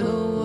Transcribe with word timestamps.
change 0.00 0.37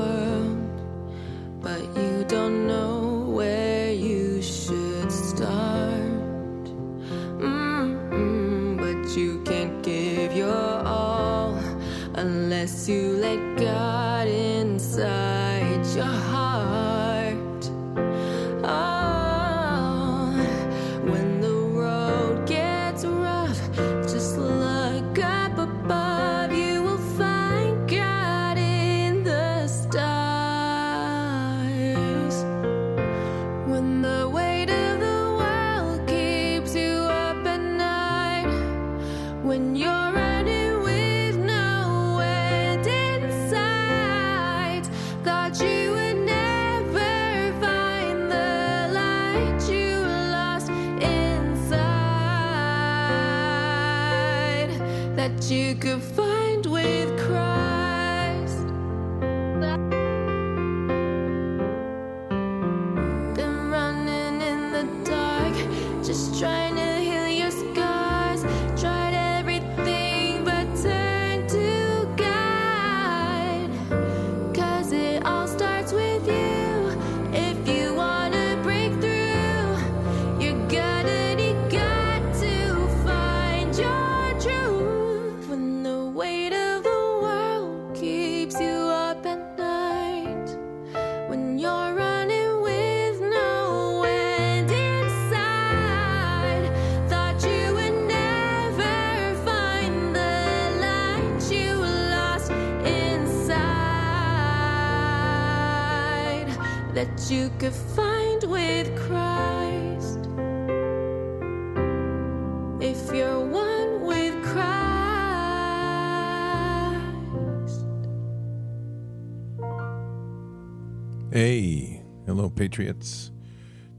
Patriots. 122.73 123.29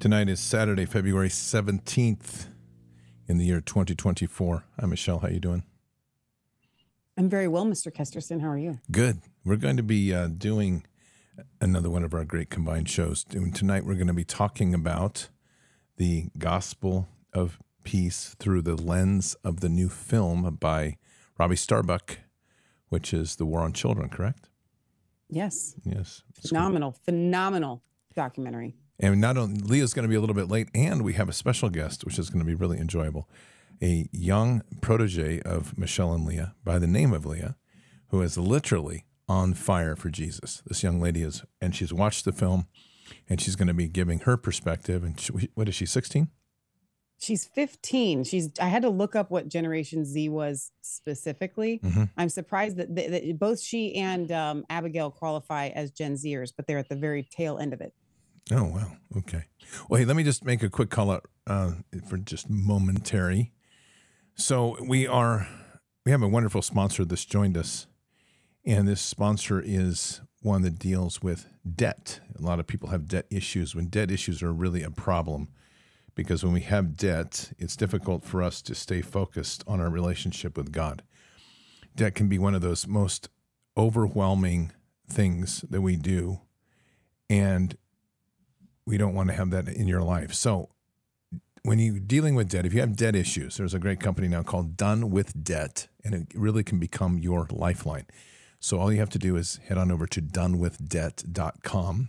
Tonight 0.00 0.28
is 0.28 0.40
Saturday, 0.40 0.84
February 0.84 1.28
17th 1.28 2.46
in 3.28 3.38
the 3.38 3.44
year 3.44 3.60
2024. 3.60 4.64
I'm 4.76 4.90
Michelle. 4.90 5.20
How 5.20 5.28
are 5.28 5.30
you 5.30 5.38
doing? 5.38 5.62
I'm 7.16 7.28
very 7.28 7.46
well, 7.46 7.66
Mr. 7.66 7.94
Kesterson. 7.94 8.40
How 8.40 8.48
are 8.48 8.58
you? 8.58 8.80
Good. 8.90 9.20
We're 9.44 9.58
going 9.58 9.76
to 9.76 9.84
be 9.84 10.12
uh, 10.12 10.26
doing 10.26 10.84
another 11.60 11.88
one 11.88 12.02
of 12.02 12.14
our 12.14 12.24
great 12.24 12.50
combined 12.50 12.88
shows. 12.88 13.24
And 13.30 13.54
tonight 13.54 13.84
we're 13.84 13.94
going 13.94 14.08
to 14.08 14.12
be 14.12 14.24
talking 14.24 14.74
about 14.74 15.28
the 15.96 16.30
gospel 16.36 17.06
of 17.32 17.60
peace 17.84 18.34
through 18.40 18.62
the 18.62 18.74
lens 18.74 19.36
of 19.44 19.60
the 19.60 19.68
new 19.68 19.88
film 19.88 20.56
by 20.58 20.96
Robbie 21.38 21.54
Starbuck, 21.54 22.18
which 22.88 23.14
is 23.14 23.36
The 23.36 23.46
War 23.46 23.60
on 23.60 23.72
Children, 23.72 24.08
correct? 24.08 24.48
Yes. 25.28 25.76
Yes. 25.84 26.24
Phenomenal, 26.34 26.96
phenomenal 27.04 27.84
documentary. 28.14 28.74
And 28.98 29.20
not 29.20 29.36
only 29.36 29.60
Leah's 29.60 29.92
going 29.92 30.04
to 30.04 30.08
be 30.08 30.14
a 30.14 30.20
little 30.20 30.34
bit 30.36 30.48
late, 30.48 30.68
and 30.74 31.02
we 31.02 31.14
have 31.14 31.28
a 31.28 31.32
special 31.32 31.68
guest, 31.68 32.04
which 32.04 32.18
is 32.18 32.30
going 32.30 32.40
to 32.40 32.46
be 32.46 32.54
really 32.54 32.78
enjoyable. 32.78 33.28
A 33.82 34.08
young 34.12 34.62
protege 34.80 35.40
of 35.40 35.76
Michelle 35.76 36.12
and 36.14 36.24
Leah 36.24 36.54
by 36.64 36.78
the 36.78 36.86
name 36.86 37.12
of 37.12 37.26
Leah, 37.26 37.56
who 38.08 38.22
is 38.22 38.38
literally 38.38 39.04
on 39.28 39.54
fire 39.54 39.96
for 39.96 40.10
Jesus. 40.10 40.62
This 40.66 40.82
young 40.82 41.00
lady 41.00 41.22
is, 41.22 41.42
and 41.60 41.74
she's 41.74 41.92
watched 41.92 42.24
the 42.24 42.32
film, 42.32 42.66
and 43.28 43.40
she's 43.40 43.56
going 43.56 43.68
to 43.68 43.74
be 43.74 43.88
giving 43.88 44.20
her 44.20 44.36
perspective. 44.36 45.02
And 45.02 45.18
she, 45.18 45.32
what 45.54 45.68
is 45.68 45.74
she, 45.74 45.86
16? 45.86 46.28
She's 47.18 47.44
15. 47.46 48.24
She's. 48.24 48.50
I 48.60 48.66
had 48.68 48.82
to 48.82 48.90
look 48.90 49.16
up 49.16 49.30
what 49.30 49.48
Generation 49.48 50.04
Z 50.04 50.28
was 50.28 50.70
specifically. 50.82 51.80
Mhm. 51.82 52.10
I'm 52.16 52.28
surprised 52.28 52.76
that, 52.76 52.94
that, 52.96 53.10
that 53.10 53.38
both 53.38 53.60
she 53.60 53.94
and 53.94 54.30
um, 54.30 54.64
Abigail 54.68 55.10
qualify 55.10 55.68
as 55.68 55.90
Gen 55.90 56.14
Zers, 56.14 56.52
but 56.54 56.66
they're 56.66 56.78
at 56.78 56.88
the 56.88 56.96
very 56.96 57.22
tail 57.22 57.58
end 57.58 57.72
of 57.72 57.80
it. 57.80 57.94
Oh, 58.50 58.64
wow. 58.64 58.92
Okay. 59.16 59.44
Well, 59.88 59.98
hey, 59.98 60.04
let 60.04 60.16
me 60.16 60.22
just 60.22 60.44
make 60.44 60.62
a 60.62 60.68
quick 60.68 60.90
call 60.90 61.10
out 61.10 61.26
uh, 61.46 61.72
for 62.06 62.18
just 62.18 62.50
momentary. 62.50 63.52
So 64.34 64.76
we 64.86 65.06
are, 65.06 65.48
we 66.04 66.12
have 66.12 66.22
a 66.22 66.28
wonderful 66.28 66.62
sponsor 66.62 67.04
that's 67.04 67.24
joined 67.24 67.56
us, 67.56 67.86
and 68.66 68.86
this 68.86 69.00
sponsor 69.00 69.62
is 69.64 70.20
one 70.42 70.62
that 70.62 70.78
deals 70.78 71.22
with 71.22 71.46
debt. 71.74 72.20
A 72.38 72.42
lot 72.42 72.60
of 72.60 72.66
people 72.66 72.90
have 72.90 73.08
debt 73.08 73.26
issues. 73.30 73.74
When 73.74 73.86
debt 73.86 74.10
issues 74.10 74.42
are 74.42 74.52
really 74.52 74.82
a 74.82 74.90
problem, 74.90 75.48
because 76.14 76.44
when 76.44 76.52
we 76.52 76.60
have 76.62 76.96
debt, 76.96 77.52
it's 77.58 77.76
difficult 77.76 78.24
for 78.24 78.42
us 78.42 78.60
to 78.62 78.74
stay 78.74 79.00
focused 79.00 79.64
on 79.66 79.80
our 79.80 79.90
relationship 79.90 80.56
with 80.56 80.70
God. 80.70 81.02
Debt 81.96 82.14
can 82.14 82.28
be 82.28 82.38
one 82.38 82.54
of 82.54 82.60
those 82.60 82.86
most 82.86 83.30
overwhelming 83.76 84.72
things 85.08 85.64
that 85.70 85.80
we 85.80 85.96
do, 85.96 86.40
and 87.30 87.76
we 88.86 88.98
don't 88.98 89.14
want 89.14 89.30
to 89.30 89.34
have 89.34 89.50
that 89.50 89.68
in 89.68 89.88
your 89.88 90.02
life. 90.02 90.34
So 90.34 90.68
when 91.62 91.78
you're 91.78 91.98
dealing 91.98 92.34
with 92.34 92.50
debt, 92.50 92.66
if 92.66 92.74
you 92.74 92.80
have 92.80 92.96
debt 92.96 93.16
issues, 93.16 93.56
there's 93.56 93.74
a 93.74 93.78
great 93.78 94.00
company 94.00 94.28
now 94.28 94.42
called 94.42 94.76
Done 94.76 95.10
with 95.10 95.42
Debt, 95.42 95.88
and 96.04 96.14
it 96.14 96.26
really 96.34 96.62
can 96.62 96.78
become 96.78 97.18
your 97.18 97.46
lifeline. 97.50 98.06
So 98.60 98.78
all 98.78 98.92
you 98.92 98.98
have 98.98 99.10
to 99.10 99.18
do 99.18 99.36
is 99.36 99.60
head 99.68 99.78
on 99.78 99.90
over 99.90 100.06
to 100.06 100.20
donewithdebt.com. 100.22 102.08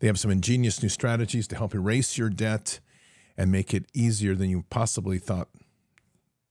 They 0.00 0.06
have 0.06 0.18
some 0.18 0.30
ingenious 0.30 0.82
new 0.82 0.88
strategies 0.88 1.46
to 1.48 1.56
help 1.56 1.74
erase 1.74 2.18
your 2.18 2.30
debt 2.30 2.80
and 3.36 3.52
make 3.52 3.72
it 3.72 3.86
easier 3.94 4.34
than 4.34 4.50
you 4.50 4.64
possibly 4.70 5.18
thought 5.18 5.48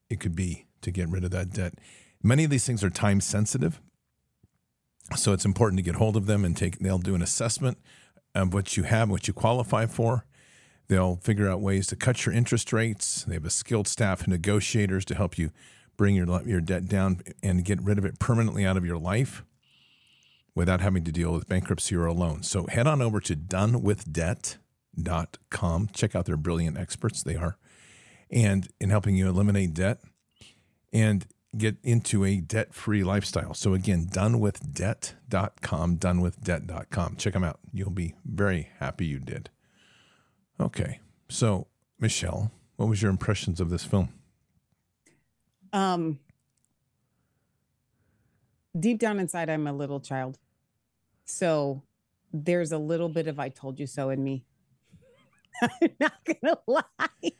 it 0.09 0.19
could 0.19 0.35
be 0.35 0.65
to 0.81 0.91
get 0.91 1.09
rid 1.09 1.23
of 1.23 1.31
that 1.31 1.51
debt. 1.51 1.73
Many 2.23 2.45
of 2.45 2.49
these 2.49 2.65
things 2.65 2.83
are 2.83 2.89
time 2.89 3.21
sensitive. 3.21 3.81
So 5.15 5.33
it's 5.33 5.45
important 5.45 5.79
to 5.79 5.83
get 5.83 5.95
hold 5.95 6.15
of 6.15 6.25
them 6.25 6.45
and 6.45 6.55
take 6.55 6.79
they'll 6.79 6.99
do 6.99 7.15
an 7.15 7.21
assessment 7.21 7.77
of 8.35 8.53
what 8.53 8.77
you 8.77 8.83
have, 8.83 9.09
what 9.09 9.27
you 9.27 9.33
qualify 9.33 9.85
for. 9.85 10.25
They'll 10.87 11.17
figure 11.17 11.49
out 11.49 11.61
ways 11.61 11.87
to 11.87 11.95
cut 11.95 12.25
your 12.25 12.33
interest 12.33 12.73
rates. 12.73 13.23
They 13.23 13.35
have 13.35 13.45
a 13.45 13.49
skilled 13.49 13.87
staff 13.87 14.21
of 14.21 14.27
negotiators 14.27 15.05
to 15.05 15.15
help 15.15 15.37
you 15.37 15.51
bring 15.97 16.15
your 16.15 16.41
your 16.43 16.61
debt 16.61 16.87
down 16.87 17.21
and 17.43 17.65
get 17.65 17.81
rid 17.81 17.97
of 17.97 18.05
it 18.05 18.19
permanently 18.19 18.65
out 18.65 18.77
of 18.77 18.85
your 18.85 18.97
life 18.97 19.43
without 20.55 20.81
having 20.81 21.03
to 21.03 21.11
deal 21.11 21.31
with 21.31 21.47
bankruptcy 21.47 21.95
or 21.95 22.05
a 22.05 22.13
loan. 22.13 22.43
So 22.43 22.65
head 22.67 22.87
on 22.87 23.01
over 23.01 23.19
to 23.19 23.35
donewithdebt.com. 23.35 25.89
Check 25.93 26.15
out 26.15 26.25
their 26.25 26.37
brilliant 26.37 26.77
experts 26.77 27.21
they 27.21 27.35
are 27.35 27.57
and 28.31 28.67
in 28.79 28.89
helping 28.89 29.15
you 29.15 29.27
eliminate 29.27 29.73
debt 29.73 29.99
and 30.91 31.25
get 31.57 31.77
into 31.83 32.23
a 32.23 32.37
debt-free 32.37 33.03
lifestyle. 33.03 33.53
So 33.53 33.73
again, 33.73 34.07
donewithdebt.com, 34.11 35.97
donewithdebt.com. 35.97 37.15
Check 37.17 37.33
them 37.33 37.43
out. 37.43 37.59
You'll 37.73 37.89
be 37.89 38.15
very 38.25 38.69
happy 38.79 39.05
you 39.05 39.19
did. 39.19 39.49
Okay. 40.59 40.99
So, 41.29 41.67
Michelle, 41.99 42.51
what 42.75 42.89
was 42.89 43.01
your 43.01 43.11
impressions 43.11 43.59
of 43.59 43.69
this 43.69 43.85
film? 43.85 44.09
Um, 45.73 46.19
deep 48.77 48.99
down 48.99 49.19
inside, 49.19 49.49
I'm 49.49 49.67
a 49.67 49.73
little 49.73 49.99
child. 49.99 50.37
So 51.25 51.83
there's 52.33 52.71
a 52.71 52.77
little 52.77 53.09
bit 53.09 53.27
of 53.27 53.39
I 53.39 53.49
told 53.49 53.79
you 53.79 53.87
so 53.87 54.09
in 54.09 54.23
me. 54.23 54.45
I'm 55.61 55.91
not 55.99 56.13
gonna 56.25 56.57
lie. 56.67 56.83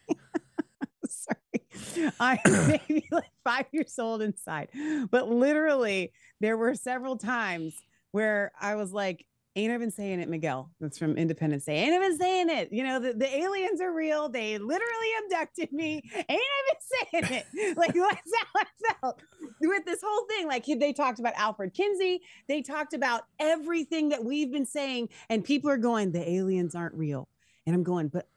Sorry. 1.08 1.59
I'm 2.20 2.40
maybe 2.46 3.08
like 3.12 3.32
five 3.44 3.66
years 3.72 3.98
old 4.00 4.22
inside. 4.22 4.70
But 5.12 5.30
literally, 5.30 6.12
there 6.40 6.58
were 6.58 6.76
several 6.76 7.18
times 7.18 7.76
where 8.12 8.52
I 8.60 8.76
was 8.76 8.92
like, 8.92 9.26
Ain't 9.56 9.74
I 9.74 9.78
been 9.78 9.92
saying 9.92 10.22
it, 10.22 10.30
Miguel? 10.30 10.72
That's 10.80 10.98
from 10.98 11.18
Independence 11.18 11.66
Day. 11.66 11.80
Ain't 11.80 11.94
I 11.94 12.00
been 12.00 12.18
saying 12.18 12.50
it? 12.50 12.72
You 12.72 12.84
know, 12.84 13.00
the, 13.00 13.14
the 13.14 13.36
aliens 13.36 13.82
are 13.82 13.92
real. 13.92 14.30
They 14.30 14.58
literally 14.58 15.08
abducted 15.26 15.74
me. 15.74 16.02
Ain't 16.16 16.26
I 16.30 16.72
been 16.72 17.30
saying 17.30 17.44
it? 17.54 17.76
Like, 17.78 17.94
that's 17.94 18.32
how 18.38 18.62
I 18.62 18.94
felt 19.02 19.22
with 19.60 19.86
this 19.86 20.02
whole 20.06 20.26
thing. 20.28 20.48
Like, 20.48 20.66
they 20.66 20.94
talked 20.94 21.20
about 21.20 21.34
Alfred 21.36 21.74
Kinsey. 21.74 22.22
They 22.48 22.62
talked 22.62 22.94
about 22.94 23.24
everything 23.40 24.10
that 24.10 24.24
we've 24.24 24.52
been 24.52 24.66
saying. 24.66 25.10
And 25.30 25.44
people 25.44 25.70
are 25.70 25.78
going, 25.78 26.12
the 26.12 26.30
aliens 26.30 26.76
aren't 26.76 26.96
real. 26.96 27.28
And 27.66 27.76
I'm 27.76 27.84
going, 27.84 28.08
but 28.08 28.30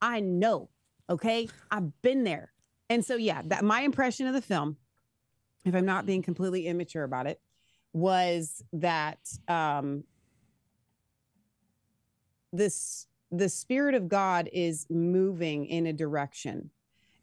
I 0.00 0.20
know. 0.20 0.70
Okay. 1.10 1.48
I've 1.70 2.00
been 2.02 2.24
there. 2.24 2.52
And 2.88 3.04
so, 3.04 3.16
yeah, 3.16 3.42
that 3.46 3.64
my 3.64 3.80
impression 3.82 4.26
of 4.26 4.34
the 4.34 4.40
film, 4.40 4.76
if 5.64 5.74
I'm 5.74 5.84
not 5.84 6.06
being 6.06 6.22
completely 6.22 6.66
immature 6.66 7.04
about 7.04 7.26
it, 7.26 7.40
was 7.92 8.62
that 8.72 9.18
um, 9.48 10.04
this 12.52 13.06
the 13.32 13.48
spirit 13.48 13.94
of 13.94 14.08
God 14.08 14.48
is 14.52 14.86
moving 14.90 15.66
in 15.66 15.86
a 15.86 15.92
direction. 15.92 16.70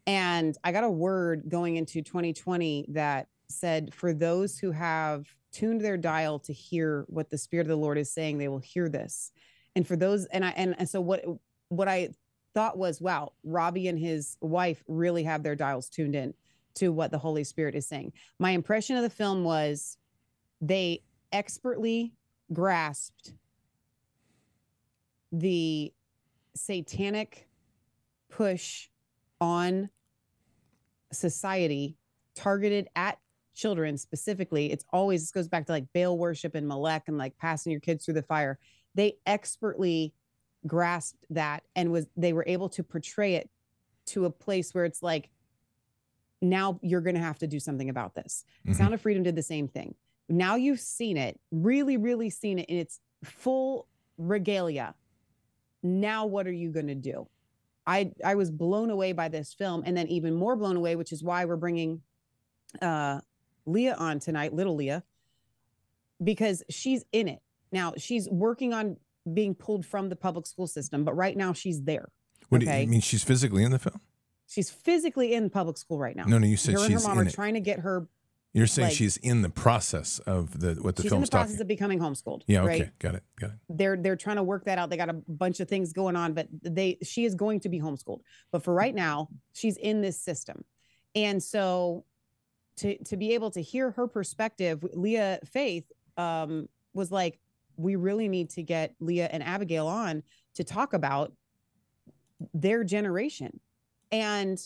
And 0.06 0.58
I 0.64 0.72
got 0.72 0.86
a 0.86 0.90
word 0.90 1.44
going 1.50 1.76
into 1.76 2.02
2020 2.02 2.86
that 2.94 3.28
said, 3.50 3.94
for 3.94 4.14
those 4.14 4.58
who 4.58 4.72
have 4.72 5.28
tuned 5.52 5.82
their 5.82 5.98
dial 5.98 6.40
to 6.40 6.54
hear 6.54 7.06
what 7.10 7.30
the 7.30 7.38
spirit 7.38 7.64
of 7.64 7.70
the 7.70 7.76
Lord 7.76 7.98
is 7.98 8.14
saying, 8.14 8.38
they 8.38 8.48
will 8.48 8.60
hear 8.60 8.88
this. 8.88 9.32
And 9.76 9.86
for 9.86 9.98
those, 9.98 10.26
and 10.28 10.46
I, 10.46 10.52
and, 10.52 10.76
and 10.80 10.90
so 10.90 11.02
what, 11.02 11.26
what 11.68 11.90
I 11.90 12.10
thought 12.58 12.76
was, 12.76 13.00
wow, 13.00 13.34
Robbie 13.44 13.88
and 13.88 14.00
his 14.00 14.36
wife 14.42 14.84
really 14.88 15.22
have 15.22 15.44
their 15.44 15.56
dials 15.56 15.90
tuned 15.90 16.16
in 16.16 16.34
to 16.74 16.90
what 16.90 17.12
the 17.12 17.18
Holy 17.20 17.44
Spirit 17.44 17.76
is 17.76 17.88
saying. 17.88 18.14
My 18.40 18.50
impression 18.50 18.98
of 18.98 19.04
the 19.04 19.12
film 19.12 19.44
was 19.44 20.00
they 20.60 21.04
expertly 21.32 22.14
grasped 22.52 23.34
the 25.32 25.94
satanic 26.56 27.48
push 28.32 28.88
on 29.40 29.92
society 31.12 31.96
targeted 32.34 32.88
at 32.96 33.20
children 33.54 33.98
specifically 33.98 34.72
it's 34.72 34.86
always 34.92 35.22
this 35.22 35.32
goes 35.32 35.48
back 35.48 35.66
to 35.66 35.72
like 35.72 35.86
baal 35.94 36.18
worship 36.18 36.56
and 36.56 36.68
Molech 36.68 37.04
and 37.08 37.18
like 37.18 37.38
passing 37.38 37.72
your 37.72 37.82
kids 37.82 38.06
through 38.06 38.14
the 38.14 38.24
fire 38.24 38.58
they 38.96 39.14
expertly 39.26 40.14
grasped 40.68 41.26
that 41.30 41.64
and 41.76 41.92
was 41.92 42.08
they 42.16 42.34
were 42.34 42.46
able 42.48 42.70
to 42.70 42.84
portray 42.84 43.36
it 43.36 43.50
to 44.08 44.26
a 44.26 44.30
place 44.30 44.74
where 44.74 44.86
it's 44.86 45.02
like 45.04 45.30
now 46.42 46.80
you're 46.82 47.02
going 47.02 47.16
to 47.16 47.22
have 47.22 47.40
to 47.40 47.48
do 47.48 47.60
something 47.60 47.90
about 47.90 48.14
this. 48.14 48.46
Mhm. 48.66 48.76
sound 48.76 48.94
of 48.94 49.02
freedom 49.02 49.24
did 49.24 49.36
the 49.36 49.44
same 49.44 49.68
thing. 49.68 49.96
Now 50.30 50.56
you've 50.56 50.80
seen 50.80 51.18
it 51.18 51.40
really 51.52 51.98
really 51.98 52.30
seen 52.30 52.60
it 52.60 52.70
in 52.70 52.78
its 52.78 53.00
full 53.24 53.88
regalia. 54.18 54.96
Now 55.84 56.26
what 56.26 56.48
are 56.48 56.52
you 56.52 56.70
going 56.72 56.88
to 56.88 56.96
do? 56.96 57.28
I 57.86 58.12
i 58.24 58.36
was 58.36 58.52
blown 58.52 58.90
away 58.90 59.14
by 59.14 59.30
this 59.30 59.54
film 59.54 59.84
and 59.86 59.96
then 59.96 60.08
even 60.08 60.36
more 60.36 60.56
blown 60.58 60.76
away 60.76 60.96
which 60.98 61.14
is 61.14 61.24
why 61.24 61.46
we're 61.46 61.56
bringing 61.56 62.02
uh 62.82 63.22
leah 63.66 63.96
on 63.96 64.20
tonight 64.20 64.54
little 64.54 64.76
leah 64.76 65.04
because 66.24 66.64
she's 66.70 67.06
in 67.12 67.28
it. 67.28 67.42
Now 67.72 67.94
she's 67.98 68.28
working 68.30 68.74
on 68.74 68.98
being 69.34 69.54
pulled 69.56 69.86
from 69.86 70.10
the 70.10 70.16
public 70.16 70.46
school 70.48 70.68
system 70.68 71.04
but 71.04 71.14
right 71.16 71.38
now 71.38 71.54
she's 71.54 71.84
there 71.84 72.10
What 72.50 72.60
do 72.60 72.66
you, 72.66 72.72
Okay. 72.72 72.86
mean? 72.86 73.02
She's 73.02 73.24
physically 73.24 73.64
in 73.64 73.72
the 73.72 73.80
film? 73.80 74.00
she's 74.48 74.70
physically 74.70 75.34
in 75.34 75.50
public 75.50 75.78
school 75.78 76.00
right 76.00 76.16
now 76.16 76.26
No, 76.26 76.38
no. 76.38 76.48
You 76.48 76.58
said 76.58 76.74
her 76.76 76.80
and 76.84 76.94
her 76.94 77.00
she's 77.00 77.08
mom 77.08 77.20
in 77.20 77.26
are 77.26 77.30
it. 77.30 77.34
trying 77.34 77.54
to 77.56 77.60
get 77.60 77.80
her 77.80 78.08
You're 78.54 78.66
saying 78.68 78.88
like- 78.90 78.98
she's 78.98 79.18
in 79.18 79.42
the 79.42 79.50
process 79.50 80.20
of 80.20 80.60
the 80.62 80.76
what 80.82 80.96
the 80.96 81.04
film. 81.04 81.10
she's 81.10 81.12
in 81.14 81.22
the 81.22 81.28
process 81.28 81.52
talking. 81.52 81.62
of 81.62 81.68
becoming 81.68 82.00
homeschooled 82.00 82.44
yeah. 82.48 82.62
Okay. 82.64 82.82
right 82.84 83.00
Got 83.00 83.16
it. 83.16 83.24
Got 83.40 83.50
it. 83.52 83.56
they're 83.70 83.98
they're 83.98 84.16
trying 84.16 84.38
to 84.38 84.44
work 84.44 84.66
that 84.66 84.78
out. 84.78 84.90
They 84.90 84.98
got 84.98 85.10
a 85.10 85.20
bunch 85.28 85.60
of 85.60 85.68
things 85.68 85.92
going 85.94 86.16
on, 86.16 86.34
but 86.34 86.48
they 86.64 86.98
she 87.04 87.26
is 87.26 87.36
going 87.36 87.60
to 87.62 87.70
be 87.70 87.80
homeschooled. 87.80 88.22
But 88.52 88.64
for 88.64 88.74
right 88.74 88.96
now, 88.96 89.30
she's 89.54 89.76
in 89.78 90.02
this 90.02 90.20
system. 90.22 90.64
And 91.14 91.42
so 91.44 92.06
to 92.78 92.98
to 93.04 93.18
be 93.18 93.34
able 93.34 93.52
to 93.52 93.62
hear 93.62 93.92
her 93.92 94.08
perspective, 94.08 94.84
Leah 94.94 95.40
Faith 95.46 95.92
um 96.16 96.70
was 96.94 97.12
like, 97.12 97.40
we 97.78 97.96
really 97.96 98.28
need 98.28 98.50
to 98.52 98.64
get 98.64 98.94
Leah 99.00 99.30
and 99.32 99.42
Abigail 99.44 99.88
on 99.88 100.24
to 100.56 100.64
talk 100.64 100.94
about 100.94 101.32
their 102.54 102.84
generation. 102.84 103.60
And 104.12 104.60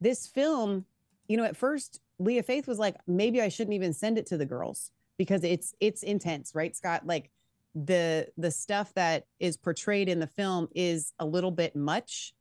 this 0.00 0.26
film, 0.26 0.84
you 1.28 1.36
know, 1.36 1.44
at 1.44 1.56
first 1.56 2.00
Leah 2.18 2.42
Faith 2.42 2.66
was 2.66 2.78
like, 2.78 2.96
maybe 3.06 3.40
I 3.40 3.48
shouldn't 3.48 3.74
even 3.74 3.92
send 3.92 4.18
it 4.18 4.26
to 4.26 4.36
the 4.36 4.46
girls 4.46 4.90
because 5.18 5.44
it's 5.44 5.74
it's 5.80 6.02
intense, 6.02 6.52
right, 6.54 6.74
Scott? 6.76 7.06
Like 7.06 7.30
the 7.74 8.28
the 8.38 8.50
stuff 8.50 8.92
that 8.94 9.24
is 9.38 9.56
portrayed 9.56 10.08
in 10.08 10.18
the 10.20 10.26
film 10.26 10.68
is 10.74 11.12
a 11.18 11.26
little 11.26 11.50
bit 11.50 11.76
much. 11.76 12.34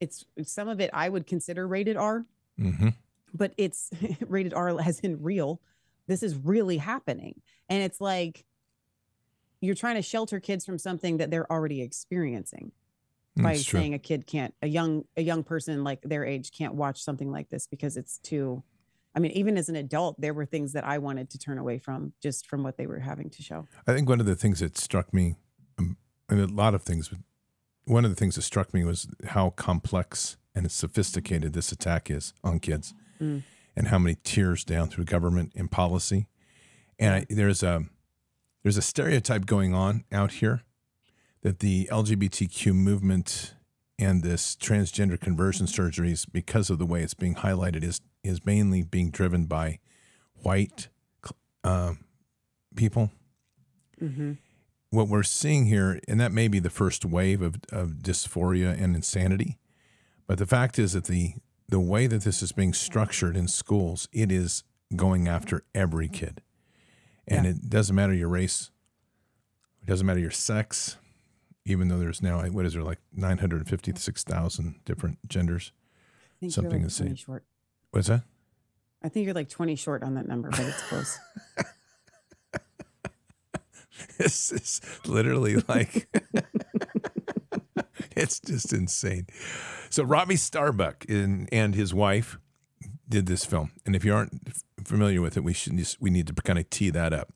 It's 0.00 0.24
some 0.44 0.68
of 0.68 0.80
it 0.80 0.90
I 0.92 1.08
would 1.08 1.26
consider 1.26 1.66
rated 1.68 1.96
R, 1.96 2.24
Mm-hmm. 2.60 2.88
but 3.34 3.54
it's 3.56 3.90
rated 4.28 4.54
R 4.54 4.80
as 4.80 5.00
in 5.00 5.22
real. 5.22 5.60
This 6.08 6.22
is 6.22 6.36
really 6.36 6.78
happening. 6.78 7.40
And 7.68 7.82
it's 7.82 8.00
like 8.00 8.44
you're 9.62 9.74
trying 9.74 9.94
to 9.94 10.02
shelter 10.02 10.38
kids 10.40 10.66
from 10.66 10.76
something 10.78 11.16
that 11.18 11.30
they're 11.30 11.50
already 11.50 11.80
experiencing 11.82 12.72
by 13.36 13.52
That's 13.54 13.64
true. 13.64 13.80
saying 13.80 13.94
a 13.94 13.98
kid 13.98 14.26
can't 14.26 14.52
a 14.60 14.66
young 14.66 15.04
a 15.16 15.22
young 15.22 15.42
person 15.42 15.82
like 15.84 16.02
their 16.02 16.24
age 16.26 16.52
can't 16.52 16.74
watch 16.74 17.02
something 17.02 17.30
like 17.32 17.48
this 17.48 17.66
because 17.66 17.96
it's 17.96 18.18
too 18.18 18.62
I 19.14 19.20
mean 19.20 19.30
even 19.32 19.56
as 19.56 19.70
an 19.70 19.76
adult 19.76 20.20
there 20.20 20.34
were 20.34 20.44
things 20.44 20.72
that 20.74 20.84
I 20.84 20.98
wanted 20.98 21.30
to 21.30 21.38
turn 21.38 21.56
away 21.56 21.78
from 21.78 22.12
just 22.22 22.46
from 22.46 22.62
what 22.62 22.76
they 22.76 22.86
were 22.86 22.98
having 22.98 23.30
to 23.30 23.42
show. 23.42 23.66
I 23.86 23.94
think 23.94 24.06
one 24.08 24.20
of 24.20 24.26
the 24.26 24.36
things 24.36 24.60
that 24.60 24.76
struck 24.76 25.14
me, 25.14 25.36
um, 25.78 25.96
I 26.28 26.34
a 26.34 26.46
lot 26.46 26.74
of 26.74 26.82
things, 26.82 27.08
but 27.08 27.20
one 27.86 28.04
of 28.04 28.10
the 28.10 28.16
things 28.16 28.34
that 28.34 28.42
struck 28.42 28.74
me 28.74 28.84
was 28.84 29.08
how 29.28 29.50
complex 29.50 30.36
and 30.54 30.70
sophisticated 30.70 31.52
this 31.54 31.72
attack 31.72 32.10
is 32.10 32.34
on 32.44 32.58
kids, 32.60 32.92
Mm. 33.20 33.42
and 33.76 33.88
how 33.88 33.98
many 33.98 34.16
tiers 34.24 34.64
down 34.64 34.88
through 34.88 35.04
government 35.04 35.52
and 35.56 35.70
policy. 35.70 36.26
And 36.98 37.14
I, 37.14 37.26
there's 37.30 37.62
a 37.62 37.84
there's 38.62 38.76
a 38.76 38.82
stereotype 38.82 39.46
going 39.46 39.74
on 39.74 40.04
out 40.12 40.32
here 40.32 40.62
that 41.42 41.58
the 41.58 41.88
LGBTQ 41.90 42.72
movement 42.74 43.54
and 43.98 44.22
this 44.22 44.56
transgender 44.56 45.18
conversion 45.20 45.66
surgeries, 45.66 46.26
because 46.30 46.70
of 46.70 46.78
the 46.78 46.86
way 46.86 47.02
it's 47.02 47.14
being 47.14 47.36
highlighted, 47.36 47.82
is 47.84 48.00
is 48.24 48.44
mainly 48.46 48.82
being 48.82 49.10
driven 49.10 49.46
by 49.46 49.78
white 50.42 50.88
um, 51.64 52.04
people 52.76 53.10
Mm-hmm. 54.02 54.32
what 54.90 55.06
we're 55.06 55.22
seeing 55.22 55.66
here, 55.66 56.00
and 56.08 56.20
that 56.20 56.32
may 56.32 56.48
be 56.48 56.58
the 56.58 56.70
first 56.70 57.04
wave 57.04 57.40
of, 57.40 57.54
of 57.70 57.98
dysphoria 58.02 58.72
and 58.76 58.96
insanity, 58.96 59.58
but 60.26 60.38
the 60.38 60.46
fact 60.46 60.76
is 60.78 60.92
that 60.94 61.04
the 61.04 61.34
the 61.68 61.78
way 61.80 62.06
that 62.08 62.22
this 62.22 62.42
is 62.42 62.50
being 62.52 62.74
structured 62.74 63.36
in 63.36 63.46
schools, 63.48 64.08
it 64.12 64.30
is 64.32 64.64
going 64.96 65.28
after 65.28 65.62
every 65.74 66.08
kid, 66.08 66.42
and 67.28 67.44
Yeah. 67.44 67.50
it 67.52 67.68
doesn't 67.70 67.94
matter 67.96 68.12
your 68.14 68.28
race, 68.28 68.70
it 69.82 69.86
doesn't 69.86 70.06
matter 70.06 70.20
your 70.20 70.30
sex, 70.30 70.96
even 71.64 71.88
though 71.88 71.98
there's 71.98 72.22
now 72.22 72.42
what 72.48 72.66
is 72.66 72.74
there 72.74 72.82
like 72.82 72.98
nine 73.12 73.38
hundred 73.38 73.68
fifty 73.68 73.92
six 73.96 74.24
thousand 74.24 74.80
different 74.84 75.18
genders. 75.28 75.72
Something 76.48 76.72
like 76.72 76.82
insane. 76.82 77.06
20 77.08 77.16
short. 77.16 77.44
What's 77.92 78.08
that? 78.08 78.22
I 79.02 79.08
think 79.08 79.24
you're 79.26 79.34
like 79.34 79.48
20 79.48 79.76
short 79.76 80.02
on 80.02 80.14
that 80.14 80.26
number, 80.26 80.50
but 80.50 80.60
it's 80.60 80.82
close. 80.88 81.18
This 84.18 84.52
is 84.52 84.80
literally 85.06 85.56
like 85.68 86.08
it's 88.16 88.40
just 88.40 88.72
insane. 88.72 89.26
So 89.90 90.02
Robbie 90.04 90.36
Starbuck 90.36 91.04
and, 91.08 91.48
and 91.52 91.74
his 91.74 91.92
wife 91.94 92.38
did 93.12 93.26
this 93.26 93.44
film, 93.44 93.70
and 93.84 93.94
if 93.94 94.04
you 94.04 94.14
aren't 94.14 94.32
familiar 94.82 95.20
with 95.20 95.36
it, 95.36 95.44
we 95.44 95.52
should 95.52 95.76
just, 95.76 96.00
we 96.00 96.10
need 96.10 96.26
to 96.26 96.32
kind 96.32 96.58
of 96.58 96.68
tee 96.70 96.90
that 96.90 97.12
up. 97.12 97.30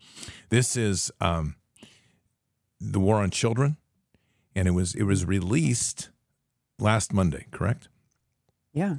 This 0.49 0.77
is 0.77 1.13
um, 1.21 1.57
the 2.81 2.99
War 2.99 3.17
on 3.17 3.31
Children, 3.31 3.77
and 4.55 4.67
it 4.67 4.71
was 4.71 4.95
it 4.95 5.05
was 5.05 5.25
released 5.27 6.11
last 6.79 7.13
Monday, 7.13 7.47
correct? 7.51 7.89
yeah. 8.73 8.97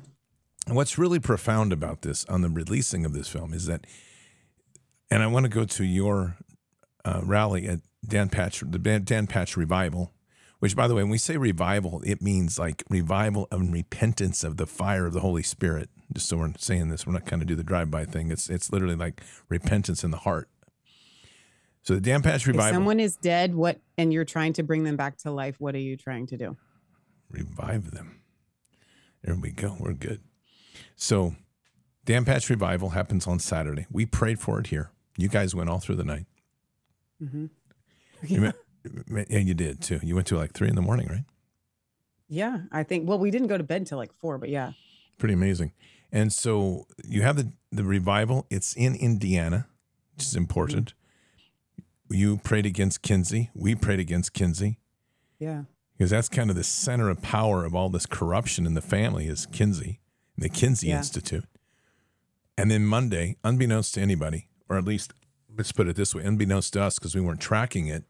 And 0.65 0.75
what's 0.75 0.97
really 0.97 1.19
profound 1.19 1.71
about 1.71 2.01
this 2.01 2.25
on 2.25 2.41
the 2.41 2.49
releasing 2.49 3.05
of 3.05 3.13
this 3.13 3.29
film 3.29 3.53
is 3.53 3.67
that, 3.67 3.87
and 5.09 5.23
I 5.23 5.27
want 5.27 5.45
to 5.45 5.49
go 5.49 5.63
to 5.63 5.83
your 5.85 6.35
uh, 7.05 7.21
rally 7.23 7.67
at 7.69 7.79
Dan 8.05 8.27
Patch, 8.27 8.59
the 8.59 8.77
Dan, 8.77 9.03
Dan 9.05 9.27
Patch 9.27 9.55
Revival, 9.55 10.11
which, 10.59 10.75
by 10.75 10.87
the 10.87 10.95
way, 10.95 11.03
when 11.03 11.11
we 11.11 11.17
say 11.17 11.37
revival, 11.37 12.01
it 12.05 12.21
means 12.21 12.57
like 12.57 12.83
revival 12.89 13.47
and 13.51 13.71
repentance 13.73 14.43
of 14.43 14.57
the 14.57 14.65
fire 14.67 15.05
of 15.05 15.13
the 15.13 15.19
Holy 15.19 15.43
Spirit. 15.43 15.89
Just 16.13 16.29
so 16.29 16.37
we're 16.37 16.53
saying 16.57 16.89
this, 16.89 17.05
we're 17.05 17.13
not 17.13 17.25
kind 17.25 17.41
of 17.41 17.47
do 17.47 17.55
the 17.55 17.63
drive-by 17.63 18.05
thing. 18.05 18.31
It's 18.31 18.49
it's 18.49 18.71
literally 18.71 18.95
like 18.95 19.21
repentance 19.49 20.03
in 20.03 20.11
the 20.11 20.17
heart. 20.17 20.49
So 21.83 21.95
the 21.95 22.01
Dan 22.01 22.21
Patch 22.21 22.41
If 22.41 22.47
Revival, 22.47 22.73
someone 22.73 22.99
is 22.99 23.15
dead, 23.15 23.55
what 23.55 23.79
and 23.97 24.11
you're 24.11 24.25
trying 24.25 24.53
to 24.53 24.63
bring 24.63 24.83
them 24.83 24.95
back 24.95 25.17
to 25.19 25.31
life, 25.31 25.55
what 25.59 25.75
are 25.75 25.79
you 25.79 25.95
trying 25.97 26.27
to 26.27 26.37
do? 26.37 26.57
revive 27.29 27.91
them. 27.91 28.21
There 29.23 29.35
we 29.35 29.51
go. 29.51 29.75
We're 29.79 29.91
good. 29.93 30.21
So, 30.95 31.35
Dan 32.05 32.23
Patch 32.23 32.49
Revival 32.49 32.89
happens 32.91 33.27
on 33.27 33.39
Saturday. 33.39 33.85
We 33.91 34.05
prayed 34.05 34.39
for 34.39 34.59
it 34.59 34.67
here. 34.67 34.91
You 35.17 35.27
guys 35.27 35.53
went 35.53 35.69
all 35.69 35.79
through 35.79 35.95
the 35.95 36.03
night. 36.05 36.25
Mm-hmm. 37.21 38.41
Went- 38.41 38.55
and 39.29 39.47
you 39.47 39.53
did 39.53 39.81
too. 39.81 39.99
You 40.03 40.15
went 40.15 40.27
to 40.27 40.37
like 40.37 40.53
three 40.53 40.69
in 40.69 40.75
the 40.75 40.81
morning, 40.81 41.07
right? 41.07 41.25
Yeah, 42.27 42.59
I 42.71 42.83
think. 42.83 43.07
Well, 43.07 43.19
we 43.19 43.31
didn't 43.31 43.47
go 43.47 43.57
to 43.57 43.63
bed 43.63 43.87
till 43.87 43.97
like 43.97 44.13
four, 44.13 44.37
but 44.37 44.49
yeah. 44.49 44.73
Pretty 45.17 45.33
amazing. 45.33 45.71
And 46.11 46.31
so 46.31 46.87
you 47.03 47.21
have 47.21 47.35
the, 47.35 47.51
the 47.71 47.83
revival. 47.83 48.45
It's 48.49 48.73
in 48.73 48.95
Indiana, 48.95 49.67
which 50.15 50.23
is 50.23 50.29
mm-hmm. 50.29 50.39
important. 50.39 50.93
You 52.09 52.37
prayed 52.37 52.65
against 52.65 53.01
Kinsey. 53.01 53.49
We 53.53 53.75
prayed 53.75 53.99
against 53.99 54.33
Kinsey 54.33 54.79
Yeah. 55.39 55.63
because 55.97 56.11
that's 56.11 56.29
kind 56.29 56.49
of 56.49 56.55
the 56.55 56.63
center 56.63 57.09
of 57.09 57.21
power 57.21 57.65
of 57.65 57.75
all 57.75 57.89
this 57.89 58.05
corruption 58.05 58.65
in 58.65 58.73
the 58.75 58.81
family 58.81 59.27
is 59.27 59.45
Kinsey, 59.47 59.99
the 60.37 60.47
Kinsey 60.47 60.87
Yeah. 60.87 60.99
Institute. 60.99 61.45
And 62.57 62.71
then 62.71 62.85
Monday, 62.85 63.35
unbeknownst 63.43 63.93
to 63.95 64.01
anybody, 64.01 64.47
or 64.69 64.77
at 64.77 64.85
least 64.85 65.13
let's 65.55 65.71
put 65.71 65.87
it 65.87 65.95
this 65.95 66.15
way, 66.15 66.23
unbeknownst 66.23 66.73
to 66.73 66.81
us 66.81 66.97
because 66.97 67.13
we 67.13 67.21
weren't 67.21 67.41
tracking 67.41 67.87
it, 67.87 68.05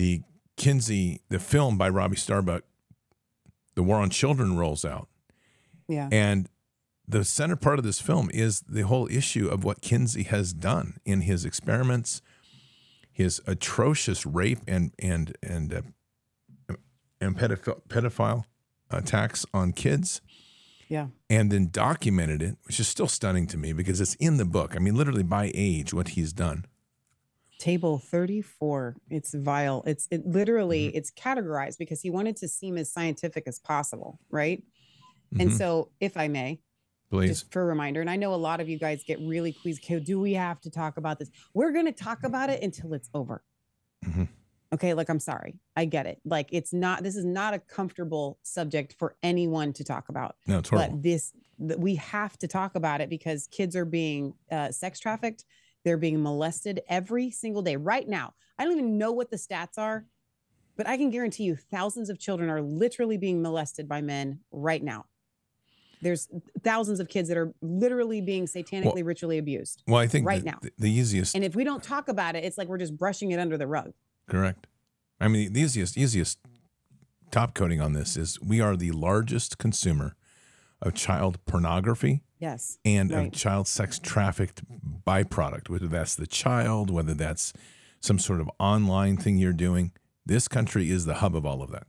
the 0.00 0.22
Kinsey, 0.56 1.20
the 1.28 1.38
film 1.38 1.76
by 1.76 1.86
Robbie 1.90 2.16
Starbuck, 2.16 2.64
The 3.74 3.82
War 3.82 3.98
on 3.98 4.08
Children 4.08 4.56
rolls 4.56 4.82
out. 4.82 5.08
Yeah. 5.88 6.08
And 6.10 6.48
the 7.06 7.22
center 7.22 7.54
part 7.54 7.78
of 7.78 7.84
this 7.84 8.00
film 8.00 8.30
is 8.32 8.60
the 8.66 8.82
whole 8.86 9.06
issue 9.10 9.48
of 9.48 9.62
what 9.62 9.82
Kinsey 9.82 10.22
has 10.22 10.54
done 10.54 11.00
in 11.04 11.20
his 11.22 11.44
experiments, 11.44 12.22
his 13.12 13.42
atrocious 13.46 14.24
rape 14.24 14.60
and 14.66 14.92
and 14.98 15.36
and 15.42 15.74
uh, 16.70 16.74
and 17.20 17.36
pedoph- 17.36 17.82
pedophile 17.88 18.44
attacks 18.88 19.44
on 19.52 19.72
kids, 19.72 20.22
Yeah. 20.88 21.08
and 21.28 21.50
then 21.52 21.68
documented 21.70 22.40
it, 22.42 22.56
which 22.64 22.80
is 22.80 22.88
still 22.88 23.08
stunning 23.08 23.46
to 23.48 23.58
me 23.58 23.74
because 23.74 24.00
it's 24.00 24.14
in 24.14 24.38
the 24.38 24.46
book. 24.46 24.74
I 24.74 24.78
mean, 24.78 24.94
literally 24.94 25.24
by 25.24 25.50
age, 25.54 25.92
what 25.92 26.08
he's 26.16 26.32
done. 26.32 26.64
Table 27.60 27.98
34. 27.98 28.96
It's 29.10 29.34
vile. 29.34 29.82
It's 29.86 30.08
it 30.10 30.26
literally 30.26 30.88
Mm-hmm. 30.88 30.96
it's 30.96 31.10
categorized 31.12 31.76
because 31.78 32.00
he 32.00 32.08
wanted 32.10 32.36
to 32.38 32.48
seem 32.48 32.78
as 32.78 32.90
scientific 32.90 33.44
as 33.46 33.58
possible, 33.58 34.18
right? 34.30 34.64
And 35.38 35.50
Mhm. 35.50 35.58
so, 35.58 35.90
if 36.00 36.16
I 36.16 36.26
may, 36.26 36.60
Please, 37.10 37.28
just 37.28 37.52
for 37.52 37.60
a 37.62 37.66
reminder, 37.66 38.00
and 38.00 38.08
I 38.08 38.16
know 38.16 38.32
a 38.34 38.36
lot 38.36 38.60
of 38.60 38.68
you 38.70 38.78
guys 38.78 39.04
get 39.06 39.20
really 39.20 39.52
queasy. 39.52 39.80
"Okay, 39.84 40.00
Do 40.00 40.18
we 40.18 40.32
have 40.32 40.58
to 40.62 40.70
talk 40.70 40.96
about 40.96 41.18
this? 41.18 41.30
We're 41.52 41.70
going 41.72 41.84
to 41.84 41.92
talk 41.92 42.24
about 42.24 42.48
it 42.50 42.62
until 42.62 42.94
it's 42.94 43.10
over. 43.12 43.44
Mhm. 44.06 44.28
Okay, 44.72 44.94
like 44.94 45.10
I'm 45.10 45.20
sorry, 45.20 45.58
I 45.76 45.84
get 45.84 46.06
it. 46.06 46.20
Like 46.24 46.48
it's 46.52 46.72
not. 46.72 47.02
This 47.02 47.14
is 47.16 47.24
not 47.26 47.52
a 47.52 47.58
comfortable 47.58 48.38
subject 48.42 48.94
for 48.98 49.16
anyone 49.22 49.72
to 49.74 49.84
talk 49.84 50.08
about. 50.08 50.36
no, 50.46 50.60
it's 50.60 50.70
horrible. 50.70 50.94
But 50.96 51.02
this, 51.02 51.32
th- 51.58 51.78
we 51.78 51.96
have 51.96 52.38
to 52.38 52.48
talk 52.48 52.74
about 52.74 53.00
it 53.02 53.10
because 53.10 53.48
kids 53.48 53.76
are 53.76 53.84
being 53.84 54.32
uh, 54.50 54.70
sex 54.72 54.98
trafficked. 54.98 55.44
They're 55.84 55.96
being 55.96 56.22
molested 56.22 56.80
every 56.88 57.30
single 57.30 57.62
day. 57.62 57.76
Right 57.76 58.08
now, 58.08 58.34
I 58.58 58.64
don't 58.64 58.72
even 58.72 58.98
know 58.98 59.12
what 59.12 59.30
the 59.30 59.36
stats 59.36 59.78
are, 59.78 60.04
but 60.76 60.86
I 60.86 60.96
can 60.96 61.10
guarantee 61.10 61.44
you 61.44 61.56
thousands 61.56 62.10
of 62.10 62.18
children 62.18 62.50
are 62.50 62.60
literally 62.60 63.16
being 63.16 63.42
molested 63.42 63.88
by 63.88 64.02
men 64.02 64.40
right 64.50 64.82
now. 64.82 65.06
There's 66.02 66.28
thousands 66.62 67.00
of 67.00 67.08
kids 67.08 67.28
that 67.28 67.36
are 67.36 67.52
literally 67.60 68.20
being 68.20 68.46
satanically 68.46 69.04
ritually 69.04 69.36
abused. 69.38 69.82
well, 69.86 70.00
I 70.00 70.06
think 70.06 70.26
right 70.26 70.42
the, 70.42 70.50
now. 70.50 70.58
the 70.78 70.90
easiest 70.90 71.34
And 71.34 71.44
if 71.44 71.54
we 71.54 71.64
don't 71.64 71.82
talk 71.82 72.08
about 72.08 72.36
it, 72.36 72.44
it's 72.44 72.56
like 72.56 72.68
we're 72.68 72.78
just 72.78 72.96
brushing 72.96 73.32
it 73.32 73.38
under 73.38 73.58
the 73.58 73.66
rug. 73.66 73.92
Correct. 74.28 74.66
I 75.20 75.28
mean, 75.28 75.52
the 75.52 75.60
easiest, 75.60 75.98
easiest 75.98 76.38
top 77.30 77.54
coating 77.54 77.80
on 77.80 77.92
this 77.92 78.16
is 78.16 78.40
we 78.40 78.60
are 78.60 78.76
the 78.76 78.92
largest 78.92 79.58
consumer 79.58 80.16
of 80.80 80.94
child 80.94 81.44
pornography 81.44 82.22
Yes. 82.40 82.78
and 82.84 83.10
Right. 83.10 83.32
child 83.32 83.68
sex 83.68 83.98
trafficked 83.98 84.62
byproduct, 85.06 85.68
whether 85.68 85.88
that's 85.88 86.14
the 86.14 86.26
child, 86.26 86.90
whether 86.90 87.14
that's 87.14 87.52
some 88.00 88.18
sort 88.18 88.40
of 88.40 88.50
online 88.58 89.16
thing 89.18 89.36
you're 89.36 89.52
doing. 89.52 89.92
This 90.24 90.48
country 90.48 90.90
is 90.90 91.04
the 91.04 91.16
hub 91.16 91.36
of 91.36 91.44
all 91.44 91.62
of 91.62 91.70
that. 91.70 91.86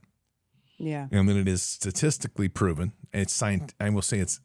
Yeah. 0.78 1.08
And 1.10 1.28
then 1.28 1.36
it 1.36 1.48
is 1.48 1.62
statistically 1.62 2.48
proven, 2.48 2.92
it's 3.12 3.32
science, 3.32 3.72
I 3.80 3.88
will 3.90 4.02
say 4.02 4.18
it's 4.18 4.40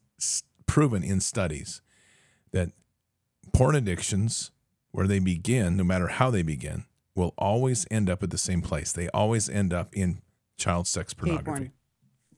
proven 0.66 1.02
in 1.02 1.20
studies 1.20 1.82
that 2.52 2.70
porn 3.52 3.74
addictions, 3.74 4.50
where 4.92 5.06
they 5.06 5.18
begin, 5.18 5.76
no 5.76 5.84
matter 5.84 6.08
how 6.08 6.30
they 6.30 6.42
begin, 6.42 6.84
will 7.14 7.34
always 7.36 7.86
end 7.90 8.08
up 8.08 8.22
at 8.22 8.30
the 8.30 8.38
same 8.38 8.62
place. 8.62 8.92
They 8.92 9.08
always 9.10 9.48
end 9.48 9.72
up 9.74 9.94
in 9.94 10.22
child 10.56 10.86
sex 10.86 11.12
pornography. 11.12 11.72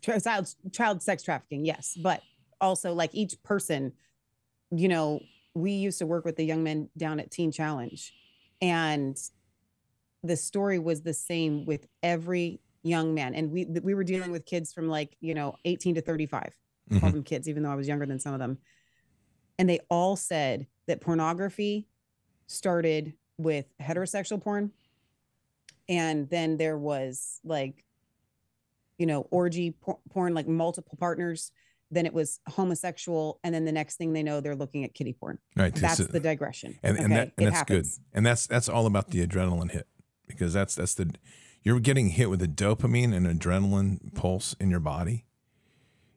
Child, 0.03 0.55
child 0.73 1.03
sex 1.03 1.23
trafficking, 1.23 1.65
yes, 1.65 1.97
but 2.03 2.23
also 2.61 2.93
like 2.93 3.15
each 3.15 3.43
person, 3.43 3.93
you 4.71 4.89
know, 4.89 5.21
we 5.55 5.73
used 5.73 5.99
to 5.99 6.07
work 6.07 6.25
with 6.25 6.37
the 6.37 6.45
young 6.45 6.63
men 6.63 6.89
down 6.97 7.19
at 7.21 7.31
Teen 7.31 7.51
Challenge, 7.51 8.13
and 8.61 9.17
the 10.23 10.37
story 10.37 10.79
was 10.79 11.03
the 11.03 11.15
same 11.15 11.65
with 11.65 11.87
every 12.03 12.61
young 12.83 13.15
man, 13.15 13.35
and 13.35 13.51
we 13.51 13.65
we 13.65 13.95
were 13.95 14.05
dealing 14.05 14.31
with 14.31 14.45
kids 14.47 14.73
from 14.73 14.89
like 14.89 15.17
you 15.21 15.35
know 15.35 15.57
18 15.65 15.97
to 15.97 16.01
35, 16.01 16.57
Mhm. 16.91 17.01
call 17.01 17.11
them 17.11 17.23
kids, 17.25 17.49
even 17.49 17.63
though 17.63 17.71
I 17.71 17.75
was 17.75 17.89
younger 17.89 18.07
than 18.07 18.21
some 18.21 18.33
of 18.33 18.39
them, 18.39 18.59
and 19.59 19.69
they 19.69 19.81
all 19.91 20.15
said 20.17 20.67
that 20.87 21.01
pornography 21.01 21.89
started 22.47 23.15
with 23.39 23.67
heterosexual 23.79 24.41
porn, 24.41 24.71
and 25.89 26.29
then 26.31 26.57
there 26.59 26.79
was 26.79 27.41
like 27.45 27.85
you 28.99 29.07
know, 29.07 29.23
orgy 29.31 29.71
por- 29.71 29.99
porn, 30.11 30.35
like 30.35 30.47
multiple 30.47 30.95
partners. 31.01 31.53
Then 31.91 32.07
it 32.07 32.15
was 32.15 32.41
homosexual, 32.49 33.41
and 33.43 33.55
then 33.55 33.65
the 33.65 33.73
next 33.73 33.97
thing 33.97 34.13
they 34.13 34.23
know, 34.23 34.41
they're 34.41 34.55
looking 34.55 34.85
at 34.85 34.95
kitty 34.95 35.13
porn. 35.13 35.39
Right. 35.57 35.75
That's 35.75 36.01
is- 36.01 36.09
the 36.09 36.21
digression. 36.21 36.79
and, 36.83 36.97
and 36.99 37.13
that 37.13 37.33
and 37.37 37.47
that's 37.49 37.63
good. 37.65 37.87
And 38.13 38.25
that's 38.25 38.47
that's 38.47 38.69
all 38.69 38.87
about 38.87 39.11
the 39.11 39.27
adrenaline 39.27 39.71
hit 39.73 39.87
because 40.27 40.53
that's 40.53 40.75
that's 40.77 40.95
the 40.95 41.13
you're 41.63 41.81
getting 41.81 42.11
hit 42.11 42.31
with 42.31 42.41
a 42.43 42.47
dopamine 42.49 43.15
and 43.15 43.27
adrenaline 43.27 44.15
pulse 44.15 44.55
in 44.61 44.71
your 44.71 44.81
body. 44.81 45.27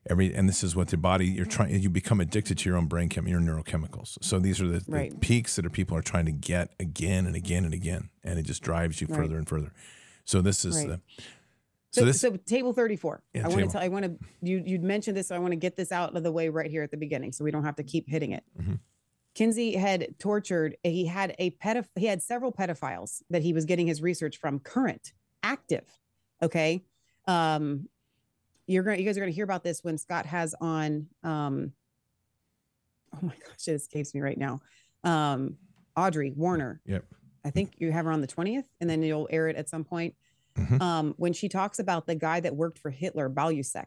Every 0.08 0.34
and 0.34 0.48
this 0.48 0.62
is 0.62 0.76
what 0.76 0.88
the 0.88 0.96
body 0.98 1.26
you're 1.26 1.46
trying 1.46 1.80
you 1.80 1.88
become 1.88 2.20
addicted 2.20 2.58
to 2.58 2.68
your 2.68 2.76
own 2.78 2.86
brain 2.86 3.08
chem 3.08 3.26
your 3.26 3.40
neurochemicals. 3.40 4.18
So 4.22 4.38
these 4.38 4.60
are 4.60 4.68
the, 4.68 4.80
the 4.80 5.16
peaks 5.20 5.56
that 5.56 5.64
are 5.64 5.70
people 5.70 5.96
are 5.96 6.02
trying 6.02 6.26
to 6.26 6.32
get 6.32 6.74
again 6.78 7.26
and 7.26 7.34
again 7.34 7.64
and 7.64 7.72
again, 7.72 8.10
and 8.22 8.38
it 8.38 8.42
just 8.42 8.62
drives 8.62 9.00
you 9.00 9.06
Right. 9.08 9.16
further 9.16 9.38
and 9.38 9.48
further. 9.48 9.72
So 10.26 10.40
this 10.42 10.64
is 10.66 10.76
Right. 10.76 10.88
the 10.88 11.00
So, 11.94 12.00
so 12.00 12.06
this 12.06 12.20
so 12.20 12.36
table 12.44 12.72
34. 12.72 13.22
Yeah, 13.34 13.44
I 13.44 13.48
want 13.48 13.60
to 13.60 13.66
tell 13.68 13.80
I 13.80 13.86
want 13.86 14.04
to 14.04 14.18
you 14.42 14.60
you'd 14.66 14.82
mentioned 14.82 15.16
this, 15.16 15.28
so 15.28 15.36
I 15.36 15.38
want 15.38 15.52
to 15.52 15.56
get 15.56 15.76
this 15.76 15.92
out 15.92 16.16
of 16.16 16.22
the 16.24 16.32
way 16.32 16.48
right 16.48 16.68
here 16.68 16.82
at 16.82 16.90
the 16.90 16.96
beginning 16.96 17.30
so 17.30 17.44
we 17.44 17.52
don't 17.52 17.62
have 17.62 17.76
to 17.76 17.84
keep 17.84 18.08
hitting 18.08 18.32
it. 18.32 18.42
Mhm. 18.60 18.80
Kinsey 19.34 19.76
had 19.76 20.18
tortured, 20.18 20.76
he 20.82 21.06
had 21.06 21.36
a 21.38 21.50
pedoph 21.52 21.86
he 21.94 22.06
had 22.06 22.20
several 22.20 22.50
pedophiles 22.52 23.22
that 23.30 23.42
he 23.42 23.52
was 23.52 23.64
getting 23.64 23.86
his 23.86 24.02
research 24.02 24.38
from 24.38 24.58
current, 24.58 25.12
active. 25.44 25.84
Okay. 26.42 26.84
Um 27.28 27.88
you're 28.66 28.82
gonna 28.82 28.96
you 28.96 29.04
guys 29.04 29.16
are 29.16 29.20
gonna 29.20 29.30
hear 29.30 29.44
about 29.44 29.62
this 29.62 29.84
when 29.84 29.96
Scott 29.96 30.26
has 30.26 30.52
on 30.60 31.06
um 31.22 31.72
oh 33.14 33.18
my 33.22 33.34
gosh, 33.46 33.68
it 33.68 33.72
escapes 33.74 34.14
me 34.14 34.20
right 34.20 34.38
now. 34.38 34.60
Um 35.04 35.58
Audrey 35.96 36.32
Warner. 36.32 36.80
Yep. 36.86 37.04
I 37.44 37.50
think 37.50 37.74
you 37.78 37.92
have 37.92 38.04
her 38.06 38.10
on 38.10 38.20
the 38.20 38.26
20th 38.26 38.64
and 38.80 38.90
then 38.90 39.00
you'll 39.02 39.28
air 39.30 39.46
it 39.46 39.54
at 39.54 39.68
some 39.68 39.84
point. 39.84 40.14
Mhm. 40.56 40.80
Um, 40.80 41.14
when 41.16 41.32
she 41.32 41.48
talks 41.48 41.78
about 41.78 42.06
the 42.06 42.14
guy 42.14 42.40
that 42.40 42.56
worked 42.56 42.78
for 42.78 42.90
Hitler, 42.90 43.28
Balluseck, 43.28 43.86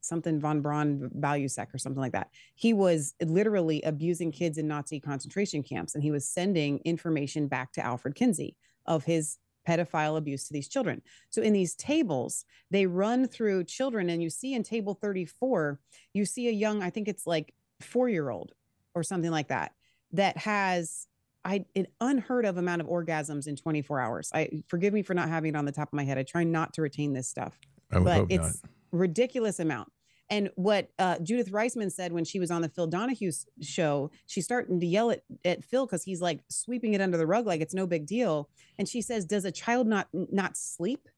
something 0.00 0.40
von 0.40 0.60
Braun 0.62 1.10
Balluseck 1.14 1.72
or 1.72 1.78
something 1.78 2.00
like 2.00 2.12
that. 2.12 2.30
He 2.56 2.72
was 2.72 3.14
literally 3.22 3.82
abusing 3.82 4.32
kids 4.32 4.58
in 4.58 4.66
Nazi 4.66 4.98
concentration 4.98 5.62
camps, 5.62 5.94
and 5.94 6.02
he 6.02 6.10
was 6.10 6.28
sending 6.28 6.80
information 6.84 7.46
back 7.46 7.72
to 7.72 7.84
Alfred 7.84 8.16
Kinsey 8.16 8.56
of 8.86 9.04
his 9.04 9.38
pedophile 9.66 10.16
abuse 10.16 10.48
to 10.48 10.52
these 10.52 10.68
children. 10.68 11.02
So 11.30 11.40
in 11.40 11.52
these 11.52 11.76
tables, 11.76 12.44
they 12.68 12.86
run 12.86 13.28
through 13.28 13.64
children, 13.64 14.10
and 14.10 14.20
you 14.20 14.28
see 14.28 14.54
in 14.54 14.64
table 14.64 14.94
34, 14.94 15.80
you 16.14 16.24
see 16.24 16.48
a 16.48 16.52
young, 16.52 16.82
I 16.82 16.90
think 16.90 17.06
it's 17.06 17.26
like 17.26 17.54
four 17.80 18.08
year 18.08 18.28
old 18.30 18.52
or 18.96 19.04
something 19.04 19.30
like 19.30 19.48
that, 19.48 19.72
that 20.10 20.36
has 20.36 21.06
I 21.44 21.64
an 21.74 21.86
unheard 22.00 22.44
of 22.44 22.56
amount 22.56 22.82
of 22.82 22.86
orgasms 22.86 23.48
in 23.48 23.56
24 23.56 24.00
hours. 24.00 24.30
I 24.32 24.62
forgive 24.68 24.92
me 24.92 25.02
for 25.02 25.14
not 25.14 25.28
having 25.28 25.54
it 25.54 25.56
on 25.56 25.64
the 25.64 25.72
top 25.72 25.88
of 25.88 25.94
my 25.94 26.04
head. 26.04 26.18
I 26.18 26.22
try 26.22 26.44
not 26.44 26.72
to 26.74 26.82
retain 26.82 27.12
this 27.12 27.28
stuff 27.28 27.58
but 28.00 28.16
hope 28.16 28.30
not. 28.30 28.48
it's 28.48 28.62
ridiculous 28.90 29.60
amount. 29.60 29.90
And 30.30 30.50
what 30.54 30.88
uh, 30.98 31.18
Judith 31.18 31.52
Reisman 31.52 31.92
said 31.92 32.12
when 32.12 32.24
she 32.24 32.40
was 32.40 32.50
on 32.50 32.62
the 32.62 32.68
Phil 32.68 32.86
Donahue 32.86 33.32
show, 33.60 34.10
she's 34.26 34.44
starting 34.44 34.80
to 34.80 34.86
yell 34.86 35.10
at, 35.10 35.20
at 35.44 35.62
Phil 35.62 35.84
because 35.84 36.04
he's 36.04 36.22
like 36.22 36.40
sweeping 36.48 36.94
it 36.94 37.02
under 37.02 37.18
the 37.18 37.26
rug 37.26 37.46
like 37.46 37.60
it's 37.60 37.74
no 37.74 37.86
big 37.86 38.06
deal. 38.06 38.48
And 38.78 38.88
she 38.88 39.02
says, 39.02 39.26
"Does 39.26 39.44
a 39.44 39.52
child 39.52 39.86
not 39.86 40.08
not 40.12 40.56
sleep 40.56 41.08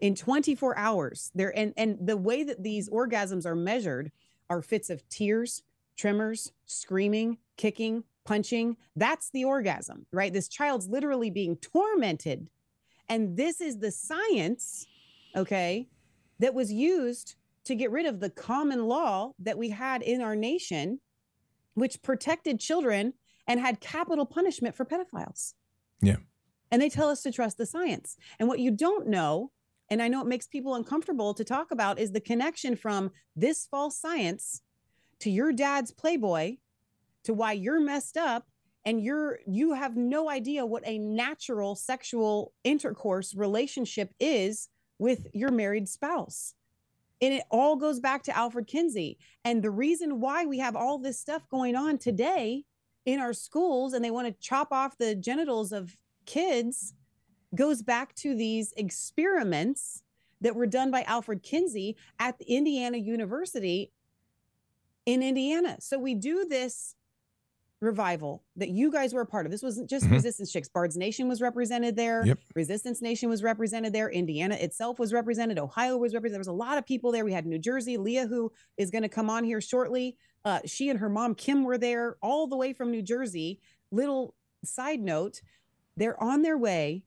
in 0.00 0.14
24 0.14 0.78
hours?" 0.78 1.30
There 1.34 1.56
and 1.56 1.74
and 1.76 1.98
the 2.00 2.16
way 2.16 2.44
that 2.44 2.62
these 2.62 2.88
orgasms 2.88 3.44
are 3.44 3.56
measured 3.56 4.10
are 4.48 4.62
fits 4.62 4.88
of 4.88 5.06
tears, 5.10 5.62
tremors, 5.96 6.52
screaming, 6.64 7.36
kicking, 7.58 8.04
punching. 8.26 8.76
That's 8.96 9.30
the 9.30 9.44
orgasm, 9.44 10.06
right? 10.12 10.32
This 10.32 10.48
child's 10.48 10.88
literally 10.88 11.30
being 11.30 11.56
tormented, 11.56 12.48
and 13.08 13.36
this 13.36 13.60
is 13.60 13.78
the 13.78 13.90
science, 13.90 14.86
okay, 15.34 15.88
that 16.38 16.54
was 16.54 16.72
used 16.72 17.36
to 17.64 17.74
get 17.74 17.90
rid 17.90 18.06
of 18.06 18.20
the 18.20 18.30
common 18.30 18.86
law 18.86 19.32
that 19.38 19.58
we 19.58 19.70
had 19.70 20.02
in 20.02 20.20
our 20.20 20.36
nation, 20.36 21.00
which 21.74 22.02
protected 22.02 22.60
children 22.60 23.14
and 23.46 23.60
had 23.60 23.80
capital 23.80 24.26
punishment 24.26 24.74
for 24.74 24.84
pedophiles. 24.84 25.54
Yeah. 26.00 26.16
And 26.70 26.82
they 26.82 26.88
tell 26.88 27.08
us 27.08 27.22
to 27.22 27.32
trust 27.32 27.58
the 27.58 27.66
science. 27.66 28.16
And 28.38 28.48
what 28.48 28.58
you 28.58 28.70
don't 28.70 29.06
know, 29.08 29.50
and 29.88 30.02
I 30.02 30.08
know 30.08 30.20
it 30.20 30.26
makes 30.26 30.46
people 30.46 30.74
uncomfortable 30.74 31.32
to 31.34 31.44
talk 31.44 31.70
about, 31.70 31.98
is 31.98 32.12
the 32.12 32.20
connection 32.20 32.76
from 32.76 33.10
this 33.34 33.66
false 33.70 33.98
science 33.98 34.62
to 35.20 35.30
your 35.30 35.52
dad's 35.52 35.92
Playboy 35.92 36.56
to 37.26 37.34
why 37.34 37.52
you're 37.52 37.80
messed 37.80 38.16
up 38.16 38.46
and 38.84 39.02
you're 39.02 39.40
you 39.46 39.74
have 39.74 39.96
no 39.96 40.30
idea 40.30 40.64
what 40.64 40.86
a 40.86 40.98
natural 40.98 41.74
sexual 41.74 42.52
intercourse 42.64 43.34
relationship 43.34 44.14
is 44.18 44.68
with 44.98 45.26
your 45.34 45.50
married 45.50 45.88
spouse. 45.88 46.54
And 47.20 47.32
it 47.32 47.44
all 47.50 47.76
goes 47.76 47.98
back 47.98 48.22
to 48.24 48.36
Alfred 48.36 48.66
Kinsey. 48.66 49.18
And 49.44 49.62
the 49.62 49.70
reason 49.70 50.20
why 50.20 50.44
we 50.44 50.58
have 50.58 50.76
all 50.76 50.98
this 50.98 51.18
stuff 51.18 51.48
going 51.48 51.74
on 51.74 51.98
today 51.98 52.64
in 53.06 53.20
our 53.20 53.32
schools 53.32 53.92
and 53.92 54.04
they 54.04 54.10
want 54.10 54.26
to 54.28 54.46
chop 54.46 54.72
off 54.72 54.98
the 54.98 55.14
genitals 55.14 55.72
of 55.72 55.96
kids 56.26 56.94
goes 57.54 57.82
back 57.82 58.14
to 58.16 58.34
these 58.34 58.72
experiments 58.76 60.02
that 60.40 60.54
were 60.54 60.66
done 60.66 60.90
by 60.90 61.02
Alfred 61.02 61.42
Kinsey 61.42 61.96
at 62.18 62.38
the 62.38 62.44
Indiana 62.44 62.98
University 62.98 63.92
in 65.06 65.22
Indiana. 65.22 65.76
So 65.80 65.98
we 65.98 66.14
do 66.14 66.46
this 66.48 66.94
revival 67.86 68.44
that 68.56 68.68
you 68.68 68.90
guys 68.90 69.14
were 69.14 69.22
a 69.22 69.26
part 69.26 69.46
of. 69.46 69.52
This 69.52 69.62
wasn't 69.62 69.88
just 69.88 70.04
Mhm. 70.06 70.12
Resistance 70.12 70.52
Chicks. 70.52 70.68
Bards 70.68 70.96
Nation 70.96 71.28
was 71.28 71.40
represented 71.40 71.96
there. 71.96 72.26
Yep. 72.26 72.38
Resistance 72.54 73.00
Nation 73.00 73.30
was 73.30 73.42
represented 73.42 73.92
there. 73.92 74.10
Indiana 74.10 74.56
itself 74.56 74.98
was 74.98 75.12
represented. 75.12 75.58
Ohio 75.58 75.96
was 75.96 76.12
represented. 76.12 76.34
There 76.34 76.40
was 76.40 76.46
a 76.48 76.52
lot 76.52 76.76
of 76.76 76.84
people 76.84 77.12
there. 77.12 77.24
We 77.24 77.32
had 77.32 77.46
New 77.46 77.58
Jersey. 77.58 77.96
Leah, 77.96 78.26
who 78.26 78.52
is 78.76 78.90
going 78.90 79.02
to 79.02 79.08
come 79.08 79.30
on 79.30 79.44
here 79.44 79.60
shortly. 79.60 80.16
Uh, 80.44 80.60
she 80.66 80.90
and 80.90 80.98
her 80.98 81.08
mom 81.08 81.34
Kim 81.34 81.64
were 81.64 81.78
there, 81.78 82.16
all 82.22 82.46
the 82.46 82.56
way 82.56 82.72
from 82.72 82.90
New 82.90 83.02
Jersey. 83.02 83.60
Little 83.90 84.34
side 84.64 85.00
note: 85.00 85.40
they're 85.96 86.22
on 86.22 86.42
their 86.42 86.58
way 86.58 87.04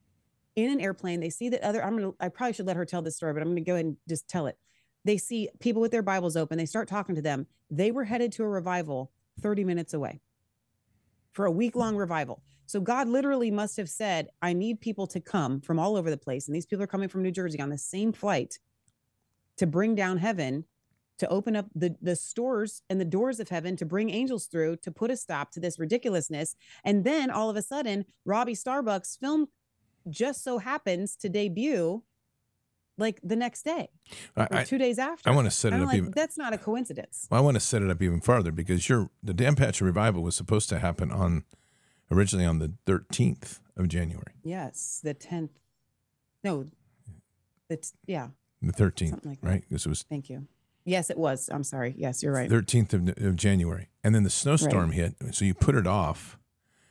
in 0.55 0.71
an 0.71 0.79
airplane. 0.79 1.19
They 1.19 1.29
see 1.29 1.49
that 1.49 1.61
other. 1.63 1.83
I'm 1.83 1.95
gonna. 1.97 2.11
I 2.19 2.29
probably 2.29 2.53
should 2.53 2.65
let 2.67 2.75
her 2.77 2.85
tell 2.85 3.01
this 3.01 3.15
story, 3.17 3.33
but 3.33 3.41
I'm 3.41 3.49
gonna 3.49 3.61
go 3.61 3.73
ahead 3.73 3.85
and 3.85 3.97
just 4.07 4.27
tell 4.27 4.47
it. 4.47 4.57
They 5.05 5.17
see 5.17 5.49
people 5.59 5.81
with 5.81 5.91
their 5.91 6.01
Bibles 6.01 6.35
open. 6.35 6.57
They 6.57 6.65
start 6.65 6.87
talking 6.89 7.15
to 7.15 7.21
them. 7.21 7.47
They 7.71 7.91
were 7.91 8.03
headed 8.03 8.31
to 8.33 8.43
a 8.43 8.49
revival 8.49 9.11
30 9.41 9.63
minutes 9.63 9.93
away 9.93 10.19
for 11.33 11.45
a 11.45 11.51
week 11.51 11.75
long 11.75 11.95
revival. 11.95 12.41
So 12.65 12.79
God 12.79 13.07
literally 13.07 13.49
must 13.49 13.77
have 13.77 13.89
said, 13.89 14.27
I 14.41 14.53
need 14.53 14.79
people 14.79 15.07
to 15.07 15.19
come 15.19 15.59
from 15.61 15.79
all 15.79 15.95
over 15.95 16.09
the 16.09 16.17
place. 16.17 16.47
And 16.47 16.55
these 16.55 16.65
people 16.65 16.83
are 16.83 16.87
coming 16.87 17.09
from 17.09 17.23
New 17.23 17.31
Jersey 17.31 17.59
on 17.59 17.69
the 17.69 17.77
same 17.77 18.11
flight 18.11 18.59
to 19.57 19.65
bring 19.65 19.95
down 19.95 20.17
heaven, 20.17 20.65
to 21.17 21.27
open 21.29 21.55
up 21.55 21.65
the, 21.73 21.95
the 22.01 22.15
stores 22.15 22.83
and 22.89 23.01
the 23.01 23.05
doors 23.05 23.39
of 23.39 23.49
heaven, 23.49 23.75
to 23.77 23.85
bring 23.85 24.09
angels 24.09 24.45
through, 24.45 24.77
to 24.77 24.91
put 24.91 25.11
a 25.11 25.17
stop 25.17 25.51
to 25.51 25.59
this 25.59 25.79
ridiculousness. 25.79 26.55
And 26.83 27.03
then 27.03 27.31
all 27.31 27.49
of 27.49 27.55
a 27.55 27.61
sudden, 27.61 28.05
Robbie 28.23 28.53
Starbucks 28.53 29.17
film 29.17 29.47
just 30.09 30.43
so 30.43 30.59
happens 30.59 31.15
to 31.17 31.27
debut 31.29 32.03
like 32.99 33.19
the 33.23 33.35
next 33.35 33.63
day 33.63 33.89
or 34.35 34.47
I, 34.51 34.63
two 34.63 34.77
days 34.77 34.99
after. 34.99 35.29
I 35.29 35.33
want 35.33 35.45
to 35.45 35.51
set 35.51 35.73
it 35.73 35.81
up 35.81 35.87
like, 35.87 35.97
even. 35.97 36.11
that's 36.11 36.37
not 36.37 36.53
a 36.53 36.57
coincidence. 36.57 37.27
Well, 37.31 37.39
I 37.39 37.43
want 37.43 37.55
to 37.55 37.61
set 37.61 37.81
it 37.81 37.89
up 37.89 38.01
even 38.01 38.21
farther 38.21 38.51
because 38.51 38.87
your 38.89 39.09
the 39.23 39.33
Dan 39.33 39.55
Patch 39.55 39.81
revival 39.81 40.21
was 40.21 40.35
supposed 40.35 40.69
to 40.69 40.79
happen 40.79 41.11
on 41.11 41.43
originally 42.11 42.45
on 42.45 42.59
the 42.59 42.73
13th 42.85 43.59
of 43.77 43.87
January, 43.87 44.33
Yes, 44.43 44.99
the 45.03 45.13
10th. 45.13 45.49
No, 46.43 46.65
it's, 47.69 47.93
yeah, 48.07 48.29
the 48.61 48.73
13th, 48.73 49.25
like 49.25 49.41
that. 49.41 49.47
right? 49.47 49.63
It 49.69 49.85
was 49.85 50.03
thank 50.09 50.29
you. 50.29 50.47
Yes, 50.85 51.09
it 51.09 51.17
was. 51.17 51.49
I'm 51.51 51.63
sorry. 51.63 51.93
Yes, 51.97 52.23
you're 52.23 52.33
right. 52.33 52.49
13th 52.49 52.93
of, 52.93 53.23
of 53.23 53.35
January, 53.35 53.89
and 54.03 54.15
then 54.15 54.23
the 54.23 54.29
snowstorm 54.29 54.91
hit, 54.91 55.15
so 55.31 55.45
you 55.45 55.53
put 55.53 55.75
it 55.75 55.85
off 55.85 56.37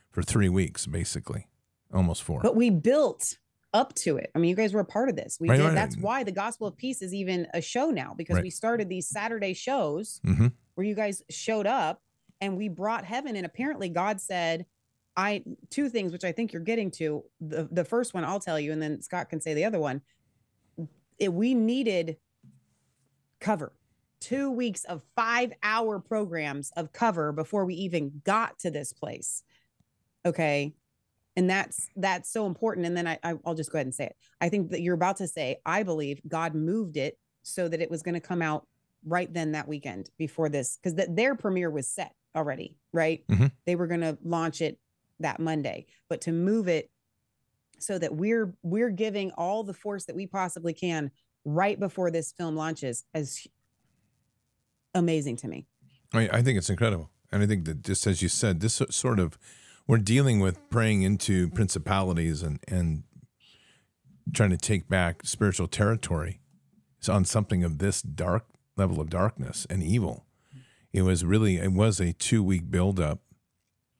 for 0.09 0.21
three 0.23 0.49
weeks, 0.49 0.85
basically, 0.85 1.47
almost 1.93 2.23
four. 2.23 2.39
But 2.41 2.55
we 2.55 2.69
built 2.69 3.37
up 3.73 3.93
to 3.95 4.17
it. 4.17 4.31
I 4.35 4.39
mean, 4.39 4.49
you 4.49 4.55
guys 4.55 4.73
were 4.73 4.79
a 4.79 4.85
part 4.85 5.09
of 5.09 5.15
this. 5.15 5.37
We 5.39 5.49
Right, 5.49 5.57
did. 5.57 5.65
right, 5.67 5.75
That's 5.75 5.95
why 5.97 6.23
the 6.23 6.31
Gospel 6.31 6.67
of 6.67 6.75
Peace 6.77 7.01
is 7.01 7.13
even 7.13 7.47
a 7.53 7.61
show 7.61 7.91
now 7.91 8.13
because 8.17 8.35
Right. 8.35 8.43
we 8.43 8.49
started 8.49 8.89
these 8.89 9.07
Saturday 9.07 9.53
shows 9.53 10.19
hmm 10.23 10.47
where 10.75 10.85
you 10.87 10.95
guys 10.95 11.21
showed 11.29 11.67
up 11.67 12.01
and 12.41 12.55
we 12.57 12.69
brought 12.69 13.03
heaven. 13.03 13.35
And 13.35 13.45
apparently, 13.45 13.89
God 13.89 14.21
said, 14.21 14.65
I 15.17 15.43
two 15.69 15.89
things 15.89 16.13
which 16.13 16.23
I 16.23 16.31
think 16.31 16.53
you're 16.53 16.61
getting 16.61 16.89
to. 16.91 17.23
The 17.41 17.67
the 17.71 17.83
first 17.83 18.13
one 18.13 18.23
I'll 18.23 18.39
tell 18.39 18.59
you, 18.59 18.71
and 18.71 18.81
then 18.81 19.01
Scott 19.01 19.29
can 19.29 19.41
say 19.41 19.53
the 19.53 19.65
other 19.65 19.79
one. 19.79 20.01
It, 21.17 21.33
we 21.33 21.53
needed 21.53 22.17
cover. 23.41 23.73
Two 24.21 24.49
weeks 24.51 24.83
of 24.85 25.03
five 25.15 25.53
hour 25.63 25.99
programs 25.99 26.71
of 26.75 26.91
cover 26.93 27.31
before 27.31 27.65
we 27.65 27.73
even 27.75 28.21
got 28.23 28.59
to 28.59 28.71
this 28.71 28.93
place. 28.93 29.43
Okay. 30.25 30.73
And 31.39 31.49
that's 31.49 31.89
that's 31.95 32.29
so 32.29 32.45
important. 32.47 32.85
And 32.85 32.97
then 32.97 33.07
I, 33.07 33.17
I 33.23 33.35
I'll 33.45 33.55
just 33.55 33.71
go 33.71 33.77
ahead 33.77 33.85
and 33.87 33.95
say 33.95 34.07
it. 34.07 34.17
I 34.41 34.49
think 34.49 34.71
that 34.71 34.81
you're 34.81 34.93
about 34.93 35.15
to 35.17 35.27
say, 35.27 35.55
I 35.65 35.83
believe 35.83 36.19
God 36.27 36.53
moved 36.53 36.97
it 36.97 37.17
so 37.43 37.69
that 37.69 37.79
it 37.81 37.89
was 37.89 38.03
going 38.03 38.15
to 38.15 38.19
come 38.19 38.41
out 38.41 38.67
right 39.05 39.33
then 39.33 39.53
that 39.53 39.65
weekend 39.65 40.09
before 40.17 40.49
this 40.49 40.75
because 40.75 40.95
th- 40.97 41.07
their 41.13 41.33
premiere 41.35 41.69
was 41.71 41.87
set 41.87 42.13
already 42.35 42.75
right 42.91 43.23
Mhm. 43.29 43.49
they 43.65 43.77
were 43.77 43.87
going 43.87 44.01
to 44.01 44.17
launch 44.21 44.59
it 44.61 44.77
that 45.21 45.39
monday 45.39 45.85
but 46.09 46.19
to 46.19 46.33
move 46.33 46.67
it 46.67 46.91
so 47.79 47.97
that 47.97 48.13
we're 48.13 48.53
we're 48.61 48.89
giving 48.89 49.31
all 49.37 49.63
the 49.63 49.73
force 49.73 50.03
that 50.05 50.15
we 50.17 50.27
possibly 50.27 50.73
can 50.73 51.09
right 51.45 51.79
before 51.79 52.11
this 52.11 52.33
film 52.33 52.57
launches 52.57 53.05
is 53.15 53.47
amazing 54.93 55.37
to 55.37 55.47
me 55.47 55.65
I, 56.13 56.27
I 56.33 56.41
think 56.41 56.57
it's 56.57 56.69
incredible, 56.69 57.09
and 57.31 57.41
I 57.41 57.45
think 57.47 57.63
that 57.65 57.81
just 57.83 58.05
as 58.05 58.21
you 58.21 58.27
said, 58.29 58.59
this 58.59 58.81
sort 58.89 59.19
of 59.19 59.37
we're 59.89 59.97
dealing 59.97 60.39
with 60.39 60.69
praying 60.69 61.01
into 61.01 61.49
principalities 61.49 62.43
and 62.43 62.59
and 62.67 63.03
trying 64.31 64.51
to 64.51 64.57
take 64.57 64.87
back 64.87 65.25
spiritual 65.25 65.67
territory. 65.67 66.39
It's 66.99 67.09
on 67.09 67.25
something 67.25 67.63
of 67.63 67.79
this 67.79 68.03
dark 68.03 68.45
level 68.77 69.01
of 69.01 69.09
darkness 69.09 69.65
and 69.67 69.81
evil. 69.81 70.25
It 70.93 71.01
was 71.01 71.25
really 71.25 71.57
it 71.57 71.71
was 71.73 71.99
a 71.99 72.13
two 72.13 72.43
week 72.43 72.69
build 72.69 72.99
up, 72.99 73.19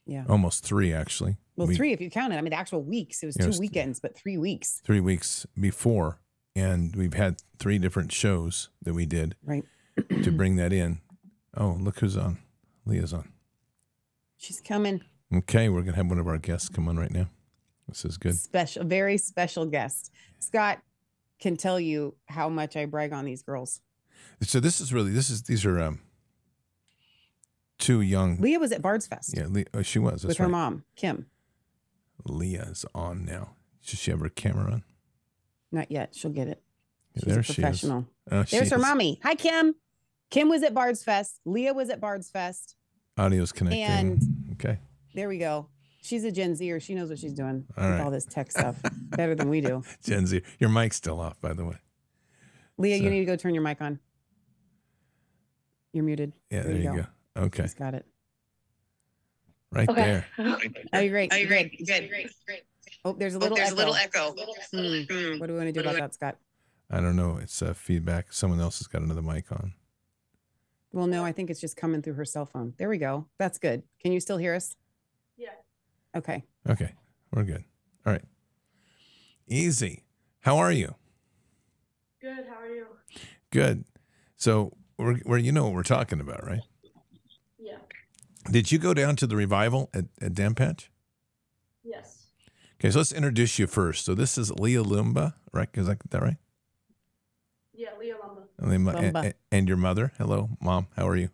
yeah 0.06 0.25
almost 0.30 0.63
three 0.63 0.93
actually. 0.93 1.38
well 1.56 1.67
We- 1.67 1.75
three 1.75 1.91
if 1.91 2.02
you 2.02 2.12
count 2.12 2.34
it 2.34 2.38
i 2.38 2.41
mean 2.41 2.52
the 2.52 2.58
actual 2.58 2.84
weeks 2.84 3.23
it 3.23 3.25
was 3.25 3.36
it 3.36 3.41
two 3.41 3.47
was- 3.47 3.60
weekends 3.60 3.99
but 3.99 4.15
three 4.15 4.38
weeks 4.38 4.82
three 4.86 4.99
weeks 4.99 5.47
before, 5.60 6.19
and 6.56 6.95
we've 6.95 7.15
had 7.15 7.41
three 7.58 7.80
different 7.80 8.12
shows 8.12 8.69
that 8.84 8.93
we 8.93 9.08
did 9.08 9.36
right 9.43 9.65
to 10.23 10.32
bring 10.32 10.56
that 10.58 10.71
in. 10.71 11.02
Oh, 11.58 11.75
look 11.80 11.99
who's 11.99 12.15
on! 12.15 12.38
Leah's 12.86 13.12
on. 13.12 13.30
she's 14.38 14.62
coming 14.62 15.02
Okay, 15.34 15.70
we're 15.70 15.82
gonna 15.82 15.96
have 15.98 16.08
one 16.08 16.20
of 16.20 16.28
our 16.28 16.38
guests 16.38 16.70
come 16.70 16.88
on 16.88 16.98
right 16.98 17.12
now. 17.12 17.30
This 17.88 18.06
is 18.06 18.18
good. 18.18 18.38
special 18.38 18.84
very 18.86 19.18
special 19.18 19.65
guest 19.65 20.12
scott 20.38 20.80
can 21.39 21.58
tell 21.58 21.80
you 21.80 22.15
how 22.28 22.48
much 22.48 22.76
i 22.76 22.86
brag 22.86 23.12
on 23.13 23.26
these 23.26 23.42
girls 23.42 23.82
So 24.44 24.60
this 24.60 24.80
is 24.80 24.94
really 24.94 25.10
this 25.12 25.32
is 25.32 25.42
these 25.44 25.65
are 25.65 25.82
um 25.82 26.00
two 27.80 28.02
young. 28.02 28.38
leah 28.39 28.60
was 28.60 28.72
at 28.72 28.82
bard's 28.84 29.08
fest 29.08 29.34
Yeah, 29.36 29.48
oh, 29.74 29.82
she 29.82 29.98
was. 29.98 30.24
With 30.24 30.38
her 30.38 30.48
mom 30.50 30.84
kim 30.96 31.26
Leah's 32.26 32.86
on 32.94 33.26
now. 33.26 33.56
Should 33.82 33.98
she 34.00 34.12
have 34.12 34.20
her 34.20 34.30
camera 34.30 34.72
on? 34.74 34.84
Not 35.72 35.89
yet. 35.89 36.13
She'll 36.13 36.32
get 36.32 36.48
it. 36.50 36.62
She's 37.15 37.24
there 37.24 37.39
a 37.39 37.44
she 37.44 37.54
is. 37.54 37.56
professional. 37.56 38.06
Oh, 38.30 38.44
she 38.44 38.58
There's 38.58 38.70
her 38.72 38.76
is. 38.76 38.82
mommy. 38.82 39.20
Hi, 39.24 39.36
Kim. 39.36 39.74
Kim 40.30 40.50
was 40.50 40.62
at 40.63 40.74
Bard's 40.74 41.02
Fest. 41.02 41.39
Leah 41.46 41.74
was 41.74 41.89
at 41.89 42.02
Bard's 42.02 42.30
Fest. 42.30 42.76
Audio's 43.18 43.54
connecting. 43.54 43.82
And 43.84 44.22
okay. 44.54 44.80
There 45.13 45.28
we 45.28 45.38
go. 45.38 45.67
She's 46.02 46.24
a 46.24 46.32
Gen 46.32 46.56
Zer. 46.56 46.80
She 46.80 46.95
knows 46.95 47.10
what 47.10 47.19
she's 47.19 47.34
doing 47.34 47.65
All 47.78 47.84
with 47.84 47.93
right. 47.93 48.02
all 48.02 48.12
this 48.12 48.26
tech 48.26 48.52
stuff 48.58 48.78
better 49.10 49.36
than 49.36 49.50
we 49.50 49.62
do. 49.62 49.84
Gen 50.04 50.26
Z. 50.28 50.41
Your 50.60 50.69
mic's 50.69 50.95
still 50.95 51.19
off, 51.19 51.39
by 51.41 51.54
the 51.54 51.65
way. 51.65 51.76
Leah, 52.78 52.98
So- 52.98 53.04
you 53.04 53.10
need 53.10 53.19
to 53.19 53.26
go 53.26 53.36
turn 53.36 53.54
your 53.54 53.63
mic 53.63 53.82
on. 53.82 54.00
You're 55.93 56.04
muted. 56.04 56.34
Yeah, 56.50 56.63
there, 56.63 56.76
you 56.76 56.93
go. 57.36 57.41
Okay. 57.43 57.63
She's 57.63 57.74
got 57.74 57.95
it. 57.95 58.06
Right 59.72 59.89
Okay. 59.89 60.02
there. 60.02 60.26
Oh, 60.93 61.00
you're 61.00 61.10
great. 61.12 61.32
Oh, 61.34 61.36
You're 61.36 61.45
you're 61.45 61.48
great. 61.48 61.78
good. 61.78 61.88
Good. 61.88 62.10
Great. 62.10 62.30
Great. 62.45 62.62
Oh, 63.06 63.13
there's 63.13 63.36
a 63.36 63.38
Oh, 63.38 63.41
little 63.41 63.58
there's 63.58 63.69
echo. 63.72 63.78
a 63.78 63.82
little 63.82 63.95
echo. 63.95 64.32
Hmm. 64.72 65.02
Hmm. 65.34 65.39
What 65.39 65.48
do 65.48 65.54
we 65.54 65.60
want 65.60 65.67
to 65.67 65.72
do 65.74 65.82
about 65.82 65.95
that, 65.95 66.13
Scott? 66.13 66.38
I 66.91 67.00
don't 67.00 67.15
know. 67.15 67.38
It's 67.41 67.62
uh, 67.62 67.74
feedback. 67.74 68.34
Someone 68.34 68.60
else 68.60 68.80
has 68.80 68.88
got 68.88 69.02
another 69.02 69.22
mic 69.22 69.52
on. 69.52 69.74
Well, 70.91 71.06
no, 71.08 71.24
I 71.24 71.32
think 71.32 71.50
it's 71.52 71.62
just 71.62 71.78
coming 71.78 72.02
through 72.02 72.15
her 72.15 72.26
cell 72.26 72.45
phone. 72.48 72.74
There 72.78 72.89
we 72.89 72.98
go. 72.98 73.28
That's 73.38 73.60
good. 73.60 73.84
Can 74.02 74.12
you 74.12 74.19
still 74.19 74.38
hear 74.38 74.56
us? 74.56 74.76
Yeah. 76.13 76.17
Okay. 76.19 76.43
Okay. 76.69 76.93
We're 77.32 77.43
good. 77.43 77.63
All 78.06 78.13
right. 78.13 78.24
Easy. 79.48 80.04
How 80.41 80.58
are 80.58 80.72
you? 80.72 80.95
Good. 82.22 82.45
How 82.50 82.60
are 82.62 82.69
you? 82.69 82.86
Good. 83.52 83.86
So 84.36 84.74
we're, 84.98 85.19
we're 85.26 85.38
you 85.38 85.52
know 85.52 85.63
what 85.65 85.74
we're 85.74 85.84
talking 85.84 86.19
about, 86.19 86.45
right? 86.45 86.62
Yeah. 87.58 87.78
Did 88.52 88.72
you 88.72 88.80
go 88.80 88.93
down 88.93 89.15
to 89.17 89.28
the 89.28 89.36
revival 89.36 89.89
at, 89.93 90.06
at 90.22 90.34
Dan 90.34 90.56
Patch? 90.56 90.91
Yes. 91.84 92.28
Okay, 92.80 92.91
so 92.91 93.00
let's 93.00 93.12
introduce 93.12 93.60
you 93.60 93.67
first. 93.67 94.06
So 94.06 94.15
this 94.15 94.38
is 94.38 94.52
Leah 94.52 94.84
Lumba, 94.84 95.34
right? 95.54 95.69
Is 95.74 95.88
that, 95.88 95.98
that 96.10 96.22
right? 96.22 96.38
Yeah. 97.74 97.89
Leah 98.00 98.15
Lumba. 98.15 98.43
And, 98.58 98.86
Lumba. 98.86 99.24
and, 99.26 99.34
and 99.52 99.67
your 99.67 99.78
mother. 99.78 100.13
Hello, 100.17 100.50
mom. 100.62 100.88
How 100.95 101.08
are 101.08 101.15
you? 101.15 101.30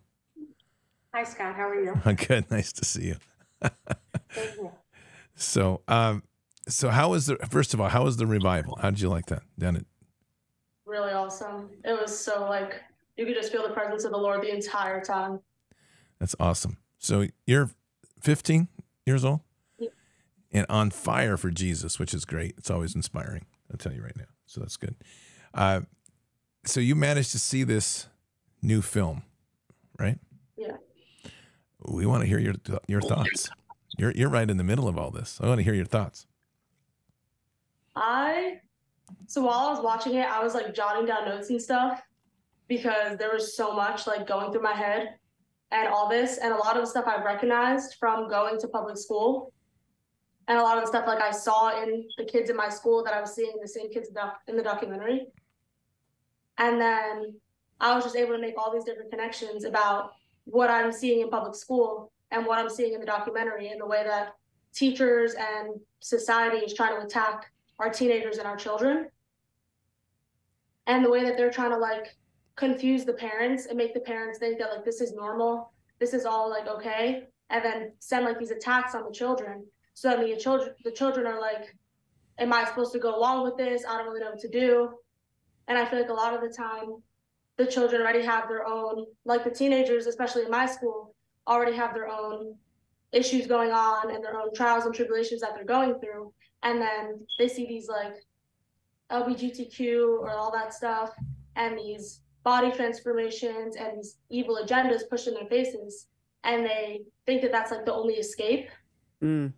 Hi, 1.14 1.24
Scott. 1.24 1.54
How 1.54 1.68
are 1.68 1.80
you? 1.80 1.94
Good. 2.26 2.50
Nice 2.50 2.72
to 2.74 2.84
see 2.84 3.06
you. 3.06 3.16
So, 5.34 5.82
um, 5.86 6.22
so 6.68 6.88
how 6.88 7.10
was 7.10 7.26
the 7.26 7.36
first 7.50 7.74
of 7.74 7.80
all? 7.80 7.88
How 7.88 8.04
was 8.04 8.16
the 8.16 8.26
revival? 8.26 8.78
How 8.80 8.90
did 8.90 9.00
you 9.00 9.08
like 9.08 9.26
that 9.26 9.42
down 9.58 9.76
at? 9.76 9.84
Really 10.86 11.12
awesome. 11.12 11.68
It 11.84 11.92
was 11.92 12.18
so 12.18 12.46
like 12.48 12.82
you 13.16 13.26
could 13.26 13.34
just 13.34 13.52
feel 13.52 13.62
the 13.66 13.74
presence 13.74 14.04
of 14.04 14.12
the 14.12 14.16
Lord 14.18 14.42
the 14.42 14.54
entire 14.54 15.02
time. 15.04 15.40
That's 16.18 16.34
awesome. 16.40 16.78
So 16.98 17.26
you're 17.46 17.70
15 18.22 18.68
years 19.04 19.24
old, 19.24 19.40
Yeah. 19.78 19.90
and 20.52 20.66
on 20.70 20.90
fire 20.90 21.36
for 21.36 21.50
Jesus, 21.50 21.98
which 21.98 22.14
is 22.14 22.24
great. 22.24 22.54
It's 22.56 22.70
always 22.70 22.94
inspiring. 22.94 23.44
I'll 23.70 23.76
tell 23.76 23.92
you 23.92 24.02
right 24.02 24.16
now. 24.16 24.24
So 24.46 24.60
that's 24.60 24.76
good. 24.78 24.94
Uh, 25.52 25.82
so 26.64 26.80
you 26.80 26.94
managed 26.94 27.32
to 27.32 27.38
see 27.38 27.62
this 27.62 28.06
new 28.62 28.80
film, 28.80 29.22
right? 29.98 30.18
We 31.84 32.06
want 32.06 32.22
to 32.22 32.28
hear 32.28 32.38
your 32.38 32.54
your 32.88 33.00
thoughts. 33.00 33.48
You're 33.98 34.12
you're 34.12 34.28
right 34.28 34.48
in 34.48 34.56
the 34.56 34.64
middle 34.64 34.88
of 34.88 34.98
all 34.98 35.10
this. 35.10 35.38
I 35.40 35.46
want 35.46 35.58
to 35.58 35.64
hear 35.64 35.74
your 35.74 35.84
thoughts. 35.84 36.26
I 37.94 38.60
so 39.26 39.42
while 39.42 39.58
I 39.66 39.70
was 39.70 39.82
watching 39.82 40.14
it, 40.14 40.26
I 40.26 40.42
was 40.42 40.54
like 40.54 40.74
jotting 40.74 41.06
down 41.06 41.26
notes 41.26 41.50
and 41.50 41.60
stuff 41.60 42.02
because 42.68 43.16
there 43.18 43.32
was 43.32 43.56
so 43.56 43.72
much 43.72 44.06
like 44.06 44.26
going 44.26 44.52
through 44.52 44.62
my 44.62 44.72
head 44.72 45.14
and 45.70 45.88
all 45.88 46.08
this 46.08 46.38
and 46.38 46.52
a 46.52 46.56
lot 46.56 46.76
of 46.76 46.82
the 46.82 46.86
stuff 46.86 47.06
I 47.06 47.22
recognized 47.22 47.96
from 47.98 48.28
going 48.28 48.58
to 48.60 48.68
public 48.68 48.96
school. 48.96 49.52
And 50.48 50.58
a 50.58 50.62
lot 50.62 50.76
of 50.78 50.84
the 50.84 50.88
stuff 50.88 51.06
like 51.08 51.20
I 51.20 51.32
saw 51.32 51.82
in 51.82 52.04
the 52.18 52.24
kids 52.24 52.50
in 52.50 52.56
my 52.56 52.68
school 52.68 53.02
that 53.02 53.12
I 53.12 53.20
was 53.20 53.34
seeing 53.34 53.54
the 53.60 53.66
same 53.66 53.90
kids 53.90 54.08
in 54.46 54.56
the 54.56 54.62
documentary. 54.62 55.26
And 56.58 56.80
then 56.80 57.34
I 57.80 57.94
was 57.94 58.04
just 58.04 58.16
able 58.16 58.32
to 58.32 58.40
make 58.40 58.54
all 58.56 58.72
these 58.72 58.84
different 58.84 59.10
connections 59.10 59.64
about 59.64 60.12
what 60.46 60.70
I'm 60.70 60.90
seeing 60.90 61.20
in 61.20 61.28
public 61.28 61.54
school 61.54 62.10
and 62.30 62.46
what 62.46 62.58
I'm 62.58 62.70
seeing 62.70 62.94
in 62.94 63.00
the 63.00 63.06
documentary 63.06 63.68
and 63.68 63.80
the 63.80 63.86
way 63.86 64.02
that 64.04 64.32
teachers 64.74 65.34
and 65.34 65.78
society 66.00 66.58
is 66.58 66.74
trying 66.74 66.98
to 66.98 67.06
attack 67.06 67.52
our 67.78 67.90
teenagers 67.90 68.38
and 68.38 68.46
our 68.46 68.56
children. 68.56 69.08
And 70.86 71.04
the 71.04 71.10
way 71.10 71.22
that 71.24 71.36
they're 71.36 71.50
trying 71.50 71.70
to 71.70 71.78
like 71.78 72.16
confuse 72.56 73.04
the 73.04 73.12
parents 73.12 73.66
and 73.66 73.76
make 73.76 73.92
the 73.92 74.00
parents 74.00 74.38
think 74.38 74.58
that 74.58 74.70
like 74.70 74.84
this 74.84 75.00
is 75.00 75.12
normal 75.12 75.70
this 75.98 76.14
is 76.14 76.24
all 76.26 76.50
like 76.50 76.66
okay 76.66 77.24
and 77.50 77.64
then 77.64 77.92
send 77.98 78.24
like 78.24 78.38
these 78.38 78.50
attacks 78.50 78.94
on 78.94 79.04
the 79.04 79.12
children. 79.12 79.64
So 79.94 80.10
that 80.10 80.20
the 80.20 80.36
children 80.36 80.74
the 80.84 80.90
children 80.90 81.26
are 81.26 81.40
like 81.40 81.74
am 82.38 82.52
i 82.52 82.64
supposed 82.64 82.92
to 82.92 82.98
go 82.98 83.16
along 83.16 83.44
with 83.44 83.56
this? 83.56 83.84
I 83.88 83.96
don't 83.96 84.06
really 84.06 84.20
know 84.20 84.30
what 84.30 84.40
to 84.40 84.48
do. 84.48 84.90
And 85.68 85.78
i 85.78 85.84
feel 85.86 86.00
like 86.00 86.10
a 86.10 86.14
lot 86.14 86.34
of 86.34 86.40
the 86.40 86.54
time 86.54 87.02
the 87.56 87.66
children 87.66 88.02
already 88.02 88.22
have 88.22 88.48
their 88.48 88.66
own 88.66 89.06
like 89.24 89.44
the 89.44 89.50
teenagers 89.50 90.06
especially 90.06 90.44
in 90.44 90.50
my 90.50 90.66
school 90.66 91.14
already 91.46 91.74
have 91.74 91.94
their 91.94 92.08
own 92.08 92.54
issues 93.12 93.46
going 93.46 93.70
on 93.70 94.14
and 94.14 94.22
their 94.22 94.36
own 94.36 94.52
trials 94.54 94.84
and 94.84 94.94
tribulations 94.94 95.40
that 95.40 95.54
they're 95.54 95.64
going 95.64 95.98
through. 96.00 96.32
And 96.62 96.80
then 96.80 97.26
they 97.38 97.48
see 97.48 97.66
these 97.66 97.88
like 97.88 98.14
LGBTQ 99.10 100.20
or 100.20 100.30
all 100.30 100.52
that 100.52 100.74
stuff 100.74 101.10
and 101.54 101.78
these 101.78 102.20
body 102.44 102.70
transformations 102.70 103.76
and 103.76 103.98
these 103.98 104.18
evil 104.30 104.58
agendas 104.62 105.08
pushed 105.08 105.28
in 105.28 105.34
their 105.34 105.46
faces. 105.46 106.06
And 106.44 106.64
they 106.64 107.02
think 107.24 107.42
that 107.42 107.52
that's 107.52 107.70
like 107.70 107.84
the 107.84 107.94
only 107.94 108.14
escape. 108.14 108.68
Mm. 109.22 109.50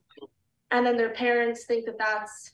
and 0.70 0.86
then 0.86 0.96
their 0.96 1.10
parents 1.10 1.64
think 1.64 1.84
that 1.84 1.98
that's 1.98 2.52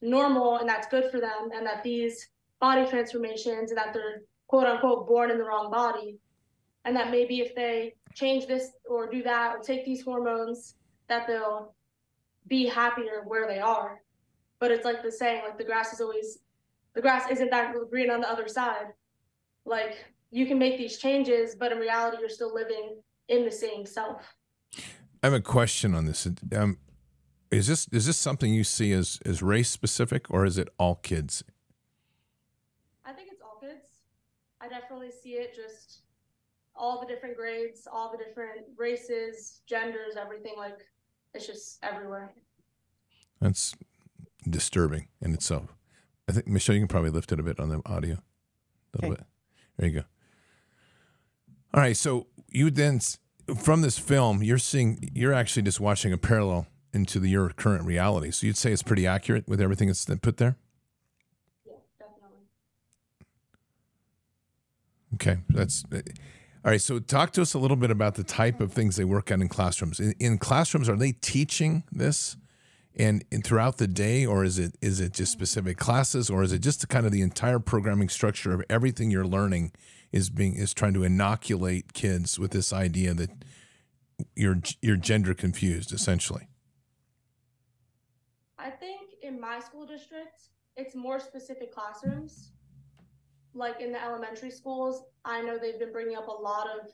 normal 0.00 0.58
and 0.58 0.68
that's 0.68 0.86
good 0.86 1.10
for 1.10 1.18
them 1.18 1.50
and 1.52 1.66
that 1.66 1.82
these 1.82 2.28
body 2.60 2.88
transformations 2.88 3.72
and 3.72 3.78
that 3.78 3.92
they're 3.92 4.22
quote 4.54 4.68
unquote 4.68 5.08
born 5.08 5.32
in 5.32 5.38
the 5.38 5.42
wrong 5.42 5.68
body 5.68 6.16
and 6.84 6.94
that 6.94 7.10
maybe 7.10 7.40
if 7.40 7.56
they 7.56 7.92
change 8.14 8.46
this 8.46 8.70
or 8.88 9.10
do 9.10 9.20
that 9.20 9.56
or 9.56 9.58
take 9.58 9.84
these 9.84 10.00
hormones 10.00 10.76
that 11.08 11.26
they'll 11.26 11.74
be 12.46 12.64
happier 12.64 13.24
where 13.26 13.48
they 13.48 13.58
are 13.58 14.00
but 14.60 14.70
it's 14.70 14.84
like 14.84 15.02
the 15.02 15.10
saying 15.10 15.42
like 15.44 15.58
the 15.58 15.64
grass 15.64 15.92
is 15.92 16.00
always 16.00 16.38
the 16.94 17.02
grass 17.02 17.28
isn't 17.32 17.50
that 17.50 17.74
green 17.90 18.12
on 18.12 18.20
the 18.20 18.30
other 18.30 18.46
side 18.46 18.92
like 19.64 20.04
you 20.30 20.46
can 20.46 20.56
make 20.56 20.78
these 20.78 20.98
changes 20.98 21.56
but 21.56 21.72
in 21.72 21.78
reality 21.78 22.18
you're 22.20 22.28
still 22.28 22.54
living 22.54 22.96
in 23.26 23.44
the 23.44 23.50
same 23.50 23.84
self 23.84 24.22
I 25.24 25.28
have 25.28 25.32
a 25.32 25.40
question 25.40 25.94
on 25.94 26.04
this. 26.04 26.28
Um, 26.54 26.76
is 27.50 27.66
this 27.66 27.88
is 27.90 28.04
this 28.04 28.18
something 28.18 28.52
you 28.52 28.62
see 28.62 28.92
as 28.92 29.18
as 29.24 29.42
race 29.42 29.70
specific, 29.70 30.30
or 30.30 30.44
is 30.44 30.58
it 30.58 30.68
all 30.78 30.96
kids? 30.96 31.42
I 33.06 33.14
think 33.14 33.30
it's 33.32 33.40
all 33.40 33.58
kids. 33.58 33.86
I 34.64 34.68
definitely 34.68 35.10
see 35.10 35.34
it 35.34 35.54
just 35.54 36.00
all 36.76 37.00
the 37.00 37.06
different 37.06 37.36
grades, 37.36 37.86
all 37.90 38.10
the 38.10 38.18
different 38.18 38.66
races, 38.76 39.60
genders, 39.66 40.16
everything. 40.16 40.54
Like 40.56 40.78
it's 41.34 41.46
just 41.46 41.78
everywhere. 41.82 42.32
That's 43.40 43.74
disturbing 44.48 45.08
in 45.20 45.34
itself. 45.34 45.74
I 46.28 46.32
think 46.32 46.46
Michelle, 46.46 46.74
you 46.74 46.80
can 46.80 46.88
probably 46.88 47.10
lift 47.10 47.32
it 47.32 47.40
a 47.40 47.42
bit 47.42 47.60
on 47.60 47.68
the 47.68 47.82
audio, 47.84 48.14
a 48.14 48.96
little 48.96 49.12
Okay. 49.12 49.20
bit. 49.20 49.26
There 49.76 49.88
you 49.88 50.00
go. 50.00 50.06
All 51.74 51.80
right, 51.80 51.96
so 51.96 52.28
you 52.48 52.70
then 52.70 53.00
from 53.58 53.82
this 53.82 53.98
film, 53.98 54.42
you're 54.42 54.58
seeing 54.58 55.10
you're 55.12 55.34
actually 55.34 55.62
just 55.62 55.80
watching 55.80 56.12
a 56.12 56.18
parallel 56.18 56.66
into 56.92 57.18
the, 57.18 57.28
your 57.28 57.50
current 57.50 57.84
reality. 57.84 58.30
So 58.30 58.46
you'd 58.46 58.56
say 58.56 58.72
it's 58.72 58.82
pretty 58.82 59.06
accurate 59.06 59.48
with 59.48 59.60
everything 59.60 59.88
that's 59.88 60.04
put 60.04 60.36
there. 60.36 60.56
Yeah, 61.66 61.72
definitely. 61.98 62.46
Okay, 65.14 65.38
that's 65.48 65.84
eh, 65.92 66.02
all 66.64 66.70
right. 66.70 66.80
So 66.80 66.98
talk 66.98 67.32
to 67.32 67.42
us 67.42 67.54
a 67.54 67.58
little 67.58 67.76
bit 67.76 67.90
about 67.90 68.14
the 68.14 68.24
type 68.24 68.60
of 68.60 68.72
things 68.72 68.96
they 68.96 69.04
work 69.04 69.30
on 69.30 69.42
in 69.42 69.48
classrooms. 69.48 70.00
In, 70.00 70.14
in 70.18 70.38
classrooms, 70.38 70.88
are 70.88 70.96
they 70.96 71.12
teaching 71.12 71.84
this, 71.92 72.36
and, 72.96 73.24
and 73.30 73.44
throughout 73.44 73.78
the 73.78 73.86
day, 73.86 74.24
or 74.24 74.44
is 74.44 74.58
it 74.58 74.76
is 74.80 75.00
it 75.00 75.12
just 75.12 75.32
specific 75.32 75.76
classes, 75.76 76.30
or 76.30 76.42
is 76.42 76.52
it 76.52 76.60
just 76.60 76.88
kind 76.88 77.06
of 77.06 77.12
the 77.12 77.22
entire 77.22 77.58
programming 77.58 78.08
structure 78.08 78.52
of 78.52 78.62
everything 78.68 79.10
you're 79.10 79.26
learning 79.26 79.72
is 80.10 80.30
being 80.30 80.54
is 80.54 80.72
trying 80.72 80.94
to 80.94 81.04
inoculate 81.04 81.92
kids 81.92 82.38
with 82.38 82.52
this 82.52 82.72
idea 82.72 83.14
that 83.14 83.30
you're 84.36 84.60
you're 84.80 84.96
gender 84.96 85.34
confused 85.34 85.92
essentially. 85.92 86.48
I 88.58 88.70
think 88.70 89.00
in 89.22 89.40
my 89.40 89.60
school 89.60 89.86
district, 89.86 90.48
it's 90.76 90.94
more 90.94 91.20
specific 91.20 91.72
classrooms. 91.72 92.52
Like 93.54 93.80
in 93.80 93.92
the 93.92 94.02
elementary 94.02 94.50
schools, 94.50 95.04
I 95.24 95.42
know 95.42 95.58
they've 95.58 95.78
been 95.78 95.92
bringing 95.92 96.16
up 96.16 96.28
a 96.28 96.30
lot 96.30 96.66
of 96.68 96.90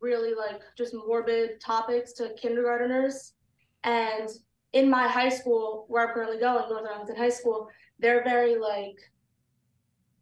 really 0.00 0.34
like 0.34 0.60
just 0.76 0.94
morbid 0.94 1.60
topics 1.60 2.12
to 2.14 2.34
kindergarteners. 2.42 3.32
And 3.84 4.28
in 4.72 4.88
my 4.88 5.08
high 5.08 5.28
school, 5.28 5.84
where 5.88 6.06
I'm 6.06 6.14
currently 6.14 6.38
going, 6.38 6.68
North 6.68 6.86
Arlington 6.90 7.16
High 7.16 7.30
School, 7.30 7.68
they're 7.98 8.24
very 8.24 8.56
like 8.56 8.98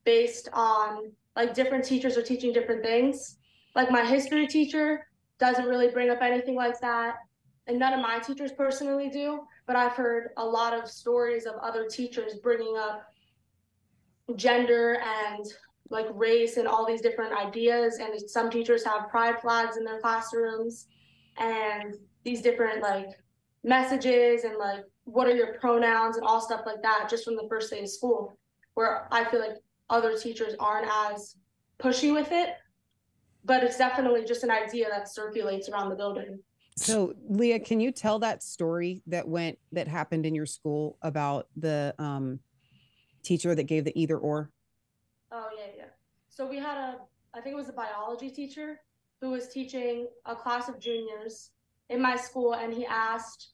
based 0.04 0.48
on 0.52 1.12
like 1.36 1.54
different 1.54 1.84
teachers 1.84 2.16
are 2.16 2.22
teaching 2.22 2.52
different 2.52 2.82
things. 2.82 3.36
Like 3.74 3.90
my 3.90 4.04
history 4.04 4.46
teacher 4.46 5.06
doesn't 5.38 5.66
really 5.66 5.88
bring 5.88 6.10
up 6.10 6.22
anything 6.22 6.54
like 6.54 6.80
that. 6.80 7.16
And 7.66 7.78
none 7.78 7.92
of 7.92 8.00
my 8.00 8.18
teachers 8.18 8.52
personally 8.52 9.08
do 9.08 9.40
but 9.66 9.76
I've 9.76 9.92
heard 9.92 10.30
a 10.36 10.44
lot 10.44 10.74
of 10.74 10.88
stories 10.88 11.46
of 11.46 11.54
other 11.62 11.86
teachers 11.86 12.34
bringing 12.42 12.76
up 12.76 13.04
gender 14.36 14.98
and 15.00 15.46
like 15.92 16.06
race 16.14 16.56
and 16.56 16.66
all 16.66 16.86
these 16.86 17.00
different 17.00 17.32
ideas. 17.32 17.98
And 17.98 18.18
some 18.28 18.50
teachers 18.50 18.84
have 18.84 19.08
pride 19.10 19.40
flags 19.40 19.76
in 19.76 19.84
their 19.84 20.00
classrooms 20.00 20.86
and 21.38 21.94
these 22.24 22.42
different 22.42 22.82
like 22.82 23.10
messages 23.62 24.44
and 24.44 24.56
like 24.56 24.84
what 25.04 25.26
are 25.26 25.36
your 25.36 25.54
pronouns 25.54 26.16
and 26.16 26.26
all 26.26 26.40
stuff 26.40 26.62
like 26.66 26.82
that 26.82 27.08
just 27.08 27.24
from 27.24 27.36
the 27.36 27.46
first 27.48 27.70
day 27.70 27.80
of 27.80 27.88
school. 27.88 28.38
Where 28.74 29.06
I 29.12 29.24
feel 29.24 29.40
like 29.40 29.58
other 29.90 30.16
teachers 30.16 30.54
aren't 30.58 30.88
as 30.90 31.36
pushy 31.78 32.12
with 32.12 32.32
it, 32.32 32.54
but 33.44 33.62
it's 33.62 33.76
definitely 33.76 34.24
just 34.24 34.44
an 34.44 34.50
idea 34.50 34.88
that 34.88 35.12
circulates 35.12 35.68
around 35.68 35.90
the 35.90 35.96
building. 35.96 36.38
So, 36.76 37.12
Leah, 37.28 37.60
can 37.60 37.80
you 37.80 37.92
tell 37.92 38.18
that 38.20 38.42
story 38.42 39.02
that 39.06 39.28
went 39.28 39.58
that 39.72 39.88
happened 39.88 40.24
in 40.24 40.34
your 40.34 40.46
school 40.46 40.96
about 41.02 41.48
the 41.54 41.94
um, 41.98 42.40
teacher 43.22 43.54
that 43.54 43.64
gave 43.64 43.84
the 43.84 43.92
either 44.00 44.16
or? 44.16 44.50
Oh 45.30 45.48
yeah, 45.58 45.72
yeah. 45.76 45.81
So 46.34 46.46
we 46.46 46.56
had 46.56 46.78
a, 46.78 46.96
I 47.34 47.42
think 47.42 47.52
it 47.52 47.56
was 47.56 47.68
a 47.68 47.74
biology 47.74 48.30
teacher 48.30 48.80
who 49.20 49.30
was 49.30 49.48
teaching 49.48 50.08
a 50.24 50.34
class 50.34 50.66
of 50.66 50.80
juniors 50.80 51.50
in 51.90 52.00
my 52.00 52.16
school, 52.16 52.54
and 52.54 52.72
he 52.72 52.86
asked, 52.86 53.50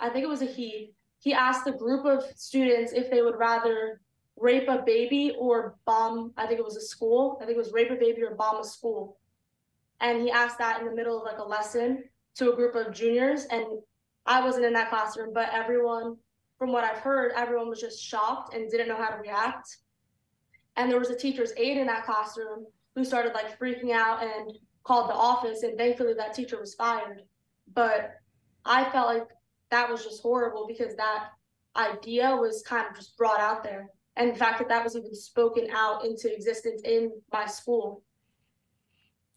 I 0.00 0.10
think 0.10 0.24
it 0.24 0.28
was 0.28 0.42
a 0.42 0.46
he, 0.46 0.94
he 1.20 1.32
asked 1.32 1.68
a 1.68 1.72
group 1.72 2.04
of 2.04 2.24
students 2.34 2.92
if 2.92 3.08
they 3.08 3.22
would 3.22 3.36
rather 3.38 4.00
rape 4.36 4.68
a 4.68 4.82
baby 4.84 5.36
or 5.38 5.76
bomb. 5.84 6.32
I 6.36 6.46
think 6.46 6.58
it 6.58 6.64
was 6.64 6.76
a 6.76 6.80
school. 6.80 7.38
I 7.40 7.44
think 7.44 7.54
it 7.54 7.60
was 7.60 7.72
rape 7.72 7.92
a 7.92 7.94
baby 7.94 8.24
or 8.24 8.34
bomb 8.34 8.60
a 8.60 8.64
school. 8.64 9.16
And 10.00 10.20
he 10.20 10.30
asked 10.32 10.58
that 10.58 10.80
in 10.80 10.86
the 10.86 10.94
middle 10.94 11.18
of 11.18 11.24
like 11.24 11.38
a 11.38 11.48
lesson 11.48 12.02
to 12.34 12.52
a 12.52 12.56
group 12.56 12.74
of 12.74 12.92
juniors. 12.92 13.44
And 13.44 13.64
I 14.26 14.44
wasn't 14.44 14.64
in 14.64 14.72
that 14.72 14.90
classroom, 14.90 15.32
but 15.32 15.50
everyone, 15.52 16.16
from 16.58 16.72
what 16.72 16.82
I've 16.82 16.98
heard, 16.98 17.30
everyone 17.36 17.68
was 17.68 17.80
just 17.80 18.02
shocked 18.02 18.54
and 18.54 18.68
didn't 18.68 18.88
know 18.88 18.96
how 18.96 19.10
to 19.10 19.18
react. 19.18 19.78
And 20.78 20.90
there 20.90 20.98
was 20.98 21.10
a 21.10 21.16
teacher's 21.16 21.52
aide 21.58 21.76
in 21.76 21.86
that 21.88 22.06
classroom 22.06 22.64
who 22.94 23.04
started 23.04 23.34
like 23.34 23.58
freaking 23.58 23.92
out 23.92 24.22
and 24.22 24.56
called 24.84 25.10
the 25.10 25.14
office. 25.14 25.62
And 25.62 25.76
thankfully, 25.76 26.14
that 26.14 26.32
teacher 26.32 26.58
was 26.58 26.74
fired. 26.74 27.22
But 27.74 28.14
I 28.64 28.88
felt 28.90 29.08
like 29.08 29.28
that 29.70 29.90
was 29.90 30.04
just 30.04 30.22
horrible 30.22 30.66
because 30.66 30.96
that 30.96 31.28
idea 31.76 32.34
was 32.34 32.62
kind 32.66 32.86
of 32.88 32.96
just 32.96 33.16
brought 33.16 33.40
out 33.40 33.62
there 33.62 33.88
and 34.16 34.32
the 34.32 34.38
fact 34.38 34.58
that 34.58 34.68
that 34.68 34.82
was 34.82 34.96
even 34.96 35.14
spoken 35.14 35.68
out 35.72 36.04
into 36.04 36.34
existence 36.34 36.82
in 36.84 37.12
my 37.32 37.46
school 37.46 38.02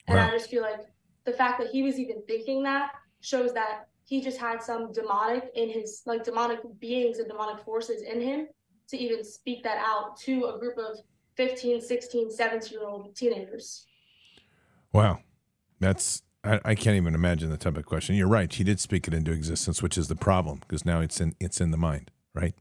and 0.08 0.18
Wow. 0.18 0.28
i 0.28 0.32
just 0.32 0.50
feel 0.50 0.64
like 0.64 0.80
the 1.26 1.34
fact 1.34 1.60
that 1.60 1.70
he 1.70 1.84
was 1.84 2.00
even 2.00 2.24
thinking 2.28 2.64
that 2.64 2.92
shows 3.20 3.54
that 3.54 3.88
he 4.06 4.22
just 4.22 4.40
had 4.40 4.62
some 4.64 4.92
demonic 4.92 5.52
in 5.56 5.70
his 5.70 6.02
like 6.06 6.24
demonic 6.24 6.60
beings 6.80 7.20
and 7.20 7.28
demonic 7.28 7.64
forces 7.64 8.02
in 8.02 8.20
him 8.20 8.48
to 8.88 8.98
even 8.98 9.24
speak 9.24 9.64
that 9.64 9.78
out 9.78 10.18
to 10.18 10.46
a 10.46 10.60
group 10.60 10.78
of 10.78 10.98
15 11.48 11.82
16 11.82 12.32
17 12.32 12.72
year 12.72 12.88
old 12.88 13.16
teenagers 13.16 13.86
Wow. 14.94 15.20
That's 15.80 16.24
I, 16.44 16.60
I 16.66 16.76
can't 16.76 16.98
even 16.98 17.14
imagine 17.14 17.50
the 17.50 17.58
type 17.58 17.78
of 17.78 17.86
question. 17.86 18.16
You're 18.16 18.28
right. 18.28 18.52
He 18.52 18.64
did 18.64 18.80
speak 18.80 19.08
it 19.08 19.14
into 19.14 19.32
existence, 19.32 19.84
which 19.84 19.98
is 19.98 20.08
the 20.08 20.16
problem 20.16 20.60
because 20.60 20.86
now 20.86 21.00
it's 21.02 21.22
in 21.22 21.36
it's 21.40 21.62
in 21.62 21.72
the 21.72 21.78
mind, 21.78 22.12
right? 22.34 22.56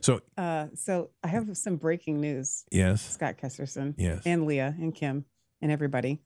So 0.00 0.20
Uh, 0.36 0.66
so, 0.74 1.10
I 1.22 1.28
have 1.28 1.56
some 1.56 1.76
breaking 1.76 2.20
news, 2.20 2.64
yes, 2.70 3.08
Scott 3.10 3.36
Kesterson 3.40 3.94
yes. 3.96 4.22
and 4.26 4.44
Leah 4.44 4.74
and 4.78 4.94
Kim 4.94 5.24
and 5.62 5.70
everybody. 5.70 6.20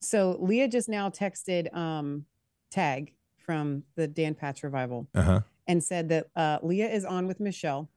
So, 0.00 0.38
Leah 0.40 0.68
just 0.68 0.88
now 0.88 1.10
texted 1.10 1.74
um, 1.76 2.24
Tag 2.70 3.12
from 3.36 3.82
the 3.94 4.08
Dan 4.08 4.34
Patch 4.34 4.62
Revival. 4.62 5.06
Uh 5.14 5.22
huh. 5.22 5.40
and 5.66 5.84
said 5.84 6.08
that 6.08 6.28
uh, 6.34 6.58
Leah 6.62 6.88
is 6.88 7.04
on 7.04 7.26
with 7.26 7.40
Michelle 7.40 7.90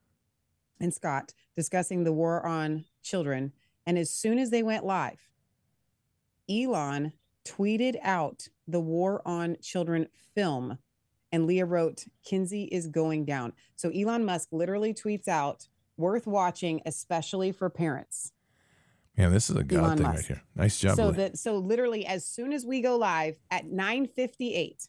and 0.79 0.93
Scott 0.93 1.33
discussing 1.55 2.03
the 2.03 2.13
war 2.13 2.45
on 2.45 2.85
children. 3.01 3.53
And 3.85 3.97
as 3.97 4.09
soon 4.09 4.39
as 4.39 4.49
they 4.49 4.63
went 4.63 4.85
live, 4.85 5.29
Elon 6.49 7.13
tweeted 7.45 7.97
out 8.01 8.47
the 8.67 8.79
war 8.79 9.21
on 9.25 9.57
children 9.61 10.07
film. 10.33 10.77
And 11.31 11.47
Leah 11.47 11.65
wrote, 11.65 12.05
Kinsey 12.23 12.65
is 12.65 12.87
going 12.87 13.25
down. 13.25 13.53
So 13.75 13.89
Elon 13.89 14.23
Musk 14.23 14.49
literally 14.51 14.93
tweets 14.93 15.27
out, 15.27 15.67
worth 15.97 16.27
watching, 16.27 16.81
especially 16.85 17.51
for 17.51 17.69
parents. 17.69 18.33
Man, 19.17 19.31
this 19.31 19.49
is 19.49 19.55
a 19.55 19.63
God 19.63 19.79
Elon 19.79 19.97
thing 19.97 20.07
right 20.07 20.25
here. 20.25 20.41
Nice 20.55 20.79
job. 20.79 20.95
so 20.95 21.11
that 21.11 21.37
so 21.37 21.57
literally 21.57 22.05
as 22.05 22.25
soon 22.25 22.51
as 22.51 22.65
we 22.65 22.81
go 22.81 22.97
live 22.97 23.37
at 23.51 23.65
9:58 23.67 24.87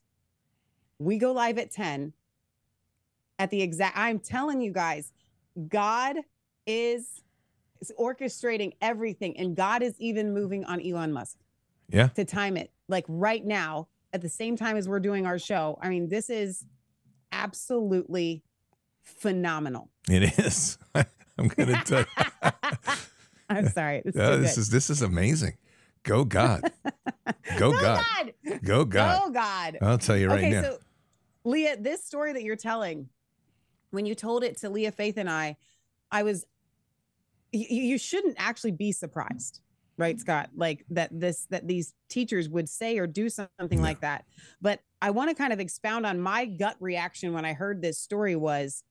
we 0.98 1.18
go 1.18 1.32
live 1.32 1.58
at 1.58 1.70
10 1.70 2.12
at 3.38 3.50
the 3.50 3.60
exact 3.60 3.96
I'm 3.98 4.18
telling 4.18 4.60
you 4.60 4.72
guys 4.72 5.12
God 5.68 6.16
is, 6.66 7.22
is 7.80 7.92
orchestrating 7.98 8.72
everything 8.80 9.36
and 9.38 9.56
God 9.56 9.82
is 9.82 9.94
even 9.98 10.32
moving 10.32 10.64
on 10.64 10.80
Elon 10.80 11.12
Musk 11.12 11.38
yeah. 11.88 12.08
to 12.08 12.24
time 12.24 12.56
it 12.56 12.70
like 12.88 13.04
right 13.08 13.44
now 13.44 13.88
at 14.12 14.22
the 14.22 14.28
same 14.28 14.56
time 14.56 14.76
as 14.76 14.88
we're 14.88 15.00
doing 15.00 15.26
our 15.26 15.38
show 15.38 15.78
I 15.82 15.88
mean 15.88 16.08
this 16.08 16.30
is 16.30 16.64
absolutely 17.32 18.42
phenomenal 19.02 19.90
It 20.08 20.38
is. 20.38 20.78
I'm 21.38 21.48
gonna 21.48 21.82
tell 21.84 22.00
you. 22.00 22.52
I'm 23.48 23.68
sorry 23.68 24.02
Yeah, 24.04 24.30
too 24.30 24.42
this 24.42 24.58
is 24.58 24.70
this 24.70 24.90
is 24.90 25.02
amazing. 25.02 25.56
Go 26.04 26.24
God. 26.24 26.70
Go 27.58 27.72
Go 27.72 27.80
God. 27.80 28.04
God. 28.44 28.60
Go 28.62 28.84
God. 28.84 29.20
Go 29.20 29.30
God. 29.30 29.78
I'll 29.80 29.98
tell 29.98 30.16
you 30.16 30.28
right 30.28 30.42
now. 30.42 30.48
okay, 30.48 30.56
now. 30.56 30.62
so 30.62 30.78
Leah, 31.44 31.76
this 31.78 32.04
story 32.04 32.32
that 32.32 32.42
you're 32.42 32.56
telling, 32.56 33.08
when 33.94 34.06
you 34.06 34.14
told 34.14 34.44
it 34.44 34.58
to 34.58 34.68
Leah 34.68 34.92
Faith 34.92 35.16
and 35.16 35.30
I, 35.30 35.56
I 36.10 36.22
was 36.24 36.44
you, 37.52 37.66
you 37.68 37.98
shouldn't 37.98 38.36
actually 38.38 38.72
be 38.72 38.92
surprised, 38.92 39.60
right, 39.96 40.18
Scott? 40.18 40.50
Like 40.54 40.84
that 40.90 41.08
this 41.12 41.46
that 41.50 41.66
these 41.66 41.94
teachers 42.08 42.48
would 42.48 42.68
say 42.68 42.98
or 42.98 43.06
do 43.06 43.28
something 43.28 43.48
No. 43.78 43.80
like 43.80 44.00
that. 44.00 44.24
But 44.60 44.80
I 45.00 45.10
want 45.10 45.30
to 45.30 45.36
kind 45.36 45.52
of 45.52 45.60
expound 45.60 46.04
on 46.06 46.20
my 46.20 46.46
gut 46.46 46.76
reaction 46.80 47.32
when 47.32 47.44
I 47.44 47.52
heard 47.52 47.80
this 47.80 47.98
story 47.98 48.36
was 48.36 48.82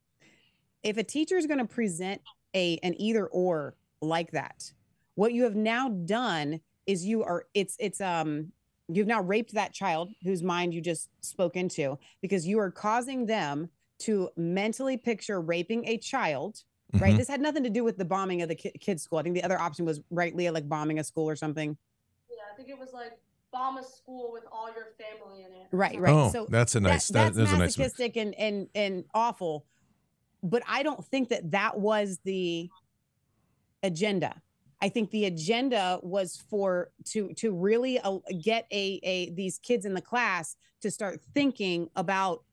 if 0.82 0.98
a 0.98 1.04
teacher 1.04 1.38
is 1.38 1.46
going 1.48 1.60
to 1.60 1.66
present 1.66 2.22
a 2.56 2.78
an 2.84 2.96
either 3.00 3.28
or 3.28 3.76
like 4.02 4.32
that, 4.32 4.72
what 5.16 5.34
you 5.34 5.44
have 5.44 5.56
now 5.56 5.90
done 5.90 6.60
is 6.86 7.06
you 7.06 7.24
are 7.24 7.46
it's 7.54 7.76
it's 7.80 8.00
um 8.02 8.52
you've 8.90 9.08
now 9.08 9.22
raped 9.22 9.54
that 9.54 9.74
child 9.74 10.10
whose 10.24 10.44
mind 10.44 10.74
you 10.74 10.82
just 10.82 11.10
spoke 11.22 11.56
into 11.56 11.98
because 12.22 12.46
you 12.46 12.60
are 12.60 12.70
causing 12.72 13.26
them 13.26 13.70
to 14.00 14.30
mentally 14.36 14.98
picture 14.98 15.40
raping 15.42 15.86
a 15.88 15.98
child 15.98 16.64
right 16.94 17.14
Mhm. 17.14 17.18
this 17.18 17.28
had 17.28 17.42
nothing 17.42 17.64
to 17.64 17.70
do 17.70 17.84
with 17.84 17.98
the 17.98 18.06
bombing 18.06 18.42
of 18.42 18.50
the 18.50 18.56
ki- 18.56 18.72
kids 18.80 19.02
school 19.04 19.18
i 19.20 19.24
think 19.24 19.36
the 19.36 19.44
other 19.44 19.60
option 19.60 19.86
was 19.86 20.02
right 20.12 20.36
leah 20.36 20.52
like 20.52 20.68
bombing 20.68 21.00
a 21.00 21.04
school 21.04 21.28
or 21.30 21.36
something 21.36 21.78
yeah 22.30 22.36
i 22.52 22.56
think 22.56 22.70
it 22.70 22.78
was 22.78 22.94
like 22.94 23.14
bomb 23.52 23.78
a 23.78 23.84
school 23.84 24.32
with 24.32 24.44
all 24.52 24.68
your 24.74 24.88
family 24.98 25.44
in 25.44 25.52
it 25.54 25.68
Right, 25.72 26.00
right. 26.00 26.14
Oh, 26.14 26.30
So 26.32 26.46
that's 26.50 26.76
a 26.76 26.80
nice. 26.80 27.08
That, 27.08 27.34
that's 27.34 27.38
that's 27.38 27.52
a 27.52 27.58
nice. 27.58 27.78
masochistic 27.78 28.16
and 28.18 28.36
and 28.36 28.68
and 28.76 29.06
awful 29.14 29.66
but 30.44 30.62
i 30.68 30.84
don't 30.84 31.04
think 31.06 31.30
that 31.30 31.52
that 31.52 31.80
was 31.80 32.20
the 32.24 32.70
agenda 33.84 34.42
i 34.84 34.90
think 34.90 35.10
the 35.10 35.26
agenda 35.26 36.00
was 36.04 36.44
for 36.50 36.92
to 37.06 37.34
to 37.34 37.52
really 37.52 37.98
uh, 38.00 38.18
get 38.42 38.68
a 38.72 39.00
a 39.04 39.30
these 39.32 39.58
kids 39.58 39.86
in 39.86 39.94
the 39.94 40.02
class 40.02 40.56
to 40.84 40.92
start 40.92 41.20
thinking 41.34 41.90
about 41.96 42.44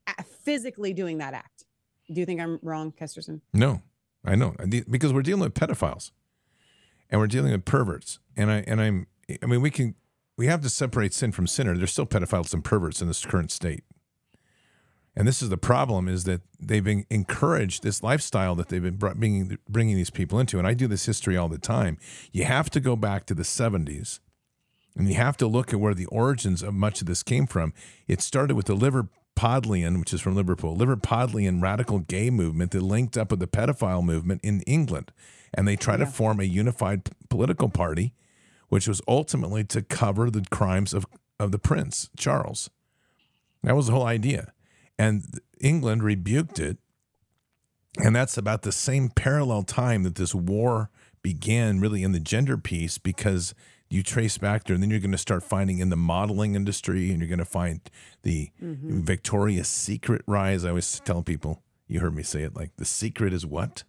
physically 0.45 0.93
doing 0.93 1.19
that 1.19 1.35
act. 1.35 1.67
Do 2.13 2.21
you 2.21 2.27
think 2.27 2.41
i'm 2.41 2.59
wrong 2.63 2.93
kesterson? 2.93 3.41
No, 3.53 3.83
I 4.25 4.35
know. 4.35 4.55
Because 4.89 5.13
we're 5.13 5.23
dealing 5.23 5.43
with 5.43 5.55
pedophiles, 5.55 6.11
and 7.11 7.21
we're 7.21 7.27
dealing 7.27 7.53
with 7.53 7.65
perverts, 7.65 8.19
and 8.37 8.51
I 8.51 8.65
and 8.67 8.81
I'm. 8.81 9.07
I 9.43 9.47
mean, 9.47 9.61
we 9.61 9.71
can 9.71 9.95
we 10.37 10.47
have 10.47 10.61
to 10.63 10.69
separate 10.69 11.15
sin 11.15 11.33
from 11.33 11.47
sinner. 11.47 11.77
There's 11.77 11.93
still 11.93 12.07
pedophiles 12.07 12.53
and 12.53 12.65
perverts 12.65 13.01
in 13.01 13.09
this 13.09 13.25
current 13.25 13.53
state, 13.53 13.85
and 15.21 15.29
this 15.29 15.43
is 15.43 15.51
the 15.51 15.59
problem: 15.59 16.09
is 16.09 16.25
that 16.25 16.41
they've 16.59 16.83
been 16.83 17.05
encouraged 17.11 17.83
this 17.83 18.03
lifestyle 18.03 18.55
that 18.55 18.71
they've 18.71 18.83
been 18.83 18.97
bringing 18.97 19.59
bringing 19.69 19.97
these 19.97 20.09
people 20.09 20.39
into. 20.39 20.57
And 20.57 20.67
I 20.67 20.73
do 20.73 20.87
this 20.87 21.05
history 21.05 21.37
all 21.37 21.51
the 21.51 21.59
time. 21.59 21.99
You 22.33 22.45
have 22.45 22.71
to 22.71 22.81
go 22.81 22.97
back 22.97 23.27
to 23.27 23.35
the 23.35 23.43
70s, 23.43 24.21
and 24.97 25.07
you 25.11 25.17
have 25.17 25.37
to 25.37 25.47
look 25.47 25.75
at 25.75 25.79
where 25.79 25.93
the 25.93 26.07
origins 26.07 26.63
of 26.63 26.73
much 26.73 27.03
of 27.03 27.07
this 27.07 27.23
came 27.23 27.47
from. 27.47 27.75
It 28.09 28.23
started 28.23 28.55
with 28.55 28.65
the 28.65 28.75
Liverpudlian, 28.75 29.99
which 29.99 30.15
is 30.15 30.23
from 30.23 30.37
Liverpool, 30.37 30.75
Liverpudlian 30.75 31.61
radical 31.61 31.99
gay 31.99 32.31
movement 32.31 32.71
that 32.71 32.81
linked 32.81 33.19
up 33.19 33.31
with 33.31 33.41
the 33.41 33.47
pedophile 33.47 34.03
movement 34.03 34.41
in 34.43 34.63
England. 34.63 35.13
And 35.53 35.69
they 35.69 35.77
tried 35.77 35.99
to 35.99 36.07
form 36.07 36.41
a 36.41 36.45
unified 36.45 37.11
political 37.29 37.69
party, 37.69 38.15
which 38.71 38.89
was 38.89 39.03
ultimately 39.07 39.65
to 39.65 39.83
cover 39.83 40.31
the 40.31 40.47
crimes 40.51 40.95
of, 40.95 41.05
of 41.39 41.53
the 41.53 41.59
prince, 41.59 42.09
Charles. 42.17 42.71
That 43.63 43.77
was 43.77 43.89
the 43.89 43.93
whole 43.93 44.07
idea. 44.07 44.55
And 45.01 45.41
England 45.61 46.03
rebuked 46.03 46.59
it. 46.59 46.79
And 48.03 48.15
that's 48.15 48.39
about 48.39 48.63
the 48.63 48.73
same 48.73 49.09
parallel 49.09 49.63
time 49.63 50.05
that 50.05 50.15
this 50.15 50.35
war 50.35 50.91
began, 51.23 51.81
really, 51.81 52.03
in 52.03 52.13
the 52.13 52.21
gender 52.21 52.57
piece, 52.57 52.99
because 52.99 53.55
you 53.89 54.03
trace 54.03 54.39
back 54.39 54.65
there, 54.65 54.75
and 54.75 54.83
then 54.83 54.91
you're 54.91 55.01
going 55.01 55.11
to 55.11 55.19
start 55.19 55.43
finding 55.43 55.79
in 55.81 55.91
the 55.91 55.97
modeling 55.97 56.55
industry, 56.55 57.11
and 57.11 57.21
you're 57.21 57.29
going 57.29 57.39
to 57.39 57.45
find 57.45 57.81
the 58.23 58.51
Mm-hmm. 58.63 59.01
Victoria's 59.01 59.69
Secret 59.69 60.23
rise. 60.27 60.65
I 60.65 60.69
always 60.69 61.01
tell 61.01 61.23
people, 61.23 61.63
you 61.89 62.01
heard 62.01 62.15
me 62.15 62.23
say 62.23 62.43
it 62.43 62.55
like 62.55 62.77
the 62.77 62.85
secret 62.85 63.33
is 63.33 63.45
what? 63.45 63.85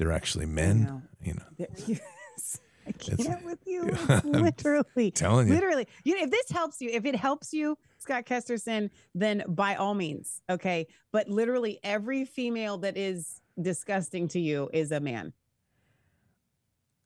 they're 0.00 0.10
actually 0.10 0.46
know. 0.46 0.52
men. 0.52 1.02
You 1.22 1.34
know, 1.34 1.66
yes. 1.86 2.58
I 2.98 3.22
can't 3.22 3.44
with 3.44 3.58
you. 3.66 3.84
It's 4.08 4.24
literally, 4.24 5.10
telling 5.10 5.48
you. 5.48 5.54
literally. 5.54 5.86
You 6.04 6.16
know, 6.16 6.24
if 6.24 6.30
this 6.30 6.50
helps 6.50 6.80
you, 6.80 6.90
if 6.90 7.04
it 7.04 7.14
helps 7.16 7.52
you, 7.52 7.76
Scott 7.98 8.26
Kesterson, 8.26 8.90
then 9.14 9.44
by 9.48 9.74
all 9.76 9.94
means, 9.94 10.40
okay. 10.50 10.86
But 11.12 11.28
literally, 11.28 11.78
every 11.84 12.24
female 12.24 12.78
that 12.78 12.96
is 12.96 13.40
disgusting 13.60 14.28
to 14.28 14.40
you 14.40 14.70
is 14.72 14.90
a 14.92 15.00
man. 15.00 15.32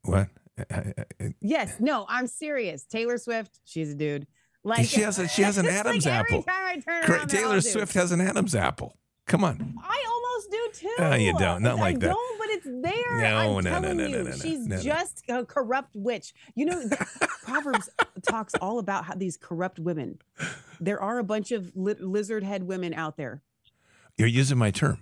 what? 0.03 0.29
I- 0.59 0.65
I- 0.75 0.95
I- 1.21 1.35
Yes, 1.41 1.77
no, 1.81 2.07
I'm 2.09 2.27
serious. 2.27 2.85
Taylor 2.85 3.19
Swift, 3.19 3.59
she's 3.65 3.91
a 3.91 3.95
dude. 3.95 4.27
Like 4.63 4.87
she 4.87 5.01
has 5.03 5.19
a, 5.19 5.27
she 5.29 5.43
has 5.49 5.59
an 5.59 5.67
it's 5.67 5.75
like 5.75 5.87
Adam's 5.87 6.07
every 6.07 6.21
apple. 6.39 6.43
time 6.45 6.65
I 6.65 6.77
turn 6.79 7.03
Cra- 7.05 7.27
Taylor. 7.27 7.61
Swift 7.61 7.93
has 7.95 8.13
an 8.13 8.21
Adam's 8.21 8.55
apple. 8.55 8.97
Come 9.27 9.43
on. 9.45 9.75
I 9.83 10.05
almost 10.09 10.51
do 10.51 10.69
too. 10.89 10.95
No, 10.99 11.15
you 11.15 11.33
don't. 11.39 11.63
Not 11.63 11.79
I 11.79 11.81
like 11.81 11.99
that. 12.01 12.09
don't, 12.09 12.39
but 12.39 12.49
it's 12.51 12.67
there. 12.67 13.19
No, 13.21 13.37
I'm 13.37 13.47
no, 13.47 13.61
no, 13.61 13.71
telling 13.71 13.97
no, 13.97 14.07
you, 14.07 14.17
no, 14.19 14.23
no, 14.25 14.31
no, 14.31 14.37
she's 14.37 14.67
no, 14.67 14.77
no. 14.77 14.83
just 14.83 15.23
a 15.29 15.45
corrupt 15.47 15.95
witch. 15.95 16.35
You 16.55 16.67
know, 16.67 16.83
Proverbs 17.43 17.89
talks 18.23 18.55
all 18.61 18.79
about 18.79 19.07
how 19.07 19.15
these 19.15 19.37
corrupt 19.39 19.79
women. 19.79 20.19
There 20.81 21.01
are 21.01 21.19
a 21.19 21.25
bunch 21.25 21.53
of 21.53 21.73
li- 21.75 21.95
lizard 21.99 22.45
head 22.45 22.65
women 22.65 22.93
out 22.93 23.17
there. 23.17 23.43
You're 24.17 24.29
using 24.29 24.59
my 24.59 24.71
term. 24.71 24.99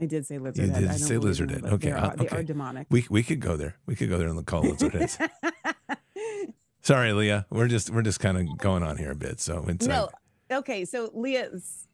I 0.00 0.06
did 0.06 0.26
say 0.26 0.38
lizard 0.38 0.66
You 0.66 0.72
head. 0.72 0.80
did 0.80 0.90
I 0.90 0.96
say 0.96 1.18
lizard 1.18 1.50
head. 1.50 1.64
Okay, 1.64 1.90
they 1.90 1.92
uh, 1.92 2.08
are, 2.08 2.16
they 2.16 2.24
okay. 2.26 2.36
are 2.38 2.42
demonic. 2.42 2.86
We 2.90 3.06
we 3.10 3.22
could 3.22 3.40
go 3.40 3.56
there. 3.56 3.76
We 3.86 3.94
could 3.94 4.08
go 4.08 4.18
there 4.18 4.28
and 4.28 4.44
call 4.46 4.62
lizard 4.62 4.92
heads. 4.94 5.18
Sorry, 6.80 7.12
Leah. 7.12 7.46
We're 7.50 7.68
just 7.68 7.90
we're 7.90 8.02
just 8.02 8.20
kind 8.20 8.36
of 8.38 8.58
going 8.58 8.82
on 8.82 8.96
here 8.96 9.12
a 9.12 9.14
bit. 9.14 9.40
So 9.40 9.64
it's 9.68 9.86
no. 9.86 10.08
Okay, 10.50 10.84
so 10.84 11.10
Leah, 11.14 11.50
s- 11.54 11.86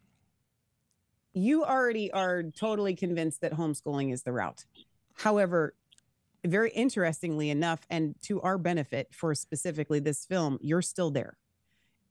you 1.32 1.64
already 1.64 2.10
are 2.12 2.42
totally 2.42 2.94
convinced 2.94 3.40
that 3.40 3.52
homeschooling 3.52 4.12
is 4.12 4.22
the 4.22 4.32
route. 4.32 4.64
However, 5.14 5.74
very 6.44 6.70
interestingly 6.70 7.50
enough, 7.50 7.80
and 7.90 8.14
to 8.22 8.40
our 8.40 8.58
benefit 8.58 9.08
for 9.12 9.34
specifically 9.34 10.00
this 10.00 10.24
film, 10.24 10.58
you're 10.60 10.82
still 10.82 11.10
there. 11.10 11.36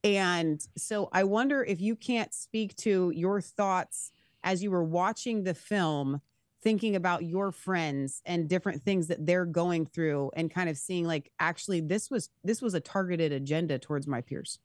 And 0.04 0.66
so 0.78 1.10
I 1.12 1.24
wonder 1.24 1.64
if 1.64 1.82
you 1.82 1.96
can't 1.96 2.34
speak 2.34 2.76
to 2.78 3.12
your 3.16 3.42
thoughts 3.42 4.12
as 4.44 4.64
you 4.64 4.72
were 4.72 4.84
watching 4.84 5.44
the 5.44 5.54
film, 5.54 6.22
thinking 6.62 6.96
about 6.96 7.24
your 7.24 7.52
friends 7.52 8.22
and 8.26 8.48
different 8.48 8.84
things 8.84 9.08
that 9.08 9.26
they're 9.26 9.46
going 9.46 9.86
through 9.86 10.32
and 10.36 10.52
kind 10.52 10.70
of 10.70 10.78
seeing 10.78 11.06
like 11.06 11.32
actually 11.40 11.82
this 11.82 12.10
was 12.10 12.30
this 12.44 12.62
was 12.62 12.74
a 12.74 12.80
targeted 12.80 13.32
agenda 13.32 13.80
towards 13.80 14.08
my 14.08 14.22
peers. 14.22 14.60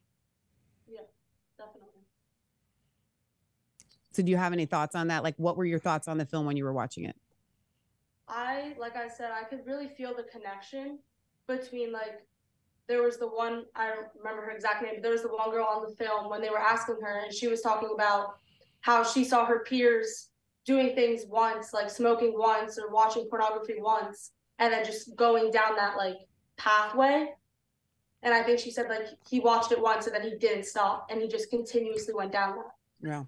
Yeah, 0.86 1.00
definitely. 1.58 1.88
So 4.14 4.22
do 4.22 4.30
you 4.30 4.36
have 4.36 4.52
any 4.52 4.66
thoughts 4.66 4.94
on 4.94 5.08
that? 5.08 5.24
Like 5.24 5.34
what 5.38 5.56
were 5.56 5.64
your 5.64 5.80
thoughts 5.80 6.06
on 6.06 6.18
the 6.18 6.24
film 6.24 6.46
when 6.46 6.56
you 6.56 6.64
were 6.64 6.72
watching 6.72 7.04
it? 7.04 7.16
I, 8.28 8.74
like 8.78 8.96
I 8.96 9.08
said, 9.08 9.30
I 9.32 9.44
could 9.44 9.66
really 9.66 9.88
feel 9.88 10.14
the 10.14 10.22
connection 10.22 10.98
between 11.46 11.92
like 11.92 12.24
there 12.86 13.02
was 13.02 13.18
the 13.18 13.26
one 13.26 13.64
I 13.74 13.88
don't 13.88 14.06
remember 14.16 14.42
her 14.42 14.50
exact 14.50 14.82
name, 14.82 14.92
but 14.94 15.02
there 15.02 15.12
was 15.12 15.22
the 15.22 15.28
one 15.28 15.50
girl 15.50 15.66
on 15.66 15.82
the 15.82 15.94
film 15.96 16.30
when 16.30 16.40
they 16.40 16.50
were 16.50 16.60
asking 16.60 16.98
her 17.02 17.22
and 17.24 17.34
she 17.34 17.48
was 17.48 17.60
talking 17.60 17.90
about 17.92 18.36
how 18.80 19.02
she 19.02 19.24
saw 19.24 19.44
her 19.46 19.60
peers 19.60 20.28
doing 20.64 20.94
things 20.94 21.24
once, 21.28 21.72
like 21.72 21.90
smoking 21.90 22.34
once 22.36 22.78
or 22.78 22.90
watching 22.90 23.26
pornography 23.28 23.74
once, 23.78 24.32
and 24.58 24.72
then 24.72 24.84
just 24.84 25.16
going 25.16 25.50
down 25.50 25.74
that 25.76 25.96
like 25.96 26.16
pathway. 26.56 27.30
And 28.22 28.32
I 28.32 28.42
think 28.42 28.58
she 28.58 28.70
said 28.70 28.88
like 28.88 29.06
he 29.28 29.40
watched 29.40 29.72
it 29.72 29.80
once 29.80 30.06
and 30.06 30.14
then 30.14 30.22
he 30.22 30.36
didn't 30.36 30.64
stop 30.64 31.08
and 31.10 31.20
he 31.20 31.26
just 31.26 31.50
continuously 31.50 32.14
went 32.14 32.32
down 32.32 32.56
that 32.56 32.72
Yeah. 33.02 33.24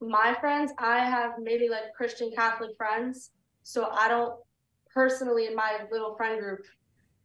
My 0.00 0.36
friends, 0.40 0.72
I 0.78 0.98
have 1.00 1.32
maybe 1.40 1.68
like 1.68 1.94
Christian 1.96 2.30
Catholic 2.34 2.76
friends. 2.76 3.30
So 3.62 3.88
I 3.90 4.08
don't 4.08 4.34
personally 4.92 5.46
in 5.46 5.54
my 5.54 5.80
little 5.90 6.16
friend 6.16 6.40
group, 6.40 6.60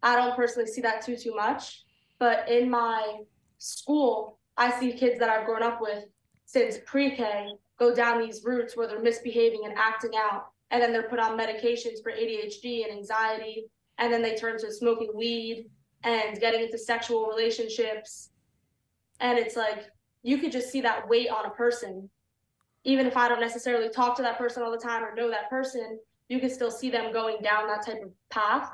I 0.03 0.15
don't 0.15 0.35
personally 0.35 0.69
see 0.69 0.81
that 0.81 1.05
too 1.05 1.15
too 1.15 1.35
much. 1.35 1.83
But 2.19 2.49
in 2.49 2.69
my 2.69 3.19
school, 3.57 4.39
I 4.57 4.71
see 4.79 4.93
kids 4.93 5.19
that 5.19 5.29
I've 5.29 5.45
grown 5.45 5.63
up 5.63 5.79
with 5.81 6.05
since 6.45 6.79
pre-K 6.85 7.49
go 7.77 7.95
down 7.95 8.21
these 8.21 8.43
routes 8.43 8.75
where 8.75 8.87
they're 8.87 9.01
misbehaving 9.01 9.61
and 9.65 9.77
acting 9.77 10.11
out. 10.15 10.47
And 10.69 10.81
then 10.81 10.93
they're 10.93 11.09
put 11.09 11.19
on 11.19 11.37
medications 11.37 12.01
for 12.03 12.11
ADHD 12.11 12.83
and 12.83 12.97
anxiety. 12.97 13.65
And 13.97 14.11
then 14.11 14.21
they 14.21 14.35
turn 14.35 14.57
to 14.59 14.71
smoking 14.71 15.11
weed 15.15 15.69
and 16.03 16.39
getting 16.39 16.61
into 16.61 16.77
sexual 16.77 17.27
relationships. 17.27 18.31
And 19.19 19.37
it's 19.37 19.55
like 19.55 19.85
you 20.23 20.37
could 20.37 20.51
just 20.51 20.71
see 20.71 20.81
that 20.81 21.07
weight 21.07 21.29
on 21.29 21.45
a 21.45 21.51
person 21.51 22.09
even 22.83 23.05
if 23.05 23.15
I 23.15 23.27
don't 23.27 23.39
necessarily 23.39 23.89
talk 23.89 24.15
to 24.17 24.21
that 24.23 24.37
person 24.37 24.63
all 24.63 24.71
the 24.71 24.77
time 24.77 25.03
or 25.03 25.13
know 25.13 25.29
that 25.29 25.49
person, 25.49 25.99
you 26.29 26.39
can 26.39 26.49
still 26.49 26.71
see 26.71 26.89
them 26.89 27.11
going 27.11 27.37
down 27.41 27.67
that 27.67 27.85
type 27.85 28.01
of 28.03 28.11
path 28.29 28.71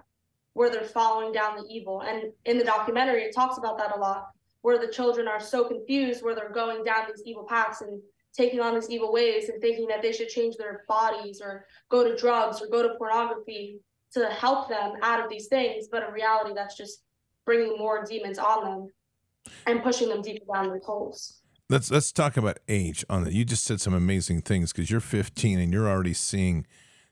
where 0.54 0.70
they're 0.70 0.84
following 0.84 1.32
down 1.32 1.58
the 1.58 1.68
evil. 1.70 2.02
And 2.02 2.32
in 2.46 2.58
the 2.58 2.64
documentary, 2.64 3.24
it 3.24 3.36
talks 3.36 3.58
about 3.58 3.78
that 3.78 3.96
a 3.96 4.00
lot, 4.00 4.30
where 4.62 4.80
the 4.80 4.92
children 4.92 5.28
are 5.28 5.40
so 5.40 5.68
confused, 5.68 6.24
where 6.24 6.36
they're 6.36 6.50
going 6.50 6.84
down 6.84 7.06
these 7.08 7.24
evil 7.26 7.44
paths 7.44 7.82
and 7.82 8.02
taking 8.36 8.60
on 8.60 8.76
these 8.76 8.90
evil 8.90 9.12
ways 9.12 9.50
and 9.50 9.62
thinking 9.62 9.88
that 9.88 10.02
they 10.02 10.12
should 10.12 10.30
change 10.30 10.56
their 10.56 10.84
bodies 10.88 11.42
or 11.42 11.66
go 11.90 12.04
to 12.04 12.16
drugs 12.16 12.62
or 12.62 12.68
go 12.68 12.84
to 12.84 12.96
pornography 12.98 13.80
to 14.14 14.26
help 14.28 14.70
them 14.70 14.94
out 15.02 15.24
of 15.24 15.30
these 15.30 15.48
things. 15.48 15.88
But 15.92 16.08
in 16.08 16.14
reality, 16.14 16.54
that's 16.56 16.78
just 16.78 17.04
bringing 17.46 17.78
more 17.78 18.04
demons 18.04 18.38
on 18.38 18.64
them 18.64 18.94
and 19.66 19.84
pushing 19.84 20.10
them 20.10 20.22
deeper 20.22 20.46
down 20.54 20.70
the 20.70 20.80
holes. 20.86 21.42
Let's 21.70 21.92
let's 21.92 22.12
talk 22.12 22.38
about 22.38 22.60
age 22.68 23.06
on 23.10 23.24
that. 23.24 23.34
You 23.34 23.46
just 23.46 23.64
said 23.64 23.82
some 23.82 23.94
amazing 23.94 24.42
things 24.42 24.72
because 24.72 24.90
you're 24.90 25.00
15 25.00 25.60
and 25.60 25.72
you're 25.74 25.88
already 25.90 26.14
seeing 26.14 26.66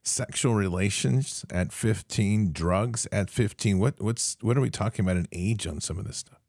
sexual 0.03 0.53
relations 0.53 1.45
at 1.49 1.71
15, 1.71 2.51
drugs 2.51 3.07
at 3.11 3.29
15. 3.29 3.79
What 3.79 4.01
what's 4.01 4.37
what 4.41 4.57
are 4.57 4.61
we 4.61 4.69
talking 4.69 5.05
about 5.05 5.17
in 5.17 5.27
age 5.31 5.67
on 5.67 5.81
some 5.81 5.97
of 5.97 6.05
this 6.05 6.17
stuff? 6.17 6.39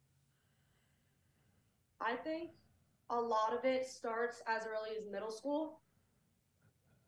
I 2.00 2.14
think 2.16 2.50
a 3.10 3.20
lot 3.20 3.52
of 3.56 3.64
it 3.64 3.86
starts 3.86 4.42
as 4.46 4.64
early 4.66 4.96
as 4.98 5.10
middle 5.10 5.30
school. 5.30 5.80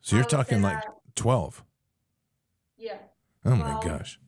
So 0.00 0.16
you're 0.16 0.24
say 0.24 0.30
talking 0.30 0.62
like 0.62 0.82
that- 0.82 0.94
12. 1.16 1.64
Yeah. 2.76 2.98
Oh 3.44 3.56
my 3.56 3.74
Well, 3.74 3.82
gosh. 3.82 4.20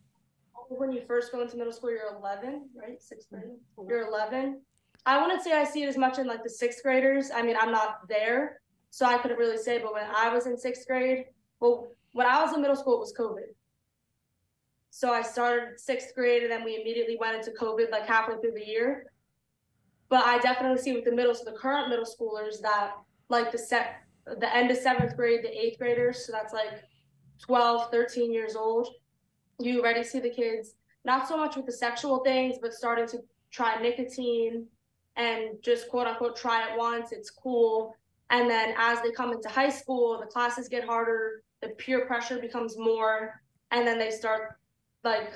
When 0.69 0.91
you 0.91 1.01
first 1.05 1.31
go 1.31 1.41
into 1.41 1.57
middle 1.57 1.73
school, 1.73 1.89
you're 1.91 2.13
11, 2.17 2.69
right? 2.75 3.01
Sixth 3.01 3.29
grade. 3.29 3.43
You're 3.87 4.07
11. 4.07 4.61
I 5.05 5.21
wouldn't 5.21 5.41
say 5.41 5.53
I 5.53 5.63
see 5.63 5.83
it 5.83 5.87
as 5.87 5.97
much 5.97 6.19
in 6.19 6.27
like 6.27 6.43
the 6.43 6.49
sixth 6.49 6.83
graders. 6.83 7.31
I 7.33 7.41
mean, 7.41 7.55
I'm 7.59 7.71
not 7.71 8.07
there, 8.07 8.61
so 8.91 9.05
I 9.05 9.17
couldn't 9.17 9.37
really 9.37 9.57
say. 9.57 9.79
But 9.79 9.93
when 9.93 10.05
I 10.15 10.33
was 10.33 10.45
in 10.45 10.57
sixth 10.57 10.87
grade, 10.87 11.25
well, 11.59 11.87
when 12.11 12.27
I 12.27 12.41
was 12.43 12.53
in 12.53 12.61
middle 12.61 12.75
school, 12.75 12.97
it 12.97 12.99
was 12.99 13.13
COVID. 13.17 13.53
So 14.91 15.11
I 15.11 15.21
started 15.21 15.79
sixth 15.79 16.13
grade, 16.13 16.43
and 16.43 16.51
then 16.51 16.63
we 16.63 16.79
immediately 16.79 17.17
went 17.19 17.35
into 17.35 17.51
COVID 17.51 17.91
like 17.91 18.05
halfway 18.05 18.35
through 18.39 18.53
the 18.53 18.65
year. 18.65 19.05
But 20.09 20.25
I 20.25 20.37
definitely 20.39 20.81
see 20.81 20.93
with 20.93 21.05
the 21.05 21.11
middle, 21.11 21.33
so 21.33 21.45
the 21.45 21.57
current 21.57 21.89
middle 21.89 22.05
schoolers 22.05 22.61
that 22.61 22.91
like 23.29 23.51
the 23.51 23.57
set, 23.57 24.01
the 24.25 24.55
end 24.55 24.69
of 24.69 24.77
seventh 24.77 25.15
grade, 25.15 25.43
the 25.43 25.57
eighth 25.57 25.79
graders. 25.79 26.25
So 26.27 26.31
that's 26.31 26.53
like 26.53 26.83
12, 27.39 27.89
13 27.89 28.31
years 28.31 28.55
old. 28.55 28.89
You 29.59 29.79
already 29.79 30.03
see 30.03 30.19
the 30.19 30.29
kids 30.29 30.75
not 31.05 31.27
so 31.27 31.37
much 31.37 31.55
with 31.55 31.65
the 31.65 31.71
sexual 31.71 32.19
things, 32.19 32.57
but 32.61 32.73
starting 32.73 33.07
to 33.07 33.19
try 33.49 33.81
nicotine 33.81 34.67
and 35.15 35.61
just 35.61 35.89
quote 35.89 36.07
unquote 36.07 36.35
try 36.35 36.69
it 36.69 36.77
once. 36.77 37.11
It's 37.11 37.29
cool. 37.29 37.95
And 38.29 38.49
then 38.49 38.73
as 38.77 39.01
they 39.01 39.11
come 39.11 39.33
into 39.33 39.49
high 39.49 39.69
school, 39.69 40.19
the 40.19 40.25
classes 40.25 40.69
get 40.69 40.85
harder, 40.85 41.43
the 41.61 41.69
peer 41.69 42.05
pressure 42.05 42.39
becomes 42.39 42.77
more, 42.77 43.41
and 43.71 43.85
then 43.85 43.99
they 43.99 44.09
start 44.09 44.55
like 45.03 45.33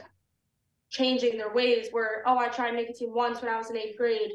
changing 0.89 1.37
their 1.37 1.53
ways 1.53 1.89
where, 1.91 2.23
oh, 2.25 2.37
I 2.37 2.47
tried 2.47 2.73
nicotine 2.73 3.13
once 3.13 3.41
when 3.41 3.51
I 3.51 3.57
was 3.57 3.69
in 3.69 3.77
eighth 3.77 3.97
grade. 3.97 4.31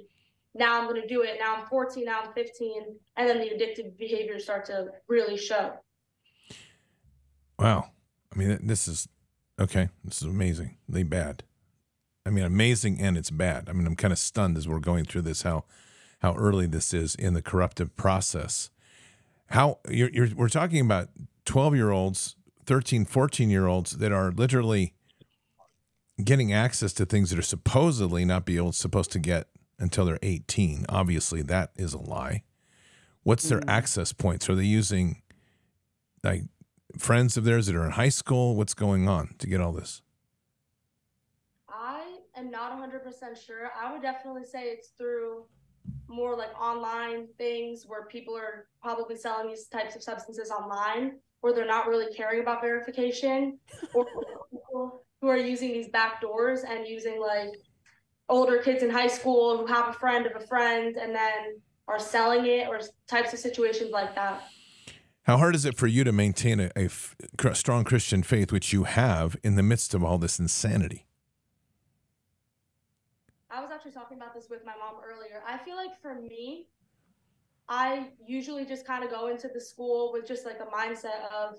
Now 0.55 0.78
I'm 0.78 0.88
going 0.88 1.01
to 1.01 1.09
do 1.09 1.22
it. 1.22 1.36
Now 1.38 1.57
I'm 1.57 1.66
14, 1.66 2.05
now 2.05 2.20
I'm 2.24 2.32
15. 2.32 2.82
And 3.16 3.28
then 3.28 3.38
the 3.38 3.47
addictive 3.47 3.97
behaviors 3.97 4.45
start 4.45 4.66
to 4.66 4.88
really 5.07 5.36
show. 5.36 5.72
Wow. 7.59 7.91
I 8.32 8.38
mean, 8.38 8.59
this 8.66 8.88
is 8.88 9.09
okay. 9.61 9.88
This 10.05 10.22
is 10.22 10.28
amazing. 10.28 10.76
They 10.88 11.03
bad. 11.03 11.45
I 12.27 12.31
mean, 12.31 12.45
amazing 12.45 13.01
and 13.01 13.16
it's 13.16 13.31
bad. 13.31 13.68
I 13.68 13.73
mean, 13.73 13.87
I'm 13.87 13.97
kind 13.97 14.12
of 14.12 14.18
stunned 14.18 14.57
as 14.57 14.68
we're 14.68 14.79
going 14.79 15.05
through 15.05 15.23
this 15.23 15.43
how 15.43 15.64
how 16.21 16.35
early 16.35 16.66
this 16.66 16.93
is 16.93 17.14
in 17.14 17.33
the 17.35 17.41
corruptive 17.43 17.97
process. 17.97 18.71
How 19.47 19.79
you're, 19.89 20.11
you're 20.11 20.29
we're 20.37 20.49
talking 20.51 20.81
about 20.81 21.09
12 21.47 21.75
year 21.75 21.91
olds, 21.91 22.37
13, 22.66 23.05
14 23.07 23.49
year 23.51 23.66
olds 23.66 23.93
that 23.99 24.12
are 24.12 24.31
literally 24.31 24.95
getting 26.23 26.53
access 26.53 26.93
to 26.93 27.07
things 27.07 27.31
that 27.31 27.39
are 27.39 27.43
supposedly 27.43 28.25
not 28.27 28.45
be 28.45 28.59
able, 28.59 28.73
supposed 28.73 29.11
to 29.12 29.18
get 29.18 29.49
until 29.79 30.05
they're 30.05 30.18
18. 30.23 30.85
Obviously, 30.91 31.41
that 31.43 31.71
is 31.77 31.95
a 31.95 31.99
lie. 31.99 32.43
What's 33.23 33.49
their 33.49 33.61
Mm. 33.61 33.68
access 33.71 34.12
points? 34.12 34.49
Are 34.51 34.55
they 34.55 34.64
using 34.64 35.23
like 36.23 36.43
friends 36.99 37.39
of 37.39 37.45
theirs 37.45 37.66
that 37.66 37.75
are 37.75 37.85
in 37.87 37.93
high 37.93 38.11
school? 38.11 38.55
What's 38.57 38.75
going 38.75 39.09
on 39.09 39.35
to 39.39 39.47
get 39.47 39.61
all 39.62 39.73
this? 39.73 40.03
I 42.41 42.43
am 42.43 42.51
not 42.51 42.72
100% 42.72 43.47
sure. 43.47 43.70
I 43.78 43.93
would 43.93 44.01
definitely 44.01 44.45
say 44.45 44.68
it's 44.68 44.93
through 44.97 45.45
more 46.09 46.34
like 46.36 46.59
online 46.59 47.26
things 47.36 47.84
where 47.86 48.07
people 48.07 48.34
are 48.34 48.66
probably 48.80 49.16
selling 49.16 49.49
these 49.49 49.66
types 49.66 49.95
of 49.95 50.03
substances 50.03 50.51
online 50.51 51.18
where 51.43 51.53
they're 51.53 51.66
not 51.66 51.86
really 51.86 52.14
caring 52.14 52.41
about 52.41 52.62
verification 52.62 53.59
or 53.95 54.07
people 54.51 55.05
who 55.20 55.28
are 55.28 55.36
using 55.36 55.68
these 55.72 55.88
back 55.88 56.22
doors 56.22 56.62
and 56.66 56.86
using 56.86 57.20
like 57.20 57.51
older 58.30 58.59
kids 58.59 58.82
in 58.82 58.88
high 58.88 59.07
school 59.07 59.59
who 59.59 59.66
have 59.66 59.88
a 59.88 59.93
friend 59.93 60.24
of 60.26 60.32
a 60.34 60.47
friend 60.47 60.97
and 60.97 61.14
then 61.14 61.61
are 61.88 61.99
selling 61.99 62.47
it 62.47 62.68
or 62.68 62.80
types 63.07 63.34
of 63.34 63.38
situations 63.38 63.91
like 63.91 64.14
that. 64.14 64.45
How 65.24 65.36
hard 65.36 65.55
is 65.55 65.66
it 65.66 65.76
for 65.76 65.86
you 65.86 66.05
to 66.05 66.12
maintain 66.12 66.59
a, 66.59 66.70
a 66.74 66.84
f- 66.86 67.14
strong 67.53 67.84
Christian 67.84 68.22
faith, 68.22 68.51
which 68.51 68.72
you 68.72 68.84
have 68.84 69.36
in 69.45 69.57
the 69.57 69.62
midst 69.62 69.93
of 69.93 70.03
all 70.03 70.16
this 70.16 70.38
insanity? 70.38 71.07
I 73.51 73.61
was 73.61 73.70
actually 73.72 73.92
talking 73.92 74.16
about 74.16 74.34
this 74.34 74.48
with 74.48 74.64
my 74.64 74.72
mom 74.78 75.03
earlier. 75.05 75.42
I 75.46 75.59
feel 75.59 75.76
like 75.76 76.01
for 76.01 76.14
me, 76.14 76.66
I 77.68 78.09
usually 78.24 78.64
just 78.64 78.86
kind 78.86 79.03
of 79.05 79.11
go 79.11 79.28
into 79.28 79.48
the 79.53 79.61
school 79.61 80.12
with 80.12 80.26
just 80.26 80.44
like 80.44 80.59
a 80.61 80.66
mindset 80.66 81.26
of 81.32 81.59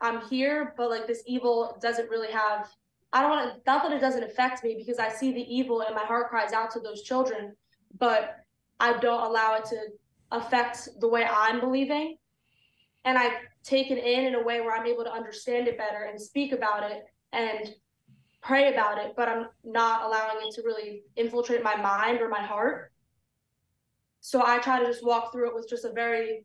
I'm 0.00 0.22
here, 0.28 0.74
but 0.76 0.90
like 0.90 1.06
this 1.06 1.22
evil 1.26 1.78
doesn't 1.80 2.10
really 2.10 2.32
have 2.32 2.68
I 3.12 3.20
don't 3.20 3.30
want 3.30 3.54
to 3.54 3.60
not 3.64 3.84
that 3.84 3.92
it 3.92 4.00
doesn't 4.00 4.24
affect 4.24 4.64
me 4.64 4.74
because 4.76 4.98
I 4.98 5.08
see 5.08 5.32
the 5.32 5.54
evil 5.54 5.82
and 5.82 5.94
my 5.94 6.04
heart 6.04 6.30
cries 6.30 6.52
out 6.52 6.72
to 6.72 6.80
those 6.80 7.02
children, 7.02 7.54
but 7.98 8.36
I 8.80 8.98
don't 8.98 9.22
allow 9.22 9.54
it 9.54 9.64
to 9.66 9.76
affect 10.32 10.88
the 10.98 11.06
way 11.06 11.24
I'm 11.24 11.60
believing. 11.60 12.16
And 13.04 13.16
I 13.16 13.36
take 13.62 13.92
it 13.92 13.98
in 13.98 14.24
in 14.24 14.34
a 14.34 14.42
way 14.42 14.60
where 14.60 14.76
I'm 14.76 14.86
able 14.86 15.04
to 15.04 15.12
understand 15.12 15.68
it 15.68 15.78
better 15.78 16.08
and 16.10 16.20
speak 16.20 16.52
about 16.52 16.90
it 16.90 17.04
and 17.32 17.74
pray 18.44 18.72
about 18.72 18.98
it, 18.98 19.14
but 19.16 19.28
I'm 19.28 19.46
not 19.64 20.04
allowing 20.04 20.46
it 20.46 20.54
to 20.54 20.62
really 20.62 21.02
infiltrate 21.16 21.62
my 21.62 21.76
mind 21.76 22.20
or 22.20 22.28
my 22.28 22.42
heart. 22.42 22.92
So 24.20 24.42
I 24.44 24.58
try 24.58 24.80
to 24.80 24.86
just 24.86 25.04
walk 25.04 25.32
through 25.32 25.48
it 25.48 25.54
with 25.54 25.68
just 25.68 25.84
a 25.84 25.92
very 25.92 26.44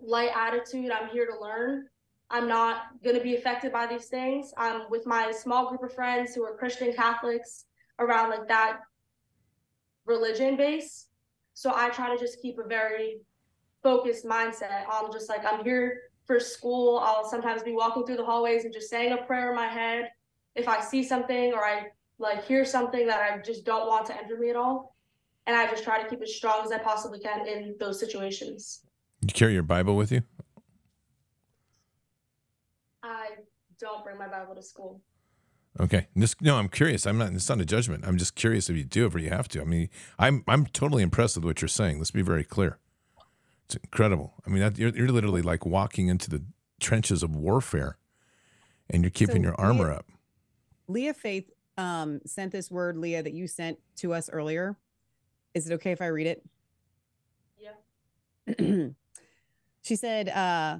light 0.00 0.30
attitude. 0.34 0.90
I'm 0.90 1.08
here 1.08 1.26
to 1.26 1.40
learn. 1.40 1.86
I'm 2.30 2.48
not 2.48 2.86
going 3.04 3.16
to 3.16 3.22
be 3.22 3.36
affected 3.36 3.72
by 3.72 3.86
these 3.86 4.06
things. 4.06 4.52
I'm 4.56 4.82
with 4.90 5.06
my 5.06 5.30
small 5.30 5.68
group 5.68 5.84
of 5.84 5.94
friends 5.94 6.34
who 6.34 6.42
are 6.44 6.56
Christian 6.56 6.92
Catholics 6.92 7.66
around 8.00 8.30
like 8.30 8.48
that 8.48 8.80
religion 10.06 10.56
base. 10.56 11.06
So 11.54 11.72
I 11.74 11.90
try 11.90 12.12
to 12.12 12.20
just 12.20 12.42
keep 12.42 12.58
a 12.58 12.66
very 12.66 13.20
focused 13.84 14.24
mindset 14.24 14.88
on 14.88 15.12
just 15.12 15.28
like 15.28 15.44
I'm 15.44 15.62
here 15.62 16.00
for 16.26 16.40
school. 16.40 16.98
I'll 16.98 17.28
sometimes 17.28 17.62
be 17.62 17.72
walking 17.72 18.04
through 18.04 18.16
the 18.16 18.24
hallways 18.24 18.64
and 18.64 18.72
just 18.72 18.90
saying 18.90 19.12
a 19.12 19.18
prayer 19.18 19.50
in 19.50 19.56
my 19.56 19.68
head 19.68 20.10
if 20.54 20.68
I 20.68 20.80
see 20.80 21.02
something 21.02 21.52
or 21.52 21.64
I 21.64 21.88
like 22.18 22.44
hear 22.46 22.64
something 22.64 23.06
that 23.06 23.20
I 23.20 23.38
just 23.38 23.64
don't 23.64 23.88
want 23.88 24.06
to 24.06 24.16
enter 24.16 24.38
me 24.38 24.50
at 24.50 24.56
all. 24.56 24.96
And 25.46 25.56
I 25.56 25.66
just 25.70 25.84
try 25.84 26.02
to 26.02 26.08
keep 26.08 26.22
as 26.22 26.34
strong 26.34 26.64
as 26.64 26.72
I 26.72 26.78
possibly 26.78 27.18
can 27.18 27.46
in 27.46 27.74
those 27.78 28.00
situations. 28.00 28.80
You 29.20 29.28
carry 29.28 29.52
your 29.52 29.62
Bible 29.62 29.96
with 29.96 30.10
you? 30.10 30.22
I 33.02 33.30
don't 33.78 34.02
bring 34.04 34.18
my 34.18 34.28
Bible 34.28 34.54
to 34.54 34.62
school. 34.62 35.02
Okay. 35.78 36.06
This, 36.14 36.34
no, 36.40 36.56
I'm 36.56 36.68
curious. 36.68 37.06
I'm 37.06 37.18
not. 37.18 37.32
It's 37.32 37.48
not 37.48 37.60
a 37.60 37.64
judgment. 37.64 38.06
I'm 38.06 38.16
just 38.16 38.36
curious 38.36 38.70
if 38.70 38.76
you 38.76 38.84
do, 38.84 39.06
if 39.06 39.14
you 39.14 39.28
have 39.28 39.48
to. 39.48 39.60
I 39.60 39.64
mean, 39.64 39.90
I'm 40.18 40.44
I'm 40.46 40.66
totally 40.66 41.02
impressed 41.02 41.36
with 41.36 41.44
what 41.44 41.60
you're 41.60 41.68
saying. 41.68 41.98
Let's 41.98 42.12
be 42.12 42.22
very 42.22 42.44
clear. 42.44 42.78
It's 43.66 43.76
incredible. 43.76 44.34
I 44.46 44.50
mean, 44.50 44.60
that, 44.60 44.78
you're 44.78 44.94
you're 44.94 45.08
literally 45.08 45.42
like 45.42 45.66
walking 45.66 46.08
into 46.08 46.30
the 46.30 46.44
trenches 46.80 47.22
of 47.22 47.34
warfare, 47.34 47.98
and 48.88 49.02
you're 49.02 49.10
keeping 49.10 49.42
so 49.42 49.48
your 49.48 49.60
armor 49.60 49.90
up. 49.92 50.06
Leah 50.88 51.14
Faith 51.14 51.50
um, 51.76 52.20
sent 52.26 52.52
this 52.52 52.70
word, 52.70 52.96
Leah, 52.96 53.22
that 53.22 53.32
you 53.32 53.46
sent 53.46 53.78
to 53.96 54.12
us 54.14 54.30
earlier. 54.30 54.76
Is 55.54 55.68
it 55.68 55.74
okay 55.74 55.92
if 55.92 56.02
I 56.02 56.06
read 56.06 56.26
it? 56.26 56.44
Yeah. 57.58 58.88
she 59.82 59.96
said, 59.96 60.28
uh, 60.28 60.78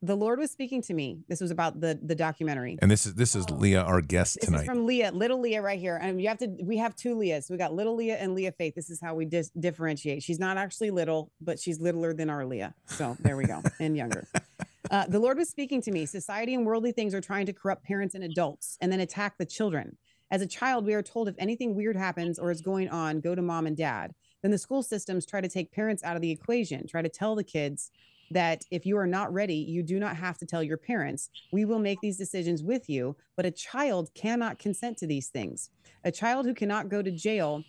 the 0.00 0.14
Lord 0.16 0.38
was 0.38 0.50
speaking 0.50 0.80
to 0.82 0.94
me. 0.94 1.18
This 1.28 1.40
was 1.40 1.50
about 1.50 1.80
the 1.80 1.98
the 2.00 2.14
documentary. 2.14 2.78
And 2.80 2.88
this 2.88 3.04
is 3.04 3.14
this 3.14 3.34
is 3.34 3.50
Leah, 3.50 3.82
our 3.82 4.00
guest 4.00 4.36
This 4.40 4.44
tonight. 4.46 4.60
is 4.60 4.66
from 4.66 4.86
Leah, 4.86 5.10
little 5.10 5.40
Leah, 5.40 5.60
right 5.60 5.78
here. 5.78 5.96
And 5.96 6.22
you 6.22 6.28
have 6.28 6.38
to. 6.38 6.46
We 6.46 6.76
have 6.76 6.94
two 6.94 7.16
Leahs. 7.16 7.50
We 7.50 7.56
got 7.56 7.74
little 7.74 7.96
Leah 7.96 8.16
and 8.16 8.34
Leah 8.34 8.52
Faith. 8.52 8.74
This 8.76 8.90
is 8.90 9.00
how 9.00 9.16
we 9.16 9.24
dis- 9.24 9.50
differentiate. 9.58 10.22
She's 10.22 10.38
not 10.38 10.56
actually 10.56 10.92
little, 10.92 11.32
but 11.40 11.58
she's 11.58 11.80
littler 11.80 12.14
than 12.14 12.30
our 12.30 12.46
Leah. 12.46 12.74
So 12.86 13.16
there 13.20 13.36
we 13.36 13.44
go, 13.44 13.60
and 13.80 13.96
younger. 13.96 14.28
Uh, 14.90 15.06
the 15.06 15.18
Lord 15.18 15.36
was 15.36 15.50
speaking 15.50 15.82
to 15.82 15.90
me. 15.90 16.06
Society 16.06 16.54
and 16.54 16.64
worldly 16.64 16.92
things 16.92 17.14
are 17.14 17.20
trying 17.20 17.46
to 17.46 17.52
corrupt 17.52 17.84
parents 17.84 18.14
and 18.14 18.24
adults, 18.24 18.78
and 18.80 18.90
then 18.90 19.00
attack 19.00 19.36
the 19.36 19.44
children. 19.44 19.98
As 20.30 20.40
a 20.40 20.46
child, 20.46 20.86
we 20.86 20.94
are 20.94 21.02
told 21.02 21.28
if 21.28 21.34
anything 21.38 21.74
weird 21.74 21.96
happens 21.96 22.38
or 22.38 22.50
is 22.50 22.60
going 22.62 22.88
on, 22.88 23.20
go 23.20 23.34
to 23.34 23.42
mom 23.42 23.66
and 23.66 23.76
dad. 23.76 24.14
Then 24.42 24.50
the 24.50 24.58
school 24.58 24.82
systems 24.82 25.26
try 25.26 25.40
to 25.40 25.48
take 25.48 25.72
parents 25.72 26.02
out 26.02 26.16
of 26.16 26.22
the 26.22 26.30
equation, 26.30 26.86
try 26.86 27.02
to 27.02 27.08
tell 27.08 27.34
the 27.34 27.44
kids 27.44 27.90
that 28.30 28.62
if 28.70 28.84
you 28.86 28.96
are 28.98 29.06
not 29.06 29.32
ready, 29.32 29.54
you 29.54 29.82
do 29.82 29.98
not 29.98 30.16
have 30.16 30.38
to 30.38 30.46
tell 30.46 30.62
your 30.62 30.76
parents. 30.76 31.30
We 31.50 31.64
will 31.64 31.78
make 31.78 32.00
these 32.00 32.18
decisions 32.18 32.62
with 32.62 32.88
you, 32.88 33.16
but 33.36 33.46
a 33.46 33.50
child 33.50 34.10
cannot 34.14 34.58
consent 34.58 34.98
to 34.98 35.06
these 35.06 35.28
things. 35.28 35.70
A 36.04 36.12
child 36.12 36.46
who 36.46 36.54
cannot 36.54 36.88
go 36.88 37.02
to 37.02 37.10
jail 37.10 37.64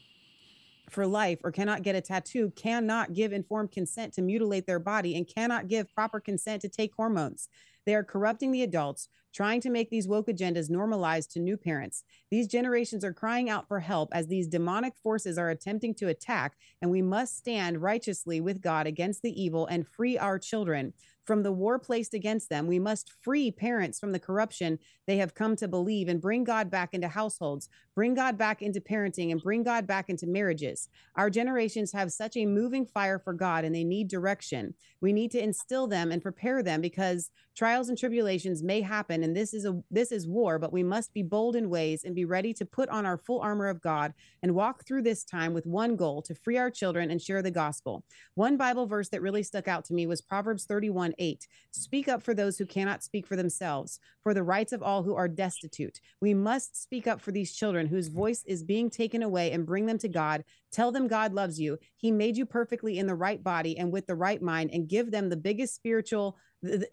for 0.91 1.05
life 1.05 1.39
or 1.43 1.51
cannot 1.51 1.83
get 1.83 1.95
a 1.95 2.01
tattoo 2.01 2.51
cannot 2.55 3.13
give 3.13 3.33
informed 3.33 3.71
consent 3.71 4.13
to 4.13 4.21
mutilate 4.21 4.65
their 4.65 4.79
body 4.79 5.15
and 5.15 5.27
cannot 5.27 5.67
give 5.67 5.93
proper 5.93 6.19
consent 6.19 6.61
to 6.61 6.69
take 6.69 6.93
hormones. 6.95 7.49
They 7.85 7.95
are 7.95 8.03
corrupting 8.03 8.51
the 8.51 8.63
adults, 8.63 9.09
trying 9.33 9.61
to 9.61 9.69
make 9.69 9.89
these 9.89 10.07
woke 10.07 10.27
agendas 10.27 10.69
normalized 10.69 11.31
to 11.31 11.39
new 11.39 11.57
parents. 11.57 12.03
These 12.31 12.47
generations 12.47 13.03
are 13.03 13.13
crying 13.13 13.49
out 13.49 13.67
for 13.67 13.79
help 13.79 14.09
as 14.11 14.27
these 14.27 14.47
demonic 14.47 14.93
forces 15.01 15.37
are 15.37 15.49
attempting 15.49 15.93
to 15.95 16.07
attack, 16.07 16.55
and 16.81 16.89
we 16.89 17.01
must 17.01 17.37
stand 17.37 17.81
righteously 17.81 18.41
with 18.41 18.61
God 18.61 18.87
against 18.87 19.21
the 19.21 19.41
evil 19.41 19.67
and 19.67 19.87
free 19.87 20.17
our 20.17 20.39
children 20.39 20.93
from 21.29 21.43
the 21.43 21.51
war 21.51 21.77
placed 21.77 22.15
against 22.15 22.49
them. 22.49 22.65
We 22.65 22.79
must 22.79 23.13
free 23.21 23.51
parents 23.51 23.99
from 23.99 24.13
the 24.13 24.19
corruption 24.19 24.79
they 25.05 25.17
have 25.17 25.35
come 25.35 25.55
to 25.57 25.67
believe 25.67 26.07
and 26.07 26.19
bring 26.19 26.43
God 26.43 26.71
back 26.71 26.95
into 26.95 27.07
households, 27.07 27.69
bring 27.93 28.15
God 28.15 28.35
back 28.35 28.63
into 28.63 28.81
parenting, 28.81 29.31
and 29.31 29.39
bring 29.39 29.61
God 29.61 29.85
back 29.85 30.09
into 30.09 30.25
marriages. 30.25 30.89
Our 31.15 31.29
generations 31.29 31.91
have 31.91 32.11
such 32.11 32.35
a 32.35 32.47
moving 32.47 32.83
fire 32.83 33.19
for 33.19 33.33
God 33.33 33.63
and 33.63 33.75
they 33.75 33.83
need 33.83 34.07
direction. 34.07 34.73
We 35.01 35.13
need 35.13 35.29
to 35.31 35.43
instill 35.43 35.85
them 35.85 36.11
and 36.11 36.19
prepare 36.19 36.63
them 36.63 36.81
because 36.81 37.29
trials 37.55 37.89
and 37.89 37.97
tribulations 37.97 38.63
may 38.63 38.81
happen 38.81 39.23
and 39.23 39.35
this 39.35 39.53
is 39.53 39.65
a 39.65 39.79
this 39.91 40.11
is 40.11 40.27
war, 40.27 40.57
but 40.57 40.71
we 40.71 40.81
must 40.81 41.13
be 41.13 41.21
bold 41.21 41.55
in 41.55 41.69
ways 41.69 42.05
and 42.05 42.15
be 42.15 42.25
ready 42.25 42.53
to 42.53 42.65
put 42.65 42.89
on 42.89 43.05
our 43.05 43.17
full 43.17 43.41
armor 43.41 43.67
of 43.67 43.81
God 43.81 44.13
and 44.41 44.55
walk 44.55 44.85
through 44.85 45.01
this 45.01 45.23
time 45.23 45.53
with 45.53 45.65
one 45.65 45.95
goal 45.95 46.21
to 46.23 46.33
free 46.33 46.57
our 46.57 46.71
children 46.71 47.11
and 47.11 47.21
share 47.21 47.41
the 47.41 47.51
gospel. 47.51 48.03
One 48.35 48.57
Bible 48.57 48.87
verse 48.87 49.09
that 49.09 49.21
really 49.21 49.43
stuck 49.43 49.67
out 49.67 49.85
to 49.85 49.93
me 49.93 50.07
was 50.07 50.21
Proverbs 50.21 50.65
31 50.65 51.13
8. 51.19 51.47
Speak 51.71 52.07
up 52.07 52.23
for 52.23 52.33
those 52.33 52.57
who 52.57 52.65
cannot 52.65 53.03
speak 53.03 53.27
for 53.27 53.35
themselves, 53.35 53.99
for 54.23 54.33
the 54.33 54.43
rights 54.43 54.73
of 54.73 54.81
all 54.81 55.03
who 55.03 55.15
are 55.15 55.27
destitute. 55.27 55.99
We 56.21 56.33
must 56.33 56.81
speak 56.81 57.05
up 57.05 57.21
for 57.21 57.31
these 57.31 57.53
children 57.53 57.85
whose 57.85 58.07
voice 58.07 58.43
is 58.47 58.63
being 58.63 58.89
taken 58.89 59.21
away 59.21 59.51
and 59.51 59.65
bring 59.65 59.85
them 59.85 59.99
to 59.99 60.07
God. 60.07 60.43
Tell 60.71 60.91
them 60.91 61.07
God 61.07 61.33
loves 61.33 61.59
you. 61.59 61.77
He 61.97 62.11
made 62.11 62.37
you 62.37 62.45
perfectly 62.45 62.97
in 62.97 63.05
the 63.05 63.15
right 63.15 63.43
body 63.43 63.77
and 63.77 63.91
with 63.91 64.07
the 64.07 64.15
right 64.15 64.41
mind, 64.41 64.71
and 64.73 64.87
give 64.87 65.11
them 65.11 65.29
the 65.29 65.37
biggest 65.37 65.75
spiritual 65.75 66.37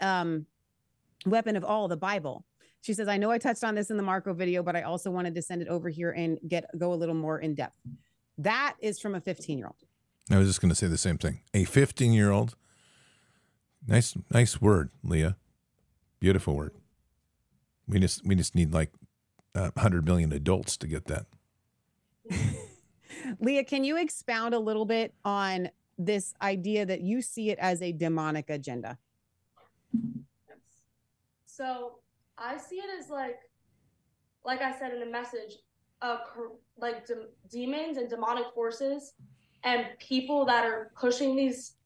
um, 0.00 0.46
weapon 1.24 1.56
of 1.56 1.64
all, 1.64 1.88
the 1.88 1.96
Bible. 1.96 2.44
She 2.82 2.94
says, 2.94 3.08
I 3.08 3.16
know 3.16 3.30
I 3.30 3.38
touched 3.38 3.64
on 3.64 3.74
this 3.74 3.90
in 3.90 3.96
the 3.96 4.02
Marco 4.02 4.32
video, 4.32 4.62
but 4.62 4.76
I 4.76 4.82
also 4.82 5.10
wanted 5.10 5.34
to 5.34 5.42
send 5.42 5.62
it 5.62 5.68
over 5.68 5.88
here 5.88 6.12
and 6.12 6.38
get 6.46 6.66
go 6.78 6.92
a 6.92 6.94
little 6.94 7.14
more 7.14 7.40
in 7.40 7.54
depth. 7.54 7.78
That 8.38 8.76
is 8.80 9.00
from 9.00 9.14
a 9.14 9.20
15 9.20 9.58
year 9.58 9.66
old. 9.66 9.76
I 10.30 10.38
was 10.38 10.48
just 10.48 10.60
going 10.60 10.70
to 10.70 10.74
say 10.74 10.86
the 10.86 10.98
same 10.98 11.18
thing. 11.18 11.40
A 11.54 11.64
15 11.64 12.12
year 12.12 12.30
old. 12.30 12.56
Nice, 13.86 14.16
nice 14.32 14.60
word, 14.60 14.90
Leah. 15.04 15.36
Beautiful 16.18 16.56
word. 16.56 16.72
We 17.86 18.00
just 18.00 18.26
we 18.26 18.34
just 18.34 18.54
need 18.54 18.72
like 18.72 18.90
uh, 19.54 19.70
100 19.74 20.04
million 20.04 20.32
adults 20.32 20.76
to 20.78 20.86
get 20.88 21.06
that. 21.06 21.26
Leah, 23.40 23.64
can 23.64 23.84
you 23.84 23.96
expound 23.96 24.54
a 24.54 24.58
little 24.58 24.84
bit 24.84 25.14
on 25.24 25.70
this 25.98 26.34
idea 26.42 26.84
that 26.84 27.00
you 27.00 27.22
see 27.22 27.50
it 27.50 27.58
as 27.58 27.80
a 27.80 27.92
demonic 27.92 28.50
agenda? 28.50 28.98
Yes. 30.48 30.58
So 31.46 31.98
I 32.36 32.58
see 32.58 32.76
it 32.76 32.90
as 33.00 33.08
like, 33.08 33.38
like 34.44 34.62
I 34.62 34.76
said 34.78 34.92
in 34.92 35.00
the 35.00 35.06
message, 35.06 35.54
uh, 36.02 36.18
like 36.76 37.06
de- 37.06 37.28
demons 37.50 37.98
and 37.98 38.10
demonic 38.10 38.46
forces, 38.54 39.14
and 39.64 39.86
people 39.98 40.44
that 40.46 40.64
are 40.64 40.90
pushing 40.98 41.36
these 41.36 41.76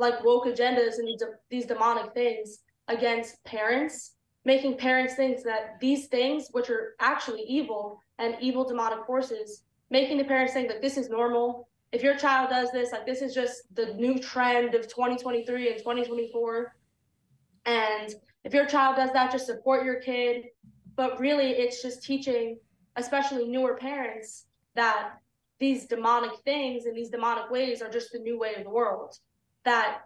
like 0.00 0.24
woke 0.24 0.46
agendas 0.46 0.98
and 0.98 1.06
these, 1.50 1.66
demonic 1.66 2.12
things 2.14 2.60
against 2.88 3.44
parents, 3.44 4.16
making 4.46 4.78
parents 4.78 5.14
think 5.14 5.42
that 5.44 5.78
these 5.78 6.06
things, 6.06 6.48
which 6.52 6.70
are 6.70 6.94
actually 7.00 7.42
evil 7.42 8.00
and 8.18 8.34
evil 8.40 8.66
demonic 8.66 9.04
forces, 9.06 9.64
making 9.90 10.16
the 10.16 10.24
parents 10.24 10.54
think 10.54 10.68
that 10.68 10.80
this 10.80 10.96
is 10.96 11.10
normal. 11.10 11.68
If 11.92 12.02
your 12.02 12.16
child 12.16 12.48
does 12.48 12.72
this, 12.72 12.92
like 12.92 13.04
this 13.04 13.20
is 13.20 13.34
just 13.34 13.62
the 13.74 13.92
new 13.94 14.18
trend 14.18 14.74
of 14.74 14.88
2023 14.88 15.68
and 15.68 15.78
2024. 15.78 16.74
And 17.66 18.14
if 18.44 18.54
your 18.54 18.64
child 18.64 18.96
does 18.96 19.12
that, 19.12 19.30
just 19.30 19.46
support 19.46 19.84
your 19.84 20.00
kid. 20.00 20.46
But 20.96 21.20
really, 21.20 21.50
it's 21.50 21.82
just 21.82 22.02
teaching, 22.02 22.58
especially 22.96 23.46
newer 23.48 23.76
parents, 23.76 24.46
that 24.76 25.10
these 25.58 25.86
demonic 25.86 26.32
things 26.46 26.86
and 26.86 26.96
these 26.96 27.10
demonic 27.10 27.50
ways 27.50 27.82
are 27.82 27.90
just 27.90 28.12
the 28.12 28.18
new 28.18 28.38
way 28.38 28.54
of 28.54 28.64
the 28.64 28.70
world. 28.70 29.18
That 29.64 30.02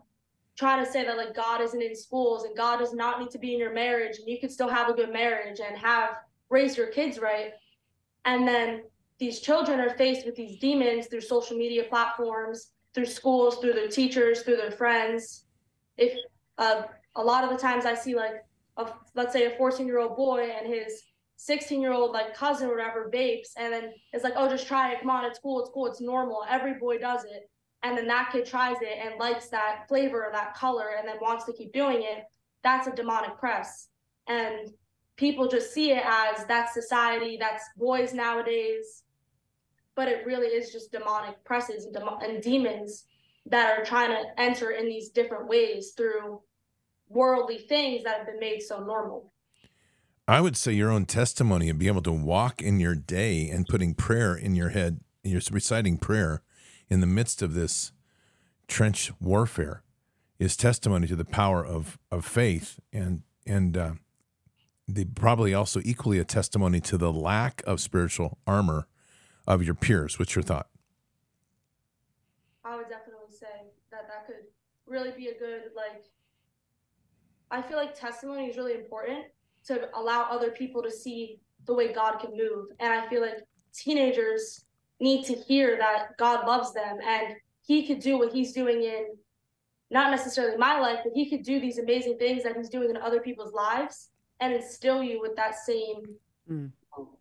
try 0.57 0.83
to 0.83 0.91
say 0.91 1.05
that 1.05 1.17
like 1.17 1.35
God 1.35 1.61
isn't 1.61 1.83
in 1.83 1.97
schools 1.97 2.45
and 2.45 2.57
God 2.57 2.79
does 2.79 2.93
not 2.93 3.21
need 3.21 3.31
to 3.31 3.39
be 3.39 3.55
in 3.55 3.59
your 3.59 3.73
marriage 3.73 4.19
and 4.19 4.29
you 4.29 4.39
can 4.39 4.49
still 4.49 4.69
have 4.69 4.89
a 4.89 4.93
good 4.93 5.13
marriage 5.13 5.61
and 5.61 5.77
have 5.77 6.11
raise 6.51 6.77
your 6.77 6.89
kids 6.89 7.19
right. 7.19 7.53
And 8.25 8.47
then 8.47 8.85
these 9.19 9.41
children 9.41 9.81
are 9.81 9.91
faced 9.91 10.27
with 10.27 10.37
these 10.37 10.59
demons 10.59 11.07
through 11.07 11.23
social 11.23 11.57
media 11.57 11.85
platforms, 11.85 12.71
through 12.95 13.07
schools, 13.07 13.59
through 13.59 13.73
their 13.75 13.89
teachers, 13.89 14.43
through 14.43 14.57
their 14.57 14.71
friends. 14.71 15.45
If 15.97 16.17
uh, 16.59 16.83
a 17.17 17.23
lot 17.23 17.45
of 17.45 17.51
the 17.51 17.57
times 17.57 17.85
I 17.85 17.95
see 17.95 18.15
like 18.15 18.45
a 18.77 18.93
let's 19.15 19.33
say 19.33 19.47
a 19.47 19.57
14 19.57 19.87
year 19.87 19.99
old 19.99 20.17
boy 20.17 20.51
and 20.59 20.73
his 20.73 21.03
16 21.37 21.81
year 21.81 21.93
old 21.93 22.13
like 22.13 22.35
cousin 22.35 22.69
or 22.69 22.77
whatever 22.77 23.11
vapes 23.13 23.51
and 23.57 23.73
then 23.73 23.93
it's 24.13 24.25
like 24.25 24.35
oh 24.37 24.49
just 24.49 24.67
try 24.67 24.93
it 24.93 25.01
come 25.01 25.11
on 25.11 25.25
it's 25.25 25.39
cool 25.39 25.61
it's 25.61 25.71
cool 25.71 25.87
it's 25.87 26.01
normal 26.01 26.45
every 26.49 26.75
boy 26.75 26.97
does 26.97 27.25
it 27.25 27.51
and 27.85 27.97
then 27.97 28.07
that 28.09 28.31
kid 28.33 28.47
tries 28.47 28.77
it 28.81 28.99
and 29.01 29.19
likes 29.21 29.49
that 29.49 29.87
flavor 29.89 30.25
or 30.25 30.33
that 30.33 30.55
color 30.55 30.97
and 30.99 31.07
then 31.07 31.17
wants 31.21 31.45
to 31.45 31.53
keep 31.53 31.73
doing 31.73 32.03
it 32.03 32.25
that's 32.65 32.89
a 32.89 32.93
demonic 32.93 33.39
press. 33.39 33.89
And 34.27 34.71
people 35.17 35.47
just 35.47 35.73
see 35.73 35.93
it 35.93 36.03
as 36.05 36.45
that's 36.47 36.75
society 36.75 37.37
that's 37.39 37.63
boys 37.77 38.13
nowadays. 38.13 39.05
But 39.95 40.09
it 40.09 40.27
really 40.27 40.49
is 40.49 40.73
just 40.73 40.91
demonic 40.91 41.45
presses 41.45 41.85
and, 41.85 41.95
dem- 41.95 42.19
and 42.21 42.43
demons 42.43 43.05
that 43.47 43.79
are 43.79 43.85
trying 43.85 44.11
to 44.11 44.25
enter 44.41 44.71
in 44.73 44.87
these 44.87 45.11
different 45.11 45.47
ways 45.47 45.93
through 45.97 46.41
worldly 47.09 47.59
things 47.59 48.03
that 48.03 48.17
have 48.17 48.27
been 48.27 48.41
made 48.41 48.61
so 48.61 48.81
normal. 48.81 49.31
I 50.27 50.41
would 50.41 50.57
say 50.57 50.73
your 50.73 50.91
own 50.91 51.05
testimony 51.05 51.69
and 51.69 51.79
be 51.79 51.87
able 51.87 52.03
to 52.03 52.13
walk 52.13 52.63
in 52.63 52.81
your 52.81 52.95
day 52.95 53.51
and 53.51 53.67
putting 53.67 53.95
prayer 53.95 54.35
in 54.35 54.57
your 54.57 54.71
head, 54.71 55.01
you're 55.23 55.43
reciting 55.53 55.99
prayer 55.99 56.43
in 56.95 57.01
the 57.01 57.07
midst 57.09 57.43
of 57.43 57.55
this 57.55 57.91
trench 58.69 59.11
warfare 59.21 59.83
is 60.39 60.57
testimony 60.57 61.09
to 61.09 61.17
the 61.17 61.25
power 61.25 61.67
of, 61.67 61.99
of 62.11 62.25
faith 62.25 62.79
and 62.93 63.23
and 63.47 63.77
uh, 63.77 63.93
the 64.87 65.05
probably 65.05 65.53
also 65.53 65.81
equally 65.85 66.19
a 66.19 66.25
testimony 66.25 66.81
to 66.81 66.97
the 66.97 67.13
lack 67.13 67.63
of 67.67 67.81
spiritual 67.81 68.39
armor 68.47 68.87
of 69.47 69.63
your 69.63 69.75
peers. 69.75 70.19
What's 70.19 70.35
your 70.35 70.43
thought? 70.43 70.69
I 72.65 72.77
would 72.77 72.89
definitely 72.89 73.29
say 73.29 73.73
that 73.91 74.09
that 74.09 74.27
could 74.27 74.47
really 74.87 75.11
be 75.11 75.29
a 75.29 75.39
good 75.39 75.63
like. 75.77 76.05
I 77.51 77.61
feel 77.61 77.77
like 77.77 77.99
testimony 77.99 78.47
is 78.47 78.57
really 78.57 78.75
important 78.75 79.27
to 79.67 79.89
allow 79.95 80.29
other 80.31 80.51
people 80.51 80.83
to 80.83 80.91
see 80.91 81.41
the 81.67 81.75
way 81.75 81.93
God 81.93 82.19
can 82.19 82.31
move, 82.37 82.69
and 82.79 82.93
I 82.93 83.09
feel 83.09 83.21
like 83.21 83.39
teenagers 83.75 84.65
need 85.01 85.25
to 85.27 85.35
hear 85.35 85.77
that 85.79 86.17
God 86.19 86.47
loves 86.47 86.73
them 86.73 86.99
and 87.05 87.35
He 87.67 87.87
could 87.87 88.01
do 88.01 88.19
what 88.19 88.33
He's 88.33 88.53
doing 88.53 88.83
in 88.83 89.07
not 89.91 90.11
necessarily 90.11 90.57
my 90.57 90.79
life, 90.81 91.01
but 91.05 91.13
He 91.15 91.29
could 91.29 91.43
do 91.43 91.61
these 91.61 91.79
amazing 91.79 92.19
things 92.19 92.43
that 92.45 92.57
He's 92.57 92.69
doing 92.69 92.91
in 92.91 92.97
other 92.97 93.21
people's 93.21 93.53
lives 93.53 94.11
and 94.41 94.53
instill 94.53 95.03
you 95.03 95.21
with 95.21 95.37
that 95.37 95.57
same 95.57 96.03
Mm. 96.51 96.71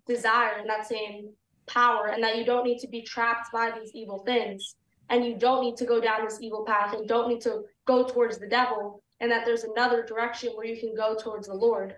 desire 0.05 0.57
and 0.59 0.69
that 0.69 0.85
same 0.85 1.29
power, 1.65 2.07
and 2.07 2.21
that 2.21 2.37
you 2.37 2.43
don't 2.43 2.65
need 2.65 2.79
to 2.79 2.89
be 2.89 3.01
trapped 3.01 3.51
by 3.53 3.71
these 3.71 3.91
evil 3.93 4.19
things 4.19 4.75
and 5.09 5.25
you 5.25 5.35
don't 5.35 5.63
need 5.63 5.77
to 5.77 5.85
go 5.85 6.01
down 6.01 6.25
this 6.25 6.41
evil 6.41 6.65
path 6.65 6.93
and 6.93 7.07
don't 7.07 7.29
need 7.29 7.41
to 7.41 7.63
go 7.85 8.03
towards 8.03 8.37
the 8.37 8.47
devil 8.47 9.01
and 9.19 9.31
that 9.31 9.45
there's 9.45 9.63
another 9.63 10.03
direction 10.03 10.51
where 10.53 10.65
you 10.65 10.77
can 10.77 10.93
go 10.95 11.15
towards 11.15 11.47
the 11.47 11.53
lord 11.53 11.95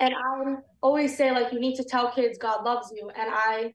and 0.00 0.14
i 0.14 0.54
always 0.82 1.16
say 1.16 1.30
like 1.32 1.52
you 1.52 1.60
need 1.60 1.76
to 1.76 1.84
tell 1.84 2.12
kids 2.12 2.38
god 2.38 2.64
loves 2.64 2.92
you 2.94 3.08
and 3.10 3.30
i 3.32 3.72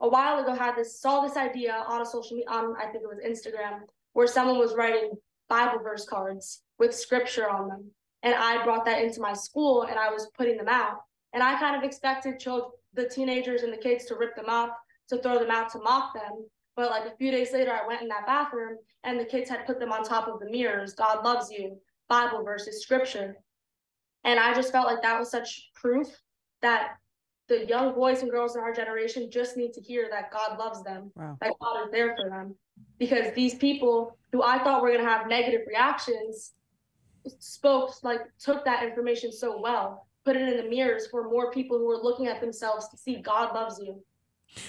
a 0.00 0.08
while 0.08 0.42
ago 0.42 0.54
had 0.54 0.76
this 0.76 1.00
saw 1.00 1.20
this 1.20 1.36
idea 1.36 1.84
on 1.88 2.02
a 2.02 2.06
social 2.06 2.36
media 2.36 2.50
on 2.50 2.74
i 2.76 2.86
think 2.86 3.02
it 3.02 3.08
was 3.08 3.20
instagram 3.24 3.80
where 4.12 4.26
someone 4.26 4.58
was 4.58 4.74
writing 4.74 5.12
bible 5.48 5.82
verse 5.82 6.06
cards 6.06 6.62
with 6.78 6.94
scripture 6.94 7.48
on 7.48 7.68
them 7.68 7.90
and 8.22 8.34
i 8.34 8.62
brought 8.64 8.84
that 8.84 9.02
into 9.02 9.20
my 9.20 9.32
school 9.32 9.82
and 9.82 9.98
i 9.98 10.10
was 10.10 10.30
putting 10.36 10.56
them 10.56 10.68
out 10.68 10.98
and 11.32 11.42
i 11.42 11.58
kind 11.58 11.76
of 11.76 11.82
expected 11.82 12.38
children 12.38 12.70
the 12.94 13.08
teenagers 13.08 13.62
and 13.62 13.72
the 13.72 13.76
kids 13.76 14.04
to 14.04 14.14
rip 14.14 14.36
them 14.36 14.48
up 14.48 14.76
to 15.08 15.18
throw 15.18 15.38
them 15.38 15.50
out 15.50 15.70
to 15.70 15.78
mock 15.80 16.14
them 16.14 16.44
but 16.76 16.90
like 16.90 17.06
a 17.06 17.16
few 17.16 17.30
days 17.30 17.52
later, 17.52 17.72
I 17.72 17.86
went 17.86 18.02
in 18.02 18.08
that 18.08 18.26
bathroom 18.26 18.78
and 19.04 19.18
the 19.18 19.24
kids 19.24 19.48
had 19.48 19.66
put 19.66 19.78
them 19.78 19.92
on 19.92 20.02
top 20.02 20.28
of 20.28 20.40
the 20.40 20.50
mirrors. 20.50 20.94
God 20.94 21.24
loves 21.24 21.50
you, 21.50 21.78
Bible 22.08 22.42
verses, 22.42 22.82
scripture. 22.82 23.36
And 24.24 24.40
I 24.40 24.54
just 24.54 24.72
felt 24.72 24.86
like 24.86 25.02
that 25.02 25.18
was 25.18 25.30
such 25.30 25.70
proof 25.74 26.08
that 26.62 26.96
the 27.48 27.66
young 27.66 27.94
boys 27.94 28.22
and 28.22 28.30
girls 28.30 28.56
in 28.56 28.62
our 28.62 28.72
generation 28.72 29.30
just 29.30 29.56
need 29.56 29.72
to 29.74 29.80
hear 29.80 30.08
that 30.10 30.30
God 30.30 30.58
loves 30.58 30.82
them, 30.82 31.10
Wow. 31.14 31.36
that 31.40 31.52
God 31.60 31.84
is 31.86 31.90
there 31.92 32.16
for 32.16 32.28
them. 32.30 32.54
Because 32.98 33.32
these 33.34 33.54
people 33.54 34.16
who 34.32 34.42
I 34.42 34.62
thought 34.62 34.82
were 34.82 34.88
going 34.88 35.04
to 35.04 35.08
have 35.08 35.28
negative 35.28 35.62
reactions 35.66 36.52
spoke, 37.38 37.92
like, 38.02 38.20
took 38.38 38.64
that 38.64 38.82
information 38.82 39.32
so 39.32 39.60
well, 39.60 40.06
put 40.24 40.36
it 40.36 40.48
in 40.48 40.56
the 40.56 40.68
mirrors 40.68 41.06
for 41.06 41.24
more 41.28 41.50
people 41.52 41.78
who 41.78 41.90
are 41.90 42.02
looking 42.02 42.26
at 42.26 42.40
themselves 42.40 42.88
to 42.88 42.96
see 42.96 43.16
God 43.20 43.54
loves 43.54 43.78
you. 43.78 44.02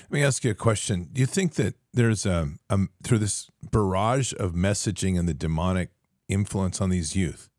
Let 0.03 0.11
me 0.11 0.23
ask 0.23 0.43
you 0.43 0.51
a 0.51 0.55
question. 0.55 1.09
Do 1.13 1.21
you 1.21 1.27
think 1.27 1.53
that 1.55 1.75
there's 1.93 2.25
a, 2.25 2.49
a 2.69 2.79
through 3.03 3.19
this 3.19 3.49
barrage 3.71 4.33
of 4.33 4.53
messaging 4.53 5.17
and 5.17 5.27
the 5.27 5.33
demonic 5.33 5.89
influence 6.27 6.81
on 6.81 6.89
these 6.89 7.15
youth? 7.15 7.49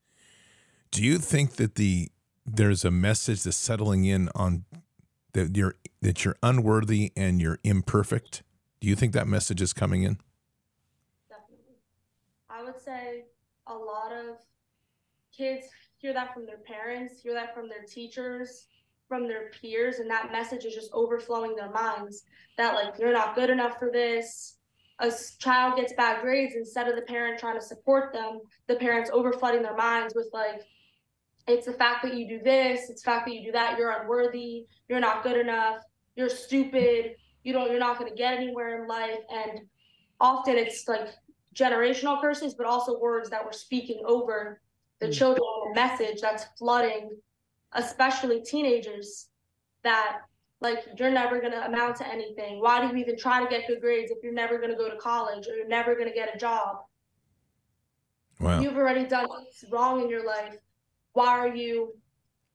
Do 0.91 1.05
you 1.05 1.19
think 1.19 1.53
that 1.53 1.77
the 1.77 2.11
there's 2.45 2.85
a 2.85 2.91
message 2.91 3.43
that's 3.43 3.57
settling 3.57 4.05
in 4.05 4.29
on 4.35 4.65
that 5.37 5.57
you're 5.57 5.75
that 6.01 6.25
you're 6.25 6.37
unworthy 6.43 7.13
and 7.17 7.41
you're 7.41 7.59
imperfect? 7.63 8.43
Do 8.81 8.89
you 8.89 8.97
think 8.97 9.13
that 9.13 9.29
message 9.29 9.61
is 9.61 9.73
coming 9.73 10.03
in? 10.03 10.19
Definitely. 11.29 11.77
I 12.49 12.63
would 12.65 12.81
say 12.81 13.25
a 13.67 13.75
lot 13.75 14.13
of 14.13 14.37
kids 15.37 15.67
hear 15.99 16.13
that 16.15 16.33
from 16.33 16.47
their 16.47 16.59
parents, 16.59 17.21
hear 17.21 17.35
that 17.35 17.55
from 17.55 17.69
their 17.69 17.83
teachers, 17.83 18.67
from 19.09 19.29
their 19.29 19.51
peers, 19.51 19.99
and 19.99 20.11
that 20.11 20.33
message 20.33 20.65
is 20.65 20.75
just 20.75 20.91
overflowing 20.93 21.55
their 21.55 21.71
minds 21.71 22.25
that, 22.57 22.75
like, 22.75 22.99
you're 22.99 23.13
not 23.13 23.35
good 23.35 23.51
enough 23.51 23.79
for 23.79 23.91
this. 23.93 24.59
A 25.01 25.13
child 25.39 25.77
gets 25.77 25.93
bad 25.93 26.23
grades 26.23 26.55
instead 26.55 26.89
of 26.89 26.97
the 26.97 27.03
parent 27.03 27.39
trying 27.39 27.59
to 27.59 27.65
support 27.65 28.13
them, 28.13 28.41
the 28.67 28.77
parents 28.77 29.11
overflooding 29.11 29.63
their 29.63 29.77
minds 29.77 30.15
with, 30.15 30.29
like, 30.33 30.63
it's 31.47 31.67
the 31.67 31.73
fact 31.73 32.03
that 32.03 32.15
you 32.15 32.29
do 32.29 32.41
this, 32.43 32.91
it's 32.91 33.03
the 33.03 33.11
fact 33.11 33.27
that 33.27 33.35
you 33.35 33.45
do 33.45 33.53
that, 33.53 33.79
you're 33.79 33.91
unworthy, 33.91 34.67
you're 34.89 35.01
not 35.01 35.23
good 35.23 35.37
enough, 35.37 35.79
you're 36.17 36.29
stupid, 36.29 37.17
you 37.45 37.53
don't, 37.53 37.71
you're 37.71 37.79
not 37.79 37.99
going 37.99 38.11
to 38.11 38.17
get 38.17 38.35
anywhere 38.35 38.83
in 38.83 38.89
life. 38.89 39.21
And 39.31 39.61
often 40.21 40.57
it's 40.57 40.89
like 40.89 41.09
generational 41.55 42.21
curses, 42.21 42.55
but 42.55 42.67
also 42.67 42.99
words 42.99 43.31
that 43.31 43.45
we're 43.45 43.53
speaking 43.53 44.03
over 44.05 44.61
the 44.99 45.07
Mm. 45.09 45.13
children, 45.13 45.45
a 45.71 45.75
message 45.75 46.21
that's 46.21 46.45
flooding, 46.59 47.11
especially 47.73 48.43
teenagers, 48.43 49.29
that 49.83 50.23
like 50.61 50.79
you're 50.99 51.11
never 51.11 51.39
gonna 51.39 51.61
amount 51.67 51.97
to 51.97 52.09
anything. 52.09 52.61
Why 52.61 52.81
do 52.81 52.89
you 52.89 52.97
even 52.97 53.17
try 53.19 53.43
to 53.45 53.49
get 53.49 53.69
good 53.69 53.81
grades 53.81 54.11
if 54.11 54.19
you're 54.23 54.33
never 54.33 54.59
gonna 54.59 54.75
go 54.75 54.89
to 54.89 54.97
college 54.97 55.47
or 55.47 55.55
you're 55.55 55.69
never 55.69 55.95
gonna 55.95 56.15
get 56.15 56.35
a 56.35 56.39
job? 56.39 56.79
Wow. 58.41 58.61
You've 58.61 58.77
already 58.77 59.05
done 59.05 59.27
what's 59.29 59.65
wrong 59.71 60.01
in 60.01 60.09
your 60.09 60.25
life. 60.25 60.57
Why 61.17 61.39
are 61.39 61.57
you 61.57 61.95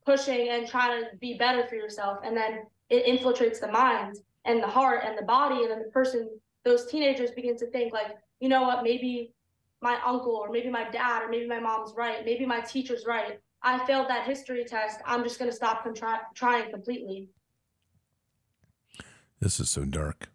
pushing 0.06 0.50
and 0.50 0.68
trying 0.68 1.02
to 1.02 1.16
be 1.16 1.34
better 1.34 1.66
for 1.66 1.74
yourself? 1.74 2.20
And 2.24 2.36
then 2.36 2.60
it 2.90 3.04
infiltrates 3.04 3.58
the 3.58 3.72
mind 3.72 4.18
and 4.44 4.62
the 4.62 4.68
heart 4.68 5.02
and 5.04 5.18
the 5.18 5.22
body, 5.22 5.62
and 5.62 5.70
then 5.72 5.80
the 5.80 5.90
person, 5.90 6.30
those 6.64 6.86
teenagers 6.86 7.32
begin 7.32 7.56
to 7.58 7.66
think 7.72 7.92
like, 7.92 8.16
you 8.38 8.48
know 8.48 8.62
what, 8.62 8.84
maybe 8.84 9.32
my 9.80 9.98
uncle 10.06 10.36
or 10.36 10.48
maybe 10.48 10.70
my 10.70 10.88
dad 10.90 11.24
or 11.24 11.28
maybe 11.28 11.48
my 11.48 11.58
mom's 11.58 11.92
right, 11.96 12.24
maybe 12.24 12.46
my 12.46 12.60
teacher's 12.60 13.04
right. 13.04 13.40
I 13.64 13.84
failed 13.84 14.08
that 14.08 14.26
history 14.26 14.64
test. 14.64 15.00
I'm 15.04 15.24
just 15.24 15.40
gonna 15.40 15.50
stop 15.50 15.82
con- 15.82 15.94
try- 15.94 16.20
trying 16.36 16.70
completely. 16.70 17.30
This 19.40 19.58
is 19.58 19.70
so 19.70 19.84
dark. 19.84 20.28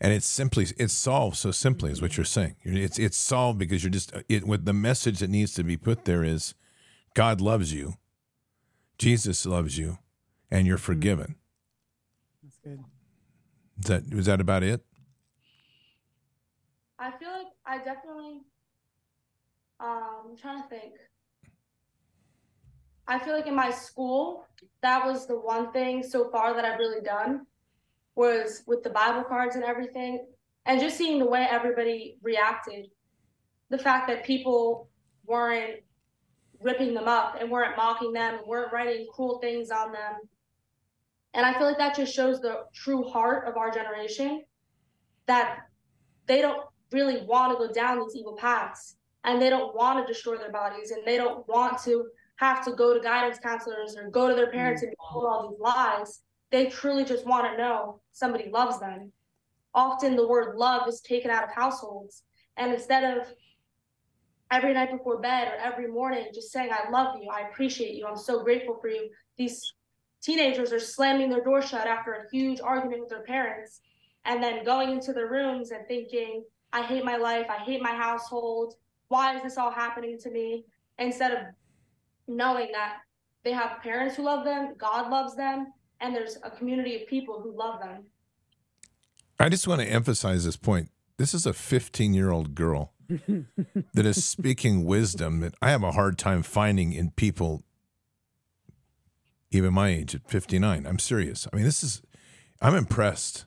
And 0.00 0.12
it's 0.12 0.26
simply 0.26 0.68
it's 0.76 0.94
solved 0.94 1.36
so 1.36 1.50
simply 1.50 1.90
is 1.90 2.00
what 2.00 2.16
you're 2.16 2.24
saying. 2.24 2.54
It's 2.62 2.96
it's 2.96 3.16
solved 3.16 3.58
because 3.58 3.82
you're 3.82 3.90
just 3.90 4.12
it 4.28 4.46
with 4.46 4.66
the 4.66 4.72
message 4.72 5.18
that 5.18 5.30
needs 5.30 5.52
to 5.54 5.64
be 5.64 5.76
put 5.76 6.04
there 6.04 6.22
is 6.22 6.54
God 7.18 7.40
loves 7.40 7.74
you. 7.74 7.94
Jesus 8.96 9.44
loves 9.44 9.76
you 9.76 9.98
and 10.52 10.68
you're 10.68 10.78
forgiven. 10.78 11.34
That's 12.44 12.58
good. 12.58 12.78
Is 13.76 13.86
that 13.86 14.14
was 14.14 14.26
that 14.26 14.40
about 14.40 14.62
it? 14.62 14.82
I 16.96 17.10
feel 17.10 17.30
like 17.30 17.48
I 17.66 17.78
definitely 17.78 18.42
um 19.80 20.28
I'm 20.30 20.36
trying 20.36 20.62
to 20.62 20.68
think. 20.68 20.92
I 23.08 23.18
feel 23.18 23.34
like 23.34 23.48
in 23.48 23.56
my 23.56 23.72
school, 23.72 24.46
that 24.82 25.04
was 25.04 25.26
the 25.26 25.40
one 25.40 25.72
thing 25.72 26.04
so 26.04 26.30
far 26.30 26.54
that 26.54 26.64
I've 26.64 26.78
really 26.78 27.02
done 27.02 27.46
was 28.14 28.62
with 28.68 28.84
the 28.84 28.90
Bible 28.90 29.24
cards 29.24 29.56
and 29.56 29.64
everything 29.64 30.24
and 30.66 30.80
just 30.80 30.96
seeing 30.96 31.18
the 31.18 31.26
way 31.26 31.48
everybody 31.50 32.16
reacted. 32.22 32.86
The 33.70 33.78
fact 33.78 34.06
that 34.06 34.22
people 34.22 34.88
weren't 35.26 35.80
ripping 36.60 36.94
them 36.94 37.08
up 37.08 37.36
and 37.40 37.50
weren't 37.50 37.76
mocking 37.76 38.12
them 38.12 38.34
and 38.38 38.46
weren't 38.46 38.72
writing 38.72 39.06
cruel 39.12 39.38
things 39.38 39.70
on 39.70 39.92
them. 39.92 40.14
And 41.34 41.46
I 41.46 41.56
feel 41.56 41.66
like 41.66 41.78
that 41.78 41.96
just 41.96 42.14
shows 42.14 42.40
the 42.40 42.64
true 42.74 43.04
heart 43.04 43.46
of 43.46 43.56
our 43.56 43.70
generation 43.70 44.44
that 45.26 45.60
they 46.26 46.40
don't 46.40 46.62
really 46.90 47.24
want 47.26 47.52
to 47.52 47.66
go 47.66 47.72
down 47.72 48.00
these 48.00 48.16
evil 48.16 48.36
paths. 48.36 48.96
and 49.24 49.42
they 49.42 49.50
don't 49.50 49.74
want 49.74 49.98
to 49.98 50.12
destroy 50.12 50.36
their 50.38 50.52
bodies 50.52 50.90
and 50.90 51.02
they 51.04 51.16
don't 51.16 51.46
want 51.48 51.78
to 51.82 52.06
have 52.36 52.64
to 52.64 52.72
go 52.72 52.94
to 52.94 53.00
guidance 53.00 53.38
counselors 53.38 53.96
or 53.96 54.08
go 54.10 54.28
to 54.28 54.34
their 54.34 54.50
parents 54.50 54.82
and 54.82 54.90
be 54.90 54.96
told 55.10 55.24
all 55.26 55.50
these 55.50 55.60
lies. 55.60 56.20
They 56.50 56.66
truly 56.66 57.04
just 57.04 57.26
want 57.26 57.50
to 57.50 57.58
know 57.58 58.00
somebody 58.12 58.48
loves 58.48 58.78
them. 58.78 59.12
Often 59.74 60.16
the 60.16 60.26
word 60.26 60.56
love 60.56 60.88
is 60.88 61.00
taken 61.00 61.30
out 61.30 61.44
of 61.44 61.50
households. 61.50 62.22
And 62.56 62.72
instead 62.72 63.04
of 63.04 63.26
every 64.50 64.72
night 64.72 64.90
before 64.90 65.20
bed 65.20 65.48
or 65.48 65.56
every 65.56 65.88
morning 65.88 66.26
just 66.34 66.50
saying, 66.50 66.70
I 66.72 66.90
love 66.90 67.16
you, 67.20 67.28
I 67.30 67.48
appreciate 67.48 67.94
you, 67.94 68.06
I'm 68.06 68.16
so 68.16 68.42
grateful 68.42 68.78
for 68.80 68.88
you, 68.88 69.10
these 69.36 69.74
teenagers 70.22 70.72
are 70.72 70.80
slamming 70.80 71.30
their 71.30 71.44
door 71.44 71.62
shut 71.62 71.86
after 71.86 72.12
a 72.12 72.30
huge 72.30 72.60
argument 72.60 73.00
with 73.00 73.10
their 73.10 73.22
parents 73.22 73.80
and 74.24 74.42
then 74.42 74.64
going 74.64 74.90
into 74.90 75.12
their 75.12 75.28
rooms 75.28 75.70
and 75.70 75.86
thinking, 75.86 76.44
I 76.72 76.82
hate 76.82 77.04
my 77.04 77.16
life, 77.16 77.46
I 77.48 77.62
hate 77.62 77.82
my 77.82 77.94
household, 77.94 78.74
why 79.08 79.36
is 79.36 79.42
this 79.42 79.56
all 79.56 79.70
happening 79.70 80.18
to 80.20 80.30
me? 80.30 80.64
Instead 80.98 81.32
of 81.32 81.38
knowing 82.26 82.70
that 82.72 82.98
they 83.44 83.52
have 83.52 83.80
parents 83.82 84.16
who 84.16 84.24
love 84.24 84.44
them, 84.44 84.74
God 84.76 85.10
loves 85.10 85.34
them, 85.34 85.72
and 86.00 86.14
there's 86.14 86.36
a 86.42 86.50
community 86.50 87.00
of 87.00 87.08
people 87.08 87.40
who 87.40 87.56
love 87.56 87.80
them. 87.80 88.04
I 89.38 89.48
just 89.48 89.66
want 89.66 89.80
to 89.80 89.86
emphasize 89.86 90.44
this 90.44 90.56
point. 90.56 90.90
This 91.16 91.32
is 91.32 91.46
a 91.46 91.52
15 91.52 92.12
year 92.12 92.30
old 92.30 92.54
girl 92.54 92.92
that 93.94 94.06
is 94.06 94.24
speaking 94.24 94.84
wisdom 94.84 95.40
that 95.40 95.54
I 95.62 95.70
have 95.70 95.82
a 95.82 95.92
hard 95.92 96.18
time 96.18 96.42
finding 96.42 96.92
in 96.92 97.10
people, 97.12 97.62
even 99.50 99.72
my 99.72 99.88
age 99.88 100.14
at 100.14 100.28
59. 100.28 100.86
I'm 100.86 100.98
serious. 100.98 101.48
I 101.50 101.56
mean, 101.56 101.64
this 101.64 101.82
is, 101.82 102.02
I'm 102.60 102.74
impressed. 102.74 103.46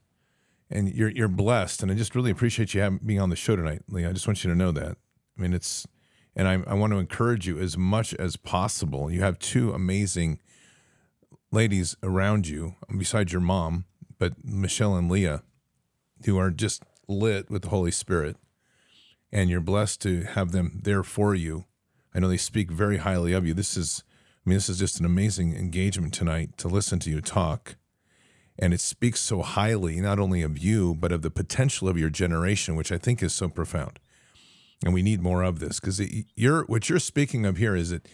And 0.74 0.88
you're 0.88 1.10
you're 1.10 1.28
blessed, 1.28 1.84
and 1.84 1.92
I 1.92 1.96
just 1.96 2.16
really 2.16 2.32
appreciate 2.32 2.74
you 2.74 2.80
having 2.80 3.02
being 3.06 3.20
on 3.20 3.30
the 3.30 3.36
show 3.36 3.58
tonight, 3.58 3.82
Lee. 3.90 4.06
I 4.06 4.14
just 4.14 4.26
want 4.26 4.42
you 4.42 4.50
to 4.50 4.56
know 4.56 4.72
that. 4.72 4.96
I 5.38 5.42
mean, 5.42 5.54
it's, 5.54 5.86
and 6.34 6.48
I, 6.48 6.64
I 6.66 6.76
want 6.76 6.94
to 6.94 6.98
encourage 6.98 7.46
you 7.46 7.60
as 7.60 7.78
much 7.78 8.14
as 8.14 8.38
possible. 8.38 9.12
You 9.12 9.20
have 9.20 9.38
two 9.38 9.74
amazing 9.74 10.40
ladies 11.52 11.98
around 12.02 12.48
you, 12.48 12.76
besides 12.98 13.34
your 13.34 13.42
mom, 13.42 13.84
but 14.18 14.34
Michelle 14.46 14.96
and 14.96 15.12
Leah, 15.12 15.44
who 16.26 16.38
are 16.38 16.52
just 16.52 16.84
lit 17.10 17.50
with 17.50 17.64
the 17.64 17.70
Holy 17.70 17.92
Spirit, 17.92 18.38
and 19.32 19.50
you're 19.50 19.62
blessed 19.62 20.02
to 20.02 20.24
have 20.24 20.52
them 20.52 20.80
there 20.84 21.04
for 21.04 21.34
you. 21.34 21.66
I 22.14 22.20
know 22.20 22.28
they 22.28 22.38
speak 22.38 22.72
very 22.72 22.98
highly 22.98 23.34
of 23.34 23.46
you. 23.46 23.54
This 23.54 23.78
is, 23.78 24.04
I 24.46 24.50
mean, 24.50 24.58
this 24.58 24.70
is 24.70 24.80
just 24.80 25.00
an 25.00 25.06
amazing 25.06 25.56
engagement 25.56 26.14
tonight 26.14 26.58
to 26.58 26.68
listen 26.68 27.00
to 27.00 27.10
you 27.10 27.22
talk. 27.22 27.76
And 28.60 28.74
it 28.74 28.82
speaks 28.82 29.22
so 29.22 29.42
highly, 29.42 30.02
not 30.02 30.20
only 30.20 30.42
of 30.42 30.58
you, 30.58 30.94
but 30.94 31.12
of 31.12 31.22
the 31.22 31.32
potential 31.32 31.88
of 31.88 31.98
your 31.98 32.10
generation, 32.10 32.76
which 32.76 32.92
I 32.92 32.98
think 32.98 33.24
is 33.24 33.34
so 33.34 33.48
profound. 33.48 34.00
And 34.84 34.94
we 34.94 35.02
need 35.02 35.22
more 35.22 35.44
of 35.44 35.60
this 35.60 35.80
because 35.80 36.02
you're 36.36 36.64
what 36.66 36.90
you're 36.90 37.00
speaking 37.00 37.46
of 37.46 37.58
here 37.58 37.76
is 37.76 37.92
that 37.92 38.08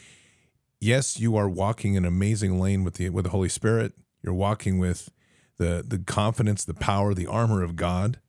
yes, 0.80 1.20
you 1.20 1.36
are 1.38 1.49
walking 1.49 1.95
an 1.95 2.05
amazing 2.05 2.59
lane 2.59 2.84
with 2.84 2.95
the 2.95 3.09
with 3.09 3.24
the 3.26 3.32
Holy 3.32 3.49
Spirit. 3.49 3.93
You're 4.22 4.34
walking 4.34 4.78
with 4.78 5.09
the 5.57 5.84
the 5.88 5.99
confidence, 5.99 6.65
the 6.65 6.74
power, 6.74 7.13
the 7.13 7.28
armor 7.28 7.63
of 7.63 7.76
God. 7.76 8.20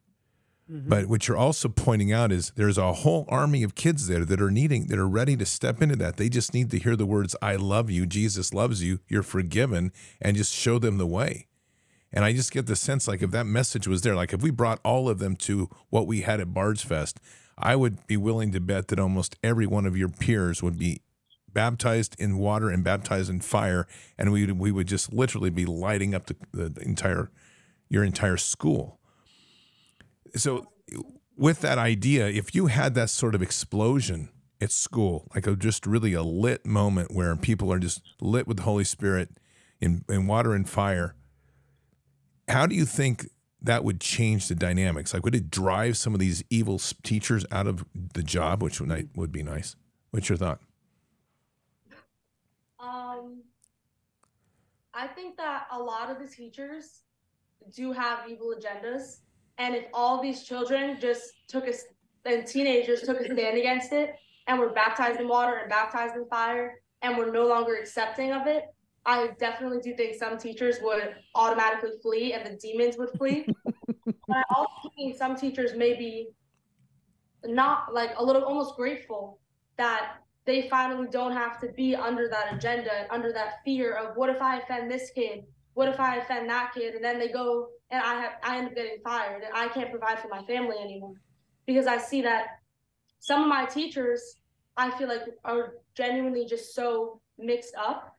Mm-hmm. 0.71 0.89
But 0.89 1.07
what 1.07 1.27
you're 1.27 1.37
also 1.37 1.69
pointing 1.69 2.13
out 2.13 2.31
is 2.31 2.53
there's 2.57 2.77
a 2.77 2.93
whole 2.93 3.25
army 3.29 3.63
of 3.63 3.75
kids 3.75 4.07
there 4.07 4.25
that 4.25 4.41
are 4.41 4.51
needing, 4.51 4.89
that 4.89 4.99
are 4.99 5.09
ready 5.09 5.37
to 5.37 5.47
step 5.47 5.81
into 5.81 5.97
that. 5.97 6.17
They 6.17 6.29
just 6.29 6.53
need 6.53 6.71
to 6.73 6.79
hear 6.79 6.95
the 6.95 7.07
words, 7.07 7.35
I 7.41 7.57
love 7.57 7.91
you, 7.91 8.07
Jesus 8.07 8.53
loves 8.53 8.83
you, 8.83 9.01
you're 9.09 9.23
forgiven, 9.23 9.93
and 10.21 10.37
just 10.37 10.55
show 10.55 10.79
them 10.79 10.99
the 10.99 11.07
way. 11.07 11.47
And 12.13 12.25
I 12.25 12.33
just 12.33 12.53
get 12.53 12.67
the 12.67 12.77
sense 12.77 13.09
like 13.09 13.23
if 13.23 13.31
that 13.31 13.47
message 13.47 13.87
was 13.87 14.03
there, 14.03 14.15
like 14.15 14.33
if 14.33 14.43
we 14.43 14.51
brought 14.51 14.81
all 14.85 15.09
of 15.09 15.19
them 15.19 15.37
to 15.37 15.71
what 15.91 16.07
we 16.07 16.23
had 16.23 16.41
at 16.41 16.53
Bard's 16.55 16.83
Fest, 16.83 17.19
I 17.57 17.77
would 17.77 18.07
be 18.07 18.17
willing 18.17 18.53
to 18.53 18.61
bet 18.61 18.89
that 18.89 19.01
almost 19.01 19.37
every 19.43 19.67
one 19.67 19.87
of 19.87 19.97
your 19.97 20.09
peers 20.09 20.63
would 20.63 20.79
be 20.79 21.03
baptized 21.53 22.15
in 22.19 22.39
water 22.39 22.71
and 22.71 22.85
baptized 22.85 23.31
in 23.31 23.41
fire, 23.41 23.87
and 24.17 24.33
we 24.33 24.51
we 24.53 24.71
would 24.71 24.87
just 24.87 25.13
literally 25.13 25.51
be 25.51 25.67
lighting 25.67 26.15
up 26.15 26.27
the, 26.27 26.37
the 26.53 26.83
entire 26.83 27.31
your 27.89 28.05
entire 28.05 28.37
school. 28.37 28.98
So, 30.35 30.67
with 31.37 31.61
that 31.61 31.79
idea, 31.79 32.27
if 32.27 32.55
you 32.55 32.67
had 32.67 32.95
that 32.95 33.11
sort 33.11 33.35
of 33.35 33.43
explosion 33.43 34.31
at 34.61 34.73
school, 34.73 35.31
like 35.35 35.47
a 35.47 35.55
just 35.55 35.87
really 35.87 36.13
a 36.13 36.23
lit 36.23 36.67
moment 36.67 37.13
where 37.13 37.35
people 37.37 37.73
are 37.73 37.79
just 37.79 38.03
lit 38.21 38.47
with 38.47 38.57
the 38.57 38.65
Holy 38.65 38.85
Spirit 38.85 39.31
in, 39.81 40.05
in 40.09 40.27
water 40.27 40.55
and 40.55 40.69
fire, 40.69 41.15
how 42.49 42.67
do 42.67 42.75
you 42.75 42.85
think 42.85 43.29
that 43.63 43.85
would 43.85 44.01
change 44.01 44.49
the 44.49 44.55
dynamics? 44.55 45.13
Like, 45.13 45.25
would 45.25 45.35
it 45.35 45.51
drive 45.51 45.97
some 45.97 46.15
of 46.15 46.21
these 46.21 46.43
evil 46.51 46.81
teachers 47.03 47.45
out 47.51 47.67
of 47.67 47.85
the 48.15 48.23
job, 48.23 48.63
which 48.63 48.81
would, 48.81 49.11
would 49.15 49.33
be 49.33 49.43
nice? 49.43 49.77
What's 50.11 50.29
your 50.29 50.39
thought? 50.39 50.61
Um, 52.81 53.43
I 54.95 55.07
think 55.09 55.37
that 55.37 55.67
a 55.73 55.79
lot 55.79 56.11
of 56.11 56.19
the 56.19 56.27
teachers 56.27 57.01
do 57.75 57.93
have 57.93 58.29
evil 58.29 58.55
agendas, 58.57 59.19
and 59.59 59.75
if 59.75 59.85
all 59.93 60.23
these 60.23 60.45
children 60.45 60.99
just 61.01 61.33
took 61.49 61.67
a 61.67 61.75
and 62.25 62.47
teenagers 62.47 63.03
took 63.03 63.21
a 63.21 63.25
stand 63.25 63.59
against 63.59 63.93
it 63.93 64.15
and 64.47 64.59
were 64.59 64.71
baptized 64.71 65.21
in 65.21 65.29
water 65.29 65.57
and 65.57 65.71
baptized 65.71 66.15
in 66.15 66.27
fire 66.27 66.81
and 67.03 67.17
were 67.17 67.31
no 67.31 67.47
longer 67.47 67.77
accepting 67.77 68.33
of 68.33 68.47
it, 68.47 68.65
I 69.07 69.31
definitely 69.39 69.81
do 69.81 69.95
think 69.97 70.17
some 70.17 70.37
teachers 70.37 70.77
would 70.83 71.15
automatically 71.35 71.93
flee 72.03 72.35
and 72.35 72.45
the 72.45 72.59
demons 72.59 72.97
would 72.99 73.11
flee. 73.11 73.47
but 74.05 74.37
I 74.37 74.43
also 74.55 74.91
think 74.97 75.17
some 75.17 75.37
teachers 75.37 75.75
may 75.75 75.95
be 75.95 76.29
not 77.45 77.95
like 77.95 78.11
a 78.17 78.25
little 78.25 78.43
almost 78.43 78.77
grateful 78.77 79.39
that 79.77 80.17
they 80.45 80.69
finally 80.69 81.09
don't 81.11 81.33
have 81.33 81.61
to 81.61 81.69
be 81.69 81.95
under 81.95 82.29
that 82.29 82.55
agenda, 82.55 83.07
under 83.11 83.33
that 83.33 83.57
fear 83.65 83.95
of 83.95 84.17
what 84.17 84.29
if 84.29 84.43
I 84.43 84.59
offend 84.59 84.91
this 84.91 85.11
kid? 85.15 85.45
What 85.75 85.89
if 85.89 86.01
I 86.01 86.17
offend 86.17 86.51
that 86.51 86.73
kid? 86.75 86.95
And 86.95 87.05
then 87.05 87.19
they 87.19 87.29
go 87.29 87.69
and 87.91 88.03
I 88.03 88.21
have 88.21 88.33
I 88.43 88.59
end 88.59 88.69
up 88.69 88.75
getting 88.75 88.99
fired 89.03 89.43
and 89.43 89.53
I 89.55 89.69
can't 89.69 89.91
provide 89.91 90.19
for 90.19 90.29
my 90.29 90.43
family 90.45 90.77
anymore. 90.79 91.15
Because 91.67 91.87
I 91.87 91.99
see 91.99 92.23
that 92.23 92.61
some 93.21 93.43
of 93.43 93.49
my 93.49 93.65
teachers 93.67 94.37
I 94.77 94.97
feel 94.97 95.09
like 95.09 95.23
are 95.45 95.75
genuinely 95.97 96.47
just 96.47 96.75
so 96.75 97.21
mixed 97.37 97.75
up 97.77 98.17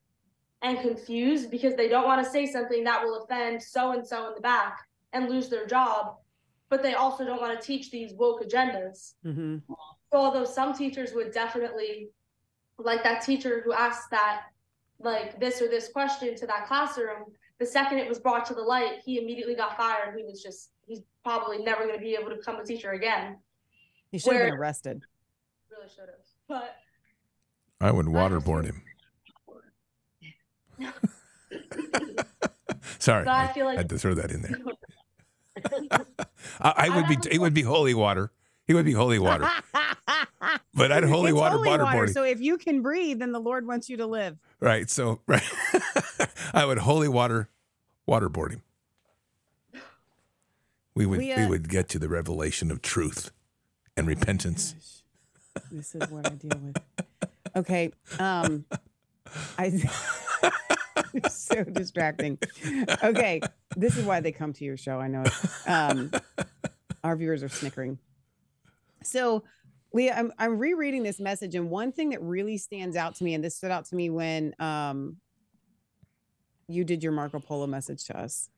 and 0.62 0.80
confused 0.80 1.50
because 1.50 1.76
they 1.76 1.88
don't 1.88 2.06
want 2.06 2.24
to 2.24 2.30
say 2.30 2.46
something 2.46 2.84
that 2.84 3.04
will 3.04 3.24
offend 3.24 3.62
so 3.62 3.92
and 3.92 4.06
so 4.06 4.28
in 4.28 4.36
the 4.36 4.42
back 4.42 4.78
and 5.14 5.30
lose 5.30 5.50
their 5.50 5.66
job, 5.66 6.16
but 6.70 6.84
they 6.84 6.94
also 6.94 7.26
don't 7.26 7.42
want 7.42 7.60
to 7.60 7.66
teach 7.66 7.92
these 7.92 8.14
woke 8.14 8.44
agendas. 8.44 9.14
Mm-hmm. 9.26 9.58
So 10.12 10.18
although 10.18 10.46
some 10.46 10.74
teachers 10.74 11.14
would 11.14 11.32
definitely, 11.32 12.10
like 12.78 13.04
that 13.04 13.24
teacher 13.24 13.62
who 13.64 13.74
asked 13.74 14.12
that, 14.12 14.44
like 15.00 15.40
this 15.40 15.62
or 15.62 15.70
this 15.70 15.90
question 15.92 16.36
to 16.36 16.48
that 16.48 16.68
classroom, 16.68 17.26
the 17.60 17.66
second 17.66 18.00
it 18.00 18.08
was 18.08 18.20
brought 18.20 18.46
to 18.46 18.54
the 18.54 18.62
light, 18.62 19.02
he 19.06 19.20
immediately 19.20 19.56
got 19.56 19.76
fired. 19.78 20.16
He 20.18 20.24
was 20.24 20.42
just, 20.42 20.72
he's 20.88 21.02
probably 21.24 21.60
never 21.60 21.86
going 21.86 21.96
to 21.96 22.02
be 22.02 22.16
able 22.16 22.30
to 22.30 22.38
become 22.38 22.56
a 22.56 22.66
teacher 22.66 22.92
again. 22.92 23.38
He 24.12 24.18
should 24.18 24.34
have 24.34 24.46
been 24.46 24.54
arrested. 24.54 25.04
Really 25.70 25.90
should 25.90 26.06
have. 26.06 26.16
But 26.48 26.76
I 27.82 27.92
would 27.92 28.08
waterboard 28.08 28.66
him. 28.66 28.82
Sorry, 33.00 33.26
so 33.26 33.32
I, 33.32 33.48
feel 33.48 33.66
like 33.66 33.78
I 33.78 33.82
had 33.82 33.90
to 33.90 33.98
throw 33.98 34.14
that 34.14 34.32
in 34.32 34.42
there. 34.42 34.58
I, 36.62 36.74
I, 36.78 36.90
would 36.96 37.08
be. 37.08 37.18
It 37.30 37.40
would 37.40 37.54
be 37.54 37.62
holy 37.62 37.94
water. 37.94 38.32
He 38.66 38.74
would 38.74 38.86
be 38.86 38.94
holy 38.94 39.20
water. 39.20 39.48
but 40.74 40.92
I'd 40.92 41.04
holy 41.04 41.32
it's 41.32 41.40
water 41.40 41.58
holy 41.58 41.70
water. 41.70 42.08
So 42.08 42.24
if 42.24 42.40
you 42.40 42.58
can 42.58 42.82
breathe, 42.82 43.20
then 43.20 43.32
the 43.32 43.40
Lord 43.40 43.68
wants 43.68 43.90
you 43.90 43.98
to 43.98 44.06
live. 44.06 44.38
Right. 44.60 44.90
So 44.90 45.22
right. 45.28 45.44
I 46.54 46.66
would 46.66 46.80
holy 46.80 47.08
water 47.08 47.50
waterboard 48.08 48.52
him. 48.52 48.64
We 50.96 51.06
would 51.06 51.20
we, 51.20 51.32
uh, 51.32 51.42
we 51.42 51.48
would 51.48 51.70
get 51.70 51.88
to 51.90 52.00
the 52.00 52.10
revelation 52.10 52.72
of 52.72 52.82
truth 52.82 53.32
and 53.96 54.08
repentance. 54.08 55.04
This 55.72 55.96
is 55.96 56.10
what 56.10 56.26
I 56.28 56.36
deal 56.36 56.60
with. 56.62 56.78
Okay. 57.56 57.92
Um 58.20 58.66
I 59.58 59.72
so 61.30 61.64
distracting. 61.64 62.38
Okay, 63.04 63.42
this 63.76 63.98
is 63.98 64.06
why 64.06 64.20
they 64.20 64.32
come 64.32 64.54
to 64.54 64.66
your 64.66 64.78
show. 64.78 65.00
I 65.00 65.08
know. 65.08 65.24
Um, 65.68 66.12
our 67.04 67.16
viewers 67.16 67.44
are 67.44 67.50
snickering. 67.50 68.00
So, 69.04 69.44
Leah, 69.94 70.16
I'm 70.16 70.32
I'm 70.38 70.58
rereading 70.58 71.04
this 71.04 71.20
message, 71.20 71.56
and 71.56 71.70
one 71.70 71.92
thing 71.92 72.10
that 72.10 72.22
really 72.22 72.58
stands 72.58 72.96
out 72.96 73.16
to 73.16 73.24
me, 73.24 73.34
and 73.34 73.44
this 73.44 73.56
stood 73.56 73.72
out 73.72 73.86
to 73.86 73.96
me 73.96 74.10
when 74.10 74.54
um, 74.60 75.18
you 76.70 76.84
did 76.84 77.04
your 77.04 77.12
Marco 77.12 77.40
Polo 77.40 77.68
message 77.68 78.06
to 78.06 78.18
us, 78.18 78.50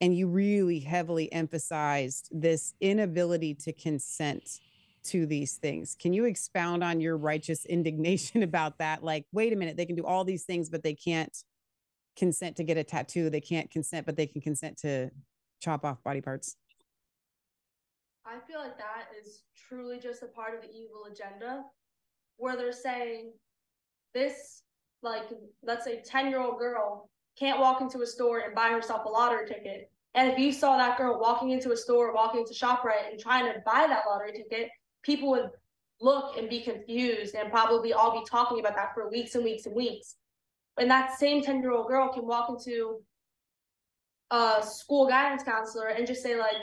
and 0.00 0.16
you 0.16 0.26
really 0.26 0.80
heavily 0.80 1.32
emphasized 1.32 2.28
this 2.32 2.74
inability 2.80 3.54
to 3.54 3.72
consent 3.72 4.60
to 5.04 5.24
these 5.24 5.56
things. 5.56 5.96
Can 5.98 6.12
you 6.12 6.24
expound 6.24 6.82
on 6.82 7.00
your 7.00 7.16
righteous 7.16 7.64
indignation 7.64 8.42
about 8.42 8.78
that? 8.78 9.02
Like, 9.02 9.26
wait 9.32 9.52
a 9.52 9.56
minute, 9.56 9.76
they 9.76 9.86
can 9.86 9.96
do 9.96 10.04
all 10.04 10.24
these 10.24 10.44
things, 10.44 10.68
but 10.68 10.82
they 10.82 10.94
can't 10.94 11.36
consent 12.16 12.56
to 12.56 12.64
get 12.64 12.76
a 12.76 12.84
tattoo. 12.84 13.30
They 13.30 13.40
can't 13.40 13.70
consent, 13.70 14.04
but 14.04 14.16
they 14.16 14.26
can 14.26 14.40
consent 14.40 14.76
to 14.78 15.10
chop 15.60 15.84
off 15.84 16.02
body 16.02 16.20
parts. 16.20 16.56
I 18.26 18.38
feel 18.46 18.58
like 18.58 18.76
that 18.76 19.06
is 19.18 19.44
truly 19.56 19.98
just 19.98 20.22
a 20.22 20.26
part 20.26 20.54
of 20.54 20.60
the 20.60 20.68
evil 20.68 21.06
agenda 21.10 21.62
where 22.36 22.56
they're 22.56 22.72
saying 22.72 23.32
this 24.12 24.62
like 25.02 25.24
let's 25.62 25.84
say 25.84 26.02
10 26.04 26.28
year 26.28 26.40
old 26.40 26.58
girl 26.58 27.08
can't 27.38 27.60
walk 27.60 27.80
into 27.80 28.02
a 28.02 28.06
store 28.06 28.40
and 28.40 28.54
buy 28.54 28.68
herself 28.68 29.04
a 29.04 29.08
lottery 29.08 29.46
ticket. 29.46 29.90
And 30.14 30.30
if 30.32 30.38
you 30.38 30.52
saw 30.52 30.76
that 30.76 30.98
girl 30.98 31.20
walking 31.20 31.50
into 31.50 31.72
a 31.72 31.76
store 31.76 32.12
walking 32.12 32.40
into 32.40 32.54
shoprite 32.54 33.10
and 33.10 33.20
trying 33.20 33.44
to 33.44 33.60
buy 33.64 33.86
that 33.88 34.04
lottery 34.08 34.32
ticket 34.32 34.70
people 35.02 35.30
would 35.30 35.50
look 36.00 36.36
and 36.36 36.48
be 36.48 36.60
confused 36.60 37.34
and 37.34 37.50
probably 37.50 37.92
all 37.92 38.12
be 38.12 38.24
talking 38.28 38.60
about 38.60 38.76
that 38.76 38.94
for 38.94 39.10
weeks 39.10 39.34
and 39.34 39.44
weeks 39.44 39.66
and 39.66 39.74
weeks. 39.74 40.16
And 40.76 40.90
that 40.90 41.18
same 41.18 41.42
10 41.42 41.60
year 41.60 41.72
old 41.72 41.88
girl 41.88 42.12
can 42.12 42.26
walk 42.26 42.48
into 42.50 43.00
a 44.30 44.62
school 44.62 45.08
guidance 45.08 45.42
counselor 45.42 45.88
and 45.88 46.06
just 46.06 46.22
say 46.22 46.38
like 46.38 46.56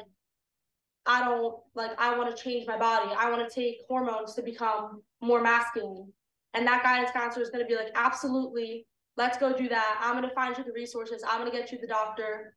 i 1.07 1.25
don't 1.25 1.55
like 1.73 1.91
i 1.97 2.15
want 2.15 2.35
to 2.35 2.43
change 2.43 2.67
my 2.67 2.77
body. 2.77 3.11
I 3.17 3.29
want 3.31 3.47
to 3.47 3.53
take 3.53 3.77
hormones 3.89 4.35
to 4.35 4.43
become 4.43 5.01
more 5.21 5.41
masculine. 5.41 6.11
And 6.53 6.65
that 6.67 6.83
guidance 6.83 7.11
counselor 7.11 7.43
is 7.43 7.49
going 7.49 7.63
to 7.63 7.67
be 7.67 7.75
like 7.75 7.91
absolutely 7.95 8.85
let's 9.17 9.37
go 9.37 9.55
do 9.55 9.69
that 9.69 9.99
i'm 10.01 10.15
going 10.15 10.27
to 10.27 10.35
find 10.35 10.57
you 10.57 10.63
the 10.63 10.71
resources 10.71 11.23
i'm 11.27 11.39
going 11.39 11.51
to 11.51 11.57
get 11.57 11.71
you 11.71 11.77
the 11.79 11.87
doctor 11.87 12.55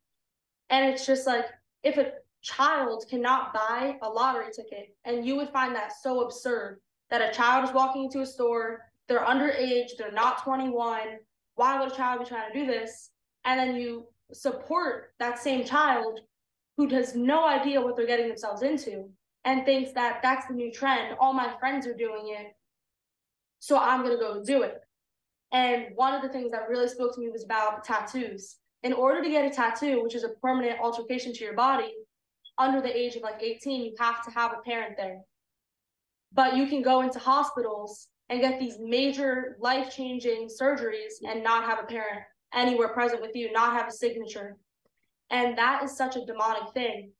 and 0.70 0.88
it's 0.88 1.06
just 1.06 1.26
like 1.26 1.46
if 1.82 1.96
a 1.96 2.12
child 2.42 3.04
cannot 3.10 3.52
buy 3.52 3.96
a 4.02 4.08
lottery 4.08 4.50
ticket 4.54 4.94
and 5.04 5.26
you 5.26 5.36
would 5.36 5.50
find 5.50 5.74
that 5.74 5.92
so 5.92 6.22
absurd 6.22 6.80
that 7.10 7.20
a 7.20 7.34
child 7.34 7.68
is 7.68 7.74
walking 7.74 8.04
into 8.04 8.20
a 8.20 8.26
store 8.26 8.80
they're 9.08 9.20
underage 9.20 9.90
they're 9.98 10.12
not 10.12 10.42
21 10.42 11.00
why 11.56 11.80
would 11.80 11.92
a 11.92 11.94
child 11.94 12.20
be 12.20 12.26
trying 12.26 12.52
to 12.52 12.58
do 12.58 12.66
this 12.66 13.10
and 13.44 13.58
then 13.58 13.74
you 13.74 14.06
support 14.32 15.14
that 15.18 15.38
same 15.38 15.64
child 15.64 16.20
who 16.76 16.88
has 16.88 17.14
no 17.16 17.46
idea 17.46 17.80
what 17.80 17.96
they're 17.96 18.06
getting 18.06 18.28
themselves 18.28 18.62
into 18.62 19.08
and 19.44 19.64
thinks 19.64 19.92
that 19.92 20.20
that's 20.22 20.46
the 20.46 20.54
new 20.54 20.70
trend. 20.70 21.16
All 21.18 21.32
my 21.32 21.52
friends 21.58 21.86
are 21.86 21.94
doing 21.94 22.28
it. 22.38 22.54
So 23.58 23.78
I'm 23.78 24.02
going 24.02 24.16
to 24.16 24.22
go 24.22 24.42
do 24.44 24.62
it. 24.62 24.80
And 25.52 25.86
one 25.94 26.14
of 26.14 26.22
the 26.22 26.28
things 26.28 26.50
that 26.52 26.68
really 26.68 26.88
spoke 26.88 27.14
to 27.14 27.20
me 27.20 27.30
was 27.30 27.44
about 27.44 27.84
tattoos. 27.84 28.56
In 28.82 28.92
order 28.92 29.22
to 29.22 29.30
get 29.30 29.50
a 29.50 29.54
tattoo, 29.54 30.02
which 30.02 30.14
is 30.14 30.24
a 30.24 30.30
permanent 30.42 30.78
alteration 30.80 31.32
to 31.32 31.44
your 31.44 31.54
body, 31.54 31.92
under 32.58 32.80
the 32.80 32.94
age 32.94 33.16
of 33.16 33.22
like 33.22 33.42
18, 33.42 33.82
you 33.82 33.94
have 33.98 34.24
to 34.24 34.30
have 34.30 34.52
a 34.52 34.62
parent 34.62 34.96
there. 34.96 35.20
But 36.32 36.56
you 36.56 36.66
can 36.66 36.82
go 36.82 37.00
into 37.00 37.18
hospitals 37.18 38.08
and 38.28 38.40
get 38.40 38.60
these 38.60 38.76
major 38.78 39.56
life 39.60 39.94
changing 39.94 40.48
surgeries 40.48 41.14
and 41.26 41.42
not 41.42 41.64
have 41.64 41.78
a 41.78 41.86
parent 41.86 42.20
anywhere 42.54 42.88
present 42.88 43.22
with 43.22 43.34
you, 43.34 43.50
not 43.52 43.72
have 43.72 43.88
a 43.88 43.92
signature. 43.92 44.56
And 45.30 45.56
that 45.56 45.82
is 45.82 45.96
such 45.96 46.16
a 46.16 46.24
demonic 46.24 46.72
thing 46.74 47.12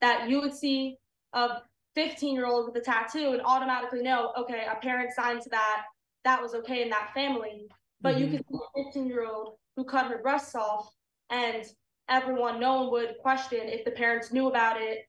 that 0.00 0.28
you 0.28 0.40
would 0.40 0.54
see 0.54 0.96
a 1.32 1.58
15 1.94 2.34
year 2.34 2.46
old 2.46 2.66
with 2.66 2.76
a 2.76 2.84
tattoo 2.84 3.32
and 3.32 3.42
automatically 3.44 4.02
know, 4.02 4.32
okay, 4.38 4.66
a 4.70 4.76
parent 4.76 5.12
signed 5.14 5.42
to 5.42 5.50
that. 5.50 5.82
That 6.26 6.42
was 6.42 6.54
okay 6.54 6.82
in 6.82 6.90
that 6.90 7.14
family. 7.14 7.68
But 8.00 8.18
you 8.18 8.26
Mhm. 8.26 8.30
could 8.32 8.46
see 8.48 8.58
a 8.58 8.84
15 8.84 9.06
year 9.06 9.24
old 9.24 9.58
who 9.76 9.84
cut 9.84 10.08
her 10.08 10.18
breasts 10.18 10.54
off 10.54 10.92
and 11.30 11.64
everyone, 12.08 12.60
no 12.60 12.82
one 12.82 12.90
would 12.90 13.18
question 13.18 13.68
if 13.68 13.84
the 13.84 13.92
parents 13.92 14.32
knew 14.32 14.48
about 14.48 14.80
it, 14.80 15.08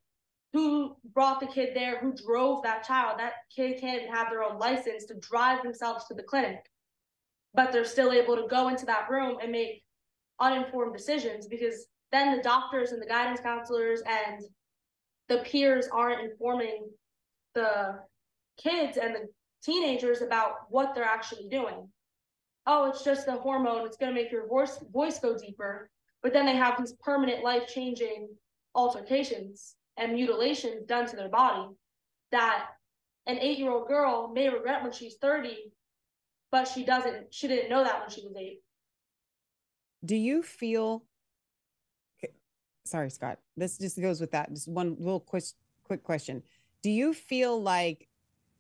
who 0.54 0.96
brought 1.04 1.40
the 1.40 1.48
kid 1.48 1.76
there, 1.76 2.00
who 2.00 2.14
drove 2.14 2.64
that 2.64 2.84
child. 2.84 3.20
That 3.20 3.34
kid 3.56 3.80
can't 3.80 4.02
even 4.04 4.14
have 4.14 4.30
their 4.30 4.44
own 4.44 4.58
license 4.58 5.06
to 5.06 5.16
drive 5.16 5.64
themselves 5.64 6.06
to 6.06 6.14
the 6.14 6.24
clinic 6.24 6.64
but 7.54 7.72
they're 7.72 7.86
still 7.86 8.12
able 8.12 8.36
to 8.36 8.48
go 8.48 8.68
into 8.68 8.86
that 8.86 9.10
room 9.10 9.38
and 9.42 9.52
make 9.52 9.84
uninformed 10.40 10.96
decisions 10.96 11.48
because 11.48 11.88
then 12.12 12.36
the 12.36 12.44
doctors 12.44 12.92
and 12.92 13.02
the 13.02 13.06
guidance 13.08 13.40
counselors 13.40 14.02
and 14.08 14.44
the 15.28 15.40
peers 15.40 15.88
aren't 15.92 16.22
informing 16.22 16.88
the 17.56 18.00
kids 18.58 18.98
and 18.98 19.16
the 19.16 19.28
teenagers 19.64 20.22
about 20.22 20.70
what 20.70 20.94
they're 20.94 21.04
actually 21.04 21.48
doing. 21.50 21.88
Oh, 22.66 22.90
it's 22.90 23.04
just 23.04 23.28
a 23.28 23.34
hormone, 23.34 23.86
it's 23.86 23.98
going 23.98 24.14
to 24.14 24.22
make 24.22 24.32
your 24.32 24.48
voice 24.48 24.80
voice 24.92 25.20
go 25.20 25.38
deeper. 25.38 25.90
But 26.22 26.34
then 26.34 26.46
they 26.46 26.56
have 26.56 26.78
these 26.78 26.94
permanent 26.94 27.44
life-changing 27.44 28.30
altercations 28.76 29.76
and 29.98 30.14
mutilations 30.14 30.86
done 30.86 31.08
to 31.08 31.16
their 31.16 31.30
body 31.30 31.70
that 32.32 32.68
an 33.26 33.38
8-year-old 33.38 33.88
girl 33.88 34.32
may 34.34 34.50
regret 34.50 34.84
when 34.84 34.92
she's 34.92 35.16
30 35.16 35.72
but 36.52 36.68
she 36.68 36.86
doesn't 36.86 37.34
she 37.34 37.48
didn't 37.48 37.70
know 37.70 37.84
that 37.84 38.00
when 38.00 38.10
she 38.10 38.22
was 38.26 38.36
eight 38.38 38.62
Do 40.06 40.16
you 40.16 40.44
feel? 40.44 41.04
Sorry, 42.86 43.10
Scott. 43.10 43.40
This 43.58 43.78
just 43.78 44.00
goes 44.00 44.22
with 44.22 44.32
that. 44.32 44.54
Just 44.54 44.68
one 44.68 44.96
little 44.98 45.20
quick 45.20 45.44
quick 45.84 46.04
question. 46.04 46.44
Do 46.84 46.90
you 46.90 47.14
feel 47.14 47.62
like 47.62 48.08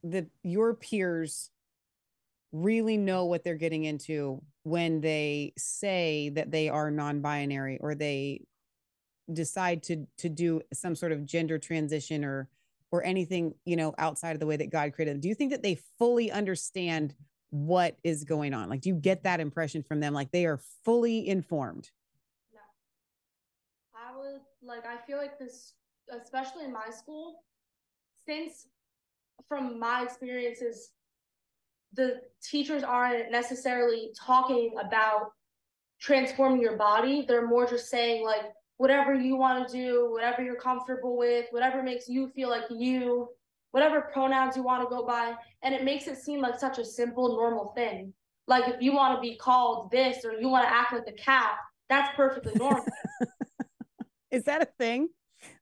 the 0.03 0.27
your 0.43 0.73
peers 0.73 1.49
really 2.51 2.97
know 2.97 3.25
what 3.25 3.43
they're 3.43 3.55
getting 3.55 3.83
into 3.83 4.41
when 4.63 5.01
they 5.01 5.53
say 5.57 6.29
that 6.29 6.51
they 6.51 6.69
are 6.69 6.89
non-binary 6.89 7.77
or 7.79 7.95
they 7.95 8.45
decide 9.33 9.83
to 9.83 10.07
to 10.17 10.29
do 10.29 10.61
some 10.73 10.95
sort 10.95 11.11
of 11.11 11.25
gender 11.25 11.57
transition 11.59 12.23
or 12.23 12.49
or 12.91 13.03
anything 13.03 13.53
you 13.65 13.75
know 13.75 13.93
outside 13.97 14.31
of 14.31 14.39
the 14.39 14.45
way 14.45 14.57
that 14.57 14.71
God 14.71 14.93
created 14.93 15.15
them? 15.15 15.21
Do 15.21 15.27
you 15.27 15.35
think 15.35 15.51
that 15.51 15.63
they 15.63 15.79
fully 15.97 16.31
understand 16.31 17.13
what 17.49 17.97
is 18.03 18.23
going 18.23 18.53
on? 18.53 18.69
Like, 18.69 18.81
do 18.81 18.89
you 18.89 18.95
get 18.95 19.23
that 19.23 19.39
impression 19.39 19.83
from 19.83 19.99
them? 19.99 20.13
Like 20.13 20.31
they 20.31 20.45
are 20.45 20.59
fully 20.83 21.27
informed. 21.27 21.89
no 22.53 22.59
i 23.95 24.15
was 24.15 24.41
like 24.61 24.85
i 24.85 24.97
feel 25.05 25.17
like 25.17 25.37
this 25.37 25.73
especially 26.21 26.63
in 26.63 26.71
my 26.71 26.89
school 26.89 27.43
since 28.25 28.67
from 29.47 29.79
my 29.79 30.03
experiences 30.03 30.91
the 31.93 32.21
teachers 32.43 32.83
aren't 32.83 33.31
necessarily 33.31 34.11
talking 34.19 34.73
about 34.79 35.31
transforming 35.99 36.61
your 36.61 36.77
body. 36.77 37.25
They're 37.27 37.47
more 37.47 37.65
just 37.65 37.89
saying 37.89 38.23
like 38.23 38.43
whatever 38.77 39.15
you 39.15 39.35
want 39.35 39.67
to 39.67 39.73
do 39.73 40.11
whatever 40.11 40.43
you're 40.43 40.59
comfortable 40.59 41.17
with 41.17 41.45
whatever 41.49 41.81
makes 41.81 42.07
you 42.07 42.29
feel 42.35 42.49
like 42.49 42.65
you 42.69 43.29
whatever 43.71 44.01
pronouns 44.13 44.55
you 44.55 44.63
want 44.63 44.83
to 44.83 44.95
go 44.95 45.05
by. 45.05 45.33
And 45.63 45.73
it 45.73 45.83
makes 45.83 46.07
it 46.07 46.17
seem 46.17 46.41
like 46.41 46.59
such 46.59 46.77
a 46.77 46.85
simple 46.85 47.29
normal 47.29 47.73
thing. 47.75 48.13
Like 48.47 48.67
if 48.67 48.81
you 48.81 48.93
want 48.93 49.15
to 49.15 49.21
be 49.21 49.35
called 49.35 49.91
this 49.91 50.23
or 50.23 50.33
you 50.33 50.49
want 50.49 50.67
to 50.67 50.73
act 50.73 50.93
like 50.93 51.07
a 51.07 51.13
cat 51.13 51.51
that's 51.89 52.15
perfectly 52.15 52.53
normal. 52.55 52.85
Is 54.31 54.43
that 54.43 54.61
a 54.61 54.67
thing? 54.77 55.09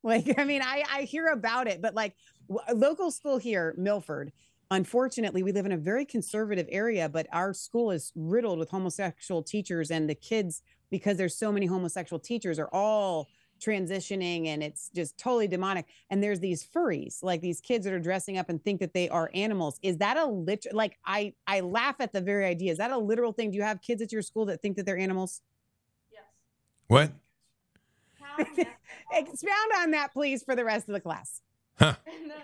Like, 0.03 0.39
I 0.39 0.43
mean, 0.43 0.61
I 0.61 0.83
I 0.91 1.01
hear 1.01 1.27
about 1.27 1.67
it, 1.67 1.81
but 1.81 1.93
like 1.93 2.15
a 2.49 2.71
uh, 2.71 2.75
local 2.75 3.11
school 3.11 3.37
here, 3.37 3.73
Milford. 3.77 4.31
Unfortunately, 4.71 5.43
we 5.43 5.51
live 5.51 5.65
in 5.65 5.71
a 5.71 5.77
very 5.77 6.05
conservative 6.05 6.67
area, 6.69 7.07
but 7.07 7.27
our 7.31 7.53
school 7.53 7.91
is 7.91 8.11
riddled 8.15 8.57
with 8.57 8.69
homosexual 8.69 9.43
teachers, 9.43 9.91
and 9.91 10.09
the 10.09 10.15
kids, 10.15 10.63
because 10.89 11.17
there's 11.17 11.37
so 11.37 11.51
many 11.51 11.67
homosexual 11.67 12.19
teachers, 12.19 12.57
are 12.57 12.69
all 12.73 13.27
transitioning 13.59 14.47
and 14.47 14.61
it's 14.61 14.89
just 14.89 15.17
totally 15.17 15.47
demonic. 15.47 15.85
And 16.09 16.21
there's 16.21 16.41
these 16.41 16.65
furries 16.65 17.23
like 17.23 17.41
these 17.41 17.61
kids 17.61 17.85
that 17.85 17.93
are 17.93 17.99
dressing 17.99 18.37
up 18.37 18.49
and 18.49 18.61
think 18.61 18.81
that 18.81 18.93
they 18.93 19.07
are 19.09 19.31
animals. 19.33 19.79
Is 19.81 19.97
that 19.97 20.17
a 20.17 20.25
lit 20.25 20.65
like 20.73 20.97
i 21.05 21.33
i 21.47 21.61
laugh 21.61 21.95
at 21.99 22.11
the 22.11 22.19
very 22.19 22.45
idea. 22.45 22.71
Is 22.73 22.79
that 22.79 22.91
a 22.91 22.97
literal 22.97 23.31
thing? 23.31 23.51
Do 23.51 23.57
you 23.57 23.63
have 23.63 23.81
kids 23.81 24.01
at 24.01 24.11
your 24.11 24.21
school 24.21 24.45
that 24.47 24.61
think 24.61 24.75
that 24.75 24.85
they're 24.85 24.97
animals? 24.97 25.41
Yes. 26.11 26.23
What? 26.87 27.11
Town 28.19 28.45
expound 29.13 29.71
on 29.77 29.91
that 29.91 30.11
please 30.11 30.43
for 30.43 30.55
the 30.55 30.65
rest 30.65 30.89
of 30.89 30.93
the 30.93 31.01
class 31.01 31.41
Huh. 31.77 31.95
in 32.07 32.27
the 32.27 32.35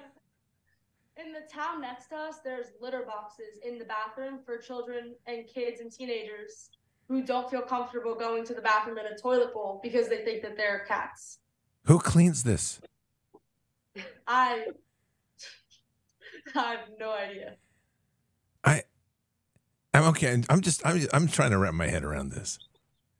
in 1.21 1.32
the 1.32 1.41
town 1.51 1.82
next 1.82 2.07
to 2.07 2.15
us 2.15 2.39
there's 2.43 2.67
litter 2.82 3.03
boxes 3.07 3.59
in 3.65 3.77
the 3.79 3.86
bathroom 3.86 4.39
for 4.45 4.57
children 4.57 5.15
and 5.27 5.47
kids 5.47 5.79
and 5.79 5.91
teenagers 5.91 6.69
who 7.07 7.23
don't 7.23 7.49
feel 7.49 7.61
comfortable 7.61 8.15
going 8.15 8.43
to 8.45 8.53
the 8.53 8.61
bathroom 8.61 8.97
in 8.97 9.05
a 9.05 9.17
toilet 9.17 9.53
bowl 9.53 9.79
because 9.84 10.09
they 10.09 10.23
think 10.25 10.41
that 10.41 10.57
they're 10.57 10.86
cats 10.88 11.39
Who 11.86 11.99
cleans 11.99 12.43
this? 12.43 12.79
i 14.27 14.65
i 16.55 16.71
have 16.71 16.79
no 16.99 17.11
idea 17.13 17.55
I, 18.63 18.84
I'm 19.93 20.03
okay. 20.09 20.41
I'm 20.49 20.61
just, 20.61 20.86
I'm, 20.86 21.01
I'm 21.13 21.27
trying 21.27 21.51
to 21.51 21.57
wrap 21.57 21.73
my 21.73 21.88
head 21.88 22.03
around 22.03 22.32
this. 22.32 22.59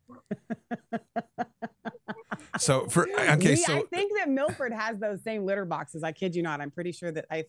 So 2.62 2.86
for 2.88 3.10
okay, 3.10 3.36
We- 3.52 3.56
so 3.56 3.80
I 3.80 3.82
think 3.92 4.14
that 4.18 4.30
Milford 4.30 4.72
has 4.72 5.00
those 5.00 5.24
same 5.24 5.46
litter 5.46 5.66
boxes. 5.66 6.04
I 6.04 6.12
kid 6.12 6.36
you 6.36 6.44
not. 6.44 6.62
I'm 6.62 6.70
pretty 6.70 6.92
sure 6.92 7.12
that 7.12 7.26
I've 7.32 7.48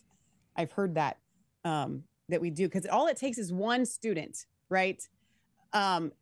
I've 0.57 0.73
heard 0.73 0.95
that 0.95 1.19
um, 1.65 2.05
that 2.31 2.41
we 2.41 2.49
do 2.51 2.67
because 2.67 2.87
all 2.87 3.09
it 3.09 3.19
takes 3.19 3.37
is 3.37 3.53
one 3.53 3.85
student, 3.85 4.47
right? 4.71 5.07
Um, 5.75 6.13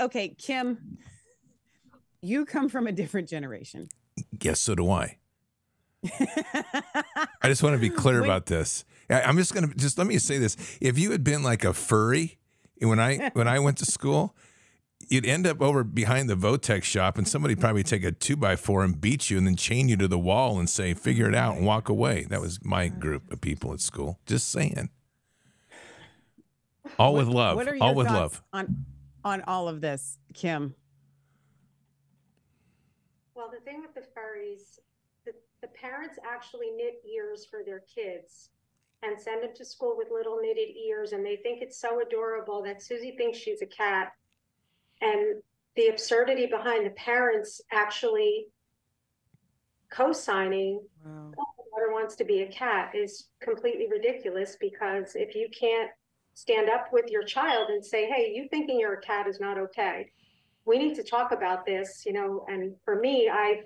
okay, 0.00 0.30
Kim, 0.30 0.98
you 2.22 2.44
come 2.44 2.68
from 2.68 2.88
a 2.88 2.92
different 2.92 3.28
generation. 3.28 3.88
yes, 4.40 4.58
so 4.60 4.74
do 4.74 4.90
I. 4.90 5.18
I 7.42 7.48
just 7.48 7.62
want 7.62 7.74
to 7.74 7.80
be 7.80 7.90
clear 7.90 8.22
about 8.22 8.46
this. 8.46 8.84
I'm 9.08 9.36
just 9.36 9.54
gonna 9.54 9.72
just 9.74 9.96
let 9.96 10.08
me 10.08 10.18
say 10.18 10.38
this: 10.38 10.56
if 10.80 10.98
you 10.98 11.12
had 11.12 11.22
been 11.22 11.44
like 11.44 11.64
a 11.64 11.72
furry 11.72 12.38
when 12.80 12.98
I 12.98 13.30
when 13.34 13.46
I 13.46 13.60
went 13.60 13.78
to 13.78 13.84
school, 13.84 14.34
you'd 15.08 15.26
end 15.26 15.46
up 15.46 15.60
over 15.60 15.82
behind 15.84 16.28
the 16.28 16.34
Votex 16.36 16.84
shop, 16.84 17.18
and 17.18 17.26
somebody 17.26 17.54
probably 17.54 17.82
take 17.82 18.04
a 18.04 18.12
two 18.12 18.36
by 18.36 18.56
four 18.56 18.84
and 18.84 19.00
beat 19.00 19.30
you, 19.30 19.38
and 19.38 19.46
then 19.46 19.56
chain 19.56 19.88
you 19.88 19.96
to 19.96 20.08
the 20.08 20.18
wall 20.18 20.58
and 20.58 20.68
say, 20.68 20.94
"Figure 20.94 21.28
it 21.28 21.34
out," 21.34 21.56
and 21.56 21.66
walk 21.66 21.88
away. 21.88 22.24
That 22.24 22.40
was 22.40 22.64
my 22.64 22.88
group 22.88 23.30
of 23.32 23.40
people 23.40 23.72
at 23.72 23.80
school. 23.80 24.18
Just 24.26 24.48
saying. 24.48 24.90
All 26.98 27.14
with 27.14 27.28
love. 27.28 27.56
What 27.56 27.68
are 27.68 27.74
your 27.74 27.84
All 27.84 27.94
with 27.94 28.08
love. 28.08 28.42
on 28.52 28.84
on 29.24 29.42
all 29.42 29.68
of 29.68 29.80
this, 29.80 30.18
Kim? 30.34 30.74
Well, 33.34 33.50
the 33.50 33.60
thing 33.60 33.80
with 33.80 33.94
the 33.94 34.00
furries, 34.00 34.78
the, 35.24 35.32
the 35.62 35.68
parents 35.68 36.18
actually 36.24 36.70
knit 36.76 37.02
ears 37.10 37.46
for 37.50 37.60
their 37.64 37.80
kids 37.80 38.50
and 39.02 39.18
send 39.18 39.42
them 39.42 39.50
to 39.56 39.64
school 39.64 39.94
with 39.96 40.08
little 40.10 40.38
knitted 40.40 40.76
ears, 40.76 41.12
and 41.12 41.24
they 41.24 41.36
think 41.36 41.62
it's 41.62 41.78
so 41.78 42.00
adorable 42.02 42.62
that 42.64 42.82
Susie 42.82 43.14
thinks 43.16 43.38
she's 43.38 43.62
a 43.62 43.66
cat. 43.66 44.12
And 45.00 45.42
the 45.76 45.88
absurdity 45.88 46.46
behind 46.46 46.86
the 46.86 46.90
parents 46.90 47.60
actually 47.72 48.46
co-signing 49.90 50.80
Wow. 51.04 51.32
"Oh, 51.38 51.44
my 51.58 51.64
daughter 51.70 51.92
wants 51.92 52.14
to 52.16 52.24
be 52.24 52.42
a 52.42 52.52
cat 52.52 52.94
is 52.94 53.28
completely 53.40 53.88
ridiculous 53.88 54.56
because 54.56 55.16
if 55.16 55.34
you 55.34 55.48
can't 55.48 55.90
stand 56.34 56.68
up 56.68 56.92
with 56.92 57.10
your 57.10 57.22
child 57.22 57.70
and 57.70 57.84
say, 57.84 58.06
hey, 58.06 58.32
you 58.34 58.48
thinking 58.48 58.78
you're 58.78 58.94
a 58.94 59.00
cat 59.00 59.26
is 59.26 59.40
not 59.40 59.58
okay. 59.58 60.10
We 60.64 60.78
need 60.78 60.94
to 60.96 61.02
talk 61.02 61.32
about 61.32 61.66
this, 61.66 62.04
you 62.06 62.12
know, 62.12 62.44
and 62.48 62.76
for 62.84 63.00
me, 63.00 63.28
I 63.28 63.62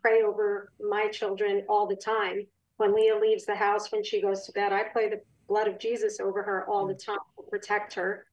pray 0.00 0.22
over 0.22 0.72
my 0.80 1.08
children 1.08 1.64
all 1.68 1.86
the 1.86 1.96
time. 1.96 2.46
When 2.76 2.94
Leah 2.94 3.18
leaves 3.18 3.44
the 3.44 3.54
house, 3.54 3.92
when 3.92 4.04
she 4.04 4.22
goes 4.22 4.46
to 4.46 4.52
bed, 4.52 4.72
I 4.72 4.84
play 4.84 5.08
the 5.08 5.20
blood 5.48 5.68
of 5.68 5.78
Jesus 5.78 6.20
over 6.20 6.42
her 6.42 6.68
all 6.68 6.86
the 6.86 6.94
mm. 6.94 7.04
time 7.04 7.18
to 7.36 7.50
protect 7.50 7.94
her 7.94 8.26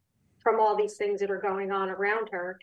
from 0.45 0.59
all 0.59 0.77
these 0.77 0.95
things 0.95 1.19
that 1.19 1.31
are 1.31 1.41
going 1.41 1.71
on 1.71 1.89
around 1.89 2.29
her. 2.29 2.59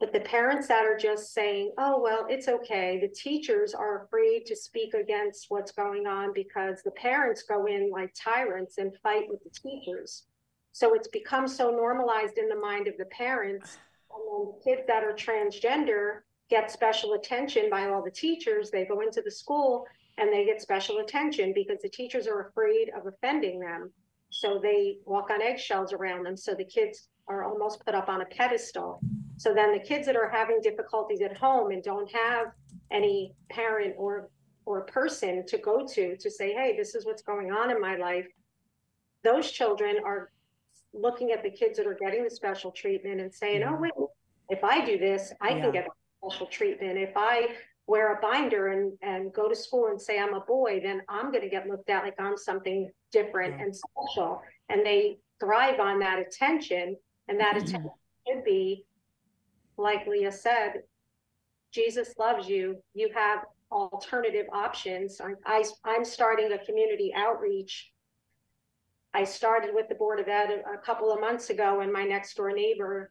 But 0.00 0.12
the 0.12 0.20
parents 0.20 0.66
that 0.66 0.84
are 0.84 0.98
just 0.98 1.32
saying, 1.32 1.70
oh, 1.78 2.00
well, 2.00 2.26
it's 2.28 2.48
okay. 2.48 2.98
The 3.00 3.14
teachers 3.14 3.74
are 3.74 4.04
afraid 4.04 4.44
to 4.46 4.56
speak 4.56 4.94
against 4.94 5.46
what's 5.50 5.70
going 5.70 6.08
on 6.08 6.32
because 6.34 6.82
the 6.82 6.90
parents 6.90 7.44
go 7.44 7.66
in 7.66 7.90
like 7.92 8.12
tyrants 8.12 8.78
and 8.78 8.92
fight 9.04 9.26
with 9.28 9.38
the 9.44 9.50
teachers. 9.50 10.24
So 10.72 10.94
it's 10.94 11.06
become 11.06 11.46
so 11.46 11.70
normalized 11.70 12.38
in 12.38 12.48
the 12.48 12.56
mind 12.56 12.88
of 12.88 12.96
the 12.98 13.04
parents. 13.04 13.78
And 14.12 14.48
then 14.48 14.54
kids 14.64 14.82
that 14.88 15.04
are 15.04 15.12
transgender 15.12 16.22
get 16.48 16.72
special 16.72 17.12
attention 17.12 17.70
by 17.70 17.88
all 17.88 18.02
the 18.02 18.10
teachers. 18.10 18.70
They 18.70 18.84
go 18.84 19.00
into 19.00 19.22
the 19.22 19.30
school 19.30 19.86
and 20.18 20.32
they 20.32 20.44
get 20.44 20.60
special 20.60 20.98
attention 20.98 21.52
because 21.54 21.82
the 21.82 21.88
teachers 21.88 22.26
are 22.26 22.48
afraid 22.48 22.90
of 22.96 23.06
offending 23.06 23.60
them. 23.60 23.92
So 24.30 24.58
they 24.62 24.98
walk 25.04 25.30
on 25.30 25.42
eggshells 25.42 25.92
around 25.92 26.24
them. 26.24 26.36
So 26.36 26.54
the 26.54 26.64
kids 26.64 27.08
are 27.28 27.44
almost 27.44 27.84
put 27.84 27.94
up 27.94 28.08
on 28.08 28.22
a 28.22 28.26
pedestal. 28.26 29.00
So 29.36 29.54
then 29.54 29.72
the 29.72 29.80
kids 29.80 30.06
that 30.06 30.16
are 30.16 30.28
having 30.28 30.60
difficulties 30.62 31.20
at 31.22 31.36
home 31.36 31.70
and 31.70 31.82
don't 31.82 32.10
have 32.12 32.48
any 32.90 33.34
parent 33.50 33.94
or 33.98 34.30
or 34.66 34.82
person 34.82 35.44
to 35.46 35.58
go 35.58 35.84
to 35.94 36.16
to 36.16 36.30
say, 36.30 36.52
hey, 36.52 36.76
this 36.76 36.94
is 36.94 37.04
what's 37.06 37.22
going 37.22 37.50
on 37.50 37.70
in 37.70 37.80
my 37.80 37.96
life, 37.96 38.26
those 39.24 39.50
children 39.50 39.96
are 40.04 40.30
looking 40.92 41.32
at 41.32 41.42
the 41.42 41.50
kids 41.50 41.78
that 41.78 41.86
are 41.86 41.96
getting 42.00 42.22
the 42.24 42.30
special 42.30 42.70
treatment 42.70 43.20
and 43.20 43.32
saying, 43.32 43.62
oh, 43.64 43.76
wait, 43.80 43.92
if 44.48 44.62
I 44.62 44.84
do 44.84 44.98
this, 44.98 45.32
I 45.40 45.50
Yeah. 45.50 45.60
can 45.62 45.72
get 45.72 45.88
special 46.22 46.46
treatment. 46.46 46.98
If 46.98 47.12
I 47.16 47.56
wear 47.90 48.14
a 48.14 48.20
binder 48.20 48.68
and, 48.68 48.92
and 49.02 49.32
go 49.32 49.48
to 49.48 49.56
school 49.56 49.88
and 49.88 50.00
say 50.00 50.20
I'm 50.20 50.34
a 50.34 50.40
boy, 50.40 50.80
then 50.80 51.02
I'm 51.08 51.32
going 51.32 51.42
to 51.42 51.50
get 51.50 51.66
looked 51.66 51.90
at 51.90 52.04
like 52.04 52.14
I'm 52.20 52.36
something 52.36 52.88
different 53.10 53.54
Yeah. 53.56 53.64
and 53.64 53.76
special. 53.76 54.40
And 54.68 54.86
they 54.86 55.18
thrive 55.40 55.80
on 55.80 55.98
that 55.98 56.20
attention. 56.20 56.96
And 57.26 57.40
that 57.40 57.56
mm-hmm. 57.56 57.66
attention 57.66 57.90
should 58.28 58.44
be, 58.44 58.84
like 59.76 60.06
Leah 60.06 60.30
said, 60.30 60.84
Jesus 61.72 62.14
loves 62.16 62.48
you. 62.48 62.76
You 62.94 63.10
have 63.12 63.40
alternative 63.72 64.46
options. 64.52 65.20
I, 65.20 65.32
I, 65.44 65.64
I'm 65.84 66.04
starting 66.04 66.52
a 66.52 66.64
community 66.64 67.12
outreach. 67.16 67.90
I 69.14 69.24
started 69.24 69.70
with 69.74 69.88
the 69.88 69.96
Board 69.96 70.20
of 70.20 70.28
Ed 70.28 70.50
a, 70.50 70.74
a 70.74 70.78
couple 70.78 71.12
of 71.12 71.20
months 71.20 71.50
ago, 71.50 71.80
and 71.80 71.92
my 71.92 72.04
next 72.04 72.36
door 72.36 72.52
neighbor, 72.52 73.10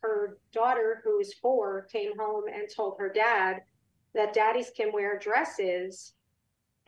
her 0.00 0.38
daughter, 0.52 1.00
who 1.02 1.18
is 1.18 1.34
four, 1.34 1.88
came 1.90 2.16
home 2.16 2.44
and 2.46 2.68
told 2.72 2.94
her 3.00 3.08
dad 3.08 3.62
that 4.16 4.32
daddies 4.32 4.70
can 4.76 4.92
wear 4.92 5.18
dresses 5.18 6.14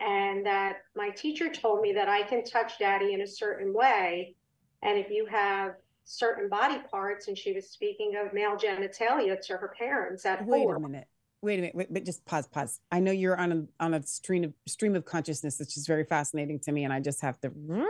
and 0.01 0.45
that 0.45 0.77
my 0.95 1.09
teacher 1.09 1.49
told 1.49 1.81
me 1.81 1.93
that 1.93 2.09
I 2.09 2.23
can 2.23 2.43
touch 2.43 2.79
daddy 2.79 3.13
in 3.13 3.21
a 3.21 3.27
certain 3.27 3.73
way. 3.73 4.35
And 4.81 4.97
if 4.97 5.09
you 5.09 5.25
have 5.27 5.75
certain 6.05 6.49
body 6.49 6.79
parts, 6.89 7.27
and 7.27 7.37
she 7.37 7.53
was 7.53 7.69
speaking 7.69 8.15
of 8.15 8.33
male 8.33 8.55
genitalia 8.55 9.39
to 9.41 9.57
her 9.57 9.73
parents 9.77 10.25
at 10.25 10.45
Wait 10.45 10.63
four. 10.63 10.75
a 10.75 10.79
minute. 10.79 11.07
Wait 11.41 11.59
a 11.59 11.61
minute. 11.61 11.75
Wait, 11.75 11.93
but 11.93 12.05
just 12.05 12.25
pause. 12.25 12.47
Pause. 12.47 12.79
I 12.91 12.99
know 12.99 13.11
you're 13.11 13.37
on 13.37 13.51
a 13.51 13.83
on 13.83 13.93
a 13.93 14.03
stream 14.03 14.43
of 14.45 14.53
stream 14.67 14.95
of 14.95 15.05
consciousness, 15.05 15.59
which 15.59 15.77
is 15.77 15.85
very 15.85 16.03
fascinating 16.05 16.59
to 16.61 16.71
me, 16.71 16.83
and 16.83 16.93
I 16.93 16.99
just 16.99 17.21
have 17.21 17.39
to. 17.41 17.51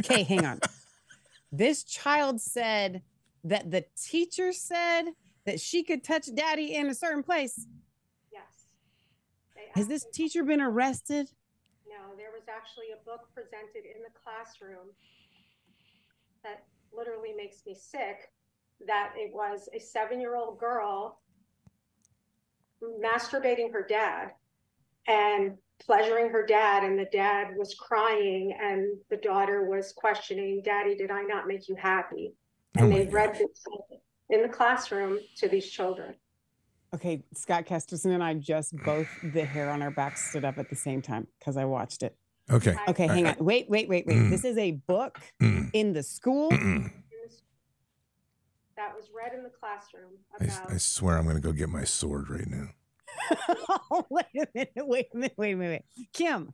Okay, 0.00 0.24
hang 0.24 0.44
on. 0.44 0.58
this 1.52 1.84
child 1.84 2.40
said 2.40 3.02
that 3.44 3.70
the 3.70 3.84
teacher 3.96 4.52
said 4.52 5.04
that 5.44 5.60
she 5.60 5.84
could 5.84 6.02
touch 6.02 6.34
daddy 6.34 6.74
in 6.74 6.88
a 6.88 6.94
certain 6.94 7.22
place. 7.22 7.66
Has 9.74 9.88
this 9.88 10.04
teacher 10.12 10.44
been 10.44 10.60
arrested? 10.60 11.28
No, 11.88 12.14
there 12.16 12.30
was 12.30 12.42
actually 12.48 12.92
a 12.92 13.04
book 13.04 13.28
presented 13.34 13.84
in 13.84 14.02
the 14.02 14.12
classroom 14.22 14.92
that 16.44 16.64
literally 16.92 17.32
makes 17.36 17.64
me 17.66 17.74
sick. 17.74 18.30
That 18.86 19.12
it 19.16 19.32
was 19.32 19.68
a 19.74 19.78
seven 19.78 20.20
year 20.20 20.36
old 20.36 20.58
girl 20.58 21.20
masturbating 22.82 23.72
her 23.72 23.86
dad 23.88 24.32
and 25.06 25.56
pleasuring 25.78 26.30
her 26.30 26.44
dad, 26.44 26.84
and 26.84 26.98
the 26.98 27.08
dad 27.12 27.56
was 27.56 27.74
crying, 27.74 28.56
and 28.60 28.96
the 29.10 29.16
daughter 29.16 29.68
was 29.68 29.92
questioning, 29.92 30.62
Daddy, 30.64 30.94
did 30.96 31.10
I 31.10 31.22
not 31.22 31.46
make 31.46 31.68
you 31.68 31.74
happy? 31.74 32.34
Oh 32.78 32.82
And 32.82 32.90
my 32.90 32.98
they 32.98 33.06
read 33.06 33.34
this 33.34 33.64
in 34.30 34.42
the 34.42 34.48
classroom 34.48 35.18
to 35.36 35.48
these 35.48 35.68
children. 35.68 36.14
Okay, 36.94 37.24
Scott 37.34 37.64
Kesterson 37.66 38.12
and 38.12 38.22
I 38.22 38.34
just 38.34 38.76
both 38.84 39.08
the 39.22 39.44
hair 39.44 39.70
on 39.70 39.80
our 39.82 39.90
backs 39.90 40.28
stood 40.28 40.44
up 40.44 40.58
at 40.58 40.68
the 40.68 40.76
same 40.76 41.00
time 41.00 41.26
because 41.38 41.56
I 41.56 41.64
watched 41.64 42.02
it. 42.02 42.16
Okay. 42.50 42.74
Okay, 42.88 43.06
hang 43.06 43.26
on. 43.26 43.36
Wait, 43.38 43.68
wait, 43.70 43.88
wait, 43.88 44.06
wait. 44.06 44.16
Mm. 44.16 44.30
This 44.30 44.44
is 44.44 44.58
a 44.58 44.72
book 44.72 45.18
Mm, 45.40 45.70
in 45.72 45.92
the 45.94 46.02
school. 46.02 46.50
mm-mm. 46.50 46.90
That 48.76 48.94
was 48.96 49.10
read 49.14 49.32
in 49.32 49.42
the 49.44 49.50
classroom 49.50 50.10
I, 50.40 50.44
about. 50.44 50.72
I 50.72 50.76
swear 50.78 51.16
I'm 51.16 51.24
going 51.24 51.36
to 51.36 51.42
go 51.42 51.52
get 51.52 51.68
my 51.68 51.84
sword 51.84 52.28
right 52.28 52.46
now. 52.48 52.68
oh, 53.90 54.04
wait 54.10 54.24
a 54.34 54.46
minute. 54.54 54.72
Wait 54.76 55.06
a 55.12 55.16
minute. 55.16 55.34
Wait 55.36 55.52
a 55.52 55.56
minute. 55.56 55.84
Kim, 56.12 56.52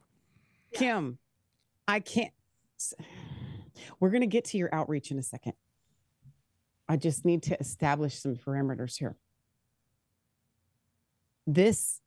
Yeah. 0.73 0.79
Kim, 0.79 1.19
I 1.87 2.01
can't. 2.01 2.33
We're 3.99 4.11
going 4.11 4.21
to 4.21 4.27
get 4.27 4.45
to 4.47 4.59
your 4.59 4.73
outreach 4.75 5.11
in 5.11 5.19
a 5.19 5.23
second. 5.23 5.55
I 6.89 6.97
just 6.97 7.25
need 7.25 7.45
to 7.45 7.59
establish 7.59 8.19
some 8.21 8.37
parameters 8.37 8.99
here. 8.99 9.17
This 11.51 12.03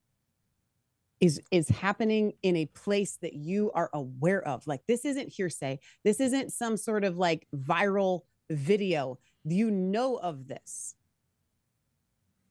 is 1.20 1.42
is 1.50 1.68
happening 1.68 2.34
in 2.44 2.56
a 2.56 2.68
place 2.68 3.18
that 3.24 3.34
you 3.34 3.72
are 3.74 3.90
aware 3.92 4.48
of. 4.48 4.68
Like 4.68 4.86
this 4.86 5.04
isn't 5.04 5.30
hearsay. 5.30 5.80
This 6.04 6.20
isn't 6.20 6.54
some 6.54 6.78
sort 6.78 7.04
of 7.04 7.18
like 7.18 7.48
viral 7.52 8.22
video. 8.52 9.18
You 9.44 9.72
know 9.72 10.18
of 10.18 10.48
this. 10.48 10.94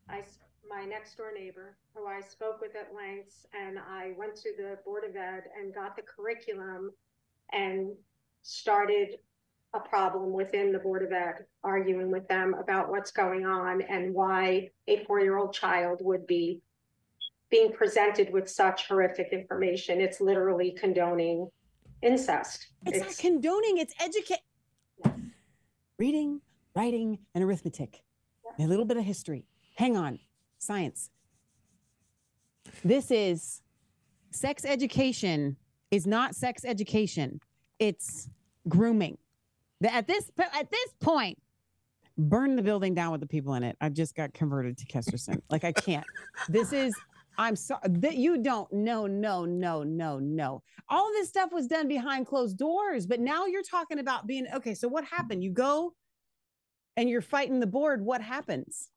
i 0.09 0.25
my 0.69 0.85
next 0.85 1.17
door 1.17 1.33
neighbor, 1.33 1.77
who 1.95 2.07
I 2.07 2.21
spoke 2.23 2.61
with 2.61 2.75
at 2.75 2.93
length, 2.93 3.47
and 3.55 3.79
I 3.79 4.15
went 4.19 4.35
to 4.37 4.51
the 4.59 4.79
Board 4.85 5.05
of 5.09 5.15
Ed 5.15 5.45
and 5.57 5.73
got 5.73 5.95
the 5.95 6.03
curriculum 6.03 6.91
and 7.53 7.93
started 8.43 9.19
a 9.75 9.81
problem 9.81 10.33
within 10.33 10.73
the 10.73 10.79
Board 10.81 11.05
of 11.05 11.13
Ed, 11.13 11.45
arguing 11.63 12.11
with 12.11 12.27
them 12.27 12.55
about 12.55 12.91
what's 12.91 13.13
going 13.13 13.47
on 13.47 13.83
and 13.83 14.13
why 14.13 14.71
a 14.89 15.05
four-year-old 15.05 15.53
child 15.53 16.01
would 16.03 16.27
be 16.27 16.61
being 17.51 17.73
presented 17.73 18.33
with 18.33 18.49
such 18.49 18.87
horrific 18.87 19.29
information. 19.33 20.01
It's 20.01 20.21
literally 20.21 20.73
condoning 20.73 21.49
incest. 22.03 22.69
It's, 22.87 22.99
not 22.99 23.19
condoning, 23.19 23.79
it's 23.79 23.95
educate. 24.01 24.39
Reading, 25.99 26.41
writing, 26.75 27.19
and 27.35 27.45
arithmetic. 27.45 28.03
A 28.59 28.63
little 28.63 28.85
bit 28.85 28.97
of 28.97 29.05
history. 29.05 29.45
Hang 29.75 29.97
on. 29.97 30.19
Science. 30.59 31.11
This 32.85 33.11
is 33.11 33.63
sex 34.31 34.65
education 34.65 35.57
is 35.91 36.07
not 36.07 36.35
sex 36.35 36.65
education. 36.65 37.41
It's 37.79 38.29
grooming. 38.69 39.19
At 39.83 40.07
this 40.07 40.31
at 40.39 40.71
this 40.71 40.91
point, 41.01 41.39
burn 42.19 42.57
the 42.57 42.63
building 42.63 42.95
down 42.95 43.13
with 43.13 43.21
the 43.21 43.27
people 43.27 43.55
in 43.55 43.63
it. 43.63 43.77
I 43.81 43.89
just 43.89 44.15
got 44.15 44.33
converted 44.35 44.77
to 44.79 44.87
Kesterson. 44.87 45.41
Like 45.51 45.65
I 45.65 45.73
can't. 45.73 46.07
This 46.49 46.73
is 46.73 46.95
I'm 47.39 47.57
sorry 47.57 47.81
that 47.87 48.17
you 48.17 48.43
don't 48.43 48.71
no 48.73 49.07
no 49.07 49.45
no 49.45 49.83
no 49.83 50.19
no. 50.19 50.63
All 50.89 51.11
this 51.13 51.29
stuff 51.29 51.53
was 51.53 51.67
done 51.67 51.89
behind 51.89 52.27
closed 52.27 52.59
doors, 52.59 53.07
but 53.07 53.21
now 53.21 53.47
you're 53.47 53.63
talking 53.63 53.99
about 53.99 54.27
being 54.27 54.47
okay. 54.55 54.75
So 54.75 54.89
what 54.89 55.05
happened? 55.05 55.43
You 55.43 55.51
go 55.51 55.95
and 56.97 57.09
you're 57.09 57.23
fighting 57.23 57.61
the 57.61 57.67
board, 57.67 58.05
what 58.05 58.21
happens? 58.21 58.91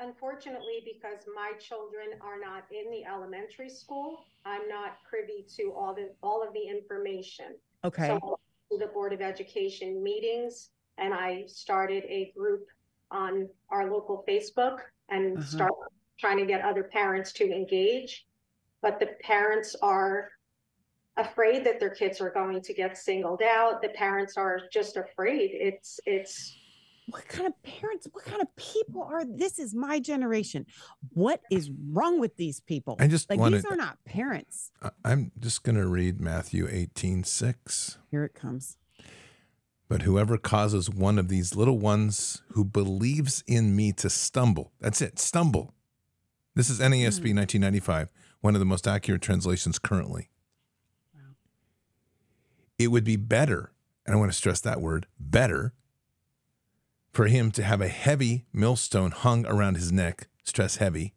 Unfortunately, 0.00 0.82
because 0.84 1.24
my 1.32 1.52
children 1.60 2.18
are 2.20 2.40
not 2.40 2.64
in 2.72 2.90
the 2.90 3.04
elementary 3.04 3.68
school, 3.68 4.24
I'm 4.44 4.68
not 4.68 4.96
privy 5.08 5.46
to 5.56 5.72
all 5.76 5.94
the, 5.94 6.10
all 6.24 6.42
of 6.42 6.52
the 6.54 6.66
information. 6.66 7.54
Okay. 7.84 8.08
So 8.08 8.12
I 8.14 8.26
went 8.26 8.40
to 8.72 8.78
the 8.78 8.92
Board 8.92 9.12
of 9.12 9.20
Education 9.20 10.02
meetings 10.02 10.70
and 10.98 11.14
I 11.14 11.44
started 11.46 12.02
a 12.08 12.32
group 12.36 12.66
on 13.12 13.48
our 13.70 13.88
local 13.92 14.24
Facebook 14.28 14.78
and 15.08 15.38
Uh-huh. 15.38 15.46
start 15.46 15.72
trying 16.18 16.38
to 16.38 16.46
get 16.46 16.62
other 16.64 16.84
parents 16.84 17.32
to 17.34 17.44
engage. 17.52 18.26
But 18.80 18.98
the 18.98 19.10
parents 19.22 19.76
are 19.82 20.30
afraid 21.16 21.64
that 21.64 21.78
their 21.78 21.90
kids 21.94 22.20
are 22.20 22.30
going 22.30 22.60
to 22.62 22.72
get 22.74 22.96
singled 22.96 23.42
out. 23.42 23.82
The 23.82 23.90
parents 23.90 24.36
are 24.36 24.60
just 24.72 24.96
afraid. 24.96 25.50
It's, 25.52 26.00
it's, 26.06 26.56
what 27.08 27.26
kind 27.28 27.46
of 27.46 27.62
parents, 27.62 28.06
what 28.12 28.24
kind 28.24 28.40
of 28.40 28.54
people 28.56 29.02
are 29.02 29.24
this 29.24 29.58
is 29.58 29.74
my 29.74 29.98
generation. 30.00 30.64
What 31.10 31.40
is 31.50 31.70
wrong 31.90 32.18
with 32.20 32.36
these 32.36 32.60
people? 32.60 32.96
I 32.98 33.08
just 33.08 33.28
like 33.28 33.40
want 33.40 33.54
these 33.54 33.64
are 33.66 33.76
not 33.76 33.98
parents. 34.04 34.70
I'm 35.04 35.32
just 35.38 35.64
going 35.64 35.76
to 35.76 35.86
read 35.86 36.20
Matthew 36.20 36.68
18 36.70 37.24
6. 37.24 37.98
Here 38.10 38.24
it 38.24 38.34
comes. 38.34 38.78
But 39.92 40.02
whoever 40.02 40.38
causes 40.38 40.88
one 40.88 41.18
of 41.18 41.28
these 41.28 41.54
little 41.54 41.78
ones 41.78 42.40
who 42.52 42.64
believes 42.64 43.44
in 43.46 43.76
me 43.76 43.92
to 43.92 44.08
stumble, 44.08 44.72
that's 44.80 45.02
it, 45.02 45.18
stumble. 45.18 45.74
This 46.54 46.70
is 46.70 46.80
NASB 46.80 47.36
1995, 47.36 48.08
hmm. 48.08 48.12
one 48.40 48.54
of 48.54 48.58
the 48.58 48.64
most 48.64 48.88
accurate 48.88 49.20
translations 49.20 49.78
currently. 49.78 50.30
Wow. 51.14 51.34
It 52.78 52.86
would 52.86 53.04
be 53.04 53.16
better, 53.16 53.70
and 54.06 54.16
I 54.16 54.18
want 54.18 54.32
to 54.32 54.36
stress 54.36 54.62
that 54.62 54.80
word, 54.80 55.08
better, 55.20 55.74
for 57.12 57.26
him 57.26 57.50
to 57.50 57.62
have 57.62 57.82
a 57.82 57.88
heavy 57.88 58.46
millstone 58.50 59.10
hung 59.10 59.44
around 59.44 59.74
his 59.74 59.92
neck, 59.92 60.26
stress 60.42 60.76
heavy, 60.76 61.12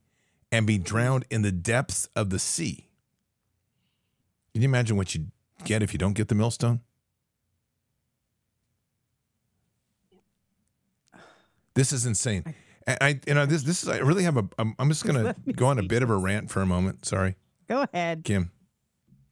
and 0.52 0.68
be 0.68 0.78
drowned 0.78 1.24
in 1.30 1.44
the 1.44 1.54
depths 1.54 2.10
of 2.14 2.30
the 2.30 2.40
sea. 2.40 2.90
Can 4.52 4.64
you 4.64 4.68
imagine 4.68 4.98
what 4.98 5.16
you 5.16 5.28
get 5.64 5.82
if 5.82 5.94
you 5.94 5.98
don't 5.98 6.12
get 6.12 6.28
the 6.28 6.36
millstone? 6.36 6.82
This 11.76 11.94
is 11.94 12.06
insane. 12.06 12.44
I, 12.88 12.98
I 13.02 13.20
you 13.28 13.34
know 13.34 13.46
this 13.46 13.64
this 13.64 13.84
is 13.84 13.90
I 13.90 13.98
really 14.00 14.24
have 14.24 14.38
a 14.38 14.48
I'm, 14.58 14.76
I'm 14.80 14.90
just 14.90 15.06
gonna 15.06 15.36
go 15.56 15.68
on 15.68 15.78
a 15.78 15.84
bit 15.84 16.02
of 16.04 16.10
a 16.10 16.18
rant 16.18 16.50
for 16.50 16.62
a 16.62 16.66
moment. 16.66 17.06
Sorry, 17.06 17.36
Go 17.68 17.86
ahead. 17.92 18.24
Kim. 18.24 18.52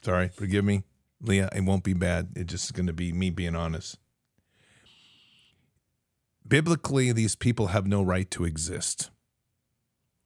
Sorry, 0.03 0.27
forgive 0.29 0.65
me, 0.65 0.83
Leah. 1.21 1.49
It 1.55 1.61
won't 1.61 1.83
be 1.83 1.93
bad. 1.93 2.29
It's 2.35 2.51
just 2.51 2.73
going 2.73 2.87
to 2.87 2.93
be 2.93 3.13
me 3.13 3.29
being 3.29 3.55
honest. 3.55 3.97
Biblically, 6.45 7.11
these 7.11 7.35
people 7.35 7.67
have 7.67 7.87
no 7.87 8.03
right 8.03 8.29
to 8.31 8.43
exist. 8.43 9.11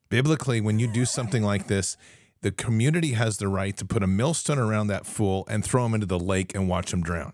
Biblically, 0.09 0.61
when 0.61 0.79
you 0.79 0.91
do 0.91 1.05
something 1.05 1.43
like 1.43 1.67
this, 1.67 1.95
the 2.41 2.51
community 2.51 3.11
has 3.11 3.37
the 3.37 3.47
right 3.47 3.75
to 3.77 3.85
put 3.85 4.01
a 4.01 4.07
millstone 4.07 4.57
around 4.57 4.87
that 4.87 5.05
fool 5.05 5.45
and 5.49 5.63
throw 5.63 5.85
him 5.85 5.93
into 5.93 6.07
the 6.07 6.19
lake 6.19 6.55
and 6.55 6.67
watch 6.67 6.91
him 6.91 7.03
drown. 7.03 7.33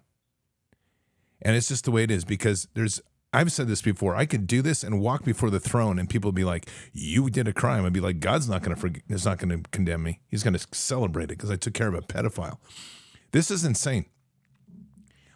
And 1.42 1.56
it's 1.56 1.70
just 1.70 1.86
the 1.86 1.92
way 1.92 2.04
it 2.04 2.12
is 2.12 2.26
because 2.26 2.68
there's, 2.74 3.02
I've 3.34 3.52
said 3.52 3.68
this 3.68 3.82
before. 3.82 4.16
I 4.16 4.26
could 4.26 4.46
do 4.46 4.62
this 4.62 4.84
and 4.84 5.02
walk 5.02 5.26
before 5.26 5.50
the 5.50 5.60
throne, 5.60 5.98
and 5.98 6.10
people 6.10 6.30
would 6.30 6.36
be 6.36 6.44
like, 6.44 6.70
"You 6.94 7.30
did 7.30 7.48
a 7.48 7.54
crime." 7.54 7.86
I'd 7.86 7.94
be 7.94 8.00
like, 8.00 8.20
"God's 8.20 8.48
not 8.48 8.62
going 8.62 8.76
to 8.76 8.80
forget. 8.80 9.04
He's 9.08 9.26
not 9.26 9.40
going 9.40 9.50
to 9.50 9.70
condemn 9.72 10.04
me. 10.04 10.20
He's 10.28 10.44
going 10.44 10.56
to 10.56 10.68
celebrate 10.72 11.26
it 11.26 11.38
because 11.38 11.50
I 11.50 11.56
took 11.56 11.74
care 11.74 11.88
of 11.88 11.96
a 11.96 12.02
pedophile." 12.02 12.60
This 13.32 13.50
is 13.50 13.66
insane. 13.66 14.06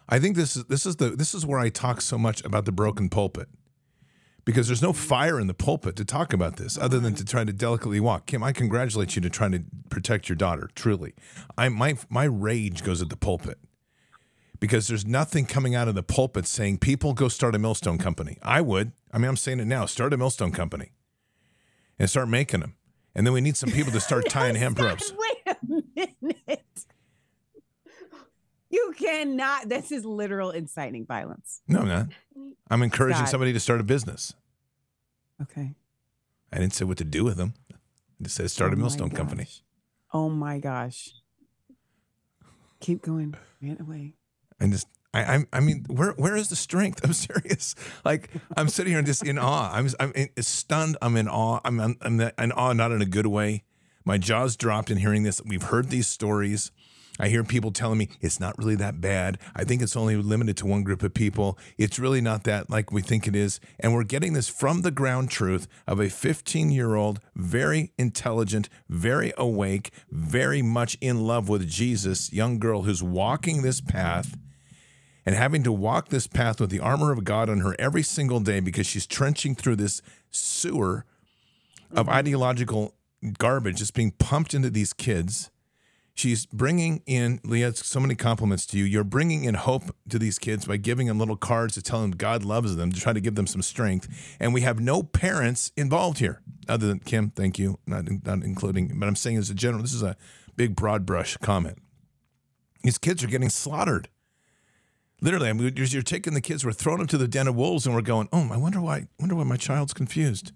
I 0.08 0.18
think 0.18 0.36
this 0.36 0.56
is 0.56 0.64
this 0.64 0.86
is 0.86 0.96
the 0.96 1.10
this 1.10 1.34
is 1.34 1.44
where 1.44 1.58
I 1.58 1.68
talk 1.68 2.00
so 2.00 2.16
much 2.16 2.44
about 2.44 2.64
the 2.64 2.72
broken 2.72 3.08
pulpit 3.08 3.48
because 4.44 4.66
there's 4.66 4.80
no 4.80 4.94
fire 4.94 5.38
in 5.38 5.46
the 5.46 5.52
pulpit 5.52 5.94
to 5.96 6.04
talk 6.06 6.32
about 6.32 6.56
this 6.56 6.78
other 6.78 6.98
than 6.98 7.14
to 7.16 7.24
try 7.24 7.44
to 7.44 7.52
delicately 7.52 8.00
walk. 8.00 8.24
Kim, 8.24 8.42
I 8.42 8.52
congratulate 8.52 9.14
you 9.14 9.20
to 9.20 9.28
trying 9.28 9.52
to 9.52 9.62
protect 9.90 10.28
your 10.28 10.36
daughter. 10.36 10.70
Truly, 10.74 11.14
I 11.58 11.68
my 11.68 11.98
my 12.08 12.24
rage 12.24 12.82
goes 12.82 13.02
at 13.02 13.10
the 13.10 13.16
pulpit 13.16 13.58
because 14.60 14.88
there's 14.88 15.06
nothing 15.06 15.46
coming 15.46 15.74
out 15.74 15.88
of 15.88 15.94
the 15.94 16.02
pulpit 16.02 16.46
saying 16.46 16.78
people 16.78 17.12
go 17.14 17.28
start 17.28 17.54
a 17.54 17.58
millstone 17.58 17.98
company. 17.98 18.38
I 18.42 18.60
would. 18.60 18.92
I 19.12 19.18
mean, 19.18 19.28
I'm 19.28 19.36
saying 19.36 19.60
it 19.60 19.66
now. 19.66 19.86
Start 19.86 20.12
a 20.12 20.16
millstone 20.16 20.52
company 20.52 20.92
and 21.98 22.08
start 22.08 22.28
making 22.28 22.60
them. 22.60 22.74
And 23.14 23.26
then 23.26 23.34
we 23.34 23.40
need 23.40 23.56
some 23.56 23.70
people 23.70 23.92
to 23.92 24.00
start 24.00 24.26
tying 24.28 24.54
hemp 24.54 24.78
ropes. 24.78 25.12
Wait 25.16 25.56
a 25.56 25.56
minute. 26.20 26.86
You 28.70 28.94
cannot. 28.98 29.68
This 29.68 29.90
is 29.90 30.04
literal 30.04 30.50
inciting 30.50 31.06
violence. 31.06 31.62
No, 31.66 31.80
I'm 31.80 31.88
not. 31.88 32.06
I'm 32.70 32.82
encouraging 32.82 33.18
Scott. 33.18 33.30
somebody 33.30 33.52
to 33.54 33.60
start 33.60 33.80
a 33.80 33.84
business. 33.84 34.34
Okay. 35.40 35.74
I 36.52 36.58
didn't 36.58 36.74
say 36.74 36.84
what 36.84 36.98
to 36.98 37.04
do 37.04 37.24
with 37.24 37.36
them. 37.36 37.54
I 37.72 38.24
just 38.24 38.36
said 38.36 38.50
start 38.50 38.70
Oh 38.70 38.74
a 38.74 38.76
millstone 38.76 39.10
company. 39.10 39.46
Oh 40.12 40.28
my 40.28 40.58
gosh. 40.58 41.12
Keep 42.80 43.02
going. 43.02 43.34
Rant 43.62 43.80
away. 43.80 44.14
And 44.60 44.72
just 44.72 44.88
I, 45.14 45.24
I'm 45.24 45.48
I 45.52 45.60
mean, 45.60 45.84
where 45.88 46.12
where 46.12 46.36
is 46.36 46.48
the 46.48 46.56
strength? 46.56 47.00
I'm 47.04 47.12
serious. 47.12 47.74
Like 48.04 48.30
I'm 48.56 48.68
sitting 48.68 48.92
here 48.92 49.02
just 49.02 49.24
in 49.24 49.38
awe. 49.38 49.70
I'm 49.72 49.88
I'm 50.00 50.12
stunned. 50.40 50.96
I'm 51.02 51.16
in 51.16 51.28
awe. 51.28 51.60
I'm, 51.64 51.80
I'm 51.80 52.20
in 52.20 52.52
awe, 52.52 52.72
not 52.72 52.92
in 52.92 53.02
a 53.02 53.06
good 53.06 53.26
way. 53.26 53.64
My 54.04 54.18
jaws 54.18 54.56
dropped 54.56 54.90
in 54.90 54.98
hearing 54.98 55.22
this. 55.22 55.42
We've 55.44 55.62
heard 55.62 55.90
these 55.90 56.06
stories. 56.06 56.70
I 57.20 57.28
hear 57.28 57.42
people 57.42 57.72
telling 57.72 57.98
me 57.98 58.10
it's 58.20 58.38
not 58.38 58.56
really 58.56 58.76
that 58.76 59.00
bad. 59.00 59.38
I 59.56 59.64
think 59.64 59.82
it's 59.82 59.96
only 59.96 60.14
limited 60.14 60.56
to 60.58 60.66
one 60.66 60.84
group 60.84 61.02
of 61.02 61.14
people. 61.14 61.58
It's 61.76 61.98
really 61.98 62.20
not 62.20 62.44
that 62.44 62.70
like 62.70 62.92
we 62.92 63.02
think 63.02 63.26
it 63.26 63.34
is. 63.34 63.58
And 63.80 63.92
we're 63.92 64.04
getting 64.04 64.34
this 64.34 64.48
from 64.48 64.82
the 64.82 64.92
ground 64.92 65.28
truth 65.28 65.66
of 65.86 65.98
a 65.98 66.08
15 66.08 66.70
year 66.70 66.94
old, 66.94 67.20
very 67.34 67.92
intelligent, 67.98 68.68
very 68.88 69.32
awake, 69.36 69.90
very 70.12 70.62
much 70.62 70.96
in 71.00 71.22
love 71.22 71.48
with 71.48 71.68
Jesus, 71.68 72.32
young 72.32 72.60
girl 72.60 72.82
who's 72.82 73.02
walking 73.02 73.62
this 73.62 73.80
path 73.80 74.36
and 75.28 75.36
having 75.36 75.62
to 75.62 75.70
walk 75.70 76.08
this 76.08 76.26
path 76.26 76.58
with 76.58 76.70
the 76.70 76.80
armor 76.80 77.12
of 77.12 77.22
God 77.22 77.50
on 77.50 77.58
her 77.58 77.76
every 77.78 78.02
single 78.02 78.40
day 78.40 78.60
because 78.60 78.86
she's 78.86 79.06
trenching 79.06 79.54
through 79.54 79.76
this 79.76 80.00
sewer 80.30 81.04
of 81.90 82.06
mm-hmm. 82.06 82.16
ideological 82.16 82.94
garbage 83.36 83.80
that's 83.80 83.90
being 83.90 84.12
pumped 84.12 84.54
into 84.54 84.70
these 84.70 84.94
kids. 84.94 85.50
She's 86.14 86.46
bringing 86.46 87.02
in, 87.04 87.40
Leah, 87.44 87.74
so 87.74 88.00
many 88.00 88.14
compliments 88.14 88.64
to 88.68 88.78
you. 88.78 88.84
You're 88.84 89.04
bringing 89.04 89.44
in 89.44 89.52
hope 89.52 89.94
to 90.08 90.18
these 90.18 90.38
kids 90.38 90.64
by 90.64 90.78
giving 90.78 91.08
them 91.08 91.18
little 91.18 91.36
cards 91.36 91.74
to 91.74 91.82
tell 91.82 92.00
them 92.00 92.12
God 92.12 92.42
loves 92.42 92.76
them, 92.76 92.90
to 92.90 92.98
try 92.98 93.12
to 93.12 93.20
give 93.20 93.34
them 93.34 93.46
some 93.46 93.60
strength. 93.60 94.08
And 94.40 94.54
we 94.54 94.62
have 94.62 94.80
no 94.80 95.02
parents 95.02 95.72
involved 95.76 96.20
here, 96.20 96.40
other 96.70 96.86
than 96.86 97.00
Kim, 97.00 97.32
thank 97.32 97.58
you, 97.58 97.78
not, 97.86 98.06
not 98.24 98.42
including, 98.44 98.98
but 98.98 99.06
I'm 99.06 99.14
saying 99.14 99.36
as 99.36 99.50
a 99.50 99.54
general, 99.54 99.82
this 99.82 99.92
is 99.92 100.02
a 100.02 100.16
big 100.56 100.74
broad 100.74 101.04
brush 101.04 101.36
comment. 101.36 101.76
These 102.82 102.96
kids 102.96 103.22
are 103.22 103.28
getting 103.28 103.50
slaughtered. 103.50 104.08
Literally, 105.20 105.48
I 105.48 105.52
mean, 105.52 105.72
you're, 105.76 105.86
you're 105.86 106.02
taking 106.02 106.34
the 106.34 106.40
kids, 106.40 106.64
we're 106.64 106.72
throwing 106.72 106.98
them 106.98 107.08
to 107.08 107.18
the 107.18 107.28
den 107.28 107.48
of 107.48 107.56
wolves, 107.56 107.86
and 107.86 107.94
we're 107.94 108.02
going, 108.02 108.28
oh, 108.32 108.48
I 108.52 108.56
wonder 108.56 108.80
why, 108.80 109.08
wonder 109.18 109.34
why 109.34 109.44
my 109.44 109.56
child's 109.56 109.92
confused. 109.92 110.52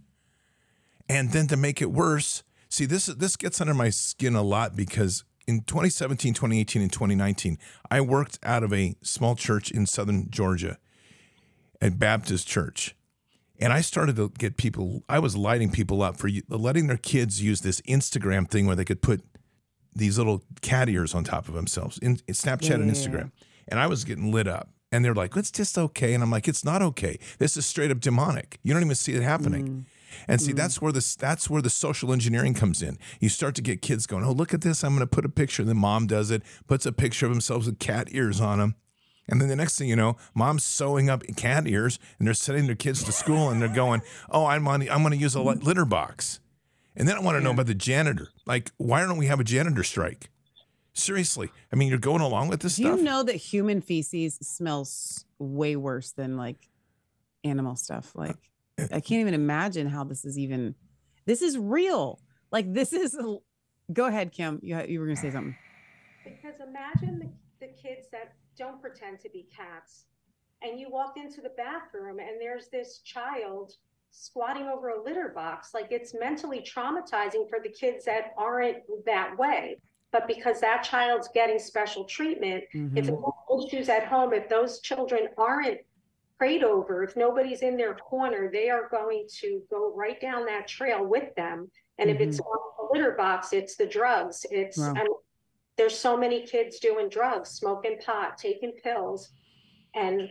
And 1.08 1.32
then 1.32 1.48
to 1.48 1.56
make 1.56 1.82
it 1.82 1.90
worse, 1.90 2.42
see, 2.68 2.86
this 2.86 3.06
this 3.06 3.36
gets 3.36 3.60
under 3.60 3.74
my 3.74 3.90
skin 3.90 4.34
a 4.34 4.42
lot 4.42 4.76
because 4.76 5.24
in 5.46 5.62
2017, 5.62 6.34
2018, 6.34 6.82
and 6.82 6.92
2019, 6.92 7.58
I 7.90 8.00
worked 8.00 8.38
out 8.42 8.62
of 8.62 8.72
a 8.72 8.94
small 9.02 9.34
church 9.34 9.70
in 9.70 9.86
southern 9.86 10.30
Georgia, 10.30 10.78
a 11.80 11.90
Baptist 11.90 12.46
church. 12.46 12.94
And 13.58 13.72
I 13.72 13.80
started 13.80 14.16
to 14.16 14.30
get 14.30 14.56
people, 14.56 15.04
I 15.08 15.18
was 15.18 15.36
lighting 15.36 15.70
people 15.70 16.02
up 16.02 16.16
for 16.16 16.28
letting 16.48 16.86
their 16.86 16.96
kids 16.96 17.42
use 17.42 17.60
this 17.60 17.80
Instagram 17.82 18.48
thing 18.48 18.66
where 18.66 18.76
they 18.76 18.84
could 18.84 19.02
put 19.02 19.22
these 19.94 20.18
little 20.18 20.42
cat 20.62 20.88
ears 20.88 21.14
on 21.14 21.22
top 21.22 21.48
of 21.48 21.54
themselves 21.54 21.98
in, 21.98 22.16
Snapchat 22.16 22.70
Yeah, 22.70 22.74
and 22.76 22.86
yeah, 22.86 22.92
Instagram. 22.92 23.30
And 23.68 23.80
I 23.80 23.86
was 23.86 24.04
getting 24.04 24.32
lit 24.32 24.48
up. 24.48 24.68
And 24.90 25.04
they're 25.04 25.14
like, 25.14 25.34
it's 25.36 25.50
just 25.50 25.78
okay. 25.78 26.12
And 26.12 26.22
I'm 26.22 26.30
like, 26.30 26.46
it's 26.46 26.64
not 26.64 26.82
okay. 26.82 27.18
This 27.38 27.56
is 27.56 27.64
straight 27.64 27.90
up 27.90 28.00
demonic. 28.00 28.58
You 28.62 28.74
don't 28.74 28.82
even 28.82 28.94
see 28.94 29.14
it 29.14 29.22
happening. 29.22 29.66
Mm. 29.66 29.84
And 30.28 30.40
see, 30.40 30.52
mm. 30.52 30.56
that's 30.56 30.82
where 30.82 30.92
this 30.92 31.16
that's 31.16 31.48
where 31.48 31.62
the 31.62 31.70
social 31.70 32.12
engineering 32.12 32.52
comes 32.52 32.82
in. 32.82 32.98
You 33.18 33.30
start 33.30 33.54
to 33.54 33.62
get 33.62 33.80
kids 33.80 34.06
going, 34.06 34.24
oh, 34.24 34.32
look 34.32 34.52
at 34.52 34.60
this. 34.60 34.84
I'm 34.84 34.90
going 34.90 35.00
to 35.00 35.06
put 35.06 35.24
a 35.24 35.30
picture. 35.30 35.62
And 35.62 35.68
then 35.70 35.78
mom 35.78 36.06
does 36.06 36.30
it, 36.30 36.42
puts 36.66 36.84
a 36.84 36.92
picture 36.92 37.24
of 37.24 37.32
themselves 37.32 37.66
with 37.66 37.78
cat 37.78 38.08
ears 38.10 38.38
on 38.38 38.58
them. 38.58 38.74
And 39.28 39.40
then 39.40 39.48
the 39.48 39.56
next 39.56 39.78
thing 39.78 39.88
you 39.88 39.96
know, 39.96 40.16
mom's 40.34 40.64
sewing 40.64 41.08
up 41.08 41.22
cat 41.36 41.66
ears 41.66 41.98
and 42.18 42.26
they're 42.26 42.34
sending 42.34 42.66
their 42.66 42.74
kids 42.74 43.02
to 43.04 43.12
school 43.12 43.48
and 43.48 43.62
they're 43.62 43.68
going, 43.68 44.02
oh, 44.30 44.46
I'm 44.46 44.66
on, 44.68 44.82
I'm 44.90 45.00
going 45.02 45.12
to 45.12 45.16
use 45.16 45.34
a 45.34 45.40
litter 45.40 45.84
box. 45.84 46.40
And 46.94 47.08
then 47.08 47.16
I 47.16 47.20
want 47.20 47.38
to 47.38 47.42
know 47.42 47.52
about 47.52 47.66
the 47.66 47.74
janitor. 47.74 48.28
Like, 48.46 48.70
why 48.76 49.00
don't 49.00 49.16
we 49.16 49.26
have 49.26 49.40
a 49.40 49.44
janitor 49.44 49.82
strike? 49.84 50.28
Seriously. 50.94 51.50
I 51.72 51.76
mean, 51.76 51.88
you're 51.88 51.98
going 51.98 52.20
along 52.20 52.48
with 52.48 52.60
this 52.60 52.76
Do 52.76 52.84
stuff. 52.84 52.98
you 52.98 53.04
know 53.04 53.22
that 53.22 53.36
human 53.36 53.80
feces 53.80 54.36
smells 54.42 55.24
way 55.38 55.76
worse 55.76 56.12
than 56.12 56.36
like 56.36 56.68
animal 57.44 57.76
stuff? 57.76 58.12
Uh, 58.16 58.20
like, 58.20 58.36
uh, 58.78 58.84
I 58.92 59.00
can't 59.00 59.20
even 59.20 59.34
imagine 59.34 59.86
how 59.86 60.04
this 60.04 60.24
is 60.24 60.38
even. 60.38 60.74
This 61.24 61.40
is 61.40 61.56
real. 61.56 62.20
Like, 62.50 62.72
this 62.72 62.92
is. 62.92 63.16
Go 63.92 64.06
ahead, 64.06 64.32
Kim. 64.32 64.60
You 64.62 64.82
you 64.86 65.00
were 65.00 65.06
gonna 65.06 65.16
say 65.16 65.30
something. 65.30 65.56
Because 66.24 66.60
imagine 66.60 67.18
the, 67.18 67.66
the 67.66 67.72
kids 67.72 68.08
that 68.12 68.34
don't 68.56 68.80
pretend 68.80 69.20
to 69.20 69.30
be 69.30 69.48
cats 69.54 70.04
and 70.62 70.78
you 70.78 70.88
walk 70.90 71.14
into 71.16 71.40
the 71.40 71.50
bathroom 71.56 72.18
and 72.18 72.40
there's 72.40 72.68
this 72.68 72.98
child 72.98 73.74
squatting 74.10 74.64
over 74.64 74.90
a 74.90 75.02
litter 75.02 75.32
box. 75.34 75.74
Like 75.74 75.88
it's 75.90 76.14
mentally 76.14 76.60
traumatizing 76.60 77.48
for 77.48 77.58
the 77.62 77.68
kids 77.70 78.04
that 78.04 78.32
aren't 78.36 78.78
that 79.06 79.36
way. 79.36 79.78
But 80.12 80.28
because 80.28 80.60
that 80.60 80.82
child's 80.82 81.28
getting 81.32 81.58
special 81.58 82.04
treatment, 82.04 82.64
if 82.94 83.06
there 83.06 83.16
are 83.16 83.66
issues 83.66 83.88
at 83.88 84.06
home, 84.06 84.34
if 84.34 84.46
those 84.48 84.80
children 84.80 85.28
aren't 85.38 85.78
prayed 86.36 86.62
over, 86.62 87.02
if 87.02 87.16
nobody's 87.16 87.62
in 87.62 87.78
their 87.78 87.94
corner, 87.94 88.50
they 88.52 88.68
are 88.68 88.88
going 88.90 89.26
to 89.40 89.62
go 89.70 89.94
right 89.94 90.20
down 90.20 90.44
that 90.44 90.68
trail 90.68 91.04
with 91.04 91.34
them. 91.34 91.70
And 91.98 92.10
if 92.10 92.20
it's 92.20 92.38
mm-hmm. 92.38 92.46
on 92.46 92.88
the 92.90 92.98
litter 92.98 93.12
box, 93.12 93.54
it's 93.54 93.76
the 93.76 93.86
drugs. 93.86 94.44
It's 94.50 94.76
Wow. 94.76 94.90
I 94.96 95.02
mean, 95.04 95.14
there's 95.76 95.98
so 95.98 96.16
many 96.16 96.46
kids 96.46 96.78
doing 96.78 97.08
drugs, 97.08 97.50
smoking 97.50 97.98
pot, 98.04 98.36
taking 98.36 98.72
pills, 98.82 99.30
and 99.94 100.30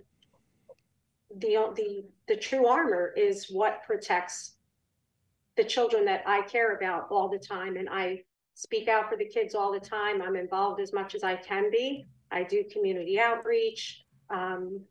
the 1.37 1.71
the 1.75 2.03
the 2.27 2.35
true 2.35 2.67
armor 2.67 3.13
is 3.17 3.47
what 3.49 3.83
protects 3.83 4.57
the 5.57 5.63
children 5.63 6.05
that 6.05 6.23
I 6.27 6.43
care 6.43 6.75
about 6.75 7.07
all 7.09 7.29
the 7.29 7.39
time, 7.39 7.77
and 7.77 7.89
I 7.89 8.23
speak 8.53 8.87
out 8.87 9.09
for 9.09 9.17
the 9.17 9.25
kids 9.25 9.55
all 9.55 9.71
the 9.71 9.79
time. 9.79 10.21
I'm 10.21 10.35
involved 10.35 10.79
as 10.81 10.93
much 10.93 11.15
as 11.15 11.23
I 11.23 11.35
can 11.35 11.71
be. 11.71 12.05
I 12.31 12.43
do 12.43 12.63
community 12.71 13.19
outreach. 13.19 14.03
Um, 14.29 14.81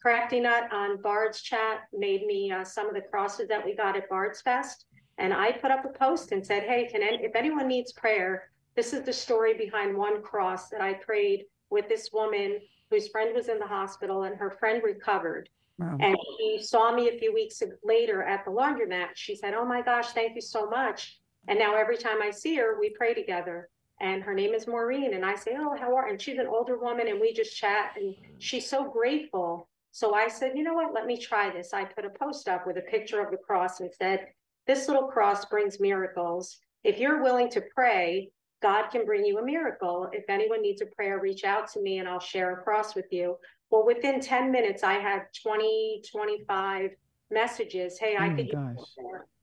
Crafty 0.00 0.40
Nut 0.40 0.72
on 0.72 1.00
Bard's 1.00 1.42
chat 1.42 1.82
made 1.92 2.26
me 2.26 2.50
uh, 2.50 2.64
some 2.64 2.88
of 2.88 2.94
the 2.94 3.00
crosses 3.00 3.48
that 3.48 3.64
we 3.64 3.76
got 3.76 3.96
at 3.96 4.08
Bard's 4.08 4.40
Fest. 4.40 4.86
And 5.18 5.32
I 5.32 5.52
put 5.52 5.70
up 5.70 5.84
a 5.84 5.96
post 5.96 6.32
and 6.32 6.44
said, 6.44 6.64
hey, 6.64 6.88
can 6.90 7.02
any, 7.02 7.22
if 7.22 7.36
anyone 7.36 7.68
needs 7.68 7.92
prayer, 7.92 8.50
this 8.74 8.92
is 8.92 9.02
the 9.02 9.12
story 9.12 9.54
behind 9.54 9.96
one 9.96 10.22
cross 10.22 10.68
that 10.70 10.80
I 10.80 10.94
prayed 10.94 11.44
with 11.70 11.88
this 11.88 12.10
woman 12.12 12.58
whose 12.90 13.08
friend 13.08 13.34
was 13.34 13.48
in 13.48 13.58
the 13.58 13.66
hospital 13.66 14.24
and 14.24 14.36
her 14.36 14.50
friend 14.50 14.82
recovered. 14.82 15.48
Wow. 15.78 15.96
And 16.00 16.16
she 16.38 16.60
saw 16.62 16.92
me 16.94 17.08
a 17.08 17.18
few 17.18 17.32
weeks 17.32 17.62
later 17.84 18.22
at 18.22 18.44
the 18.44 18.50
laundromat. 18.50 19.08
She 19.14 19.36
said, 19.36 19.54
Oh 19.54 19.64
my 19.64 19.82
gosh, 19.82 20.12
thank 20.12 20.34
you 20.34 20.40
so 20.40 20.68
much. 20.68 21.18
And 21.48 21.58
now 21.58 21.76
every 21.76 21.96
time 21.96 22.22
I 22.22 22.30
see 22.30 22.56
her, 22.56 22.78
we 22.78 22.90
pray 22.90 23.14
together. 23.14 23.68
And 24.00 24.22
her 24.22 24.34
name 24.34 24.54
is 24.54 24.66
Maureen. 24.66 25.14
And 25.14 25.24
I 25.24 25.34
say, 25.34 25.52
Oh, 25.58 25.76
how 25.78 25.94
are? 25.96 26.08
And 26.08 26.20
she's 26.20 26.38
an 26.38 26.46
older 26.46 26.78
woman 26.78 27.08
and 27.08 27.20
we 27.20 27.32
just 27.32 27.56
chat 27.56 27.92
and 27.96 28.14
she's 28.38 28.68
so 28.68 28.88
grateful. 28.90 29.68
So 29.92 30.14
I 30.14 30.28
said, 30.28 30.52
You 30.56 30.64
know 30.64 30.74
what? 30.74 30.94
Let 30.94 31.06
me 31.06 31.18
try 31.18 31.50
this. 31.50 31.72
I 31.72 31.84
put 31.84 32.04
a 32.04 32.10
post 32.10 32.48
up 32.48 32.66
with 32.66 32.78
a 32.78 32.82
picture 32.82 33.20
of 33.20 33.30
the 33.30 33.36
cross 33.36 33.80
and 33.80 33.90
said, 33.92 34.28
This 34.66 34.88
little 34.88 35.08
cross 35.08 35.44
brings 35.44 35.80
miracles. 35.80 36.58
If 36.84 36.98
you're 36.98 37.22
willing 37.22 37.50
to 37.50 37.62
pray, 37.74 38.30
God 38.60 38.88
can 38.90 39.04
bring 39.04 39.24
you 39.24 39.38
a 39.38 39.44
miracle. 39.44 40.08
If 40.12 40.24
anyone 40.28 40.62
needs 40.62 40.82
a 40.82 40.86
prayer, 40.86 41.20
reach 41.20 41.44
out 41.44 41.70
to 41.72 41.82
me 41.82 41.98
and 41.98 42.08
I'll 42.08 42.20
share 42.20 42.52
a 42.52 42.62
cross 42.62 42.94
with 42.94 43.06
you. 43.10 43.36
Well, 43.70 43.84
within 43.84 44.20
10 44.20 44.50
minutes, 44.50 44.82
I 44.82 44.94
had 44.94 45.22
20, 45.42 46.02
25 46.10 46.90
messages. 47.30 47.98
Hey, 47.98 48.16
I 48.16 48.26
Oh 48.26 48.30
my 48.30 48.36
could. 48.36 48.50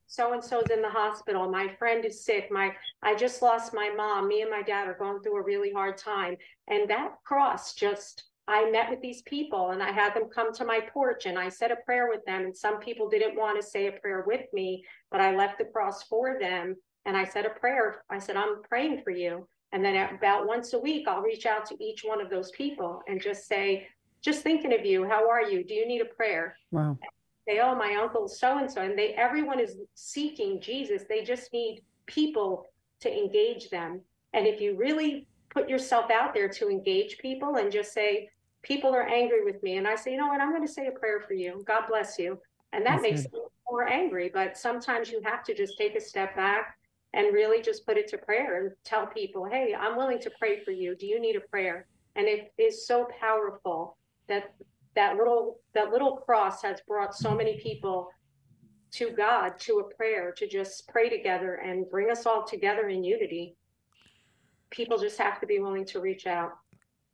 So 0.10 0.34
and 0.34 0.43
so's 0.43 0.72
in 0.72 0.82
the 0.82 0.89
hospital. 0.89 1.49
My 1.49 1.70
friend 1.78 2.03
is 2.03 2.26
sick. 2.26 2.49
My 2.51 2.74
I 3.03 3.16
just 3.16 3.41
lost 3.41 3.74
my 3.74 3.93
mom. 3.95 4.28
Me 4.28 4.41
and 4.41 4.49
my 4.49 4.64
dad 4.64 4.88
are 4.88 4.97
going 4.97 5.22
through 5.22 5.38
a 5.38 5.43
really 5.43 5.72
hard 5.72 5.97
time. 5.97 6.36
And 6.68 6.89
that 6.89 7.12
cross 7.24 7.76
just 7.76 8.24
I 8.47 8.70
met 8.72 8.89
with 8.89 9.01
these 9.01 9.22
people 9.22 9.70
and 9.70 9.84
I 9.84 9.91
had 9.91 10.16
them 10.16 10.28
come 10.34 10.51
to 10.55 10.66
my 10.66 10.80
porch 10.91 11.28
and 11.28 11.38
I 11.38 11.49
said 11.49 11.70
a 11.70 11.76
prayer 11.86 12.10
with 12.10 12.26
them. 12.26 12.45
And 12.45 12.57
some 12.57 12.80
people 12.80 13.07
didn't 13.07 13.38
want 13.38 13.62
to 13.62 13.68
say 13.68 13.86
a 13.86 13.91
prayer 13.91 14.24
with 14.26 14.51
me, 14.51 14.84
but 15.12 15.22
I 15.22 15.36
left 15.36 15.60
the 15.60 15.66
cross 15.66 16.01
for 16.03 16.39
them 16.39 16.76
and 17.05 17.16
I 17.16 17.24
said 17.24 17.45
a 17.45 17.51
prayer. 17.51 18.03
I 18.10 18.18
said, 18.18 18.36
I'm 18.36 18.64
praying 18.64 19.03
for 19.03 19.12
you. 19.12 19.47
And 19.72 19.86
then 19.86 19.95
about 20.16 20.47
once 20.47 20.74
a 20.74 20.80
week, 20.80 21.07
I'll 21.07 21.22
reach 21.22 21.45
out 21.45 21.68
to 21.68 21.78
each 21.80 22.01
one 22.03 22.20
of 22.20 22.32
those 22.32 22.49
people 22.49 23.03
and 23.07 23.22
just 23.22 23.47
say, 23.47 23.88
just 24.24 24.41
thinking 24.41 24.74
of 24.74 24.84
you. 24.84 25.07
How 25.07 25.30
are 25.30 25.43
you? 25.43 25.64
Do 25.64 25.76
you 25.76 25.88
need 25.88 26.01
a 26.01 26.05
prayer? 26.05 26.57
Wow. 26.72 26.97
Say, 27.48 27.60
oh, 27.60 27.76
my 27.76 27.96
uncle 27.96 28.28
so 28.28 28.58
and 28.58 28.72
so. 28.72 28.82
And 28.82 28.98
they 28.98 29.14
everyone 29.14 29.60
is 29.60 29.78
seeking 29.96 30.62
Jesus. 30.62 31.04
They 31.08 31.24
just 31.24 31.52
need 31.54 31.84
people 32.06 32.66
to 33.02 33.12
engage 33.12 33.70
them. 33.70 34.02
And 34.34 34.46
if 34.46 34.62
you 34.62 34.76
really 34.76 35.28
put 35.50 35.70
yourself 35.70 36.12
out 36.12 36.34
there 36.34 36.50
to 36.50 36.70
engage 36.70 37.18
people 37.18 37.56
and 37.56 37.72
just 37.72 37.94
say, 37.94 38.30
people 38.62 38.94
are 38.94 39.08
angry 39.08 39.44
with 39.44 39.62
me. 39.64 39.78
And 39.78 39.88
I 39.88 39.96
say, 39.96 40.12
you 40.12 40.18
know 40.18 40.28
what, 40.28 40.42
I'm 40.42 40.52
going 40.52 40.66
to 40.66 40.72
say 40.72 40.88
a 40.88 40.92
prayer 40.92 41.22
for 41.22 41.34
you. 41.34 41.64
God 41.66 41.84
bless 41.88 42.20
you. 42.20 42.40
And 42.74 42.86
that 42.86 43.02
That's 43.02 43.02
makes 43.02 43.22
good. 43.24 43.34
them 43.34 43.42
more 43.70 43.88
angry. 43.88 44.30
But 44.32 44.58
sometimes 44.58 45.10
you 45.10 45.22
have 45.24 45.44
to 45.46 45.56
just 45.56 45.78
take 45.78 45.96
a 45.96 46.02
step 46.02 46.36
back 46.36 46.78
and 47.14 47.34
really 47.34 47.62
just 47.62 47.86
put 47.86 47.98
it 47.98 48.08
to 48.10 48.18
prayer 48.18 48.66
and 48.66 48.76
tell 48.84 49.08
people, 49.08 49.46
hey, 49.46 49.74
I'm 49.74 49.98
willing 49.98 50.20
to 50.20 50.32
pray 50.38 50.64
for 50.64 50.72
you. 50.72 50.96
Do 50.96 51.08
you 51.08 51.20
need 51.20 51.36
a 51.36 51.42
prayer? 51.42 51.88
And 52.16 52.28
it 52.28 52.54
is 52.58 52.86
so 52.86 53.08
powerful 53.20 53.98
that 54.28 54.54
that 54.96 55.18
little 55.18 55.60
that 55.74 55.92
little 55.92 56.18
cross 56.18 56.62
has 56.62 56.82
brought 56.88 57.16
so 57.16 57.36
many 57.36 57.60
people 57.60 58.10
to 58.92 59.12
God 59.12 59.60
to 59.60 59.80
a 59.80 59.96
prayer 59.96 60.34
to 60.38 60.48
just 60.48 60.88
pray 60.88 61.10
together 61.10 61.56
and 61.56 61.90
bring 61.90 62.10
us 62.10 62.26
all 62.26 62.44
together 62.44 62.90
in 62.90 63.04
unity. 63.04 63.56
People 64.72 64.98
just 64.98 65.18
have 65.20 65.40
to 65.42 65.48
be 65.48 65.60
willing 65.60 65.86
to 65.86 66.00
reach 66.00 66.28
out. 66.28 66.54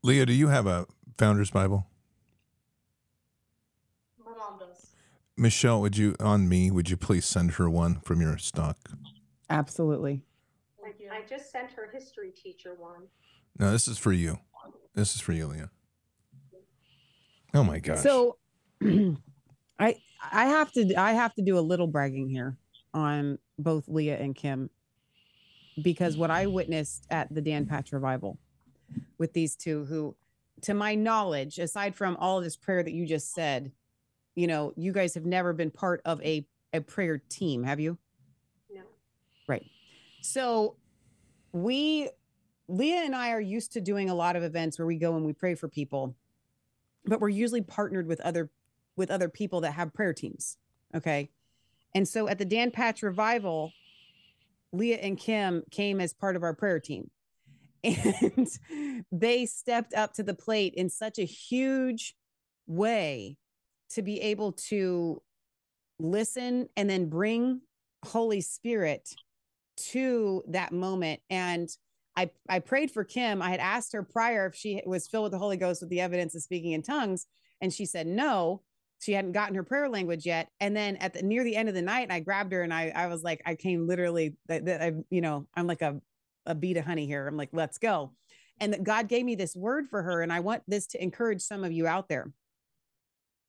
Leah, 0.04 0.26
do 0.26 0.34
you 0.34 0.48
have 0.48 0.68
a 0.68 0.86
Founder's 1.18 1.52
Bible? 1.52 1.88
My 4.24 4.32
mom 4.32 4.60
does. 4.60 4.92
Michelle, 5.38 5.82
would 5.82 5.98
you 5.98 6.16
on 6.20 6.48
me? 6.48 6.72
Would 6.72 6.90
you 6.90 6.98
please 6.98 7.26
send 7.26 7.54
her 7.54 7.70
one 7.70 8.00
from 8.02 8.22
your 8.22 8.38
stock? 8.38 8.78
Absolutely. 9.50 10.22
I, 10.80 10.84
Thank 10.84 11.00
you. 11.00 11.10
I 11.12 11.22
just 11.28 11.52
sent 11.52 11.72
her 11.72 11.90
history 11.92 12.32
teacher 12.32 12.76
one. 12.78 13.04
No, 13.60 13.72
this 13.72 13.88
is 13.88 13.98
for 13.98 14.14
you. 14.14 14.40
This 14.94 15.16
is 15.16 15.22
for 15.22 15.34
you, 15.34 15.48
Leah. 15.48 15.70
Oh 17.56 17.64
my 17.64 17.80
gosh. 17.80 18.00
So 18.00 18.38
I 19.80 19.96
I 20.32 20.46
have 20.46 20.72
to 20.74 20.94
I 20.96 21.14
have 21.14 21.34
to 21.36 21.42
do 21.42 21.58
a 21.58 21.62
little 21.62 21.88
bragging 21.88 22.30
here 22.30 22.58
on 22.94 23.40
both 23.58 23.88
Leah 23.88 24.18
and 24.18 24.36
Kim 24.36 24.70
because 25.82 26.18
what 26.18 26.32
I 26.32 26.46
witnessed 26.46 27.06
at 27.10 27.34
the 27.34 27.42
Dan 27.42 27.66
Patch 27.66 27.92
revival 27.92 28.38
with 29.18 29.34
these 29.34 29.56
two 29.56 29.86
who 29.86 30.16
to 30.62 30.74
my 30.74 30.96
knowledge 30.96 31.58
aside 31.58 31.96
from 31.96 32.16
all 32.18 32.38
of 32.38 32.44
this 32.44 32.56
prayer 32.56 32.84
that 32.84 32.94
you 32.94 33.06
just 33.06 33.34
said 33.34 33.72
you 34.36 34.48
know 34.48 34.74
you 34.78 34.92
guys 34.94 35.14
have 35.16 35.26
never 35.26 35.52
been 35.54 35.72
part 35.72 36.02
of 36.06 36.22
a 36.22 36.46
a 36.74 36.80
prayer 36.80 37.22
team 37.30 37.64
have 37.64 37.80
you 37.80 37.98
No. 38.74 38.82
Right. 39.48 39.66
So 40.22 40.78
we, 41.52 42.10
Leah 42.68 43.04
and 43.06 43.16
I 43.16 43.32
are 43.32 43.40
used 43.40 43.74
to 43.74 43.82
doing 43.82 44.10
a 44.10 44.16
lot 44.16 44.36
of 44.36 44.44
events 44.44 44.80
where 44.80 44.86
we 44.86 44.98
go 44.98 45.16
and 45.16 45.26
we 45.26 45.34
pray 45.34 45.56
for 45.56 45.68
people, 45.68 46.16
but 47.06 47.20
we're 47.20 47.30
usually 47.30 47.62
partnered 47.62 48.08
with 48.08 48.20
other 48.22 48.50
with 48.98 49.12
other 49.12 49.30
people 49.30 49.62
that 49.62 49.72
have 49.72 49.94
prayer 49.94 50.14
teams. 50.14 50.58
Okay. 50.96 51.30
And 51.94 52.08
so 52.08 52.28
at 52.28 52.38
the 52.38 52.46
Dan 52.46 52.72
Patch 52.72 53.04
revival, 53.04 53.72
Leah 54.72 54.98
and 54.98 55.18
Kim 55.18 55.64
came 55.72 56.00
as 56.00 56.14
part 56.14 56.36
of 56.36 56.44
our 56.44 56.54
prayer 56.54 56.80
team. 56.80 57.10
And 57.84 58.48
they 59.12 59.46
stepped 59.46 59.94
up 59.94 60.14
to 60.14 60.24
the 60.24 60.34
plate 60.34 60.74
in 60.76 60.90
such 60.90 61.20
a 61.20 61.24
huge 61.24 62.16
way 62.68 63.38
to 63.92 64.02
be 64.02 64.20
able 64.22 64.54
to 64.54 65.22
listen 66.00 66.68
and 66.76 66.90
then 66.90 67.10
bring 67.10 67.62
Holy 68.04 68.42
Spirit 68.42 69.14
to 69.78 70.44
that 70.48 70.72
moment. 70.72 71.22
And 71.30 71.70
I, 72.18 72.32
I 72.48 72.60
prayed 72.60 72.92
for 72.92 73.04
Kim. 73.04 73.42
I 73.42 73.50
had 73.50 73.60
asked 73.60 73.94
her 73.94 74.04
prior 74.04 74.48
if 74.48 74.56
she 74.56 74.82
was 74.86 75.08
filled 75.08 75.24
with 75.24 75.32
the 75.32 75.38
Holy 75.38 75.58
Ghost 75.58 75.82
with 75.82 75.90
the 75.90 76.02
evidence 76.02 76.36
of 76.36 76.42
speaking 76.42 76.72
in 76.72 76.82
tongues. 76.82 77.28
And 77.62 77.74
she 77.74 77.86
said 77.86 78.08
no, 78.08 78.62
she 79.00 79.12
hadn't 79.12 79.34
gotten 79.34 79.56
her 79.56 79.64
prayer 79.64 79.90
language 79.90 80.26
yet. 80.26 80.50
And 80.60 80.76
then 80.76 80.96
at 80.98 81.14
the 81.14 81.22
near 81.24 81.44
the 81.44 81.56
end 81.56 81.70
of 81.70 81.76
the 81.76 81.82
night, 81.82 82.12
I 82.12 82.22
grabbed 82.22 82.54
her 82.54 82.62
and 82.62 82.74
I, 82.74 82.92
I 82.96 83.08
was 83.08 83.24
like, 83.24 83.42
I 83.46 83.56
came 83.56 83.88
literally 83.88 84.36
that, 84.48 84.66
that 84.66 84.82
I, 84.82 84.94
you 85.10 85.22
know, 85.22 85.48
I'm 85.56 85.68
like 85.68 85.82
a, 85.82 86.00
a 86.46 86.56
bead 86.56 86.78
of 86.78 86.86
honey 86.86 87.06
here. 87.06 87.28
I'm 87.28 87.38
like, 87.38 87.50
let's 87.52 87.78
go. 87.78 88.12
And 88.60 88.72
that 88.72 88.84
God 88.84 89.10
gave 89.10 89.26
me 89.26 89.36
this 89.36 89.56
word 89.56 89.90
for 89.90 90.02
her. 90.02 90.22
And 90.22 90.32
I 90.32 90.40
want 90.40 90.64
this 90.68 90.88
to 90.88 91.04
encourage 91.04 91.42
some 91.42 91.64
of 91.64 91.72
you 91.72 91.88
out 91.88 92.08
there. 92.08 92.32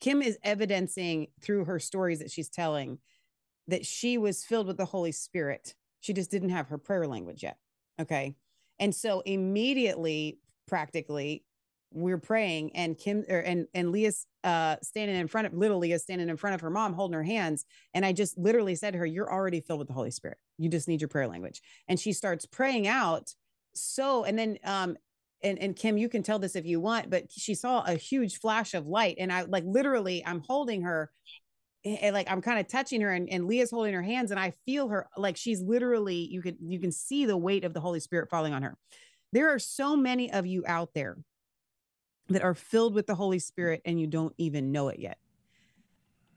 Kim 0.00 0.20
is 0.20 0.38
evidencing 0.42 1.28
through 1.40 1.66
her 1.66 1.78
stories 1.78 2.18
that 2.18 2.30
she's 2.30 2.48
telling 2.48 2.98
that 3.68 3.86
she 3.86 4.18
was 4.18 4.44
filled 4.44 4.66
with 4.66 4.76
the 4.76 4.84
Holy 4.84 5.12
Spirit. 5.12 5.74
She 6.00 6.12
just 6.12 6.30
didn't 6.30 6.50
have 6.50 6.68
her 6.68 6.78
prayer 6.78 7.06
language 7.06 7.42
yet. 7.42 7.56
Okay. 8.00 8.34
And 8.78 8.94
so 8.94 9.20
immediately, 9.20 10.38
practically, 10.66 11.44
we're 11.92 12.18
praying 12.18 12.74
and 12.74 12.98
Kim 12.98 13.24
or, 13.28 13.38
and 13.38 13.66
and 13.72 13.90
Leah's 13.90 14.26
uh 14.44 14.76
standing 14.82 15.16
in 15.16 15.28
front 15.28 15.46
of 15.46 15.54
little 15.54 15.78
Leah 15.78 15.98
standing 15.98 16.28
in 16.28 16.36
front 16.36 16.54
of 16.54 16.60
her 16.60 16.68
mom 16.68 16.92
holding 16.92 17.14
her 17.14 17.22
hands 17.22 17.64
and 17.94 18.04
I 18.04 18.12
just 18.12 18.36
literally 18.36 18.74
said 18.74 18.92
to 18.92 18.98
her 18.98 19.06
you're 19.06 19.32
already 19.32 19.60
filled 19.60 19.78
with 19.78 19.88
the 19.88 19.94
Holy 19.94 20.10
Spirit. 20.10 20.38
You 20.58 20.68
just 20.68 20.88
need 20.88 21.00
your 21.00 21.08
prayer 21.08 21.28
language. 21.28 21.62
And 21.88 21.98
she 21.98 22.12
starts 22.12 22.44
praying 22.44 22.86
out 22.86 23.32
so 23.72 24.24
and 24.24 24.38
then 24.38 24.58
um 24.64 24.96
and 25.42 25.58
and 25.58 25.76
Kim 25.76 25.96
you 25.96 26.08
can 26.08 26.22
tell 26.22 26.38
this 26.38 26.56
if 26.56 26.66
you 26.66 26.80
want 26.80 27.08
but 27.08 27.30
she 27.30 27.54
saw 27.54 27.82
a 27.86 27.94
huge 27.94 28.40
flash 28.40 28.74
of 28.74 28.86
light 28.86 29.16
and 29.18 29.32
I 29.32 29.42
like 29.42 29.64
literally 29.64 30.24
I'm 30.26 30.40
holding 30.40 30.82
her 30.82 31.10
and 31.86 32.14
like 32.14 32.30
I'm 32.30 32.42
kind 32.42 32.58
of 32.58 32.66
touching 32.66 33.00
her 33.00 33.12
and, 33.12 33.28
and 33.30 33.46
Leah's 33.46 33.70
holding 33.70 33.94
her 33.94 34.02
hands 34.02 34.30
and 34.30 34.40
I 34.40 34.52
feel 34.64 34.88
her 34.88 35.08
like 35.16 35.36
she's 35.36 35.60
literally 35.62 36.16
you 36.30 36.42
can 36.42 36.56
you 36.60 36.78
can 36.78 36.90
see 36.90 37.24
the 37.24 37.36
weight 37.36 37.64
of 37.64 37.74
the 37.74 37.80
Holy 37.80 38.00
Spirit 38.00 38.28
falling 38.28 38.52
on 38.52 38.62
her. 38.62 38.76
There 39.32 39.54
are 39.54 39.58
so 39.58 39.96
many 39.96 40.32
of 40.32 40.46
you 40.46 40.64
out 40.66 40.94
there 40.94 41.18
that 42.28 42.42
are 42.42 42.54
filled 42.54 42.94
with 42.94 43.06
the 43.06 43.14
Holy 43.14 43.38
Spirit 43.38 43.82
and 43.84 44.00
you 44.00 44.06
don't 44.06 44.34
even 44.38 44.72
know 44.72 44.88
it 44.88 44.98
yet. 44.98 45.18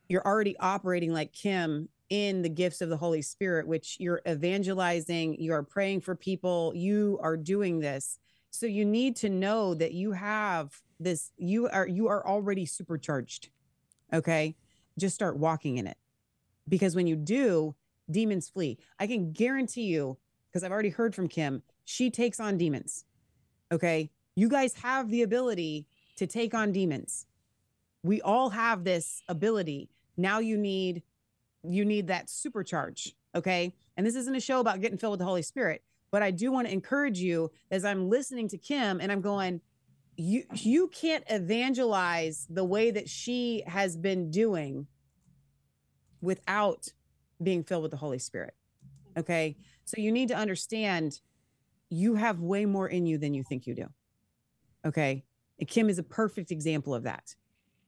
You're 0.07 0.25
already 0.25 0.57
operating 0.57 1.13
like 1.13 1.33
Kim 1.33 1.89
in 2.09 2.41
the 2.41 2.49
gifts 2.49 2.81
of 2.81 2.89
the 2.89 2.97
Holy 2.97 3.21
Spirit, 3.21 3.67
which 3.67 3.97
you're 3.99 4.21
evangelizing, 4.27 5.39
you 5.39 5.53
are 5.53 5.63
praying 5.63 6.01
for 6.01 6.15
people, 6.15 6.73
you 6.75 7.19
are 7.21 7.37
doing 7.37 7.79
this. 7.79 8.17
So 8.51 8.65
you 8.65 8.83
need 8.85 9.15
to 9.17 9.29
know 9.29 9.75
that 9.75 9.93
you 9.93 10.11
have 10.11 10.75
this, 10.99 11.31
you 11.37 11.69
are 11.69 11.87
you 11.87 12.07
are 12.07 12.25
already 12.25 12.65
supercharged. 12.65 13.49
Okay. 14.11 14.55
Just 14.99 15.15
start 15.15 15.37
walking 15.37 15.77
in 15.77 15.87
it. 15.87 15.97
Because 16.67 16.95
when 16.95 17.07
you 17.07 17.15
do, 17.15 17.75
demons 18.09 18.49
flee. 18.49 18.77
I 18.99 19.07
can 19.07 19.31
guarantee 19.31 19.83
you, 19.83 20.17
because 20.49 20.63
I've 20.63 20.71
already 20.71 20.89
heard 20.89 21.15
from 21.15 21.27
Kim, 21.27 21.63
she 21.85 22.09
takes 22.09 22.39
on 22.39 22.57
demons. 22.57 23.05
Okay. 23.71 24.09
You 24.35 24.49
guys 24.49 24.73
have 24.75 25.09
the 25.09 25.23
ability 25.23 25.87
to 26.17 26.27
take 26.27 26.53
on 26.53 26.71
demons. 26.71 27.25
We 28.03 28.21
all 28.21 28.49
have 28.49 28.83
this 28.83 29.21
ability. 29.27 29.89
Now 30.17 30.39
you 30.39 30.57
need 30.57 31.03
you 31.63 31.83
need 31.83 32.07
that 32.07 32.27
supercharge. 32.27 33.13
Okay. 33.35 33.73
And 33.97 34.05
this 34.05 34.15
isn't 34.15 34.35
a 34.35 34.39
show 34.39 34.59
about 34.59 34.79
getting 34.79 34.97
filled 34.97 35.11
with 35.11 35.19
the 35.19 35.25
Holy 35.25 35.41
Spirit, 35.41 35.83
but 36.09 36.23
I 36.23 36.31
do 36.31 36.51
want 36.51 36.67
to 36.67 36.73
encourage 36.73 37.19
you 37.19 37.51
as 37.69 37.83
I'm 37.83 38.09
listening 38.09 38.47
to 38.49 38.57
Kim 38.57 39.01
and 39.01 39.11
I'm 39.11 39.21
going, 39.21 39.59
you 40.19 40.43
you 40.53 40.89
can't 40.89 41.23
evangelize 41.29 42.45
the 42.49 42.65
way 42.65 42.91
that 42.91 43.07
she 43.07 43.63
has 43.65 43.95
been 43.95 44.29
doing 44.29 44.85
without 46.19 46.89
being 47.41 47.63
filled 47.63 47.83
with 47.83 47.91
the 47.91 47.97
Holy 47.97 48.19
Spirit. 48.19 48.53
Okay. 49.15 49.55
So 49.85 49.95
you 50.01 50.11
need 50.11 50.27
to 50.27 50.35
understand 50.35 51.21
you 51.89 52.15
have 52.15 52.41
way 52.41 52.65
more 52.65 52.89
in 52.89 53.05
you 53.05 53.17
than 53.17 53.33
you 53.33 53.43
think 53.43 53.65
you 53.65 53.73
do. 53.73 53.85
Okay. 54.85 55.23
And 55.57 55.69
Kim 55.69 55.89
is 55.89 55.99
a 55.99 56.03
perfect 56.03 56.51
example 56.51 56.93
of 56.93 57.03
that. 57.03 57.35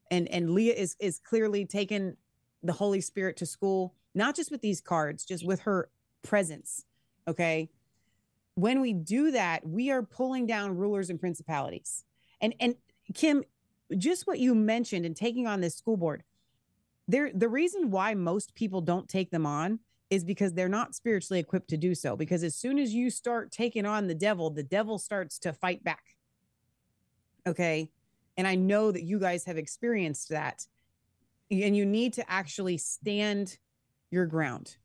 And 0.10 0.30
and 0.30 0.52
Leah 0.52 0.76
is 0.76 0.96
is 1.02 1.20
clearly 1.20 1.66
taken 1.66 2.16
the 2.64 2.74
Holy 2.74 3.02
Spirit 3.02 3.36
to 3.38 3.46
school, 3.46 3.94
not 4.16 4.38
just 4.38 4.52
with 4.52 4.62
these 4.62 4.80
cards, 4.80 5.26
just 5.26 5.46
with 5.46 5.60
her 5.62 5.90
presence. 6.24 6.86
Okay. 7.28 7.72
When 8.56 8.80
we 8.80 8.94
do 8.94 9.32
that, 9.32 9.68
we 9.68 9.92
are 9.92 10.02
pulling 10.02 10.46
down 10.46 10.78
rulers 10.78 11.10
and 11.10 11.20
principalities. 11.20 12.06
And 12.42 12.54
and 12.60 12.76
Kim, 13.14 13.44
just 13.98 14.28
what 14.28 14.40
you 14.40 14.56
mentioned 14.56 15.06
and 15.06 15.16
taking 15.16 15.48
on 15.48 15.62
this 15.62 15.76
school 15.76 15.98
board, 15.98 16.24
there 17.08 17.32
the 17.34 17.50
reason 17.50 17.92
why 17.92 18.14
most 18.14 18.56
people 18.56 18.82
don't 18.82 19.08
take 19.08 19.32
them 19.32 19.46
on 19.46 19.80
is 20.10 20.26
because 20.26 20.54
they're 20.54 20.68
not 20.68 20.94
spiritually 20.94 21.40
equipped 21.40 21.70
to 21.70 21.78
do 21.78 21.96
so. 21.96 22.18
Because 22.18 22.44
as 22.44 22.56
soon 22.56 22.78
as 22.78 22.94
you 22.94 23.10
start 23.10 23.52
taking 23.52 23.86
on 23.86 24.08
the 24.08 24.14
devil, 24.14 24.50
the 24.50 24.62
devil 24.62 25.00
starts 25.00 25.40
to 25.40 25.54
fight 25.54 25.84
back. 25.84 26.18
Okay. 27.48 27.90
And 28.38 28.46
I 28.46 28.56
know 28.56 28.92
that 28.92 29.04
you 29.04 29.20
guys 29.20 29.46
have 29.46 29.58
experienced 29.58 30.30
that. 30.30 30.68
And 31.50 31.76
you 31.76 31.86
need 31.86 32.14
to 32.14 32.30
actually 32.30 32.78
stand 32.78 33.58
your 34.10 34.26
ground. 34.26 34.78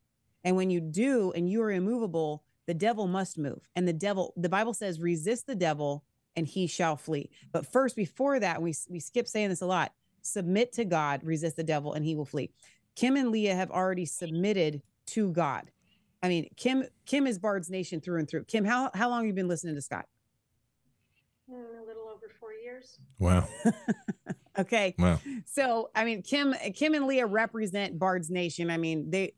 And 0.43 0.55
when 0.55 0.69
you 0.69 0.79
do, 0.79 1.31
and 1.33 1.49
you 1.49 1.61
are 1.61 1.71
immovable, 1.71 2.43
the 2.65 2.73
devil 2.73 3.07
must 3.07 3.37
move. 3.37 3.67
And 3.75 3.87
the 3.87 3.93
devil, 3.93 4.33
the 4.37 4.49
Bible 4.49 4.73
says, 4.73 4.99
resist 4.99 5.47
the 5.47 5.55
devil 5.55 6.03
and 6.37 6.47
he 6.47 6.67
shall 6.67 6.95
flee. 6.95 7.29
But 7.51 7.65
first, 7.65 7.95
before 7.97 8.39
that, 8.39 8.61
we, 8.61 8.73
we 8.89 9.01
skip 9.01 9.27
saying 9.27 9.49
this 9.49 9.61
a 9.61 9.65
lot 9.65 9.91
submit 10.21 10.73
to 10.73 10.83
God, 10.83 11.21
resist 11.23 11.55
the 11.55 11.63
devil, 11.63 11.93
and 11.93 12.05
he 12.05 12.13
will 12.15 12.25
flee. 12.25 12.51
Kim 12.95 13.15
and 13.15 13.31
Leah 13.31 13.55
have 13.55 13.71
already 13.71 14.05
submitted 14.05 14.81
to 15.07 15.31
God. 15.31 15.71
I 16.21 16.27
mean, 16.27 16.49
Kim 16.57 16.83
Kim 17.05 17.27
is 17.27 17.39
Bard's 17.39 17.69
Nation 17.69 18.01
through 18.01 18.19
and 18.19 18.29
through. 18.29 18.43
Kim, 18.45 18.65
how 18.65 18.91
how 18.93 19.09
long 19.09 19.19
have 19.19 19.27
you 19.27 19.33
been 19.33 19.47
listening 19.47 19.75
to 19.75 19.81
Scott? 19.81 20.05
Mm, 21.49 21.81
a 21.81 21.87
little 21.87 22.09
over 22.09 22.27
four 22.39 22.53
years. 22.53 22.99
Wow. 23.19 23.47
Okay. 24.57 24.95
Wow. 24.97 25.19
So, 25.45 25.91
I 25.93 26.03
mean, 26.03 26.23
Kim 26.23 26.55
Kim 26.73 26.93
and 26.93 27.05
Leah 27.05 27.27
represent 27.27 27.99
Bard's 27.99 28.29
Nation. 28.29 28.69
I 28.71 28.77
mean, 28.77 29.09
they 29.11 29.33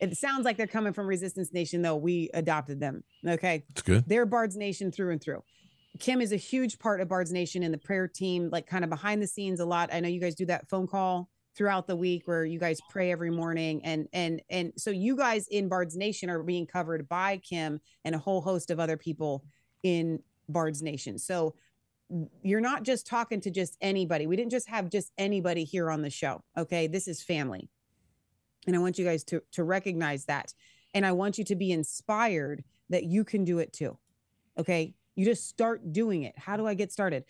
it 0.00 0.16
sounds 0.16 0.44
like 0.44 0.56
they're 0.56 0.66
coming 0.66 0.92
from 0.92 1.06
Resistance 1.06 1.52
Nation 1.52 1.82
though. 1.82 1.96
We 1.96 2.30
adopted 2.32 2.80
them. 2.80 3.04
Okay. 3.26 3.64
It's 3.70 3.82
good. 3.82 4.04
They're 4.06 4.26
Bard's 4.26 4.56
Nation 4.56 4.90
through 4.90 5.10
and 5.10 5.20
through. 5.20 5.42
Kim 5.98 6.20
is 6.20 6.32
a 6.32 6.36
huge 6.36 6.78
part 6.78 7.00
of 7.00 7.08
Bard's 7.08 7.32
Nation 7.32 7.62
and 7.62 7.72
the 7.72 7.78
prayer 7.78 8.08
team, 8.08 8.48
like 8.50 8.66
kind 8.66 8.84
of 8.84 8.90
behind 8.90 9.22
the 9.22 9.26
scenes 9.26 9.60
a 9.60 9.64
lot. 9.64 9.92
I 9.92 10.00
know 10.00 10.08
you 10.08 10.20
guys 10.20 10.34
do 10.34 10.46
that 10.46 10.68
phone 10.68 10.86
call 10.86 11.28
throughout 11.54 11.86
the 11.86 11.96
week 11.96 12.26
where 12.26 12.44
you 12.44 12.58
guys 12.58 12.80
pray 12.88 13.12
every 13.12 13.30
morning 13.30 13.84
and 13.84 14.08
and 14.14 14.40
and 14.48 14.72
so 14.78 14.90
you 14.90 15.14
guys 15.14 15.46
in 15.48 15.68
Bard's 15.68 15.96
Nation 15.96 16.30
are 16.30 16.42
being 16.42 16.66
covered 16.66 17.08
by 17.08 17.36
Kim 17.38 17.78
and 18.04 18.14
a 18.14 18.18
whole 18.18 18.40
host 18.40 18.70
of 18.70 18.80
other 18.80 18.96
people 18.96 19.44
in 19.82 20.18
Bard's 20.48 20.82
Nation. 20.82 21.18
So 21.18 21.54
you're 22.42 22.60
not 22.60 22.82
just 22.82 23.06
talking 23.06 23.40
to 23.40 23.50
just 23.50 23.76
anybody. 23.80 24.26
We 24.26 24.36
didn't 24.36 24.50
just 24.50 24.68
have 24.68 24.90
just 24.90 25.12
anybody 25.16 25.64
here 25.64 25.90
on 25.90 26.02
the 26.02 26.10
show. 26.10 26.42
Okay. 26.56 26.86
This 26.86 27.08
is 27.08 27.22
family. 27.22 27.68
And 28.66 28.76
I 28.76 28.78
want 28.78 28.98
you 28.98 29.04
guys 29.04 29.24
to, 29.24 29.42
to 29.52 29.64
recognize 29.64 30.26
that. 30.26 30.52
And 30.94 31.06
I 31.06 31.12
want 31.12 31.38
you 31.38 31.44
to 31.44 31.56
be 31.56 31.72
inspired 31.72 32.64
that 32.90 33.04
you 33.04 33.24
can 33.24 33.44
do 33.44 33.58
it 33.58 33.72
too. 33.72 33.98
Okay. 34.58 34.94
You 35.14 35.24
just 35.24 35.48
start 35.48 35.92
doing 35.92 36.22
it. 36.22 36.38
How 36.38 36.56
do 36.56 36.66
I 36.66 36.74
get 36.74 36.92
started? 36.92 37.24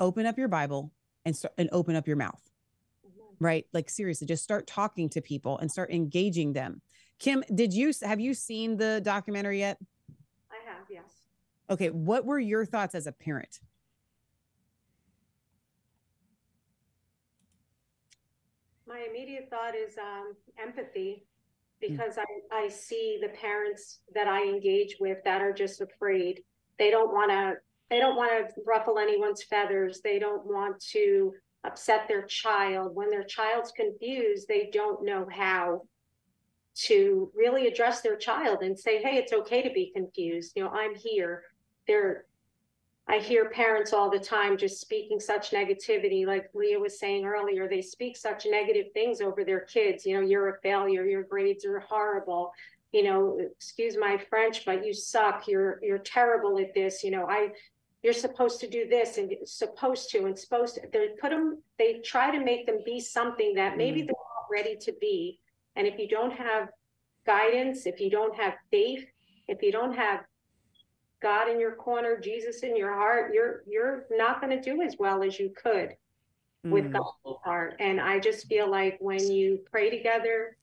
Open 0.00 0.26
up 0.26 0.38
your 0.38 0.48
Bible 0.48 0.92
and 1.24 1.36
start 1.36 1.54
and 1.58 1.68
open 1.72 1.96
up 1.96 2.06
your 2.06 2.16
mouth. 2.16 2.40
Right? 3.40 3.66
Like 3.72 3.90
seriously, 3.90 4.26
just 4.26 4.44
start 4.44 4.66
talking 4.66 5.08
to 5.10 5.20
people 5.20 5.58
and 5.58 5.70
start 5.70 5.90
engaging 5.90 6.52
them. 6.52 6.80
Kim, 7.18 7.44
did 7.54 7.72
you 7.72 7.92
have 8.02 8.20
you 8.20 8.34
seen 8.34 8.76
the 8.76 9.00
documentary 9.02 9.60
yet? 9.60 9.78
I 10.50 10.70
have, 10.70 10.84
yes. 10.90 11.22
Okay, 11.70 11.90
what 11.90 12.24
were 12.24 12.38
your 12.38 12.64
thoughts 12.64 12.94
as 12.94 13.06
a 13.06 13.12
parent? 13.12 13.60
My 18.86 19.06
immediate 19.08 19.48
thought 19.50 19.74
is 19.74 19.96
um, 19.98 20.34
empathy 20.62 21.24
because 21.80 22.18
I, 22.18 22.24
I 22.52 22.68
see 22.68 23.18
the 23.20 23.28
parents 23.28 24.00
that 24.14 24.28
I 24.28 24.44
engage 24.44 24.96
with 25.00 25.18
that 25.24 25.40
are 25.40 25.52
just 25.52 25.80
afraid. 25.80 26.42
They 26.78 26.90
don't 26.90 27.12
want 27.12 27.30
to 27.30 27.54
they 27.90 28.00
don't 28.00 28.16
want 28.16 28.48
to 28.48 28.62
ruffle 28.66 28.98
anyone's 28.98 29.42
feathers. 29.42 30.00
They 30.00 30.18
don't 30.18 30.44
want 30.46 30.80
to 30.92 31.34
upset 31.64 32.08
their 32.08 32.22
child. 32.22 32.94
When 32.94 33.10
their 33.10 33.24
child's 33.24 33.72
confused, 33.72 34.48
they 34.48 34.70
don't 34.72 35.04
know 35.04 35.28
how 35.30 35.86
to 36.76 37.30
really 37.34 37.66
address 37.66 38.00
their 38.00 38.16
child 38.16 38.62
and 38.62 38.78
say, 38.78 39.00
"Hey, 39.02 39.16
it's 39.16 39.32
okay 39.32 39.62
to 39.62 39.70
be 39.70 39.92
confused. 39.94 40.52
You 40.56 40.64
know, 40.64 40.70
I'm 40.70 40.94
here." 40.94 41.44
They're 41.86 42.24
I 43.06 43.18
hear 43.18 43.50
parents 43.50 43.92
all 43.92 44.10
the 44.10 44.18
time 44.18 44.56
just 44.56 44.80
speaking 44.80 45.20
such 45.20 45.50
negativity, 45.50 46.26
like 46.26 46.48
Leah 46.54 46.78
was 46.78 46.98
saying 46.98 47.26
earlier. 47.26 47.68
They 47.68 47.82
speak 47.82 48.16
such 48.16 48.46
negative 48.46 48.86
things 48.94 49.20
over 49.20 49.44
their 49.44 49.60
kids. 49.60 50.06
You 50.06 50.16
know, 50.16 50.26
you're 50.26 50.48
a 50.48 50.60
failure. 50.62 51.04
Your 51.04 51.22
grades 51.22 51.66
are 51.66 51.80
horrible. 51.80 52.52
You 52.94 53.02
know, 53.02 53.38
excuse 53.40 53.96
my 53.96 54.16
French, 54.30 54.64
but 54.64 54.86
you 54.86 54.94
suck. 54.94 55.48
You're 55.48 55.80
you're 55.82 55.98
terrible 55.98 56.58
at 56.60 56.72
this. 56.74 57.02
You 57.02 57.10
know, 57.10 57.26
I 57.28 57.48
you're 58.04 58.12
supposed 58.12 58.60
to 58.60 58.68
do 58.68 58.86
this 58.88 59.18
and 59.18 59.30
you're 59.30 59.46
supposed 59.46 60.10
to 60.10 60.26
and 60.26 60.38
supposed 60.38 60.76
to. 60.76 60.82
They 60.92 61.08
put 61.20 61.30
them. 61.30 61.60
They 61.78 62.00
try 62.04 62.30
to 62.30 62.38
make 62.44 62.66
them 62.66 62.78
be 62.84 63.00
something 63.00 63.54
that 63.56 63.76
maybe 63.76 64.02
Mm. 64.02 64.06
they're 64.06 64.28
not 64.36 64.46
ready 64.58 64.76
to 64.86 64.92
be. 65.00 65.40
And 65.74 65.88
if 65.88 65.98
you 65.98 66.06
don't 66.06 66.34
have 66.34 66.68
guidance, 67.26 67.84
if 67.86 68.00
you 68.00 68.10
don't 68.10 68.36
have 68.36 68.54
faith, 68.70 69.04
if 69.48 69.60
you 69.60 69.72
don't 69.72 69.94
have 69.94 70.20
God 71.20 71.48
in 71.48 71.58
your 71.58 71.74
corner, 71.74 72.16
Jesus 72.20 72.62
in 72.62 72.76
your 72.76 72.92
heart, 72.94 73.34
you're 73.34 73.64
you're 73.66 74.06
not 74.12 74.40
going 74.40 74.54
to 74.56 74.62
do 74.70 74.82
as 74.82 74.96
well 74.98 75.24
as 75.24 75.40
you 75.40 75.50
could 75.50 75.96
with 76.62 76.84
Mm. 76.84 76.92
God 76.92 77.36
heart. 77.44 77.74
And 77.80 78.00
I 78.00 78.20
just 78.20 78.46
feel 78.46 78.70
like 78.70 78.96
when 79.00 79.22
you 79.30 79.58
pray 79.72 79.90
together, 79.90 80.56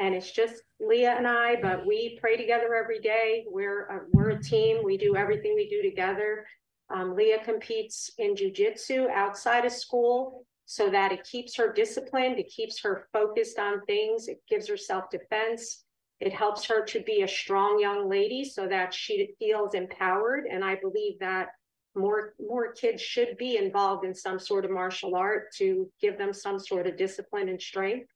and 0.00 0.14
it's 0.14 0.32
just 0.32 0.62
Leah 0.80 1.14
and 1.16 1.28
I, 1.28 1.60
but 1.60 1.86
we 1.86 2.18
pray 2.20 2.36
together 2.36 2.74
every 2.74 3.00
day. 3.00 3.44
We're 3.46 3.86
a, 3.86 4.00
we're 4.10 4.30
a 4.30 4.42
team. 4.42 4.78
We 4.82 4.96
do 4.96 5.14
everything 5.14 5.54
we 5.54 5.68
do 5.68 5.82
together. 5.88 6.46
Um, 6.88 7.14
Leah 7.14 7.44
competes 7.44 8.10
in 8.18 8.34
jujitsu 8.34 9.10
outside 9.10 9.66
of 9.66 9.72
school 9.72 10.46
so 10.64 10.88
that 10.88 11.12
it 11.12 11.24
keeps 11.24 11.54
her 11.56 11.70
disciplined. 11.72 12.38
It 12.38 12.48
keeps 12.48 12.80
her 12.82 13.08
focused 13.12 13.58
on 13.58 13.84
things. 13.84 14.26
It 14.26 14.40
gives 14.48 14.66
her 14.68 14.76
self 14.76 15.10
defense. 15.10 15.84
It 16.18 16.32
helps 16.32 16.64
her 16.66 16.82
to 16.86 17.02
be 17.02 17.22
a 17.22 17.28
strong 17.28 17.78
young 17.78 18.08
lady 18.08 18.44
so 18.44 18.66
that 18.68 18.94
she 18.94 19.34
feels 19.38 19.74
empowered. 19.74 20.46
And 20.50 20.64
I 20.64 20.76
believe 20.76 21.18
that 21.20 21.48
more 21.94 22.34
more 22.40 22.72
kids 22.72 23.02
should 23.02 23.36
be 23.36 23.56
involved 23.56 24.04
in 24.04 24.14
some 24.14 24.38
sort 24.38 24.64
of 24.64 24.70
martial 24.70 25.14
art 25.14 25.52
to 25.56 25.90
give 26.00 26.16
them 26.16 26.32
some 26.32 26.58
sort 26.58 26.86
of 26.86 26.96
discipline 26.96 27.48
and 27.48 27.60
strength. 27.60 28.08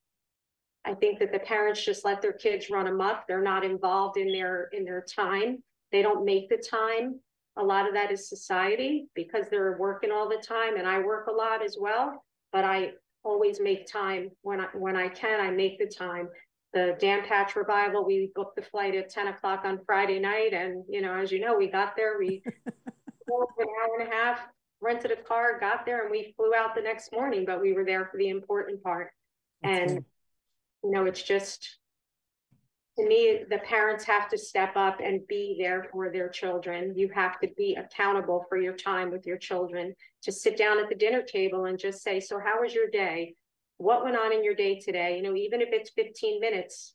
I 0.85 0.95
think 0.95 1.19
that 1.19 1.33
the 1.33 1.39
parents 1.39 1.85
just 1.85 2.05
let 2.05 2.21
their 2.21 2.33
kids 2.33 2.71
run 2.71 2.87
amok. 2.87 3.27
They're 3.27 3.43
not 3.43 3.65
involved 3.65 4.17
in 4.19 4.33
their 4.33 4.69
in 4.73 4.85
their 4.85 5.03
time. 5.03 5.63
They 5.93 6.03
don't 6.03 6.25
make 6.25 6.49
the 6.49 6.59
time. 6.59 7.21
A 7.57 7.63
lot 7.63 7.87
of 7.87 7.95
that 7.95 8.11
is 8.11 8.29
society 8.29 9.07
because 9.15 9.47
they're 9.49 9.77
working 9.79 10.11
all 10.11 10.29
the 10.29 10.43
time 10.45 10.77
and 10.77 10.87
I 10.87 10.99
work 10.99 11.29
a 11.29 11.33
lot 11.33 11.65
as 11.65 11.77
well, 11.81 12.25
but 12.53 12.65
I 12.65 12.93
always 13.23 13.61
make 13.61 13.87
time 13.87 14.31
when 14.43 14.61
I 14.61 14.67
when 14.75 14.97
I 14.97 15.09
can, 15.09 15.41
I 15.41 15.51
make 15.51 15.79
the 15.79 15.87
time 15.87 16.29
the 16.75 16.97
Dan 16.99 17.23
Patch 17.27 17.57
revival. 17.57 18.05
We 18.05 18.33
booked 18.35 18.57
the 18.57 18.63
flight 18.63 18.95
at 18.95 19.09
10 19.09 19.29
o'clock 19.29 19.63
on 19.65 19.81
Friday 19.87 20.19
night. 20.19 20.53
And, 20.53 20.85
you 20.89 21.01
know, 21.01 21.15
as 21.15 21.31
you 21.33 21.41
know, 21.41 21.57
we 21.57 21.69
got 21.69 21.97
there, 21.97 22.19
we 22.19 22.43
drove 23.27 23.49
an 23.59 23.67
hour 23.69 24.01
and 24.01 24.09
a 24.09 24.15
half, 24.15 24.41
rented 24.81 25.13
a 25.13 25.17
car, 25.17 25.59
got 25.61 25.87
there, 25.87 26.03
and 26.03 26.11
we 26.11 26.35
flew 26.37 26.53
out 26.55 26.75
the 26.75 26.83
next 26.83 27.13
morning, 27.13 27.45
but 27.47 27.63
we 27.63 27.73
were 27.73 27.85
there 27.85 28.07
for 28.11 28.19
the 28.19 28.29
important 28.29 28.83
part. 28.83 29.11
That's 29.63 29.93
And. 29.93 30.05
You 30.85 30.91
know, 30.91 31.07
it's 31.07 31.23
just, 31.23 31.79
to 32.97 33.05
me, 33.05 33.41
the 33.51 33.59
parents 33.59 34.05
have 34.05 34.29
to 34.29 34.39
step 34.39 34.77
up 34.77 35.01
and 35.03 35.27
be 35.27 35.57
there 35.59 35.89
for 35.91 36.13
their 36.13 36.29
children. 36.29 36.93
You 36.95 37.09
have 37.15 37.41
to 37.41 37.49
be 37.57 37.75
accountable 37.75 38.45
for 38.49 38.59
your 38.59 38.75
time 38.75 39.11
with 39.11 39.27
your 39.27 39.39
children. 39.39 39.95
To 40.23 40.31
sit 40.31 40.57
down 40.57 40.79
at 40.79 40.89
the 40.89 40.95
dinner 40.95 41.23
table 41.23 41.65
and 41.65 41.79
just 41.79 42.03
say, 42.03 42.21
so 42.21 42.39
how 42.39 42.61
was 42.61 42.75
your 42.75 42.89
day? 42.89 43.35
What 43.79 44.05
went 44.05 44.17
on 44.17 44.33
in 44.33 44.45
your 44.45 44.55
day 44.55 44.79
today? 44.79 45.17
You 45.17 45.23
know, 45.23 45.35
even 45.35 45.61
if 45.61 45.71
it's 45.73 45.91
fifteen 45.91 46.39
minutes, 46.39 46.95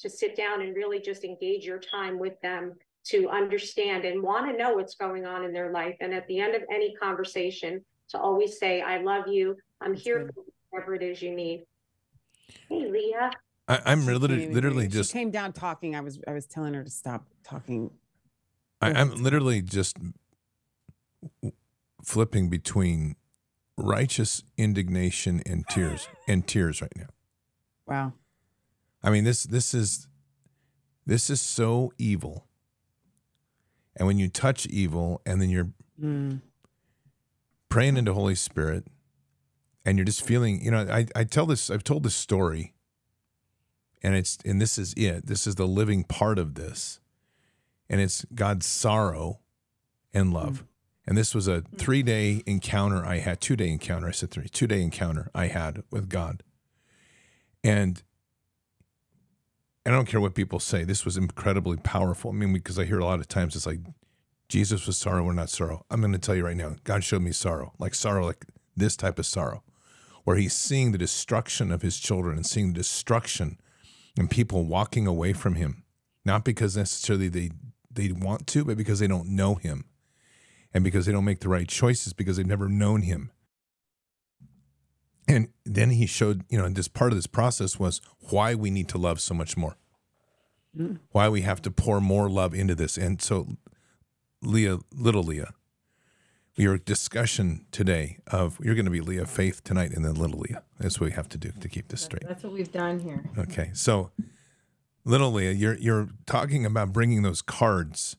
to 0.00 0.08
sit 0.08 0.36
down 0.36 0.62
and 0.62 0.74
really 0.74 1.00
just 1.00 1.24
engage 1.24 1.64
your 1.64 1.78
time 1.78 2.18
with 2.18 2.40
them 2.42 2.74
to 3.08 3.28
understand 3.28 4.04
and 4.04 4.22
want 4.22 4.50
to 4.50 4.56
know 4.56 4.74
what's 4.74 4.94
going 4.94 5.26
on 5.26 5.44
in 5.44 5.52
their 5.52 5.72
life. 5.72 5.96
And 6.00 6.14
at 6.14 6.26
the 6.26 6.40
end 6.40 6.54
of 6.54 6.62
any 6.72 6.94
conversation, 6.94 7.84
to 8.10 8.18
always 8.18 8.58
say, 8.58 8.80
I 8.80 9.02
love 9.02 9.28
you. 9.28 9.56
I'm 9.80 9.92
That's 9.92 10.02
here 10.02 10.24
good. 10.24 10.34
for 10.34 10.44
whatever 10.70 10.94
it 10.94 11.02
is 11.02 11.22
you 11.22 11.34
need. 11.34 11.64
Hey, 12.68 12.86
Leah. 12.90 13.30
I, 13.68 13.80
I'm 13.86 14.02
She 14.02 14.12
literally, 14.12 14.42
can't 14.42 14.54
literally 14.54 14.88
just 14.88 15.10
She 15.10 15.18
came 15.18 15.30
down 15.30 15.52
talking. 15.52 15.94
I 15.96 16.00
was 16.00 16.20
I 16.28 16.32
was 16.32 16.46
telling 16.46 16.74
her 16.74 16.84
to 16.84 16.90
stop 16.90 17.26
talking. 17.42 17.90
I, 18.80 18.92
I'm 18.92 19.22
literally 19.22 19.62
just 19.62 19.96
flipping 22.04 22.48
between 22.48 23.16
righteous 23.76 24.42
indignation 24.56 25.42
and 25.46 25.66
tears 25.68 26.08
and 26.28 26.46
tears 26.46 26.80
right 26.80 26.92
now. 26.96 27.08
Wow. 27.86 28.12
I 29.02 29.10
mean 29.10 29.24
this 29.24 29.42
this 29.44 29.74
is 29.74 30.08
this 31.04 31.30
is 31.30 31.40
so 31.40 31.92
evil. 31.98 32.46
And 33.96 34.06
when 34.06 34.18
you 34.18 34.28
touch 34.28 34.66
evil 34.66 35.20
and 35.26 35.40
then 35.40 35.50
you're 35.50 35.70
Mm. 36.00 36.42
praying 37.70 37.96
into 37.96 38.12
Holy 38.12 38.34
Spirit 38.34 38.86
and 39.86 39.96
you're 39.96 40.04
just 40.04 40.22
feeling, 40.22 40.60
you 40.60 40.70
know, 40.70 40.86
I, 40.90 41.06
I 41.14 41.24
tell 41.24 41.46
this, 41.46 41.70
I've 41.70 41.84
told 41.84 42.02
this 42.02 42.14
story 42.14 42.74
and 44.02 44.16
it's, 44.16 44.36
and 44.44 44.60
this 44.60 44.76
is 44.78 44.92
it. 44.94 45.26
This 45.26 45.46
is 45.46 45.54
the 45.54 45.66
living 45.66 46.02
part 46.02 46.38
of 46.38 46.56
this. 46.56 47.00
And 47.88 48.00
it's 48.00 48.26
God's 48.34 48.66
sorrow 48.66 49.38
and 50.12 50.32
love. 50.32 50.64
Mm. 50.64 50.66
And 51.06 51.16
this 51.16 51.36
was 51.36 51.46
a 51.46 51.60
mm. 51.60 51.78
three 51.78 52.02
day 52.02 52.42
encounter 52.46 53.06
I 53.06 53.18
had, 53.18 53.40
two 53.40 53.54
day 53.54 53.70
encounter. 53.70 54.08
I 54.08 54.10
said 54.10 54.32
three, 54.32 54.48
two 54.48 54.66
day 54.66 54.82
encounter 54.82 55.30
I 55.32 55.46
had 55.46 55.84
with 55.90 56.08
God. 56.08 56.42
And 57.62 58.02
I 59.86 59.90
don't 59.90 60.06
care 60.06 60.20
what 60.20 60.34
people 60.34 60.58
say. 60.58 60.82
This 60.82 61.04
was 61.04 61.16
incredibly 61.16 61.76
powerful. 61.76 62.32
I 62.32 62.34
mean, 62.34 62.52
because 62.52 62.76
I 62.76 62.84
hear 62.84 62.98
a 62.98 63.04
lot 63.04 63.20
of 63.20 63.28
times 63.28 63.54
it's 63.54 63.66
like, 63.66 63.80
Jesus 64.48 64.86
was 64.86 64.96
sorrow, 64.96 65.24
we're 65.24 65.32
not 65.32 65.50
sorrow. 65.50 65.84
I'm 65.90 66.00
going 66.00 66.12
to 66.12 66.18
tell 66.18 66.34
you 66.34 66.44
right 66.44 66.56
now, 66.56 66.76
God 66.84 67.02
showed 67.02 67.22
me 67.22 67.32
sorrow, 67.32 67.72
like 67.78 67.94
sorrow, 67.94 68.26
like 68.26 68.44
this 68.76 68.96
type 68.96 69.18
of 69.18 69.26
sorrow, 69.26 69.62
where 70.26 70.36
he's 70.36 70.56
seeing 70.56 70.90
the 70.90 70.98
destruction 70.98 71.70
of 71.70 71.82
his 71.82 72.00
children 72.00 72.36
and 72.36 72.44
seeing 72.44 72.72
the 72.72 72.80
destruction 72.80 73.60
and 74.18 74.28
people 74.28 74.64
walking 74.64 75.06
away 75.06 75.32
from 75.32 75.54
him, 75.54 75.84
not 76.24 76.44
because 76.44 76.76
necessarily 76.76 77.28
they, 77.28 77.48
they 77.88 78.10
want 78.10 78.44
to, 78.48 78.64
but 78.64 78.76
because 78.76 78.98
they 78.98 79.06
don't 79.06 79.28
know 79.28 79.54
him 79.54 79.84
and 80.74 80.82
because 80.82 81.06
they 81.06 81.12
don't 81.12 81.24
make 81.24 81.38
the 81.38 81.48
right 81.48 81.68
choices 81.68 82.12
because 82.12 82.36
they've 82.36 82.44
never 82.44 82.68
known 82.68 83.02
him. 83.02 83.30
And 85.28 85.50
then 85.64 85.90
he 85.90 86.06
showed, 86.06 86.42
you 86.48 86.58
know, 86.58 86.68
this 86.70 86.88
part 86.88 87.12
of 87.12 87.18
this 87.18 87.28
process 87.28 87.78
was 87.78 88.00
why 88.30 88.52
we 88.56 88.72
need 88.72 88.88
to 88.88 88.98
love 88.98 89.20
so 89.20 89.32
much 89.32 89.56
more, 89.56 89.76
Mm. 90.76 90.98
why 91.12 91.28
we 91.28 91.42
have 91.42 91.62
to 91.62 91.70
pour 91.70 92.00
more 92.00 92.28
love 92.28 92.52
into 92.52 92.74
this. 92.74 92.98
And 92.98 93.22
so 93.22 93.46
Leah, 94.42 94.78
little 94.92 95.22
Leah. 95.22 95.54
Your 96.58 96.78
discussion 96.78 97.66
today 97.70 98.18
of 98.28 98.58
you're 98.62 98.74
going 98.74 98.86
to 98.86 98.90
be 98.90 99.02
Leah 99.02 99.26
Faith 99.26 99.62
tonight 99.62 99.92
and 99.92 100.02
then 100.02 100.14
little 100.14 100.40
Leah. 100.40 100.62
That's 100.78 100.98
what 100.98 101.10
we 101.10 101.12
have 101.12 101.28
to 101.30 101.38
do 101.38 101.52
to 101.60 101.68
keep 101.68 101.88
this 101.88 102.00
straight. 102.00 102.26
That's 102.26 102.42
what 102.42 102.54
we've 102.54 102.72
done 102.72 102.98
here. 102.98 103.28
Okay, 103.36 103.70
so 103.74 104.10
little 105.04 105.30
Leah, 105.30 105.52
you're 105.52 105.74
you're 105.74 106.08
talking 106.24 106.64
about 106.64 106.94
bringing 106.94 107.20
those 107.20 107.42
cards 107.42 108.16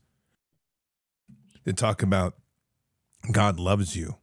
to 1.66 1.74
talk 1.74 2.04
about 2.04 2.36
God 3.32 3.60
loves 3.60 3.96
you, 3.96 4.18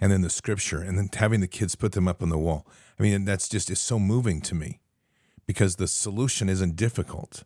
and 0.00 0.12
then 0.12 0.20
the 0.22 0.30
scripture, 0.30 0.80
and 0.80 0.96
then 0.96 1.10
having 1.12 1.40
the 1.40 1.48
kids 1.48 1.74
put 1.74 1.92
them 1.92 2.06
up 2.06 2.22
on 2.22 2.28
the 2.28 2.38
wall. 2.38 2.64
I 2.98 3.02
mean, 3.02 3.24
that's 3.24 3.48
just 3.48 3.70
is 3.70 3.80
so 3.80 3.98
moving 3.98 4.40
to 4.42 4.54
me 4.54 4.80
because 5.46 5.76
the 5.76 5.88
solution 5.88 6.48
isn't 6.48 6.76
difficult. 6.76 7.42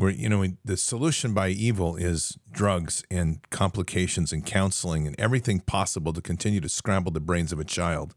Where 0.00 0.10
you 0.10 0.30
know 0.30 0.46
the 0.64 0.78
solution 0.78 1.34
by 1.34 1.50
evil 1.50 1.94
is 1.94 2.38
drugs 2.50 3.04
and 3.10 3.38
complications 3.50 4.32
and 4.32 4.46
counseling 4.46 5.06
and 5.06 5.14
everything 5.20 5.60
possible 5.60 6.14
to 6.14 6.22
continue 6.22 6.62
to 6.62 6.70
scramble 6.70 7.12
the 7.12 7.20
brains 7.20 7.52
of 7.52 7.60
a 7.60 7.64
child, 7.64 8.14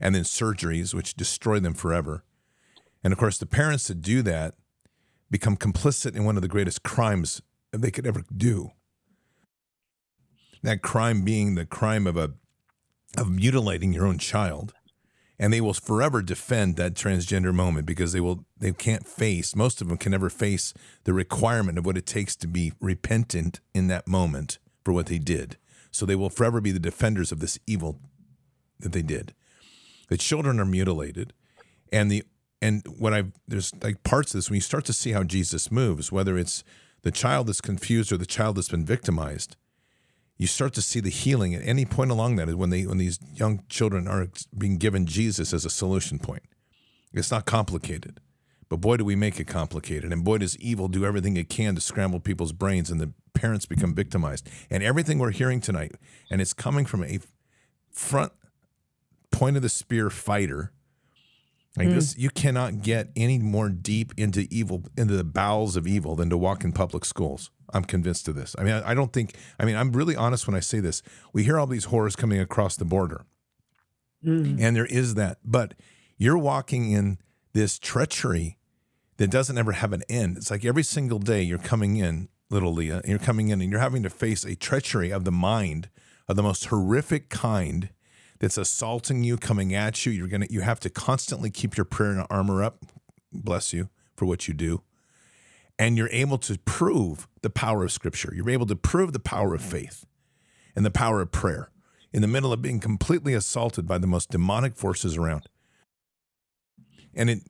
and 0.00 0.16
then 0.16 0.24
surgeries 0.24 0.92
which 0.92 1.14
destroy 1.14 1.60
them 1.60 1.74
forever. 1.74 2.24
And 3.04 3.12
of 3.12 3.20
course, 3.20 3.38
the 3.38 3.46
parents 3.46 3.86
that 3.86 4.02
do 4.02 4.22
that 4.22 4.56
become 5.30 5.56
complicit 5.56 6.16
in 6.16 6.24
one 6.24 6.34
of 6.34 6.42
the 6.42 6.48
greatest 6.48 6.82
crimes 6.82 7.40
they 7.70 7.92
could 7.92 8.04
ever 8.04 8.24
do. 8.36 8.72
That 10.64 10.82
crime 10.82 11.22
being 11.22 11.54
the 11.54 11.66
crime 11.66 12.08
of 12.08 12.16
a 12.16 12.32
of 13.16 13.30
mutilating 13.30 13.92
your 13.92 14.08
own 14.08 14.18
child. 14.18 14.74
And 15.42 15.52
they 15.52 15.60
will 15.60 15.74
forever 15.74 16.22
defend 16.22 16.76
that 16.76 16.94
transgender 16.94 17.52
moment 17.52 17.84
because 17.84 18.12
they 18.12 18.20
will 18.20 18.44
they 18.56 18.70
can't 18.70 19.08
face 19.08 19.56
most 19.56 19.82
of 19.82 19.88
them 19.88 19.98
can 19.98 20.12
never 20.12 20.30
face 20.30 20.72
the 21.02 21.12
requirement 21.12 21.78
of 21.78 21.84
what 21.84 21.96
it 21.98 22.06
takes 22.06 22.36
to 22.36 22.46
be 22.46 22.72
repentant 22.80 23.58
in 23.74 23.88
that 23.88 24.06
moment 24.06 24.60
for 24.84 24.92
what 24.92 25.06
they 25.06 25.18
did. 25.18 25.56
So 25.90 26.06
they 26.06 26.14
will 26.14 26.30
forever 26.30 26.60
be 26.60 26.70
the 26.70 26.78
defenders 26.78 27.32
of 27.32 27.40
this 27.40 27.58
evil 27.66 27.98
that 28.78 28.92
they 28.92 29.02
did. 29.02 29.34
The 30.08 30.16
children 30.16 30.60
are 30.60 30.64
mutilated 30.64 31.32
and 31.92 32.08
the 32.08 32.22
and 32.60 32.86
what 32.96 33.12
I've 33.12 33.32
there's 33.48 33.72
like 33.82 34.04
parts 34.04 34.32
of 34.32 34.38
this 34.38 34.48
when 34.48 34.58
you 34.58 34.60
start 34.60 34.84
to 34.84 34.92
see 34.92 35.10
how 35.10 35.24
Jesus 35.24 35.72
moves, 35.72 36.12
whether 36.12 36.38
it's 36.38 36.62
the 37.02 37.10
child 37.10 37.48
that's 37.48 37.60
confused 37.60 38.12
or 38.12 38.16
the 38.16 38.26
child 38.26 38.56
that's 38.56 38.68
been 38.68 38.84
victimized, 38.84 39.56
you 40.42 40.48
start 40.48 40.72
to 40.74 40.82
see 40.82 40.98
the 40.98 41.08
healing 41.08 41.54
at 41.54 41.62
any 41.64 41.84
point 41.84 42.10
along 42.10 42.34
that 42.34 42.48
is 42.48 42.56
when 42.56 42.70
they 42.70 42.84
when 42.84 42.98
these 42.98 43.20
young 43.32 43.62
children 43.68 44.08
are 44.08 44.26
being 44.58 44.76
given 44.76 45.06
Jesus 45.06 45.52
as 45.52 45.64
a 45.64 45.70
solution 45.70 46.18
point. 46.18 46.42
It's 47.12 47.30
not 47.30 47.46
complicated. 47.46 48.18
But 48.68 48.80
boy 48.80 48.96
do 48.96 49.04
we 49.04 49.14
make 49.14 49.38
it 49.38 49.46
complicated. 49.46 50.12
And 50.12 50.24
boy 50.24 50.38
does 50.38 50.58
evil 50.58 50.88
do 50.88 51.04
everything 51.04 51.36
it 51.36 51.48
can 51.48 51.76
to 51.76 51.80
scramble 51.80 52.18
people's 52.18 52.50
brains 52.50 52.90
and 52.90 53.00
the 53.00 53.12
parents 53.34 53.66
become 53.66 53.94
victimized. 53.94 54.50
And 54.68 54.82
everything 54.82 55.20
we're 55.20 55.30
hearing 55.30 55.60
tonight, 55.60 55.92
and 56.28 56.40
it's 56.40 56.54
coming 56.54 56.86
from 56.86 57.04
a 57.04 57.20
front 57.92 58.32
point 59.30 59.54
of 59.54 59.62
the 59.62 59.68
spear 59.68 60.10
fighter. 60.10 60.72
Like 61.76 61.88
this, 61.88 62.18
you 62.18 62.28
cannot 62.28 62.82
get 62.82 63.08
any 63.16 63.38
more 63.38 63.70
deep 63.70 64.12
into 64.18 64.46
evil, 64.50 64.84
into 64.96 65.16
the 65.16 65.24
bowels 65.24 65.74
of 65.74 65.86
evil, 65.86 66.14
than 66.16 66.28
to 66.28 66.36
walk 66.36 66.64
in 66.64 66.72
public 66.72 67.04
schools. 67.04 67.50
I'm 67.72 67.84
convinced 67.84 68.28
of 68.28 68.34
this. 68.34 68.54
I 68.58 68.62
mean, 68.64 68.74
I, 68.74 68.90
I 68.90 68.94
don't 68.94 69.10
think. 69.12 69.34
I 69.58 69.64
mean, 69.64 69.76
I'm 69.76 69.92
really 69.92 70.14
honest 70.14 70.46
when 70.46 70.54
I 70.54 70.60
say 70.60 70.80
this. 70.80 71.02
We 71.32 71.44
hear 71.44 71.58
all 71.58 71.66
these 71.66 71.86
horrors 71.86 72.14
coming 72.14 72.38
across 72.40 72.76
the 72.76 72.84
border, 72.84 73.24
Mm. 74.24 74.60
and 74.60 74.76
there 74.76 74.86
is 74.86 75.14
that. 75.14 75.38
But 75.44 75.74
you're 76.18 76.38
walking 76.38 76.90
in 76.92 77.18
this 77.54 77.78
treachery 77.78 78.58
that 79.16 79.30
doesn't 79.30 79.56
ever 79.58 79.72
have 79.72 79.92
an 79.92 80.02
end. 80.08 80.36
It's 80.36 80.50
like 80.50 80.64
every 80.64 80.82
single 80.84 81.18
day 81.18 81.42
you're 81.42 81.58
coming 81.58 81.96
in, 81.96 82.28
little 82.50 82.72
Leah, 82.72 82.98
and 82.98 83.08
you're 83.08 83.18
coming 83.18 83.48
in 83.48 83.60
and 83.60 83.70
you're 83.70 83.80
having 83.80 84.02
to 84.04 84.10
face 84.10 84.44
a 84.44 84.54
treachery 84.54 85.10
of 85.10 85.24
the 85.24 85.32
mind 85.32 85.88
of 86.28 86.36
the 86.36 86.42
most 86.42 86.66
horrific 86.66 87.30
kind 87.30 87.88
that's 88.42 88.58
assaulting 88.58 89.22
you, 89.22 89.36
coming 89.36 89.72
at 89.72 90.04
you. 90.04 90.10
You're 90.10 90.26
gonna 90.26 90.48
you 90.50 90.62
have 90.62 90.80
to 90.80 90.90
constantly 90.90 91.48
keep 91.48 91.76
your 91.76 91.84
prayer 91.84 92.10
and 92.10 92.26
armor 92.28 92.62
up. 92.62 92.84
Bless 93.32 93.72
you 93.72 93.88
for 94.16 94.26
what 94.26 94.48
you 94.48 94.52
do. 94.52 94.82
And 95.78 95.96
you're 95.96 96.10
able 96.10 96.38
to 96.38 96.58
prove 96.58 97.28
the 97.42 97.50
power 97.50 97.84
of 97.84 97.92
scripture. 97.92 98.32
You're 98.34 98.50
able 98.50 98.66
to 98.66 98.74
prove 98.74 99.12
the 99.12 99.20
power 99.20 99.54
of 99.54 99.62
faith 99.62 100.04
and 100.74 100.84
the 100.84 100.90
power 100.90 101.20
of 101.20 101.30
prayer 101.30 101.70
in 102.12 102.20
the 102.20 102.28
middle 102.28 102.52
of 102.52 102.60
being 102.60 102.80
completely 102.80 103.32
assaulted 103.32 103.86
by 103.86 103.98
the 103.98 104.08
most 104.08 104.30
demonic 104.30 104.74
forces 104.74 105.16
around. 105.16 105.48
And 107.14 107.30
it 107.30 107.42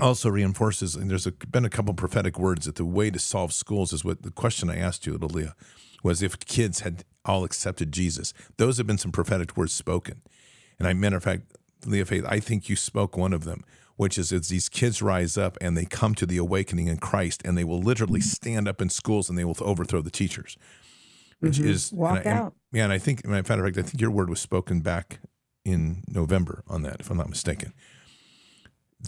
also 0.00 0.28
reinforces, 0.28 0.96
and 0.96 1.08
there's 1.08 1.28
a, 1.28 1.32
been 1.32 1.64
a 1.64 1.70
couple 1.70 1.94
prophetic 1.94 2.40
words 2.40 2.66
that 2.66 2.74
the 2.74 2.84
way 2.84 3.10
to 3.10 3.20
solve 3.20 3.52
schools 3.52 3.92
is 3.92 4.04
what 4.04 4.22
the 4.22 4.32
question 4.32 4.68
I 4.68 4.78
asked 4.78 5.06
you, 5.06 5.16
Leah, 5.16 5.54
was 6.02 6.22
if 6.22 6.40
kids 6.40 6.80
had 6.80 7.04
all 7.26 7.44
accepted 7.44 7.92
Jesus. 7.92 8.32
Those 8.56 8.78
have 8.78 8.86
been 8.86 8.98
some 8.98 9.12
prophetic 9.12 9.56
words 9.56 9.72
spoken. 9.72 10.22
And 10.78 10.86
I, 10.88 10.94
matter 10.94 11.16
of 11.16 11.24
fact, 11.24 11.42
Leah 11.84 12.04
Faith, 12.06 12.24
I 12.26 12.40
think 12.40 12.68
you 12.68 12.76
spoke 12.76 13.16
one 13.16 13.32
of 13.32 13.44
them, 13.44 13.64
which 13.96 14.16
is 14.18 14.32
as 14.32 14.48
these 14.48 14.68
kids 14.68 15.02
rise 15.02 15.36
up 15.36 15.56
and 15.60 15.76
they 15.76 15.84
come 15.84 16.14
to 16.16 16.26
the 16.26 16.36
awakening 16.38 16.86
in 16.86 16.98
Christ 16.98 17.42
and 17.44 17.56
they 17.56 17.64
will 17.64 17.80
literally 17.80 18.20
stand 18.20 18.68
up 18.68 18.80
in 18.80 18.88
schools 18.88 19.28
and 19.28 19.38
they 19.38 19.44
will 19.44 19.56
overthrow 19.60 20.00
the 20.02 20.10
teachers. 20.10 20.56
Which 21.40 21.58
Mhm. 21.58 21.66
is 21.66 21.90
and 21.92 22.00
Walk 22.00 22.12
I- 22.12 22.20
and- 22.20 22.26
out. 22.28 22.54
yeah, 22.72 22.84
and 22.84 22.92
I 22.92 22.98
think, 22.98 23.24
matter 23.26 23.40
of 23.40 23.46
fact, 23.46 23.78
I 23.78 23.82
think 23.82 24.00
your 24.00 24.10
word 24.10 24.30
was 24.30 24.40
spoken 24.40 24.80
back 24.80 25.20
in 25.64 26.02
November 26.08 26.62
on 26.66 26.82
that, 26.82 27.00
if 27.00 27.10
I'm 27.10 27.16
not 27.18 27.28
mistaken. 27.28 27.74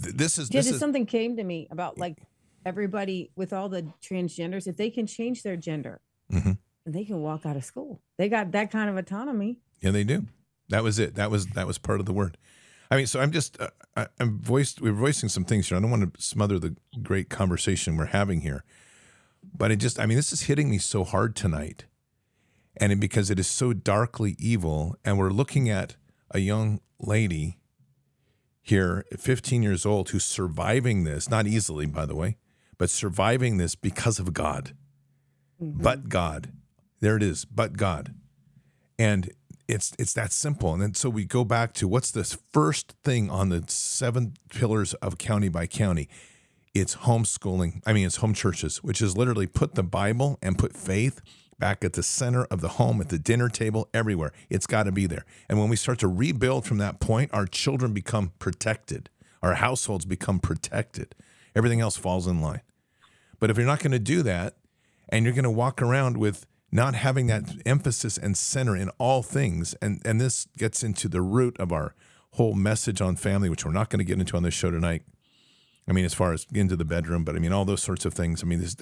Th- 0.01 0.13
This 0.15 0.37
is 0.37 0.49
Yeah, 0.51 0.59
this 0.61 0.71
is 0.71 0.79
something 0.79 1.05
came 1.05 1.37
to 1.37 1.43
me 1.43 1.67
about 1.71 1.97
like 1.97 2.21
everybody 2.65 3.31
with 3.35 3.51
all 3.53 3.69
the 3.69 3.91
transgenders, 4.01 4.67
if 4.67 4.77
they 4.77 4.89
can 4.91 5.07
change 5.07 5.41
their 5.43 5.55
gender 5.57 6.01
Mhm. 6.31 6.57
They 6.93 7.05
can 7.05 7.21
walk 7.21 7.45
out 7.45 7.55
of 7.55 7.63
school. 7.63 8.01
They 8.17 8.29
got 8.29 8.51
that 8.51 8.71
kind 8.71 8.89
of 8.89 8.97
autonomy. 8.97 9.59
Yeah, 9.81 9.91
they 9.91 10.03
do. 10.03 10.27
That 10.69 10.83
was 10.83 10.99
it. 10.99 11.15
That 11.15 11.31
was 11.31 11.47
that 11.47 11.67
was 11.67 11.77
part 11.77 11.99
of 11.99 12.05
the 12.05 12.13
word. 12.13 12.37
I 12.91 12.95
mean, 12.95 13.07
so 13.07 13.19
I'm 13.19 13.31
just 13.31 13.59
uh, 13.59 13.69
I, 13.95 14.07
I'm 14.19 14.39
voiced. 14.39 14.81
We're 14.81 14.93
voicing 14.93 15.29
some 15.29 15.45
things 15.45 15.69
here. 15.69 15.77
I 15.77 15.81
don't 15.81 15.91
want 15.91 16.13
to 16.13 16.21
smother 16.21 16.59
the 16.59 16.75
great 17.01 17.29
conversation 17.29 17.97
we're 17.97 18.05
having 18.05 18.41
here, 18.41 18.63
but 19.55 19.71
it 19.71 19.77
just 19.77 19.99
I 19.99 20.05
mean, 20.05 20.17
this 20.17 20.31
is 20.31 20.41
hitting 20.41 20.69
me 20.69 20.77
so 20.77 21.03
hard 21.03 21.35
tonight, 21.35 21.85
and 22.77 22.91
it, 22.91 22.99
because 22.99 23.29
it 23.29 23.39
is 23.39 23.47
so 23.47 23.73
darkly 23.73 24.35
evil, 24.39 24.95
and 25.03 25.17
we're 25.17 25.31
looking 25.31 25.69
at 25.69 25.95
a 26.31 26.39
young 26.39 26.81
lady 26.99 27.57
here, 28.61 29.05
15 29.17 29.63
years 29.63 29.85
old, 29.85 30.09
who's 30.09 30.23
surviving 30.23 31.03
this, 31.03 31.29
not 31.29 31.47
easily, 31.47 31.87
by 31.87 32.05
the 32.05 32.15
way, 32.15 32.37
but 32.77 32.89
surviving 32.89 33.57
this 33.57 33.73
because 33.73 34.19
of 34.19 34.33
God, 34.33 34.75
but 35.59 36.09
God. 36.09 36.51
There 36.99 37.15
it 37.15 37.23
is, 37.23 37.45
but 37.45 37.77
God, 37.77 38.13
and 38.97 39.31
it's 39.67 39.93
it's 39.97 40.13
that 40.13 40.31
simple. 40.31 40.73
And 40.73 40.81
then 40.81 40.93
so 40.93 41.09
we 41.09 41.25
go 41.25 41.43
back 41.43 41.73
to 41.75 41.87
what's 41.87 42.11
this 42.11 42.37
first 42.51 42.95
thing 43.03 43.29
on 43.29 43.49
the 43.49 43.63
seven 43.67 44.33
pillars 44.49 44.93
of 44.95 45.17
county 45.17 45.49
by 45.49 45.67
county? 45.67 46.09
It's 46.73 46.97
homeschooling. 46.97 47.81
I 47.85 47.93
mean, 47.93 48.05
it's 48.05 48.17
home 48.17 48.33
churches, 48.33 48.83
which 48.83 49.01
is 49.01 49.17
literally 49.17 49.47
put 49.47 49.75
the 49.75 49.83
Bible 49.83 50.37
and 50.41 50.57
put 50.57 50.75
faith 50.75 51.21
back 51.57 51.83
at 51.83 51.93
the 51.93 52.03
center 52.03 52.45
of 52.45 52.61
the 52.61 52.69
home, 52.69 53.01
at 53.01 53.09
the 53.09 53.19
dinner 53.19 53.49
table, 53.49 53.89
everywhere. 53.93 54.31
It's 54.49 54.67
got 54.67 54.83
to 54.83 54.91
be 54.91 55.07
there. 55.07 55.25
And 55.49 55.59
when 55.59 55.69
we 55.69 55.75
start 55.75 55.99
to 55.99 56.07
rebuild 56.07 56.65
from 56.65 56.77
that 56.77 56.99
point, 56.99 57.31
our 57.33 57.45
children 57.45 57.93
become 57.93 58.31
protected, 58.39 59.09
our 59.41 59.55
households 59.55 60.05
become 60.05 60.39
protected. 60.39 61.15
Everything 61.55 61.81
else 61.81 61.97
falls 61.97 62.27
in 62.27 62.41
line. 62.41 62.61
But 63.39 63.49
if 63.49 63.57
you're 63.57 63.65
not 63.65 63.79
going 63.79 63.91
to 63.91 63.99
do 63.99 64.21
that, 64.23 64.55
and 65.09 65.25
you're 65.25 65.33
going 65.33 65.43
to 65.43 65.49
walk 65.49 65.81
around 65.81 66.17
with 66.17 66.45
not 66.71 66.95
having 66.95 67.27
that 67.27 67.43
emphasis 67.65 68.17
and 68.17 68.37
center 68.37 68.75
in 68.75 68.89
all 68.97 69.23
things, 69.23 69.73
and 69.81 70.01
and 70.05 70.19
this 70.19 70.47
gets 70.57 70.83
into 70.83 71.07
the 71.07 71.21
root 71.21 71.59
of 71.59 71.71
our 71.71 71.95
whole 72.33 72.53
message 72.53 73.01
on 73.01 73.15
family, 73.15 73.49
which 73.49 73.65
we're 73.65 73.71
not 73.71 73.89
going 73.89 73.99
to 73.99 74.05
get 74.05 74.19
into 74.19 74.37
on 74.37 74.43
this 74.43 74.53
show 74.53 74.71
tonight. 74.71 75.03
I 75.87 75.91
mean, 75.91 76.05
as 76.05 76.13
far 76.13 76.33
as 76.33 76.45
into 76.53 76.75
the 76.75 76.85
bedroom, 76.85 77.23
but 77.23 77.35
I 77.35 77.39
mean, 77.39 77.51
all 77.51 77.65
those 77.65 77.81
sorts 77.81 78.05
of 78.05 78.13
things. 78.13 78.43
I 78.43 78.45
mean, 78.45 78.59
this, 78.59 78.75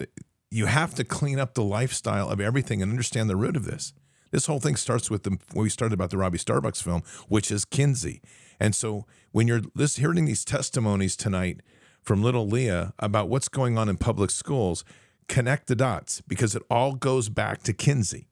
you 0.51 0.65
have 0.65 0.93
to 0.95 1.05
clean 1.05 1.39
up 1.39 1.53
the 1.53 1.63
lifestyle 1.63 2.29
of 2.29 2.41
everything 2.41 2.81
and 2.81 2.91
understand 2.91 3.29
the 3.29 3.37
root 3.37 3.55
of 3.55 3.65
this. 3.65 3.93
This 4.31 4.47
whole 4.47 4.59
thing 4.59 4.75
starts 4.75 5.09
with 5.09 5.23
the 5.23 5.37
when 5.53 5.63
we 5.63 5.69
started 5.69 5.93
about 5.93 6.09
the 6.09 6.17
Robby 6.17 6.37
Starbucks 6.37 6.83
film, 6.83 7.03
which 7.29 7.49
is 7.49 7.63
Kinsey. 7.63 8.21
And 8.59 8.75
so 8.75 9.05
when 9.31 9.47
you're 9.47 9.61
this, 9.73 9.97
hearing 9.97 10.25
these 10.25 10.43
testimonies 10.43 11.15
tonight 11.15 11.61
from 12.01 12.21
little 12.21 12.47
Leah 12.47 12.93
about 12.99 13.29
what's 13.29 13.47
going 13.47 13.77
on 13.77 13.87
in 13.87 13.97
public 13.97 14.31
schools, 14.31 14.83
connect 15.27 15.67
the 15.67 15.75
dots 15.75 16.21
because 16.21 16.55
it 16.55 16.63
all 16.69 16.93
goes 16.93 17.29
back 17.29 17.63
to 17.63 17.73
Kinsey. 17.73 18.27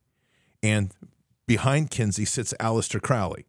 And 0.64 0.94
behind 1.48 1.92
Kinsey 1.92 2.26
sits 2.26 2.54
Aleister 2.60 3.02
Crowley. 3.02 3.46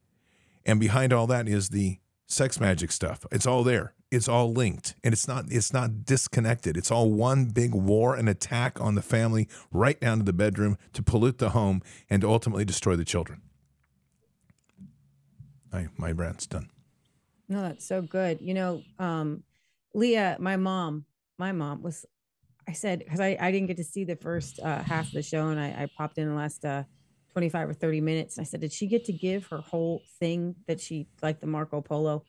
And 0.64 0.80
behind 0.80 1.12
all 1.12 1.26
that 1.28 1.48
is 1.48 1.68
the 1.68 1.98
sex 2.26 2.58
magic 2.58 2.90
stuff. 2.90 3.24
It's 3.30 3.46
all 3.46 3.62
there. 3.62 3.94
It's 4.10 4.28
all 4.28 4.52
linked. 4.52 4.94
And 5.04 5.12
it's 5.12 5.28
not 5.28 5.46
it's 5.48 5.72
not 5.72 6.04
disconnected. 6.04 6.76
It's 6.76 6.90
all 6.90 7.10
one 7.10 7.46
big 7.46 7.74
war 7.74 8.16
and 8.16 8.28
attack 8.28 8.80
on 8.80 8.94
the 8.94 9.02
family 9.02 9.48
right 9.70 9.98
down 10.00 10.18
to 10.18 10.24
the 10.24 10.32
bedroom 10.32 10.76
to 10.92 11.02
pollute 11.02 11.38
the 11.38 11.50
home 11.50 11.82
and 12.10 12.22
to 12.22 12.28
ultimately 12.28 12.64
destroy 12.64 12.96
the 12.96 13.04
children. 13.04 13.42
I, 15.72 15.88
my 15.96 16.10
rant's 16.12 16.46
done. 16.46 16.70
No, 17.48 17.62
that's 17.62 17.86
so 17.86 18.02
good. 18.02 18.40
You 18.40 18.54
know, 18.54 18.82
um, 18.98 19.42
Leah, 19.94 20.36
my 20.40 20.56
mom, 20.56 21.04
my 21.38 21.52
mom 21.52 21.82
was, 21.82 22.04
I 22.68 22.72
said, 22.72 23.00
because 23.00 23.20
I, 23.20 23.36
I 23.40 23.50
didn't 23.50 23.68
get 23.68 23.76
to 23.76 23.84
see 23.84 24.04
the 24.04 24.16
first 24.16 24.58
uh, 24.60 24.82
half 24.82 25.06
of 25.06 25.12
the 25.12 25.22
show 25.22 25.48
and 25.48 25.60
I, 25.60 25.66
I 25.66 25.88
popped 25.96 26.18
in 26.18 26.28
the 26.28 26.34
last 26.34 26.64
uh, 26.64 26.82
25 27.32 27.70
or 27.70 27.74
30 27.74 28.00
minutes. 28.00 28.38
And 28.38 28.46
I 28.46 28.48
said, 28.48 28.60
Did 28.60 28.72
she 28.72 28.86
get 28.86 29.04
to 29.04 29.12
give 29.12 29.46
her 29.48 29.58
whole 29.58 30.02
thing 30.18 30.54
that 30.66 30.80
she 30.80 31.06
like 31.22 31.40
the 31.40 31.46
Marco 31.46 31.80
Polo? 31.80 32.24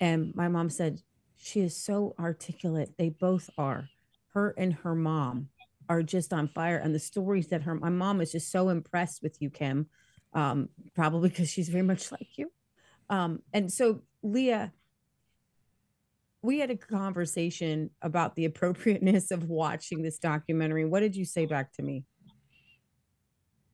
And 0.00 0.34
my 0.34 0.48
mom 0.48 0.70
said, 0.70 1.00
She 1.36 1.60
is 1.60 1.76
so 1.76 2.14
articulate. 2.18 2.94
They 2.98 3.10
both 3.10 3.50
are. 3.58 3.88
Her 4.34 4.54
and 4.56 4.74
her 4.74 4.94
mom 4.94 5.50
are 5.88 6.02
just 6.02 6.32
on 6.32 6.48
fire. 6.48 6.78
And 6.78 6.94
the 6.94 6.98
stories 6.98 7.48
that 7.48 7.62
her, 7.62 7.74
my 7.74 7.90
mom 7.90 8.20
is 8.20 8.32
just 8.32 8.50
so 8.50 8.70
impressed 8.70 9.22
with 9.22 9.40
you, 9.40 9.50
Kim, 9.50 9.86
um, 10.32 10.68
probably 10.94 11.28
because 11.28 11.50
she's 11.50 11.68
very 11.68 11.84
much 11.84 12.10
like 12.10 12.36
you. 12.36 12.50
Um, 13.08 13.40
and 13.52 13.72
so, 13.72 14.00
Leah, 14.22 14.72
we 16.46 16.60
had 16.60 16.70
a 16.70 16.76
conversation 16.76 17.90
about 18.02 18.36
the 18.36 18.44
appropriateness 18.44 19.32
of 19.32 19.48
watching 19.48 20.00
this 20.00 20.18
documentary. 20.18 20.84
What 20.84 21.00
did 21.00 21.16
you 21.16 21.24
say 21.24 21.44
back 21.44 21.72
to 21.74 21.82
me? 21.82 22.04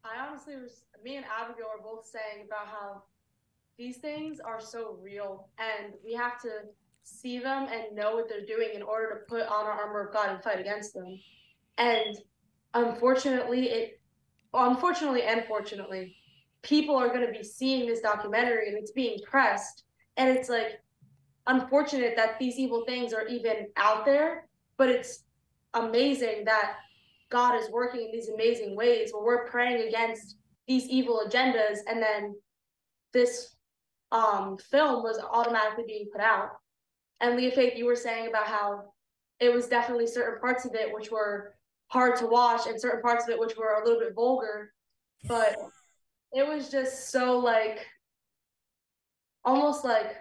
I 0.02 0.26
honestly 0.26 0.56
was 0.56 0.84
me 1.04 1.16
and 1.16 1.26
Abigail 1.26 1.66
are 1.66 1.82
both 1.82 2.06
saying 2.06 2.46
about 2.46 2.66
how 2.66 3.02
these 3.76 3.98
things 3.98 4.40
are 4.40 4.60
so 4.60 4.98
real 5.02 5.48
and 5.58 5.92
we 6.04 6.14
have 6.14 6.40
to 6.42 6.50
see 7.02 7.38
them 7.38 7.68
and 7.70 7.94
know 7.94 8.14
what 8.14 8.28
they're 8.28 8.46
doing 8.46 8.70
in 8.74 8.82
order 8.82 9.08
to 9.10 9.16
put 9.28 9.42
on 9.42 9.66
our 9.66 9.72
armor 9.72 10.06
of 10.06 10.14
God 10.14 10.30
and 10.30 10.42
fight 10.42 10.60
against 10.60 10.94
them. 10.94 11.18
And 11.76 12.16
unfortunately 12.74 13.68
it 13.68 14.00
unfortunately 14.54 15.24
and 15.24 15.44
fortunately, 15.44 16.16
people 16.62 16.96
are 16.96 17.08
gonna 17.08 17.32
be 17.32 17.42
seeing 17.42 17.86
this 17.86 18.00
documentary 18.00 18.68
and 18.68 18.78
it's 18.78 18.92
being 18.92 19.18
pressed. 19.28 19.84
And 20.16 20.30
it's 20.30 20.48
like 20.48 20.80
unfortunate 21.46 22.14
that 22.16 22.38
these 22.38 22.58
evil 22.58 22.84
things 22.86 23.12
are 23.12 23.26
even 23.26 23.66
out 23.76 24.04
there, 24.04 24.48
but 24.76 24.88
it's 24.88 25.24
amazing 25.74 26.44
that 26.44 26.76
God 27.30 27.56
is 27.56 27.70
working 27.70 28.02
in 28.02 28.12
these 28.12 28.28
amazing 28.28 28.76
ways 28.76 29.10
where 29.12 29.24
we're 29.24 29.48
praying 29.48 29.88
against 29.88 30.36
these 30.68 30.86
evil 30.88 31.22
agendas 31.26 31.78
and 31.88 32.00
then 32.02 32.34
this 33.12 33.56
um, 34.12 34.58
film 34.58 35.02
was 35.02 35.18
automatically 35.18 35.84
being 35.86 36.08
put 36.12 36.20
out. 36.20 36.50
And 37.20 37.36
Leah 37.36 37.52
Faith, 37.52 37.74
you 37.76 37.86
were 37.86 37.96
saying 37.96 38.28
about 38.28 38.46
how 38.46 38.92
it 39.40 39.52
was 39.52 39.66
definitely 39.66 40.06
certain 40.06 40.40
parts 40.40 40.64
of 40.64 40.74
it 40.74 40.92
which 40.94 41.10
were 41.10 41.54
hard 41.88 42.16
to 42.16 42.26
watch 42.26 42.66
and 42.66 42.80
certain 42.80 43.02
parts 43.02 43.24
of 43.24 43.30
it 43.30 43.38
which 43.38 43.56
were 43.56 43.80
a 43.80 43.84
little 43.84 44.00
bit 44.00 44.14
vulgar, 44.14 44.72
but 45.26 45.56
it 46.32 46.46
was 46.46 46.70
just 46.70 47.10
so 47.10 47.38
like 47.38 47.86
almost 49.44 49.84
like 49.84 50.16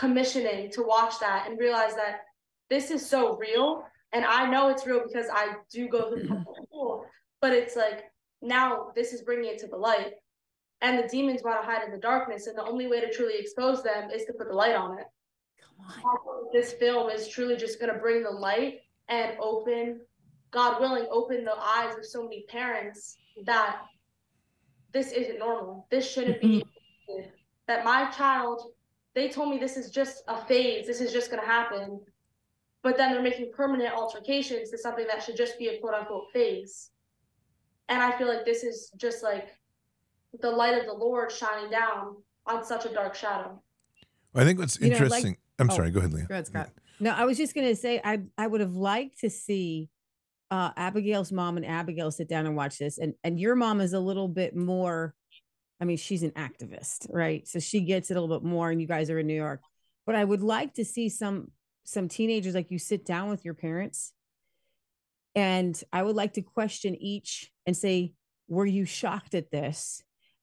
commissioning 0.00 0.70
to 0.70 0.82
watch 0.82 1.14
that 1.20 1.46
and 1.46 1.58
realize 1.58 1.94
that 1.94 2.22
this 2.70 2.90
is 2.90 3.02
so 3.06 3.36
real 3.36 3.84
and 4.12 4.24
I 4.24 4.50
know 4.50 4.68
it's 4.68 4.86
real 4.86 5.02
because 5.06 5.26
I 5.32 5.54
do 5.70 5.88
go 5.88 6.10
through 6.10 6.24
mm-hmm. 6.24 6.42
public 6.42 6.66
school, 6.68 7.04
but 7.40 7.52
it's 7.52 7.76
like 7.76 8.04
now 8.42 8.88
this 8.94 9.12
is 9.12 9.22
bringing 9.22 9.50
it 9.50 9.58
to 9.60 9.66
the 9.66 9.76
light, 9.76 10.14
and 10.80 10.98
the 10.98 11.08
demons 11.08 11.42
want 11.44 11.62
to 11.62 11.66
hide 11.66 11.84
in 11.84 11.92
the 11.92 11.98
darkness, 11.98 12.46
and 12.46 12.56
the 12.56 12.64
only 12.64 12.86
way 12.86 13.00
to 13.00 13.12
truly 13.12 13.38
expose 13.38 13.82
them 13.82 14.10
is 14.10 14.24
to 14.24 14.32
put 14.32 14.48
the 14.48 14.54
light 14.54 14.74
on 14.74 14.98
it. 14.98 15.04
Come 15.60 16.02
on. 16.04 16.46
This 16.52 16.72
film 16.72 17.10
is 17.10 17.28
truly 17.28 17.56
just 17.56 17.78
going 17.78 17.92
to 17.92 17.98
bring 18.00 18.22
the 18.22 18.30
light 18.30 18.80
and 19.08 19.36
open, 19.40 20.00
God 20.50 20.80
willing, 20.80 21.06
open 21.10 21.44
the 21.44 21.56
eyes 21.56 21.96
of 21.96 22.04
so 22.04 22.24
many 22.24 22.44
parents 22.48 23.16
that 23.44 23.82
this 24.92 25.12
isn't 25.12 25.38
normal. 25.38 25.86
This 25.90 26.10
shouldn't 26.10 26.40
be. 26.40 26.64
Mm-hmm. 27.08 27.28
that 27.66 27.84
my 27.84 28.10
child, 28.10 28.72
they 29.14 29.28
told 29.28 29.50
me 29.50 29.58
this 29.58 29.76
is 29.76 29.90
just 29.90 30.22
a 30.28 30.44
phase. 30.44 30.86
This 30.86 31.00
is 31.00 31.12
just 31.12 31.30
going 31.30 31.42
to 31.42 31.48
happen 31.48 32.00
but 32.82 32.96
then 32.96 33.12
they're 33.12 33.22
making 33.22 33.52
permanent 33.52 33.94
altercations 33.94 34.70
to 34.70 34.78
something 34.78 35.06
that 35.06 35.22
should 35.22 35.36
just 35.36 35.58
be 35.58 35.68
a 35.68 35.78
quote 35.80 35.94
unquote 35.94 36.30
phase. 36.32 36.90
And 37.88 38.00
I 38.00 38.16
feel 38.16 38.28
like 38.28 38.44
this 38.44 38.62
is 38.62 38.90
just 38.96 39.22
like 39.22 39.48
the 40.40 40.50
light 40.50 40.78
of 40.78 40.86
the 40.86 40.92
Lord 40.92 41.30
shining 41.30 41.70
down 41.70 42.16
on 42.46 42.64
such 42.64 42.86
a 42.86 42.92
dark 42.92 43.14
shadow. 43.14 43.60
I 44.34 44.44
think 44.44 44.58
what's 44.58 44.80
You 44.80 44.90
know, 44.90 44.92
like- 44.94 45.02
interesting. 45.02 45.36
I'm 45.58 45.70
oh, 45.70 45.74
sorry. 45.74 45.90
Go 45.90 45.98
ahead, 45.98 46.12
Leah. 46.12 46.26
Go 46.26 46.34
ahead, 46.34 46.46
Scott. 46.46 46.70
No, 47.00 47.10
I 47.10 47.24
was 47.24 47.36
just 47.36 47.54
gonna 47.54 47.74
say 47.74 48.00
I 48.02 48.20
I 48.38 48.46
would 48.46 48.60
have 48.60 48.74
liked 48.74 49.20
to 49.20 49.30
see 49.30 49.90
uh 50.50 50.70
Abigail's 50.76 51.32
mom 51.32 51.58
and 51.58 51.66
Abigail 51.66 52.10
sit 52.10 52.28
down 52.28 52.46
and 52.46 52.56
watch 52.56 52.78
this. 52.78 52.96
And 52.98 53.14
and 53.24 53.38
your 53.38 53.56
mom 53.56 53.80
is 53.80 53.92
a 53.92 54.00
little 54.00 54.28
bit 54.28 54.56
more, 54.56 55.14
I 55.80 55.84
mean, 55.84 55.96
she's 55.96 56.22
an 56.22 56.32
activist, 56.32 57.06
right? 57.10 57.46
So 57.48 57.58
she 57.58 57.80
gets 57.80 58.10
it 58.10 58.16
a 58.16 58.20
little 58.20 58.38
bit 58.38 58.46
more, 58.46 58.70
and 58.70 58.80
you 58.80 58.86
guys 58.86 59.10
are 59.10 59.18
in 59.18 59.26
New 59.26 59.34
York. 59.34 59.62
But 60.06 60.14
I 60.14 60.24
would 60.24 60.42
like 60.42 60.74
to 60.74 60.84
see 60.84 61.08
some 61.08 61.50
some 61.84 62.08
teenagers 62.08 62.54
like 62.54 62.70
you 62.70 62.78
sit 62.78 63.04
down 63.04 63.30
with 63.30 63.44
your 63.44 63.54
parents 63.54 64.12
and 65.34 65.80
I 65.92 66.02
would 66.02 66.16
like 66.16 66.34
to 66.34 66.42
question 66.42 66.94
each 66.96 67.50
and 67.66 67.76
say, 67.76 68.14
were 68.48 68.66
you 68.66 68.84
shocked 68.84 69.34
at 69.34 69.50
this? 69.50 70.02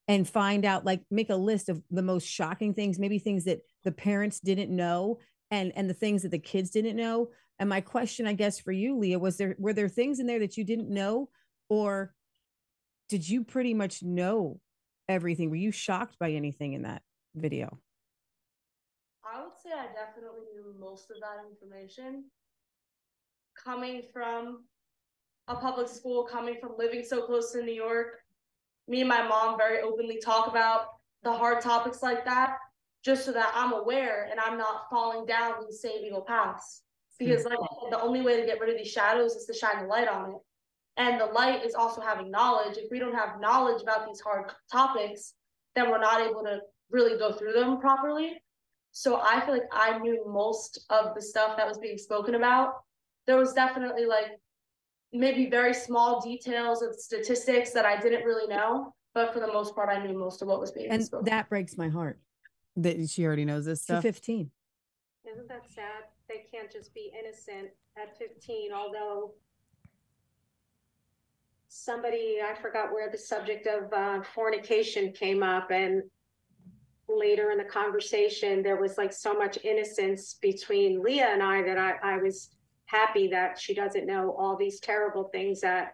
And 0.10 0.28
find 0.28 0.64
out, 0.64 0.86
like, 0.86 1.02
make 1.12 1.30
a 1.30 1.36
list 1.36 1.68
of 1.68 1.82
the 1.92 2.02
most 2.02 2.26
shocking 2.26 2.74
things, 2.74 2.98
maybe 2.98 3.20
things 3.20 3.44
that 3.44 3.60
the 3.84 3.92
parents 3.92 4.40
didn't 4.40 4.74
know 4.74 5.20
and 5.52 5.74
and 5.76 5.90
the 5.90 5.94
things 5.94 6.24
that 6.24 6.32
the 6.32 6.40
kids 6.40 6.70
didn't 6.70 6.96
know. 6.96 7.32
And 7.60 7.68
my 7.68 7.82
question, 7.82 8.26
I 8.26 8.32
guess, 8.32 8.58
for 8.58 8.72
you, 8.72 8.98
Leah, 8.98 9.20
was 9.20 9.36
there 9.36 9.58
were 9.60 9.74
there 9.74 9.90
things 9.90 10.20
in 10.20 10.28
there 10.28 10.40
that 10.40 10.56
you 10.56 10.64
didn't 10.64 10.90
know, 10.90 11.28
or 11.68 12.14
did 13.10 13.28
you 13.28 13.44
pretty 13.44 13.74
much 13.74 14.02
know 14.02 14.62
everything? 15.10 15.50
Were 15.50 15.56
you 15.56 15.72
shocked 15.72 16.18
by 16.20 16.32
anything 16.32 16.74
in 16.74 16.84
that 16.84 17.02
video? 17.36 17.78
I 19.24 19.42
would 19.42 19.54
say 19.62 19.72
I 19.72 19.88
definitely 19.94 20.46
knew 20.54 20.74
most 20.80 21.12
of 21.12 21.18
that 21.20 21.44
information 21.50 22.26
coming 23.62 24.04
from 24.14 24.64
a 25.48 25.56
public 25.56 25.88
school 25.88 26.24
coming 26.24 26.58
from 26.60 26.74
living 26.78 27.04
so 27.04 27.22
close 27.22 27.52
to 27.52 27.62
New 27.62 27.74
York. 27.74 28.20
Me 28.88 29.02
and 29.02 29.10
my 29.10 29.28
mom 29.28 29.58
very 29.58 29.82
openly 29.82 30.20
talk 30.24 30.48
about 30.48 30.88
the 31.24 31.32
hard 31.32 31.62
topics 31.62 32.04
like 32.04 32.24
that, 32.26 32.58
just 33.04 33.26
so 33.26 33.32
that 33.32 33.52
I'm 33.54 33.74
aware 33.74 34.28
and 34.30 34.40
I'm 34.40 34.58
not 34.58 34.90
falling 34.90 35.26
down 35.26 35.56
these 35.66 35.82
same 35.82 36.06
evil 36.06 36.22
paths. 36.22 36.84
Hmm. 37.20 37.26
Because 37.26 37.46
like 37.46 37.60
I 37.60 37.68
said, 37.82 37.92
the 37.92 38.02
only 38.02 38.22
way 38.22 38.40
to 38.40 38.46
get 38.46 38.60
rid 38.60 38.70
of 38.70 38.78
these 38.78 38.92
shadows 38.92 39.34
is 39.34 39.46
to 39.46 39.54
shine 39.54 39.84
the 39.84 39.88
light 39.88 40.08
on 40.08 40.32
it. 40.32 40.38
And 40.98 41.20
the 41.22 41.26
light 41.28 41.64
is 41.64 41.76
also 41.76 42.02
having 42.02 42.32
knowledge. 42.32 42.78
If 42.78 42.90
we 42.92 42.98
don't 43.00 43.14
have 43.14 43.40
knowledge 43.40 43.82
about 43.84 44.08
these 44.08 44.20
hard 44.20 44.52
topics, 44.72 45.34
then 45.76 45.92
we're 45.92 46.00
not 46.00 46.22
able 46.22 46.42
to 46.44 46.60
really 46.90 47.18
go 47.20 47.32
through 47.34 47.54
them 47.54 47.80
properly. 47.80 48.42
So 48.92 49.22
I 49.22 49.42
feel 49.46 49.54
like 49.54 49.70
I 49.72 50.00
knew 50.00 50.24
most 50.28 50.86
of 50.90 51.14
the 51.14 51.22
stuff 51.22 51.56
that 51.58 51.68
was 51.68 51.78
being 51.78 52.00
spoken 52.00 52.34
about. 52.36 52.74
There 53.28 53.38
was 53.38 53.54
definitely 53.54 54.06
like 54.08 54.40
maybe 55.14 55.50
very 55.50 55.74
small 55.74 56.20
details 56.20 56.82
of 56.82 56.96
statistics 56.96 57.72
that 57.74 57.86
I 57.86 58.00
didn't 58.00 58.24
really 58.24 58.48
know, 58.48 58.94
but 59.14 59.34
for 59.34 59.40
the 59.40 59.48
most 59.48 59.76
part, 59.76 59.90
I 59.90 60.04
knew 60.04 60.18
most 60.18 60.42
of 60.42 60.48
what 60.48 60.60
was 60.60 60.72
being 60.72 60.90
And 60.90 61.04
spoken. 61.06 61.26
that 61.26 61.48
breaks 61.48 61.78
my 61.78 61.90
heart. 61.90 62.20
That 62.76 63.10
she 63.10 63.26
already 63.26 63.46
knows 63.46 63.66
this 63.66 63.80
To 63.82 63.84
stuff. 63.86 64.04
15. 64.04 64.50
Isn't 65.32 65.48
that 65.48 65.64
sad? 65.74 66.04
They 66.30 66.46
can't 66.52 66.72
just 66.72 66.94
be 66.94 67.12
innocent 67.18 67.70
at 68.02 68.18
15, 68.18 68.72
although 68.74 69.34
somebody, 71.70 72.40
I 72.44 72.60
forgot 72.62 72.92
where 72.92 73.10
the 73.10 73.18
subject 73.18 73.68
of 73.68 73.92
uh, 73.94 74.22
fornication 74.34 75.12
came 75.12 75.44
up, 75.44 75.72
and 75.72 76.04
later 77.10 77.52
in 77.52 77.58
the 77.58 77.64
conversation, 77.64 78.64
there 78.64 78.80
was 78.80 78.98
like 78.98 79.14
so 79.14 79.34
much 79.34 79.58
innocence 79.64 80.36
between 80.42 81.02
Leah 81.02 81.30
and 81.32 81.42
I 81.42 81.64
that 81.64 81.78
I, 81.78 81.94
I 82.04 82.18
was 82.18 82.50
happy 82.86 83.28
that 83.30 83.60
she 83.60 83.74
doesn't 83.74 84.06
know 84.06 84.36
all 84.38 84.56
these 84.56 84.80
terrible 84.80 85.26
things 85.26 85.62
that 85.62 85.94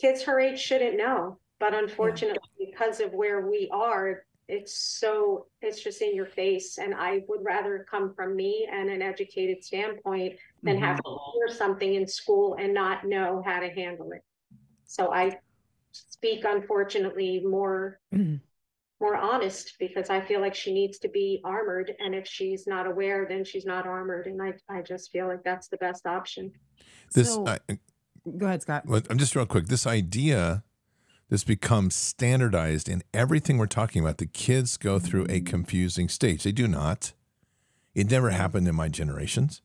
kids 0.00 0.22
her 0.22 0.40
age 0.40 0.58
shouldn't 0.58 0.96
know. 0.96 1.38
But 1.58 1.74
unfortunately, 1.74 2.38
because 2.58 3.00
of 3.00 3.12
where 3.12 3.46
we 3.48 3.68
are, 3.72 4.24
it's 4.48 4.74
so 4.74 5.46
it's 5.60 5.82
just 5.82 6.02
in 6.02 6.14
your 6.14 6.26
face. 6.26 6.78
And 6.78 6.94
i 6.94 7.22
would 7.28 7.44
rather 7.44 7.86
come 7.88 8.14
from 8.14 8.34
me 8.34 8.68
and 8.72 8.88
an 8.88 9.02
educated 9.02 9.62
standpoint 9.62 10.38
than 10.62 10.78
have 10.78 10.96
to 10.96 11.18
hear 11.34 11.54
something 11.54 11.94
in 11.94 12.06
school 12.06 12.56
and 12.58 12.72
not 12.72 13.04
know 13.04 13.42
how 13.44 13.60
to 13.60 13.68
handle 13.68 14.10
it 14.12 14.24
so 14.90 15.12
i 15.12 15.30
speak 15.92 16.44
unfortunately 16.44 17.42
more 17.44 18.00
mm-hmm. 18.12 18.36
more 19.00 19.16
honest 19.16 19.76
because 19.78 20.10
i 20.10 20.20
feel 20.20 20.40
like 20.40 20.54
she 20.54 20.72
needs 20.72 20.98
to 20.98 21.08
be 21.08 21.40
armored 21.44 21.94
and 22.00 22.14
if 22.14 22.26
she's 22.26 22.66
not 22.66 22.86
aware 22.86 23.26
then 23.28 23.44
she's 23.44 23.64
not 23.64 23.86
armored 23.86 24.26
and 24.26 24.42
i 24.42 24.52
i 24.68 24.82
just 24.82 25.10
feel 25.12 25.26
like 25.26 25.42
that's 25.44 25.68
the 25.68 25.76
best 25.78 26.06
option 26.06 26.50
This, 27.14 27.34
So- 27.34 27.46
I, 27.46 27.58
Go 28.36 28.46
ahead, 28.46 28.62
Scott. 28.62 28.84
well, 28.86 29.00
I'm 29.08 29.16
just 29.16 29.34
real 29.34 29.46
quick. 29.46 29.68
This 29.68 29.86
idea 29.86 30.62
this 31.30 31.44
becomes 31.44 31.94
standardized 31.94 32.88
in 32.88 33.02
everything 33.14 33.56
we're 33.56 33.66
talking 33.66 34.02
about. 34.02 34.18
The 34.18 34.26
kids 34.26 34.76
go 34.76 34.98
through 34.98 35.24
a 35.24 35.40
mm-hmm. 35.40 35.44
confusing 35.44 36.08
stage. 36.08 36.42
They 36.42 36.52
do 36.52 36.68
not. 36.68 37.12
It 37.94 38.10
never 38.10 38.30
happened 38.30 38.68
in 38.68 38.74
my 38.74 38.88
generations. 38.88 39.62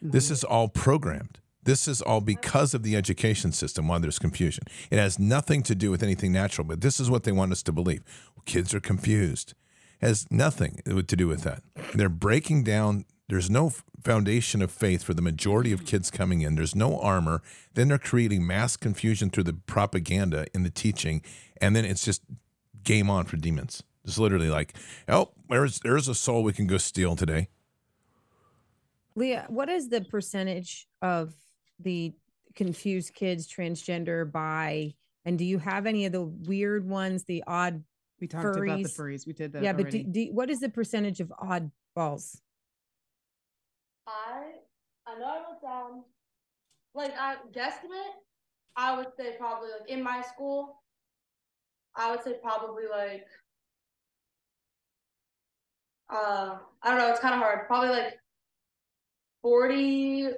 This 0.00 0.30
is 0.30 0.44
all 0.44 0.68
programmed. 0.68 1.40
This 1.64 1.88
is 1.88 2.02
all 2.02 2.20
because 2.20 2.74
of 2.74 2.82
the 2.82 2.96
education 2.96 3.52
system 3.52 3.88
why 3.88 3.98
there's 3.98 4.18
confusion. 4.18 4.64
It 4.90 4.98
has 4.98 5.18
nothing 5.18 5.62
to 5.64 5.74
do 5.74 5.90
with 5.90 6.02
anything 6.02 6.32
natural, 6.32 6.66
but 6.66 6.80
this 6.80 7.00
is 7.00 7.10
what 7.10 7.24
they 7.24 7.32
want 7.32 7.52
us 7.52 7.62
to 7.64 7.72
believe. 7.72 8.02
Kids 8.44 8.74
are 8.74 8.80
confused. 8.80 9.54
It 10.00 10.06
has 10.06 10.30
nothing 10.30 10.80
to 10.84 11.02
do 11.02 11.26
with 11.26 11.42
that. 11.42 11.62
They're 11.94 12.08
breaking 12.08 12.64
down. 12.64 13.06
There's 13.28 13.48
no 13.48 13.72
foundation 14.02 14.60
of 14.60 14.70
faith 14.70 15.02
for 15.02 15.14
the 15.14 15.22
majority 15.22 15.72
of 15.72 15.86
kids 15.86 16.10
coming 16.10 16.42
in. 16.42 16.56
There's 16.56 16.74
no 16.74 16.98
armor. 16.98 17.42
Then 17.72 17.88
they're 17.88 17.98
creating 17.98 18.46
mass 18.46 18.76
confusion 18.76 19.30
through 19.30 19.44
the 19.44 19.54
propaganda 19.54 20.46
in 20.54 20.62
the 20.62 20.70
teaching, 20.70 21.22
and 21.60 21.74
then 21.74 21.86
it's 21.86 22.04
just 22.04 22.22
game 22.82 23.08
on 23.08 23.24
for 23.24 23.38
demons. 23.38 23.82
It's 24.04 24.18
literally 24.18 24.50
like, 24.50 24.74
oh, 25.08 25.30
there's 25.48 25.80
there's 25.80 26.08
a 26.08 26.14
soul 26.14 26.42
we 26.42 26.52
can 26.52 26.66
go 26.66 26.76
steal 26.76 27.16
today. 27.16 27.48
Leah, 29.16 29.46
what 29.48 29.70
is 29.70 29.88
the 29.88 30.02
percentage 30.02 30.86
of 31.00 31.32
the 31.80 32.14
confused 32.54 33.14
kids 33.14 33.48
transgender 33.48 34.30
by 34.30 34.94
and 35.24 35.38
do 35.38 35.44
you 35.44 35.58
have 35.58 35.86
any 35.86 36.04
of 36.04 36.12
the 36.12 36.22
weird 36.22 36.86
ones, 36.86 37.24
the 37.24 37.42
odd 37.46 37.82
We 38.20 38.26
talked 38.26 38.44
about 38.56 38.82
the 38.82 38.88
furries. 38.88 38.96
furries. 38.96 39.26
We 39.26 39.32
did 39.32 39.52
that. 39.52 39.62
yeah, 39.62 39.72
but 39.72 39.90
do, 39.90 40.02
do, 40.02 40.26
what 40.32 40.50
is 40.50 40.60
the 40.60 40.68
percentage 40.68 41.20
of 41.20 41.32
odd 41.38 41.70
balls? 41.96 42.40
I 44.06 44.52
I 45.06 45.18
know 45.18 45.24
I 45.24 45.36
wrote 45.38 45.62
down 45.62 46.02
like 46.94 47.14
I 47.18 47.36
guesstimate. 47.52 48.14
I 48.76 48.96
would 48.96 49.08
say 49.16 49.34
probably 49.38 49.70
like 49.70 49.88
in 49.88 50.02
my 50.02 50.20
school. 50.22 50.82
I 51.96 52.10
would 52.10 52.22
say 52.22 52.34
probably 52.42 52.84
like 52.90 53.26
uh 56.10 56.58
I 56.82 56.90
don't 56.90 56.98
know, 56.98 57.10
it's 57.10 57.20
kind 57.20 57.34
of 57.34 57.40
hard. 57.40 57.66
Probably 57.66 57.88
like 57.88 58.18
40 59.42 60.28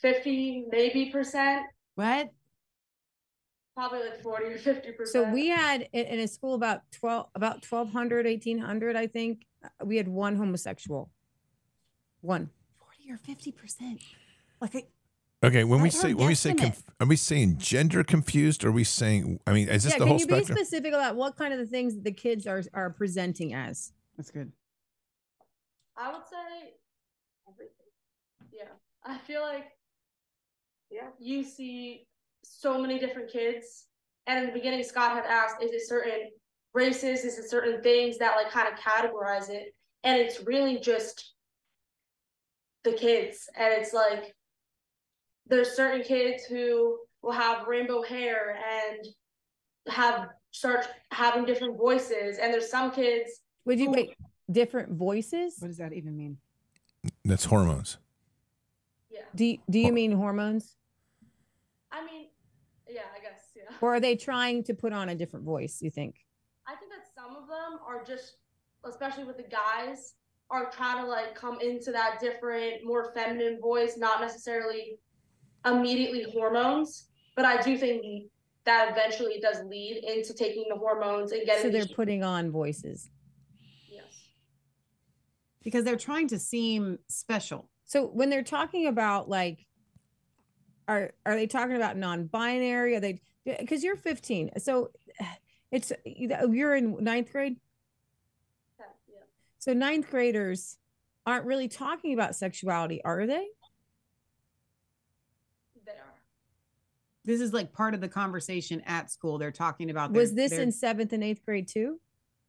50 0.00 0.66
maybe 0.70 1.06
percent. 1.06 1.66
what? 1.94 2.30
Probably 3.74 4.00
like 4.00 4.22
40 4.22 4.46
or 4.46 4.58
50 4.58 4.92
percent. 4.92 5.26
So 5.26 5.30
we 5.32 5.48
had 5.48 5.88
in, 5.92 6.06
in 6.06 6.20
a 6.20 6.28
school 6.28 6.54
about 6.54 6.80
12 6.92 7.26
about 7.34 7.64
1200 7.68 8.24
1800 8.24 8.96
I 8.96 9.06
think 9.06 9.44
uh, 9.62 9.68
we 9.84 9.96
had 9.96 10.08
one 10.08 10.36
homosexual. 10.36 11.10
One. 12.22 12.50
40 12.78 13.12
or 13.12 13.18
50%. 13.18 14.00
Like, 14.60 14.74
I, 14.74 14.84
Okay, 15.44 15.64
when 15.64 15.82
we 15.82 15.90
say 15.90 16.14
when 16.14 16.28
we 16.28 16.34
say 16.34 16.54
conf- 16.54 16.90
are 16.98 17.06
we 17.06 17.16
saying 17.16 17.58
gender 17.58 18.02
confused? 18.02 18.64
Or 18.64 18.68
are 18.68 18.72
we 18.72 18.84
saying? 18.84 19.38
I 19.46 19.52
mean, 19.52 19.68
is 19.68 19.84
this 19.84 19.92
yeah, 19.92 19.98
the 19.98 20.04
can 20.06 20.18
you 20.18 20.26
be 20.26 20.44
specific 20.44 20.94
about 20.94 21.14
what 21.14 21.36
kind 21.36 21.52
of 21.52 21.58
the 21.58 21.66
things 21.66 21.94
that 21.94 22.04
the 22.04 22.12
kids 22.12 22.46
are 22.46 22.62
are 22.72 22.90
presenting 22.90 23.52
as? 23.52 23.92
that's 24.16 24.30
good. 24.30 24.50
I 25.96 26.10
would 26.10 26.26
say 26.26 26.74
everything. 27.48 27.86
Yeah. 28.50 28.64
I 29.04 29.18
feel 29.18 29.42
like 29.42 29.66
yeah 30.90 31.08
you 31.18 31.42
see 31.42 32.06
so 32.48 32.80
many 32.80 32.98
different 32.98 33.30
kids. 33.30 33.86
And 34.26 34.38
in 34.40 34.46
the 34.46 34.52
beginning, 34.52 34.82
Scott 34.82 35.12
had 35.12 35.24
asked, 35.24 35.62
is 35.62 35.72
it 35.72 35.86
certain 35.86 36.30
races? 36.74 37.24
Is 37.24 37.38
it 37.38 37.48
certain 37.48 37.82
things 37.82 38.18
that 38.18 38.36
like 38.36 38.50
kind 38.50 38.68
of 38.68 38.78
categorize 38.78 39.50
it? 39.50 39.74
And 40.04 40.20
it's 40.20 40.44
really 40.44 40.78
just 40.78 41.34
the 42.84 42.92
kids. 42.92 43.48
And 43.56 43.72
it's 43.72 43.92
like 43.92 44.34
there's 45.46 45.76
certain 45.76 46.02
kids 46.02 46.44
who 46.44 46.98
will 47.22 47.32
have 47.32 47.66
rainbow 47.66 48.02
hair 48.02 48.56
and 48.56 49.06
have 49.88 50.28
start 50.50 50.86
having 51.12 51.44
different 51.44 51.76
voices. 51.76 52.38
And 52.38 52.52
there's 52.52 52.70
some 52.70 52.90
kids 52.90 53.42
Would 53.64 53.78
you 53.78 53.86
Cool. 53.86 53.94
wait 53.94 54.16
different 54.50 54.92
voices? 54.92 55.56
What 55.58 55.68
does 55.68 55.78
that 55.78 55.92
even 55.92 56.16
mean? 56.16 56.38
That's 57.24 57.44
hormones. 57.44 57.98
Yeah. 59.16 59.22
Do 59.34 59.44
you, 59.44 59.58
do 59.70 59.78
you 59.78 59.92
mean 59.92 60.12
hormones? 60.12 60.76
I 61.90 62.04
mean, 62.04 62.28
yeah, 62.88 63.02
I 63.16 63.20
guess, 63.20 63.50
yeah. 63.56 63.74
Or 63.80 63.94
are 63.94 64.00
they 64.00 64.14
trying 64.16 64.62
to 64.64 64.74
put 64.74 64.92
on 64.92 65.08
a 65.08 65.14
different 65.14 65.44
voice, 65.44 65.80
you 65.80 65.90
think? 65.90 66.16
I 66.66 66.74
think 66.76 66.90
that 66.92 67.06
some 67.14 67.36
of 67.36 67.48
them 67.48 67.80
are 67.86 68.04
just, 68.04 68.36
especially 68.84 69.24
with 69.24 69.38
the 69.38 69.44
guys, 69.44 70.14
are 70.50 70.70
trying 70.70 71.02
to 71.02 71.08
like 71.08 71.34
come 71.34 71.58
into 71.60 71.90
that 71.92 72.20
different, 72.20 72.84
more 72.84 73.12
feminine 73.14 73.60
voice, 73.60 73.96
not 73.96 74.20
necessarily 74.20 74.98
immediately 75.64 76.26
hormones. 76.32 77.08
But 77.34 77.44
I 77.44 77.60
do 77.62 77.76
think 77.76 78.30
that 78.64 78.90
eventually 78.90 79.40
does 79.40 79.62
lead 79.64 80.04
into 80.04 80.34
taking 80.34 80.64
the 80.68 80.76
hormones 80.76 81.32
and 81.32 81.44
getting. 81.46 81.62
So 81.62 81.70
they're 81.70 81.86
putting 81.86 82.22
on 82.22 82.50
voices. 82.50 83.08
yes. 83.90 84.04
Because 85.62 85.84
they're 85.84 85.96
trying 85.96 86.28
to 86.28 86.38
seem 86.38 86.98
special. 87.08 87.68
So 87.86 88.04
when 88.06 88.30
they're 88.30 88.42
talking 88.42 88.88
about 88.88 89.28
like, 89.28 89.64
are 90.88 91.12
are 91.24 91.34
they 91.36 91.46
talking 91.46 91.76
about 91.76 91.96
non-binary? 91.96 92.96
Are 92.96 93.00
they 93.00 93.20
because 93.44 93.82
you're 93.84 93.96
15, 93.96 94.50
so 94.58 94.90
it's 95.70 95.92
you're 96.04 96.74
in 96.74 97.02
ninth 97.02 97.30
grade. 97.32 97.56
Yeah, 98.78 98.86
yeah. 99.08 99.18
So 99.58 99.72
ninth 99.72 100.10
graders 100.10 100.78
aren't 101.24 101.46
really 101.46 101.68
talking 101.68 102.12
about 102.12 102.34
sexuality, 102.36 103.02
are 103.04 103.26
they? 103.26 103.46
They 105.84 105.92
are. 105.92 106.14
This 107.24 107.40
is 107.40 107.52
like 107.52 107.72
part 107.72 107.94
of 107.94 108.00
the 108.00 108.08
conversation 108.08 108.80
at 108.84 109.10
school. 109.12 109.38
They're 109.38 109.52
talking 109.52 109.90
about 109.90 110.12
this. 110.12 110.20
Was 110.20 110.34
this 110.34 110.50
their- 110.50 110.62
in 110.62 110.72
seventh 110.72 111.12
and 111.12 111.22
eighth 111.22 111.44
grade 111.44 111.68
too? 111.68 112.00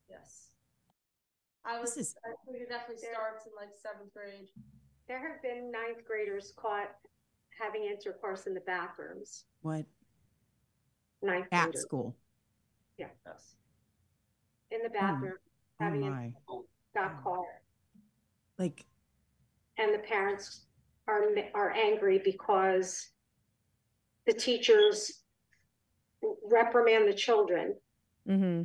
Yes. 0.09 0.49
I 1.63 1.79
was. 1.79 1.95
is- 1.95 2.15
I 2.25 2.29
think 2.45 2.63
it 2.63 2.69
definitely 2.69 2.97
starts 2.97 3.45
in 3.45 3.51
like 3.55 3.69
seventh 3.79 4.13
grade. 4.15 4.49
There 5.07 5.19
have 5.19 5.41
been 5.41 5.71
ninth 5.71 6.05
graders 6.05 6.53
caught 6.57 6.89
having 7.61 7.83
intercourse 7.85 8.45
in 8.47 8.53
the 8.53 8.59
bathrooms 8.61 9.45
what 9.61 9.85
ninth 11.21 11.47
at 11.51 11.65
graders 11.65 11.81
school? 11.81 12.15
yeah 12.97 13.07
Yes. 13.25 13.55
in 14.71 14.79
the 14.83 14.89
Oh, 14.89 14.93
bathroom 14.93 15.33
Oh 15.79 15.83
having 15.85 16.01
my! 16.01 16.25
intercourse, 16.25 16.65
got 16.95 17.23
caught 17.23 17.45
Like 18.57 18.85
and 19.77 19.93
the 19.93 19.99
parents 19.99 20.65
are 21.07 21.23
are 21.53 21.71
angry 21.71 22.19
because 22.23 23.09
the 24.25 24.33
teachers 24.33 25.23
reprimand 26.49 27.07
the 27.07 27.13
children 27.13 27.75
Mm-hmm. 28.27 28.63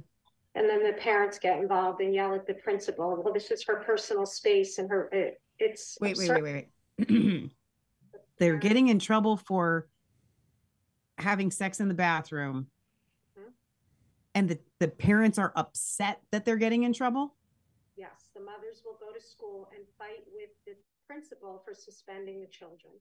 and 0.56 0.68
then 0.68 0.82
the 0.82 0.94
parents 0.98 1.38
get 1.38 1.58
involved 1.60 2.00
and 2.00 2.12
yell 2.12 2.34
at 2.34 2.48
the 2.48 2.54
principal. 2.54 3.22
Well, 3.22 3.32
this 3.32 3.52
is 3.52 3.62
her 3.64 3.76
personal 3.86 4.26
space 4.26 4.78
and 4.78 4.90
her, 4.90 5.08
it, 5.12 5.40
it's. 5.62 5.98
Wait, 6.00 6.16
wait, 6.16 6.30
absurd. 6.30 6.42
wait, 6.42 6.68
wait, 6.98 7.08
wait. 7.08 7.50
They're 8.38 8.56
getting 8.56 8.88
in 8.88 8.98
trouble 8.98 9.36
for 9.36 9.88
having 11.18 11.50
sex 11.50 11.80
in 11.80 11.88
the 11.88 11.94
bathroom. 11.94 12.66
Mhm. 13.38 13.52
And 14.34 14.48
the, 14.48 14.58
the 14.80 14.88
parents 14.88 15.38
are 15.38 15.52
upset 15.54 16.20
that 16.32 16.44
they're 16.44 16.56
getting 16.56 16.82
in 16.82 16.92
trouble. 16.92 17.36
Yes, 17.96 18.30
the 18.34 18.40
mothers 18.40 18.82
will 18.84 18.96
go 18.98 19.12
to 19.12 19.24
school 19.24 19.68
and 19.74 19.84
fight 19.98 20.24
with 20.34 20.50
the 20.66 20.72
principal 21.06 21.62
for 21.64 21.74
suspending 21.74 22.40
the 22.40 22.48
children. 22.48 22.94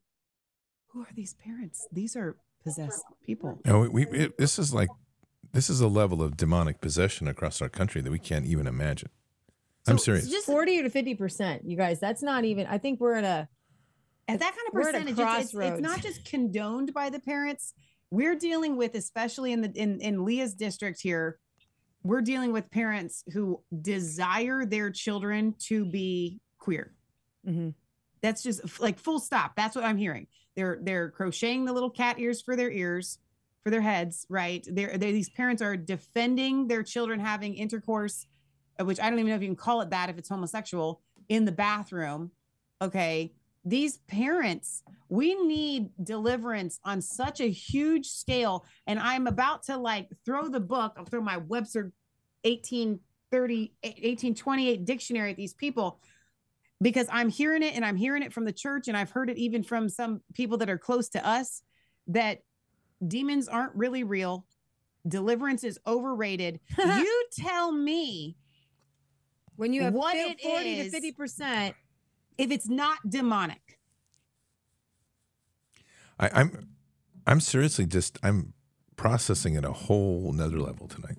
Who 0.88 1.02
are 1.02 1.10
these 1.16 1.34
parents? 1.34 1.88
These 1.92 2.16
are 2.16 2.36
possessed 2.64 3.04
people. 3.26 3.60
No, 3.66 3.80
we, 3.80 4.06
we 4.06 4.20
it, 4.20 4.38
this 4.38 4.60
is 4.60 4.74
like 4.74 4.90
this 5.54 5.70
is 5.70 5.82
a 5.82 5.88
level 5.88 6.22
of 6.22 6.38
demonic 6.38 6.82
possession 6.82 7.28
across 7.28 7.62
our 7.62 7.70
country 7.70 8.02
that 8.02 8.12
we 8.12 8.20
can't 8.20 8.46
even 8.46 8.68
imagine. 8.68 9.10
I'm 9.88 9.98
So, 9.98 10.04
serious. 10.06 10.30
Just 10.30 10.46
40 10.46 10.84
to 10.84 10.90
50%. 10.90 11.62
You 11.64 11.76
guys, 11.78 12.00
that's 12.00 12.22
not 12.22 12.46
even, 12.46 12.68
I 12.68 12.78
think 12.78 13.00
we're 13.00 13.16
at 13.16 13.24
a, 13.24 13.48
at 14.28 14.40
that 14.40 14.56
kind 14.56 14.68
of 14.68 14.74
We're 14.74 14.82
at 14.82 14.96
a 14.96 15.00
percentage, 15.00 15.20
it's, 15.20 15.54
it's, 15.54 15.74
it's 15.74 15.82
not 15.82 16.02
just 16.02 16.26
condoned 16.26 16.94
by 16.94 17.10
the 17.10 17.20
parents. 17.20 17.74
We're 18.12 18.36
dealing 18.36 18.78
with, 18.78 18.96
especially 18.96 19.52
in 19.52 19.62
the 19.62 19.72
in, 19.76 20.00
in 20.00 20.24
Leah's 20.26 20.54
district 20.54 21.00
here, 21.02 21.40
we're 22.04 22.22
dealing 22.22 22.52
with 22.52 22.70
parents 22.72 23.24
who 23.34 23.62
desire 23.82 24.66
their 24.66 24.92
children 24.92 25.56
to 25.68 25.86
be 25.86 26.40
queer. 26.60 26.94
Mhm. 27.48 27.74
That's 28.22 28.44
just 28.44 28.80
like 28.80 29.00
full 29.00 29.20
stop. 29.20 29.56
That's 29.56 29.76
what 29.76 29.86
I'm 29.86 29.98
hearing. 29.98 30.28
They're 30.56 30.80
they're 30.82 31.10
crocheting 31.10 31.66
the 31.66 31.74
little 31.74 31.90
cat 31.90 32.20
ears 32.20 32.42
for 32.42 32.56
their 32.56 32.70
ears, 32.72 33.18
for 33.64 33.70
their 33.70 33.82
heads, 33.82 34.26
right? 34.30 34.66
They're, 34.70 34.98
they're 34.98 35.12
these 35.12 35.30
parents 35.30 35.62
are 35.62 35.76
defending 35.78 36.68
their 36.68 36.84
children 36.84 37.20
having 37.20 37.56
intercourse, 37.56 38.28
which 38.80 39.00
I 39.00 39.10
don't 39.10 39.20
even 39.20 39.30
know 39.30 39.36
if 39.36 39.42
you 39.42 39.48
can 39.48 39.56
call 39.56 39.82
it 39.82 39.90
that 39.90 40.10
if 40.10 40.18
it's 40.18 40.30
homosexual, 40.30 41.02
in 41.30 41.46
the 41.46 41.52
bathroom. 41.52 42.32
Okay. 42.82 43.34
These 43.64 44.00
parents, 44.08 44.84
we 45.08 45.36
need 45.36 45.90
deliverance 46.04 46.80
on 46.84 47.02
such 47.02 47.40
a 47.40 47.50
huge 47.50 48.08
scale. 48.08 48.66
And 48.88 49.00
I'm 49.00 49.28
about 49.28 49.64
to 49.64 49.78
like 49.78 50.10
throw 50.26 50.48
the 50.48 50.60
book, 50.60 50.94
I'll 50.98 51.06
throw 51.06 51.22
my 51.22 51.38
Webster 51.38 51.92
1830, 52.44 53.74
1828 53.84 54.86
dictionary 54.86 55.32
at 55.32 55.38
these 55.38 55.54
people 55.54 56.00
because 56.82 57.08
I'm 57.12 57.30
hearing 57.30 57.62
it 57.62 57.76
and 57.76 57.86
I'm 57.86 57.96
hearing 57.96 58.24
it 58.24 58.34
from 58.34 58.46
the 58.46 58.52
church 58.52 58.88
and 58.88 58.98
I've 58.98 59.12
heard 59.12 59.30
it 59.30 59.38
even 59.38 59.64
from 59.64 59.88
some 59.88 60.22
people 60.34 60.58
that 60.58 60.70
are 60.70 60.80
close 60.80 61.10
to 61.10 61.26
us 61.26 61.62
that 62.08 62.40
demons 63.08 63.48
aren't 63.48 63.76
really 63.76 64.04
real. 64.04 64.46
Deliverance 65.08 65.64
is 65.64 65.80
overrated. 65.86 66.60
you 66.78 67.26
tell 67.32 67.72
me 67.72 68.36
when 69.62 69.74
you 69.74 69.84
have 69.84 69.94
What 69.94 70.16
fil- 70.16 70.34
40 70.42 70.80
is- 70.80 70.92
to 70.92 71.00
50%, 71.14 71.76
if 72.40 72.50
it's 72.50 72.68
not 72.68 72.98
demonic. 73.08 73.78
I, 76.20 76.32
I'm 76.34 76.68
I'm 77.28 77.40
seriously 77.40 77.86
just 77.86 78.18
I'm 78.24 78.54
processing 78.96 79.56
at 79.56 79.64
a 79.64 79.72
whole 79.72 80.32
nother 80.34 80.60
level 80.60 80.88
tonight. 80.88 81.18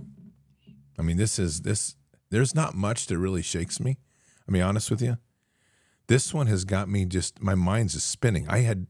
I 0.98 1.02
mean, 1.02 1.19
this 1.19 1.39
is 1.39 1.60
this 1.62 1.94
there's 2.31 2.52
not 2.52 2.74
much 2.74 3.06
that 3.06 3.16
really 3.16 3.43
shakes 3.43 3.78
me. 3.78 3.98
I'll 4.48 4.52
be 4.52 4.60
honest 4.60 4.90
with 4.90 5.01
you. 5.01 5.19
This 6.09 6.35
one 6.35 6.48
has 6.48 6.64
got 6.64 6.89
me 6.89 7.05
just 7.05 7.40
my 7.40 7.55
mind's 7.55 7.93
just 7.94 8.10
spinning. 8.10 8.48
I 8.48 8.59
had 8.59 8.89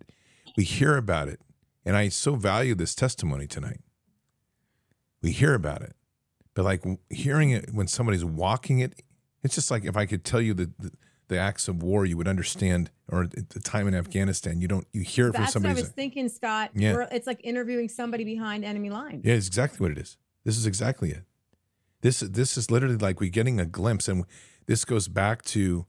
we 0.57 0.65
hear 0.65 0.97
about 0.97 1.29
it, 1.29 1.41
and 1.85 1.95
I 1.95 2.09
so 2.09 2.37
value 2.37 2.75
this 2.75 2.95
testimony 2.95 3.47
tonight. 3.47 3.81
We 5.21 5.31
hear 5.31 5.53
about 5.53 5.83
it, 5.83 5.95
but 6.55 6.65
like 6.65 6.83
hearing 7.11 7.51
it 7.51 7.75
when 7.75 7.87
somebody's 7.87 8.25
walking 8.25 8.79
it, 8.79 9.03
it's 9.43 9.55
just 9.55 9.71
like 9.71 9.85
if 9.85 9.97
I 9.97 10.07
could 10.07 10.25
tell 10.25 10.41
you 10.41 10.55
the, 10.55 10.71
the 10.79 10.93
the 11.29 11.39
acts 11.39 11.67
of 11.69 11.83
war, 11.83 12.05
you 12.05 12.17
would 12.19 12.29
understand, 12.29 12.91
or 13.11 13.27
the 13.27 13.61
time 13.61 13.89
in 13.89 13.95
Afghanistan, 13.95 14.61
you 14.61 14.69
don't 14.69 14.87
you 14.93 15.01
hear 15.03 15.29
it 15.29 15.35
from 15.35 15.47
somebody. 15.47 15.75
that's 15.75 15.83
what 15.83 15.85
I 15.85 15.89
was 15.89 15.95
thinking, 15.95 16.29
Scott. 16.29 16.71
Yeah. 16.75 16.93
We're- 16.95 17.09
it's 17.11 17.27
like 17.27 17.41
interviewing 17.43 17.89
somebody 17.89 18.25
behind 18.25 18.65
enemy 18.65 18.91
lines. 18.91 19.25
Yeah, 19.25 19.35
it's 19.35 19.47
exactly 19.47 19.79
what 19.83 19.93
it 19.93 19.99
is. 19.99 20.19
This 20.45 20.59
is 20.59 20.67
exactly 20.67 21.11
it. 21.11 21.23
This 22.03 22.21
this 22.21 22.57
is 22.59 22.71
literally 22.71 22.97
like 22.97 23.21
we're 23.21 23.31
getting 23.31 23.61
a 23.61 23.65
glimpse, 23.67 24.09
and 24.09 24.25
this 24.67 24.85
goes 24.85 25.09
back 25.09 25.43
to, 25.47 25.87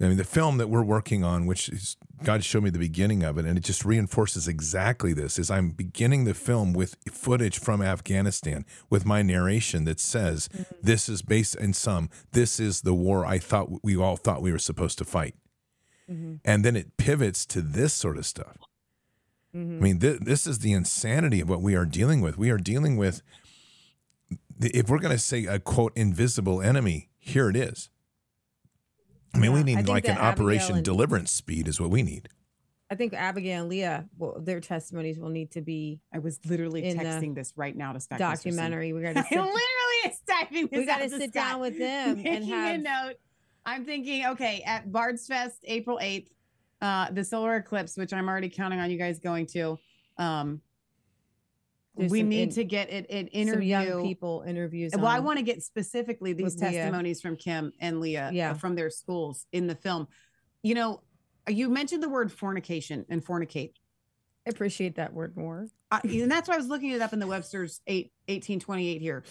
I 0.00 0.08
mean, 0.08 0.16
the 0.16 0.24
film 0.24 0.58
that 0.58 0.68
we're 0.68 0.82
working 0.82 1.22
on, 1.22 1.46
which 1.46 1.68
is 1.68 1.96
God 2.24 2.42
showed 2.42 2.64
me 2.64 2.70
the 2.70 2.78
beginning 2.80 3.22
of 3.22 3.38
it, 3.38 3.44
and 3.44 3.56
it 3.56 3.62
just 3.62 3.84
reinforces 3.84 4.48
exactly 4.48 5.12
this. 5.12 5.38
Is 5.38 5.50
I'm 5.52 5.70
beginning 5.70 6.24
the 6.24 6.34
film 6.34 6.72
with 6.72 6.96
footage 7.10 7.58
from 7.60 7.80
Afghanistan 7.80 8.64
with 8.90 9.06
my 9.06 9.22
narration 9.22 9.84
that 9.84 10.00
says 10.00 10.48
this 10.82 11.08
is 11.08 11.22
based 11.22 11.54
in 11.54 11.72
some. 11.74 12.10
This 12.32 12.58
is 12.58 12.80
the 12.82 12.94
war 12.94 13.24
I 13.24 13.38
thought 13.38 13.84
we 13.84 13.96
all 13.96 14.16
thought 14.16 14.42
we 14.42 14.50
were 14.52 14.58
supposed 14.58 14.98
to 14.98 15.04
fight, 15.04 15.36
Mhm. 16.10 16.40
and 16.44 16.64
then 16.64 16.74
it 16.74 16.96
pivots 16.96 17.46
to 17.46 17.62
this 17.62 17.94
sort 17.94 18.18
of 18.18 18.26
stuff. 18.26 18.56
Mhm. 19.54 19.78
I 19.78 19.80
mean, 19.80 19.98
th- 20.00 20.20
this 20.22 20.46
is 20.48 20.58
the 20.58 20.72
insanity 20.72 21.40
of 21.40 21.48
what 21.48 21.62
we 21.62 21.76
are 21.76 21.86
dealing 21.86 22.20
with. 22.20 22.36
We 22.36 22.50
are 22.50 22.58
dealing 22.58 22.96
with, 22.96 23.22
if 24.60 24.88
we're 24.88 24.98
going 24.98 25.16
to 25.16 25.22
say 25.22 25.44
a 25.46 25.60
quote, 25.60 25.92
invisible 25.96 26.60
enemy, 26.60 27.10
here 27.20 27.48
it 27.48 27.54
is. 27.56 27.90
I 29.34 29.38
mean, 29.38 29.50
Yeah, 29.50 29.56
we 29.58 29.62
need 29.64 29.88
like 29.88 30.04
an 30.04 30.12
Abigail 30.12 30.24
Operation 30.24 30.76
and- 30.76 30.84
Deliverance 30.84 31.32
speed, 31.32 31.68
is 31.68 31.80
what 31.80 31.90
we 31.90 32.02
need. 32.02 32.28
I 32.90 32.96
think 32.96 33.14
Abigail 33.14 33.62
and 33.62 33.70
Leah, 33.70 34.06
well, 34.18 34.36
their 34.38 34.60
testimonies 34.60 35.18
will 35.18 35.30
need 35.30 35.50
to 35.52 35.62
be 35.62 36.00
I 36.12 36.18
was 36.18 36.38
literally 36.46 36.82
texting 36.82 37.34
this 37.34 37.52
right 37.56 37.74
now 37.74 37.92
to 37.92 37.98
Scott. 37.98 38.18
Gustafson. 38.18 38.52
documentary. 38.52 38.92
We 38.92 39.00
got 39.02 39.08
I 39.16 39.22
to 39.22 39.28
sit, 39.28 39.36
literally 39.36 39.60
is 40.06 40.20
typing 40.28 40.66
this 40.68 40.78
we 40.78 40.86
got 40.86 40.98
to 40.98 41.08
sit 41.08 41.30
Scott. 41.30 41.32
down 41.32 41.60
with 41.60 41.78
them 41.78 42.10
and 42.16 42.22
making 42.22 42.48
have 42.50 42.74
a 42.74 42.78
note. 42.78 43.14
I'm 43.66 43.84
thinking, 43.86 44.26
okay, 44.26 44.62
at 44.66 44.92
Bard's 44.92 45.26
Fest, 45.26 45.56
April 45.64 45.98
8th, 46.00 46.28
uh, 46.82 47.10
the 47.10 47.24
solar 47.24 47.56
eclipse, 47.56 47.96
which 47.96 48.12
I'm 48.12 48.28
already 48.28 48.50
counting 48.50 48.78
on 48.78 48.90
you 48.90 48.98
guys 48.98 49.18
going 49.18 49.46
to. 49.46 49.78
Um, 50.18 50.56
Do 50.56 50.60
we 51.96 52.22
need 52.22 52.42
in- 52.42 52.50
to 52.50 52.64
get 52.64 52.90
it 52.90 53.06
some 53.10 53.28
interview. 53.32 53.68
young 53.68 54.02
people 54.02 54.44
interviews. 54.46 54.92
well, 54.96 55.06
I 55.06 55.20
want 55.20 55.38
to 55.38 55.44
get 55.44 55.62
specifically 55.62 56.32
these 56.32 56.54
with 56.54 56.60
Leah. 56.62 56.72
testimonies 56.72 57.20
from 57.20 57.36
Kim 57.36 57.72
and 57.80 58.00
Leah 58.00 58.28
uh, 58.28 58.30
Yeah. 58.32 58.54
from 58.54 58.74
their 58.74 58.90
schools 58.90 59.46
in 59.52 59.66
the 59.66 59.74
film. 59.74 60.08
You 60.62 60.74
know, 60.74 61.02
you 61.48 61.68
mentioned 61.68 62.02
the 62.02 62.08
word 62.08 62.32
fornication 62.32 63.04
and 63.08 63.24
fornicate. 63.24 63.72
I 64.46 64.50
appreciate 64.50 64.96
that 64.96 65.12
word 65.12 65.36
more. 65.36 65.68
I, 65.90 66.00
and 66.04 66.30
that's 66.30 66.48
why 66.48 66.54
I 66.54 66.58
was 66.58 66.66
looking 66.68 66.90
it 66.90 67.00
up 67.00 67.12
in 67.12 67.18
the 67.18 67.26
Webster's 67.26 67.80
8, 67.86 68.12
1828 68.28 69.00
here. 69.00 69.24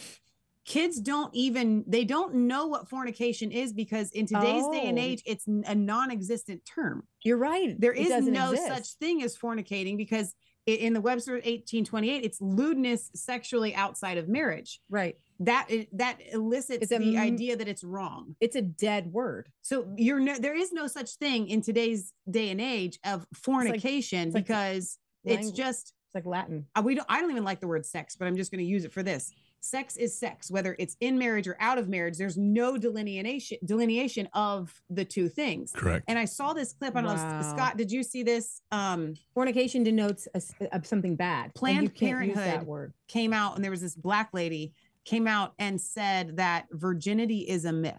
Kids 0.65 1.01
don't 1.01 1.33
even 1.35 1.83
they 1.87 2.05
don't 2.05 2.33
know 2.47 2.67
what 2.67 2.87
fornication 2.87 3.51
is 3.51 3.73
because 3.73 4.09
in 4.11 4.25
today's 4.25 4.63
day 4.69 4.85
and 4.87 4.97
Oh. 4.97 5.01
age 5.01 5.21
it's 5.25 5.45
a 5.45 5.75
non-existent 5.75 6.63
term. 6.65 7.05
You're 7.21 7.37
right. 7.37 7.75
There 7.79 7.91
It 7.93 8.07
is 8.07 8.25
no 8.27 8.51
exist. 8.53 8.67
such 8.69 8.87
thing 8.93 9.21
as 9.23 9.37
fornicating 9.37 9.97
because 9.97 10.33
in 10.65 10.93
the 10.93 11.01
Webster 11.01 11.33
1828 11.33 12.23
it's 12.23 12.39
lewdness 12.41 13.11
sexually 13.15 13.75
outside 13.75 14.17
of 14.17 14.27
marriage. 14.27 14.79
Right. 14.89 15.17
That 15.39 15.67
that 15.93 16.19
elicits 16.31 16.91
a 16.91 16.99
the 16.99 17.17
idea 17.17 17.57
that 17.57 17.67
it's 17.67 17.83
wrong. 17.83 18.35
It's 18.39 18.55
a 18.55 18.61
dead 18.61 19.11
word. 19.11 19.49
So 19.61 19.87
you're 19.97 20.19
no, 20.19 20.37
there 20.37 20.55
is 20.55 20.71
no 20.71 20.87
such 20.87 21.15
thing 21.15 21.47
in 21.49 21.61
today's 21.61 22.13
day 22.29 22.49
and 22.49 22.61
age 22.61 22.99
of 23.03 23.25
fornication 23.33 24.27
it's 24.27 24.35
like 24.35 24.45
because 24.45 24.97
it's 25.25 25.51
just 25.51 25.93
It's 26.07 26.15
like 26.15 26.25
Latin. 26.25 26.67
uh, 26.75 26.81
we 26.83 26.95
don't 26.95 27.07
I 27.09 27.19
don't 27.19 27.31
even 27.31 27.43
like 27.43 27.59
the 27.59 27.67
word 27.67 27.85
sex, 27.85 28.15
but 28.15 28.27
I'm 28.27 28.37
just 28.37 28.51
going 28.51 28.59
to 28.59 28.65
use 28.65 28.85
it 28.85 28.93
for 28.93 29.03
this. 29.03 29.31
Sex 29.65 29.95
is 29.95 30.19
sex, 30.19 30.51
whether 30.51 30.75
it's 30.77 30.97
in 30.99 31.17
marriage 31.17 31.47
or 31.47 31.55
out 31.61 31.77
of 31.77 31.87
marriage. 31.87 32.17
There's 32.17 32.37
no 32.37 32.77
delineation 32.77 33.57
delineation 33.63 34.27
of 34.33 34.73
the 34.89 35.05
two 35.05 35.29
things. 35.29 35.71
Correct. 35.71 36.03
And 36.09 36.19
I 36.19 36.25
saw 36.25 36.51
this 36.51 36.73
clip. 36.73 36.97
I 36.97 37.01
don't 37.01 37.15
know, 37.15 37.23
Wow. 37.23 37.55
Scott. 37.55 37.77
Did 37.77 37.89
you 37.89 38.03
see 38.03 38.23
this? 38.23 38.61
Um, 38.73 39.13
Fornication 39.33 39.81
denotes 39.83 40.27
a 40.33 40.37
s- 40.37 40.53
a- 40.69 40.83
something 40.83 41.15
bad. 41.15 41.55
Planned 41.55 41.95
can't 41.95 42.25
use 42.25 42.35
that 42.35 42.41
Parenthood 42.43 42.67
word. 42.67 42.93
came 43.07 43.31
out, 43.31 43.55
and 43.55 43.63
there 43.63 43.71
was 43.71 43.79
this 43.79 43.95
black 43.95 44.31
lady 44.33 44.73
came 45.05 45.27
out 45.27 45.53
and 45.57 45.79
said 45.79 46.35
that 46.35 46.67
virginity 46.71 47.39
is 47.47 47.63
a 47.63 47.71
myth. 47.71 47.95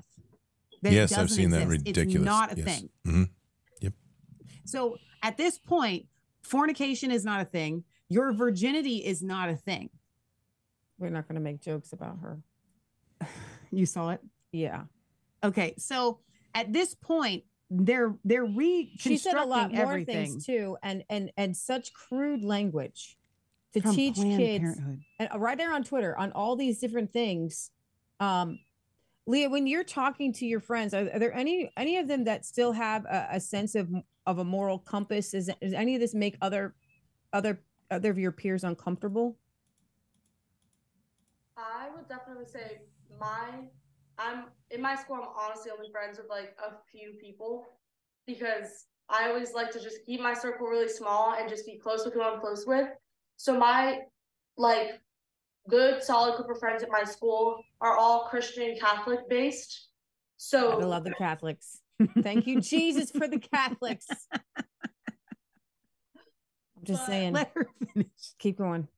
That 0.83 0.93
yes, 0.93 1.13
I've 1.13 1.21
doesn't 1.29 1.37
seen 1.37 1.49
that 1.51 1.67
ridiculous. 1.67 2.15
It's 2.15 2.25
not 2.25 2.53
a 2.53 2.57
yes. 2.59 2.67
thing. 2.67 2.91
Mhm. 3.07 3.31
So 4.67 4.97
at 5.23 5.37
this 5.39 5.59
point, 5.59 6.07
fornication 6.43 7.11
is 7.11 7.25
not 7.25 7.41
a 7.41 7.45
thing. 7.47 7.85
Your 8.09 8.33
virginity 8.33 8.97
is 9.05 9.23
not 9.23 9.49
a 9.49 9.57
thing. 9.57 9.91
We're 11.05 11.11
not 11.11 11.29
going 11.29 11.35
to 11.35 11.43
make 11.43 11.61
jokes 11.61 11.93
about 11.93 12.19
her. 12.23 12.39
You 13.71 13.87
saw 13.87 14.11
it. 14.11 14.21
Yeah. 14.53 14.83
Okay, 15.43 15.75
so 15.79 16.21
at 16.55 16.73
this 16.73 16.95
point, 16.95 17.43
they're 17.71 18.15
they're 18.25 18.45
reconstructing 18.45 19.13
She 19.13 19.17
said 19.19 19.35
a 19.35 19.45
lot 19.45 19.73
more 19.73 19.83
everything 19.83 20.27
things 20.27 20.47
too, 20.47 20.77
and 20.81 21.03
and 21.11 21.33
and 21.37 21.57
such 21.57 21.93
crude 21.93 22.45
language 22.45 23.19
to 23.73 23.81
from 23.81 23.97
teach 23.97 24.15
Planned 24.15 24.39
kids 24.39 24.63
Parenthood. 24.63 25.01
and 25.19 25.29
uh, 25.35 25.39
right 25.41 25.59
there 25.59 25.73
on 25.75 25.83
Twitter 25.83 26.17
on 26.17 26.31
all 26.33 26.55
these 26.55 26.79
different 26.79 27.13
things. 27.13 27.73
Um, 28.21 28.61
Leah, 29.27 29.51
when 29.51 29.67
you're 29.67 29.83
talking 29.83 30.33
to 30.35 30.47
your 30.47 30.61
friends, 30.61 30.95
are, 30.95 31.11
are 31.13 31.19
there 31.19 31.35
any 31.35 31.73
any 31.77 31.97
of 31.97 32.07
them 32.07 32.23
that 32.25 32.45
still 32.45 32.71
have 32.71 33.07
a, 33.07 33.27
a 33.33 33.41
sense 33.41 33.75
of 33.75 33.89
of 34.25 34.39
a 34.39 34.45
moral 34.45 34.79
compass? 34.79 35.35
Is, 35.35 35.51
does 35.61 35.73
any 35.73 35.97
of 35.97 36.01
this 36.01 36.15
make 36.15 36.37
other 36.41 36.77
other 37.33 37.61
other 37.91 38.11
of 38.11 38.19
your 38.19 38.31
peers 38.31 38.63
uncomfortable? 38.63 39.37
I 41.57 41.89
would 41.95 42.09
definitely 42.09 42.47
say 42.47 42.81
my 43.21 43.69
I'm 44.19 44.45
in 44.71 44.81
my 44.81 44.95
school 44.97 45.17
I'm 45.17 45.29
honestly 45.41 45.71
only 45.77 45.91
friends 45.91 46.19
with 46.19 46.29
like 46.29 46.57
a 46.59 46.75
few 46.91 47.15
people 47.21 47.67
because 48.27 48.87
I 49.09 49.29
always 49.29 49.53
like 49.53 49.71
to 49.73 49.81
just 49.81 49.99
keep 50.07 50.21
my 50.21 50.35
circle 50.35 50.67
really 50.67 50.89
small 50.89 51.35
and 51.35 51.49
just 51.49 51.67
be 51.67 51.79
close 51.79 52.05
with 52.05 52.15
who 52.15 52.23
I'm 52.23 52.41
close 52.41 52.65
with. 52.67 52.89
So 53.37 53.59
my 53.59 54.01
like 54.57 55.01
good 55.69 56.03
solid 56.03 56.37
group 56.37 56.51
of 56.51 56.59
friends 56.59 56.83
at 56.83 56.91
my 56.91 57.05
school 57.05 57.63
are 57.81 57.97
all 57.97 58.27
Christian 58.29 58.77
Catholic 58.81 59.29
based. 59.29 59.89
So 60.37 60.81
I 60.81 60.85
love 60.85 61.05
the 61.05 61.15
Catholics. 61.15 61.81
Thank 62.23 62.47
you, 62.47 62.61
Jesus, 62.61 63.11
for 63.11 63.29
the 63.29 63.39
Catholics. 63.39 64.07
I'm 64.33 64.41
just 66.85 67.03
But- 67.03 67.07
saying. 67.07 67.33
Let 67.35 67.53
her 67.55 67.69
finish. 67.93 68.09
Keep 68.39 68.59
going. 68.59 68.89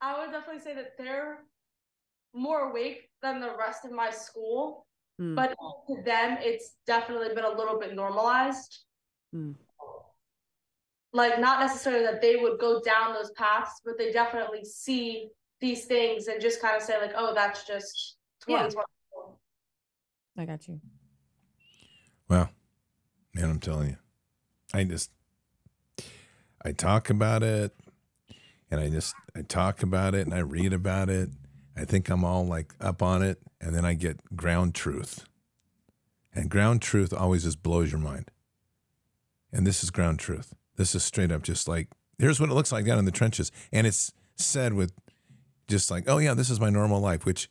I 0.00 0.18
would 0.18 0.32
definitely 0.32 0.62
say 0.62 0.74
that 0.74 0.96
they're 0.98 1.44
more 2.32 2.70
awake 2.70 3.10
than 3.22 3.40
the 3.40 3.54
rest 3.56 3.84
of 3.84 3.92
my 3.92 4.10
school, 4.10 4.86
Mm. 5.20 5.36
but 5.36 5.54
to 5.88 6.02
them, 6.02 6.38
it's 6.40 6.76
definitely 6.86 7.34
been 7.34 7.44
a 7.44 7.50
little 7.50 7.78
bit 7.78 7.94
normalized. 7.94 8.84
Mm. 9.34 9.54
Like, 11.12 11.38
not 11.38 11.60
necessarily 11.60 12.04
that 12.04 12.22
they 12.22 12.36
would 12.36 12.58
go 12.58 12.80
down 12.80 13.12
those 13.12 13.30
paths, 13.32 13.82
but 13.84 13.98
they 13.98 14.12
definitely 14.12 14.64
see 14.64 15.28
these 15.60 15.84
things 15.84 16.28
and 16.28 16.40
just 16.40 16.62
kind 16.62 16.76
of 16.76 16.82
say, 16.82 16.98
like, 16.98 17.12
oh, 17.14 17.34
that's 17.34 17.66
just 17.66 18.16
Yeah. 18.46 18.70
I 20.38 20.46
got 20.46 20.66
you. 20.66 20.80
Well, 22.28 22.48
man, 23.34 23.50
I'm 23.50 23.60
telling 23.60 23.90
you, 23.90 23.96
I 24.72 24.84
just 24.84 25.10
I 26.64 26.72
talk 26.72 27.10
about 27.10 27.42
it, 27.42 27.74
and 28.70 28.80
I 28.80 28.88
just 28.88 29.14
I 29.34 29.42
talk 29.42 29.82
about 29.82 30.14
it, 30.14 30.26
and 30.26 30.34
I 30.34 30.40
read 30.40 30.72
about 30.72 31.08
it. 31.08 31.30
I 31.76 31.84
think 31.84 32.08
I'm 32.08 32.24
all 32.24 32.46
like 32.46 32.74
up 32.80 33.02
on 33.02 33.22
it, 33.22 33.38
and 33.60 33.74
then 33.74 33.84
I 33.84 33.94
get 33.94 34.36
ground 34.36 34.74
truth, 34.74 35.24
and 36.34 36.50
ground 36.50 36.82
truth 36.82 37.12
always 37.12 37.44
just 37.44 37.62
blows 37.62 37.90
your 37.90 38.00
mind. 38.00 38.30
And 39.52 39.66
this 39.66 39.82
is 39.82 39.90
ground 39.90 40.18
truth. 40.18 40.54
This 40.76 40.94
is 40.94 41.04
straight 41.04 41.32
up 41.32 41.42
just 41.42 41.68
like 41.68 41.88
here's 42.18 42.38
what 42.38 42.50
it 42.50 42.54
looks 42.54 42.72
like 42.72 42.84
down 42.84 42.98
in 42.98 43.04
the 43.04 43.10
trenches, 43.10 43.50
and 43.72 43.86
it's 43.86 44.12
said 44.36 44.72
with 44.72 44.92
just 45.68 45.90
like, 45.90 46.04
oh 46.06 46.18
yeah, 46.18 46.34
this 46.34 46.50
is 46.50 46.60
my 46.60 46.70
normal 46.70 47.00
life, 47.00 47.24
which 47.24 47.48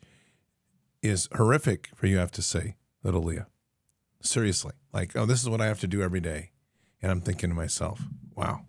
is 1.02 1.28
horrific 1.36 1.90
for 1.94 2.06
you. 2.06 2.18
Have 2.18 2.32
to 2.32 2.42
say, 2.42 2.76
little 3.02 3.22
Leah 3.22 3.46
seriously 4.22 4.72
like 4.92 5.16
oh 5.16 5.24
this 5.24 5.42
is 5.42 5.48
what 5.48 5.60
i 5.60 5.66
have 5.66 5.80
to 5.80 5.86
do 5.86 6.02
every 6.02 6.20
day 6.20 6.50
and 7.02 7.10
i'm 7.10 7.20
thinking 7.20 7.50
to 7.50 7.56
myself 7.56 8.02
wow 8.34 8.60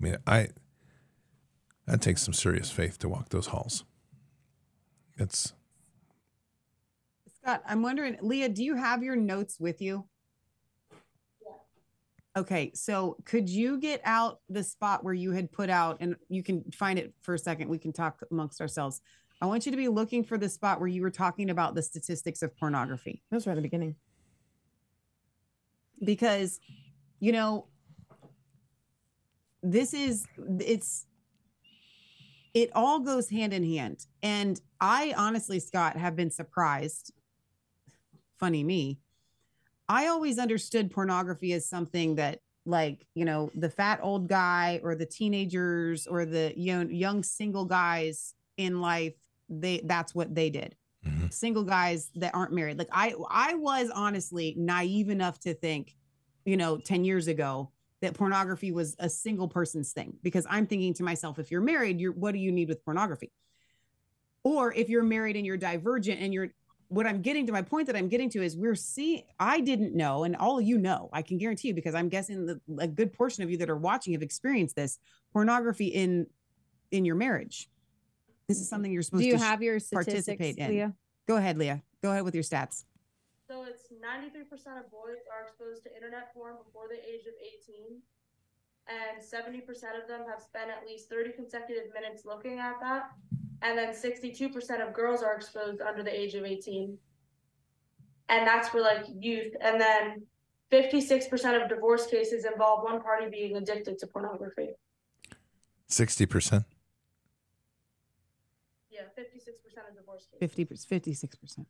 i 0.00 0.04
mean 0.04 0.16
i 0.26 0.48
that 1.88 2.00
takes 2.00 2.22
some 2.22 2.34
serious 2.34 2.70
faith 2.70 2.98
to 2.98 3.08
walk 3.08 3.28
those 3.30 3.48
halls 3.48 3.84
it's 5.18 5.52
Scott, 7.42 7.62
I'm 7.66 7.82
wondering, 7.82 8.16
Leah, 8.20 8.48
do 8.48 8.62
you 8.64 8.74
have 8.74 9.02
your 9.02 9.16
notes 9.16 9.58
with 9.58 9.80
you? 9.80 10.04
Yeah. 11.42 12.40
Okay, 12.40 12.72
so 12.74 13.16
could 13.24 13.48
you 13.48 13.78
get 13.78 14.00
out 14.04 14.40
the 14.48 14.62
spot 14.62 15.02
where 15.04 15.14
you 15.14 15.32
had 15.32 15.50
put 15.50 15.70
out, 15.70 15.98
and 16.00 16.16
you 16.28 16.42
can 16.42 16.64
find 16.72 16.98
it 16.98 17.14
for 17.22 17.34
a 17.34 17.38
second. 17.38 17.68
We 17.68 17.78
can 17.78 17.92
talk 17.92 18.20
amongst 18.30 18.60
ourselves. 18.60 19.00
I 19.40 19.46
want 19.46 19.66
you 19.66 19.72
to 19.72 19.78
be 19.78 19.88
looking 19.88 20.24
for 20.24 20.36
the 20.36 20.48
spot 20.48 20.80
where 20.80 20.88
you 20.88 21.00
were 21.00 21.10
talking 21.10 21.50
about 21.50 21.74
the 21.74 21.82
statistics 21.82 22.42
of 22.42 22.56
pornography 22.56 23.22
That 23.30 23.36
was 23.36 23.46
right 23.46 23.52
at 23.52 23.56
the 23.56 23.62
beginning. 23.62 23.94
because, 26.04 26.60
you 27.20 27.32
know, 27.32 27.66
this 29.62 29.94
is, 29.94 30.26
it's, 30.60 31.06
it 32.54 32.70
all 32.74 33.00
goes 33.00 33.30
hand 33.30 33.52
in 33.52 33.64
hand. 33.64 34.06
And 34.22 34.60
I 34.80 35.14
honestly, 35.16 35.60
Scott, 35.60 35.96
have 35.96 36.16
been 36.16 36.30
surprised. 36.30 37.12
Funny 38.38 38.64
me. 38.64 38.98
I 39.88 40.06
always 40.08 40.38
understood 40.38 40.90
pornography 40.90 41.52
as 41.52 41.68
something 41.68 42.16
that, 42.16 42.40
like, 42.66 43.06
you 43.14 43.24
know, 43.24 43.50
the 43.54 43.70
fat 43.70 44.00
old 44.02 44.28
guy 44.28 44.80
or 44.82 44.94
the 44.94 45.06
teenagers 45.06 46.06
or 46.06 46.24
the 46.24 46.52
young, 46.56 46.92
young 46.92 47.22
single 47.22 47.64
guys 47.64 48.34
in 48.56 48.80
life, 48.80 49.14
they 49.48 49.80
that's 49.84 50.14
what 50.14 50.34
they 50.34 50.50
did. 50.50 50.76
Mhm. 51.06 51.32
Single 51.32 51.64
guys 51.64 52.10
that 52.16 52.34
aren't 52.34 52.52
married. 52.52 52.78
Like 52.78 52.90
I 52.92 53.14
I 53.30 53.54
was 53.54 53.90
honestly 53.90 54.54
naive 54.58 55.08
enough 55.08 55.38
to 55.40 55.54
think, 55.54 55.96
you 56.44 56.56
know, 56.56 56.76
10 56.76 57.04
years 57.04 57.28
ago 57.28 57.70
that 58.00 58.14
pornography 58.14 58.70
was 58.70 58.94
a 58.98 59.08
single 59.08 59.48
person's 59.48 59.92
thing 59.92 60.16
because 60.22 60.46
I'm 60.48 60.66
thinking 60.66 60.94
to 60.94 61.02
myself, 61.02 61.38
if 61.38 61.50
you're 61.50 61.60
married, 61.60 62.00
you're 62.00 62.12
what 62.12 62.32
do 62.32 62.38
you 62.38 62.52
need 62.52 62.68
with 62.68 62.84
pornography? 62.84 63.32
Or 64.44 64.72
if 64.72 64.88
you're 64.88 65.02
married 65.02 65.36
and 65.36 65.44
you're 65.44 65.56
divergent 65.56 66.20
and 66.20 66.32
you're 66.32 66.48
what 66.88 67.06
I'm 67.06 67.20
getting 67.20 67.46
to 67.46 67.52
my 67.52 67.60
point 67.60 67.86
that 67.88 67.96
I'm 67.96 68.08
getting 68.08 68.30
to 68.30 68.42
is 68.42 68.56
we're 68.56 68.74
seeing 68.74 69.22
I 69.38 69.60
didn't 69.60 69.94
know, 69.94 70.24
and 70.24 70.36
all 70.36 70.60
you 70.60 70.78
know, 70.78 71.10
I 71.12 71.22
can 71.22 71.36
guarantee 71.38 71.68
you 71.68 71.74
because 71.74 71.94
I'm 71.94 72.08
guessing 72.08 72.46
that 72.46 72.60
a 72.78 72.88
good 72.88 73.12
portion 73.12 73.42
of 73.42 73.50
you 73.50 73.58
that 73.58 73.68
are 73.68 73.76
watching 73.76 74.14
have 74.14 74.22
experienced 74.22 74.76
this 74.76 74.98
pornography 75.32 75.88
in 75.88 76.26
in 76.90 77.04
your 77.04 77.16
marriage. 77.16 77.68
This 78.48 78.60
is 78.60 78.68
something 78.68 78.90
you're 78.90 79.02
supposed 79.02 79.24
Do 79.24 79.28
you 79.28 79.36
to 79.36 79.44
have 79.44 79.62
your 79.62 79.78
participate 79.92 80.56
in. 80.56 80.70
Leah? 80.70 80.94
go 81.26 81.36
ahead, 81.36 81.58
Leah. 81.58 81.82
Go 82.02 82.10
ahead 82.10 82.24
with 82.24 82.34
your 82.34 82.44
stats. 82.44 82.84
So 83.48 83.64
it's 83.64 83.84
93% 83.88 84.44
of 84.78 84.90
boys 84.90 85.24
are 85.32 85.42
exposed 85.48 85.82
to 85.84 85.94
internet 85.94 86.34
porn 86.34 86.56
before 86.62 86.84
the 86.86 86.96
age 86.96 87.24
of 87.24 87.32
18. 87.40 87.98
And 88.88 89.22
70% 89.22 89.66
of 90.00 90.06
them 90.06 90.26
have 90.28 90.42
spent 90.42 90.70
at 90.70 90.86
least 90.86 91.08
30 91.08 91.32
consecutive 91.32 91.84
minutes 91.94 92.26
looking 92.26 92.58
at 92.58 92.74
that. 92.82 93.10
And 93.62 93.78
then 93.78 93.94
62% 93.94 94.86
of 94.86 94.92
girls 94.92 95.22
are 95.22 95.34
exposed 95.34 95.80
under 95.80 96.02
the 96.02 96.14
age 96.14 96.34
of 96.34 96.44
18. 96.44 96.98
And 98.28 98.46
that's 98.46 98.68
for 98.68 98.82
like 98.82 99.06
youth. 99.18 99.54
And 99.62 99.80
then 99.80 100.26
56% 100.70 101.62
of 101.62 101.70
divorce 101.70 102.06
cases 102.06 102.44
involve 102.44 102.84
one 102.84 103.00
party 103.00 103.30
being 103.30 103.56
addicted 103.56 103.98
to 104.00 104.06
pornography. 104.06 104.68
60% 105.88 106.66
Yeah, 108.90 109.00
56% 109.18 109.88
of 109.88 109.96
divorce 109.96 110.26
cases. 110.38 110.54
50 110.54 110.66
56% 110.66 111.64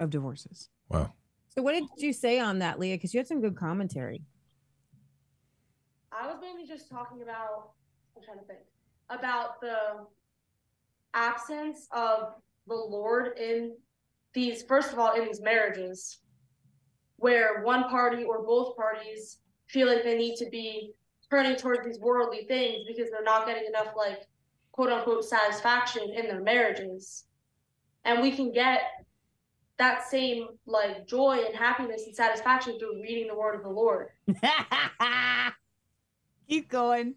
of 0.00 0.10
divorces. 0.10 0.68
wow 0.88 1.12
So 1.48 1.62
what 1.62 1.72
did 1.72 1.84
you 1.98 2.12
say 2.12 2.40
on 2.40 2.58
that, 2.58 2.78
Leah? 2.80 2.96
Because 2.96 3.14
you 3.14 3.18
had 3.18 3.28
some 3.28 3.40
good 3.40 3.56
commentary. 3.56 4.22
I 6.12 6.26
was 6.26 6.38
mainly 6.40 6.66
just 6.66 6.88
talking 6.88 7.22
about, 7.22 7.70
I'm 8.16 8.22
trying 8.22 8.38
to 8.38 8.44
think, 8.44 8.60
about 9.08 9.60
the 9.60 10.06
absence 11.14 11.88
of 11.92 12.34
the 12.66 12.74
Lord 12.74 13.38
in 13.38 13.76
these, 14.32 14.62
first 14.62 14.92
of 14.92 14.98
all, 14.98 15.14
in 15.14 15.24
these 15.24 15.40
marriages, 15.40 16.18
where 17.16 17.62
one 17.62 17.84
party 17.84 18.22
or 18.24 18.42
both 18.42 18.76
parties 18.76 19.38
feel 19.66 19.86
like 19.86 20.02
they 20.02 20.16
need 20.16 20.36
to 20.36 20.48
be 20.50 20.92
turning 21.30 21.56
towards 21.56 21.84
these 21.84 21.98
worldly 21.98 22.44
things 22.46 22.84
because 22.86 23.10
they're 23.10 23.24
not 23.24 23.46
getting 23.46 23.66
enough, 23.66 23.92
like, 23.96 24.26
quote 24.72 24.90
unquote, 24.90 25.24
satisfaction 25.24 26.10
in 26.14 26.26
their 26.26 26.40
marriages. 26.40 27.24
And 28.04 28.22
we 28.22 28.30
can 28.30 28.52
get 28.52 28.80
that 29.80 30.08
same, 30.08 30.48
like, 30.66 31.06
joy 31.06 31.42
and 31.46 31.56
happiness 31.56 32.06
and 32.06 32.14
satisfaction 32.14 32.78
through 32.78 33.02
reading 33.02 33.26
the 33.26 33.34
word 33.34 33.54
of 33.54 33.62
the 33.62 33.68
Lord. 33.68 34.08
Keep 36.48 36.68
going. 36.68 37.14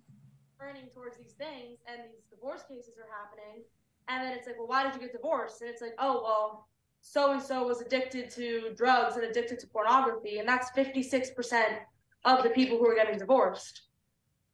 turning 0.59 0.87
towards 0.93 1.17
these 1.17 1.33
things 1.33 1.79
and 1.87 2.01
these 2.13 2.23
divorce 2.29 2.63
cases 2.69 2.93
are 2.97 3.09
happening 3.11 3.63
and 4.07 4.23
then 4.23 4.37
it's 4.37 4.45
like 4.47 4.57
well 4.57 4.67
why 4.67 4.83
did 4.83 4.93
you 4.93 4.99
get 4.99 5.11
divorced 5.11 5.61
and 5.61 5.69
it's 5.69 5.81
like 5.81 5.95
oh 5.97 6.21
well 6.23 6.67
so 7.01 7.31
and 7.31 7.41
so 7.41 7.65
was 7.65 7.81
addicted 7.81 8.29
to 8.29 8.73
drugs 8.75 9.15
and 9.15 9.25
addicted 9.25 9.59
to 9.59 9.67
pornography 9.67 10.37
and 10.39 10.47
that's 10.47 10.69
56% 10.71 11.63
of 12.25 12.43
the 12.43 12.49
people 12.51 12.77
who 12.77 12.87
are 12.87 12.95
getting 12.95 13.17
divorced 13.17 13.81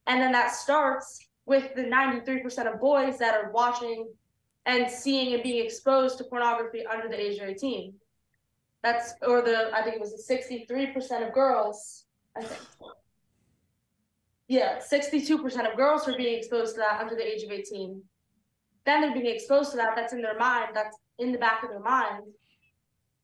and 0.07 0.21
then 0.21 0.31
that 0.31 0.55
starts 0.55 1.27
with 1.45 1.75
the 1.75 1.83
93% 1.83 2.73
of 2.73 2.79
boys 2.79 3.17
that 3.17 3.35
are 3.35 3.51
watching 3.51 4.07
and 4.69 4.89
seeing 4.89 5.33
and 5.33 5.43
being 5.43 5.63
exposed 5.65 6.17
to 6.17 6.23
pornography 6.23 6.85
under 6.85 7.07
the 7.07 7.19
age 7.19 7.37
of 7.39 7.47
18 7.49 7.93
that's 8.83 9.13
or 9.27 9.41
the 9.41 9.69
i 9.73 9.81
think 9.83 9.95
it 9.95 10.01
was 10.01 10.13
the 10.15 10.35
63% 10.35 11.27
of 11.27 11.33
girls 11.33 12.05
i 12.37 12.41
think 12.41 12.61
yeah, 14.49 14.79
62% 14.79 15.69
of 15.69 15.77
girls 15.77 16.07
are 16.07 16.17
being 16.17 16.35
exposed 16.35 16.73
to 16.73 16.81
that 16.81 16.99
under 16.99 17.15
the 17.15 17.23
age 17.25 17.43
of 17.43 17.51
18. 17.51 18.01
Then 18.83 19.01
they're 19.01 19.13
being 19.13 19.27
exposed 19.27 19.69
to 19.71 19.77
that, 19.77 19.95
that's 19.95 20.11
in 20.11 20.23
their 20.23 20.39
mind, 20.39 20.71
that's 20.73 20.97
in 21.19 21.31
the 21.31 21.37
back 21.37 21.63
of 21.63 21.69
their 21.69 21.79
mind. 21.79 22.23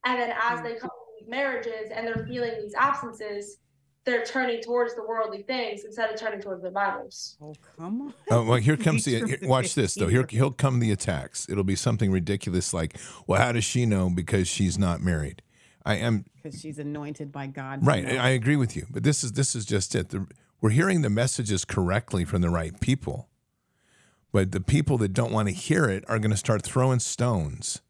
And 0.06 0.22
then 0.22 0.36
as 0.40 0.62
they 0.62 0.76
come 0.76 0.92
to 0.92 1.20
these 1.20 1.28
marriages 1.28 1.90
and 1.92 2.06
they're 2.06 2.28
feeling 2.28 2.52
these 2.62 2.76
absences, 2.76 3.58
they're 4.06 4.24
turning 4.24 4.62
towards 4.62 4.96
the 4.96 5.04
worldly 5.04 5.42
things 5.44 5.84
instead 5.84 6.12
of 6.12 6.20
turning 6.20 6.40
towards 6.42 6.62
the 6.62 6.70
Bibles. 6.70 7.38
Oh, 7.42 7.56
come 7.78 8.02
on. 8.02 8.14
oh 8.30 8.44
well 8.46 8.60
here 8.60 8.78
comes 8.78 9.06
the 9.06 9.26
here- 9.26 9.40
watch 9.44 9.76
this 9.76 9.96
though 9.96 10.08
here 10.08 10.26
he'll 10.30 10.52
come 10.52 10.80
the 10.80 10.92
attacks 10.92 11.48
it'll 11.50 11.64
be 11.64 11.76
something 11.76 12.12
ridiculous 12.12 12.74
like 12.74 12.98
well 13.28 13.42
how 13.42 13.52
does 13.52 13.64
she 13.64 13.86
know 13.86 14.10
because 14.10 14.48
she's 14.48 14.78
not 14.78 15.02
married 15.02 15.42
i 15.86 15.96
am 15.96 16.26
Because 16.42 16.60
she's 16.62 16.80
anointed 16.80 17.32
by 17.32 17.48
God. 17.48 17.86
Right, 17.86 18.06
I 18.08 18.18
I 18.18 18.30
agree 18.30 18.56
with 18.56 18.76
you, 18.76 18.86
but 18.90 19.04
this 19.04 19.24
is 19.24 19.34
this 19.34 19.56
is 19.56 19.66
just 19.66 19.94
it. 19.96 20.10
The, 20.10 20.28
we're 20.62 20.72
hearing 20.72 21.02
the 21.02 21.10
messages 21.10 21.64
correctly 21.66 22.26
from 22.26 22.42
the 22.42 22.50
right 22.50 22.80
people. 22.80 23.30
But 24.32 24.52
the 24.52 24.62
people 24.62 24.98
that 24.98 25.14
don't 25.14 25.32
want 25.32 25.48
to 25.48 25.54
hear 25.54 25.86
it 25.86 26.04
are 26.10 26.18
going 26.20 26.32
to 26.32 26.38
start 26.38 26.64
throwing 26.64 27.00
stones. 27.00 27.82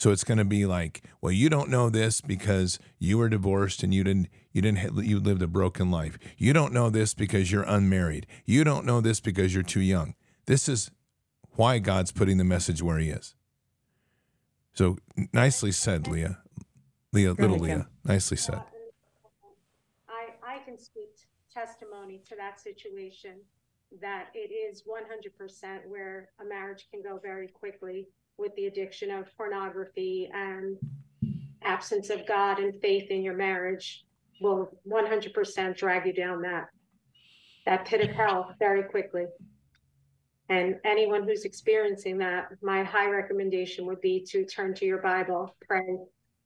So 0.00 0.12
it's 0.12 0.24
going 0.24 0.38
to 0.38 0.46
be 0.46 0.64
like, 0.64 1.02
well, 1.20 1.30
you 1.30 1.50
don't 1.50 1.68
know 1.68 1.90
this 1.90 2.22
because 2.22 2.78
you 2.98 3.18
were 3.18 3.28
divorced 3.28 3.82
and 3.82 3.92
you 3.92 4.02
didn't 4.02 4.28
you 4.50 4.62
didn't 4.62 5.04
you 5.04 5.20
lived 5.20 5.42
a 5.42 5.46
broken 5.46 5.90
life. 5.90 6.18
You 6.38 6.54
don't 6.54 6.72
know 6.72 6.88
this 6.88 7.12
because 7.12 7.52
you're 7.52 7.64
unmarried. 7.64 8.26
You 8.46 8.64
don't 8.64 8.86
know 8.86 9.02
this 9.02 9.20
because 9.20 9.52
you're 9.52 9.62
too 9.62 9.82
young. 9.82 10.14
This 10.46 10.70
is 10.70 10.90
why 11.50 11.80
God's 11.80 12.12
putting 12.12 12.38
the 12.38 12.44
message 12.44 12.82
where 12.82 12.96
he 12.96 13.10
is. 13.10 13.34
So 14.72 14.96
nicely 15.34 15.70
said, 15.70 16.08
Leah. 16.08 16.38
Leah, 17.12 17.34
little 17.34 17.62
ahead, 17.62 17.76
Leah. 17.76 17.88
Nicely 18.02 18.38
said. 18.38 18.54
Uh, 18.54 18.62
I, 20.08 20.54
I 20.54 20.58
can 20.64 20.78
speak 20.78 21.10
testimony 21.52 22.22
to 22.26 22.36
that 22.36 22.58
situation, 22.58 23.32
that 24.00 24.28
it 24.32 24.50
is 24.50 24.84
one 24.86 25.02
hundred 25.06 25.36
percent 25.36 25.82
where 25.86 26.30
a 26.40 26.44
marriage 26.46 26.88
can 26.90 27.02
go 27.02 27.18
very 27.22 27.48
quickly 27.48 28.08
with 28.40 28.54
the 28.56 28.66
addiction 28.66 29.10
of 29.10 29.26
pornography 29.36 30.30
and 30.32 30.78
absence 31.62 32.08
of 32.10 32.26
God 32.26 32.58
and 32.58 32.80
faith 32.80 33.10
in 33.10 33.22
your 33.22 33.36
marriage 33.36 34.04
will 34.40 34.70
one 34.84 35.06
hundred 35.06 35.34
percent 35.34 35.76
drag 35.76 36.06
you 36.06 36.14
down 36.14 36.40
that, 36.42 36.68
that 37.66 37.84
pit 37.84 38.00
of 38.00 38.16
hell 38.16 38.54
very 38.58 38.82
quickly. 38.84 39.26
And 40.48 40.76
anyone 40.84 41.22
who's 41.22 41.44
experiencing 41.44 42.18
that, 42.18 42.48
my 42.60 42.82
high 42.82 43.08
recommendation 43.08 43.86
would 43.86 44.00
be 44.00 44.24
to 44.30 44.44
turn 44.44 44.74
to 44.74 44.86
your 44.86 45.00
Bible, 45.00 45.54
pray, 45.68 45.84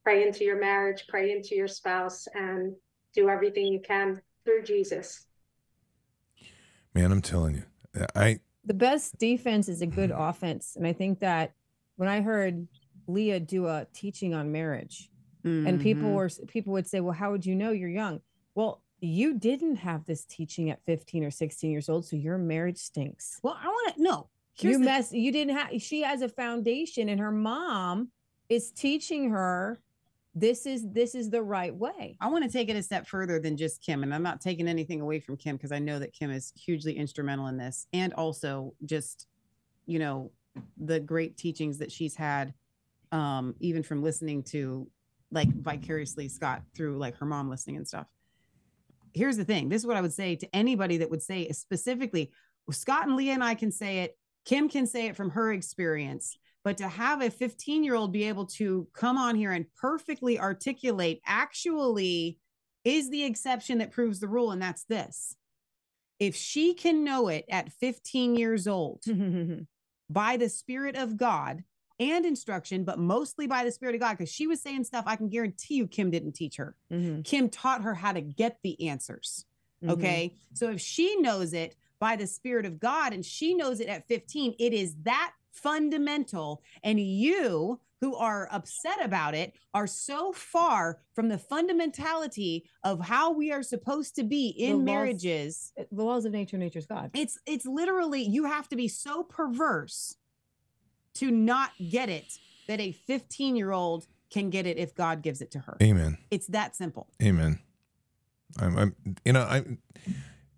pray 0.03 0.27
into 0.27 0.45
your 0.45 0.61
marriage, 0.61 1.05
pray 1.09 1.33
into 1.33 1.55
your 1.55 1.69
spouse, 1.69 2.27
and 2.35 2.75
do 3.15 3.31
everything 3.31 3.67
you 3.67 3.81
can 3.81 4.21
through 4.45 4.65
Jesus. 4.65 5.27
Man, 6.93 7.13
I'm 7.13 7.23
telling 7.23 7.55
you. 7.55 7.63
I 8.15 8.41
the 8.65 8.75
best 8.75 9.17
defense 9.19 9.69
is 9.69 9.81
a 9.83 9.87
good 9.87 10.11
offense. 10.11 10.75
And 10.77 10.87
I 10.87 10.93
think 10.93 11.21
that 11.21 11.53
when 11.97 12.09
I 12.09 12.21
heard 12.21 12.67
Leah 13.07 13.41
do 13.41 13.67
a 13.67 13.87
teaching 13.93 14.35
on 14.35 14.51
marriage, 14.53 15.11
and 15.45 15.79
people 15.81 16.09
Mhm. 16.09 16.15
were 16.15 16.31
people 16.47 16.73
would 16.73 16.87
say, 16.87 17.01
"Well, 17.01 17.13
how 17.13 17.31
would 17.31 17.45
you 17.45 17.55
know 17.55 17.71
you're 17.71 17.91
young?" 17.91 18.21
Well, 18.55 18.83
you 19.01 19.35
didn't 19.39 19.77
have 19.77 20.07
this 20.07 20.25
teaching 20.25 20.71
at 20.71 20.83
15 20.87 21.23
or 21.23 21.31
16 21.31 21.71
years 21.71 21.91
old, 21.91 22.07
so 22.07 22.17
your 22.17 22.39
marriage 22.39 22.79
stinks. 22.79 23.39
Well, 23.43 23.59
I 23.61 23.67
want 23.67 23.97
to 23.97 24.03
no. 24.03 24.31
Here's 24.57 24.73
you 24.73 24.79
the- 24.79 24.85
mess. 24.87 25.13
You 25.13 25.31
didn't 25.33 25.55
have. 25.57 25.83
She 25.83 26.01
has 26.03 26.23
a 26.23 26.29
foundation, 26.31 27.09
and 27.11 27.21
her 27.21 27.31
mom 27.33 28.11
is 28.49 28.71
teaching 28.73 29.31
her. 29.31 29.81
This 30.35 30.65
is 30.65 30.89
this 30.91 31.15
is 31.15 31.29
the 31.31 31.43
right 31.43 31.77
way. 31.77 32.17
I 32.21 32.29
want 32.29 32.45
to 32.45 32.51
take 32.51 32.69
it 32.71 32.77
a 32.77 32.83
step 32.83 33.07
further 33.07 33.39
than 33.39 33.57
just 33.57 33.83
Kim, 33.83 34.03
and 34.03 34.15
I'm 34.15 34.23
not 34.23 34.41
taking 34.41 34.67
anything 34.67 35.01
away 35.03 35.21
from 35.21 35.37
Kim 35.37 35.57
because 35.57 35.73
I 35.73 35.79
know 35.79 35.99
that 35.99 36.13
Kim 36.15 36.31
is 36.31 36.53
hugely 36.57 36.97
instrumental 36.97 37.47
in 37.49 37.57
this, 37.59 37.87
and 37.93 38.15
also 38.15 38.75
just, 38.87 39.27
you 39.87 39.99
know, 39.99 40.33
the 40.77 41.01
great 41.01 41.37
teachings 41.37 41.79
that 41.79 41.93
she's 41.93 42.15
had, 42.15 42.55
um, 43.13 43.55
even 43.61 43.83
from 43.83 44.03
listening 44.03 44.43
to, 44.45 44.89
like 45.31 45.49
vicariously 45.49 46.29
Scott 46.29 46.63
through 46.77 46.97
like 46.99 47.17
her 47.17 47.27
mom 47.27 47.51
listening 47.51 47.77
and 47.77 47.89
stuff. 47.89 48.07
Here's 49.13 49.37
the 49.37 49.45
thing: 49.45 49.69
this 49.69 49.83
is 49.83 49.87
what 49.87 49.97
I 49.97 50.01
would 50.01 50.13
say 50.13 50.37
to 50.37 50.55
anybody 50.55 50.99
that 50.99 51.11
would 51.11 51.23
say 51.23 51.49
specifically. 51.51 52.31
Scott 52.71 53.07
and 53.07 53.17
Leah 53.17 53.33
and 53.35 53.45
I 53.45 53.55
can 53.55 53.71
say 53.71 54.01
it. 54.01 54.17
Kim 54.45 54.69
can 54.69 54.87
say 54.87 55.07
it 55.07 55.17
from 55.17 55.31
her 55.31 55.53
experience 55.53 56.39
but 56.65 56.79
to 56.79 56.89
have 56.89 57.23
a 57.23 57.31
15 57.31 57.85
year 57.85 57.95
old 57.95 58.13
be 58.13 58.25
able 58.25 58.47
to 58.47 58.89
come 58.95 59.19
on 59.19 59.37
here 59.37 59.53
and 59.53 59.67
perfectly 59.77 60.41
articulate 60.41 61.21
actually 61.27 62.39
is 62.85 63.11
the 63.11 63.25
exception 63.25 63.79
that 63.79 63.93
proves 63.93 64.19
the 64.19 64.29
rule 64.29 64.51
and 64.51 64.61
that's 64.61 64.85
this 64.85 65.37
if 66.19 66.35
she 66.35 66.75
can 66.75 67.05
know 67.05 67.29
it 67.29 67.45
at 67.51 67.73
15 67.73 68.35
years 68.35 68.67
old 68.67 69.03
by 70.11 70.37
the 70.37 70.49
spirit 70.49 70.97
of 70.97 71.17
god 71.17 71.65
and 72.01 72.27
instruction 72.27 72.85
but 72.85 72.99
mostly 72.99 73.47
by 73.47 73.65
the 73.65 73.71
spirit 73.71 73.95
of 73.95 74.01
god 74.01 74.17
because 74.19 74.31
she 74.33 74.47
was 74.47 74.61
saying 74.61 74.83
stuff 74.85 75.05
i 75.07 75.17
can 75.17 75.29
guarantee 75.29 75.75
you 75.77 75.87
kim 75.87 76.11
didn't 76.11 76.33
teach 76.33 76.57
her 76.57 76.75
Mhm, 76.93 77.25
kim 77.25 77.49
taught 77.49 77.83
her 77.83 77.95
how 77.95 78.13
to 78.13 78.21
get 78.21 78.59
the 78.63 78.89
answers 78.89 79.45
mhm. 79.83 79.91
Okay. 79.91 80.35
So 80.55 80.71
if 80.71 80.81
she 80.81 81.17
knows 81.17 81.53
it 81.53 81.77
by 81.99 82.17
the 82.17 82.27
Spirit 82.27 82.65
of 82.67 82.81
God 82.81 83.13
and 83.13 83.25
she 83.25 83.55
knows 83.55 83.81
it 83.81 83.89
at 83.89 84.07
15, 84.09 84.55
it 84.59 84.73
is 84.73 84.95
that 85.03 85.33
fundamental. 85.53 86.63
And 86.83 86.99
you 87.01 87.81
who 88.05 88.15
are 88.17 88.49
upset 88.53 89.03
about 89.03 89.35
it 89.35 89.55
are 89.73 89.87
so 89.87 90.31
far 90.31 90.99
from 91.15 91.29
the 91.31 91.39
fundamentality 91.39 92.61
of 92.83 93.01
how 93.01 93.33
we 93.33 93.51
are 93.51 93.63
supposed 93.63 94.15
to 94.15 94.23
be 94.23 94.53
The 94.59 94.65
in 94.67 94.77
laws- 94.77 94.85
marriages. 94.85 95.73
Uh, 95.79 95.85
The 95.91 96.05
laws 96.05 96.27
of 96.27 96.33
nature, 96.33 96.59
nature's 96.59 96.85
God. 96.87 97.11
It's 97.15 97.39
it's 97.47 97.65
literally 97.65 98.23
you 98.23 98.45
have 98.45 98.69
to 98.69 98.77
be 98.77 98.89
so 98.89 99.23
perverse 99.23 100.17
to 101.15 101.31
not 101.31 101.71
get 101.91 102.11
it 102.11 102.31
that 102.69 102.79
a 102.79 102.93
15 102.93 103.57
year 103.57 103.73
old 103.73 104.07
can 104.31 104.51
get 104.51 104.67
it 104.67 104.77
if 104.77 104.95
God 104.95 105.23
gives 105.23 105.41
it 105.41 105.51
to 105.53 105.61
her. 105.61 105.77
amen. 105.83 106.19
It's 106.31 106.49
that 106.49 106.77
simple. 106.77 107.09
Amen. 107.23 107.61
I'm, 108.61 108.77
I'm 108.77 108.95
you 109.25 109.33
know, 109.33 109.43
I 109.43 109.65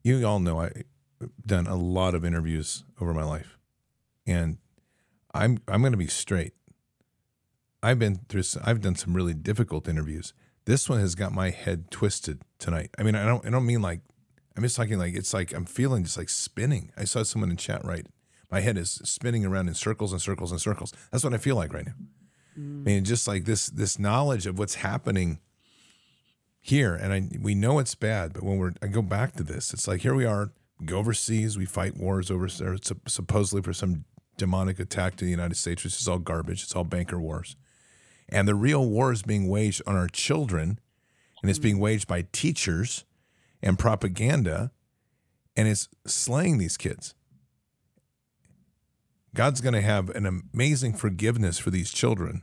you 0.02 0.26
all 0.26 0.40
know 0.40 0.58
I've 0.60 0.82
done 1.46 1.68
a 1.68 1.76
lot 1.76 2.14
of 2.16 2.24
interviews 2.24 2.82
over 3.00 3.14
my 3.14 3.24
life. 3.24 3.56
And 4.26 4.58
I'm 5.32 5.58
I'm 5.68 5.80
going 5.82 5.92
to 5.92 5.96
be 5.98 6.08
straight. 6.08 6.54
I've 7.82 7.98
been 7.98 8.20
through 8.28 8.40
s- 8.40 8.56
I've 8.64 8.80
done 8.80 8.96
some 8.96 9.14
really 9.14 9.34
difficult 9.34 9.88
interviews. 9.88 10.32
This 10.64 10.88
one 10.88 10.98
has 11.00 11.14
got 11.14 11.32
my 11.32 11.50
head 11.50 11.90
twisted 11.90 12.42
tonight. 12.58 12.90
I 12.98 13.02
mean, 13.02 13.14
I 13.14 13.24
don't 13.24 13.46
I 13.46 13.50
don't 13.50 13.66
mean 13.66 13.82
like 13.82 14.00
I'm 14.56 14.62
just 14.62 14.76
talking 14.76 14.98
like 14.98 15.14
it's 15.14 15.32
like 15.34 15.52
I'm 15.52 15.64
feeling 15.66 16.04
just 16.04 16.16
like 16.18 16.28
spinning. 16.28 16.90
I 16.96 17.04
saw 17.04 17.22
someone 17.22 17.50
in 17.50 17.56
chat 17.56 17.84
right. 17.84 18.06
My 18.50 18.60
head 18.60 18.78
is 18.78 18.90
spinning 19.04 19.44
around 19.44 19.68
in 19.68 19.74
circles 19.74 20.12
and 20.12 20.20
circles 20.22 20.50
and 20.52 20.60
circles. 20.60 20.92
That's 21.10 21.22
what 21.24 21.34
I 21.34 21.38
feel 21.38 21.56
like 21.56 21.72
right 21.72 21.86
now. 21.86 21.94
I 22.56 22.60
mean, 22.60 23.04
just 23.04 23.28
like 23.28 23.44
this 23.44 23.66
this 23.66 23.98
knowledge 23.98 24.46
of 24.46 24.58
what's 24.58 24.76
happening 24.76 25.40
here, 26.60 26.94
and 26.94 27.12
I 27.12 27.28
we 27.40 27.54
know 27.54 27.78
it's 27.78 27.94
bad, 27.94 28.32
but 28.32 28.42
when 28.42 28.58
we're 28.58 28.72
I 28.82 28.86
go 28.86 29.02
back 29.02 29.34
to 29.34 29.42
this, 29.42 29.72
it's 29.72 29.86
like 29.86 30.00
here 30.00 30.14
we 30.14 30.24
are, 30.24 30.50
we 30.80 30.86
go 30.86 30.98
overseas, 30.98 31.56
we 31.58 31.66
fight 31.66 31.96
wars 31.96 32.30
over 32.30 32.48
supposedly 33.06 33.62
for 33.62 33.72
some 33.72 34.04
demonic 34.36 34.78
attack 34.80 35.16
to 35.16 35.24
the 35.24 35.30
United 35.30 35.56
States, 35.56 35.84
which 35.84 36.00
is 36.00 36.08
all 36.08 36.18
garbage. 36.18 36.62
It's 36.62 36.74
all 36.74 36.84
banker 36.84 37.20
wars, 37.20 37.56
and 38.28 38.46
the 38.46 38.54
real 38.54 38.88
war 38.88 39.12
is 39.12 39.22
being 39.22 39.48
waged 39.48 39.82
on 39.86 39.96
our 39.96 40.08
children, 40.08 40.80
and 41.42 41.50
it's 41.50 41.58
being 41.58 41.78
waged 41.78 42.08
by 42.08 42.26
teachers 42.32 43.04
and 43.62 43.78
propaganda, 43.78 44.72
and 45.56 45.68
it's 45.68 45.88
slaying 46.06 46.58
these 46.58 46.76
kids. 46.76 47.14
God's 49.34 49.60
going 49.60 49.74
to 49.74 49.82
have 49.82 50.08
an 50.10 50.26
amazing 50.26 50.94
forgiveness 50.94 51.58
for 51.58 51.70
these 51.70 51.92
children. 51.92 52.42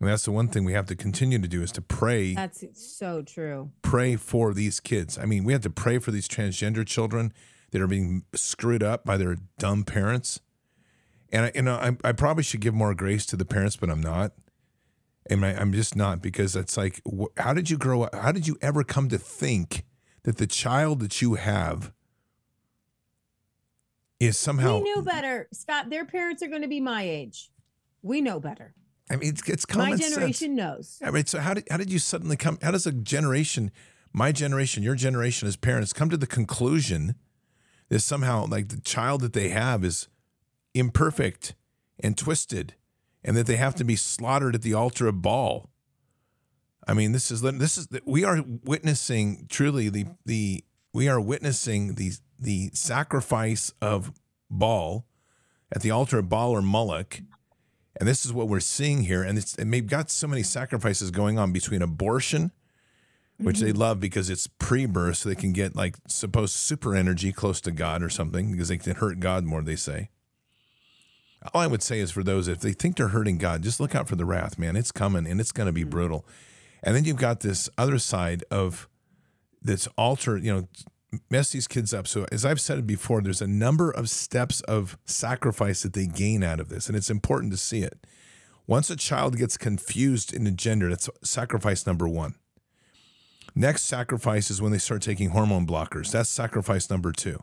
And 0.00 0.08
that's 0.08 0.24
the 0.24 0.30
one 0.30 0.46
thing 0.46 0.64
we 0.64 0.74
have 0.74 0.86
to 0.86 0.94
continue 0.94 1.40
to 1.40 1.48
do 1.48 1.62
is 1.62 1.72
to 1.72 1.82
pray 1.82 2.34
That's 2.34 2.64
so 2.74 3.22
true. 3.22 3.72
pray 3.82 4.14
for 4.14 4.54
these 4.54 4.78
kids. 4.78 5.18
I 5.18 5.24
mean, 5.24 5.42
we 5.42 5.52
have 5.52 5.62
to 5.62 5.70
pray 5.70 5.98
for 5.98 6.12
these 6.12 6.28
transgender 6.28 6.86
children 6.86 7.32
that 7.72 7.82
are 7.82 7.88
being 7.88 8.22
screwed 8.34 8.84
up 8.84 9.04
by 9.04 9.16
their 9.16 9.36
dumb 9.58 9.82
parents. 9.82 10.40
And 11.30 11.46
I, 11.46 11.52
you 11.54 11.62
know, 11.62 11.74
I, 11.74 11.96
I 12.04 12.12
probably 12.12 12.42
should 12.42 12.60
give 12.60 12.74
more 12.74 12.94
grace 12.94 13.26
to 13.26 13.36
the 13.36 13.44
parents, 13.44 13.76
but 13.76 13.90
I'm 13.90 14.00
not. 14.00 14.32
And 15.28 15.44
I, 15.44 15.52
I'm 15.52 15.72
just 15.72 15.94
not 15.94 16.22
because 16.22 16.56
it's 16.56 16.76
like, 16.76 17.00
wh- 17.06 17.26
how 17.36 17.52
did 17.52 17.68
you 17.68 17.76
grow 17.76 18.02
up? 18.02 18.14
How 18.14 18.32
did 18.32 18.46
you 18.46 18.56
ever 18.62 18.82
come 18.82 19.08
to 19.10 19.18
think 19.18 19.84
that 20.22 20.38
the 20.38 20.46
child 20.46 21.00
that 21.00 21.20
you 21.20 21.34
have 21.34 21.92
is 24.20 24.38
somehow? 24.38 24.78
we 24.78 24.84
knew 24.84 25.02
better, 25.02 25.48
Scott. 25.52 25.90
Their 25.90 26.06
parents 26.06 26.42
are 26.42 26.48
going 26.48 26.62
to 26.62 26.68
be 26.68 26.80
my 26.80 27.02
age. 27.02 27.50
We 28.02 28.20
know 28.20 28.40
better. 28.40 28.74
I 29.10 29.16
mean, 29.16 29.30
it's, 29.30 29.48
it's 29.48 29.64
common 29.64 29.90
my 29.90 29.96
sense. 29.96 30.14
generation 30.14 30.54
knows. 30.54 30.98
I 31.02 31.10
mean, 31.10 31.26
so 31.26 31.38
how 31.38 31.54
did 31.54 31.66
how 31.70 31.76
did 31.76 31.90
you 31.90 31.98
suddenly 31.98 32.36
come? 32.36 32.58
How 32.62 32.70
does 32.70 32.86
a 32.86 32.92
generation, 32.92 33.70
my 34.12 34.32
generation, 34.32 34.82
your 34.82 34.94
generation 34.94 35.48
as 35.48 35.56
parents, 35.56 35.92
come 35.92 36.10
to 36.10 36.16
the 36.16 36.26
conclusion 36.26 37.14
that 37.88 38.00
somehow 38.00 38.46
like 38.46 38.68
the 38.68 38.80
child 38.80 39.22
that 39.22 39.32
they 39.32 39.48
have 39.48 39.82
is 39.82 40.08
imperfect 40.78 41.54
and 42.00 42.16
twisted, 42.16 42.74
and 43.24 43.36
that 43.36 43.46
they 43.46 43.56
have 43.56 43.74
to 43.76 43.84
be 43.84 43.96
slaughtered 43.96 44.54
at 44.54 44.62
the 44.62 44.74
altar 44.74 45.06
of 45.08 45.22
Baal? 45.22 45.70
I 46.86 46.94
mean, 46.94 47.12
this 47.12 47.30
is 47.30 47.42
this 47.42 47.76
is 47.76 47.88
we 48.04 48.24
are 48.24 48.42
witnessing 48.64 49.46
truly 49.48 49.88
the 49.88 50.06
the 50.24 50.64
we 50.92 51.08
are 51.08 51.20
witnessing 51.20 51.94
the 51.94 52.12
the 52.38 52.70
sacrifice 52.72 53.72
of 53.82 54.12
Baal 54.50 55.06
at 55.72 55.82
the 55.82 55.90
altar 55.90 56.18
of 56.18 56.28
Baal 56.28 56.50
or 56.52 56.62
Molech. 56.62 57.22
And 57.98 58.08
this 58.08 58.24
is 58.24 58.32
what 58.32 58.48
we're 58.48 58.60
seeing 58.60 59.04
here. 59.04 59.22
And, 59.22 59.38
it's, 59.38 59.56
and 59.56 59.72
they've 59.72 59.86
got 59.86 60.10
so 60.10 60.26
many 60.28 60.42
sacrifices 60.42 61.10
going 61.10 61.38
on 61.38 61.52
between 61.52 61.82
abortion, 61.82 62.52
which 63.38 63.58
they 63.58 63.70
mm-hmm. 63.70 63.80
love 63.80 64.00
because 64.00 64.30
it's 64.30 64.46
pre 64.46 64.86
birth, 64.86 65.18
so 65.18 65.28
they 65.28 65.34
can 65.34 65.52
get 65.52 65.74
like 65.74 65.96
supposed 66.06 66.54
super 66.54 66.94
energy 66.94 67.32
close 67.32 67.60
to 67.62 67.70
God 67.70 68.02
or 68.02 68.08
something 68.08 68.52
because 68.52 68.68
they 68.68 68.78
can 68.78 68.94
hurt 68.94 69.20
God 69.20 69.44
more, 69.44 69.62
they 69.62 69.76
say. 69.76 70.10
All 71.54 71.60
I 71.60 71.66
would 71.66 71.82
say 71.82 72.00
is 72.00 72.10
for 72.10 72.22
those, 72.22 72.48
if 72.48 72.60
they 72.60 72.72
think 72.72 72.96
they're 72.96 73.08
hurting 73.08 73.38
God, 73.38 73.62
just 73.62 73.80
look 73.80 73.94
out 73.94 74.08
for 74.08 74.16
the 74.16 74.24
wrath, 74.24 74.58
man. 74.58 74.76
It's 74.76 74.90
coming 74.90 75.26
and 75.26 75.40
it's 75.40 75.52
going 75.52 75.66
to 75.66 75.72
be 75.72 75.84
mm. 75.84 75.90
brutal. 75.90 76.26
And 76.82 76.94
then 76.94 77.04
you've 77.04 77.16
got 77.16 77.40
this 77.40 77.68
other 77.78 77.98
side 77.98 78.44
of 78.50 78.88
this 79.62 79.88
altar, 79.96 80.36
you 80.36 80.52
know, 80.52 80.68
mess 81.30 81.50
these 81.50 81.68
kids 81.68 81.94
up. 81.94 82.06
So, 82.06 82.26
as 82.30 82.44
I've 82.44 82.60
said 82.60 82.86
before, 82.86 83.20
there's 83.20 83.42
a 83.42 83.46
number 83.46 83.90
of 83.90 84.08
steps 84.08 84.60
of 84.62 84.98
sacrifice 85.04 85.82
that 85.82 85.92
they 85.92 86.06
gain 86.06 86.42
out 86.42 86.60
of 86.60 86.68
this, 86.68 86.88
and 86.88 86.96
it's 86.96 87.10
important 87.10 87.52
to 87.52 87.58
see 87.58 87.80
it. 87.80 88.06
Once 88.66 88.90
a 88.90 88.96
child 88.96 89.36
gets 89.36 89.56
confused 89.56 90.32
in 90.32 90.46
a 90.46 90.50
gender, 90.50 90.90
that's 90.90 91.08
sacrifice 91.22 91.86
number 91.86 92.06
one. 92.06 92.34
Next 93.54 93.84
sacrifice 93.84 94.50
is 94.50 94.60
when 94.60 94.72
they 94.72 94.78
start 94.78 95.02
taking 95.02 95.30
hormone 95.30 95.66
blockers. 95.66 96.12
That's 96.12 96.28
sacrifice 96.28 96.90
number 96.90 97.10
2 97.10 97.30
mm-hmm. 97.30 97.42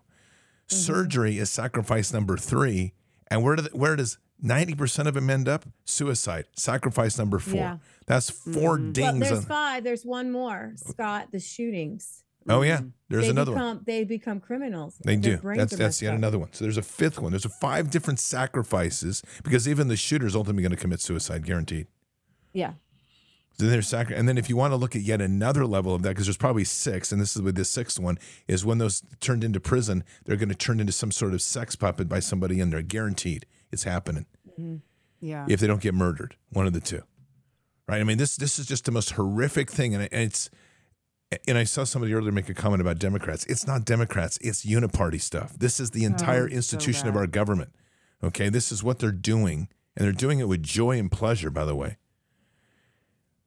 Surgery 0.68 1.40
is 1.40 1.50
sacrifice 1.50 2.14
number 2.14 2.38
three. 2.38 2.94
And 3.32 3.44
where, 3.44 3.56
do 3.56 3.64
the, 3.64 3.70
where 3.76 3.96
does 3.96 4.18
90% 4.44 5.08
of 5.08 5.14
them 5.16 5.30
end 5.30 5.48
up? 5.48 5.66
Suicide. 5.86 6.46
Sacrifice 6.56 7.18
number 7.18 7.40
four. 7.40 7.56
Yeah. 7.56 7.78
That's 8.06 8.30
4 8.30 8.78
Mhm. 8.78 8.84
Well, 8.84 8.92
dings. 8.92 9.20
there's 9.20 9.40
on- 9.40 9.46
five. 9.46 9.84
There's 9.84 10.06
one 10.06 10.32
more. 10.32 10.74
Scott, 10.76 11.30
the 11.32 11.40
shootings. 11.40 12.24
oh, 12.48 12.62
yeah. 12.62 12.82
There's 13.10 13.24
they 13.26 13.30
another 13.32 13.54
become, 13.54 13.68
one. 13.78 13.84
They 13.86 14.04
become 14.04 14.40
criminals. 14.40 15.00
They 15.04 15.16
do. 15.16 15.38
That's 15.44 15.76
that's 15.76 16.02
yet 16.02 16.12
up. 16.14 16.18
another 16.18 16.38
one. 16.38 16.50
So 16.54 16.64
there's 16.66 16.78
a 16.78 16.82
fifth 16.84 17.20
one. 17.20 17.32
There's 17.32 17.46
a 17.46 17.50
five 17.50 17.90
different 17.90 18.20
sacrifices 18.20 19.24
because 19.44 19.68
even 19.68 19.88
the 19.88 19.96
shooter's 19.98 20.36
ultimately 20.36 20.62
going 20.64 20.72
to 20.76 20.78
commit 20.78 21.02
suicide, 21.02 21.46
guaranteed. 21.46 21.88
Yeah. 22.54 22.74
Then 23.58 23.70
there's 23.70 23.88
sacri- 23.88 24.16
and 24.16 24.28
then 24.28 24.38
if 24.38 24.50
you 24.50 24.56
want 24.58 24.72
to 24.74 24.78
look 24.78 24.96
at 24.96 25.02
yet 25.02 25.22
another 25.22 25.66
level 25.66 25.96
of 25.96 26.02
that, 26.04 26.10
because 26.10 26.26
there's 26.26 26.38
probably 26.38 26.66
six, 26.66 27.12
and 27.12 27.22
this 27.22 27.36
is 27.36 27.42
with 27.42 27.56
the 27.56 27.66
sixth 27.66 28.00
one, 28.00 28.18
is 28.48 28.66
when 28.66 28.78
those 28.80 29.02
turned 29.22 29.44
into 29.44 29.60
prison, 29.60 30.04
they're 30.26 30.36
going 30.36 30.50
to 30.50 30.56
turn 30.56 30.80
into 30.80 30.92
some 30.92 31.12
sort 31.12 31.34
of 31.34 31.42
sex 31.42 31.76
puppet 31.76 32.10
by 32.10 32.20
somebody 32.20 32.60
in 32.60 32.70
there, 32.70 32.82
guaranteed. 32.82 33.46
It's 33.72 33.84
happening 33.84 34.26
mm-hmm. 34.52 34.78
Yeah. 35.22 35.46
if 35.50 35.60
they 35.60 35.68
don't 35.68 35.82
get 35.82 35.94
murdered, 35.94 36.36
one 36.50 36.68
of 36.68 36.74
the 36.74 36.80
two, 36.82 37.04
right? 37.88 38.00
I 38.02 38.04
mean, 38.04 38.18
this 38.18 38.36
this 38.36 38.60
is 38.60 38.66
just 38.66 38.86
the 38.86 38.92
most 38.92 39.12
horrific 39.12 39.72
thing, 39.72 39.94
and, 39.96 40.04
it- 40.04 40.10
and 40.12 40.24
it's. 40.24 40.50
And 41.48 41.58
I 41.58 41.64
saw 41.64 41.84
somebody 41.84 42.14
earlier 42.14 42.32
make 42.32 42.50
a 42.50 42.54
comment 42.54 42.82
about 42.82 43.00
Democrats. 43.00 43.46
It's 43.48 43.66
not 43.66 43.84
Democrats. 43.84 44.38
It's 44.42 44.64
uniparty 44.64 45.20
stuff. 45.20 45.58
This 45.58 45.80
is 45.80 45.90
the 45.92 46.04
oh, 46.04 46.08
entire 46.08 46.46
Oh, 46.46 46.50
so 46.50 46.56
institution 46.56 47.08
of 47.10 47.16
our 47.18 47.26
government. 47.26 47.74
Okay, 48.24 48.48
this 48.48 48.72
is 48.72 48.84
what 48.84 49.00
they're 49.00 49.12
doing, 49.12 49.68
and 49.98 50.06
they're 50.06 50.14
doing 50.14 50.40
it 50.40 50.48
with 50.48 50.62
joy 50.64 50.98
and 51.00 51.12
pleasure. 51.12 51.50
By 51.50 51.66
the 51.66 51.76
way, 51.76 51.98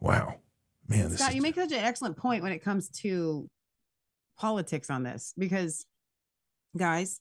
wow, 0.01 0.35
man, 0.89 1.11
this 1.11 1.19
Scott, 1.19 1.31
is 1.31 1.37
you 1.37 1.43
make 1.43 1.55
such 1.55 1.73
an 1.73 1.79
excellent 1.85 2.17
point 2.17 2.43
when 2.43 2.53
it 2.53 2.61
comes 2.63 2.89
to 3.01 3.49
politics 4.39 4.91
on 4.91 5.03
this 5.03 5.35
because, 5.37 5.85
guys, 6.77 7.21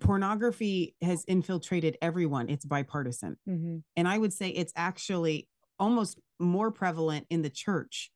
pornography 0.00 0.94
has 1.02 1.24
infiltrated 1.24 1.96
everyone. 2.02 2.48
It's 2.48 2.64
bipartisan. 2.64 3.36
Mhm. 3.48 3.82
And 3.96 4.08
I 4.08 4.18
would 4.18 4.32
say 4.32 4.48
it's 4.48 4.72
actually 4.76 5.48
almost 5.78 6.18
more 6.38 6.70
prevalent 6.70 7.26
in 7.30 7.42
the 7.42 7.50
church 7.50 8.10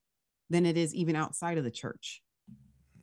than 0.48 0.66
it 0.66 0.76
is 0.76 0.94
even 0.94 1.14
outside 1.14 1.58
of 1.58 1.64
the 1.64 1.70
church. 1.70 2.22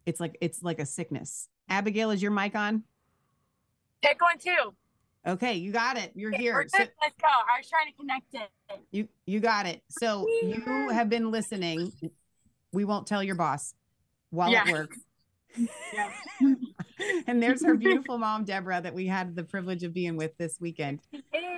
It's 0.06 0.19
like 0.19 0.38
it's 0.41 0.61
like 0.64 0.80
a 0.80 0.85
sickness. 0.85 1.48
Abigail, 1.69 2.11
is 2.11 2.22
your 2.22 2.31
mic 2.31 2.56
on? 2.56 2.84
Pick 4.02 4.22
one 4.22 4.38
too. 4.38 4.76
Okay, 5.27 5.55
you 5.55 5.71
got 5.71 5.97
it. 5.97 6.11
You're 6.15 6.33
Okay, 6.33 6.41
here. 6.43 6.65
So- 6.69 6.77
Let's 6.79 6.91
go. 7.21 7.27
I 7.27 7.59
was 7.59 7.69
trying 7.69 7.91
to 7.91 7.97
connect 7.97 8.33
it. 8.33 8.79
You 8.91 9.07
you 9.25 9.39
got 9.39 9.65
it. 9.65 9.81
So 9.89 10.25
you 10.41 10.89
have 10.91 11.09
been 11.09 11.31
listening. 11.31 11.91
We 12.71 12.85
won't 12.85 13.07
tell 13.07 13.21
your 13.23 13.35
boss 13.35 13.73
while 14.29 14.55
at 14.55 14.65
Yeah. 14.67 14.71
work. 14.71 14.95
Yeah. 15.91 16.11
and 17.27 17.41
there's 17.43 17.65
her 17.65 17.75
beautiful 17.75 18.17
mom, 18.25 18.45
Deborah, 18.45 18.79
that 18.81 18.93
we 18.93 19.07
had 19.07 19.35
the 19.35 19.43
privilege 19.43 19.83
of 19.83 19.93
being 19.93 20.15
with 20.15 20.37
this 20.37 20.57
weekend 20.61 20.99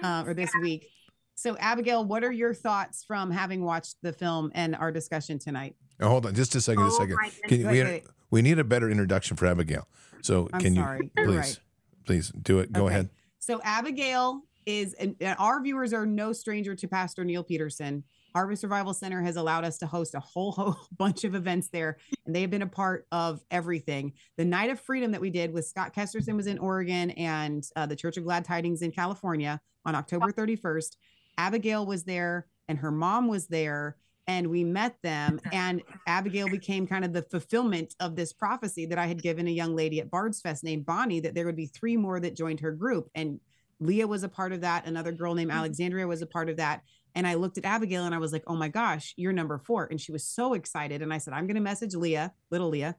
uh, 0.03 0.23
or 0.25 0.33
this 0.33 0.51
week. 0.61 0.87
So, 1.35 1.55
Abigail, 1.57 2.03
what 2.05 2.23
are 2.23 2.31
your 2.31 2.53
thoughts 2.53 3.03
from 3.03 3.31
having 3.31 3.63
watched 3.63 3.95
the 4.01 4.11
film 4.13 4.51
and 4.55 4.75
our 4.75 4.91
discussion 4.91 5.37
tonight? 5.39 5.75
Oh, 6.01 6.07
hold 6.09 6.25
on, 6.25 6.33
just 6.35 6.55
a 6.55 6.61
second. 6.61 6.83
a 6.83 6.87
Oh 6.87 6.89
second. 6.97 7.17
Can 7.47 7.59
you, 7.61 7.67
we, 7.67 7.71
Wait, 7.71 7.83
wait. 7.83 8.03
we 8.31 8.41
need 8.41 8.59
a 8.59 8.63
better 8.63 8.89
introduction 8.89 9.37
for 9.37 9.45
Abigail. 9.47 9.87
So 10.21 10.49
I'm 10.53 10.59
can 10.59 10.75
sorry. 10.75 11.11
you 11.17 11.23
please, 11.25 11.35
right. 11.37 11.59
please 12.05 12.29
do 12.41 12.59
it? 12.59 12.71
Go 12.73 12.85
Okay. 12.85 12.93
ahead. 12.93 13.09
So, 13.49 13.59
Abigail 13.63 14.43
is, 14.67 14.93
and 14.93 15.15
our 15.39 15.59
viewers 15.63 15.91
are 15.91 16.05
no 16.05 16.33
stranger 16.33 16.75
to 16.75 16.87
Pastor 16.87 17.25
Neil 17.25 17.43
Peterson. 17.43 18.03
Harvest 18.35 18.61
Revival 18.61 18.93
Center 18.93 19.23
has 19.23 19.37
allowed 19.37 19.65
us 19.65 19.79
to 19.79 19.87
host 19.87 20.13
a 20.13 20.19
whole, 20.19 20.51
whole 20.51 20.77
bunch 20.99 21.23
of 21.23 21.33
events 21.33 21.67
there, 21.69 21.97
and 22.27 22.35
they 22.35 22.41
have 22.41 22.51
been 22.51 22.61
a 22.61 22.67
part 22.67 23.07
of 23.11 23.41
everything. 23.49 24.13
The 24.37 24.45
Night 24.45 24.69
of 24.69 24.79
Freedom 24.79 25.11
that 25.13 25.21
we 25.21 25.31
did 25.31 25.51
with 25.51 25.65
Scott 25.65 25.95
Kesterson 25.95 26.35
was 26.35 26.45
in 26.45 26.59
Oregon, 26.59 27.09
and 27.09 27.67
uh, 27.75 27.87
the 27.87 27.95
Church 27.95 28.17
of 28.17 28.23
Glad 28.23 28.45
Tidings 28.45 28.83
in 28.83 28.91
California 28.91 29.59
on 29.83 29.95
October 29.95 30.31
31st. 30.31 30.97
Abigail 31.39 31.87
was 31.87 32.03
there, 32.03 32.45
and 32.67 32.77
her 32.77 32.91
mom 32.91 33.27
was 33.27 33.47
there, 33.47 33.97
and 34.29 34.47
we 34.47 34.63
met 34.63 34.95
them. 35.01 35.41
And 35.51 35.81
Abigail 36.05 36.47
became 36.47 36.85
kind 36.85 37.03
of 37.03 37.13
the 37.13 37.23
fulfillment 37.23 37.95
of 37.99 38.15
this 38.15 38.31
prophecy 38.31 38.85
that 38.85 38.99
I 38.99 39.07
had 39.07 39.23
given 39.23 39.47
a 39.47 39.51
young 39.51 39.75
lady 39.75 39.99
at 39.99 40.11
Bard's 40.11 40.39
Fest 40.39 40.63
named 40.63 40.85
Bonnie 40.85 41.19
that 41.21 41.33
there 41.33 41.47
would 41.47 41.55
be 41.55 41.65
three 41.65 41.97
more 41.97 42.19
that 42.19 42.35
joined 42.35 42.59
her 42.59 42.71
group, 42.71 43.09
and 43.15 43.39
Leah 43.79 44.07
was 44.07 44.23
a 44.23 44.29
part 44.29 44.53
of 44.53 44.61
that. 44.61 44.85
Another 44.85 45.11
girl 45.11 45.33
named 45.33 45.49
mm-hmm. 45.49 45.59
Alexandria 45.59 46.05
was 46.05 46.21
a 46.21 46.27
part 46.27 46.49
of 46.49 46.57
that. 46.57 46.81
And 47.15 47.25
I 47.25 47.33
looked 47.33 47.57
at 47.57 47.65
Abigail 47.65 48.05
and 48.05 48.13
I 48.13 48.19
was 48.19 48.31
like, 48.31 48.43
oh 48.45 48.55
my 48.55 48.67
gosh, 48.67 49.13
you're 49.17 49.33
number 49.33 49.57
four. 49.57 49.87
And 49.89 49.99
she 49.99 50.11
was 50.11 50.27
so 50.27 50.53
excited. 50.53 51.01
And 51.01 51.11
I 51.11 51.17
said, 51.17 51.33
I'm 51.33 51.47
going 51.47 51.55
to 51.55 51.61
message 51.61 51.95
Leah, 51.95 52.33
little 52.51 52.69
Leah. 52.69 52.97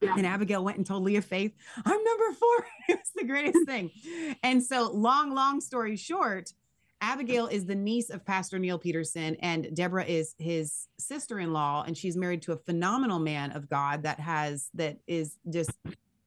Yeah. 0.00 0.14
And 0.16 0.26
Abigail 0.26 0.64
went 0.64 0.78
and 0.78 0.86
told 0.86 1.02
Leah 1.02 1.22
Faith, 1.22 1.52
I'm 1.84 2.04
number 2.04 2.32
four. 2.38 2.66
it 2.88 2.98
was 2.98 3.10
the 3.16 3.24
greatest 3.24 3.66
thing. 3.66 3.90
And 4.42 4.62
so, 4.62 4.90
long, 4.92 5.34
long 5.34 5.60
story 5.60 5.96
short, 5.96 6.52
Abigail 7.00 7.46
is 7.46 7.64
the 7.66 7.74
niece 7.74 8.10
of 8.10 8.24
Pastor 8.24 8.58
Neil 8.58 8.78
Peterson, 8.78 9.36
and 9.40 9.74
Deborah 9.74 10.04
is 10.04 10.34
his 10.38 10.86
sister 10.98 11.38
in 11.40 11.52
law. 11.52 11.82
And 11.86 11.96
she's 11.96 12.16
married 12.16 12.42
to 12.42 12.52
a 12.52 12.56
phenomenal 12.56 13.18
man 13.18 13.52
of 13.52 13.68
God 13.68 14.02
that 14.02 14.20
has, 14.20 14.68
that 14.74 14.98
is 15.06 15.38
just 15.48 15.72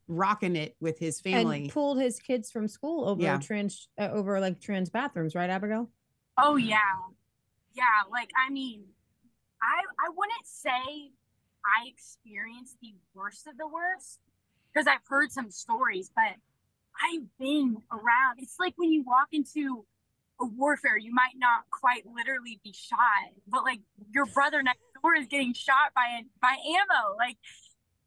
rocking 0.07 0.55
it 0.55 0.75
with 0.79 0.97
his 0.99 1.21
family. 1.21 1.63
And 1.63 1.69
pulled 1.71 1.99
his 1.99 2.19
kids 2.19 2.49
from 2.51 2.67
school 2.67 3.07
over 3.07 3.21
Yeah. 3.21 3.37
trans 3.37 3.87
uh, 3.99 4.09
over 4.09 4.39
like 4.39 4.59
trans 4.59 4.89
bathrooms, 4.89 5.35
right, 5.35 5.49
Abigail? 5.49 5.89
Oh 6.37 6.55
yeah, 6.55 6.79
yeah. 7.73 7.83
Like 8.11 8.31
I 8.35 8.49
mean, 8.51 8.83
I 9.61 9.81
I 10.05 10.09
wouldn't 10.09 10.45
say 10.45 11.11
I 11.65 11.87
experienced 11.87 12.77
the 12.81 12.93
worst 13.13 13.47
of 13.47 13.57
the 13.57 13.67
worst 13.67 14.19
because 14.73 14.87
I've 14.87 15.05
heard 15.07 15.31
some 15.31 15.51
stories, 15.51 16.11
but 16.15 16.35
I've 17.01 17.37
been 17.39 17.77
around. 17.91 18.39
It's 18.39 18.55
like 18.59 18.73
when 18.77 18.91
you 18.91 19.03
walk 19.03 19.27
into 19.31 19.85
a 19.85 19.92
warfare, 20.45 20.97
you 20.97 21.13
might 21.13 21.35
not 21.37 21.63
quite 21.71 22.03
literally 22.05 22.59
be 22.63 22.73
shot, 22.73 23.33
but 23.47 23.63
like 23.63 23.81
your 24.13 24.25
brother 24.25 24.61
next 24.63 24.81
door 25.01 25.15
is 25.15 25.27
getting 25.27 25.53
shot 25.53 25.93
by 25.95 26.21
by 26.41 26.55
ammo. 26.65 27.15
Like 27.17 27.37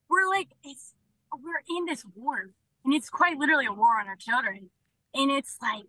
we're 0.09 0.29
like 0.29 0.49
it's 0.65 0.95
we're 1.33 1.63
in 1.77 1.87
this 1.87 2.05
war, 2.15 2.51
and 2.85 2.95
it's 2.95 3.11
quite 3.11 3.39
literally 3.39 3.67
a 3.67 3.73
war 3.73 4.01
on 4.01 4.09
our 4.09 4.17
children, 4.17 4.71
and 5.15 5.31
it's 5.31 5.57
like 5.63 5.87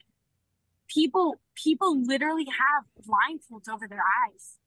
people 0.88 1.40
people 1.56 2.02
literally 2.04 2.46
have 2.46 2.86
blindfolds 3.06 3.70
over 3.72 3.88
their 3.88 4.04
eyes 4.26 4.58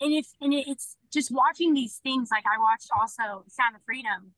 and 0.00 0.12
if 0.12 0.26
and 0.40 0.52
it, 0.52 0.66
it's 0.68 0.96
just 1.12 1.30
watching 1.30 1.74
these 1.74 2.00
things 2.02 2.28
like 2.30 2.44
i 2.46 2.58
watched 2.58 2.90
also 2.98 3.44
sound 3.48 3.74
of 3.74 3.82
freedom 3.84 4.32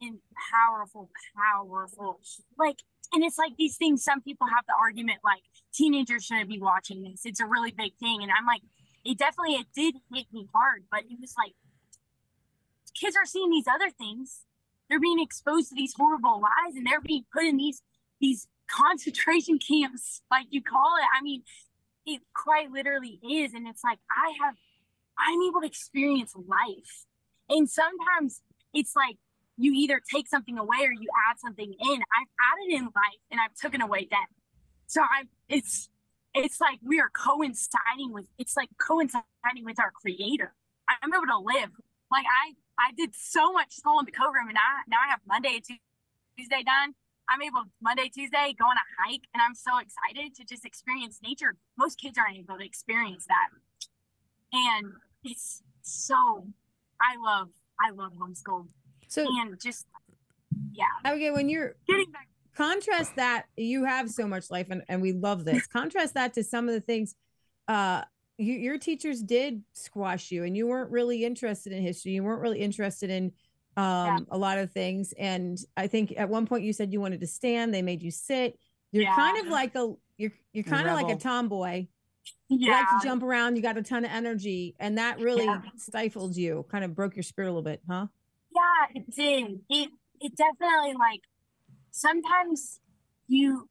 and 0.00 0.18
powerful 0.52 1.10
powerful 1.36 2.20
like 2.58 2.82
and 3.12 3.24
it's 3.24 3.38
like 3.38 3.52
these 3.58 3.76
things 3.76 4.02
some 4.02 4.20
people 4.20 4.46
have 4.46 4.64
the 4.66 4.74
argument 4.78 5.18
like 5.24 5.42
teenagers 5.72 6.24
shouldn't 6.24 6.48
be 6.48 6.60
watching 6.60 7.02
this 7.02 7.22
it's 7.24 7.40
a 7.40 7.46
really 7.46 7.70
big 7.70 7.94
thing 7.98 8.22
and 8.22 8.30
i'm 8.36 8.46
like 8.46 8.62
it 9.04 9.18
definitely 9.18 9.54
it 9.54 9.66
did 9.74 9.94
hit 10.12 10.26
me 10.32 10.46
hard 10.54 10.84
but 10.90 11.00
it 11.00 11.18
was 11.20 11.34
like 11.38 11.52
kids 12.94 13.16
are 13.16 13.26
seeing 13.26 13.50
these 13.50 13.66
other 13.66 13.90
things 13.90 14.42
they're 14.88 15.00
being 15.00 15.20
exposed 15.20 15.68
to 15.68 15.74
these 15.74 15.94
horrible 15.96 16.40
lies 16.40 16.74
and 16.74 16.86
they're 16.86 17.00
being 17.00 17.24
put 17.32 17.44
in 17.44 17.56
these 17.56 17.82
these 18.20 18.46
concentration 18.70 19.58
camps, 19.68 20.22
like 20.30 20.46
you 20.50 20.62
call 20.62 20.96
it. 20.98 21.06
I 21.18 21.22
mean, 21.22 21.42
it 22.06 22.22
quite 22.34 22.70
literally 22.70 23.20
is. 23.22 23.54
And 23.54 23.66
it's 23.66 23.84
like, 23.84 23.98
I 24.10 24.32
have, 24.44 24.54
I'm 25.18 25.42
able 25.42 25.60
to 25.60 25.66
experience 25.66 26.34
life. 26.34 27.06
And 27.48 27.68
sometimes 27.68 28.42
it's 28.72 28.94
like 28.94 29.16
you 29.60 29.72
either 29.74 30.00
take 30.12 30.26
something 30.26 30.58
away 30.58 30.78
or 30.80 30.92
you 30.92 31.08
add 31.28 31.38
something 31.38 31.72
in. 31.72 32.00
I've 32.00 32.32
added 32.52 32.74
in 32.74 32.84
life 32.84 33.20
and 33.30 33.40
I've 33.40 33.54
taken 33.54 33.80
away 33.80 34.06
death. 34.10 34.32
So 34.86 35.02
I'm, 35.02 35.28
it's, 35.48 35.88
it's 36.34 36.60
like 36.60 36.78
we 36.82 36.98
are 37.00 37.10
coinciding 37.10 38.12
with, 38.12 38.26
it's 38.38 38.56
like 38.56 38.70
coinciding 38.78 39.64
with 39.64 39.78
our 39.78 39.90
creator. 39.90 40.54
I'm 41.02 41.12
able 41.12 41.26
to 41.26 41.38
live. 41.38 41.70
Like 42.10 42.24
I, 42.26 42.54
I 42.78 42.92
did 42.96 43.14
so 43.14 43.52
much 43.52 43.72
school 43.72 43.98
in 44.00 44.06
the 44.06 44.12
co-room 44.12 44.48
and 44.48 44.58
I, 44.58 44.82
now 44.88 44.96
I 45.06 45.10
have 45.10 45.20
Monday 45.28 45.60
Tuesday 46.36 46.62
done. 46.64 46.94
I'm 47.30 47.42
able 47.42 47.62
Monday, 47.80 48.08
Tuesday, 48.08 48.56
go 48.58 48.64
on 48.64 48.76
a 48.76 48.86
hike, 48.98 49.22
and 49.32 49.40
I'm 49.40 49.54
so 49.54 49.78
excited 49.78 50.34
to 50.34 50.44
just 50.44 50.64
experience 50.64 51.20
nature. 51.22 51.54
Most 51.78 52.00
kids 52.00 52.18
aren't 52.18 52.36
able 52.36 52.58
to 52.58 52.64
experience 52.64 53.26
that, 53.28 53.50
and 54.52 54.94
it's 55.22 55.62
so. 55.80 56.48
I 57.00 57.14
love, 57.22 57.50
I 57.80 57.90
love 57.92 58.14
homeschool, 58.14 58.66
So 59.10 59.26
and 59.42 59.60
just 59.60 59.86
yeah, 60.72 60.84
Abigail, 61.04 61.34
when 61.34 61.48
you're 61.48 61.74
getting 61.86 62.10
back. 62.12 62.28
contrast 62.54 63.16
that 63.16 63.46
you 63.56 63.84
have 63.84 64.08
so 64.10 64.26
much 64.26 64.50
life 64.50 64.68
and, 64.70 64.82
and 64.88 65.02
we 65.02 65.12
love 65.12 65.44
this. 65.44 65.66
Contrast 65.72 66.14
that 66.14 66.32
to 66.34 66.44
some 66.44 66.68
of 66.68 66.74
the 66.74 66.80
things 66.80 67.14
uh 67.68 68.02
you, 68.38 68.54
your 68.54 68.78
teachers 68.78 69.20
did 69.22 69.62
squash 69.72 70.30
you 70.30 70.44
and 70.44 70.56
you 70.56 70.66
weren't 70.66 70.90
really 70.90 71.24
interested 71.24 71.72
in 71.72 71.82
history. 71.82 72.12
You 72.12 72.22
weren't 72.22 72.40
really 72.40 72.60
interested 72.60 73.10
in 73.10 73.32
um 73.76 74.26
a 74.30 74.38
lot 74.38 74.58
of 74.58 74.70
things. 74.72 75.12
And 75.18 75.58
i 75.76 75.86
think 75.86 76.14
at 76.16 76.28
one 76.28 76.46
point 76.46 76.64
you 76.64 76.72
said 76.72 76.92
you 76.92 77.00
wanted 77.00 77.20
to 77.20 77.26
stand. 77.26 77.74
They 77.74 77.82
made 77.82 78.02
you 78.02 78.10
sit. 78.12 78.58
You're 78.92 79.12
kind 79.14 79.38
of 79.38 79.46
like 79.52 79.74
a 79.74 79.92
you're 80.18 80.32
you're 80.52 80.64
kind 80.64 80.88
of 80.88 80.94
like 80.94 81.10
a 81.10 81.16
tomboy. 81.18 81.86
Yeah. 82.48 82.72
like 82.72 82.88
to 83.02 83.08
jump 83.08 83.22
around. 83.22 83.56
You 83.56 83.62
got 83.62 83.76
a 83.76 83.82
ton 83.82 84.04
of 84.04 84.10
energy 84.12 84.74
and 84.78 84.98
that 84.98 85.18
really 85.18 85.44
Yeah. 85.44 85.62
stifled 85.76 86.36
you 86.36 86.64
kind 86.70 86.84
of 86.84 86.94
broke 86.94 87.16
your 87.16 87.22
spirit 87.22 87.48
a 87.48 87.50
little 87.52 87.62
bit 87.62 87.80
huh 87.88 88.06
Yeah, 88.60 89.00
it 89.02 89.10
did. 89.14 89.60
It 89.68 89.90
it 90.20 90.36
definitely 90.36 90.94
like 90.98 91.22
sometimes 91.90 92.80
you 93.28 93.68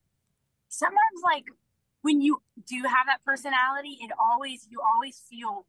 sometimes 0.70 1.22
like 1.24 1.46
when 2.02 2.22
you 2.22 2.42
do 2.68 2.84
have 2.84 3.08
that 3.08 3.24
personality, 3.26 4.00
it 4.02 4.12
always 4.20 4.68
you 4.72 4.80
always 4.82 5.22
feel 5.30 5.66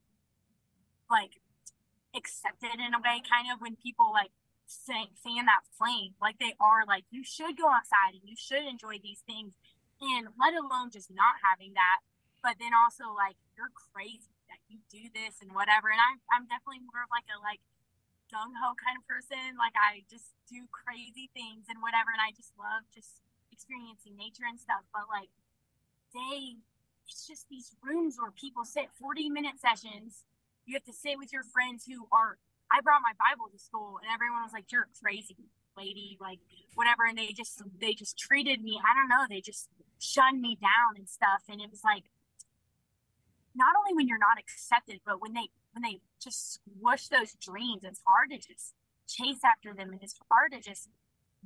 like 1.10 1.40
accepted 2.16 2.78
in 2.80 2.94
a 2.94 3.00
way, 3.02 3.22
kind 3.24 3.48
of 3.52 3.60
when 3.60 3.76
people 3.76 4.12
like 4.12 4.32
say, 4.66 5.10
fan 5.22 5.46
that 5.46 5.66
flame, 5.78 6.14
like 6.22 6.38
they 6.38 6.54
are 6.60 6.84
like 6.86 7.04
you 7.10 7.24
should 7.24 7.58
go 7.58 7.68
outside 7.70 8.14
and 8.18 8.24
you 8.26 8.36
should 8.38 8.64
enjoy 8.66 8.98
these 9.02 9.22
things, 9.26 9.54
and 10.00 10.28
let 10.40 10.54
alone 10.54 10.90
just 10.92 11.10
not 11.10 11.40
having 11.44 11.74
that, 11.74 12.00
but 12.42 12.56
then 12.60 12.72
also 12.74 13.12
like 13.14 13.36
you're 13.56 13.72
crazy 13.74 14.32
that 14.50 14.60
you 14.68 14.80
do 14.90 15.10
this 15.14 15.40
and 15.42 15.52
whatever. 15.54 15.90
And 15.90 16.00
I'm 16.02 16.18
I'm 16.32 16.46
definitely 16.48 16.84
more 16.86 17.04
of 17.04 17.10
like 17.12 17.28
a 17.30 17.38
like 17.42 17.62
gung 18.30 18.54
ho 18.54 18.72
kind 18.78 18.96
of 18.96 19.04
person. 19.10 19.58
Like 19.58 19.74
I 19.74 20.06
just 20.06 20.32
do 20.46 20.64
crazy 20.70 21.28
things 21.34 21.66
and 21.66 21.82
whatever, 21.82 22.14
and 22.14 22.22
I 22.22 22.30
just 22.32 22.54
love 22.54 22.86
just 22.94 23.20
experiencing 23.50 24.14
nature 24.16 24.46
and 24.46 24.56
stuff. 24.56 24.86
But 24.94 25.10
like 25.10 25.28
they, 26.14 26.62
it's 27.10 27.26
just 27.26 27.50
these 27.50 27.74
rooms 27.82 28.16
where 28.16 28.30
people 28.30 28.64
sit 28.64 28.88
forty 28.94 29.28
minute 29.28 29.58
sessions. 29.58 30.24
You 30.64 30.78
have 30.78 30.86
to 30.86 30.94
sit 30.94 31.18
with 31.18 31.34
your 31.34 31.44
friends 31.44 31.84
who 31.84 32.06
are. 32.14 32.38
I 32.70 32.80
brought 32.80 33.02
my 33.02 33.18
Bible 33.18 33.50
to 33.50 33.58
school, 33.58 33.98
and 33.98 34.06
everyone 34.06 34.46
was 34.46 34.54
like, 34.54 34.70
"You're 34.70 34.86
crazy, 35.02 35.50
lady," 35.76 36.16
like 36.22 36.38
whatever, 36.78 37.02
and 37.02 37.18
they 37.18 37.34
just 37.34 37.58
they 37.82 37.92
just 37.92 38.16
treated 38.16 38.62
me. 38.62 38.78
I 38.78 38.94
don't 38.94 39.10
know. 39.10 39.26
They 39.28 39.42
just 39.42 39.68
shunned 39.98 40.40
me 40.40 40.54
down 40.54 40.94
and 40.96 41.08
stuff, 41.10 41.42
and 41.50 41.60
it 41.60 41.70
was 41.70 41.82
like 41.82 42.06
not 43.54 43.74
only 43.76 43.94
when 43.94 44.06
you're 44.06 44.22
not 44.22 44.38
accepted, 44.38 45.00
but 45.04 45.20
when 45.20 45.34
they 45.34 45.50
when 45.72 45.82
they 45.82 46.00
just 46.22 46.54
squish 46.54 47.08
those 47.08 47.32
dreams, 47.40 47.82
it's 47.84 48.02
hard 48.06 48.30
to 48.30 48.36
just 48.36 48.74
chase 49.06 49.42
after 49.44 49.74
them, 49.74 49.92
and 49.92 50.02
it's 50.02 50.18
hard 50.30 50.52
to 50.52 50.60
just 50.60 50.88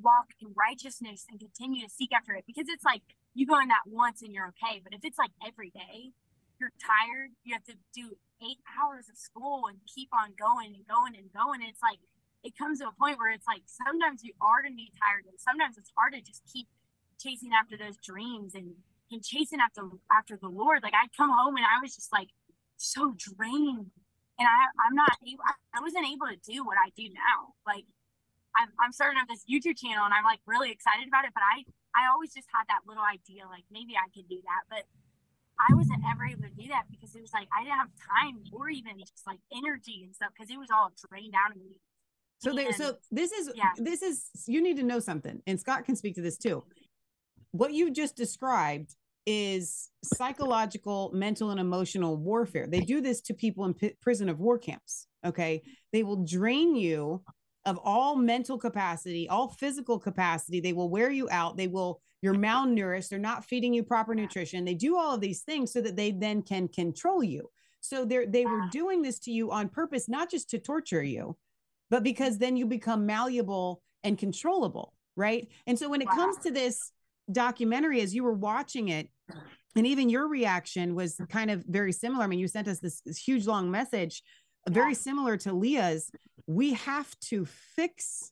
walk 0.01 0.35
in 0.41 0.49
righteousness 0.57 1.25
and 1.31 1.39
continue 1.39 1.83
to 1.87 1.91
seek 1.91 2.13
after 2.13 2.35
it 2.35 2.45
because 2.47 2.67
it's 2.69 2.85
like 2.85 3.03
you 3.35 3.47
go 3.47 3.61
in 3.61 3.69
that 3.69 3.87
once 3.87 4.23
and 4.23 4.33
you're 4.33 4.49
okay, 4.49 4.81
but 4.83 4.93
if 4.95 5.05
it's 5.05 5.19
like 5.19 5.31
every 5.47 5.71
day, 5.71 6.11
you're 6.59 6.73
tired, 6.79 7.31
you 7.43 7.55
have 7.55 7.65
to 7.65 7.75
do 7.95 8.17
eight 8.43 8.59
hours 8.79 9.09
of 9.09 9.17
school 9.17 9.67
and 9.69 9.79
keep 9.93 10.09
on 10.13 10.35
going 10.39 10.75
and 10.75 10.87
going 10.87 11.15
and 11.17 11.33
going. 11.33 11.61
And 11.61 11.71
it's 11.71 11.83
like 11.83 11.99
it 12.43 12.57
comes 12.57 12.79
to 12.79 12.89
a 12.89 12.95
point 12.95 13.19
where 13.19 13.33
it's 13.33 13.47
like 13.47 13.63
sometimes 13.67 14.23
you 14.23 14.33
are 14.41 14.63
gonna 14.63 14.79
be 14.79 14.93
tired, 14.99 15.27
and 15.27 15.39
sometimes 15.39 15.79
it's 15.79 15.93
hard 15.97 16.15
to 16.15 16.21
just 16.21 16.43
keep 16.51 16.69
chasing 17.19 17.51
after 17.53 17.77
those 17.77 17.97
dreams 17.99 18.55
and 18.55 18.75
and 19.11 19.23
chasing 19.23 19.61
after 19.61 19.83
after 20.13 20.37
the 20.37 20.49
Lord. 20.49 20.83
Like 20.83 20.95
I'd 20.95 21.17
come 21.17 21.31
home 21.31 21.57
and 21.57 21.67
I 21.67 21.83
was 21.83 21.95
just 21.95 22.13
like 22.13 22.29
so 22.77 23.15
drained, 23.17 23.91
and 24.39 24.47
I 24.49 24.71
I'm 24.83 24.95
not 24.95 25.15
able. 25.23 25.45
I 25.75 25.81
wasn't 25.81 26.07
able 26.07 26.27
to 26.31 26.39
do 26.43 26.65
what 26.65 26.77
I 26.79 26.91
do 26.97 27.07
now. 27.11 27.55
Like 27.67 27.87
I'm 28.57 28.71
I'm 28.79 28.93
starting 28.93 29.19
up 29.19 29.29
this 29.29 29.47
YouTube 29.47 29.79
channel, 29.79 30.05
and 30.05 30.15
I'm 30.15 30.25
like 30.25 30.41
really 30.47 30.71
excited 30.71 31.07
about 31.07 31.25
it. 31.25 31.33
But 31.35 31.43
I 31.43 31.63
I 31.95 32.11
always 32.11 32.35
just 32.35 32.49
had 32.51 32.67
that 32.69 32.83
little 32.87 33.05
idea, 33.05 33.47
like 33.47 33.65
maybe 33.71 33.95
I 33.95 34.11
could 34.11 34.29
do 34.29 34.43
that, 34.43 34.63
but 34.69 34.85
I 35.59 35.75
wasn't 35.75 36.03
ever 36.11 36.27
able 36.27 36.43
to 36.43 36.55
do 36.55 36.67
that 36.69 36.91
because 36.91 37.15
it 37.15 37.23
was 37.23 37.33
like 37.33 37.47
I 37.55 37.63
didn't 37.63 37.79
have 37.79 37.95
time 38.03 38.43
or 38.51 38.69
even 38.69 38.99
just 38.99 39.23
like 39.27 39.39
energy 39.55 40.03
and 40.03 40.15
stuff 40.15 40.31
because 40.37 40.51
it 40.51 40.59
was 40.59 40.69
all 40.75 40.91
drained 41.09 41.35
out 41.35 41.55
of 41.55 41.59
me. 41.63 41.79
So 42.39 42.53
there, 42.53 42.73
so 42.73 42.97
this 43.11 43.33
is 43.33 43.51
yeah. 43.55 43.71
this 43.77 44.03
is 44.03 44.29
you 44.47 44.61
need 44.63 44.77
to 44.77 44.83
know 44.83 44.99
something, 44.99 45.41
and 45.47 45.59
Scott 45.59 45.85
can 45.85 45.97
speak 45.97 46.17
to 46.17 46.23
this 46.23 46.37
too. 46.37 46.65
What 47.53 47.73
you 47.73 47.91
just 47.91 48.17
described 48.17 48.97
is 49.27 49.91
psychological, 50.03 51.11
mental, 51.15 51.51
and 51.51 51.61
emotional 51.61 52.17
warfare. 52.17 52.67
They 52.67 52.81
do 52.81 53.01
this 53.01 53.21
to 53.23 53.35
people 53.35 53.65
in 53.65 53.75
p- 53.75 53.97
prison 54.01 54.29
of 54.29 54.41
war 54.41 54.59
camps. 54.59 55.07
Okay, 55.25 55.63
they 55.93 56.03
will 56.03 56.25
drain 56.25 56.77
you 56.77 57.23
of 57.65 57.79
all 57.83 58.17
mental 58.17 58.59
capacity, 58.59 59.29
all 59.29 59.49
physical 59.49 59.99
capacity. 59.99 60.61
They 60.61 60.75
will 60.75 60.91
wear 60.91 61.11
you 61.11 61.29
out. 61.31 61.57
They 61.57 61.69
will. 61.69 62.01
You're 62.21 62.35
malnourished. 62.35 63.11
They're 63.11 63.19
not 63.19 63.45
feeding 63.45 63.75
you 63.75 63.83
proper 63.83 64.15
nutrition. 64.15 64.65
They 64.65 64.75
do 64.75 64.97
all 64.97 65.15
of 65.15 65.21
these 65.21 65.43
things 65.43 65.73
so 65.73 65.83
that 65.83 65.97
they 65.97 66.11
then 66.11 66.41
can 66.41 66.69
control 66.69 67.23
you. 67.23 67.51
So 67.81 68.05
they 68.07 68.25
they 68.25 68.47
were 68.47 68.69
doing 68.71 69.03
this 69.03 69.19
to 69.21 69.31
you 69.31 69.51
on 69.51 69.69
purpose, 69.69 70.09
not 70.09 70.31
just 70.31 70.49
to 70.51 70.59
torture 70.59 71.03
you, 71.03 71.37
but 71.91 72.03
because 72.03 72.39
then 72.39 72.57
you 72.57 72.65
become 72.67 73.05
malleable 73.05 73.83
and 74.05 74.17
controllable, 74.17 74.95
right? 75.17 75.49
And 75.67 75.79
so 75.79 75.89
when 75.91 76.01
it 76.01 76.09
comes 76.09 76.39
to 76.39 76.51
this 76.51 76.93
documentary, 77.31 78.01
as 78.01 78.15
you 78.15 78.25
were 78.25 78.33
watching 78.35 78.89
it, 78.89 79.09
and 79.77 79.87
even 79.87 80.09
your 80.09 80.29
reaction 80.29 80.95
was 80.95 81.17
kind 81.31 81.51
of 81.51 81.65
very 81.67 81.93
similar. 81.93 82.25
I 82.25 82.27
mean, 82.27 82.39
you 82.39 82.49
sent 82.49 82.69
us 82.69 82.79
this, 82.81 83.01
this 83.01 83.19
huge 83.19 83.47
long 83.47 83.71
message, 83.71 84.23
very 84.69 84.93
Yeah. 84.93 84.99
similar 84.99 85.37
to 85.39 85.53
Leah's. 85.53 86.11
We 86.47 86.75
have 86.75 87.19
to 87.31 87.45
fix 87.45 88.31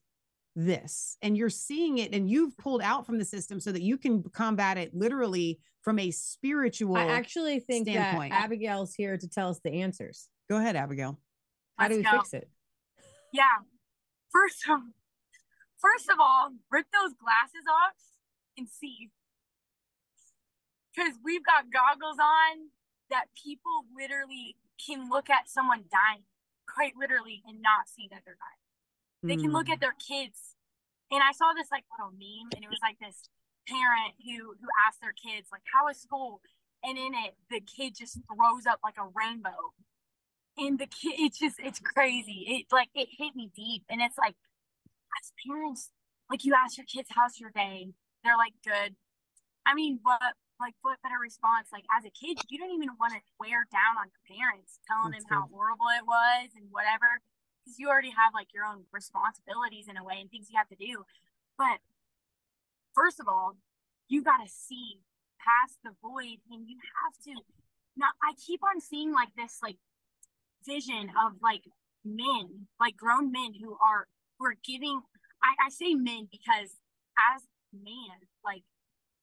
this, 0.55 1.16
and 1.23 1.36
you're 1.36 1.48
seeing 1.51 1.98
it, 1.98 2.14
and 2.14 2.28
you've 2.31 2.56
pulled 2.59 2.82
out 2.82 3.06
from 3.06 3.19
the 3.19 3.24
system 3.24 3.59
so 3.59 3.73
that 3.73 3.82
you 3.82 3.97
can 3.97 4.23
combat 4.23 4.77
it 4.77 4.94
literally 4.94 5.60
from 5.81 5.98
a 5.98 6.10
spiritual. 6.10 6.97
i 6.97 7.06
actually 7.06 7.59
think 7.59 7.89
standpoint. 7.89 8.31
that 8.32 8.44
abigail's 8.44 8.94
here 8.94 9.16
to 9.16 9.27
tell 9.28 9.48
us 9.48 9.59
the 9.64 9.73
answers 9.82 10.28
Go 10.51 10.59
ahead, 10.59 10.77
Abigail. 10.77 11.19
how 11.78 11.89
do 11.89 11.97
we 11.97 12.02
go. 12.02 12.10
fix 12.19 12.35
it 12.35 12.51
Yeah. 13.32 13.44
First 14.31 14.69
of 14.69 14.81
first 15.78 16.09
of 16.10 16.19
all, 16.20 16.51
rip 16.70 16.86
those 16.93 17.12
glasses 17.14 17.64
off 17.69 17.94
and 18.56 18.68
see. 18.68 19.10
Because 20.94 21.14
we've 21.24 21.44
got 21.44 21.72
goggles 21.72 22.18
on 22.20 22.68
that 23.10 23.26
people 23.42 23.84
literally 23.96 24.56
can 24.84 25.08
look 25.08 25.30
at 25.30 25.48
someone 25.48 25.84
dying, 25.90 26.24
quite 26.68 26.92
literally, 26.96 27.42
and 27.46 27.62
not 27.62 27.88
see 27.88 28.08
that 28.10 28.22
they're 28.24 28.36
dying. 28.36 28.62
They 29.22 29.36
can 29.40 29.52
look 29.52 29.68
Mm. 29.68 29.74
at 29.74 29.80
their 29.80 29.94
kids. 29.94 30.56
And 31.10 31.22
I 31.22 31.32
saw 31.32 31.52
this 31.52 31.70
like 31.70 31.84
little 31.96 32.12
meme, 32.12 32.50
and 32.54 32.64
it 32.64 32.68
was 32.70 32.80
like 32.82 32.98
this 32.98 33.28
parent 33.68 34.14
who 34.24 34.54
who 34.60 34.68
asked 34.86 35.00
their 35.00 35.12
kids, 35.12 35.48
like, 35.52 35.62
how 35.72 35.88
is 35.88 36.00
school? 36.00 36.42
And 36.82 36.98
in 36.98 37.14
it, 37.14 37.36
the 37.48 37.60
kid 37.60 37.94
just 37.94 38.18
throws 38.26 38.66
up 38.66 38.80
like 38.82 38.98
a 38.98 39.06
rainbow 39.06 39.72
and 40.58 40.78
the 40.78 40.86
kid 40.86 41.14
it's 41.18 41.38
just 41.38 41.58
it's 41.60 41.80
crazy 41.80 42.44
it 42.46 42.66
like 42.70 42.90
it 42.94 43.08
hit 43.16 43.34
me 43.34 43.50
deep 43.56 43.84
and 43.88 44.02
it's 44.02 44.18
like 44.18 44.34
as 45.18 45.32
parents 45.46 45.90
like 46.28 46.44
you 46.44 46.52
ask 46.54 46.76
your 46.76 46.84
kids 46.84 47.08
how's 47.12 47.40
your 47.40 47.48
day 47.50 47.88
they're 48.24 48.38
like 48.38 48.54
good. 48.64 48.94
I 49.66 49.74
mean 49.74 50.00
what 50.02 50.34
like 50.60 50.74
what 50.82 51.02
better 51.02 51.18
response? 51.20 51.68
Like 51.72 51.84
as 51.90 52.04
a 52.04 52.14
kid 52.14 52.38
you 52.48 52.58
don't 52.58 52.74
even 52.74 52.94
want 52.98 53.14
to 53.14 53.20
wear 53.38 53.66
down 53.70 53.98
on 53.98 54.10
your 54.10 54.24
parents 54.26 54.78
telling 54.86 55.12
That's 55.12 55.26
them 55.26 55.42
how 55.42 55.50
horrible 55.50 55.90
it 55.94 56.06
was 56.06 56.54
and 56.56 56.70
whatever 56.70 57.22
because 57.62 57.78
you 57.78 57.88
already 57.88 58.10
have 58.10 58.34
like 58.34 58.50
your 58.54 58.64
own 58.64 58.84
responsibilities 58.92 59.86
in 59.88 59.96
a 59.96 60.04
way 60.04 60.18
and 60.18 60.30
things 60.30 60.50
you 60.50 60.58
have 60.58 60.70
to 60.70 60.78
do. 60.78 61.04
But 61.58 61.82
first 62.94 63.20
of 63.20 63.26
all 63.26 63.58
you 64.08 64.22
got 64.22 64.42
to 64.44 64.50
see 64.50 65.00
past 65.40 65.78
the 65.82 65.90
void 66.02 66.38
and 66.50 66.68
you 66.68 66.78
have 67.02 67.16
to 67.24 67.34
not 67.96 68.14
i 68.22 68.32
keep 68.38 68.60
on 68.62 68.80
seeing 68.80 69.12
like 69.12 69.34
this 69.36 69.58
like 69.62 69.76
vision 70.64 71.10
of 71.18 71.32
like 71.42 71.62
men, 72.04 72.66
like 72.80 72.96
grown 72.96 73.30
men 73.30 73.52
who 73.60 73.76
are 73.84 74.06
who 74.38 74.46
are 74.46 74.56
giving 74.64 75.00
I, 75.42 75.66
I 75.66 75.70
say 75.70 75.94
men 75.94 76.28
because 76.30 76.78
as 77.34 77.42
man, 77.72 78.28
like 78.44 78.62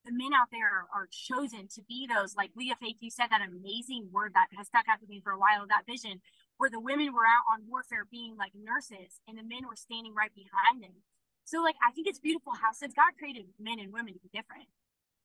the 0.05 0.11
men 0.13 0.34
out 0.34 0.49
there 0.51 0.67
are, 0.67 0.88
are 0.93 1.07
chosen 1.11 1.67
to 1.76 1.81
be 1.88 2.07
those 2.07 2.35
like 2.35 2.51
Leah 2.55 2.77
Faith, 2.80 2.97
you 2.99 3.11
said 3.11 3.27
that 3.31 3.41
amazing 3.45 4.09
word 4.11 4.34
that 4.34 4.47
has 4.57 4.67
stuck 4.67 4.85
out 4.89 4.99
to 5.01 5.07
me 5.07 5.21
for 5.23 5.31
a 5.31 5.39
while, 5.39 5.67
that 5.67 5.85
vision 5.88 6.21
where 6.57 6.69
the 6.69 6.80
women 6.80 7.13
were 7.13 7.27
out 7.27 7.47
on 7.51 7.67
warfare 7.67 8.05
being 8.09 8.35
like 8.38 8.51
nurses 8.55 9.19
and 9.27 9.38
the 9.38 9.43
men 9.43 9.67
were 9.67 9.76
standing 9.76 10.13
right 10.15 10.34
behind 10.35 10.84
them. 10.84 11.03
So 11.45 11.61
like 11.61 11.76
I 11.84 11.91
think 11.91 12.07
it's 12.07 12.19
beautiful 12.19 12.53
how 12.53 12.71
since 12.71 12.93
God 12.93 13.17
created 13.17 13.45
men 13.59 13.80
and 13.80 13.93
women 13.93 14.13
to 14.13 14.19
be 14.19 14.30
different, 14.34 14.67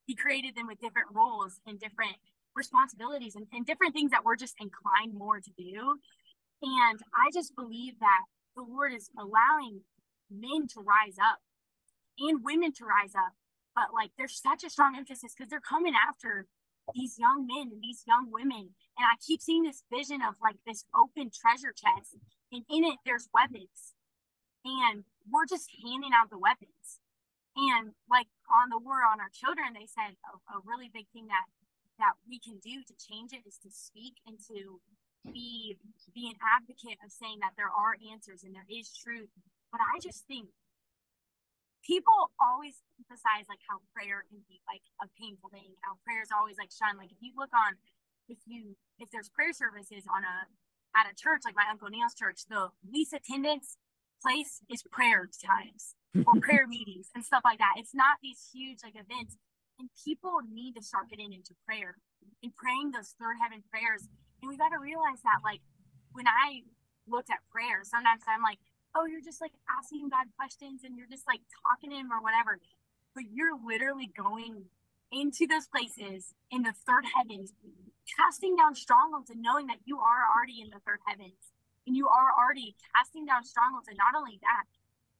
he 0.07 0.15
created 0.15 0.55
them 0.55 0.67
with 0.67 0.81
different 0.81 1.09
roles 1.13 1.61
and 1.67 1.79
different 1.79 2.17
responsibilities 2.55 3.35
and, 3.37 3.47
and 3.53 3.67
different 3.67 3.95
things 3.95 4.11
that 4.11 4.25
we're 4.25 4.37
just 4.37 4.55
inclined 4.61 5.15
more 5.15 5.41
to 5.41 5.51
do. 5.57 5.99
And 6.63 7.01
I 7.15 7.31
just 7.33 7.55
believe 7.57 7.99
that 8.01 8.25
the 8.57 8.63
Lord 8.63 8.93
is 8.93 9.11
allowing 9.19 9.81
men 10.31 10.67
to 10.75 10.81
rise 10.81 11.17
up 11.21 11.39
and 12.19 12.45
women 12.45 12.73
to 12.75 12.85
rise 12.85 13.15
up. 13.15 13.35
But 13.75 13.95
like 13.95 14.11
there's 14.19 14.41
such 14.41 14.65
a 14.65 14.71
strong 14.71 14.97
emphasis 14.97 15.35
because 15.37 15.51
they're 15.51 15.61
coming 15.65 15.95
after 15.95 16.47
these 16.95 17.19
young 17.19 17.47
men 17.47 17.73
and 17.73 17.83
these 17.83 18.05
young 18.07 18.31
women. 18.31 18.75
And 18.99 19.05
I 19.07 19.17
keep 19.25 19.41
seeing 19.41 19.65
this 19.65 19.83
vision 19.91 20.23
of 20.23 20.35
like 20.43 20.57
this 20.67 20.85
open 20.95 21.31
treasure 21.35 21.73
chest, 21.75 22.17
and 22.53 22.63
in 22.71 22.85
it 22.85 22.99
there's 23.05 23.29
weapons. 23.35 23.95
And 24.65 25.05
we're 25.31 25.47
just 25.47 25.69
handing 25.83 26.13
out 26.15 26.31
the 26.31 26.39
weapons. 26.39 27.03
And 27.57 27.93
like 28.11 28.29
on 28.51 28.71
the 28.71 28.79
war 28.79 29.03
on 29.05 29.21
our 29.21 29.31
children, 29.33 29.75
they 29.75 29.87
said 29.87 30.17
a, 30.27 30.59
a 30.59 30.63
really 30.65 30.91
big 30.93 31.07
thing 31.13 31.27
that 31.29 31.47
that 31.99 32.15
we 32.29 32.39
can 32.39 32.59
do 32.59 32.83
to 32.83 32.95
change 32.99 33.33
it 33.33 33.47
is 33.47 33.59
to 33.63 33.71
speak 33.71 34.15
and 34.27 34.39
to 34.51 34.81
be 35.33 35.77
be 36.15 36.29
an 36.29 36.39
advocate 36.43 36.99
of 37.05 37.11
saying 37.11 37.39
that 37.41 37.55
there 37.57 37.71
are 37.71 37.97
answers 38.13 38.43
and 38.45 38.55
there 38.55 38.67
is 38.69 38.93
truth 38.93 39.31
but 39.73 39.81
I 39.81 39.99
just 39.99 40.27
think 40.27 40.49
people 41.85 42.33
always 42.41 42.81
emphasize 42.97 43.45
like 43.47 43.61
how 43.69 43.85
prayer 43.93 44.25
can 44.27 44.41
be 44.49 44.65
like 44.65 44.83
a 45.05 45.07
painful 45.21 45.53
thing, 45.53 45.77
how 45.85 46.01
prayer 46.03 46.25
is 46.25 46.33
always 46.33 46.57
like 46.57 46.73
shun. 46.73 46.97
Like 46.97 47.13
if 47.13 47.21
you 47.21 47.37
look 47.37 47.53
on, 47.53 47.77
if 48.27 48.41
you 48.49 48.75
if 48.99 49.13
there's 49.13 49.29
prayer 49.29 49.53
services 49.53 50.09
on 50.09 50.25
a 50.25 50.49
at 50.97 51.11
a 51.11 51.15
church 51.15 51.45
like 51.45 51.55
my 51.55 51.69
uncle 51.69 51.93
Neil's 51.93 52.17
church, 52.17 52.49
the 52.49 52.73
least 52.83 53.13
attendance 53.13 53.77
place 54.25 54.65
is 54.73 54.83
prayer 54.89 55.29
times 55.29 55.95
or 56.17 56.41
prayer 56.47 56.67
meetings 56.67 57.13
and 57.13 57.25
stuff 57.25 57.45
like 57.45 57.61
that. 57.61 57.77
It's 57.77 57.95
not 57.95 58.19
these 58.25 58.41
huge 58.49 58.81
like 58.81 58.97
events, 58.97 59.37
and 59.79 59.93
people 59.93 60.41
need 60.49 60.75
to 60.81 60.83
start 60.83 61.13
getting 61.13 61.33
into 61.37 61.53
prayer 61.69 62.01
and 62.43 62.57
praying 62.57 62.97
those 62.97 63.13
third 63.21 63.37
heaven 63.43 63.61
prayers. 63.69 64.09
And 64.41 64.49
we 64.49 64.57
got 64.57 64.73
to 64.73 64.81
realize 64.81 65.21
that 65.25 65.45
like 65.45 65.61
when 66.17 66.25
I 66.25 66.65
looked 67.05 67.29
at 67.29 67.45
prayer, 67.53 67.85
sometimes 67.85 68.23
I'm 68.25 68.41
like, 68.41 68.59
oh, 68.95 69.07
you're 69.07 69.25
just 69.25 69.41
like 69.41 69.53
asking 69.67 70.09
God 70.09 70.27
questions 70.39 70.83
and 70.85 70.97
you're 70.97 71.11
just 71.11 71.27
like 71.27 71.41
talking 71.67 71.91
to 71.91 71.97
him 71.97 72.13
or 72.13 72.23
whatever. 72.23 72.59
But 73.15 73.25
you're 73.33 73.59
literally 73.59 74.11
going 74.11 74.71
into 75.11 75.47
those 75.47 75.67
places 75.67 76.35
in 76.51 76.63
the 76.63 76.75
third 76.75 77.05
heavens, 77.15 77.53
casting 78.19 78.57
down 78.57 78.75
strongholds 78.75 79.31
and 79.31 79.43
knowing 79.43 79.67
that 79.67 79.83
you 79.85 79.99
are 79.99 80.27
already 80.31 80.63
in 80.63 80.71
the 80.71 80.83
third 80.87 81.03
heavens 81.07 81.55
and 81.87 81.97
you 81.97 82.09
are 82.09 82.31
already 82.39 82.75
casting 82.95 83.27
down 83.27 83.45
strongholds. 83.45 83.89
And 83.89 83.99
not 83.99 84.19
only 84.19 84.39
that, 84.43 84.67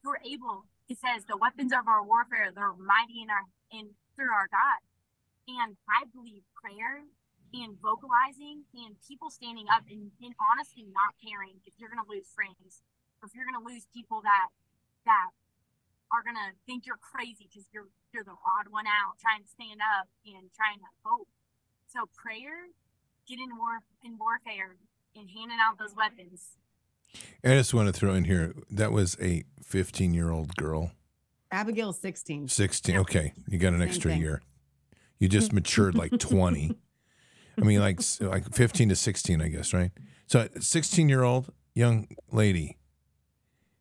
you're 0.03 0.21
able, 0.25 0.67
it 0.89 0.99
says, 0.99 1.25
the 1.27 1.37
weapons 1.37 1.73
of 1.73 1.87
our 1.89 2.03
warfare, 2.03 2.51
they're 2.55 2.75
mighty 2.79 3.23
in 3.23 3.31
our 3.31 3.47
in 3.73 3.91
through 4.15 4.31
our 4.31 4.49
God. 4.51 4.81
And 5.47 5.77
I 5.91 6.07
believe 6.15 6.47
prayer 6.55 7.05
and 7.55 7.79
vocalizing 7.79 8.65
and 8.75 8.97
people 9.07 9.31
standing 9.31 9.67
up 9.71 9.85
and, 9.91 10.11
and 10.23 10.35
honestly 10.39 10.87
not 10.91 11.15
caring 11.23 11.63
if 11.67 11.75
you're 11.79 11.91
gonna 11.91 12.07
lose 12.09 12.27
friends 12.35 12.83
if 13.25 13.35
you're 13.35 13.47
gonna 13.47 13.65
lose 13.65 13.87
people 13.93 14.21
that 14.23 14.49
that 15.07 15.31
are 16.13 16.23
gonna 16.23 16.53
think 16.67 16.87
you're 16.87 17.01
crazy 17.01 17.49
because 17.51 17.67
you're 17.73 17.89
you're 18.13 18.25
the 18.25 18.37
odd 18.37 18.71
one 18.71 18.87
out 18.87 19.19
trying 19.21 19.43
to 19.43 19.49
stand 19.49 19.81
up 19.81 20.07
and 20.27 20.49
trying 20.55 20.79
to 20.79 20.91
vote. 21.03 21.27
So 21.87 22.09
prayer, 22.15 22.69
get 23.27 23.39
in 23.39 23.57
war 23.57 23.81
in 24.05 24.19
warfare 24.19 24.77
and 25.17 25.29
handing 25.31 25.59
out 25.61 25.79
those 25.79 25.95
weapons. 25.97 26.57
I 27.45 27.49
just 27.55 27.73
want 27.75 27.87
to 27.87 27.93
throw 27.93 28.15
in 28.15 28.25
here 28.25 28.55
that 28.71 28.91
was 28.93 29.17
a 29.21 29.45
15 29.63 30.15
year 30.15 30.31
old 30.31 30.57
girl, 30.57 30.93
Abigail 31.51 31.93
16. 31.93 32.49
16. 32.49 32.97
Okay, 32.99 33.33
you 33.49 33.59
got 33.59 33.73
an 33.73 33.81
Same 33.81 33.89
extra 33.89 34.11
thing. 34.13 34.21
year. 34.21 34.43
You 35.19 35.29
just 35.29 35.53
matured 35.59 35.95
like 35.95 36.19
20. 36.19 36.77
I 37.57 37.61
mean, 37.65 37.81
like 37.81 38.01
like 38.21 38.53
15 38.53 38.89
to 38.89 38.97
16, 38.97 39.41
I 39.41 39.49
guess, 39.49 39.73
right? 39.73 39.93
So, 40.27 40.49
a 40.55 40.61
16 40.61 41.09
year 41.09 41.23
old 41.23 41.53
young 41.75 42.09
lady 42.33 42.77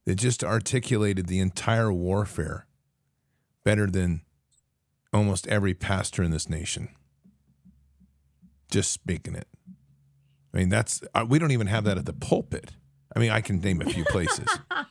that 0.05 0.15
just 0.15 0.43
articulated 0.43 1.27
the 1.27 1.39
entire 1.39 1.91
warfare 1.91 2.65
better 3.63 3.87
than 3.87 4.21
almost 5.13 5.47
every 5.47 5.73
pastor 5.73 6.23
in 6.23 6.31
this 6.31 6.49
nation. 6.49 6.89
Just 8.69 8.91
speaking 8.91 9.35
it. 9.35 9.47
I 10.53 10.57
mean, 10.57 10.69
that's 10.69 11.01
uh, 11.13 11.25
we 11.27 11.39
don't 11.39 11.51
even 11.51 11.67
have 11.67 11.83
that 11.85 11.97
at 11.97 12.05
the 12.05 12.13
pulpit. 12.13 12.71
I 13.15 13.19
mean, 13.19 13.31
I 13.31 13.41
can 13.41 13.59
name 13.59 13.81
a 13.81 13.85
few 13.85 14.05
places. 14.05 14.47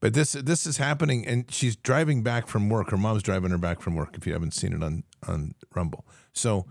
But 0.00 0.14
this 0.14 0.32
this 0.32 0.66
is 0.66 0.78
happening, 0.78 1.26
and 1.26 1.50
she's 1.50 1.76
driving 1.76 2.22
back 2.22 2.48
from 2.48 2.70
work. 2.70 2.90
Her 2.90 2.96
mom's 2.96 3.22
driving 3.22 3.50
her 3.50 3.58
back 3.58 3.82
from 3.82 3.94
work. 3.94 4.16
If 4.16 4.26
you 4.26 4.32
haven't 4.32 4.54
seen 4.54 4.72
it 4.72 4.82
on 4.82 5.04
on 5.28 5.54
Rumble, 5.74 6.06
so 6.32 6.66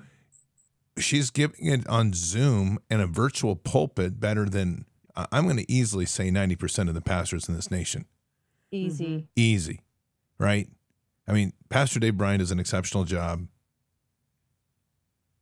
she's 0.98 1.30
giving 1.30 1.68
it 1.68 1.88
on 1.88 2.14
Zoom 2.14 2.80
and 2.90 3.02
a 3.02 3.08
virtual 3.08 3.56
pulpit 3.56 4.20
better 4.20 4.46
than 4.46 4.86
I'm 5.32 5.46
going 5.46 5.58
to 5.58 5.72
easily 5.72 6.06
say 6.06 6.30
ninety 6.32 6.56
percent 6.56 6.90
of 6.90 6.96
the 6.96 7.02
pastors 7.02 7.48
in 7.50 7.56
this 7.56 7.70
nation. 7.72 8.06
Easy. 8.72 9.06
Mm-hmm. 9.06 9.26
Easy, 9.36 9.82
right? 10.38 10.68
I 11.28 11.32
mean, 11.34 11.54
Pastor 11.70 12.00
Dave 12.00 12.18
Bryant 12.18 12.40
does 12.40 12.52
an 12.52 12.60
exceptional 12.60 13.04
job. 13.04 13.48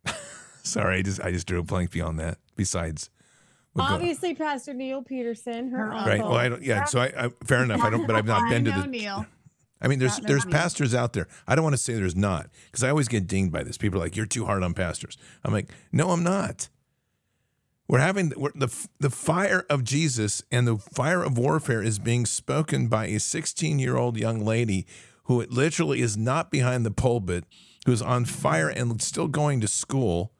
Sorry, 0.63 0.97
I 0.97 1.01
just 1.01 1.21
I 1.21 1.31
just 1.31 1.47
drew 1.47 1.59
a 1.59 1.63
blank 1.63 1.91
beyond 1.91 2.19
that. 2.19 2.37
Besides, 2.55 3.09
we'll 3.73 3.87
go- 3.87 3.93
Obviously, 3.93 4.33
Pastor 4.35 4.73
Neil 4.73 5.01
Peterson, 5.01 5.69
her, 5.71 5.77
Her 5.77 5.93
uncle. 5.93 6.07
right? 6.09 6.19
Well, 6.21 6.33
I 6.35 6.49
don't. 6.49 6.61
Yeah, 6.63 6.83
so 6.85 6.99
I, 6.99 7.11
I 7.17 7.29
fair 7.45 7.63
enough. 7.63 7.81
I 7.83 7.89
don't, 7.89 8.05
but 8.07 8.15
I've 8.15 8.25
not 8.25 8.43
I 8.43 8.49
been 8.49 8.65
to 8.65 8.71
know 8.71 8.81
the 8.81 8.87
Neil. 8.87 9.25
I 9.79 9.87
mean, 9.87 9.99
there's 9.99 10.17
Not 10.19 10.27
there's 10.27 10.45
knowing. 10.45 10.53
pastors 10.53 10.95
out 10.95 11.13
there. 11.13 11.27
I 11.47 11.53
don't 11.55 11.63
want 11.63 11.75
to 11.75 11.81
say 11.81 11.93
there's 11.93 12.15
not 12.15 12.49
because 12.65 12.83
I 12.83 12.89
always 12.89 13.07
get 13.07 13.27
dinged 13.27 13.51
by 13.51 13.63
this. 13.63 13.77
People 13.77 13.99
are 13.99 14.03
like, 14.03 14.15
"You're 14.15 14.25
too 14.25 14.45
hard 14.45 14.63
on 14.63 14.73
pastors." 14.73 15.17
I'm 15.45 15.53
like, 15.53 15.69
"No, 15.91 16.09
I'm 16.09 16.23
not." 16.23 16.67
We're 17.87 17.99
having 17.99 18.33
we're, 18.35 18.51
the 18.53 18.87
the 18.99 19.09
fire 19.09 19.65
of 19.69 19.83
Jesus 19.83 20.43
and 20.51 20.67
the 20.67 20.77
fire 20.77 21.23
of 21.23 21.37
warfare 21.37 21.81
is 21.81 21.99
being 21.99 22.25
spoken 22.25 22.87
by 22.87 23.05
a 23.07 23.19
16 23.19 23.79
year 23.79 23.95
old 23.95 24.17
young 24.17 24.43
lady 24.43 24.85
who 25.23 25.45
literally 25.45 26.01
is 26.01 26.17
not 26.17 26.51
behind 26.51 26.85
the 26.85 26.91
pulpit, 26.91 27.45
who's 27.85 28.01
on 28.01 28.25
fire 28.25 28.69
and 28.69 29.01
still 29.01 29.27
going 29.27 29.61
to 29.61 29.67
school, 29.67 30.31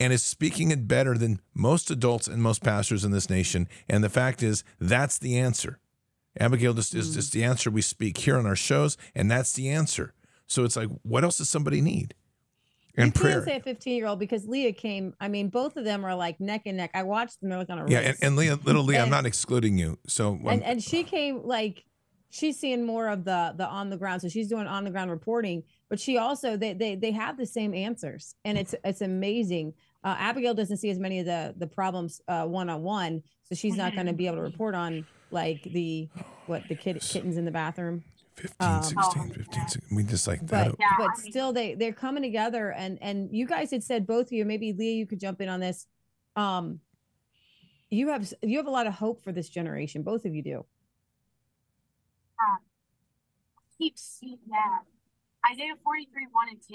and 0.00 0.12
is 0.12 0.22
speaking 0.22 0.70
it 0.70 0.88
better 0.88 1.16
than 1.16 1.40
most 1.54 1.90
adults 1.90 2.26
and 2.26 2.42
most 2.42 2.62
pastors 2.62 3.04
in 3.04 3.12
this 3.12 3.30
nation. 3.30 3.68
And 3.88 4.02
the 4.02 4.08
fact 4.08 4.42
is, 4.42 4.64
that's 4.80 5.18
the 5.18 5.38
answer. 5.38 5.78
Abigail 6.40 6.74
just 6.74 6.94
is 6.94 7.14
just 7.14 7.30
mm. 7.30 7.34
the 7.34 7.44
answer 7.44 7.70
we 7.70 7.82
speak 7.82 8.18
here 8.18 8.36
on 8.36 8.46
our 8.46 8.56
shows, 8.56 8.96
and 9.14 9.30
that's 9.30 9.52
the 9.52 9.68
answer. 9.68 10.14
So 10.46 10.64
it's 10.64 10.76
like, 10.76 10.88
what 11.02 11.24
else 11.24 11.38
does 11.38 11.48
somebody 11.48 11.80
need? 11.80 12.14
And 12.98 13.14
you 13.14 13.20
prayer. 13.20 13.34
can't 13.34 13.44
say 13.44 13.56
a 13.56 13.60
15 13.60 13.96
year 13.96 14.06
old 14.06 14.18
because 14.18 14.46
Leah 14.46 14.72
came. 14.72 15.14
I 15.20 15.28
mean, 15.28 15.48
both 15.48 15.76
of 15.76 15.84
them 15.84 16.04
are 16.04 16.14
like 16.14 16.40
neck 16.40 16.62
and 16.66 16.76
neck. 16.76 16.90
I 16.94 17.04
watched 17.04 17.40
them. 17.40 17.50
Like 17.50 17.70
on 17.70 17.78
a 17.78 17.88
yeah, 17.88 18.00
and, 18.00 18.16
and 18.20 18.36
Leah, 18.36 18.58
little 18.64 18.82
Leah, 18.82 19.02
I'm 19.02 19.10
not 19.10 19.26
excluding 19.26 19.78
you. 19.78 19.98
So 20.06 20.30
um, 20.30 20.46
and 20.46 20.62
and 20.62 20.82
she 20.82 21.04
came 21.04 21.42
like 21.44 21.84
she's 22.30 22.58
seeing 22.58 22.84
more 22.84 23.08
of 23.08 23.24
the 23.24 23.54
the 23.56 23.66
on 23.66 23.90
the 23.90 23.96
ground 23.96 24.20
so 24.20 24.28
she's 24.28 24.48
doing 24.48 24.66
on 24.66 24.84
the 24.84 24.90
ground 24.90 25.10
reporting 25.10 25.62
but 25.88 25.98
she 25.98 26.18
also 26.18 26.56
they 26.56 26.74
they 26.74 26.94
they 26.94 27.10
have 27.10 27.36
the 27.36 27.46
same 27.46 27.74
answers 27.74 28.34
and 28.44 28.58
it's 28.58 28.74
it's 28.84 29.00
amazing 29.00 29.72
uh, 30.04 30.14
abigail 30.18 30.54
doesn't 30.54 30.76
see 30.76 30.90
as 30.90 30.98
many 30.98 31.20
of 31.20 31.26
the 31.26 31.54
the 31.58 31.66
problems 31.66 32.20
uh 32.28 32.44
one-on-one 32.44 33.22
so 33.44 33.54
she's 33.54 33.76
not 33.76 33.94
going 33.94 34.06
to 34.06 34.12
be 34.12 34.26
able 34.26 34.36
to 34.36 34.42
report 34.42 34.74
on 34.74 35.06
like 35.30 35.62
the 35.64 36.08
what 36.46 36.62
the 36.68 36.74
kid 36.74 37.00
kittens 37.00 37.36
in 37.36 37.44
the 37.44 37.50
bathroom 37.50 38.02
15, 38.38 38.54
um, 38.60 38.82
16, 38.82 39.30
15, 39.30 39.68
16. 39.68 39.96
We 39.96 40.02
just 40.04 40.26
like 40.26 40.40
that. 40.46 40.68
but 40.68 40.76
Yeah, 40.78 40.94
but 40.98 41.18
still 41.18 41.52
they 41.52 41.74
they're 41.74 41.92
coming 41.92 42.22
together 42.22 42.72
and 42.72 42.98
and 43.02 43.28
you 43.34 43.46
guys 43.46 43.70
had 43.70 43.82
said 43.82 44.06
both 44.06 44.26
of 44.26 44.32
you 44.32 44.44
maybe 44.44 44.72
leah 44.72 44.94
you 44.94 45.06
could 45.06 45.20
jump 45.20 45.40
in 45.40 45.48
on 45.48 45.60
this 45.60 45.86
um 46.36 46.80
you 47.90 48.08
have 48.08 48.32
you 48.42 48.58
have 48.58 48.66
a 48.66 48.70
lot 48.70 48.86
of 48.86 48.94
hope 48.94 49.22
for 49.22 49.32
this 49.32 49.48
generation 49.48 50.02
both 50.02 50.24
of 50.24 50.34
you 50.34 50.42
do 50.42 50.64
keep 53.78 53.96
seeing 53.96 54.38
that. 54.50 54.82
Isaiah 55.50 55.78
43, 55.82 56.26
1 56.32 56.48
and 56.50 56.58
2. 56.60 56.74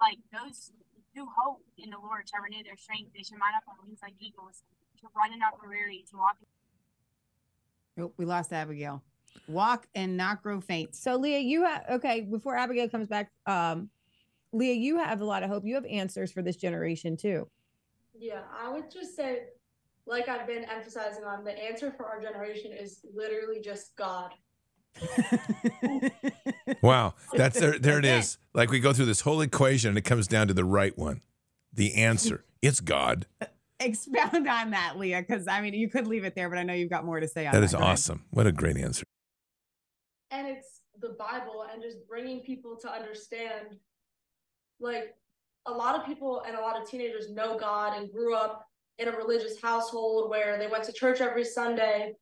Like 0.00 0.18
those 0.32 0.72
who 1.14 1.26
hope 1.26 1.62
in 1.76 1.90
the 1.90 1.98
Lord 1.98 2.28
shall 2.30 2.40
renew 2.40 2.62
their 2.62 2.76
strength. 2.76 3.10
They 3.14 3.22
shall 3.22 3.38
mount 3.38 3.56
up 3.56 3.64
on 3.68 3.74
wings 3.84 3.98
like 4.02 4.14
eagles, 4.20 4.62
to 5.00 5.08
run 5.16 5.32
and 5.32 5.40
not 5.40 5.58
grow 5.58 5.70
weary, 5.70 6.04
to 6.10 6.16
walk. 6.16 6.36
Oh, 7.98 8.12
we 8.16 8.24
lost 8.24 8.52
Abigail. 8.52 9.02
Walk 9.48 9.86
and 9.94 10.16
not 10.16 10.42
grow 10.42 10.60
faint. 10.60 10.94
So 10.94 11.16
Leah, 11.16 11.38
you 11.40 11.64
have 11.64 11.84
okay. 11.90 12.20
Before 12.22 12.56
Abigail 12.56 12.88
comes 12.88 13.08
back, 13.08 13.30
um, 13.46 13.90
Leah, 14.52 14.74
you 14.74 14.98
have 14.98 15.20
a 15.20 15.24
lot 15.24 15.42
of 15.42 15.50
hope. 15.50 15.64
You 15.64 15.74
have 15.74 15.86
answers 15.86 16.32
for 16.32 16.42
this 16.42 16.56
generation 16.56 17.16
too. 17.16 17.48
Yeah, 18.18 18.40
I 18.58 18.70
would 18.70 18.90
just 18.90 19.14
say, 19.14 19.40
like 20.06 20.28
I've 20.28 20.46
been 20.46 20.64
emphasizing 20.64 21.24
on, 21.24 21.44
the 21.44 21.52
answer 21.52 21.92
for 21.96 22.06
our 22.06 22.20
generation 22.20 22.72
is 22.72 23.00
literally 23.14 23.60
just 23.60 23.94
God. 23.96 24.32
Wow, 26.82 27.14
that's 27.34 27.58
there. 27.58 27.78
There 27.78 27.98
it 27.98 28.04
Okay. 28.04 28.18
is. 28.18 28.38
Like 28.54 28.70
we 28.70 28.80
go 28.80 28.92
through 28.92 29.06
this 29.06 29.22
whole 29.22 29.40
equation, 29.40 29.88
and 29.90 29.98
it 29.98 30.02
comes 30.02 30.26
down 30.26 30.48
to 30.48 30.54
the 30.54 30.64
right 30.64 30.96
one, 30.96 31.22
the 31.72 31.94
answer. 31.94 32.44
It's 32.62 32.80
God. 32.80 33.26
Expound 33.80 34.46
on 34.48 34.70
that, 34.70 34.98
Leah, 34.98 35.24
because 35.26 35.48
I 35.48 35.60
mean, 35.62 35.74
you 35.74 35.88
could 35.88 36.06
leave 36.06 36.24
it 36.24 36.34
there, 36.34 36.48
but 36.48 36.58
I 36.58 36.62
know 36.62 36.74
you've 36.74 36.90
got 36.90 37.04
more 37.04 37.18
to 37.20 37.28
say 37.28 37.46
on 37.46 37.52
That 37.52 37.60
that. 37.60 37.64
is 37.64 37.72
Go 37.72 37.78
ahead. 37.78 37.92
awesome. 37.92 38.24
What 38.30 38.46
a 38.46 38.52
great 38.52 38.76
answer. 38.76 39.04
And 40.30 40.46
it's 40.46 40.82
the 41.00 41.16
Bible 41.18 41.66
and 41.72 41.82
just 41.82 42.06
bringing 42.08 42.40
people 42.40 42.76
to 42.76 42.90
understand 42.90 43.76
like 44.80 45.14
a 45.66 45.72
lot 45.72 45.98
of 45.98 46.06
people 46.06 46.42
and 46.46 46.56
a 46.56 46.60
lot 46.60 46.80
of 46.80 46.88
teenagers 46.88 47.30
know 47.30 47.58
God 47.58 47.98
and 47.98 48.12
grew 48.12 48.34
up 48.34 48.66
in 48.98 49.08
a 49.08 49.16
religious 49.16 49.60
household 49.60 50.30
where 50.30 50.58
they 50.58 50.68
went 50.68 50.84
to 50.84 50.92
church 50.92 51.20
every 51.20 51.44
Sunday 51.44 52.14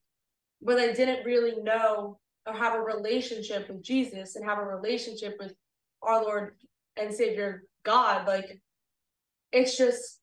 but 0.62 0.76
they 0.76 0.92
didn't 0.92 1.24
really 1.24 1.62
know 1.62 2.18
or 2.46 2.54
have 2.54 2.74
a 2.74 2.80
relationship 2.80 3.68
with 3.68 3.82
Jesus 3.82 4.36
and 4.36 4.44
have 4.44 4.58
a 4.58 4.64
relationship 4.64 5.36
with 5.38 5.54
our 6.02 6.22
Lord 6.22 6.54
and 6.96 7.12
Savior 7.12 7.64
God. 7.84 8.26
Like 8.26 8.60
it's 9.52 9.76
just 9.76 10.20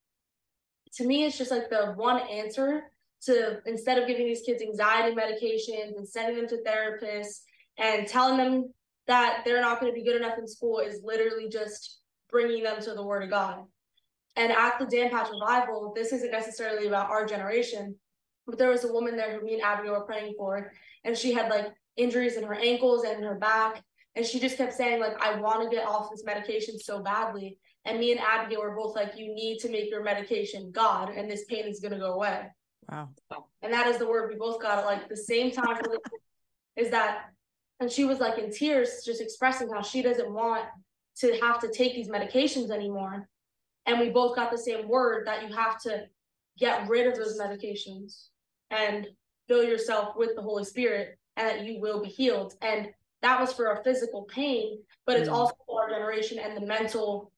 to 0.96 1.06
me 1.06 1.26
it's 1.26 1.38
just 1.38 1.52
like 1.52 1.70
the 1.70 1.94
one 1.96 2.20
answer 2.30 2.84
to 3.24 3.60
instead 3.66 3.98
of 3.98 4.08
giving 4.08 4.26
these 4.26 4.42
kids 4.42 4.62
anxiety 4.62 5.16
medications 5.16 5.96
and 5.96 6.08
sending 6.08 6.38
them 6.38 6.48
to 6.48 6.64
therapists 6.64 7.42
and 7.82 8.08
telling 8.08 8.38
them 8.38 8.74
that 9.08 9.42
they're 9.44 9.60
not 9.60 9.82
going 9.82 9.92
to 9.92 10.00
be 10.00 10.06
good 10.06 10.16
enough 10.16 10.38
in 10.38 10.48
school 10.48 10.80
is 10.80 11.02
literally 11.04 11.50
just 11.50 12.00
bringing 12.30 12.64
them 12.64 12.82
to 12.82 12.94
the 12.94 13.04
word 13.04 13.24
of 13.24 13.30
God. 13.30 13.64
And 14.38 14.52
at 14.52 14.80
the 14.80 14.86
Dan 14.86 15.10
Patch 15.10 15.30
Revival, 15.30 15.92
this 15.94 16.14
isn't 16.14 16.32
necessarily 16.32 16.88
about 16.88 17.10
our 17.10 17.26
generation, 17.26 17.96
but 18.48 18.58
there 18.58 18.70
was 18.70 18.86
a 18.86 18.94
woman 18.94 19.18
there 19.18 19.38
who 19.38 19.46
me 19.46 19.56
and 19.56 19.64
Abigail 19.64 19.94
were 19.94 20.06
praying 20.06 20.36
for, 20.38 20.72
and 21.04 21.18
she 21.18 21.34
had 21.34 21.50
like 21.50 21.74
injuries 21.98 22.38
in 22.38 22.44
her 22.44 22.54
ankles 22.54 23.04
and 23.04 23.18
in 23.18 23.24
her 23.24 23.36
back, 23.36 23.84
and 24.16 24.26
she 24.26 24.40
just 24.40 24.58
kept 24.58 24.74
saying 24.74 25.02
like, 25.02 25.22
"I 25.22 25.40
want 25.40 25.70
to 25.70 25.76
get 25.76 25.86
off 25.86 26.10
this 26.10 26.24
medication 26.24 26.80
so 26.80 27.02
badly." 27.02 27.58
And 27.84 28.00
me 28.00 28.12
and 28.12 28.22
Abigail 28.22 28.62
were 28.62 28.76
both 28.76 28.96
like, 28.96 29.18
"You 29.18 29.34
need 29.34 29.60
to 29.60 29.70
make 29.70 29.90
your 29.90 30.04
medication 30.04 30.72
God, 30.72 31.10
and 31.10 31.30
this 31.30 31.44
pain 31.46 31.66
is 31.66 31.82
gonna 31.82 32.00
go 32.00 32.14
away." 32.14 32.48
Wow. 32.90 33.10
And 33.62 33.74
that 33.74 33.88
is 33.88 33.98
the 33.98 34.08
word 34.08 34.30
we 34.30 34.38
both 34.38 34.62
got 34.62 34.80
at 34.80 34.86
like 34.86 35.10
the 35.10 35.18
same 35.18 35.52
time. 35.52 35.82
is 36.78 36.92
that, 36.92 37.26
and 37.82 37.92
she 37.92 38.06
was 38.06 38.20
like 38.20 38.38
in 38.38 38.52
tears, 38.52 39.02
just 39.04 39.22
expressing 39.22 39.68
how 39.70 39.82
she 39.82 40.04
doesn't 40.04 40.32
want 40.32 40.66
to 41.18 41.38
have 41.42 41.60
to 41.60 41.72
take 41.72 41.96
these 41.96 42.10
medications 42.10 42.70
anymore. 42.70 43.28
And 43.88 44.00
we 44.00 44.10
both 44.10 44.36
got 44.36 44.52
the 44.52 44.58
same 44.58 44.88
word 44.88 45.26
that 45.26 45.42
you 45.48 45.54
have 45.56 45.82
to 45.82 46.06
get 46.60 46.88
rid 46.88 47.08
of 47.08 47.16
those 47.16 47.40
medications 47.40 48.28
and 48.70 49.08
fill 49.48 49.64
yourself 49.64 50.16
with 50.16 50.36
the 50.36 50.42
Holy 50.44 50.64
Spirit 50.64 51.18
and 51.38 51.48
that 51.48 51.66
you 51.66 51.82
will 51.82 52.02
be 52.04 52.08
healed. 52.08 52.54
And 52.62 52.90
that 53.24 53.42
was 53.42 53.52
for 53.52 53.68
our 53.68 53.84
physical 53.84 54.24
pain, 54.24 54.84
but 55.08 55.18
it's 55.18 55.30
Mm. 55.30 55.34
also 55.34 55.56
for 55.66 55.84
our 55.84 55.90
generation 55.90 56.38
and 56.38 56.56
the 56.56 56.66
mental 56.66 57.32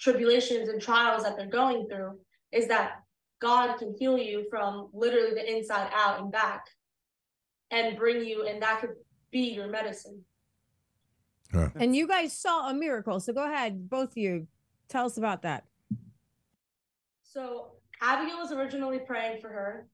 tribulations 0.00 0.70
and 0.70 0.80
trials 0.80 1.22
that 1.22 1.36
they're 1.36 1.46
going 1.46 1.86
through 1.86 2.18
is 2.50 2.66
that 2.68 3.02
God 3.40 3.76
can 3.76 3.94
heal 3.98 4.16
you 4.16 4.46
from 4.48 4.88
literally 4.94 5.34
the 5.34 5.56
inside 5.56 5.90
out 5.92 6.20
and 6.20 6.32
back 6.32 6.66
and 7.70 7.96
bring 7.96 8.24
you, 8.24 8.46
and 8.46 8.62
that 8.62 8.80
could 8.80 8.94
be 9.32 9.52
your 9.52 9.66
medicine. 9.66 10.22
And 11.74 11.94
you 11.96 12.06
guys 12.06 12.32
saw 12.32 12.70
a 12.70 12.74
miracle. 12.74 13.18
So 13.20 13.32
go 13.32 13.44
ahead, 13.44 13.90
both 13.90 14.12
of 14.12 14.16
you. 14.16 14.46
Tell 14.88 15.04
us 15.04 15.18
about 15.18 15.42
that. 15.42 15.64
So 17.22 17.72
Abigail 18.00 18.38
was 18.38 18.52
originally 18.52 19.00
praying 19.00 19.40
for 19.40 19.48
her, 19.48 19.86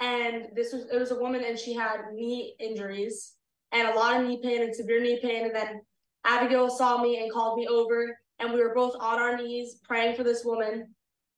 and 0.00 0.48
this 0.54 0.72
was 0.72 0.86
it 0.92 0.98
was 0.98 1.10
a 1.10 1.18
woman, 1.18 1.42
and 1.44 1.58
she 1.58 1.74
had 1.74 2.12
knee 2.12 2.54
injuries 2.60 3.34
and 3.72 3.88
a 3.88 3.94
lot 3.94 4.20
of 4.20 4.26
knee 4.26 4.40
pain 4.42 4.62
and 4.62 4.74
severe 4.74 5.00
knee 5.00 5.18
pain. 5.20 5.46
And 5.46 5.54
then 5.54 5.80
Abigail 6.24 6.70
saw 6.70 7.02
me 7.02 7.22
and 7.22 7.32
called 7.32 7.58
me 7.58 7.66
over, 7.66 8.16
and 8.38 8.52
we 8.52 8.60
were 8.60 8.74
both 8.74 8.94
on 9.00 9.20
our 9.20 9.36
knees 9.36 9.80
praying 9.84 10.16
for 10.16 10.22
this 10.22 10.44
woman, 10.44 10.94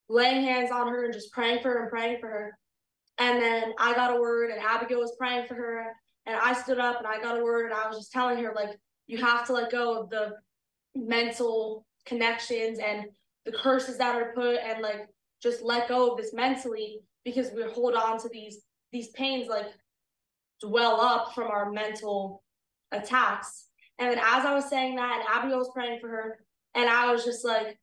laying 0.09 0.43
hands 0.43 0.71
on 0.71 0.89
her 0.89 1.05
and 1.05 1.15
just 1.15 1.33
praying 1.33 1.63
for 1.63 1.71
her 1.71 1.83
and 1.83 1.91
praying 1.91 2.19
for 2.21 2.29
her. 2.29 2.59
And 3.19 3.41
then 3.41 3.73
I 3.79 3.95
got 3.95 4.17
a 4.17 4.21
word, 4.21 4.51
and 4.51 4.61
Abigail 4.61 5.01
was 5.01 5.17
praying 5.19 5.47
for 5.47 5.55
her, 5.55 5.93
and 6.29 6.37
I 6.37 6.53
stood 6.53 6.79
up 6.79 6.99
and 6.99 7.07
I 7.07 7.21
got 7.21 7.39
a 7.39 7.43
word, 7.43 7.65
and 7.67 7.75
I 7.75 7.89
was 7.89 7.97
just 7.97 8.13
telling 8.13 8.43
her 8.45 8.53
like, 8.55 8.79
you 9.07 9.19
have 9.19 9.47
to 9.47 9.53
let 9.55 9.73
go 9.73 10.01
of 10.01 10.11
the 10.11 10.35
mental 10.95 11.87
connections 12.05 12.79
and 12.79 13.07
the 13.45 13.53
curses 13.53 13.99
that 13.99 14.15
are 14.15 14.33
put, 14.35 14.59
and 14.59 14.83
like 14.83 15.09
just 15.43 15.63
let 15.63 15.89
go 15.89 16.11
of 16.11 16.19
this 16.19 16.35
mentally 16.35 17.01
because 17.25 17.51
we 17.55 17.63
hold 17.63 17.95
on 17.95 18.19
to 18.21 18.29
these 18.29 18.61
these 18.93 19.09
pains 19.09 19.49
like 19.49 19.67
dwell 20.61 21.01
up 21.01 21.35
from 21.35 21.49
our 21.49 21.71
mental 21.71 22.43
attacks. 22.93 23.67
And 23.99 24.11
then 24.11 24.19
as 24.19 24.45
I 24.45 24.55
was 24.55 24.69
saying 24.69 24.97
that, 24.97 25.21
and 25.21 25.29
Abigail 25.29 25.59
was 25.59 25.71
praying 25.75 26.01
for 26.01 26.09
her, 26.09 26.39
and 26.75 26.89
I 26.89 27.11
was 27.13 27.25
just 27.25 27.45
like, 27.45 27.79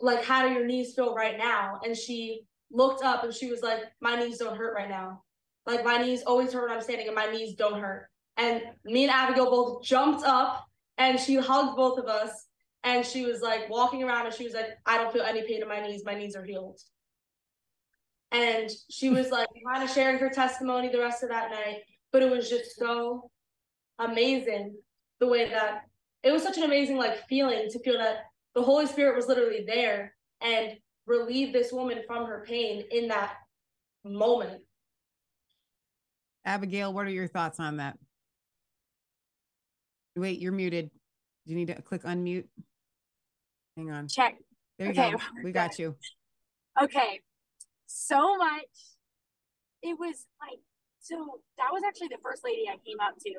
like, 0.00 0.24
how 0.24 0.46
do 0.46 0.52
your 0.52 0.66
knees 0.66 0.94
feel 0.94 1.14
right 1.14 1.38
now? 1.38 1.80
And 1.84 1.96
she 1.96 2.42
looked 2.70 3.04
up 3.04 3.24
and 3.24 3.32
she 3.32 3.50
was 3.50 3.62
like, 3.62 3.80
my 4.00 4.16
knees 4.16 4.38
don't 4.38 4.56
hurt 4.56 4.74
right 4.74 4.88
now. 4.88 5.22
Like 5.66 5.84
my 5.84 5.98
knees 5.98 6.22
always 6.26 6.52
hurt 6.52 6.68
when 6.68 6.76
I'm 6.76 6.82
standing, 6.82 7.06
and 7.06 7.16
my 7.16 7.26
knees 7.26 7.54
don't 7.54 7.80
hurt. 7.80 8.08
And 8.36 8.62
me 8.84 9.04
and 9.04 9.12
Abigail 9.12 9.50
both 9.50 9.84
jumped 9.84 10.24
up 10.24 10.66
and 10.98 11.18
she 11.18 11.36
hugged 11.36 11.76
both 11.76 11.98
of 11.98 12.06
us. 12.06 12.46
And 12.82 13.04
she 13.04 13.24
was 13.24 13.40
like 13.40 13.70
walking 13.70 14.02
around 14.02 14.26
and 14.26 14.34
she 14.34 14.44
was 14.44 14.52
like, 14.52 14.66
I 14.84 14.98
don't 14.98 15.12
feel 15.12 15.22
any 15.22 15.42
pain 15.46 15.62
in 15.62 15.68
my 15.68 15.80
knees. 15.80 16.02
My 16.04 16.14
knees 16.14 16.36
are 16.36 16.44
healed. 16.44 16.78
And 18.30 18.68
she 18.90 19.08
was 19.08 19.30
like 19.30 19.48
kind 19.66 19.82
of 19.82 19.90
sharing 19.90 20.18
her 20.18 20.28
testimony 20.28 20.88
the 20.88 21.00
rest 21.00 21.22
of 21.22 21.30
that 21.30 21.50
night. 21.50 21.78
But 22.12 22.22
it 22.22 22.30
was 22.30 22.50
just 22.50 22.76
so 22.76 23.30
amazing 23.98 24.74
the 25.20 25.26
way 25.26 25.48
that 25.48 25.82
it 26.22 26.32
was 26.32 26.42
such 26.42 26.58
an 26.58 26.64
amazing 26.64 26.96
like 26.96 27.26
feeling 27.28 27.68
to 27.70 27.78
feel 27.80 27.98
that 27.98 28.18
the 28.54 28.62
Holy 28.62 28.86
Spirit 28.86 29.16
was 29.16 29.28
literally 29.28 29.64
there 29.66 30.14
and 30.40 30.72
relieved 31.06 31.52
this 31.52 31.72
woman 31.72 32.02
from 32.06 32.26
her 32.26 32.44
pain 32.46 32.84
in 32.90 33.08
that 33.08 33.34
moment. 34.04 34.62
Abigail, 36.44 36.92
what 36.92 37.06
are 37.06 37.10
your 37.10 37.28
thoughts 37.28 37.58
on 37.58 37.78
that? 37.78 37.98
Wait, 40.16 40.40
you're 40.40 40.52
muted. 40.52 40.90
Do 41.46 41.52
you 41.52 41.56
need 41.56 41.68
to 41.68 41.82
click 41.82 42.02
unmute? 42.02 42.46
Hang 43.76 43.90
on. 43.90 44.08
Check. 44.08 44.36
There 44.78 44.88
you 44.88 44.92
Okay, 44.92 45.12
go. 45.12 45.18
We 45.42 45.52
got 45.52 45.78
you. 45.78 45.96
Okay. 46.80 47.20
So 47.86 48.36
much. 48.36 48.74
It 49.82 49.98
was 49.98 50.26
like, 50.40 50.60
so 51.00 51.40
that 51.58 51.68
was 51.72 51.82
actually 51.86 52.08
the 52.08 52.22
first 52.22 52.42
lady 52.44 52.64
I 52.68 52.76
came 52.86 53.00
up 53.00 53.14
to. 53.20 53.32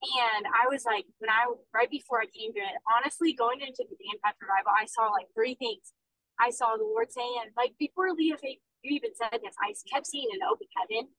And 0.00 0.46
I 0.46 0.70
was 0.70 0.84
like, 0.84 1.04
when 1.18 1.28
I, 1.28 1.44
right 1.74 1.90
before 1.90 2.20
I 2.20 2.26
came 2.32 2.52
to 2.54 2.60
it, 2.60 2.76
honestly, 2.88 3.34
going 3.34 3.60
into 3.60 3.84
the 3.84 3.96
Dan 4.00 4.16
Patch 4.24 4.36
revival, 4.40 4.72
I 4.72 4.86
saw 4.86 5.12
like 5.12 5.28
three 5.34 5.56
things. 5.56 5.92
I 6.40 6.48
saw 6.48 6.76
the 6.76 6.88
Lord 6.88 7.12
saying, 7.12 7.52
like, 7.52 7.76
before 7.78 8.08
Leah, 8.16 8.40
you 8.40 8.96
even 8.96 9.12
said 9.12 9.36
this, 9.44 9.52
I 9.60 9.76
kept 9.92 10.06
seeing 10.06 10.28
an 10.32 10.40
open 10.48 10.68
heaven. 10.72 11.12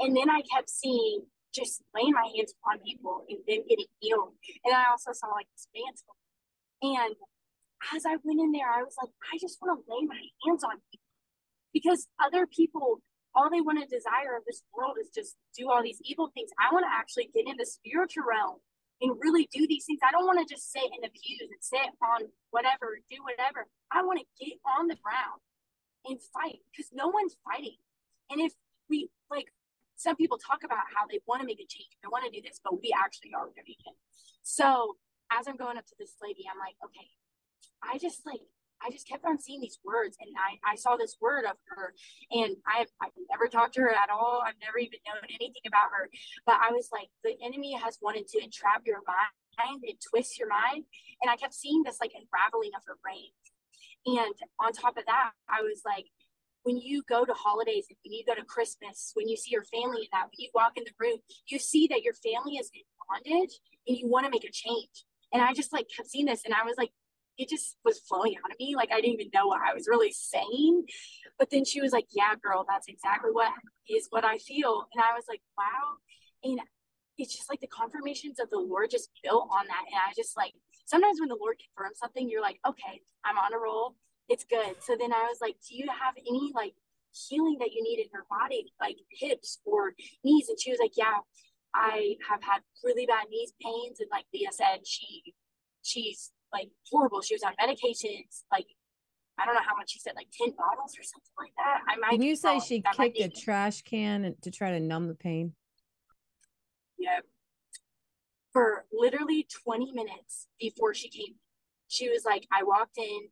And 0.00 0.16
then 0.16 0.30
I 0.30 0.42
kept 0.42 0.70
seeing 0.70 1.26
just 1.54 1.82
laying 1.94 2.12
my 2.12 2.26
hands 2.34 2.52
upon 2.58 2.82
people 2.82 3.24
and 3.30 3.38
then 3.46 3.62
getting 3.68 3.86
healed. 4.00 4.34
And 4.64 4.74
I 4.74 4.90
also 4.90 5.12
saw 5.14 5.28
like 5.30 5.46
this 5.54 5.68
mantle. 5.70 6.18
And 6.82 7.14
as 7.94 8.02
I 8.04 8.18
went 8.26 8.40
in 8.40 8.50
there, 8.50 8.68
I 8.68 8.82
was 8.82 8.98
like, 8.98 9.10
I 9.32 9.38
just 9.38 9.62
want 9.62 9.78
to 9.78 9.86
lay 9.86 10.02
my 10.02 10.18
hands 10.44 10.64
on 10.64 10.82
people 10.90 11.10
because 11.72 12.08
other 12.18 12.46
people, 12.46 13.00
all 13.34 13.50
they 13.50 13.62
want 13.62 13.78
to 13.78 13.86
desire 13.86 14.34
of 14.34 14.42
this 14.46 14.62
world 14.74 14.98
is 14.98 15.10
just 15.14 15.36
do 15.56 15.70
all 15.70 15.82
these 15.82 16.02
evil 16.04 16.30
things. 16.34 16.50
I 16.58 16.74
want 16.74 16.84
to 16.86 16.92
actually 16.92 17.30
get 17.30 17.46
in 17.46 17.54
the 17.56 17.66
spiritual 17.66 18.26
realm 18.26 18.58
and 19.00 19.14
really 19.22 19.48
do 19.52 19.66
these 19.66 19.86
things. 19.86 20.02
I 20.02 20.10
don't 20.10 20.26
want 20.26 20.42
to 20.42 20.48
just 20.48 20.70
sit 20.70 20.86
in 20.90 21.02
the 21.02 21.10
pews 21.10 21.50
and 21.50 21.62
sit 21.62 21.94
on 22.02 22.30
whatever, 22.50 22.98
do 23.10 23.22
whatever. 23.22 23.66
I 23.90 24.02
want 24.02 24.22
to 24.22 24.26
get 24.42 24.58
on 24.64 24.86
the 24.90 24.98
ground 24.98 25.38
and 26.06 26.18
fight 26.34 26.62
because 26.70 26.90
no 26.94 27.08
one's 27.08 27.36
fighting. 27.46 27.78
And 28.30 28.40
if 28.40 28.54
we 28.88 29.10
like, 29.30 29.50
some 29.96 30.16
people 30.16 30.38
talk 30.38 30.64
about 30.64 30.84
how 30.90 31.06
they 31.06 31.20
want 31.26 31.40
to 31.40 31.46
make 31.46 31.60
a 31.60 31.68
change, 31.68 31.90
they 32.02 32.08
want 32.10 32.24
to 32.24 32.32
do 32.32 32.42
this, 32.42 32.60
but 32.62 32.80
we 32.80 32.94
actually 32.94 33.32
are 33.34 33.50
doing 33.54 33.78
it. 33.78 33.96
So 34.42 34.96
as 35.32 35.48
I'm 35.48 35.56
going 35.56 35.78
up 35.78 35.86
to 35.86 35.96
this 35.98 36.14
lady, 36.22 36.44
I'm 36.50 36.58
like, 36.58 36.76
okay, 36.84 37.08
I 37.82 37.98
just 37.98 38.26
like 38.26 38.40
I 38.84 38.90
just 38.90 39.08
kept 39.08 39.24
on 39.24 39.38
seeing 39.38 39.60
these 39.60 39.78
words 39.84 40.16
and 40.20 40.28
I, 40.36 40.72
I 40.72 40.76
saw 40.76 40.96
this 40.96 41.16
word 41.20 41.44
of 41.44 41.56
her 41.68 41.94
and 42.30 42.56
I've, 42.68 42.92
I've 43.00 43.16
never 43.30 43.48
talked 43.48 43.74
to 43.74 43.80
her 43.80 43.90
at 43.90 44.10
all. 44.12 44.42
I've 44.44 44.60
never 44.60 44.76
even 44.76 44.98
known 45.08 45.24
anything 45.24 45.64
about 45.66 45.88
her. 45.96 46.10
But 46.44 46.60
I 46.60 46.70
was 46.72 46.90
like, 46.92 47.08
the 47.22 47.32
enemy 47.42 47.72
has 47.72 47.96
wanted 48.02 48.28
to 48.28 48.44
entrap 48.44 48.82
your 48.84 49.00
mind 49.06 49.82
and 49.88 49.96
twist 50.10 50.38
your 50.38 50.48
mind. 50.48 50.84
And 51.22 51.30
I 51.30 51.36
kept 51.36 51.54
seeing 51.54 51.82
this 51.82 51.98
like 52.00 52.12
unraveling 52.12 52.76
of 52.76 52.82
her 52.86 52.98
brain. 53.00 53.32
And 54.04 54.34
on 54.60 54.72
top 54.72 54.98
of 54.98 55.06
that, 55.06 55.32
I 55.48 55.62
was 55.62 55.80
like, 55.86 56.04
when 56.64 56.78
you 56.78 57.02
go 57.08 57.24
to 57.24 57.32
holidays 57.34 57.86
when 58.04 58.12
you 58.12 58.24
go 58.26 58.34
to 58.34 58.44
Christmas, 58.44 59.12
when 59.14 59.28
you 59.28 59.36
see 59.36 59.50
your 59.52 59.64
family 59.64 60.02
in 60.02 60.08
that, 60.12 60.24
when 60.24 60.38
you 60.38 60.48
walk 60.54 60.72
in 60.76 60.84
the 60.84 60.92
room, 60.98 61.18
you 61.46 61.58
see 61.58 61.86
that 61.88 62.02
your 62.02 62.14
family 62.14 62.56
is 62.56 62.70
in 62.74 62.82
bondage 63.08 63.60
and 63.86 63.96
you 63.96 64.08
want 64.08 64.24
to 64.24 64.30
make 64.30 64.44
a 64.44 64.50
change. 64.50 65.04
And 65.32 65.42
I 65.42 65.52
just 65.52 65.72
like 65.72 65.86
kept 65.94 66.08
seeing 66.08 66.26
this 66.26 66.42
and 66.44 66.54
I 66.54 66.64
was 66.64 66.76
like, 66.76 66.90
it 67.36 67.48
just 67.48 67.76
was 67.84 67.98
flowing 67.98 68.34
out 68.44 68.50
of 68.50 68.58
me. 68.58 68.74
Like 68.76 68.90
I 68.92 69.00
didn't 69.00 69.20
even 69.20 69.30
know 69.34 69.46
what 69.46 69.60
I 69.60 69.74
was 69.74 69.88
really 69.88 70.12
saying. 70.12 70.84
But 71.38 71.50
then 71.50 71.64
she 71.64 71.80
was 71.80 71.92
like, 71.92 72.06
Yeah, 72.12 72.34
girl, 72.42 72.64
that's 72.68 72.88
exactly 72.88 73.30
what 73.32 73.52
is 73.88 74.06
what 74.10 74.24
I 74.24 74.38
feel. 74.38 74.86
And 74.94 75.02
I 75.02 75.14
was 75.14 75.24
like, 75.28 75.42
Wow. 75.58 75.98
And 76.44 76.60
it's 77.18 77.36
just 77.36 77.50
like 77.50 77.60
the 77.60 77.66
confirmations 77.66 78.40
of 78.40 78.50
the 78.50 78.58
Lord 78.58 78.90
just 78.90 79.10
built 79.22 79.48
on 79.50 79.66
that. 79.66 79.84
And 79.86 79.96
I 79.96 80.12
just 80.16 80.36
like 80.36 80.52
sometimes 80.86 81.20
when 81.20 81.28
the 81.28 81.38
Lord 81.40 81.56
confirms 81.58 81.98
something, 81.98 82.30
you're 82.30 82.42
like, 82.42 82.60
Okay, 82.66 83.02
I'm 83.24 83.36
on 83.36 83.52
a 83.52 83.58
roll. 83.58 83.96
It's 84.28 84.44
good. 84.44 84.76
So 84.80 84.96
then 84.98 85.12
I 85.12 85.26
was 85.28 85.38
like, 85.40 85.56
Do 85.68 85.76
you 85.76 85.86
have 85.88 86.14
any 86.18 86.52
like 86.54 86.74
healing 87.12 87.56
that 87.60 87.72
you 87.72 87.82
need 87.82 88.00
in 88.00 88.08
your 88.12 88.24
body, 88.30 88.72
like 88.80 88.96
hips 89.10 89.58
or 89.64 89.94
knees? 90.24 90.48
And 90.48 90.58
she 90.60 90.70
was 90.70 90.80
like, 90.80 90.96
Yeah, 90.96 91.18
I 91.74 92.16
have 92.28 92.42
had 92.42 92.60
really 92.82 93.06
bad 93.06 93.26
knees 93.30 93.52
pains. 93.62 94.00
And 94.00 94.08
like 94.10 94.24
Leah 94.32 94.52
said, 94.52 94.86
she 94.86 95.34
she's 95.82 96.32
like 96.52 96.70
horrible. 96.90 97.20
She 97.20 97.34
was 97.34 97.42
on 97.42 97.52
medications, 97.60 98.44
like 98.50 98.66
I 99.38 99.44
don't 99.44 99.54
know 99.54 99.60
how 99.66 99.76
much 99.76 99.90
she 99.90 99.98
said, 99.98 100.12
like 100.14 100.28
10 100.38 100.54
bottles 100.56 100.94
or 100.98 101.02
something 101.02 101.32
like 101.38 101.52
that. 101.56 101.80
I 101.88 101.96
might 101.96 102.10
Can 102.10 102.22
you 102.22 102.36
say 102.36 102.60
she 102.60 102.82
kicked 102.96 103.20
a 103.20 103.28
trash 103.28 103.82
can 103.82 104.34
to 104.42 104.50
try 104.50 104.70
to 104.70 104.80
numb 104.80 105.08
the 105.08 105.14
pain? 105.14 105.54
Yeah. 106.98 107.18
For 108.52 108.84
literally 108.92 109.46
20 109.64 109.92
minutes 109.92 110.46
before 110.60 110.94
she 110.94 111.08
came, 111.08 111.34
she 111.88 112.08
was 112.08 112.24
like, 112.24 112.46
I 112.52 112.62
walked 112.62 112.96
in 112.96 113.28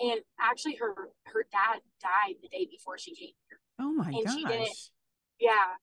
and 0.00 0.20
actually 0.40 0.76
her 0.76 0.94
her 1.26 1.44
dad 1.52 1.80
died 2.02 2.36
the 2.42 2.48
day 2.48 2.66
before 2.70 2.98
she 2.98 3.14
came 3.14 3.34
here. 3.48 3.60
Oh 3.78 3.92
my 3.92 4.04
god. 4.10 4.14
And 4.14 4.30
she 4.30 4.44
didn't- 4.44 4.90
Yeah. 5.38 5.74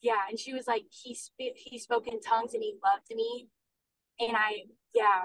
Yeah. 0.00 0.20
And 0.28 0.38
she 0.38 0.52
was 0.54 0.66
like, 0.66 0.84
he 0.90 1.14
sp- 1.14 1.56
he 1.56 1.78
spoke 1.78 2.06
in 2.06 2.20
tongues 2.20 2.54
and 2.54 2.62
he 2.62 2.74
loved 2.84 3.06
me. 3.10 3.48
And 4.20 4.36
I, 4.36 4.64
yeah. 4.94 5.24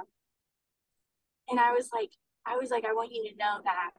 And 1.50 1.60
I 1.60 1.72
was 1.74 1.90
like, 1.94 2.12
I 2.46 2.58
was 2.58 2.70
like, 2.72 2.86
I 2.86 2.94
want 2.94 3.12
you 3.12 3.30
to 3.30 3.36
know 3.38 3.60
that. 3.64 3.92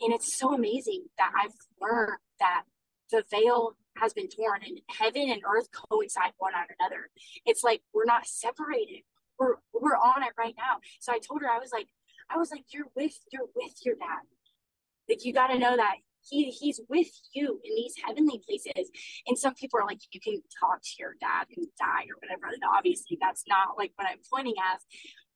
And 0.00 0.12
it's 0.12 0.36
so 0.38 0.54
amazing 0.54 1.04
that 1.18 1.32
I've 1.38 1.52
learned 1.80 2.18
that 2.40 2.64
the 3.10 3.24
veil 3.30 3.76
has 3.98 4.12
been 4.12 4.28
torn 4.28 4.62
and 4.66 4.80
heaven 4.88 5.30
and 5.30 5.42
earth 5.46 5.68
coincide 5.90 6.32
one 6.38 6.54
on 6.54 6.64
another. 6.80 7.10
It's 7.44 7.62
like 7.62 7.82
we're 7.92 8.04
not 8.06 8.26
separated. 8.26 9.02
We're 9.38 9.56
we're 9.72 9.96
on 9.96 10.22
it 10.22 10.32
right 10.38 10.54
now. 10.56 10.78
So 11.00 11.12
I 11.12 11.18
told 11.18 11.42
her 11.42 11.48
I 11.50 11.58
was 11.58 11.70
like 11.72 11.88
I 12.32 12.38
was 12.38 12.50
like 12.50 12.64
you're 12.72 12.90
with 12.96 13.14
you're 13.30 13.48
with 13.54 13.74
your 13.84 13.96
dad. 13.96 14.24
Like 15.08 15.24
you 15.24 15.32
got 15.32 15.48
to 15.48 15.58
know 15.58 15.76
that 15.76 15.96
he 16.28 16.50
he's 16.50 16.80
with 16.88 17.10
you 17.34 17.60
in 17.64 17.74
these 17.76 17.94
heavenly 18.04 18.40
places. 18.46 18.90
And 19.26 19.38
some 19.38 19.54
people 19.54 19.80
are 19.80 19.86
like 19.86 20.00
you 20.12 20.20
can 20.20 20.40
talk 20.60 20.82
to 20.82 20.90
your 20.98 21.14
dad 21.20 21.46
and 21.56 21.66
die 21.78 22.06
or 22.10 22.16
whatever. 22.20 22.52
And 22.52 22.62
obviously 22.76 23.18
that's 23.20 23.44
not 23.48 23.76
like 23.76 23.92
what 23.96 24.08
I'm 24.08 24.18
pointing 24.32 24.54
at. 24.58 24.80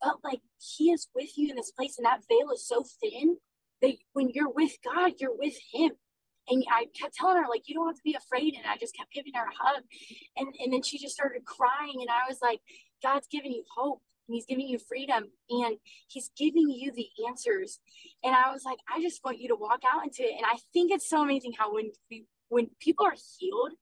But 0.02 0.16
like 0.24 0.40
he 0.58 0.90
is 0.90 1.08
with 1.14 1.36
you 1.36 1.50
in 1.50 1.56
this 1.56 1.72
place 1.72 1.98
and 1.98 2.04
that 2.06 2.22
veil 2.28 2.50
is 2.52 2.66
so 2.66 2.84
thin 3.00 3.38
that 3.82 3.94
when 4.12 4.30
you're 4.30 4.50
with 4.50 4.72
God, 4.84 5.12
you're 5.18 5.36
with 5.36 5.56
him 5.72 5.92
and 6.48 6.64
I 6.70 6.86
kept 6.98 7.14
telling 7.14 7.36
her, 7.36 7.48
like, 7.48 7.62
you 7.66 7.74
don't 7.74 7.88
have 7.88 7.96
to 7.96 8.02
be 8.04 8.14
afraid. 8.14 8.54
And 8.54 8.66
I 8.66 8.76
just 8.76 8.96
kept 8.96 9.12
giving 9.12 9.32
her 9.34 9.42
a 9.42 9.56
hug. 9.58 9.82
And, 10.36 10.54
and 10.60 10.72
then 10.72 10.82
she 10.82 10.98
just 10.98 11.14
started 11.14 11.44
crying. 11.44 11.98
And 12.00 12.08
I 12.08 12.28
was 12.28 12.38
like, 12.40 12.60
God's 13.02 13.26
giving 13.26 13.52
you 13.52 13.64
hope 13.76 14.00
he's 14.28 14.46
giving 14.46 14.68
you 14.68 14.78
freedom 14.78 15.24
and 15.50 15.76
he's 16.08 16.30
giving 16.36 16.68
you 16.70 16.92
the 16.92 17.08
answers. 17.28 17.78
And 18.24 18.34
I 18.34 18.50
was 18.52 18.64
like, 18.64 18.78
I 18.92 19.00
just 19.00 19.24
want 19.24 19.40
you 19.40 19.48
to 19.48 19.56
walk 19.56 19.82
out 19.90 20.04
into 20.04 20.22
it. 20.22 20.34
And 20.36 20.46
I 20.46 20.56
think 20.72 20.92
it's 20.92 21.08
so 21.08 21.22
amazing 21.22 21.52
how 21.58 21.74
when 21.74 21.90
we, 22.10 22.26
when 22.48 22.68
people 22.80 23.06
are 23.06 23.16
healed, 23.38 23.72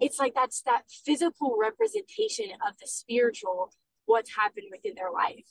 it's 0.00 0.18
like 0.18 0.34
that's 0.34 0.62
that 0.62 0.82
physical 1.04 1.56
representation 1.60 2.46
of 2.66 2.74
the 2.80 2.86
spiritual, 2.86 3.72
what's 4.06 4.34
happened 4.34 4.66
within 4.70 4.94
their 4.96 5.10
life 5.10 5.46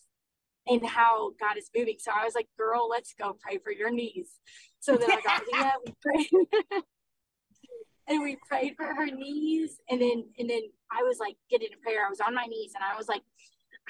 and 0.68 0.86
how 0.86 1.32
God 1.40 1.58
is 1.58 1.70
moving. 1.76 1.96
So 2.00 2.12
I 2.14 2.26
was 2.26 2.36
like, 2.36 2.48
girl, 2.58 2.90
let's 2.90 3.14
go 3.18 3.38
pray 3.40 3.58
for 3.58 3.72
your 3.72 3.92
knees. 3.92 4.30
So 4.80 4.96
then 4.96 5.12
I 5.12 5.22
got 5.22 5.42
Leah, 5.52 5.74
we 5.86 5.94
prayed. 6.02 6.84
and 8.08 8.22
we 8.22 8.38
prayed 8.48 8.76
for 8.76 8.86
her 8.86 9.06
knees. 9.06 9.78
And 9.90 10.02
then 10.02 10.26
and 10.38 10.50
then 10.50 10.62
I 10.92 11.04
was 11.04 11.20
like 11.20 11.36
getting 11.50 11.70
a 11.74 11.82
prayer. 11.84 12.06
I 12.06 12.10
was 12.10 12.22
on 12.22 12.36
my 12.36 12.46
knees 12.46 12.74
and 12.76 12.84
I 12.84 12.98
was 12.98 13.08
like, 13.08 13.22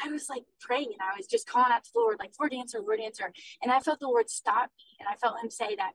I 0.04 0.10
was 0.10 0.30
like 0.30 0.44
praying 0.60 0.92
and 0.94 1.02
I 1.02 1.18
was 1.18 1.28
just 1.28 1.48
calling 1.48 1.72
out 1.72 1.84
to 1.84 1.90
the 1.94 2.00
Lord, 2.00 2.18
like, 2.20 2.32
Lord 2.40 2.54
answer, 2.54 2.80
Lord 2.80 3.00
answer. 3.00 3.32
And 3.62 3.72
I 3.72 3.80
felt 3.80 4.00
the 4.00 4.08
Lord 4.08 4.30
stop 4.30 4.70
me. 4.78 4.98
And 5.00 5.08
I 5.10 5.16
felt 5.16 5.42
him 5.42 5.50
say 5.50 5.76
that 5.76 5.94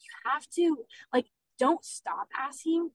you 0.00 0.30
have 0.30 0.48
to 0.50 0.84
like 1.12 1.26
don't 1.58 1.84
stop 1.84 2.28
asking, 2.38 2.90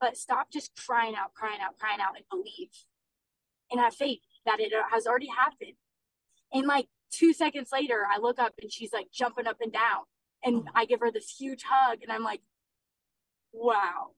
but 0.00 0.16
stop 0.16 0.50
just 0.52 0.72
crying 0.76 1.14
out, 1.16 1.34
crying 1.34 1.60
out, 1.62 1.78
crying 1.78 2.00
out 2.00 2.16
and 2.16 2.24
believe 2.30 2.70
and 3.70 3.80
have 3.80 3.94
faith 3.94 4.20
that 4.46 4.60
it 4.60 4.72
uh, 4.72 4.82
has 4.92 5.06
already 5.06 5.28
happened 5.28 5.74
and 6.54 6.68
like 6.68 6.86
two 7.10 7.32
seconds 7.32 7.70
later, 7.72 8.06
I 8.10 8.18
look 8.18 8.38
up 8.38 8.54
and 8.62 8.72
she's 8.72 8.92
like 8.92 9.08
jumping 9.12 9.46
up 9.46 9.56
and 9.60 9.72
down. 9.72 10.04
And 10.44 10.62
oh. 10.66 10.70
I 10.74 10.84
give 10.86 11.00
her 11.00 11.10
this 11.10 11.36
huge 11.36 11.64
hug 11.68 11.98
and 12.02 12.12
I'm 12.12 12.22
like, 12.22 12.40
wow. 13.52 14.12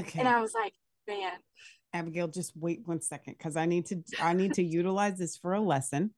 Okay. 0.00 0.18
And 0.18 0.26
I 0.26 0.40
was 0.40 0.54
like, 0.54 0.72
man. 1.06 1.32
Abigail, 1.92 2.28
just 2.28 2.56
wait 2.56 2.82
one 2.86 3.00
second 3.00 3.34
because 3.38 3.56
I 3.56 3.66
need 3.66 3.86
to 3.86 4.02
I 4.20 4.32
need 4.32 4.54
to 4.54 4.62
utilize 4.62 5.18
this 5.18 5.36
for 5.36 5.54
a 5.54 5.60
lesson. 5.60 6.12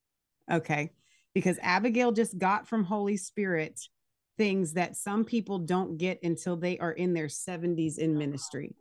Okay. 0.50 0.90
Because 1.34 1.58
Abigail 1.62 2.12
just 2.12 2.38
got 2.38 2.68
from 2.68 2.84
Holy 2.84 3.16
Spirit 3.16 3.80
things 4.36 4.74
that 4.74 4.96
some 4.96 5.24
people 5.24 5.58
don't 5.58 5.96
get 5.96 6.22
until 6.22 6.56
they 6.56 6.78
are 6.78 6.92
in 6.92 7.12
their 7.12 7.26
70s 7.26 7.98
in 7.98 8.16
ministry. 8.16 8.74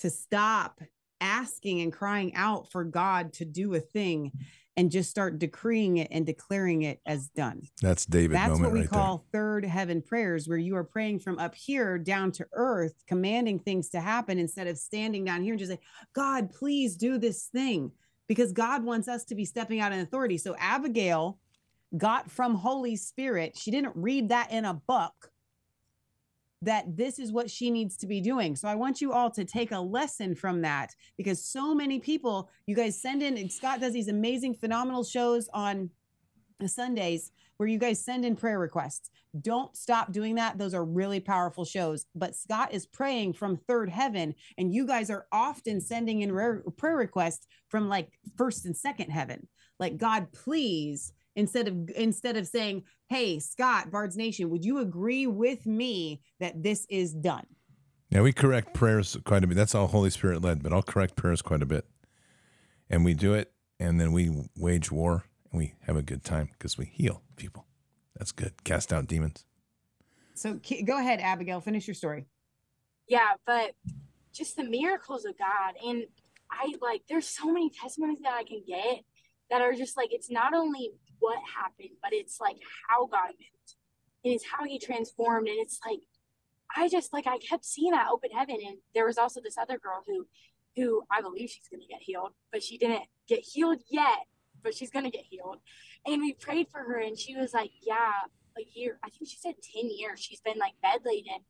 To 0.00 0.10
stop 0.10 0.80
asking 1.20 1.80
and 1.82 1.92
crying 1.92 2.34
out 2.34 2.70
for 2.70 2.84
God 2.84 3.34
to 3.34 3.44
do 3.44 3.74
a 3.74 3.80
thing 3.80 4.32
and 4.80 4.90
just 4.90 5.10
start 5.10 5.38
decreeing 5.38 5.98
it 5.98 6.08
and 6.10 6.24
declaring 6.24 6.80
it 6.82 7.02
as 7.04 7.28
done. 7.28 7.60
That's 7.82 8.06
David 8.06 8.34
That's 8.34 8.58
what 8.58 8.72
we 8.72 8.80
right 8.80 8.88
call 8.88 9.26
third 9.30 9.62
heaven 9.62 10.00
prayers, 10.00 10.48
where 10.48 10.56
you 10.56 10.74
are 10.74 10.84
praying 10.84 11.18
from 11.18 11.38
up 11.38 11.54
here 11.54 11.98
down 11.98 12.32
to 12.32 12.46
earth, 12.54 12.94
commanding 13.06 13.58
things 13.58 13.90
to 13.90 14.00
happen 14.00 14.38
instead 14.38 14.66
of 14.66 14.78
standing 14.78 15.22
down 15.22 15.42
here 15.42 15.52
and 15.52 15.58
just 15.58 15.70
say, 15.70 15.80
God, 16.14 16.48
please 16.48 16.96
do 16.96 17.18
this 17.18 17.48
thing. 17.52 17.92
Because 18.26 18.52
God 18.52 18.82
wants 18.82 19.06
us 19.06 19.24
to 19.24 19.34
be 19.34 19.44
stepping 19.44 19.80
out 19.80 19.92
in 19.92 20.00
authority. 20.00 20.38
So 20.38 20.56
Abigail 20.58 21.38
got 21.98 22.30
from 22.30 22.54
Holy 22.54 22.96
Spirit, 22.96 23.58
she 23.58 23.70
didn't 23.70 23.92
read 23.94 24.30
that 24.30 24.50
in 24.50 24.64
a 24.64 24.72
book 24.72 25.30
that 26.62 26.96
this 26.96 27.18
is 27.18 27.32
what 27.32 27.50
she 27.50 27.70
needs 27.70 27.96
to 27.98 28.06
be 28.06 28.20
doing. 28.20 28.54
So 28.54 28.68
I 28.68 28.74
want 28.74 29.00
you 29.00 29.12
all 29.12 29.30
to 29.30 29.44
take 29.44 29.72
a 29.72 29.80
lesson 29.80 30.34
from 30.34 30.60
that 30.62 30.94
because 31.16 31.44
so 31.44 31.74
many 31.74 31.98
people, 31.98 32.50
you 32.66 32.76
guys 32.76 33.00
send 33.00 33.22
in, 33.22 33.48
Scott 33.48 33.80
does 33.80 33.92
these 33.92 34.08
amazing, 34.08 34.54
phenomenal 34.54 35.04
shows 35.04 35.48
on 35.54 35.90
Sundays 36.66 37.32
where 37.56 37.68
you 37.68 37.78
guys 37.78 38.04
send 38.04 38.24
in 38.24 38.36
prayer 38.36 38.58
requests. 38.58 39.10
Don't 39.40 39.76
stop 39.76 40.12
doing 40.12 40.34
that. 40.36 40.58
Those 40.58 40.74
are 40.74 40.84
really 40.84 41.20
powerful 41.20 41.64
shows. 41.64 42.06
But 42.14 42.34
Scott 42.34 42.72
is 42.72 42.86
praying 42.86 43.34
from 43.34 43.56
third 43.56 43.90
heaven, 43.90 44.34
and 44.58 44.74
you 44.74 44.86
guys 44.86 45.10
are 45.10 45.26
often 45.30 45.80
sending 45.80 46.22
in 46.22 46.30
prayer 46.76 46.96
requests 46.96 47.46
from 47.68 47.88
like 47.88 48.10
first 48.36 48.66
and 48.66 48.76
second 48.76 49.10
heaven. 49.10 49.46
Like, 49.78 49.98
God, 49.98 50.32
please 50.32 51.12
instead 51.36 51.68
of 51.68 51.90
instead 51.96 52.36
of 52.36 52.46
saying 52.46 52.82
hey 53.08 53.38
scott 53.38 53.90
bards 53.90 54.16
nation 54.16 54.50
would 54.50 54.64
you 54.64 54.78
agree 54.78 55.26
with 55.26 55.66
me 55.66 56.20
that 56.40 56.62
this 56.62 56.86
is 56.90 57.12
done 57.14 57.46
Yeah, 58.10 58.22
we 58.22 58.32
correct 58.32 58.74
prayers 58.74 59.16
quite 59.24 59.44
a 59.44 59.46
bit. 59.46 59.56
That's 59.56 59.74
all 59.74 59.86
Holy 59.86 60.10
Spirit 60.10 60.42
led, 60.42 60.62
but 60.64 60.72
I'll 60.72 60.82
correct 60.82 61.14
prayers 61.14 61.42
quite 61.42 61.62
a 61.62 61.66
bit. 61.66 61.86
And 62.90 63.04
we 63.04 63.14
do 63.14 63.34
it, 63.34 63.52
and 63.78 64.00
then 64.00 64.10
we 64.10 64.30
wage 64.56 64.90
war, 64.90 65.22
and 65.52 65.58
we 65.60 65.74
have 65.86 65.96
a 65.96 66.02
good 66.02 66.24
time 66.24 66.48
because 66.52 66.76
we 66.76 66.86
heal 66.86 67.22
people. 67.36 67.66
That's 68.16 68.32
good. 68.32 68.52
Cast 68.64 68.92
out 68.92 69.06
demons. 69.06 69.44
so 70.34 70.58
go 70.84 70.98
ahead 70.98 71.20
abigail 71.20 71.60
finish 71.60 71.86
your 71.86 71.94
story 71.94 72.26
Yeah, 73.06 73.34
but 73.46 73.74
just 74.32 74.56
the 74.56 74.64
miracles 74.64 75.24
of 75.24 75.38
God. 75.38 75.74
And 75.86 76.04
I 76.50 76.74
like, 76.80 77.02
there's 77.08 77.28
so 77.28 77.46
many 77.52 77.70
testimonies 77.70 78.18
that 78.22 78.34
I 78.34 78.42
can 78.44 78.62
get 78.66 79.04
that 79.50 79.60
are 79.62 79.72
just 79.74 79.96
like, 79.96 80.12
it's 80.12 80.30
not 80.30 80.52
only 80.54 80.90
what 81.20 81.38
happened, 81.56 81.96
but 82.02 82.12
it's 82.12 82.40
like 82.40 82.56
how 82.88 83.06
God 83.06 83.28
moved. 83.28 83.74
And 84.24 84.34
it's 84.34 84.44
how 84.44 84.64
he 84.64 84.78
transformed. 84.78 85.48
And 85.48 85.58
it's 85.58 85.80
like, 85.86 86.00
I 86.76 86.88
just 86.88 87.12
like, 87.12 87.26
I 87.26 87.38
kept 87.38 87.64
seeing 87.64 87.92
that 87.92 88.08
open 88.12 88.30
heaven. 88.30 88.58
And 88.66 88.78
there 88.94 89.06
was 89.06 89.18
also 89.18 89.40
this 89.42 89.56
other 89.58 89.78
girl 89.78 90.02
who, 90.06 90.26
who 90.76 91.02
I 91.10 91.20
believe 91.20 91.50
she's 91.50 91.68
to 91.82 91.88
get 91.88 92.02
healed, 92.02 92.32
but 92.52 92.62
she 92.62 92.78
didn't 92.78 93.04
get 93.28 93.40
healed 93.40 93.80
yet, 93.90 94.26
but 94.62 94.74
she's 94.74 94.90
to 94.90 95.10
get 95.10 95.24
healed. 95.28 95.58
And 96.06 96.20
we 96.20 96.34
prayed 96.34 96.68
for 96.70 96.80
her 96.80 96.98
and 96.98 97.18
she 97.18 97.36
was 97.36 97.54
like, 97.54 97.70
yeah, 97.82 98.12
a 98.58 98.62
year, 98.74 98.98
I 99.02 99.10
think 99.10 99.30
she 99.30 99.38
said 99.38 99.54
10 99.74 99.90
years. 99.90 100.20
She's 100.20 100.40
been 100.40 100.58
like 100.58 100.74
bedladen 100.82 101.44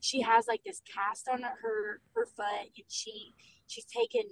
she 0.00 0.22
has 0.22 0.46
like 0.48 0.62
this 0.64 0.82
cast 0.92 1.28
on 1.28 1.42
her 1.42 2.00
her 2.14 2.26
foot 2.26 2.60
and 2.60 2.84
she 2.88 3.34
she's 3.66 3.84
taken 3.84 4.22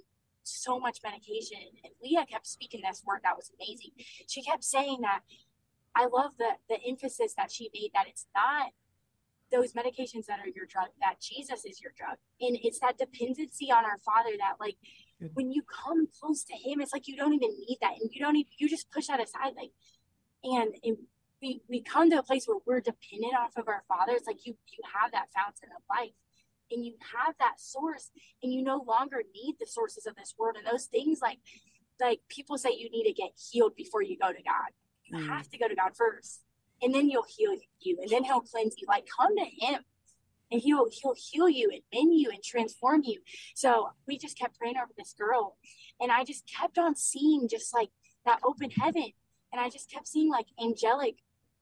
so 0.49 0.79
much 0.79 0.99
medication. 1.03 1.59
And 1.83 1.93
leah 2.03 2.25
kept 2.25 2.47
speaking 2.47 2.81
this 2.83 3.03
word 3.05 3.21
that 3.23 3.35
was 3.35 3.51
amazing. 3.59 3.91
She 4.27 4.41
kept 4.41 4.63
saying 4.63 4.99
that 5.01 5.21
i 5.95 6.05
love 6.05 6.31
the 6.37 6.51
the 6.69 6.77
emphasis 6.87 7.33
that 7.35 7.51
she 7.51 7.69
made 7.73 7.89
that 7.95 8.05
it's 8.07 8.27
not 8.35 8.67
those 9.51 9.73
medications 9.73 10.27
that 10.27 10.39
are 10.39 10.47
your 10.55 10.67
drug 10.67 10.89
that 11.01 11.19
jesus 11.19 11.65
is 11.65 11.81
your 11.81 11.91
drug. 11.97 12.17
And 12.39 12.57
it's 12.61 12.79
that 12.79 12.97
dependency 12.97 13.71
on 13.71 13.83
our 13.83 13.97
father 14.05 14.31
that 14.37 14.55
like 14.59 14.77
when 15.33 15.51
you 15.51 15.63
come 15.63 16.07
close 16.19 16.43
to 16.45 16.53
him 16.53 16.79
it's 16.81 16.93
like 16.93 17.07
you 17.07 17.17
don't 17.17 17.33
even 17.33 17.49
need 17.67 17.77
that. 17.81 17.93
And 17.99 18.09
you 18.13 18.21
don't 18.21 18.35
even 18.35 18.51
you 18.57 18.69
just 18.69 18.91
push 18.91 19.07
that 19.07 19.19
aside 19.19 19.53
like 19.57 19.71
and, 20.43 20.73
and 20.83 20.97
we 21.41 21.61
we 21.67 21.81
come 21.81 22.09
to 22.11 22.19
a 22.19 22.23
place 22.23 22.45
where 22.47 22.59
we're 22.65 22.81
dependent 22.81 23.33
off 23.33 23.57
of 23.57 23.67
our 23.67 23.83
father. 23.87 24.13
It's 24.13 24.27
like 24.27 24.45
you 24.45 24.55
you 24.71 24.83
have 24.93 25.11
that 25.11 25.27
fountain 25.35 25.69
of 25.75 25.83
life 25.89 26.11
and 26.71 26.85
you 26.85 26.93
have 27.15 27.35
that 27.39 27.59
source 27.59 28.11
and 28.43 28.53
you 28.53 28.61
no 28.63 28.83
longer 28.87 29.23
need 29.33 29.55
the 29.59 29.65
sources 29.65 30.05
of 30.05 30.15
this 30.15 30.35
world 30.37 30.55
and 30.57 30.65
those 30.65 30.85
things 30.85 31.19
like 31.21 31.39
like 31.99 32.19
people 32.29 32.57
say 32.57 32.69
you 32.77 32.89
need 32.89 33.03
to 33.03 33.13
get 33.13 33.31
healed 33.51 33.75
before 33.75 34.01
you 34.01 34.17
go 34.17 34.31
to 34.31 34.41
god. 34.43 34.71
You 35.05 35.17
Mm. 35.17 35.27
have 35.27 35.49
to 35.49 35.57
go 35.57 35.67
to 35.67 35.75
god 35.75 35.95
first 35.95 36.41
and 36.81 36.93
then 36.93 37.07
he'll 37.07 37.25
heal 37.35 37.55
you 37.81 37.97
and 38.01 38.09
then 38.09 38.23
he'll 38.23 38.41
cleanse 38.41 38.75
you. 38.77 38.87
Like 38.87 39.05
come 39.19 39.35
to 39.35 39.45
him 39.45 39.81
and 40.51 40.61
he'll 40.61 40.87
he'll 40.91 41.15
heal 41.17 41.49
you 41.49 41.69
and 41.71 41.81
mend 41.93 42.17
you 42.19 42.29
and 42.29 42.41
transform 42.43 43.01
you. 43.03 43.19
So 43.55 43.89
we 44.07 44.17
just 44.17 44.37
kept 44.37 44.57
praying 44.57 44.77
over 44.77 44.91
this 44.97 45.13
girl 45.17 45.57
and 45.99 46.11
i 46.11 46.23
just 46.23 46.43
kept 46.47 46.77
on 46.77 46.95
seeing 46.95 47.47
just 47.49 47.73
like 47.73 47.89
that 48.25 48.39
open 48.45 48.69
heaven 48.69 49.11
and 49.51 49.59
i 49.59 49.69
just 49.69 49.91
kept 49.91 50.07
seeing 50.07 50.29
like 50.29 50.45
angelic 50.63 51.15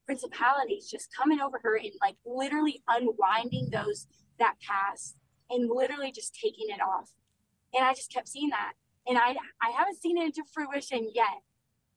principalities 0.06 0.90
just 0.90 1.10
coming 1.16 1.40
over 1.42 1.60
her 1.64 1.76
and 1.76 1.92
like 2.02 2.16
literally 2.26 2.82
unwinding 2.88 3.70
those 3.72 4.08
that 4.40 4.56
cast 4.66 5.18
and 5.50 5.70
literally 5.70 6.12
just 6.12 6.36
taking 6.36 6.68
it 6.70 6.82
off. 6.82 7.12
And 7.74 7.86
I 7.86 7.94
just 7.94 8.12
kept 8.12 8.28
seeing 8.28 8.50
that. 8.50 8.74
And 9.08 9.18
I 9.18 9.36
I 9.62 9.72
haven't 9.76 10.02
seen 10.02 10.18
it 10.18 10.26
into 10.26 10.44
fruition 10.54 11.10
yet. 11.14 11.42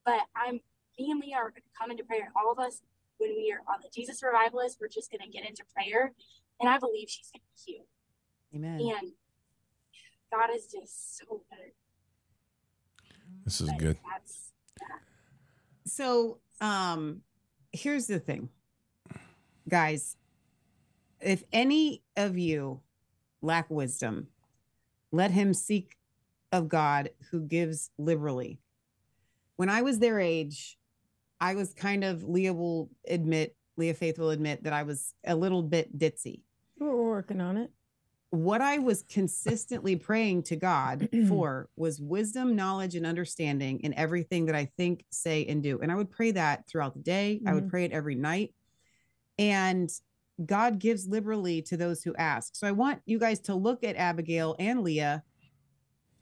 But 0.05 0.21
I'm 0.37 0.61
me 0.99 1.11
and 1.11 1.21
Leah 1.21 1.37
are 1.37 1.51
gonna 1.51 1.63
come 1.79 1.91
into 1.91 2.05
prayer. 2.05 2.33
All 2.37 2.53
of 2.53 2.59
us 2.59 2.83
when 3.19 3.31
we 3.37 3.53
are 3.53 3.73
on 3.73 3.81
the 3.83 3.89
Jesus 3.95 4.23
revivalist, 4.23 4.79
we're 4.81 4.89
just 4.89 5.11
gonna 5.11 5.31
get 5.31 5.49
into 5.49 5.63
prayer. 5.75 6.13
And 6.61 6.69
I 6.69 6.79
believe 6.79 7.09
she's 7.09 7.31
gonna 7.33 7.43
be 7.45 7.73
healed. 7.73 7.87
amen 8.55 8.81
And 8.81 9.13
God 10.33 10.55
is 10.55 10.67
just 10.67 11.19
so 11.19 11.43
good. 11.51 11.73
This 13.45 13.61
is 13.61 13.69
But 13.69 13.79
good. 13.79 13.99
That's 14.11 14.53
so 15.87 16.39
um 16.61 17.23
here's 17.73 18.07
the 18.07 18.21
thing 18.21 18.49
guys 19.69 20.17
if 21.21 21.45
any 21.53 22.03
of 22.17 22.39
you 22.39 22.81
lack 23.43 23.71
wisdom. 23.71 24.29
Let 25.13 25.31
him 25.31 25.55
seek 25.55 25.97
of 26.53 26.69
God 26.69 27.11
who 27.31 27.41
gives 27.41 27.91
liberally. 27.99 28.61
When 29.57 29.69
I 29.69 29.83
was 29.83 29.99
their 29.99 30.21
age, 30.21 30.79
I 31.41 31.55
was 31.55 31.73
kind 31.73 32.05
of, 32.05 32.25
Leah 32.25 32.55
will 32.55 32.91
admit, 33.09 33.57
Leah 33.77 33.95
Faith 33.95 34.19
will 34.19 34.31
admit 34.31 34.65
that 34.65 34.73
I 34.73 34.83
was 34.83 35.15
a 35.25 35.35
little 35.35 35.63
bit 35.63 35.99
ditzy. 35.99 36.43
We're 36.79 36.95
working 36.95 37.41
on 37.41 37.57
it. 37.57 37.71
What 38.31 38.61
I 38.61 38.79
was 38.79 39.03
consistently 39.03 39.97
praying 39.97 40.45
to 40.45 40.57
God 40.57 41.09
for 41.29 41.69
was 41.77 42.01
wisdom, 42.01 42.55
knowledge, 42.55 42.95
and 42.95 43.05
understanding 43.07 43.81
in 43.81 43.93
everything 43.95 44.47
that 44.47 44.55
I 44.55 44.67
think, 44.77 45.05
say, 45.11 45.45
and 45.47 45.63
do. 45.63 45.81
And 45.81 45.91
I 45.91 45.97
would 45.97 46.11
pray 46.11 46.31
that 46.33 46.69
throughout 46.69 46.95
the 46.95 47.01
day. 47.01 47.41
I 47.47 47.55
would 47.55 47.65
Mhm. 47.65 47.71
pray 47.71 47.85
it 47.87 47.93
every 47.93 48.15
night. 48.15 48.55
And 49.39 49.91
God 50.45 50.79
gives 50.79 51.07
liberally 51.07 51.63
to 51.63 51.77
those 51.77 52.03
who 52.03 52.15
ask. 52.17 52.57
So 52.57 52.67
I 52.67 52.73
want 52.73 53.01
you 53.05 53.19
guys 53.19 53.41
to 53.41 53.55
look 53.55 53.85
at 53.85 53.97
Abigail 53.97 54.57
and 54.59 54.83
Leah. 54.83 55.23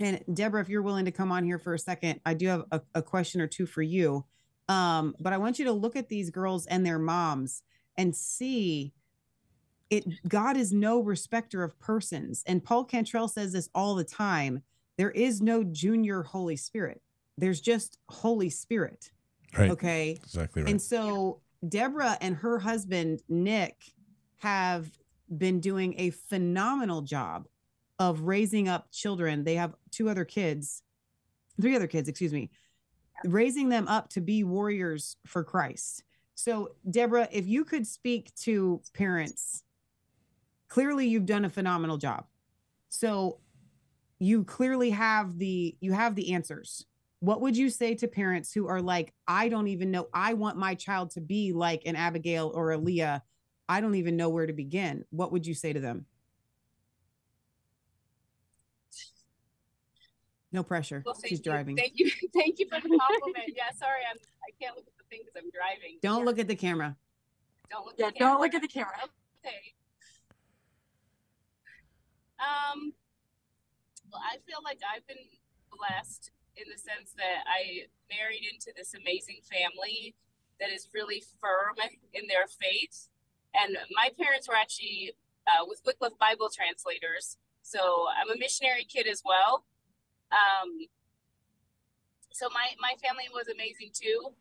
And 0.01 0.23
Deborah, 0.33 0.61
if 0.61 0.69
you're 0.69 0.83
willing 0.83 1.05
to 1.07 1.11
come 1.11 1.33
on 1.33 1.45
here 1.45 1.59
for 1.59 1.75
a 1.75 1.79
second, 1.79 2.21
I 2.25 2.35
do 2.35 2.47
have 2.47 2.65
a, 2.71 2.81
a 2.95 3.03
question 3.03 3.41
or 3.41 3.47
two 3.47 3.67
for 3.67 3.83
you. 3.83 4.25
Um, 4.69 5.15
but 5.19 5.33
I 5.33 5.39
want 5.39 5.59
you 5.59 5.65
to 5.67 5.73
look 5.73 5.97
at 5.97 6.09
these 6.09 6.31
girls 6.31 6.67
and 6.67 6.85
their 6.85 6.99
moms 6.99 7.63
and 7.97 8.15
see 8.15 8.93
it. 9.91 10.05
God 10.29 10.57
is 10.57 10.73
no 10.73 11.01
respecter 11.01 11.63
of 11.63 11.79
persons. 11.81 12.43
And 12.47 12.63
Paul 12.63 12.85
Cantrell 12.85 13.29
says 13.29 13.53
this 13.53 13.69
all 13.75 13.95
the 13.95 14.05
time. 14.05 14.63
There 14.99 15.11
is 15.11 15.41
no 15.41 15.65
junior 15.65 16.23
Holy 16.23 16.57
Spirit. 16.57 17.01
There's 17.37 17.61
just 17.61 17.99
Holy 18.09 18.51
Spirit. 18.51 19.11
Right. 19.57 19.71
Okay. 19.71 20.11
Exactly 20.23 20.63
right. 20.63 20.71
And 20.71 20.83
so 20.83 21.41
Deborah 21.67 22.19
and 22.21 22.37
her 22.37 22.59
husband, 22.59 23.23
Nick, 23.29 23.77
have 24.39 24.91
been 25.37 25.61
doing 25.61 25.95
a 25.99 26.11
phenomenal 26.11 27.03
job 27.03 27.47
of 27.99 28.23
raising 28.23 28.69
up 28.69 28.91
children. 28.93 29.45
They 29.45 29.57
have 29.57 29.75
two 29.91 30.09
other 30.09 30.25
kids, 30.25 30.83
three 31.61 31.75
other 31.75 31.87
kids, 31.87 32.09
excuse 32.09 32.33
me, 32.33 32.51
raising 33.25 33.69
them 33.69 33.89
up 33.89 34.09
to 34.11 34.21
be 34.21 34.45
warriors 34.45 35.17
for 35.27 35.43
Christ. 35.45 36.05
So, 36.35 36.71
Deborah, 36.89 37.29
if 37.33 37.47
you 37.47 37.65
could 37.65 37.87
speak 37.87 38.33
to 38.43 38.81
parents, 38.95 39.65
clearly 40.69 41.09
you've 41.09 41.27
done 41.27 41.45
a 41.45 41.51
phenomenal 41.51 41.97
job. 41.97 42.27
So, 42.89 43.41
you 44.19 44.45
clearly 44.45 44.91
have 44.91 45.39
the 45.39 45.77
you 45.81 45.93
have 45.93 46.15
the 46.15 46.33
answers 46.35 46.85
what 47.21 47.41
would 47.41 47.57
you 47.57 47.69
say 47.69 47.95
to 47.95 48.09
parents 48.09 48.53
who 48.53 48.67
are 48.67 48.83
like 48.83 49.13
i 49.27 49.49
don't 49.49 49.69
even 49.69 49.91
know 49.91 50.09
i 50.13 50.35
want 50.35 50.57
my 50.57 50.75
child 50.75 51.11
to 51.11 51.21
be 51.21 51.53
like 51.53 51.83
an 51.87 51.97
abigail 51.97 52.51
or 52.55 52.73
a 52.73 52.79
leah 52.79 53.23
i 53.69 53.81
don't 53.81 53.95
even 53.97 54.17
know 54.17 54.29
where 54.29 54.47
to 54.47 54.53
begin 54.53 55.05
what 55.11 55.33
would 55.33 55.47
you 55.47 55.55
say 55.55 55.73
to 55.73 55.81
them 55.81 56.07
no 60.53 60.63
pressure 60.63 61.03
Well, 61.05 61.15
thank 61.15 61.29
she's 61.29 61.39
you. 61.39 61.45
driving 61.45 61.77
Thank 61.77 61.93
you. 61.97 62.11
Thank 62.35 62.59
you 62.59 62.67
for 62.69 62.81
the 62.81 62.89
compliment. 62.89 63.53
yeah, 63.55 63.71
sorry, 63.77 64.01
I'm 64.11 64.17
I 64.43 64.51
can't 64.61 64.77
look 64.77 64.87
at 64.87 64.97
the 64.97 65.05
thing 65.11 65.21
because 65.25 65.37
I'm 65.37 65.51
driving. 65.51 65.99
don't 66.03 66.21
Yeah, 66.21 66.25
look 66.25 66.39
at 66.39 66.49
the 66.49 66.57
camera 66.57 66.97
Don't 67.71 67.85
look. 67.85 67.95
Yeah, 67.99 68.07
at 68.09 68.15
the 68.15 68.19
don't 68.19 68.29
camera. 68.31 68.41
look 68.43 68.55
at 68.55 68.63
the 68.63 68.69
camera. 68.69 68.97
Okay. 69.45 69.75
Um. 72.41 72.93
Well, 74.11 74.23
I 74.25 74.39
feel 74.49 74.61
like 74.65 74.79
I've 74.89 75.07
been 75.07 75.21
blessed 75.69 76.31
in 76.57 76.65
the 76.73 76.79
sense 76.79 77.13
that 77.19 77.45
I 77.47 77.85
married 78.09 78.41
into 78.51 78.73
this 78.75 78.95
amazing 78.95 79.41
family 79.45 80.15
that 80.61 80.71
is 80.71 80.89
really 80.95 81.23
firm 81.41 81.77
in 82.15 82.27
their 82.27 82.47
faith. 82.49 83.09
And 83.55 83.77
my 83.95 84.11
parents 84.19 84.49
were 84.49 84.57
actually 84.57 85.15
uh, 85.47 85.65
with 85.67 85.81
Wycliffe 85.87 86.19
Bible 86.19 86.51
translators, 86.55 87.39
so 87.63 88.07
I'm 88.13 88.31
a 88.31 88.39
missionary 88.39 88.85
kid 88.85 89.07
as 89.07 89.23
well. 89.25 89.65
Um. 90.33 90.87
So 92.33 92.49
my 92.53 92.69
my 92.81 92.95
family 93.03 93.27
was 93.33 93.49
amazing 93.49 93.91
too 93.93 94.35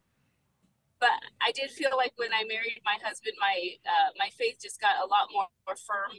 but 1.00 1.10
I 1.42 1.52
did 1.52 1.70
feel 1.70 1.92
like 1.96 2.14
when 2.18 2.34
I 2.34 2.44
married 2.46 2.82
my 2.86 2.98
husband, 3.04 3.34
my 3.40 3.78
uh, 3.86 4.12
my 4.18 4.30
faith 4.38 4.58
just 4.62 4.82
got 4.82 4.98
a 5.04 5.08
lot 5.08 5.30
more, 5.32 5.48
more 5.68 5.76
firm 5.76 6.18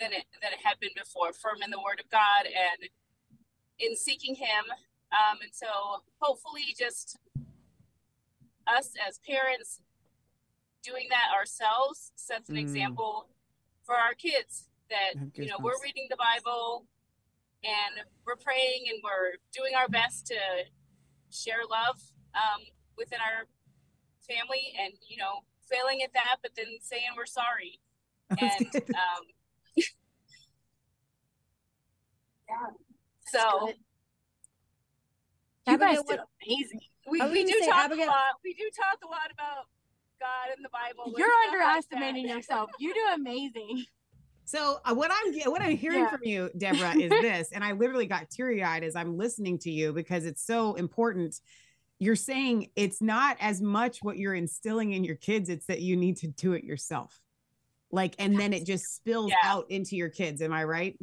than 0.00 0.12
it 0.12 0.24
than 0.42 0.52
it 0.52 0.60
had 0.62 0.78
been 0.80 0.94
before, 0.96 1.32
firm 1.32 1.62
in 1.62 1.70
the 1.70 1.80
Word 1.80 2.00
of 2.00 2.10
God 2.10 2.46
and 2.46 2.90
in 3.78 3.96
seeking 3.96 4.34
Him. 4.34 4.66
Um, 5.10 5.38
and 5.42 5.54
so, 5.54 5.66
hopefully, 6.20 6.74
just 6.78 7.18
us 8.66 8.92
as 9.06 9.18
parents 9.26 9.80
doing 10.82 11.06
that 11.10 11.28
ourselves 11.36 12.12
sets 12.16 12.48
an 12.48 12.56
Mm. 12.56 12.60
example 12.60 13.28
for 13.84 13.94
our 13.96 14.14
kids 14.14 14.68
that 14.88 15.14
you 15.36 15.46
know 15.46 15.56
we're 15.60 15.80
reading 15.82 16.06
the 16.10 16.16
Bible 16.16 16.86
and 17.62 18.04
we're 18.26 18.36
praying 18.36 18.84
and 18.88 19.00
we're 19.04 19.34
doing 19.52 19.74
our 19.76 19.88
best 19.88 20.26
to 20.26 20.36
share 21.30 21.64
love 21.70 22.00
um, 22.34 22.62
within 22.96 23.18
our 23.20 23.46
family 24.26 24.72
and 24.80 24.94
you 25.08 25.16
know 25.16 25.44
failing 25.68 26.02
at 26.02 26.12
that 26.14 26.36
but 26.42 26.52
then 26.56 26.66
saying 26.80 27.02
we're 27.16 27.26
sorry 27.26 27.78
and 28.30 28.66
um 28.74 29.24
Yeah. 32.48 32.54
so 33.26 33.66
good. 33.66 33.76
You 35.66 35.78
guys 35.78 35.98
Abigail, 35.98 36.02
did 36.02 36.18
what- 36.18 36.28
amazing. 36.46 36.80
we, 37.08 37.20
we 37.30 37.44
do 37.44 37.58
say, 37.60 37.66
talk 37.66 37.84
Abigail- 37.84 38.06
a 38.06 38.10
lot 38.10 38.34
we 38.44 38.54
do 38.54 38.68
talk 38.74 38.98
a 39.04 39.06
lot 39.06 39.30
about 39.32 39.66
god 40.20 40.54
and 40.54 40.64
the 40.64 40.68
bible 40.68 41.12
You're 41.18 41.28
stuff 41.28 41.52
like 41.52 41.60
underestimating 41.68 42.28
yourself. 42.28 42.70
You 42.78 42.94
do 42.94 43.00
amazing. 43.14 43.84
So 44.46 44.78
uh, 44.84 44.92
what 44.94 45.12
I'm 45.12 45.32
what 45.52 45.62
I'm 45.62 45.76
hearing 45.76 46.00
Yeah. 46.00 46.10
from 46.10 46.20
you, 46.24 46.50
Deborah, 46.58 46.96
is 46.96 47.08
this, 47.22 47.52
and 47.52 47.62
I 47.62 47.70
literally 47.70 48.06
got 48.06 48.30
teary 48.30 48.64
eyed 48.64 48.82
as 48.82 48.96
I'm 48.96 49.16
listening 49.16 49.58
to 49.60 49.70
you 49.70 49.92
because 49.92 50.24
it's 50.24 50.44
so 50.44 50.74
important. 50.74 51.40
You're 52.00 52.16
saying 52.16 52.70
it's 52.74 53.00
not 53.00 53.36
as 53.38 53.60
much 53.62 53.98
what 54.02 54.16
you're 54.16 54.34
instilling 54.34 54.92
in 54.92 55.04
your 55.04 55.14
kids; 55.14 55.48
it's 55.50 55.66
that 55.66 55.82
you 55.82 55.96
need 55.96 56.16
to 56.16 56.26
do 56.26 56.54
it 56.54 56.64
yourself. 56.64 57.20
Like, 57.92 58.16
and 58.18 58.40
then 58.40 58.52
it 58.52 58.66
just 58.66 58.92
spills 58.96 59.30
Yeah. 59.30 59.36
out 59.52 59.70
into 59.70 59.94
your 59.94 60.08
kids. 60.08 60.42
Am 60.42 60.52
I 60.52 60.64
right? 60.64 60.98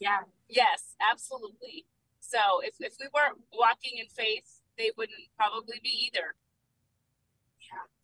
Yeah. 0.00 0.18
yes 0.48 0.94
absolutely 1.00 1.86
so 2.20 2.38
if, 2.62 2.74
if 2.80 2.94
we 3.00 3.06
weren't 3.14 3.38
walking 3.52 3.98
in 3.98 4.06
faith 4.08 4.60
they 4.76 4.90
wouldn't 4.96 5.18
probably 5.38 5.80
be 5.82 6.10
either 6.10 6.20
yeah 6.28 6.45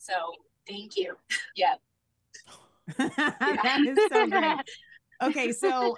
so 0.02 0.12
Thank 0.68 0.96
you. 0.96 1.16
yeah 1.56 1.74
that 2.98 3.80
is 3.86 3.98
so 4.12 4.26
great. 4.26 4.58
Okay, 5.22 5.52
so 5.52 5.96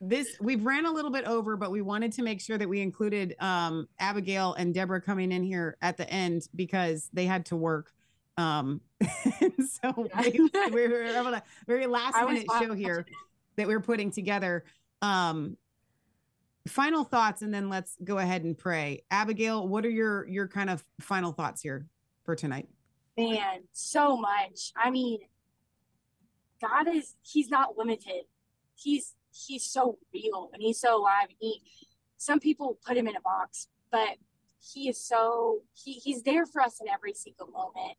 this 0.00 0.36
we've 0.40 0.64
ran 0.64 0.84
a 0.84 0.90
little 0.90 1.10
bit 1.10 1.24
over, 1.24 1.56
but 1.56 1.70
we 1.70 1.80
wanted 1.80 2.12
to 2.12 2.22
make 2.22 2.40
sure 2.42 2.58
that 2.58 2.68
we 2.68 2.80
included 2.82 3.34
um, 3.40 3.88
Abigail 3.98 4.52
and 4.54 4.74
Deborah 4.74 5.00
coming 5.00 5.32
in 5.32 5.42
here 5.42 5.76
at 5.80 5.96
the 5.96 6.08
end 6.10 6.46
because 6.54 7.08
they 7.14 7.24
had 7.24 7.46
to 7.46 7.56
work. 7.56 7.92
Um, 8.36 8.82
so 9.80 10.08
Yeah. 10.14 10.22
they- 10.22 10.70
we 10.70 10.88
were 10.88 11.04
able 11.04 11.30
to 11.30 11.42
very 11.66 11.86
last 11.86 12.16
minute 12.26 12.46
show 12.60 12.74
here 12.74 13.06
that 13.56 13.66
we're 13.66 13.80
putting 13.80 14.10
together. 14.10 14.64
Um, 15.00 15.56
final 16.68 17.02
thoughts, 17.02 17.40
and 17.40 17.52
then 17.52 17.70
let's 17.70 17.96
go 18.04 18.18
ahead 18.18 18.44
and 18.44 18.56
pray. 18.56 19.04
Abigail, 19.10 19.66
what 19.66 19.86
are 19.86 19.90
your 19.90 20.28
your 20.28 20.48
kind 20.48 20.68
of 20.68 20.84
final 21.00 21.32
thoughts 21.32 21.62
here 21.62 21.86
for 22.24 22.36
tonight? 22.36 22.68
Man, 23.16 23.62
so 23.72 24.16
much. 24.16 24.72
I 24.76 24.90
mean, 24.90 25.20
God 26.60 26.88
is 26.88 27.14
he's 27.22 27.50
not 27.50 27.76
limited. 27.76 28.24
He's 28.74 29.14
he's 29.32 29.64
so 29.64 29.98
real 30.12 30.50
and 30.52 30.62
he's 30.62 30.80
so 30.80 31.00
alive. 31.00 31.28
He 31.38 31.62
some 32.18 32.40
people 32.40 32.78
put 32.86 32.96
him 32.96 33.06
in 33.06 33.16
a 33.16 33.20
box, 33.20 33.68
but 33.90 34.16
he 34.60 34.88
is 34.88 35.00
so 35.00 35.60
he, 35.74 35.92
he's 35.92 36.22
there 36.22 36.46
for 36.46 36.60
us 36.60 36.80
in 36.80 36.88
every 36.88 37.14
single 37.14 37.48
moment. 37.48 37.96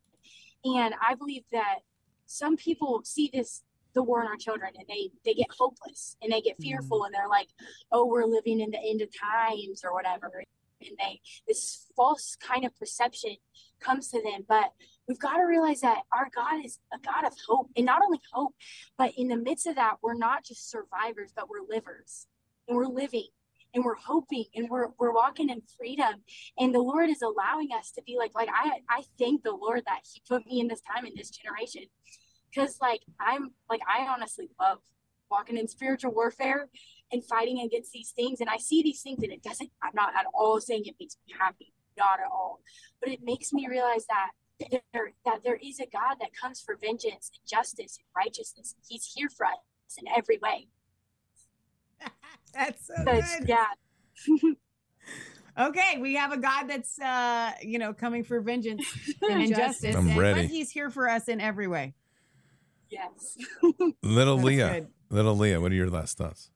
And 0.66 0.94
I 1.06 1.16
believe 1.16 1.44
that 1.52 1.80
some 2.26 2.58
people 2.58 3.02
see 3.04 3.30
this 3.34 3.64
the 3.94 4.04
war 4.04 4.22
in 4.22 4.28
our 4.28 4.38
children 4.38 4.72
and 4.78 4.88
they 4.88 5.10
they 5.26 5.34
get 5.34 5.48
hopeless 5.58 6.18
and 6.22 6.32
they 6.32 6.42
get 6.42 6.54
mm-hmm. 6.60 6.70
fearful 6.70 7.06
and 7.06 7.14
they're 7.14 7.30
like, 7.30 7.48
oh, 7.92 8.06
we're 8.06 8.26
living 8.26 8.60
in 8.60 8.70
the 8.70 8.80
end 8.80 9.02
of 9.02 9.10
times 9.20 9.82
or 9.84 9.94
whatever. 9.94 10.44
And 10.82 10.98
they 11.00 11.22
this 11.48 11.88
false 11.96 12.36
kind 12.40 12.66
of 12.66 12.78
perception 12.78 13.36
comes 13.80 14.10
to 14.10 14.22
them. 14.22 14.46
But 14.48 14.72
we've 15.08 15.20
got 15.20 15.38
to 15.38 15.44
realize 15.44 15.82
that 15.82 16.04
our 16.12 16.30
God 16.34 16.64
is 16.64 16.80
a 16.94 16.98
God 17.00 17.26
of 17.26 17.34
hope. 17.48 17.70
And 17.76 17.86
not 17.86 18.02
only 18.04 18.20
hope, 18.32 18.54
but 18.98 19.14
in 19.18 19.28
the 19.28 19.38
midst 19.38 19.68
of 19.68 19.76
that, 19.76 19.98
we're 20.02 20.14
not 20.14 20.44
just 20.44 20.70
survivors, 20.70 21.32
but 21.36 21.50
we're 21.50 21.68
livers. 21.68 22.28
And 22.68 22.76
we're 22.76 22.88
living 22.88 23.28
and 23.74 23.84
we're 23.84 23.96
hoping 23.96 24.46
and 24.56 24.70
we're 24.70 24.90
we're 25.00 25.14
walking 25.14 25.50
in 25.50 25.62
freedom. 25.78 26.22
And 26.58 26.74
the 26.74 26.80
Lord 26.80 27.10
is 27.10 27.22
allowing 27.22 27.70
us 27.78 27.92
to 27.92 28.02
be 28.04 28.18
like, 28.18 28.36
like 28.36 28.50
I 28.54 28.80
I 28.90 29.04
thank 29.18 29.44
the 29.44 29.52
Lord 29.52 29.84
that 29.86 30.02
He 30.12 30.22
put 30.28 30.46
me 30.46 30.60
in 30.60 30.68
this 30.68 30.82
time 30.82 31.06
in 31.06 31.14
this 31.16 31.30
generation. 31.30 31.84
Cause 32.54 32.78
like 32.82 33.02
I'm 33.20 33.52
like 33.70 33.82
I 33.88 34.08
honestly 34.08 34.50
love 34.60 34.80
walking 35.30 35.58
in 35.58 35.68
spiritual 35.68 36.14
warfare 36.14 36.70
and 37.12 37.24
fighting 37.26 37.62
against 37.62 37.92
these 37.92 38.12
things. 38.12 38.42
And 38.42 38.50
I 38.50 38.58
see 38.58 38.84
these 38.84 39.02
things 39.02 39.24
and 39.24 39.32
it 39.32 39.44
doesn't 39.44 39.70
I'm 39.84 39.92
not 39.94 40.14
at 40.16 40.26
all 40.34 40.60
saying 40.60 40.84
it 40.86 40.96
makes 41.00 41.18
me 41.28 41.34
happy. 41.40 41.74
Not 41.98 42.20
at 42.20 42.28
all. 42.32 42.62
But 43.02 43.10
it 43.10 43.20
makes 43.24 43.54
me 43.54 43.68
realize 43.70 44.06
that 44.08 44.32
there 44.94 45.14
that 45.26 45.44
there 45.44 45.60
is 45.64 45.80
a 45.80 45.86
God 45.92 46.16
that 46.20 46.30
comes 46.40 46.62
for 46.62 46.76
vengeance 46.82 47.32
and 47.34 47.48
justice 47.50 47.98
and 47.98 48.06
righteousness. 48.16 48.76
He's 48.88 49.12
here 49.16 49.30
for 49.30 49.46
us. 49.46 49.58
in 49.98 50.06
every 50.16 50.38
way. 50.42 50.68
That's 52.54 52.88
so 52.88 52.94
That's, 53.06 53.40
good. 53.40 53.50
yeah. 53.50 53.68
Okay, 55.60 55.98
we 56.00 56.14
have 56.14 56.32
a 56.32 56.38
God 56.38 56.66
that's 56.68 57.00
uh, 57.00 57.52
you 57.64 57.80
know, 57.80 57.92
coming 57.92 58.24
for 58.24 58.40
vengeance 58.42 58.86
and 59.28 59.42
injustice. 59.42 59.96
I'm 59.96 60.08
and- 60.08 60.20
ready. 60.20 60.42
But 60.42 60.50
he's 60.52 60.70
here 60.70 60.92
for 60.92 61.10
us 61.10 61.28
in 61.28 61.42
every 61.42 61.66
way. 61.66 61.96
Yes. 62.92 63.38
Little 64.04 64.36
That's 64.38 64.46
Leah, 64.46 64.74
good. 64.82 64.88
little 65.10 65.36
Leah, 65.36 65.60
what 65.60 65.72
are 65.72 65.76
your 65.76 65.90
last 65.90 66.18
thoughts? 66.18 66.52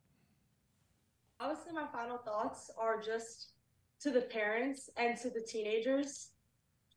I 1.42 1.48
would 1.48 1.58
say 1.58 1.72
my 1.74 1.88
final 1.92 2.20
thoughts 2.20 2.70
are 2.78 3.02
just 3.02 3.54
to 4.02 4.12
the 4.12 4.22
parents 4.22 4.92
and 4.96 5.18
to 5.22 5.32
the 5.32 5.42
teenagers. 5.42 6.30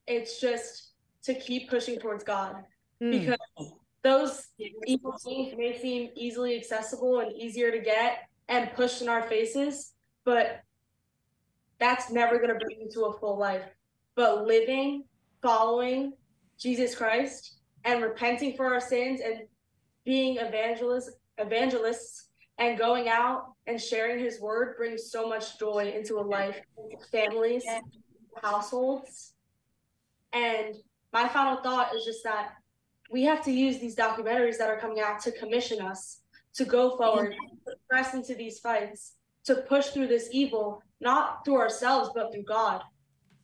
It's 0.07 0.39
just 0.39 0.91
to 1.23 1.35
keep 1.35 1.71
pushing 1.71 1.99
towards 1.99 2.25
God 2.25 2.63
Mm. 3.01 3.11
because 3.11 3.73
those 4.03 4.49
evil 4.87 5.17
things 5.19 5.57
may 5.57 5.79
seem 5.79 6.11
easily 6.15 6.57
accessible 6.57 7.21
and 7.21 7.33
easier 7.33 7.71
to 7.71 7.79
get 7.79 8.29
and 8.49 8.73
pushed 8.75 9.01
in 9.01 9.09
our 9.09 9.23
faces, 9.23 9.95
but 10.25 10.61
that's 11.79 12.11
never 12.11 12.37
going 12.37 12.51
to 12.51 12.65
bring 12.67 12.83
you 12.83 12.91
to 12.91 13.07
a 13.07 13.19
full 13.19 13.39
life. 13.39 13.65
But 14.15 14.47
living, 14.47 15.05
following 15.41 16.13
Jesus 16.59 16.95
Christ, 16.95 17.61
and 17.85 18.03
repenting 18.03 18.57
for 18.57 18.73
our 18.73 18.81
sins 18.81 19.21
and 19.23 19.49
being 20.05 20.37
evangelists, 20.37 21.11
evangelists, 21.39 22.29
and 22.59 22.79
going 22.79 23.09
out 23.09 23.53
and 23.67 23.81
sharing 23.81 24.19
His 24.19 24.41
word 24.41 24.77
brings 24.77 25.11
so 25.11 25.29
much 25.29 25.59
joy 25.59 25.93
into 25.97 26.19
a 26.19 26.23
life, 26.23 26.61
families, 27.11 27.65
households. 28.43 29.33
And 30.33 30.75
my 31.13 31.29
final 31.29 31.63
thought 31.63 31.95
is 31.95 32.05
just 32.05 32.25
that 32.25 32.53
we 33.11 33.23
have 33.23 33.45
to 33.45 33.53
use 33.53 33.79
these 33.79 33.97
documentaries 33.97 34.59
that 34.59 34.69
are 34.69 34.79
coming 34.79 35.01
out 35.01 35.21
to 35.21 35.33
commission 35.33 35.81
us 35.81 36.21
to 36.55 36.65
go 36.65 36.97
forward, 36.97 37.35
to 37.67 37.75
press 37.89 38.15
into 38.15 38.35
these 38.35 38.59
fights, 38.61 39.15
to 39.45 39.57
push 39.57 39.89
through 39.89 40.07
this 40.07 40.29
evil, 40.33 40.83
not 41.01 41.45
through 41.45 41.59
ourselves, 41.59 42.11
but 42.15 42.33
through 42.33 42.45
God. 42.45 42.81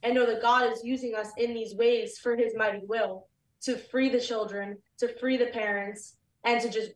And 0.02 0.14
know 0.14 0.26
that 0.26 0.42
God 0.42 0.72
is 0.72 0.82
using 0.82 1.14
us 1.14 1.28
in 1.36 1.52
these 1.52 1.74
ways 1.74 2.18
for 2.18 2.36
his 2.36 2.54
mighty 2.56 2.80
will 2.86 3.26
to 3.62 3.76
free 3.76 4.08
the 4.08 4.20
children, 4.20 4.78
to 4.98 5.08
free 5.18 5.36
the 5.36 5.46
parents, 5.46 6.16
and 6.44 6.60
to 6.62 6.70
just 6.70 6.92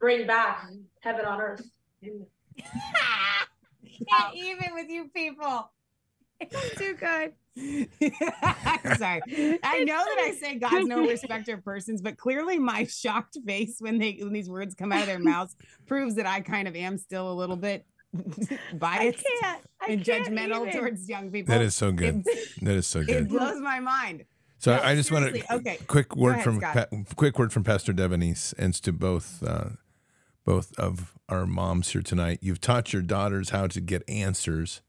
bring 0.00 0.26
back 0.26 0.66
heaven 1.00 1.24
on 1.24 1.40
earth. 1.40 1.62
Can't 2.02 2.24
even 4.34 4.74
with 4.74 4.88
you 4.88 5.08
people. 5.14 5.70
It's 6.40 6.78
too 6.78 6.94
good. 6.94 7.32
Sorry. 8.98 9.20
I 9.64 9.82
know 9.84 9.96
that 10.04 10.18
I 10.20 10.36
say 10.40 10.54
God's 10.56 10.86
no 10.86 11.00
respecter 11.06 11.54
of 11.54 11.64
persons, 11.64 12.00
but 12.00 12.16
clearly 12.16 12.58
my 12.58 12.84
shocked 12.88 13.36
face 13.44 13.76
when 13.80 13.98
they 13.98 14.18
when 14.20 14.32
these 14.32 14.48
words 14.48 14.74
come 14.76 14.92
out 14.92 15.00
of 15.00 15.06
their 15.06 15.18
mouths 15.18 15.56
proves 15.86 16.14
that 16.14 16.26
I 16.26 16.40
kind 16.40 16.68
of 16.68 16.76
am 16.76 16.96
still 16.98 17.32
a 17.32 17.34
little 17.34 17.56
bit 17.56 17.84
biased 18.74 19.24
can't. 19.40 19.60
I 19.80 19.92
and 19.92 20.04
can't 20.04 20.26
judgmental 20.28 20.68
even. 20.68 20.80
towards 20.80 21.08
young 21.08 21.32
people. 21.32 21.52
That 21.52 21.62
is 21.62 21.74
so 21.74 21.90
good. 21.90 22.22
It, 22.24 22.48
That 22.62 22.76
is 22.76 22.86
so 22.86 23.00
good. 23.02 23.24
it 23.24 23.28
blows 23.28 23.60
my 23.60 23.80
mind. 23.80 24.24
So 24.58 24.76
No, 24.76 24.82
I 24.82 24.94
just 24.94 25.10
want 25.10 25.34
to 25.34 25.54
okay. 25.56 25.78
quick 25.88 26.14
word 26.16 26.34
ahead, 26.36 26.44
from 26.44 26.60
pa- 26.60 26.86
quick 27.16 27.36
word 27.38 27.52
from 27.52 27.64
Pastor 27.64 27.92
Devin 27.92 28.20
Neese 28.20 28.54
and 28.56 28.72
to 28.74 28.92
both 28.92 29.42
uh, 29.44 29.70
both 30.48 30.72
of 30.78 31.12
our 31.28 31.44
moms 31.44 31.90
here 31.90 32.00
tonight. 32.00 32.38
You've 32.40 32.58
taught 32.62 32.94
your 32.94 33.02
daughters 33.02 33.50
how 33.50 33.66
to 33.66 33.82
get 33.82 34.02
answers, 34.08 34.80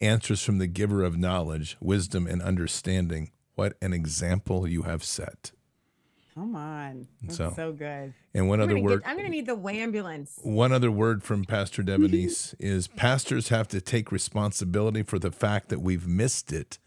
answers 0.00 0.44
from 0.44 0.58
the 0.58 0.68
giver 0.68 1.02
of 1.02 1.18
knowledge, 1.18 1.76
wisdom, 1.80 2.28
and 2.28 2.40
understanding. 2.40 3.32
What 3.56 3.76
an 3.82 3.92
example 3.92 4.68
you 4.68 4.82
have 4.82 5.02
set. 5.02 5.50
Come 6.36 6.54
on. 6.54 7.08
That's 7.20 7.36
So- 7.36 7.52
so, 7.56 7.72
good. 7.72 8.14
And 8.32 8.48
one 8.48 8.60
I'm 8.60 8.68
other 8.68 8.78
word. 8.78 9.02
get, 9.02 9.10
I'm 9.10 9.16
gonna 9.16 9.28
need 9.28 9.46
the 9.46 9.56
ambulance. 9.56 10.38
One 10.44 10.70
other 10.70 10.92
word 10.92 11.24
from 11.24 11.46
Pastor 11.46 11.82
Devin 11.82 12.12
Neese 12.12 12.54
is 12.60 12.86
pastors 12.86 13.48
have 13.48 13.66
to 13.68 13.80
take 13.80 14.12
responsibility 14.12 15.02
for 15.02 15.18
the 15.18 15.32
fact 15.32 15.68
that 15.70 15.80
we've 15.80 16.06
missed 16.06 16.52
it. 16.52 16.78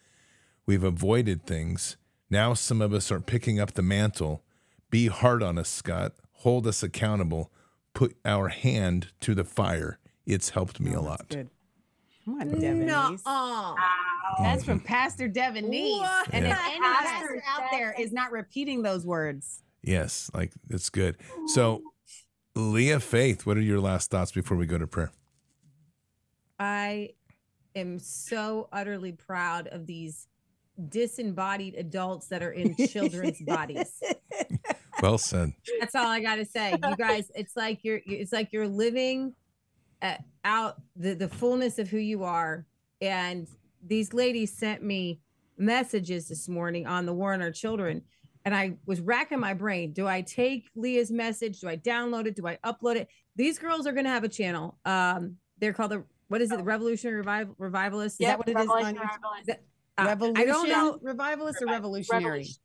We've 0.65 0.85
avoided 0.85 1.45
things. 1.45 1.97
Now 2.29 2.53
some 2.53 2.81
of 2.81 2.93
us 2.93 3.11
are 3.11 3.19
picking 3.19 3.59
up 3.59 3.73
the 3.73 3.83
mantle. 3.83 4.41
Be 4.89 5.07
hard 5.07 5.43
on 5.43 5.57
us, 5.57 5.67
Scott. 5.67 6.13
Hold 6.37 6.65
us 6.65 6.81
accountable. 6.81 7.51
Put 7.95 8.15
our 8.23 8.49
hand 8.49 9.07
to 9.21 9.33
the 9.33 9.43
fire. 9.43 9.97
It's 10.27 10.51
helped 10.51 10.79
me 10.79 10.93
a 10.93 10.99
Oh, 10.99 11.03
that's 11.03 11.07
lot. 11.21 11.29
Good. 11.29 11.49
Come 12.25 12.41
on, 12.41 12.49
Devin. 12.49 12.85
No, 12.85 13.17
That's 14.39 14.63
from 14.63 14.79
mm-hmm. 14.79 14.85
Pastor 14.85 15.27
Devin 15.27 15.65
Neese. 15.65 15.99
What 15.99 16.27
And 16.31 16.45
if 16.45 16.51
any 16.51 16.79
Pastor 16.79 17.09
pastor 17.09 17.43
out 17.47 17.63
there 17.71 17.95
is 17.97 18.11
not 18.11 18.31
repeating 18.31 18.83
those 18.83 19.05
words, 19.05 19.63
Yes, 19.81 20.31
like 20.33 20.51
it's 20.69 20.89
good. 20.89 21.15
So, 21.47 21.81
Leah 22.55 22.99
Faith, 22.99 23.45
what 23.45 23.55
are 23.55 23.61
your 23.61 23.79
last 23.79 24.09
thoughts 24.09 24.31
before 24.31 24.57
we 24.57 24.65
go 24.65 24.79
to 24.79 24.87
prayer? 24.87 25.11
I 26.59 27.11
am 27.75 27.99
so 27.99 28.67
utterly 28.71 29.11
proud 29.11 29.67
of 29.67 29.85
these 29.85 30.27
disembodied 30.89 31.75
adults 31.75 32.27
that 32.27 32.41
are 32.41 32.51
in 32.51 32.75
children's 32.87 33.41
bodies. 33.41 34.01
Well 35.01 35.17
said. 35.17 35.53
That's 35.79 35.95
all 35.95 36.07
I 36.07 36.19
got 36.21 36.35
to 36.35 36.45
say. 36.45 36.71
You 36.71 36.95
guys, 36.95 37.31
it's 37.35 37.55
like 37.55 37.83
you're 37.83 37.99
it's 38.05 38.31
like 38.33 38.51
you're 38.53 38.67
living 38.67 39.33
uh, 40.01 40.15
out 40.43 40.81
the 40.95 41.13
the 41.13 41.27
fullness 41.29 41.79
of 41.79 41.89
who 41.89 41.97
you 41.97 42.23
are 42.23 42.65
and 43.01 43.47
these 43.85 44.13
ladies 44.13 44.51
sent 44.57 44.83
me 44.83 45.19
messages 45.57 46.27
this 46.27 46.47
morning 46.49 46.85
on 46.87 47.05
the 47.05 47.13
war 47.13 47.33
on 47.33 47.41
our 47.41 47.51
children 47.51 48.01
and 48.45 48.55
I 48.55 48.77
was 48.85 48.99
racking 49.01 49.39
my 49.39 49.53
brain. 49.53 49.91
Do 49.93 50.07
I 50.07 50.21
take 50.21 50.65
Leah's 50.75 51.11
message? 51.11 51.59
Do 51.61 51.67
I 51.67 51.77
download 51.77 52.25
it? 52.27 52.35
Do 52.35 52.45
I 52.47 52.57
upload 52.63 52.95
it? 52.95 53.07
These 53.35 53.57
girls 53.59 53.87
are 53.87 53.91
going 53.91 54.05
to 54.05 54.11
have 54.11 54.23
a 54.23 54.29
channel. 54.29 54.77
Um 54.85 55.37
they're 55.59 55.73
called 55.73 55.91
the 55.91 56.03
what 56.27 56.41
is 56.41 56.51
it? 56.51 56.57
The 56.57 56.63
Revolutionary 56.63 57.17
Revival 57.17 57.55
Revivalists? 57.57 58.19
Is 58.19 58.21
Yep, 58.27 58.29
that 58.29 58.37
what 58.39 58.47
it 58.49 58.57
is? 58.59 58.69
on 58.69 58.75
Revelation, 58.75 58.97
YouTube? 58.97 59.45
That- 59.45 59.61
uh, 59.97 60.15
I 60.35 60.43
don't 60.43 60.67
know. 60.67 60.99
revivalist 61.01 61.61
or 61.61 61.67
revolutionary 61.67 62.23
Revolution. 62.25 62.55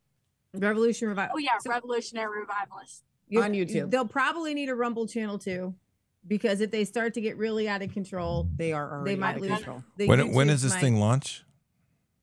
Revolution 0.53 1.07
Revival. 1.07 1.35
Oh 1.35 1.39
yeah, 1.39 1.51
So- 1.61 1.69
Revolutionary 1.69 2.41
Revivalist. 2.41 3.03
You- 3.27 3.41
On 3.41 3.51
YouTube. 3.53 3.89
They'll 3.91 4.05
probably 4.07 4.53
need 4.53 4.67
a 4.69 4.75
Rumble 4.75 5.07
channel 5.07 5.39
too, 5.39 5.73
because 6.27 6.59
if 6.59 6.69
they 6.71 6.83
start 6.83 7.13
to 7.13 7.21
get 7.21 7.37
really 7.37 7.69
out 7.69 7.81
of 7.81 7.93
control, 7.93 8.49
They 8.57 8.73
are 8.73 8.91
already 8.99 9.15
might 9.15 9.29
out 9.31 9.35
of 9.37 9.41
lose- 9.43 9.51
control. 9.53 9.83
the 9.97 10.07
When 10.07 10.33
when 10.33 10.47
YouTubes 10.47 10.61
this 10.61 10.73
might- 10.73 10.81
thing 10.81 10.95
launch? 10.99 11.45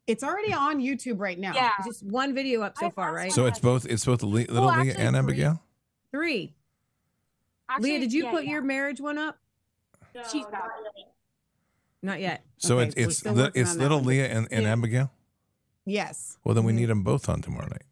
It's 0.06 0.22
already 0.24 0.52
on 0.54 0.78
YouTube 0.80 1.18
right 1.20 1.38
now. 1.38 1.52
Yeah. 1.54 1.70
Just 1.84 2.02
one 2.02 2.34
video 2.34 2.62
up 2.62 2.76
so 2.78 2.86
I 2.86 2.90
far, 2.90 3.12
right? 3.14 3.30
So 3.32 3.44
it's 3.46 3.58
both 3.58 3.84
it's 3.86 4.04
both 4.04 4.22
Le- 4.22 4.28
little 4.28 4.64
Leah 4.66 4.70
actually 4.70 4.90
and 5.04 5.14
three. 5.16 5.18
Abigail. 5.18 5.62
Three. 6.10 6.54
Actually, 7.68 7.90
Leah, 7.90 8.00
did 8.00 8.12
you 8.14 8.24
yeah, 8.24 8.30
put 8.30 8.44
yeah. 8.44 8.50
your 8.52 8.62
marriage 8.62 9.00
one 9.00 9.18
up? 9.18 9.38
No, 10.14 10.22
She's 10.30 10.44
not 10.44 10.52
got 10.52 10.70
yet. 10.96 11.04
Not 12.02 12.20
yet. 12.20 12.44
So 12.56 12.78
Okay, 12.78 12.88
it's 12.88 12.96
we're 12.96 13.30
it's 13.32 13.38
li- 13.38 13.50
it's 13.60 13.74
little 13.76 13.98
one. 13.98 14.06
Leah 14.06 14.28
and, 14.28 14.48
and 14.50 14.62
Yeah. 14.62 14.72
Abigail. 14.72 15.12
Yes. 15.84 16.38
Well, 16.44 16.54
then 16.54 16.64
we 16.64 16.72
Mhm. 16.72 16.76
need 16.76 16.86
them 16.86 17.02
both 17.02 17.28
on 17.28 17.42
tomorrow 17.42 17.68
night. 17.68 17.82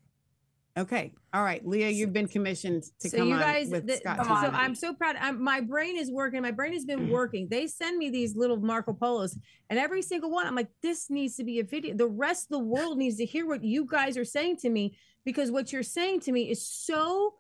Okay. 0.79 1.13
All 1.33 1.43
right, 1.43 1.67
Leah, 1.67 1.89
you've 1.89 2.13
been 2.13 2.29
commissioned 2.29 2.85
to 3.01 3.09
so 3.09 3.19
come 3.19 3.29
you 3.29 3.35
on 3.35 3.41
guys, 3.41 3.69
with 3.71 3.87
th- 3.87 4.01
Scott. 4.01 4.25
so 4.25 4.33
on. 4.33 4.55
I'm 4.55 4.75
so 4.75 4.93
proud. 4.93 5.17
I'm, 5.19 5.43
my 5.43 5.61
brain 5.61 5.97
is 5.97 6.11
working. 6.11 6.43
My 6.43 6.51
brain 6.51 6.75
has 6.75 6.85
been 6.85 7.09
mm. 7.09 7.11
working. 7.11 7.49
They 7.51 7.67
send 7.67 7.97
me 7.97 8.11
these 8.11 8.37
little 8.37 8.59
Marco 8.59 8.93
Polos, 8.93 9.39
and 9.71 9.79
every 9.79 10.03
single 10.03 10.31
one, 10.31 10.47
I'm 10.47 10.55
like, 10.55 10.69
this 10.83 11.09
needs 11.09 11.37
to 11.37 11.45
be 11.45 11.61
a 11.61 11.65
video. 11.65 11.95
The 11.95 12.07
rest 12.07 12.45
of 12.45 12.59
the 12.59 12.65
world 12.65 12.99
needs 12.99 13.17
to 13.17 13.25
hear 13.25 13.47
what 13.47 13.65
you 13.65 13.87
guys 13.87 14.19
are 14.19 14.25
saying 14.25 14.59
to 14.59 14.71
me 14.71 14.97
because 15.25 15.51
what 15.51 15.73
you're 15.73 15.83
saying 15.83 16.21
to 16.21 16.33
me 16.33 16.51
is 16.51 16.67
so 16.67 17.35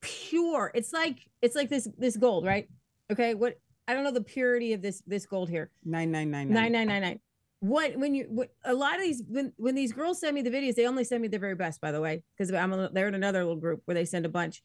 pure. 0.00 0.70
It's 0.74 0.92
like 0.92 1.18
it's 1.40 1.56
like 1.56 1.70
this 1.70 1.88
this 1.96 2.16
gold, 2.16 2.44
right? 2.44 2.68
Okay, 3.10 3.34
what 3.34 3.58
I 3.86 3.94
don't 3.94 4.04
know 4.04 4.12
the 4.12 4.22
purity 4.22 4.74
of 4.74 4.82
this 4.82 5.02
this 5.06 5.24
gold 5.24 5.48
here. 5.48 5.70
nine 5.84 6.10
nine 6.10 6.30
nine 6.30 6.50
Nine 6.50 6.72
nine 6.72 6.88
nine 6.88 7.02
nine. 7.02 7.20
What 7.60 7.96
when 7.96 8.14
you 8.14 8.26
what, 8.28 8.50
a 8.64 8.72
lot 8.72 8.96
of 8.96 9.02
these 9.02 9.22
when 9.26 9.52
when 9.56 9.74
these 9.74 9.92
girls 9.92 10.20
send 10.20 10.34
me 10.34 10.42
the 10.42 10.50
videos, 10.50 10.76
they 10.76 10.86
only 10.86 11.02
send 11.02 11.22
me 11.22 11.28
the 11.28 11.40
very 11.40 11.56
best, 11.56 11.80
by 11.80 11.90
the 11.90 12.00
way, 12.00 12.22
because 12.36 12.52
I'm 12.52 12.72
a, 12.72 12.88
they're 12.92 13.08
in 13.08 13.14
another 13.14 13.40
little 13.40 13.56
group 13.56 13.82
where 13.84 13.96
they 13.96 14.04
send 14.04 14.24
a 14.24 14.28
bunch, 14.28 14.62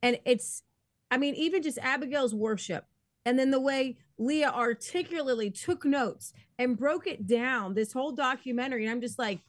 and 0.00 0.18
it's, 0.24 0.62
I 1.10 1.16
mean, 1.16 1.34
even 1.34 1.60
just 1.60 1.78
Abigail's 1.78 2.34
worship, 2.36 2.84
and 3.24 3.36
then 3.36 3.50
the 3.50 3.60
way 3.60 3.96
Leah 4.16 4.52
articulately 4.54 5.50
took 5.50 5.84
notes 5.84 6.32
and 6.56 6.78
broke 6.78 7.08
it 7.08 7.26
down, 7.26 7.74
this 7.74 7.92
whole 7.92 8.12
documentary, 8.12 8.84
and 8.84 8.92
I'm 8.92 9.00
just 9.00 9.18
like, 9.18 9.40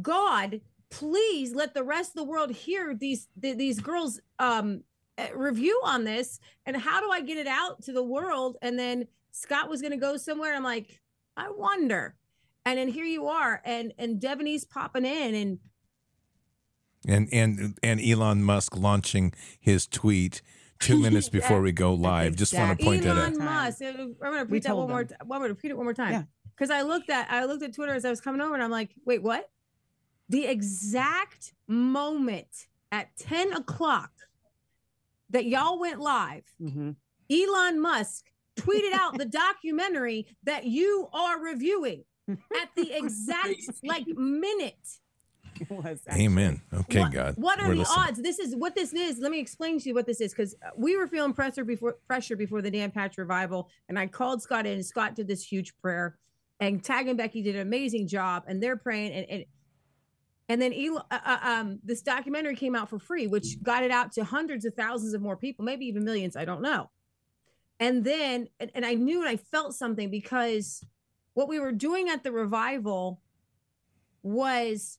God, 0.00 0.60
please 0.88 1.52
let 1.52 1.74
the 1.74 1.82
rest 1.82 2.10
of 2.10 2.16
the 2.16 2.30
world 2.30 2.52
hear 2.52 2.94
these 2.94 3.26
th- 3.42 3.58
these 3.58 3.80
girls 3.80 4.20
um 4.38 4.84
uh, 5.18 5.26
review 5.34 5.80
on 5.84 6.04
this, 6.04 6.38
and 6.64 6.76
how 6.76 7.00
do 7.00 7.10
I 7.10 7.22
get 7.22 7.38
it 7.38 7.48
out 7.48 7.82
to 7.82 7.92
the 7.92 8.04
world? 8.04 8.56
And 8.62 8.78
then 8.78 9.08
Scott 9.32 9.68
was 9.68 9.80
going 9.80 9.90
to 9.90 9.96
go 9.96 10.16
somewhere. 10.16 10.54
I'm 10.54 10.62
like, 10.62 11.00
I 11.36 11.50
wonder. 11.50 12.14
And 12.70 12.78
then 12.78 12.86
here 12.86 13.04
you 13.04 13.26
are, 13.26 13.60
and 13.64 13.92
and 13.98 14.20
Devin 14.20 14.46
Neese 14.46 14.68
popping 14.68 15.04
in, 15.04 15.34
and 15.34 15.58
And 17.08 17.28
and 17.32 17.76
and 17.82 18.00
Elon 18.00 18.44
Musk 18.44 18.76
launching 18.76 19.32
his 19.58 19.88
tweet 19.88 20.40
two 20.78 20.96
minutes 21.02 21.28
before 21.28 21.60
we 21.62 21.72
go 21.72 21.92
live. 21.92 22.36
Just 22.36 22.54
want 22.54 22.78
to 22.78 22.84
point 22.84 23.02
that 23.02 23.16
out. 23.16 23.32
Elon 23.32 23.38
Musk. 23.38 23.82
I'm 23.82 23.96
going 23.96 24.14
to 24.20 24.28
repeat 24.44 24.62
that 24.62 24.76
one 24.76 24.86
told 24.86 24.90
more. 24.90 24.98
them. 25.02 25.08
T- 25.08 25.14
I'm 25.20 25.26
going 25.28 25.42
to 25.42 25.48
repeat 25.48 25.72
it 25.72 25.76
one 25.76 25.84
more 25.86 25.94
time. 25.94 26.12
Yeah. 26.12 26.22
Because 26.56 26.70
I 26.70 26.82
looked 26.82 27.10
at 27.10 27.26
I 27.28 27.44
looked 27.44 27.64
at 27.64 27.74
Twitter 27.74 27.92
as 27.92 28.04
I 28.04 28.10
was 28.10 28.20
coming 28.20 28.40
over, 28.40 28.54
and 28.54 28.62
I'm 28.62 28.70
like, 28.70 28.90
wait, 29.04 29.20
what? 29.20 29.50
The 30.28 30.46
exact 30.46 31.54
moment 31.66 32.68
at 32.92 33.16
10 33.16 33.52
o'clock 33.52 34.12
that 35.30 35.44
y'all 35.44 35.80
went 35.80 35.98
live. 35.98 36.44
Mhm. 36.62 36.94
Elon 37.28 37.80
Musk 37.80 38.30
tweeted 38.56 38.92
out 38.92 39.18
the 39.18 39.24
documentary 39.24 40.26
that 40.44 40.66
you 40.66 41.08
are 41.12 41.40
reviewing 41.42 42.04
at 42.60 42.68
the 42.76 42.92
exact 42.92 43.60
like 43.84 44.06
minute. 44.08 44.74
It 45.60 45.70
was 45.70 46.00
Amen. 46.10 46.62
Okay, 46.72 47.00
what, 47.00 47.12
God. 47.12 47.34
What 47.36 47.60
are 47.60 47.68
We're 47.68 47.74
the 47.74 47.80
listening. 47.80 48.04
odds? 48.06 48.22
This 48.22 48.38
is 48.38 48.56
what 48.56 48.74
this 48.74 48.94
is. 48.94 49.18
Let 49.18 49.30
me 49.30 49.40
explain 49.40 49.78
to 49.80 49.88
you 49.88 49.94
what 49.94 50.06
this 50.06 50.20
is 50.20 50.32
because 50.32 50.54
we 50.76 50.96
were 50.96 51.06
feeling 51.06 51.34
pressure 51.34 51.64
before 51.64 51.96
pressure 52.06 52.36
before 52.36 52.62
the 52.62 52.70
Dan 52.70 52.90
Patch 52.90 53.18
revival, 53.18 53.68
and 53.88 53.98
I 53.98 54.06
called 54.06 54.42
Scott 54.42 54.66
in. 54.66 54.74
and 54.74 54.86
Scott 54.86 55.14
did 55.14 55.28
this 55.28 55.44
huge 55.44 55.76
prayer, 55.78 56.16
and 56.60 56.82
Tag 56.82 57.08
and 57.08 57.18
Becky 57.18 57.42
did 57.42 57.56
an 57.56 57.62
amazing 57.62 58.08
job, 58.08 58.44
and 58.46 58.62
they're 58.62 58.76
praying, 58.76 59.12
and 59.12 59.26
and 59.28 59.44
and 60.50 60.60
then 60.60 60.72
Eli, 60.72 61.00
uh, 61.12 61.18
uh, 61.24 61.38
um, 61.42 61.78
this 61.84 62.02
documentary 62.02 62.56
came 62.56 62.74
out 62.74 62.90
for 62.90 62.98
free, 62.98 63.28
which 63.28 63.62
got 63.62 63.84
it 63.84 63.92
out 63.92 64.10
to 64.12 64.24
hundreds 64.24 64.64
of 64.64 64.74
thousands 64.74 65.14
of 65.14 65.22
more 65.22 65.36
people, 65.36 65.64
maybe 65.64 65.86
even 65.86 66.04
millions. 66.04 66.34
I 66.34 66.44
don't 66.44 66.60
know. 66.60 66.90
And 67.78 68.02
then, 68.02 68.48
and, 68.58 68.68
and 68.74 68.84
I 68.84 68.94
knew 68.94 69.20
and 69.20 69.28
I 69.28 69.36
felt 69.36 69.76
something 69.76 70.10
because 70.10 70.84
what 71.34 71.48
we 71.48 71.58
were 71.58 71.72
doing 71.72 72.08
at 72.08 72.22
the 72.22 72.32
revival 72.32 73.20
was 74.22 74.98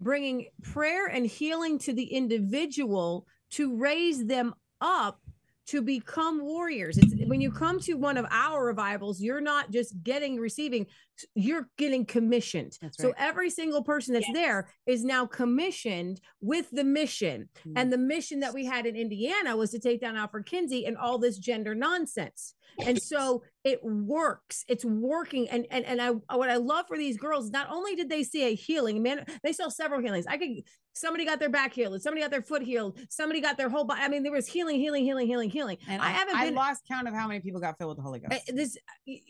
bringing 0.00 0.46
prayer 0.62 1.06
and 1.06 1.26
healing 1.26 1.78
to 1.78 1.92
the 1.92 2.04
individual 2.04 3.26
to 3.50 3.76
raise 3.76 4.26
them 4.26 4.54
up 4.80 5.20
to 5.66 5.82
become 5.82 6.44
warriors. 6.44 6.96
It's 6.96 7.12
when 7.26 7.40
you 7.40 7.50
come 7.50 7.80
to 7.80 7.94
one 7.94 8.16
of 8.16 8.26
our 8.30 8.64
revivals, 8.64 9.20
you're 9.20 9.40
not 9.40 9.72
just 9.72 10.00
getting 10.04 10.38
receiving, 10.38 10.86
you're 11.34 11.68
getting 11.76 12.06
commissioned. 12.06 12.78
That's 12.80 12.96
So 12.98 13.12
every 13.18 13.50
single 13.50 13.82
person 13.82 14.14
that's 14.14 14.28
Yes. 14.28 14.34
there 14.34 14.68
is 14.86 15.04
now 15.04 15.26
commissioned 15.26 16.20
with 16.40 16.70
the 16.70 16.84
mission. 16.84 17.48
Mm. 17.66 17.72
And 17.74 17.92
the 17.92 17.98
mission 17.98 18.40
that 18.40 18.54
we 18.54 18.64
had 18.64 18.86
in 18.86 18.94
Indiana 18.94 19.56
was 19.56 19.70
to 19.72 19.80
take 19.80 20.00
down 20.00 20.16
Alfred 20.16 20.46
Kinsey 20.46 20.86
and 20.86 20.96
all 20.96 21.18
this 21.18 21.36
gender 21.36 21.74
nonsense. 21.74 22.54
And 22.84 23.00
so 23.00 23.42
it 23.64 23.80
works. 23.82 24.64
It's 24.68 24.84
working. 24.84 25.48
And 25.48 25.66
and 25.70 25.84
and 25.84 26.00
I 26.00 26.10
what 26.34 26.50
I 26.50 26.56
love 26.56 26.86
for 26.88 26.96
these 26.96 27.16
girls, 27.16 27.50
not 27.50 27.68
only 27.70 27.94
did 27.94 28.08
they 28.08 28.22
see 28.22 28.44
a 28.44 28.54
healing, 28.54 29.02
man, 29.02 29.24
they 29.42 29.52
saw 29.52 29.68
several 29.68 30.00
healings. 30.00 30.26
I 30.26 30.36
could 30.36 30.50
somebody 30.92 31.24
got 31.24 31.38
their 31.38 31.50
back 31.50 31.72
healed, 31.74 32.00
somebody 32.02 32.22
got 32.22 32.30
their 32.30 32.42
foot 32.42 32.62
healed, 32.62 32.98
somebody 33.08 33.40
got 33.40 33.56
their 33.56 33.68
whole 33.68 33.84
body. 33.84 34.00
I 34.02 34.08
mean, 34.08 34.22
there 34.22 34.32
was 34.32 34.46
healing, 34.46 34.80
healing, 34.80 35.04
healing, 35.04 35.26
healing, 35.26 35.50
healing. 35.50 35.78
And 35.88 36.00
I 36.00 36.06
I, 36.06 36.10
haven't 36.10 36.36
I 36.36 36.44
been 36.46 36.54
lost 36.54 36.82
count 36.88 37.08
of 37.08 37.14
how 37.14 37.28
many 37.28 37.40
people 37.40 37.60
got 37.60 37.78
filled 37.78 37.90
with 37.90 37.98
the 37.98 38.02
Holy 38.02 38.20
Ghost. 38.20 38.50
This 38.54 38.76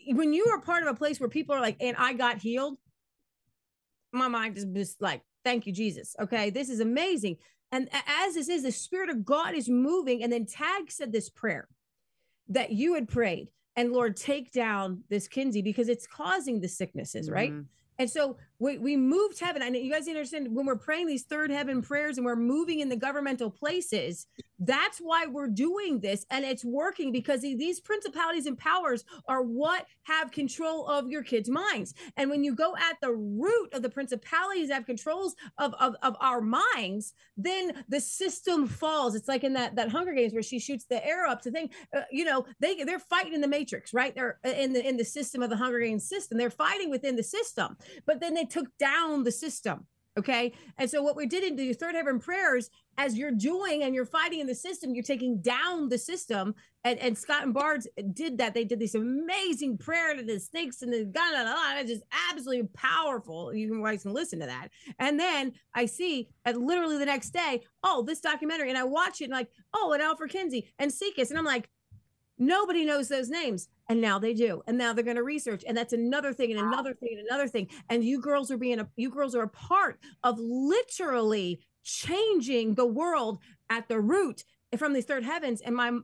when 0.09 0.33
you 0.33 0.45
are 0.51 0.61
part 0.61 0.83
of 0.83 0.89
a 0.89 0.93
place 0.93 1.19
where 1.19 1.29
people 1.29 1.55
are 1.55 1.61
like, 1.61 1.77
and 1.79 1.95
I 1.97 2.13
got 2.13 2.37
healed, 2.37 2.77
my 4.11 4.27
mind 4.27 4.57
is 4.57 4.65
just 4.65 5.01
like, 5.01 5.21
thank 5.43 5.65
you, 5.65 5.73
Jesus. 5.73 6.15
Okay, 6.19 6.49
this 6.49 6.69
is 6.69 6.79
amazing. 6.79 7.37
And 7.71 7.89
as 8.07 8.35
this 8.35 8.47
is, 8.47 8.63
the 8.63 8.71
Spirit 8.71 9.09
of 9.09 9.25
God 9.25 9.53
is 9.53 9.67
moving. 9.67 10.23
And 10.23 10.31
then 10.31 10.45
Tag 10.45 10.89
said 10.89 11.11
this 11.11 11.29
prayer 11.29 11.67
that 12.49 12.71
you 12.71 12.93
had 12.93 13.07
prayed, 13.07 13.49
and 13.75 13.91
Lord, 13.91 14.15
take 14.15 14.51
down 14.51 15.03
this 15.09 15.27
Kinsey 15.27 15.61
because 15.61 15.89
it's 15.89 16.07
causing 16.07 16.61
the 16.61 16.67
sicknesses, 16.67 17.29
right? 17.29 17.51
Mhm. 17.51 17.65
And 17.99 18.09
so 18.09 18.37
we, 18.59 18.77
we 18.77 18.97
moved 18.97 19.39
heaven. 19.39 19.61
And 19.61 19.75
you 19.75 19.91
guys 19.91 20.07
understand 20.07 20.53
when 20.53 20.65
we're 20.65 20.75
praying 20.75 21.07
these 21.07 21.23
third 21.23 21.51
heaven 21.51 21.81
prayers 21.81 22.17
and 22.17 22.25
we're 22.25 22.35
moving 22.35 22.79
in 22.79 22.89
the 22.89 22.95
governmental 22.95 23.49
places, 23.49 24.27
that's 24.59 24.97
why 24.99 25.27
we're 25.27 25.47
doing 25.47 25.99
this. 25.99 26.25
And 26.31 26.43
it's 26.43 26.65
working 26.65 27.11
because 27.11 27.41
these 27.41 27.79
principalities 27.79 28.47
and 28.47 28.57
powers 28.57 29.05
are 29.27 29.43
what 29.43 29.85
have 30.03 30.31
control 30.31 30.87
of 30.87 31.09
your 31.09 31.23
kids' 31.23 31.49
minds. 31.49 31.93
And 32.15 32.29
when 32.29 32.43
you 32.43 32.55
go 32.55 32.75
at 32.75 32.99
the 33.01 33.13
root 33.13 33.73
of 33.73 33.81
the 33.83 33.89
principalities 33.89 34.69
that 34.69 34.75
have 34.75 34.85
controls 34.85 35.35
of, 35.57 35.73
of, 35.79 35.95
of 36.01 36.15
our 36.19 36.41
minds, 36.41 37.13
then 37.35 37.83
the 37.89 37.99
system 37.99 38.67
falls. 38.67 39.13
It's 39.13 39.27
like 39.27 39.43
in 39.43 39.53
that, 39.53 39.75
that 39.75 39.89
Hunger 39.89 40.13
Games 40.13 40.33
where 40.33 40.41
she 40.41 40.59
shoots 40.59 40.85
the 40.85 41.05
arrow 41.05 41.29
up 41.29 41.41
to 41.43 41.51
think, 41.51 41.73
uh, 41.95 42.01
you 42.11 42.25
know, 42.25 42.45
they, 42.59 42.83
they're 42.83 42.99
fighting 42.99 43.33
in 43.33 43.41
the 43.41 43.47
matrix, 43.47 43.93
right? 43.93 44.15
They're 44.15 44.39
uh, 44.43 44.49
in 44.49 44.73
the, 44.73 44.87
in 44.87 44.97
the 44.97 45.05
system 45.05 45.43
of 45.43 45.49
the 45.49 45.57
Hunger 45.57 45.79
Games 45.79 46.07
system. 46.07 46.37
They're 46.37 46.49
fighting 46.49 46.89
within 46.89 47.15
the 47.15 47.23
system 47.23 47.77
but 48.05 48.19
then 48.19 48.33
they 48.33 48.45
took 48.49 48.67
down 48.77 49.23
the 49.23 49.31
system. 49.31 49.87
Okay. 50.17 50.53
And 50.79 50.89
so 50.89 51.03
what 51.03 51.15
we 51.15 51.27
did 51.27 51.43
in 51.43 51.55
the 51.55 51.73
third 51.73 51.93
heaven 51.93 52.17
prayers, 52.17 52.71
as 52.97 53.15
you're 53.15 53.29
doing 53.29 53.83
and 53.83 53.93
you're 53.93 54.03
fighting 54.03 54.39
in 54.39 54.47
the 54.47 54.55
system, 54.55 54.95
you're 54.95 55.03
taking 55.03 55.41
down 55.41 55.89
the 55.89 55.97
system. 55.99 56.55
And, 56.83 56.97
and 56.97 57.15
Scott 57.15 57.43
and 57.43 57.53
Bards 57.53 57.87
did 58.13 58.39
that. 58.39 58.55
They 58.55 58.63
did 58.63 58.79
this 58.79 58.95
amazing 58.95 59.77
prayer 59.77 60.15
to 60.15 60.23
the 60.23 60.39
snakes 60.39 60.81
and 60.81 60.91
the 60.91 61.05
gun. 61.05 61.33
It's 61.77 61.91
just 61.91 62.03
absolutely 62.31 62.67
powerful. 62.73 63.53
You 63.53 63.67
can 63.67 63.83
guys 63.83 64.01
can 64.01 64.13
listen 64.13 64.39
to 64.39 64.47
that. 64.47 64.69
And 64.97 65.19
then 65.19 65.53
I 65.75 65.85
see 65.85 66.29
at 66.45 66.57
literally 66.57 66.97
the 66.97 67.05
next 67.05 67.29
day, 67.29 67.61
oh, 67.83 68.01
this 68.01 68.19
documentary, 68.19 68.69
and 68.69 68.77
I 68.77 68.85
watch 68.85 69.21
it 69.21 69.25
and 69.25 69.33
like, 69.33 69.49
oh, 69.75 69.91
and 69.93 70.01
Alfred 70.01 70.31
Kinsey 70.31 70.73
and 70.79 70.89
Seekis. 70.89 71.29
And 71.29 71.37
I'm 71.37 71.45
like, 71.45 71.69
nobody 72.37 72.85
knows 72.85 73.07
those 73.07 73.29
names 73.29 73.67
and 73.89 73.99
now 74.01 74.19
they 74.19 74.33
do 74.33 74.61
and 74.67 74.77
now 74.77 74.93
they're 74.93 75.03
going 75.03 75.17
to 75.17 75.23
research 75.23 75.63
and 75.67 75.75
that's 75.77 75.93
another 75.93 76.33
thing 76.33 76.51
and 76.51 76.59
another 76.59 76.93
thing 76.93 77.09
and 77.17 77.27
another 77.27 77.47
thing 77.47 77.67
and 77.89 78.03
you 78.03 78.21
girls 78.21 78.51
are 78.51 78.57
being 78.57 78.79
a 78.79 78.87
you 78.95 79.09
girls 79.09 79.33
are 79.35 79.43
a 79.43 79.47
part 79.49 79.99
of 80.23 80.37
literally 80.39 81.59
changing 81.83 82.75
the 82.75 82.85
world 82.85 83.39
at 83.69 83.87
the 83.87 83.99
root 83.99 84.43
from 84.77 84.93
these 84.93 85.05
third 85.05 85.23
heavens 85.23 85.61
and 85.61 85.75
my 85.75 85.97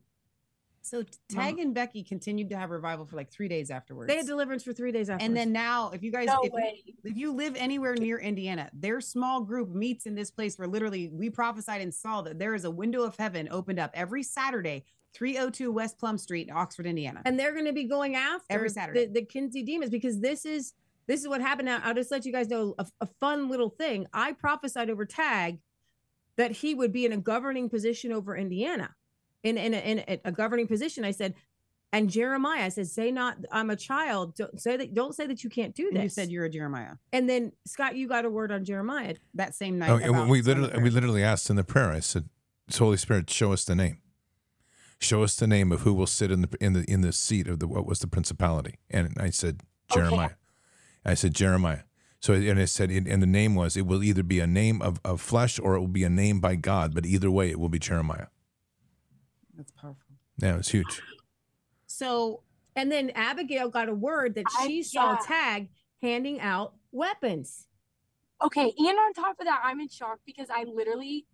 So 0.82 1.04
Tag 1.30 1.60
and 1.60 1.74
Becky 1.74 2.04
continued 2.04 2.50
to 2.50 2.58
have 2.58 2.70
revival 2.70 3.06
for 3.06 3.16
like 3.16 3.32
three 3.32 3.48
days 3.48 3.70
afterwards. 3.72 4.10
they 4.10 4.18
had 4.18 4.26
deliverance 4.26 4.64
for 4.64 4.74
three 4.74 4.92
days 4.92 5.10
after 5.10 5.24
and 5.24 5.36
then 5.36 5.52
now, 5.54 5.92
if 5.92 6.04
you 6.04 6.12
guys, 6.12 6.28
No 6.28 6.40
if, 6.44 6.52
you- 6.54 6.94
if 7.06 7.18
you 7.18 7.34
live 7.34 7.56
anywhere 7.58 7.96
near 7.96 8.18
Indiana, 8.18 8.70
their 8.74 9.00
small 9.02 9.42
group 9.44 9.70
meets 9.70 10.06
in 10.06 10.16
this 10.16 10.32
place 10.32 10.58
where 10.58 10.68
literally 10.68 11.10
we 11.10 11.30
prophesied 11.30 11.82
and 11.82 11.94
saw 11.94 12.22
that 12.24 12.40
there 12.40 12.54
is 12.56 12.66
a 12.66 12.72
window 12.72 13.04
of 13.04 13.16
heaven 13.18 13.48
opened 13.52 13.80
up 13.80 13.92
every 13.94 14.24
Saturday, 14.24 14.84
302 15.14 15.72
West 15.72 16.00
Plum 16.00 16.18
Street, 16.18 16.50
Oxford, 16.54 16.86
Indiana. 16.86 17.22
and 17.26 17.40
they're 17.40 17.54
going 17.54 17.66
to 17.66 17.74
be 17.74 17.84
going 17.84 18.16
after 18.16 18.46
Every 18.50 18.70
Saturday. 18.70 19.06
the 19.06 19.24
Kinsey 19.24 19.64
demons 19.64 19.92
because 19.92 20.20
this 20.20 20.46
is 20.46 20.74
this 21.08 21.22
is 21.22 21.28
what 21.28 21.42
happened. 21.42 21.68
Now 21.68 21.82
I'll 21.84 21.94
just 21.94 22.12
let 22.12 22.26
you 22.26 22.32
guys 22.32 22.50
know 22.50 22.76
a, 22.80 22.86
a 23.02 23.08
fun 23.20 23.50
little 23.50 23.70
thing. 23.70 24.08
I 24.14 24.34
prophesied 24.34 24.90
over 24.90 25.06
Tag 25.06 25.60
that 26.38 26.52
he 26.52 26.74
would 26.74 26.92
be 26.92 27.06
in 27.06 27.14
a 27.14 27.18
governing 27.18 27.70
position 27.70 28.12
over 28.12 28.36
Indiana, 28.36 28.96
in 29.44 29.58
in 29.58 29.74
a, 29.74 29.78
in 29.78 30.00
a, 30.08 30.22
a 30.26 30.32
governing 30.32 30.68
position. 30.68 31.06
I 31.06 31.12
said, 31.12 31.36
and 31.92 32.10
Jeremiah 32.10 32.66
I 32.66 32.70
said, 32.70 32.88
say 32.88 33.12
not 33.12 33.38
I'm 33.52 33.70
a 33.70 33.76
child. 33.76 34.36
Don't 34.36 34.60
say 34.60 34.78
that. 34.78 34.94
Don't 34.96 35.14
say 35.14 35.28
that 35.28 35.44
you 35.44 35.50
can't 35.50 35.76
do 35.76 35.88
And 35.90 35.98
this. 35.98 36.04
you 36.04 36.10
said 36.10 36.32
you're 36.32 36.46
a 36.46 36.50
Jeremiah 36.50 36.96
and 37.12 37.30
then 37.30 37.52
Scott, 37.68 37.96
you 37.96 38.08
got 38.08 38.26
a 38.26 38.30
word 38.30 38.52
on 38.52 38.66
Jeremiah. 38.66 39.16
that 39.36 39.54
same 39.54 39.76
oh, 39.76 39.98
night. 39.98 40.08
Oh, 40.08 40.10
about 40.10 40.28
we 40.28 40.42
some 40.42 40.52
of 40.52 40.56
the 40.58 40.62
literally 40.62 40.84
we 40.84 40.90
literally 40.90 41.24
asked 41.24 41.50
in 41.50 41.56
the 41.56 41.64
prayer. 41.64 41.92
I 41.92 42.00
said, 42.00 42.30
"Holy 42.76 42.98
Spirit, 42.98 43.30
show 43.30 43.54
us 43.54 43.64
the 43.66 43.76
name. 43.76 44.00
Show 45.04 45.24
us 45.24 45.36
the 45.36 45.48
name 45.48 45.72
of 45.72 45.82
who 45.82 45.94
will 45.94 46.08
sit 46.08 46.32
in 46.32 46.42
the 46.42 46.58
in 46.60 46.74
the 46.74 46.84
in 46.92 47.02
the 47.02 47.12
seat 47.12 47.48
of 47.48 47.60
the 47.60 47.68
what 47.68 47.86
was 47.86 48.00
the 48.00 48.08
principality." 48.08 48.76
And 48.90 49.14
I 49.20 49.30
said 49.30 49.62
Okay. 49.92 50.00
Jeremiah. 50.00 50.32
I 51.06 51.14
said 51.14 51.34
Jeremiah. 51.36 51.82
So 52.22 52.34
and 52.34 52.58
I 52.60 52.66
said 52.66 52.90
and 52.90 53.22
the 53.22 53.28
name 53.28 53.54
was 53.56 53.76
it 53.76 53.86
will 53.86 54.02
either 54.04 54.24
be 54.24 54.40
a 54.40 54.48
name 54.48 54.82
of, 54.82 55.00
of 55.04 55.20
flesh 55.20 55.60
or 55.60 55.76
it 55.76 55.80
will 55.82 55.88
be 55.88 56.06
a 56.06 56.10
name 56.10 56.40
by 56.40 56.56
God, 56.56 56.96
but 56.96 57.06
either 57.06 57.30
way 57.30 57.50
it 57.52 57.60
will 57.60 57.68
be 57.70 57.80
Jeremiah. 57.80 58.28
That's 59.56 59.72
powerful. 59.72 60.16
Yeah, 60.38 60.54
it 60.54 60.58
was 60.58 60.70
huge. 60.70 61.02
So 61.86 62.44
And 62.76 62.92
then 62.92 63.12
Abigail 63.12 63.70
got 63.70 63.90
a 63.90 63.94
word 63.94 64.36
that 64.36 64.46
I- 64.58 64.66
she 64.68 64.84
saw 64.84 65.12
yeah. 65.12 65.18
Tag 65.28 65.70
handing 66.02 66.40
out 66.40 66.76
weapons. 66.92 67.68
Okay, 68.42 68.74
and 68.78 68.98
on 69.00 69.14
top 69.14 69.40
of 69.40 69.46
that, 69.46 69.62
I'm 69.64 69.80
in 69.80 69.88
shock 69.90 70.20
because 70.26 70.50
I 70.50 70.64
literally, 70.64 71.26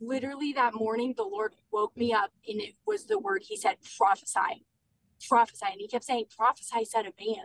literally 0.00 0.52
that 0.54 0.74
morning, 0.74 1.14
the 1.16 1.24
Lord 1.24 1.54
woke 1.72 1.96
me 1.96 2.12
up 2.12 2.30
and 2.48 2.60
it 2.60 2.74
was 2.86 3.04
the 3.04 3.18
word 3.18 3.42
He 3.46 3.56
said, 3.56 3.76
prophesy, 3.96 4.64
prophesy. 5.28 5.66
And 5.72 5.80
He 5.80 5.88
kept 5.88 6.04
saying, 6.04 6.26
prophesy, 6.36 6.84
said 6.84 7.02
a 7.06 7.12
man. 7.24 7.44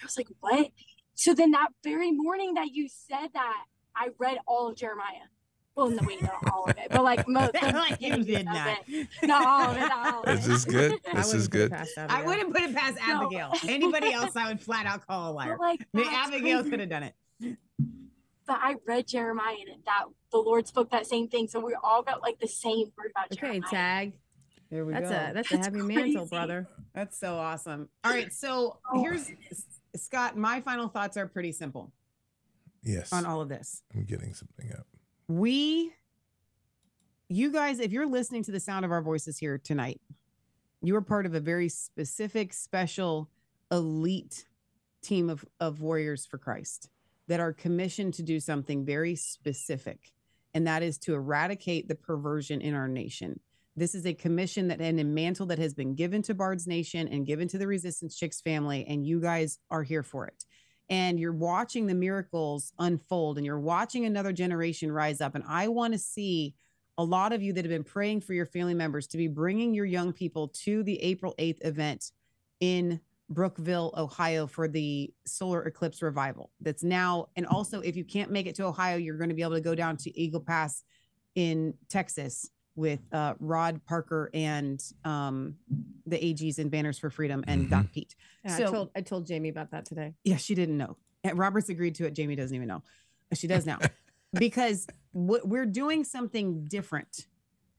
I 0.00 0.04
was 0.04 0.16
like, 0.16 0.28
what? 0.40 0.70
So 1.14 1.34
then 1.34 1.50
that 1.52 1.68
very 1.82 2.12
morning 2.12 2.54
that 2.54 2.68
you 2.72 2.88
said 2.88 3.28
that, 3.34 3.64
I 3.96 4.10
read 4.18 4.38
all 4.46 4.68
of 4.68 4.76
Jeremiah. 4.76 5.26
Well, 5.74 5.90
no, 5.90 5.98
wait, 6.04 6.20
not 6.22 6.34
all 6.52 6.64
of 6.68 6.76
it, 6.76 6.88
but 6.90 7.04
like 7.04 7.28
most. 7.28 7.52
Like 7.62 8.00
you 8.00 8.24
did 8.24 8.46
not. 8.46 8.78
Not 9.22 9.46
all 9.46 9.70
of 9.70 9.76
it. 9.76 9.80
Not 9.80 10.14
all 10.14 10.22
of 10.24 10.26
This 10.26 10.46
it. 10.48 10.52
is 10.52 10.64
good. 10.64 11.00
This 11.14 11.34
is 11.34 11.46
good. 11.48 11.72
I 11.72 12.22
wouldn't 12.22 12.52
put 12.52 12.62
it 12.64 12.74
past 12.74 12.98
No. 13.06 13.22
Abigail. 13.22 13.52
Anybody 13.68 14.12
else, 14.12 14.34
I 14.34 14.48
would 14.48 14.60
flat 14.60 14.86
out 14.86 15.06
call 15.06 15.30
a 15.30 15.32
liar. 15.34 15.56
But 15.56 15.60
like, 15.60 15.80
I 15.94 15.96
mean, 15.96 16.06
that's 16.06 16.28
Abigail 16.28 16.64
could 16.64 16.80
have 16.80 16.88
done 16.88 17.04
it. 17.04 17.56
But 18.48 18.58
I 18.62 18.76
read 18.86 19.06
Jeremiah 19.06 19.54
and 19.72 19.84
that 19.84 20.04
the 20.32 20.38
Lord 20.38 20.66
spoke 20.66 20.90
that 20.90 21.06
same 21.06 21.28
thing. 21.28 21.46
So 21.48 21.60
we 21.60 21.76
all 21.84 22.02
got 22.02 22.22
like 22.22 22.40
the 22.40 22.48
same 22.48 22.86
word 22.96 23.12
about 23.12 23.26
Okay, 23.30 23.60
Jeremiah. 23.60 23.70
Tag. 23.70 24.12
There 24.70 24.84
we 24.84 24.94
That's 24.94 25.10
go. 25.10 25.14
a 25.16 25.32
that's 25.34 25.52
a 25.52 25.54
That's 25.56 25.66
heavy 25.66 25.82
mantle, 25.82 26.26
brother. 26.26 26.66
That's 26.94 27.18
so 27.20 27.36
awesome. 27.36 27.88
All 28.04 28.10
right, 28.10 28.32
so 28.32 28.78
Oh. 28.92 29.00
here's 29.02 29.30
Scott. 29.96 30.36
My 30.36 30.60
final 30.62 30.88
thoughts 30.88 31.16
are 31.16 31.26
pretty 31.26 31.52
simple 31.52 31.92
Yes. 32.82 33.12
on 33.12 33.24
all 33.26 33.40
of 33.42 33.48
this. 33.50 33.82
I'm 33.94 34.04
getting 34.04 34.32
something 34.34 34.72
up. 34.72 34.86
We, 35.28 35.92
you 37.28 37.52
guys, 37.52 37.80
if 37.80 37.92
you're 37.92 38.06
listening 38.06 38.42
to 38.44 38.50
the 38.52 38.60
sound 38.60 38.84
of 38.86 38.90
our 38.90 39.02
voices 39.02 39.38
here 39.38 39.58
tonight, 39.58 40.00
you 40.82 40.96
are 40.96 41.02
part 41.02 41.26
of 41.26 41.34
a 41.34 41.40
very 41.40 41.68
specific, 41.68 42.52
special, 42.54 43.28
elite 43.70 44.46
team 45.02 45.28
of, 45.28 45.44
of 45.60 45.80
warriors 45.82 46.24
for 46.26 46.38
Christ 46.38 46.88
that 47.28 47.40
are 47.40 47.52
commissioned 47.52 48.14
to 48.14 48.22
do 48.22 48.40
something 48.40 48.84
very 48.84 49.14
specific, 49.14 50.12
and 50.54 50.66
that 50.66 50.82
is 50.82 50.98
to 50.98 51.14
eradicate 51.14 51.86
the 51.86 51.94
perversion 51.94 52.60
in 52.60 52.74
our 52.74 52.88
nation. 52.88 53.38
This 53.76 53.94
is 53.94 54.06
a 54.06 54.14
commission 54.14 54.68
that 54.68 54.80
and 54.80 54.98
a 54.98 55.04
mantle 55.04 55.46
that 55.46 55.58
has 55.58 55.72
been 55.72 55.94
given 55.94 56.20
to 56.22 56.34
Bard's 56.34 56.66
Nation 56.66 57.06
and 57.06 57.24
given 57.24 57.46
to 57.48 57.58
the 57.58 57.66
Resistance 57.66 58.16
Chicks 58.16 58.40
family, 58.40 58.84
and 58.88 59.06
you 59.06 59.20
guys 59.20 59.58
are 59.70 59.84
here 59.84 60.02
for 60.02 60.26
it. 60.26 60.44
And 60.90 61.20
you're 61.20 61.32
watching 61.32 61.86
the 61.86 61.94
miracles 61.94 62.72
unfold, 62.78 63.36
and 63.36 63.46
you're 63.46 63.60
watching 63.60 64.04
another 64.04 64.32
generation 64.32 64.90
rise 64.90 65.20
up. 65.20 65.34
And 65.34 65.44
I 65.46 65.68
want 65.68 65.92
to 65.92 65.98
see 65.98 66.54
a 66.96 67.04
lot 67.04 67.32
of 67.32 67.42
you 67.42 67.52
that 67.52 67.64
have 67.64 67.70
been 67.70 67.84
praying 67.84 68.22
for 68.22 68.34
your 68.34 68.46
family 68.46 68.74
members 68.74 69.06
to 69.08 69.16
be 69.16 69.28
bringing 69.28 69.74
your 69.74 69.84
young 69.84 70.12
people 70.12 70.48
to 70.48 70.82
the 70.82 71.00
April 71.00 71.34
8th 71.38 71.64
event 71.64 72.10
in 72.58 73.00
Brookville, 73.30 73.92
Ohio 73.96 74.46
for 74.46 74.68
the 74.68 75.12
solar 75.26 75.62
eclipse 75.64 76.02
revival. 76.02 76.50
That's 76.60 76.82
now, 76.82 77.26
and 77.36 77.46
also 77.46 77.80
if 77.80 77.96
you 77.96 78.04
can't 78.04 78.30
make 78.30 78.46
it 78.46 78.54
to 78.56 78.64
Ohio, 78.64 78.96
you're 78.96 79.18
going 79.18 79.28
to 79.28 79.34
be 79.34 79.42
able 79.42 79.54
to 79.54 79.60
go 79.60 79.74
down 79.74 79.96
to 79.98 80.18
Eagle 80.18 80.40
Pass 80.40 80.82
in 81.34 81.74
Texas 81.88 82.48
with 82.74 83.00
uh, 83.12 83.34
Rod 83.40 83.80
Parker 83.86 84.30
and 84.32 84.80
um, 85.04 85.56
the 86.06 86.16
AGs 86.16 86.58
and 86.58 86.70
Banners 86.70 86.98
for 86.98 87.10
Freedom 87.10 87.44
and 87.46 87.66
Mhm. 87.66 87.70
Doc 87.70 87.86
Pete. 87.92 88.14
Yeah, 88.44 88.54
I 88.54 88.58
So- 88.58 88.70
told 88.72 88.90
I 88.96 89.00
told 89.02 89.26
Jamie 89.26 89.48
about 89.48 89.72
that 89.72 89.84
today. 89.84 90.14
Yeah, 90.24 90.36
she 90.36 90.54
didn't 90.54 90.76
know. 90.78 90.96
Robert's 91.34 91.68
agreed 91.68 91.96
to 91.96 92.06
it. 92.06 92.14
Jamie 92.14 92.36
doesn't 92.36 92.54
even 92.54 92.68
know. 92.68 92.82
She 93.34 93.46
does 93.48 93.66
now 93.66 93.78
because 94.32 94.86
what 95.12 95.46
we're 95.46 95.66
doing 95.66 96.04
something 96.04 96.64
different. 96.64 97.26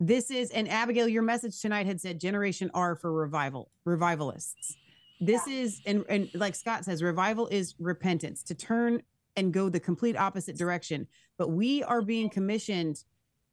This 0.02 0.30
is, 0.32 0.52
and 0.52 0.70
Abigail, 0.70 1.08
your 1.08 1.24
message 1.24 1.60
tonight 1.60 1.86
had 1.86 2.00
said 2.00 2.20
Generation 2.22 2.70
R 2.74 2.96
for 2.96 3.12
revival, 3.12 3.72
revivalists. 3.86 4.78
This 5.20 5.48
is, 5.48 5.82
and, 5.86 6.06
and 6.08 6.30
like 6.34 6.56
Scott 6.56 6.86
says, 6.86 7.04
revival 7.04 7.48
is 7.48 7.76
repentance 7.80 8.42
to 8.44 8.56
turn 8.56 9.02
and 9.36 9.54
go 9.54 9.70
the 9.70 9.80
complete 9.80 10.18
opposite 10.18 10.58
direction. 10.58 11.08
But 11.38 11.50
we 11.50 11.84
are 11.84 12.02
being 12.02 12.30
commissioned. 12.30 13.04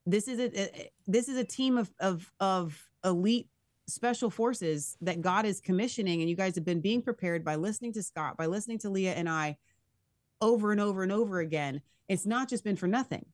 This 0.07 0.29
is 0.29 0.39
a, 0.39 0.61
a- 0.61 0.91
this 1.07 1.29
is 1.29 1.37
a 1.37 1.45
team 1.45 1.77
of 1.77 1.91
of 2.01 2.33
of 2.41 2.89
elite 3.05 3.49
special 3.89 4.31
forces 4.31 4.97
that 5.01 5.21
God 5.21 5.45
is 5.47 5.61
commissioning, 5.61 6.21
and 6.21 6.31
you 6.31 6.37
guys 6.37 6.55
have 6.55 6.65
been 6.65 6.81
being 6.81 7.03
prepared 7.03 7.45
by 7.45 7.57
listening 7.57 7.93
to 7.95 8.03
Scott, 8.03 8.37
by 8.37 8.47
listening 8.47 8.79
to 8.81 8.91
Leah 8.91 9.15
and 9.15 9.29
I 9.29 9.57
over 10.41 10.73
and 10.73 10.81
over 10.81 11.03
and 11.03 11.13
over 11.13 11.41
again. 11.41 11.81
It's 12.09 12.27
not 12.27 12.49
just 12.49 12.63
been 12.65 12.77
for 12.77 12.87
nothing. 12.87 13.27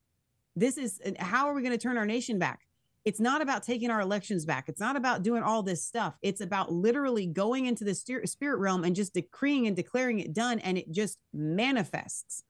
This 0.57 0.79
is 0.79 1.01
how 1.19 1.49
are 1.49 1.55
we 1.55 1.63
going 1.63 1.73
to 1.73 1.83
turn 1.83 1.99
our 1.99 2.07
nation 2.07 2.39
back? 2.39 2.61
It's 3.05 3.21
not 3.21 3.43
about 3.43 3.65
taking 3.65 3.91
our 3.91 4.01
elections 4.01 4.45
back. 4.45 4.69
It's 4.69 4.81
not 4.81 4.97
about 4.97 5.23
doing 5.23 5.43
all 5.43 5.63
this 5.63 5.85
stuff. 5.85 6.17
It's 6.23 6.41
about 6.41 6.73
literally 6.73 7.27
going 7.27 7.67
into 7.67 7.85
the 7.85 7.95
spirit 7.95 8.59
realm 8.59 8.85
and 8.85 8.95
just 8.95 9.15
decreeing 9.15 9.67
and 9.67 9.75
declaring 9.75 10.21
it 10.21 10.33
done, 10.33 10.61
and 10.61 10.79
it 10.79 10.91
just 10.91 11.19
manifests. 11.33 12.45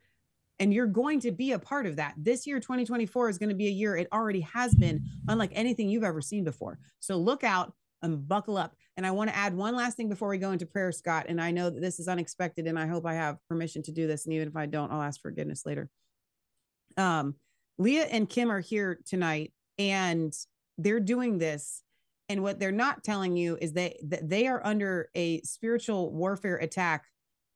And 0.59 0.73
you're 0.73 0.87
going 0.87 1.21
to 1.21 1.33
be 1.33 1.53
a 1.53 1.59
part 1.59 1.87
of 1.87 1.97
that. 1.97 2.15
This 2.17 2.47
year, 2.47 2.61
2024, 2.61 3.31
is 3.31 3.39
going 3.39 3.49
to 3.49 3.55
be 3.55 3.67
a 3.67 3.71
year, 3.71 3.97
it 3.97 4.09
already 4.13 4.41
has 4.41 4.75
been, 4.75 5.05
unlike 5.27 5.51
anything 5.55 5.89
you've 5.89 6.05
ever 6.05 6.21
seen 6.21 6.45
before. 6.45 6.79
So 7.01 7.17
look 7.17 7.43
out 7.43 7.73
and 8.03 8.29
buckle 8.29 8.57
up. 8.59 8.75
And 8.97 9.07
I 9.07 9.11
want 9.11 9.31
to 9.31 9.37
add 9.37 9.55
one 9.55 9.75
last 9.75 9.97
thing 9.97 10.09
before 10.09 10.29
we 10.29 10.39
go 10.39 10.53
into 10.53 10.67
prayer, 10.67 10.93
Scott. 10.93 11.27
And 11.29 11.41
I 11.41 11.51
know 11.51 11.71
that 11.71 11.81
this 11.81 11.99
is 11.99 12.09
unexpected, 12.09 12.67
and 12.67 12.79
I 12.79 12.87
hope 12.87 13.07
I 13.07 13.15
have 13.15 13.39
permission 13.49 13.83
to 13.85 13.93
do 13.93 14.07
this. 14.07 14.27
And 14.27 14.35
even 14.35 14.49
if 14.49 14.57
I 14.57 14.67
don't, 14.67 14.93
I'll 14.93 15.03
ask 15.03 15.21
forgiveness 15.21 15.65
later. 15.65 15.89
Um, 16.97 17.37
Leah 17.79 18.05
and 18.05 18.29
Kim 18.29 18.51
are 18.51 18.61
here 18.61 18.99
tonight, 19.07 19.53
and 19.79 20.35
they're 20.79 21.01
doing 21.01 21.39
this. 21.39 21.83
And 22.29 22.43
what 22.43 22.59
they're 22.59 22.73
not 22.73 23.05
telling 23.05 23.37
you 23.37 23.59
is 23.61 23.73
that, 23.75 23.95
that 24.05 24.29
they 24.29 24.47
are 24.47 24.65
under 24.65 25.11
a 25.15 25.41
spiritual 25.43 26.13
warfare 26.13 26.57
attack 26.57 27.05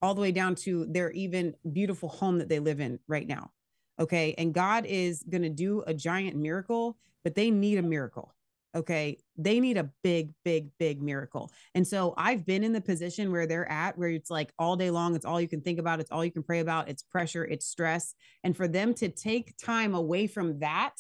all 0.03 0.15
the 0.15 0.21
way 0.21 0.33
down 0.33 0.55
to 0.55 0.87
their 0.87 1.11
even 1.13 1.55
beautiful 1.73 2.09
home 2.09 2.39
that 2.39 2.49
they 2.49 2.59
live 2.59 2.81
in 2.81 2.99
right 3.09 3.27
now. 3.27 3.51
Okay. 3.99 4.35
And 4.37 4.53
God 4.53 4.85
is 4.87 5.25
going 5.29 5.43
to 5.43 5.49
do 5.49 5.83
a 5.87 5.95
giant 5.95 6.37
miracle, 6.37 6.99
but 7.25 7.35
they 7.35 7.51
need 7.51 7.79
a 7.79 7.83
miracle. 7.83 8.35
Okay. 8.75 9.19
They 9.39 9.59
need 9.59 9.79
a 9.79 9.91
big, 10.03 10.35
big, 10.45 10.69
big 10.79 11.01
miracle. 11.01 11.51
And 11.75 11.89
so 11.89 12.13
I've 12.19 12.45
been 12.45 12.63
in 12.63 12.75
the 12.75 12.81
position 12.81 13.33
where 13.33 13.47
they're 13.47 13.71
at, 13.71 13.97
where 13.97 14.11
it's 14.11 14.31
like 14.31 14.53
all 14.59 14.77
day 14.77 14.91
long, 14.91 15.17
it's 15.17 15.25
all 15.25 15.41
you 15.41 15.49
can 15.49 15.63
think 15.63 15.79
about, 15.79 16.01
it's 16.01 16.11
all 16.11 16.25
you 16.25 16.31
can 16.31 16.43
pray 16.43 16.61
about, 16.61 16.91
it's 16.91 17.03
pressure, 17.03 17.45
it's 17.47 17.65
stress. 17.65 18.15
And 18.45 18.55
for 18.55 18.69
them 18.69 18.93
to 18.95 19.09
take 19.09 19.57
time 19.57 19.95
away 19.95 20.27
from 20.27 20.59
that 20.59 20.97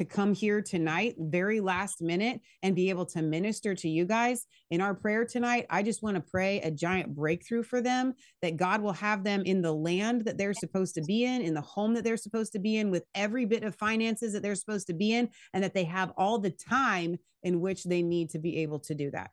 to 0.00 0.06
come 0.06 0.32
here 0.32 0.62
tonight, 0.62 1.14
very 1.18 1.60
last 1.60 2.00
minute, 2.00 2.40
and 2.62 2.74
be 2.74 2.88
able 2.88 3.04
to 3.04 3.20
minister 3.20 3.74
to 3.74 3.86
you 3.86 4.06
guys 4.06 4.46
in 4.70 4.80
our 4.80 4.94
prayer 4.94 5.26
tonight, 5.26 5.66
I 5.68 5.82
just 5.82 6.02
want 6.02 6.14
to 6.14 6.22
pray 6.22 6.58
a 6.62 6.70
giant 6.70 7.14
breakthrough 7.14 7.62
for 7.62 7.82
them 7.82 8.14
that 8.40 8.56
God 8.56 8.80
will 8.80 8.94
have 8.94 9.24
them 9.24 9.42
in 9.44 9.60
the 9.60 9.74
land 9.74 10.24
that 10.24 10.38
they're 10.38 10.54
supposed 10.54 10.94
to 10.94 11.02
be 11.02 11.24
in, 11.24 11.42
in 11.42 11.52
the 11.52 11.60
home 11.60 11.92
that 11.92 12.02
they're 12.02 12.16
supposed 12.16 12.54
to 12.54 12.58
be 12.58 12.78
in, 12.78 12.90
with 12.90 13.04
every 13.14 13.44
bit 13.44 13.62
of 13.62 13.74
finances 13.74 14.32
that 14.32 14.42
they're 14.42 14.54
supposed 14.54 14.86
to 14.86 14.94
be 14.94 15.12
in, 15.12 15.28
and 15.52 15.62
that 15.62 15.74
they 15.74 15.84
have 15.84 16.14
all 16.16 16.38
the 16.38 16.50
time 16.50 17.18
in 17.42 17.60
which 17.60 17.84
they 17.84 18.00
need 18.00 18.30
to 18.30 18.38
be 18.38 18.56
able 18.60 18.78
to 18.78 18.94
do 18.94 19.10
that. 19.10 19.32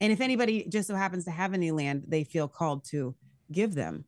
And 0.00 0.12
if 0.12 0.20
anybody 0.20 0.68
just 0.68 0.86
so 0.86 0.94
happens 0.94 1.24
to 1.24 1.32
have 1.32 1.54
any 1.54 1.72
land 1.72 2.04
they 2.06 2.22
feel 2.22 2.46
called 2.46 2.84
to 2.90 3.16
give 3.50 3.74
them, 3.74 4.04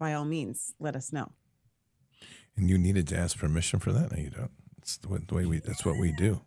by 0.00 0.14
all 0.14 0.24
means, 0.24 0.74
let 0.80 0.96
us 0.96 1.12
know. 1.12 1.30
And 2.60 2.68
you 2.68 2.76
needed 2.76 3.08
to 3.08 3.16
ask 3.16 3.38
permission 3.38 3.78
for 3.80 3.90
that? 3.90 4.12
No, 4.12 4.18
you 4.22 4.28
don't. 4.28 4.50
It's 4.82 4.98
the 4.98 5.08
way, 5.08 5.20
the 5.26 5.34
way 5.34 5.46
we. 5.46 5.60
That's 5.60 5.82
what 5.86 5.98
we 5.98 6.12
do. 6.12 6.42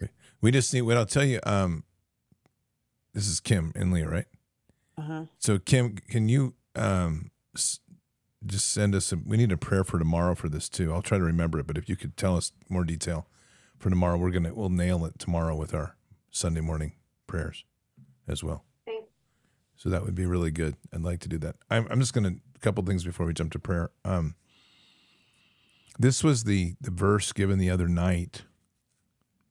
We, 0.00 0.08
we 0.40 0.50
just 0.50 0.74
need. 0.74 0.82
What 0.82 0.96
I'll 0.96 1.06
tell 1.06 1.24
you. 1.24 1.38
Um, 1.44 1.84
this 3.12 3.28
is 3.28 3.38
Kim 3.38 3.72
and 3.76 3.92
Leah, 3.92 4.08
right? 4.08 4.24
Uh-huh. 4.98 5.26
So 5.38 5.60
Kim, 5.60 5.94
can 6.08 6.28
you 6.28 6.54
um 6.74 7.30
s- 7.54 7.78
just 8.44 8.72
send 8.72 8.96
us? 8.96 9.12
A, 9.12 9.16
we 9.16 9.36
need 9.36 9.52
a 9.52 9.56
prayer 9.56 9.84
for 9.84 10.00
tomorrow 10.00 10.34
for 10.34 10.48
this 10.48 10.68
too. 10.68 10.92
I'll 10.92 11.02
try 11.02 11.18
to 11.18 11.24
remember 11.24 11.60
it, 11.60 11.68
but 11.68 11.78
if 11.78 11.88
you 11.88 11.94
could 11.94 12.16
tell 12.16 12.36
us 12.36 12.50
more 12.68 12.82
detail 12.82 13.28
for 13.78 13.90
tomorrow, 13.90 14.16
we're 14.18 14.32
gonna 14.32 14.52
we'll 14.52 14.70
nail 14.70 15.04
it 15.04 15.20
tomorrow 15.20 15.54
with 15.54 15.72
our 15.72 15.94
Sunday 16.32 16.62
morning 16.62 16.94
prayers 17.28 17.64
as 18.26 18.42
well. 18.42 18.64
Thank- 18.86 19.04
So 19.76 19.88
that 19.88 20.04
would 20.04 20.16
be 20.16 20.26
really 20.26 20.50
good. 20.50 20.74
I'd 20.92 21.02
like 21.02 21.20
to 21.20 21.28
do 21.28 21.38
that. 21.38 21.54
I'm, 21.70 21.86
I'm 21.90 22.00
just 22.00 22.12
gonna 22.12 22.34
a 22.56 22.58
couple 22.58 22.82
things 22.84 23.04
before 23.04 23.24
we 23.24 23.32
jump 23.34 23.52
to 23.52 23.60
prayer. 23.60 23.92
Um, 24.04 24.34
this 25.98 26.24
was 26.24 26.44
the 26.44 26.74
the 26.80 26.90
verse 26.90 27.32
given 27.32 27.58
the 27.58 27.70
other 27.70 27.88
night, 27.88 28.42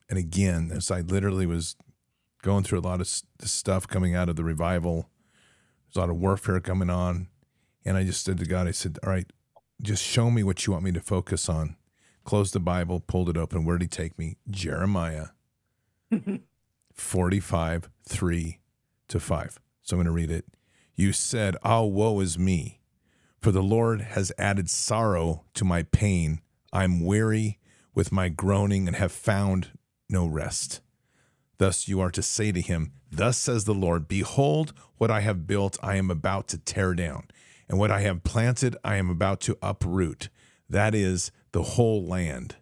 and 0.10 0.18
again, 0.20 0.72
as 0.74 0.92
I 0.92 1.02
literally 1.02 1.46
was 1.46 1.76
going 2.42 2.64
through 2.64 2.80
a 2.80 2.82
lot 2.82 3.00
of 3.00 3.08
stuff 3.08 3.88
coming 3.88 4.16
out 4.16 4.30
of 4.30 4.36
the 4.36 4.44
revival. 4.44 5.10
There's 5.88 5.96
a 5.98 6.00
lot 6.02 6.10
of 6.10 6.18
warfare 6.18 6.60
coming 6.60 6.90
on, 6.90 7.28
and 7.86 7.96
I 7.98 8.04
just 8.04 8.24
said 8.24 8.38
to 8.40 8.46
God, 8.46 8.68
I 8.68 8.72
said, 8.72 9.00
"All 9.04 9.10
right, 9.10 9.32
just 9.82 10.04
show 10.04 10.30
me 10.30 10.44
what 10.44 10.66
you 10.66 10.74
want 10.74 10.86
me 10.86 10.92
to 10.92 11.00
focus 11.02 11.48
on." 11.50 11.78
Closed 12.26 12.54
the 12.54 12.60
Bible, 12.60 13.02
pulled 13.02 13.30
it 13.30 13.38
open. 13.38 13.66
Where 13.66 13.78
did 13.78 13.86
He 13.86 13.90
take 13.90 14.18
me? 14.18 14.38
Jeremiah 14.50 15.28
45, 16.94 17.90
3 18.08 18.60
to 19.10 19.20
5. 19.20 19.60
So 19.82 19.96
I'm 19.96 19.98
going 19.98 20.06
to 20.06 20.12
read 20.12 20.32
it. 20.32 20.46
You 20.96 21.12
said, 21.12 21.58
Ah, 21.64 21.82
woe 21.82 22.20
is 22.22 22.40
me, 22.40 22.80
for 23.44 23.52
the 23.52 23.62
Lord 23.62 24.00
has 24.00 24.32
added 24.38 24.70
sorrow 24.70 25.44
to 25.56 25.66
my 25.66 25.84
pain. 25.84 26.40
I'm 26.72 27.04
weary 27.04 27.60
with 27.94 28.10
my 28.10 28.30
groaning 28.30 28.88
and 28.88 28.96
have 28.96 29.12
found 29.12 29.78
no 30.10 30.26
rest. 30.26 30.80
Thus 31.58 31.90
you 31.90 32.00
are 32.00 32.10
to 32.12 32.22
say 32.22 32.54
to 32.54 32.62
him, 32.62 32.94
Thus 33.12 33.38
says 33.38 33.66
the 33.66 33.74
Lord, 33.74 34.08
Behold, 34.08 34.72
what 34.98 35.12
I 35.12 35.20
have 35.20 35.46
built, 35.46 35.78
I 35.84 35.98
am 35.98 36.10
about 36.10 36.48
to 36.50 36.58
tear 36.58 36.94
down, 36.94 37.28
and 37.68 37.78
what 37.78 37.92
I 37.92 38.00
have 38.00 38.24
planted, 38.24 38.78
I 38.82 38.96
am 38.96 39.10
about 39.10 39.42
to 39.42 39.58
uproot. 39.62 40.30
That 40.70 40.96
is 40.96 41.30
the 41.52 41.64
whole 41.64 42.08
land. 42.08 42.56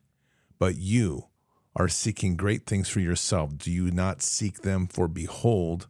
But 0.58 0.78
you 0.78 1.26
are 1.76 1.90
seeking 1.90 2.36
great 2.36 2.66
things 2.66 2.90
for 2.90 3.02
yourself. 3.02 3.56
Do 3.56 3.72
you 3.72 3.92
not 3.92 4.24
seek 4.24 4.64
them? 4.64 4.88
For 4.88 5.08
behold, 5.08 5.88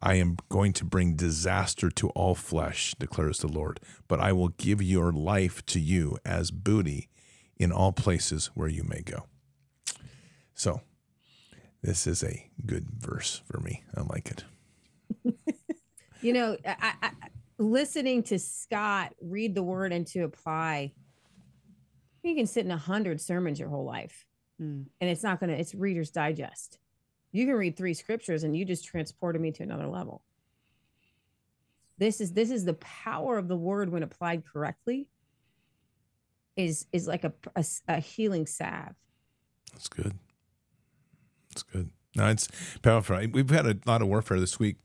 I 0.00 0.14
am 0.14 0.36
going 0.48 0.72
to 0.74 0.84
bring 0.84 1.14
disaster 1.16 1.90
to 1.90 2.08
all 2.10 2.34
flesh, 2.34 2.94
declares 2.98 3.38
the 3.38 3.48
Lord. 3.48 3.80
But 4.06 4.20
I 4.20 4.32
will 4.32 4.48
give 4.48 4.80
your 4.82 5.12
life 5.12 5.64
to 5.66 5.80
you 5.80 6.18
as 6.24 6.50
booty 6.50 7.08
in 7.56 7.72
all 7.72 7.92
places 7.92 8.46
where 8.54 8.68
you 8.68 8.84
may 8.84 9.02
go. 9.02 9.26
So, 10.54 10.80
this 11.82 12.06
is 12.06 12.22
a 12.24 12.48
good 12.66 12.86
verse 12.98 13.42
for 13.50 13.60
me. 13.60 13.84
I 13.96 14.02
like 14.02 14.30
it. 14.30 14.44
You 16.20 16.32
know, 16.32 16.56
I, 16.66 16.74
I, 16.80 16.94
I- 17.02 17.10
listening 17.60 18.24
to 18.24 18.40
Scott 18.40 19.14
read 19.20 19.54
the 19.54 19.62
word 19.62 19.92
and 19.92 20.04
to 20.08 20.24
apply, 20.24 20.92
you 22.24 22.34
can 22.34 22.46
sit 22.48 22.64
in 22.64 22.72
a 22.72 22.76
hundred 22.76 23.20
sermons 23.20 23.60
your 23.60 23.68
whole 23.68 23.84
life, 23.84 24.26
Mm. 24.60 24.86
and 25.00 25.08
it's 25.08 25.22
not 25.22 25.38
gonna. 25.38 25.52
It's 25.52 25.76
Reader's 25.76 26.10
Digest. 26.10 26.78
You 27.32 27.46
can 27.46 27.54
read 27.54 27.76
three 27.76 27.94
scriptures, 27.94 28.44
and 28.44 28.56
you 28.56 28.64
just 28.64 28.84
transported 28.84 29.40
me 29.40 29.52
to 29.52 29.62
another 29.62 29.86
level. 29.86 30.22
This 31.98 32.20
is 32.20 32.32
this 32.32 32.50
is 32.50 32.64
the 32.64 32.74
power 32.74 33.38
of 33.38 33.48
the 33.48 33.56
word 33.56 33.90
when 33.90 34.02
applied 34.02 34.44
correctly. 34.46 35.08
Is 36.56 36.86
is 36.92 37.06
like 37.06 37.24
a 37.24 37.32
a, 37.54 37.64
a 37.88 38.00
healing 38.00 38.46
salve. 38.46 38.94
That's 39.72 39.88
good. 39.88 40.14
That's 41.50 41.62
good. 41.62 41.90
No, 42.16 42.28
it's 42.28 42.48
powerful. 42.82 43.20
We've 43.32 43.50
had 43.50 43.66
a 43.66 43.76
lot 43.86 44.02
of 44.02 44.08
warfare 44.08 44.40
this 44.40 44.58
week. 44.58 44.76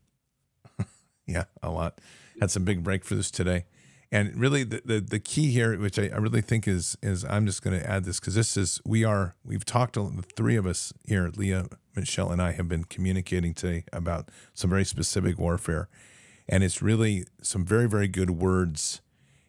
yeah, 1.27 1.45
a 1.61 1.69
lot. 1.69 1.99
Had 2.39 2.51
some 2.51 2.63
big 2.63 2.83
breakthroughs 2.83 3.31
today. 3.31 3.65
And 4.13 4.39
really, 4.39 4.63
the, 4.63 4.79
the, 4.85 4.99
the 5.01 5.19
key 5.19 5.49
here, 5.49 5.75
which 5.75 5.97
I, 5.97 6.03
I 6.03 6.17
really 6.17 6.41
think 6.41 6.67
is 6.67 6.95
is 7.01 7.25
I'm 7.25 7.47
just 7.47 7.63
going 7.63 7.79
to 7.79 7.89
add 7.89 8.03
this 8.05 8.19
because 8.19 8.35
this 8.35 8.55
is 8.55 8.79
we 8.85 9.03
are 9.03 9.33
we've 9.43 9.65
talked 9.65 9.95
to, 9.95 10.07
the 10.07 10.21
three 10.21 10.55
of 10.55 10.67
us 10.67 10.93
here, 11.03 11.31
Leah, 11.35 11.65
Michelle, 11.95 12.31
and 12.31 12.39
I 12.39 12.51
have 12.51 12.69
been 12.69 12.83
communicating 12.83 13.55
today 13.55 13.85
about 13.91 14.29
some 14.53 14.69
very 14.69 14.85
specific 14.85 15.39
warfare, 15.39 15.89
and 16.47 16.63
it's 16.63 16.79
really 16.79 17.25
some 17.41 17.65
very 17.65 17.89
very 17.89 18.07
good 18.07 18.29
words. 18.29 19.01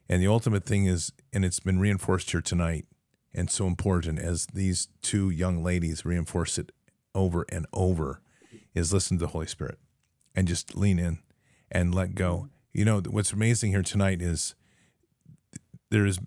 And 0.09 0.23
the 0.23 0.29
ultimate 0.29 0.65
thing 0.65 0.87
is, 0.87 1.13
and 1.31 1.45
it's 1.45 1.61
been 1.61 1.79
reinforced 1.79 2.31
here 2.31 2.41
tonight, 2.41 2.87
and 3.35 3.51
so 3.51 3.67
important 3.67 4.19
as 4.19 4.47
these 4.47 4.89
two 5.03 5.29
young 5.29 5.63
ladies 5.63 6.07
reinforce 6.07 6.57
it 6.57 6.73
over 7.15 7.45
and 7.51 7.67
over, 7.75 8.23
is 8.75 8.95
listen 8.95 9.19
to 9.19 9.27
the 9.27 9.33
Holy 9.33 9.47
Spirit, 9.47 9.79
and 10.35 10.49
just 10.49 10.75
lean 10.75 10.99
in, 10.99 11.19
and 11.71 11.95
let 11.95 12.15
go 12.15 12.49
you 12.75 12.85
know 12.85 13.01
what's 13.09 13.33
amazing 13.33 13.71
here 13.71 13.83
tonight 13.83 14.21
is 14.21 14.55
there's 15.91 16.19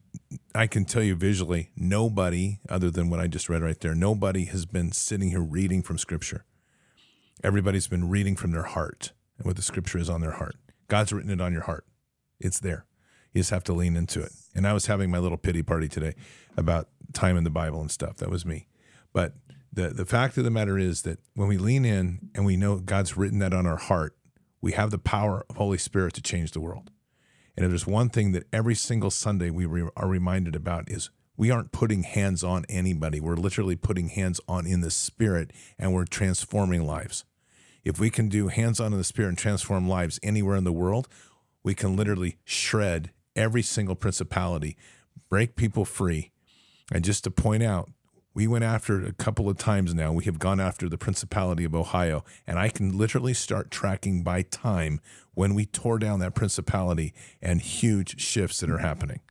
I 0.56 0.66
can 0.66 0.86
tell 0.86 1.04
you 1.04 1.14
visually 1.16 1.72
nobody 1.76 2.60
other 2.70 2.90
than 2.90 3.10
what 3.10 3.20
I 3.20 3.28
just 3.28 3.50
read 3.50 3.62
right 3.62 3.80
there 3.80 3.94
nobody 3.94 4.46
has 4.46 4.66
been 4.66 4.92
sitting 4.94 5.30
here 5.30 5.42
reading 5.42 5.84
from 5.84 5.98
scripture. 5.98 6.46
Everybody's 7.44 7.88
been 7.88 8.10
reading 8.10 8.36
from 8.36 8.52
their 8.52 8.64
heart 8.64 9.12
and 9.38 9.46
what 9.46 9.58
the 9.58 9.62
scripture 9.62 10.00
is 10.00 10.10
on 10.10 10.22
their 10.22 10.32
heart. 10.32 10.56
God's 10.88 11.14
written 11.14 11.30
it 11.30 11.42
on 11.42 11.54
your 11.54 11.64
heart. 11.64 11.86
It's 12.40 12.60
there. 12.60 12.86
You 13.34 13.42
just 13.42 13.52
have 13.52 13.66
to 13.66 13.74
lean 13.74 13.96
into 13.96 14.22
it. 14.22 14.32
And 14.56 14.66
I 14.66 14.74
was 14.74 14.88
having 14.88 15.12
my 15.12 15.20
little 15.20 15.38
pity 15.38 15.62
party 15.62 15.88
today 15.88 16.16
about 16.56 16.88
time 17.14 17.38
in 17.38 17.44
the 17.44 17.52
Bible 17.52 17.82
and 17.82 17.92
stuff. 17.92 18.18
That 18.18 18.32
was 18.32 18.46
me. 18.46 18.68
But 19.14 19.34
the 19.72 19.90
the 19.90 20.06
fact 20.06 20.38
of 20.38 20.46
the 20.46 20.50
matter 20.50 20.78
is 20.78 21.02
that 21.02 21.20
when 21.36 21.50
we 21.50 21.58
lean 21.58 21.84
in 21.84 22.32
and 22.34 22.46
we 22.46 22.56
know 22.56 22.78
God's 22.78 23.18
written 23.18 23.40
that 23.40 23.54
on 23.54 23.68
our 23.68 23.78
heart 23.78 24.17
we 24.68 24.74
have 24.74 24.92
the 24.92 24.98
power 24.98 25.46
of 25.50 25.56
Holy 25.56 25.78
Spirit 25.78 26.14
to 26.16 26.22
change 26.22 26.52
the 26.52 26.60
world. 26.60 26.92
And 27.56 27.64
if 27.64 27.72
there's 27.72 27.88
one 27.88 28.10
thing 28.10 28.34
that 28.34 28.48
every 28.52 28.76
single 28.76 29.10
Sunday 29.10 29.50
we 29.50 29.66
re- 29.66 29.90
are 29.96 30.10
reminded 30.10 30.58
about 30.58 30.92
is 30.92 31.10
we 31.38 31.50
aren't 31.50 31.72
putting 31.72 32.04
hands 32.04 32.44
on 32.44 32.66
anybody. 32.68 33.22
We're 33.22 33.38
literally 33.38 33.78
putting 33.78 34.10
hands 34.10 34.42
on 34.46 34.68
in 34.68 34.82
the 34.82 34.92
spirit 34.92 35.52
and 35.80 35.94
we're 35.94 36.04
transforming 36.04 36.86
lives. 36.86 37.24
If 37.86 37.98
we 37.98 38.10
can 38.10 38.28
do 38.28 38.50
hands 38.50 38.82
on 38.82 38.92
in 38.92 38.98
the 38.98 39.06
spirit 39.06 39.30
and 39.30 39.38
transform 39.38 39.88
lives 39.88 40.20
anywhere 40.22 40.58
in 40.58 40.66
the 40.66 40.74
world, 40.74 41.08
we 41.64 41.74
can 41.74 41.96
literally 41.96 42.36
shred 42.44 43.12
every 43.38 43.62
single 43.62 43.96
principality, 43.96 44.76
break 45.30 45.56
people 45.56 45.86
free. 45.86 46.34
And 46.92 47.06
just 47.06 47.24
to 47.24 47.32
point 47.32 47.64
out, 47.64 47.90
we 48.38 48.46
went 48.46 48.64
after 48.64 49.02
it 49.02 49.10
a 49.10 49.14
couple 49.14 49.50
of 49.50 49.58
times 49.58 49.96
now. 49.96 50.12
We 50.12 50.26
have 50.26 50.38
gone 50.38 50.60
after 50.60 50.88
the 50.88 50.96
Principality 50.96 51.64
of 51.64 51.74
Ohio, 51.74 52.24
and 52.46 52.60
I 52.60 52.70
can 52.70 52.96
literally 52.96 53.34
start 53.34 53.72
tracking 53.72 54.22
by 54.22 54.44
time 54.44 55.02
when 55.34 55.56
we 55.56 55.66
tore 55.66 55.98
down 55.98 56.20
that 56.20 56.36
principality 56.36 57.16
and 57.42 57.60
huge 57.60 58.22
shifts 58.22 58.60
that 58.60 58.70
are 58.70 58.78
happening. 58.78 59.22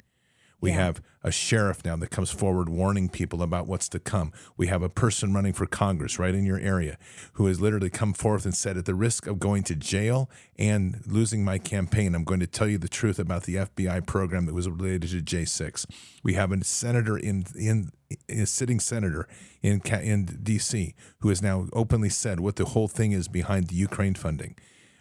We 0.60 0.70
Yeah. 0.70 0.76
have 0.86 1.02
a 1.22 1.30
sheriff 1.30 1.84
now 1.84 1.96
that 1.96 2.10
comes 2.10 2.30
forward 2.30 2.68
warning 2.68 3.08
people 3.08 3.42
about 3.42 3.66
what's 3.66 3.88
to 3.90 3.98
come. 3.98 4.32
We 4.56 4.68
have 4.68 4.82
a 4.82 4.88
person 4.88 5.34
running 5.34 5.52
for 5.52 5.66
Congress 5.66 6.18
right 6.18 6.34
in 6.34 6.46
your 6.46 6.58
area 6.58 6.96
who 7.34 7.46
has 7.46 7.60
literally 7.60 7.90
come 7.90 8.12
forth 8.14 8.44
and 8.44 8.54
said, 8.54 8.76
at 8.76 8.84
the 8.86 8.94
risk 8.94 9.26
of 9.26 9.38
going 9.38 9.64
to 9.64 9.74
jail 9.76 10.30
and 10.58 11.02
losing 11.06 11.44
my 11.44 11.58
campaign, 11.58 12.14
I'm 12.14 12.24
going 12.24 12.40
to 12.40 12.46
tell 12.46 12.68
you 12.68 12.78
the 12.78 12.88
truth 12.88 13.18
about 13.18 13.42
the 13.44 13.56
FBI 13.56 14.00
program 14.06 14.46
that 14.46 14.54
was 14.54 14.68
related 14.68 15.02
to 15.10 15.20
J6. 15.20 15.84
We 16.22 16.34
have 16.34 16.52
a 16.52 16.64
senator 16.64 17.18
in 17.18 17.44
in 17.54 17.90
a 18.28 18.46
sitting 18.46 18.80
senator 18.80 19.28
in 19.62 19.80
in 20.02 20.26
DC 20.26 20.94
who 21.18 21.28
has 21.28 21.42
now 21.42 21.66
openly 21.72 22.08
said 22.08 22.40
what 22.40 22.56
the 22.56 22.66
whole 22.66 22.88
thing 22.88 23.12
is 23.12 23.28
behind 23.28 23.66
the 23.68 23.74
Ukraine 23.74 24.14
funding. 24.14 24.54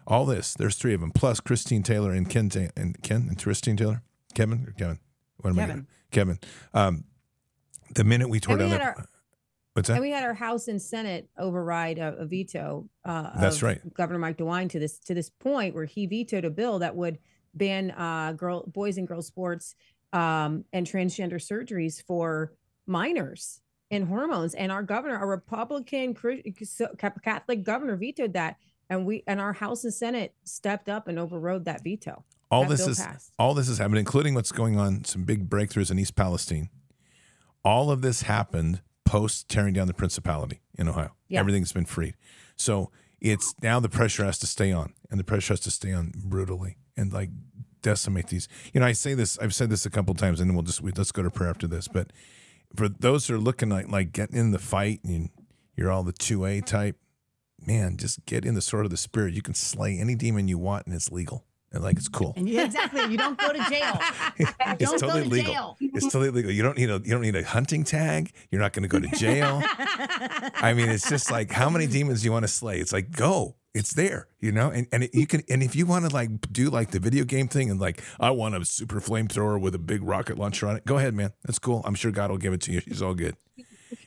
All 0.08 0.26
this, 0.26 0.54
there's 0.54 0.76
three 0.76 0.94
of 0.94 1.02
them, 1.02 1.12
plus 1.12 1.40
Christine 1.40 1.82
Taylor 1.84 2.12
and 2.12 2.30
Ken 2.30 2.50
and 2.76 3.02
Ken 3.02 3.26
and 3.30 3.42
Christine 3.42 3.78
Taylor, 3.78 4.04
Kevin 4.34 4.66
or 4.68 4.72
Kevin. 4.72 5.00
What 5.46 5.52
am 5.52 5.60
I 5.60 5.62
Kevin. 5.62 5.76
doing? 5.76 5.88
Kevin. 6.12 6.40
Um, 6.74 7.04
the 7.94 8.04
minute 8.04 8.30
we 8.30 8.40
tore 8.40 8.54
And 8.54 8.62
down 8.62 8.70
that, 8.72 8.82
our- 8.82 9.06
what's 9.74 9.88
that? 9.90 9.94
And 9.96 10.02
we 10.02 10.10
had 10.10 10.24
our 10.24 10.34
House 10.34 10.68
and 10.68 10.82
Senate 10.82 11.30
override 11.38 12.00
a, 12.00 12.16
a 12.18 12.26
veto. 12.26 12.90
Uh, 13.04 13.40
That's 13.40 13.58
of 13.58 13.64
right. 13.64 13.94
Governor 13.94 14.18
Mike 14.20 14.38
DeWine 14.38 14.70
to 14.72 14.80
this 14.80 14.98
to 15.02 15.14
this 15.14 15.30
point 15.30 15.76
where 15.76 15.86
he 15.86 16.08
vetoed 16.08 16.46
a 16.46 16.50
bill 16.50 16.80
that 16.80 16.96
would 16.96 17.20
ban 17.54 17.92
uh, 17.92 18.34
girl 18.34 18.64
boys 18.68 18.98
and 18.98 19.08
girls 19.08 19.28
sports 19.28 19.76
um, 20.14 20.66
and 20.74 20.88
transgender 20.88 21.36
surgeries 21.36 22.04
for 22.04 22.54
minors 22.88 23.62
and 23.92 24.08
hormones. 24.08 24.56
And 24.56 24.72
our 24.72 24.82
governor, 24.82 25.22
a 25.22 25.28
Republican 25.28 26.16
Catholic 26.16 27.64
governor, 27.64 27.96
vetoed 27.96 28.34
that. 28.34 28.58
And 28.90 29.06
we 29.06 29.24
and 29.28 29.40
our 29.40 29.54
House 29.54 29.84
and 29.84 29.94
Senate 29.94 30.34
stepped 30.44 30.90
up 30.90 31.08
and 31.08 31.18
overrode 31.20 31.66
that 31.66 31.84
veto. 31.84 32.24
All 32.52 32.66
this 32.66 32.88
is 32.88 33.00
passed. 33.00 33.32
all 33.40 33.54
this 33.54 33.68
is 33.68 33.78
happening, 33.78 34.00
including 34.00 34.34
what's 34.36 34.52
going 34.52 34.78
on, 34.78 35.04
some 35.06 35.24
big 35.24 35.50
breakthroughs 35.50 35.92
in 35.92 36.00
East 36.00 36.16
Palestine. 36.16 36.70
All 37.64 37.90
of 37.90 38.02
this 38.02 38.24
happened 38.24 38.82
post 39.06 39.50
tearing 39.50 39.74
down 39.74 39.88
the 39.88 39.94
principality 39.94 40.62
in 40.78 40.88
Ohio. 40.88 41.12
Yeah. 41.28 41.40
Everything's 41.40 41.72
been 41.72 41.86
freed. 41.86 42.16
So 42.56 42.92
it's 43.22 43.56
now 43.62 43.80
the 43.80 43.90
pressure 43.90 44.26
has 44.26 44.38
to 44.40 44.48
stay 44.48 44.72
on, 44.72 44.94
and 45.10 45.20
the 45.20 45.24
pressure 45.24 45.54
has 45.54 45.60
to 45.62 45.72
stay 45.72 45.94
on 45.94 46.12
brutally 46.16 46.78
and 46.96 47.12
like 47.12 47.30
decimate 47.82 48.28
these. 48.28 48.48
You 48.74 48.80
know, 48.82 48.86
I 48.86 48.94
say 48.94 49.14
this, 49.14 49.38
I've 49.40 49.54
said 49.54 49.70
this 49.70 49.86
a 49.86 49.90
couple 49.90 50.14
times, 50.16 50.40
and 50.40 50.54
we'll 50.54 50.64
just 50.64 50.82
we, 50.82 50.92
let's 50.92 51.12
go 51.12 51.24
to 51.24 51.32
prayer 51.32 51.50
after 51.50 51.68
this. 51.68 51.88
But 51.88 52.12
for 52.76 52.90
those 52.90 53.28
who 53.28 53.36
are 53.36 53.40
looking 53.40 53.70
like 53.70 53.90
like 53.90 54.12
getting 54.12 54.38
in 54.38 54.52
the 54.52 54.60
fight 54.60 55.02
and 55.04 55.30
you're 55.76 55.92
all 55.92 56.04
the 56.04 56.14
two 56.14 56.46
A 56.46 56.62
type, 56.62 56.98
man, 57.66 57.98
just 57.98 58.26
get 58.26 58.46
in 58.46 58.54
the 58.56 58.62
sword 58.62 58.86
of 58.86 58.92
the 58.92 58.98
spirit. 58.98 59.34
You 59.34 59.42
can 59.42 59.54
slay 59.54 59.98
any 59.98 60.16
demon 60.16 60.48
you 60.48 60.58
want, 60.58 60.86
and 60.86 60.96
it's 60.96 61.12
legal. 61.12 61.46
And 61.76 61.84
like 61.84 61.98
it's 61.98 62.08
cool. 62.08 62.34
And 62.38 62.48
exactly. 62.48 63.04
You 63.12 63.18
don't 63.18 63.38
go 63.38 63.52
to 63.52 63.60
jail. 63.70 64.00
it's 64.80 64.92
totally 64.92 65.08
go 65.08 65.24
to 65.24 65.30
legal. 65.30 65.54
jail. 65.54 65.78
It's 65.80 66.06
totally 66.06 66.32
legal. 66.32 66.52
You 66.52 66.64
don't 66.64 66.78
need 66.78 66.90
a 66.90 67.02
you 67.04 67.12
don't 67.12 67.22
need 67.22 67.36
a 67.36 67.44
hunting 67.44 67.84
tag. 67.84 68.32
You're 68.50 68.62
not 68.62 68.74
going 68.74 68.84
to 68.84 68.90
go 68.90 69.00
to 69.00 69.08
jail. 69.18 69.62
I 70.56 70.74
mean, 70.74 70.90
it's 70.90 71.10
just 71.10 71.30
like 71.30 71.52
how 71.52 71.70
many 71.70 71.86
demons 71.86 72.22
do 72.22 72.26
you 72.26 72.32
want 72.32 72.44
to 72.44 72.48
slay? 72.48 72.80
It's 72.80 72.94
like 72.94 73.12
go. 73.12 73.56
It's 73.74 73.94
there, 73.94 74.30
you 74.40 74.54
know, 74.54 74.70
and 74.70 74.88
and 74.94 75.04
it, 75.04 75.14
you 75.14 75.28
can 75.28 75.44
and 75.50 75.62
if 75.62 75.76
you 75.76 75.86
want 75.86 76.08
to 76.08 76.16
like 76.16 76.30
do 76.50 76.70
like 76.70 76.92
the 76.92 77.00
video 77.00 77.26
game 77.26 77.50
thing 77.50 77.70
and 77.70 77.78
like 77.78 78.02
I 78.22 78.32
want 78.32 78.56
a 78.56 78.64
super 78.64 79.02
flamethrower 79.02 79.60
with 79.60 79.76
a 79.76 79.80
big 79.80 80.02
rocket 80.02 80.38
launcher 80.38 80.70
on 80.70 80.78
it, 80.78 80.86
go 80.86 80.98
ahead, 80.98 81.14
man. 81.14 81.34
That's 81.44 81.60
cool. 81.60 81.82
I'm 81.84 81.94
sure 81.94 82.10
God 82.10 82.32
will 82.32 82.38
give 82.38 82.54
it 82.54 82.62
to 82.62 82.72
you. 82.72 82.82
It's 82.88 83.02
all 83.02 83.14
good. 83.16 83.36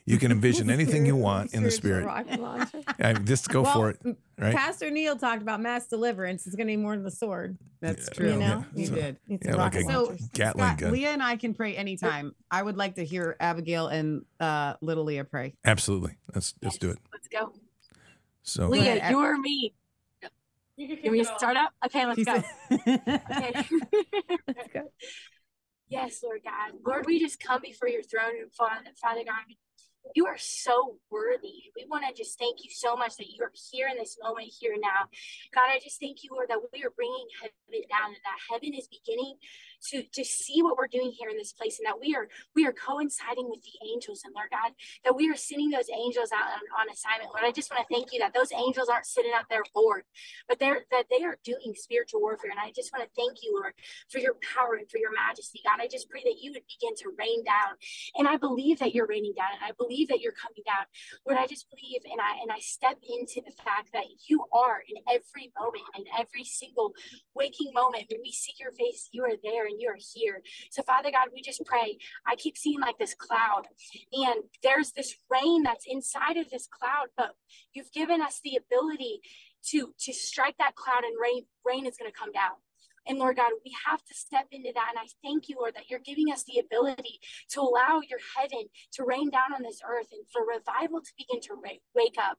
You 0.09 0.19
can 0.19 0.33
envision 0.33 0.70
anything 0.70 1.05
you 1.05 1.17
want 1.17 1.53
in 1.53 1.62
the 1.62 1.70
spirit. 1.70 2.07
I 2.99 3.12
mean, 3.12 3.25
just 3.27 3.49
go 3.51 3.62
Well, 3.62 3.75
for 3.75 3.91
it, 3.91 4.01
right? 4.39 4.55
Pastor 4.55 4.91
Neil 4.91 5.17
talked 5.17 5.43
about 5.43 5.61
mass 5.61 5.87
deliverance. 5.87 6.47
It's 6.47 6.57
going 6.57 6.67
to 6.67 6.73
need 6.77 6.83
more 6.83 6.95
than 6.95 7.05
the 7.05 7.11
sword. 7.11 7.59
That's 7.81 8.09
Yeah, 8.09 8.15
true. 8.15 8.33
You 8.33 8.39
know? 8.39 8.65
He 8.75 8.87
So- 8.87 8.95
did. 8.95 9.17
It's 9.28 9.47
Yeah, 9.47 9.57
like 9.57 9.75
a 9.75 9.83
So. 9.83 10.17
Gatling 10.33 10.65
Scott, 10.67 10.78
gun. 10.78 10.93
Leah 10.93 11.11
and 11.11 11.23
I 11.23 11.37
can 11.37 11.53
pray 11.53 11.77
anytime. 11.77 12.35
I 12.51 12.62
would 12.62 12.77
like 12.78 12.95
to 12.95 13.05
hear 13.05 13.37
Abigail 13.39 13.89
and 13.89 14.25
uh, 14.41 14.75
little 14.81 15.05
Leah 15.05 15.25
pray. 15.25 15.55
Absolutely. 15.65 16.17
Let's 16.35 16.55
let's 16.62 16.78
do 16.78 16.89
it. 16.91 16.99
Let's 17.12 17.28
go. 17.28 17.53
So 18.43 18.69
Leah, 18.69 18.97
ahead. 18.97 19.11
you 19.11 19.19
or 19.19 19.37
me? 19.37 19.75
You 20.77 20.89
want 20.89 21.12
me 21.12 21.19
to 21.19 21.25
start 21.37 21.57
up? 21.57 21.73
Okay, 21.87 22.07
let's 22.07 22.23
go. 22.25 22.43
Okay. 22.70 23.01
Let's 24.47 24.69
go. 24.73 24.83
Yes, 25.91 26.20
Lord 26.23 26.41
God. 26.45 26.78
Lord, 26.87 27.07
we 27.07 27.19
just 27.19 27.41
come 27.41 27.62
before 27.62 27.89
your 27.89 28.03
throne, 28.03 28.35
Father, 28.53 28.85
Father 29.01 29.23
God. 29.25 29.55
You 30.15 30.27
are 30.27 30.39
so 30.39 30.97
worthy. 31.10 31.70
We 31.77 31.86
want 31.89 32.05
to 32.09 32.15
just 32.15 32.39
thank 32.39 32.65
you 32.65 32.70
so 32.70 32.97
much 32.97 33.17
that 33.17 33.28
you 33.28 33.44
are 33.44 33.52
here 33.70 33.89
in 33.89 33.99
this 33.99 34.17
moment, 34.23 34.49
here 34.59 34.75
now. 34.81 35.07
God, 35.55 35.68
I 35.70 35.78
just 35.83 36.01
thank 36.01 36.25
you, 36.25 36.31
Lord, 36.33 36.49
that 36.49 36.59
we 36.73 36.83
are 36.83 36.91
bringing 36.91 37.27
heaven 37.41 37.86
down, 37.91 38.15
and 38.15 38.25
that 38.25 38.41
heaven 38.51 38.75
is 38.75 38.89
beginning 38.89 39.36
to 39.90 40.02
to 40.02 40.24
see 40.24 40.62
what 40.62 40.76
we're 40.76 40.89
doing 40.89 41.12
here 41.16 41.31
in 41.31 41.36
this 41.36 41.52
place, 41.52 41.78
and 41.78 41.86
that 41.86 42.00
we 42.00 42.15
are 42.15 42.28
we 42.55 42.66
are 42.66 42.73
coinciding 42.73 43.48
with 43.48 43.62
the 43.62 43.76
angels, 43.92 44.23
and 44.24 44.34
Lord 44.34 44.48
God, 44.50 44.73
that 45.05 45.16
we 45.16 45.31
are 45.31 45.36
sending 45.36 45.70
those 45.70 45.89
angels 45.90 46.31
out 46.32 46.47
on, 46.47 46.62
on 46.81 46.90
assignment. 46.92 47.31
Lord, 47.31 47.44
I 47.44 47.52
just 47.52 47.70
want 47.70 47.86
to 47.86 47.94
thank 47.94 48.12
you 48.12 48.18
that 48.20 48.34
those 48.34 48.52
angels 48.52 48.89
aren't 48.89 49.07
sitting 49.07 49.32
out 49.34 49.47
there 49.48 49.62
bored, 49.74 50.05
but 50.48 50.58
they're 50.58 50.84
that 50.90 51.07
they 51.10 51.24
are 51.24 51.39
doing 51.44 51.74
spiritual 51.74 52.20
warfare. 52.20 52.50
And 52.50 52.60
I 52.60 52.73
just 52.74 52.92
want 52.92 53.05
to 53.05 53.10
thank 53.15 53.39
you, 53.42 53.55
Lord, 53.55 53.74
for 54.08 54.18
your 54.18 54.34
power 54.55 54.74
and 54.74 54.90
for 54.90 54.98
your 54.98 55.12
majesty. 55.12 55.60
God, 55.65 55.81
I 55.81 55.89
just 55.89 56.08
pray 56.10 56.23
that 56.24 56.40
you 56.40 56.52
would 56.52 56.66
begin 56.66 56.94
to 56.97 57.15
rain 57.18 57.44
down. 57.44 57.78
And 58.16 58.26
I 58.26 58.36
believe 58.36 58.78
that 58.81 58.94
you're 58.94 59.07
raining 59.07 59.34
down, 59.36 59.55
and 59.55 59.65
I 59.65 59.73
believe 59.78 60.08
that 60.08 60.20
you're 60.20 60.36
coming 60.36 60.62
down. 60.66 60.86
Lord, 61.26 61.39
I 61.39 61.47
just 61.47 61.70
believe 61.70 62.02
and 62.05 62.20
I 62.20 62.42
and 62.42 62.50
I 62.50 62.58
step 62.58 62.98
into 63.02 63.40
the 63.44 63.55
fact 63.62 63.92
that 63.92 64.07
you 64.26 64.44
are 64.52 64.82
in 64.89 64.97
every 65.08 65.52
moment 65.58 65.84
and 65.94 66.07
every 66.18 66.44
single 66.44 66.92
waking 67.34 67.73
moment 67.74 68.07
when 68.10 68.20
we 68.23 68.32
see 68.32 68.52
your 68.58 68.73
face, 68.73 69.08
you 69.12 69.24
are 69.24 69.36
there 69.42 69.66
and 69.68 69.80
you 69.80 69.88
are 69.88 69.98
here. 70.14 70.42
So, 70.70 70.82
Father 70.82 71.10
God, 71.10 71.28
we 71.32 71.42
just 71.42 71.64
pray. 71.64 71.98
I 72.26 72.36
keep 72.36 72.56
seeing 72.56 72.80
like 72.80 72.98
this 72.98 73.14
cloud, 73.14 73.68
and 74.12 74.42
there's 74.62 74.92
this 74.92 75.14
rain 75.30 75.62
that's 75.62 75.86
inside 75.86 76.36
of 76.36 76.50
this 76.50 76.66
cloud, 76.66 77.08
but 77.16 77.34
you've 77.72 77.92
given 77.92 78.20
us 78.20 78.40
the 78.42 78.56
ability 78.56 79.20
to 79.70 79.92
to 79.98 80.12
strike 80.12 80.56
that 80.58 80.76
cloud 80.76 81.05
and 81.05 81.16
rain 81.20 81.44
rain 81.64 81.86
is 81.86 81.97
going 81.97 82.10
to 82.10 82.18
come 82.18 82.32
down. 82.32 82.56
And 83.06 83.18
Lord 83.18 83.36
God, 83.36 83.50
we 83.64 83.74
have 83.86 84.05
to 84.05 84.14
step 84.14 84.47
into 84.52 84.70
that. 84.74 84.88
And 84.90 84.98
I 84.98 85.08
thank 85.24 85.48
you, 85.48 85.56
Lord, 85.58 85.74
that 85.76 85.88
you're 85.88 85.98
giving 86.05 86.30
us 86.30 86.44
the 86.44 86.60
ability 86.60 87.20
to 87.50 87.60
allow 87.60 88.00
your 88.06 88.18
heaven 88.36 88.68
to 88.92 89.05
rain 89.05 89.30
down 89.30 89.55
on 89.55 89.62
this 89.62 89.80
earth 89.88 90.08
and 90.12 90.22
for 90.30 90.42
revival 90.44 91.00
to 91.00 91.12
begin 91.16 91.40
to 91.42 91.56
wake 91.94 92.16
up. 92.18 92.38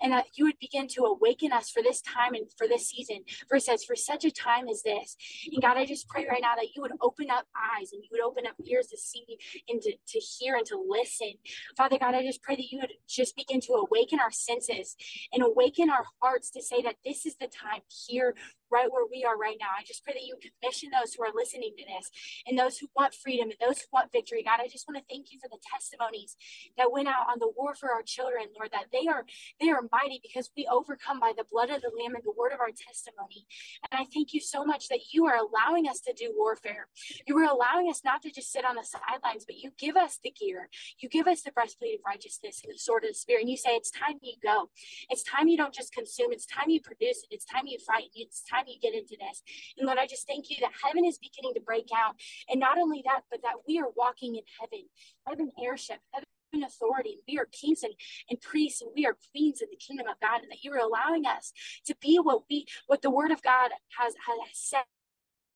And 0.00 0.12
that 0.12 0.26
you 0.34 0.44
would 0.44 0.58
begin 0.58 0.88
to 0.88 1.02
awaken 1.02 1.52
us 1.52 1.70
for 1.70 1.82
this 1.82 2.00
time 2.02 2.34
and 2.34 2.46
for 2.56 2.66
this 2.66 2.88
season. 2.88 3.18
It 3.50 3.62
says, 3.62 3.84
for 3.84 3.96
such 3.96 4.24
a 4.24 4.30
time 4.30 4.68
as 4.68 4.82
this. 4.82 5.16
And 5.52 5.62
God, 5.62 5.76
I 5.76 5.86
just 5.86 6.08
pray 6.08 6.26
right 6.28 6.42
now 6.42 6.54
that 6.56 6.74
you 6.74 6.82
would 6.82 6.92
open 7.00 7.30
up 7.30 7.46
eyes 7.56 7.92
and 7.92 8.02
you 8.02 8.08
would 8.12 8.20
open 8.20 8.46
up 8.46 8.54
ears 8.66 8.88
to 8.88 8.98
see 8.98 9.24
and 9.68 9.80
to, 9.82 9.92
to 9.92 10.18
hear 10.18 10.56
and 10.56 10.66
to 10.66 10.82
listen. 10.88 11.32
Father 11.76 11.98
God, 11.98 12.14
I 12.14 12.22
just 12.22 12.42
pray 12.42 12.56
that 12.56 12.70
you 12.70 12.80
would 12.80 12.92
just 13.08 13.36
begin 13.36 13.60
to 13.62 13.72
awaken 13.74 14.20
our 14.20 14.30
senses 14.30 14.96
and 15.32 15.42
awaken 15.42 15.90
our 15.90 16.04
hearts 16.20 16.50
to 16.50 16.62
say 16.62 16.82
that 16.82 16.96
this 17.04 17.26
is 17.26 17.36
the 17.36 17.46
time 17.46 17.80
here 18.06 18.34
right 18.70 18.90
where 18.90 19.06
we 19.10 19.24
are 19.24 19.36
right 19.36 19.56
now. 19.60 19.72
I 19.76 19.82
just 19.84 20.04
pray 20.04 20.14
that 20.14 20.24
you 20.24 20.36
commission 20.40 20.90
those 20.90 21.14
who 21.14 21.24
are 21.24 21.34
listening 21.34 21.72
to 21.78 21.84
this 21.84 22.10
and 22.46 22.58
those 22.58 22.78
who 22.78 22.88
want 22.96 23.14
freedom 23.14 23.50
and 23.50 23.58
those 23.60 23.80
who 23.80 23.88
want 23.92 24.12
victory. 24.12 24.42
God, 24.42 24.60
I 24.62 24.68
just 24.68 24.88
want 24.88 24.98
to 24.98 25.06
thank 25.08 25.32
you 25.32 25.38
for 25.40 25.48
the 25.48 25.60
testimonies 25.62 26.36
that 26.76 26.92
went 26.92 27.08
out 27.08 27.26
on 27.30 27.38
the 27.38 27.50
war 27.56 27.74
for 27.74 27.90
our 27.92 28.02
children, 28.02 28.46
Lord, 28.56 28.70
that 28.72 28.92
they 28.92 29.06
are 29.08 29.24
they 29.60 29.70
are 29.70 29.82
mighty 29.92 30.20
because 30.22 30.50
we 30.56 30.66
overcome 30.70 31.20
by 31.20 31.32
the 31.36 31.46
blood 31.50 31.70
of 31.70 31.82
the 31.82 31.90
Lamb 31.92 32.14
and 32.14 32.24
the 32.24 32.34
word 32.36 32.52
of 32.52 32.60
our 32.60 32.72
testimony. 32.74 33.46
And 33.90 34.00
I 34.00 34.06
thank 34.12 34.32
you 34.32 34.40
so 34.40 34.64
much 34.64 34.88
that 34.88 35.12
you 35.12 35.26
are 35.26 35.36
allowing 35.36 35.88
us 35.88 36.00
to 36.00 36.12
do 36.12 36.32
warfare. 36.36 36.88
You 37.26 37.36
are 37.38 37.50
allowing 37.50 37.90
us 37.90 38.02
not 38.04 38.22
to 38.22 38.30
just 38.30 38.52
sit 38.52 38.64
on 38.64 38.76
the 38.76 38.84
sidelines, 38.84 39.44
but 39.44 39.56
you 39.56 39.72
give 39.78 39.96
us 39.96 40.18
the 40.22 40.30
gear. 40.30 40.68
You 40.98 41.08
give 41.08 41.26
us 41.26 41.42
the 41.42 41.52
breastplate 41.52 41.94
of 41.94 42.00
righteousness 42.06 42.62
and 42.64 42.72
the 42.72 42.78
sword 42.78 43.04
of 43.04 43.10
the 43.10 43.14
spirit. 43.14 43.42
And 43.42 43.50
you 43.50 43.56
say, 43.56 43.70
it's 43.70 43.90
time 43.90 44.18
you 44.22 44.34
go. 44.42 44.70
It's 45.10 45.22
time 45.22 45.48
you 45.48 45.56
don't 45.56 45.74
just 45.74 45.92
consume, 45.92 46.32
it's 46.32 46.46
time 46.46 46.68
you 46.70 46.80
produce 46.80 47.24
it. 47.24 47.28
It's 47.30 47.44
time 47.44 47.66
you 47.66 47.78
fight. 47.78 48.10
It's 48.14 48.42
time 48.42 48.53
you 48.66 48.78
get 48.80 48.94
into 48.94 49.16
this. 49.18 49.42
And 49.78 49.86
Lord, 49.86 49.98
I 49.98 50.06
just 50.06 50.26
thank 50.26 50.50
you 50.50 50.56
that 50.60 50.72
heaven 50.82 51.04
is 51.04 51.18
beginning 51.18 51.54
to 51.54 51.60
break 51.60 51.88
out. 51.94 52.14
And 52.48 52.60
not 52.60 52.78
only 52.78 53.02
that, 53.06 53.22
but 53.30 53.42
that 53.42 53.54
we 53.66 53.78
are 53.78 53.88
walking 53.96 54.36
in 54.36 54.42
heaven, 54.60 54.86
heaven 55.26 55.50
airship, 55.62 55.98
heaven 56.12 56.26
authority. 56.62 57.18
We 57.26 57.38
are 57.38 57.46
kings 57.46 57.82
and, 57.82 57.94
and 58.30 58.40
priests, 58.40 58.80
and 58.80 58.90
we 58.94 59.06
are 59.06 59.16
queens 59.32 59.60
in 59.60 59.68
the 59.70 59.76
kingdom 59.76 60.06
of 60.08 60.20
God, 60.20 60.42
and 60.42 60.50
that 60.50 60.62
you 60.62 60.72
are 60.72 60.78
allowing 60.78 61.26
us 61.26 61.52
to 61.86 61.96
be 62.00 62.18
what 62.18 62.42
we 62.48 62.66
what 62.86 63.02
the 63.02 63.10
word 63.10 63.32
of 63.32 63.42
God 63.42 63.70
has 63.98 64.14
has 64.26 64.36
said 64.52 64.84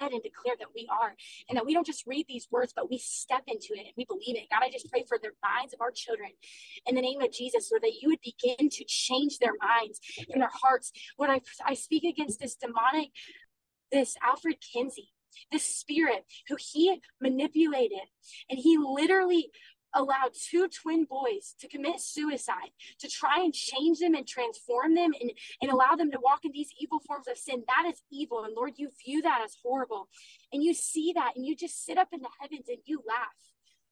and 0.01 0.23
declare 0.23 0.55
that 0.59 0.69
we 0.75 0.89
are 0.91 1.15
and 1.49 1.57
that 1.57 1.67
we 1.67 1.75
don't 1.75 1.87
just 1.87 2.07
read 2.07 2.27
these 2.29 2.49
words 2.51 2.73
but 2.75 2.91
we 2.91 2.99
step 2.99 3.43
into 3.47 3.69
it 3.73 3.87
and 3.87 3.95
we 3.97 4.05
believe 4.05 4.37
it. 4.37 4.49
God 4.51 4.63
i 4.63 4.71
just 4.71 4.91
pray 4.91 5.05
for 5.09 5.19
the 5.21 5.31
minds 5.43 5.75
of 5.75 5.81
our 5.81 5.91
children 5.91 6.31
in 6.87 6.95
the 6.95 7.03
name 7.03 7.21
of 7.21 7.33
jesus 7.33 7.71
lord 7.71 7.83
that 7.83 8.01
you 8.01 8.09
would 8.09 8.21
begin 8.23 8.69
to 8.69 8.85
change 8.87 9.39
their 9.39 9.55
minds 9.61 10.01
and 10.33 10.41
their 10.41 10.51
hearts. 10.53 10.93
Lord 11.19 11.31
i, 11.31 11.41
I 11.65 11.75
speak 11.75 12.05
against 12.05 12.41
this 12.41 12.57
demonic 12.57 13.11
this 13.93 14.17
alfred 14.25 14.57
kinsey 14.61 15.11
this 15.53 15.65
spirit 15.65 16.25
who 16.49 16.57
he 16.59 17.01
manipulated 17.21 17.99
and 18.51 18.59
he 18.59 18.79
literally 18.79 19.51
allowed 19.95 20.33
two 20.35 20.69
twin 20.69 21.05
boys 21.05 21.55
to 21.61 21.69
commit 21.69 22.01
suicide 22.01 22.71
to 23.01 23.09
try 23.09 23.39
and 23.39 23.55
change 23.55 23.99
them 23.99 24.15
and 24.15 24.27
transform 24.27 24.95
them 24.95 25.13
and, 25.21 25.33
and 25.63 25.71
allow 25.71 25.95
them 25.95 26.11
to 26.11 26.19
walk 26.23 26.45
in 26.45 26.53
these 26.53 26.71
evil 26.79 27.01
forms 27.07 27.29
of 27.29 27.39
sin. 27.39 27.65
That 27.67 27.91
is 27.91 28.03
evil. 28.11 28.45
And 28.45 28.55
lord 28.55 28.75
you 28.77 28.91
view 29.05 29.23
that 29.23 29.43
as 29.45 29.57
horrible. 29.63 30.09
And 30.53 30.63
you 30.63 30.75
see 30.75 31.13
that 31.15 31.33
and 31.37 31.47
you 31.47 31.57
just 31.57 31.85
sit 31.85 31.99
up 31.99 32.09
in 32.13 32.21
the 32.21 32.29
heavens 32.41 32.69
and 32.69 32.79
you 32.85 33.03
laugh. 33.07 33.27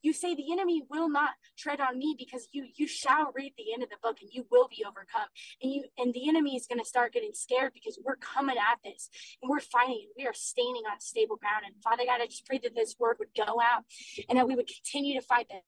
You 0.02 0.12
say 0.12 0.36
the 0.36 0.52
enemy 0.52 0.82
will 0.88 1.08
not 1.08 1.30
tread 1.58 1.80
on 1.80 1.98
me 1.98 2.14
because 2.16 2.46
you 2.52 2.66
you 2.76 2.86
shall 2.86 3.32
read 3.34 3.54
the 3.56 3.72
end 3.72 3.82
of 3.82 3.88
the 3.88 3.96
book 4.02 4.18
and 4.20 4.30
you 4.32 4.46
will 4.52 4.68
be 4.68 4.84
overcome. 4.86 5.26
And 5.60 5.72
you 5.72 5.84
and 5.98 6.14
the 6.14 6.28
enemy 6.28 6.54
is 6.54 6.66
going 6.68 6.78
to 6.78 6.84
start 6.84 7.12
getting 7.12 7.32
scared 7.32 7.72
because 7.74 7.98
we're 8.04 8.16
coming 8.16 8.56
at 8.56 8.78
this 8.84 9.08
and 9.42 9.50
we're 9.50 9.58
fighting 9.58 10.04
and 10.04 10.14
we 10.16 10.28
are 10.28 10.34
standing 10.34 10.82
on 10.88 11.00
stable 11.00 11.36
ground. 11.36 11.64
And 11.66 11.74
father 11.82 12.04
god 12.06 12.20
i 12.20 12.26
just 12.26 12.46
pray 12.46 12.60
that 12.62 12.76
this 12.76 12.94
word 13.00 13.16
would 13.18 13.34
go 13.36 13.60
out 13.60 13.82
and 14.28 14.38
that 14.38 14.46
we 14.46 14.54
would 14.54 14.68
continue 14.68 15.18
to 15.18 15.26
fight 15.26 15.48
that 15.50 15.62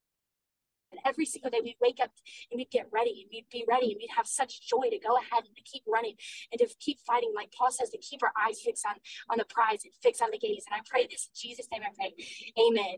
and 0.91 1.00
every 1.05 1.26
single 1.26 1.50
day 1.50 1.60
we'd 1.62 1.76
wake 1.81 1.99
up 2.02 2.10
and 2.50 2.58
we'd 2.58 2.70
get 2.70 2.86
ready 2.92 3.23
and 3.23 3.31
we'd 3.33 3.47
be 3.50 3.65
ready 3.68 3.92
and 3.92 3.97
we'd 4.00 4.15
have 4.17 4.26
such 4.26 4.67
joy 4.67 4.89
to 4.91 4.99
go 4.99 5.17
ahead 5.17 5.44
and 5.47 5.57
to 5.57 5.62
keep 5.62 5.83
running 5.86 6.15
and 6.52 6.58
to 6.60 6.68
keep 6.81 6.99
fighting. 7.07 7.33
Like 7.34 7.52
Paul 7.52 7.70
says, 7.70 7.91
to 7.91 7.99
keep 7.99 8.23
our 8.23 8.33
eyes 8.47 8.60
fixed 8.60 8.86
on, 8.86 8.97
on 9.31 9.39
the 9.39 9.44
prize 9.44 9.84
and 9.84 9.92
fix 10.02 10.20
on 10.20 10.31
the 10.31 10.39
gaze. 10.39 10.65
And 10.70 10.78
I 10.78 10.83
pray 10.89 11.07
this 11.10 11.28
in 11.28 11.49
Jesus' 11.49 11.68
name 11.70 11.83
I 11.84 11.92
pray. 11.94 12.15
Amen. 12.58 12.97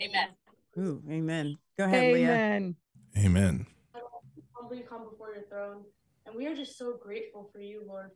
Amen. 0.00 0.28
Ooh, 0.78 1.02
amen. 1.10 1.58
Go 1.78 1.84
ahead, 1.84 2.12
Leah. 2.12 2.34
Amen. 2.34 2.76
Amen. 3.18 3.66
humbly 4.54 4.84
come 4.88 5.08
before 5.08 5.32
your 5.32 5.44
throne. 5.48 5.84
And 6.26 6.34
we 6.34 6.46
are 6.46 6.54
just 6.54 6.76
so 6.76 6.98
grateful 7.02 7.48
for 7.52 7.60
you, 7.60 7.82
Lord, 7.86 8.10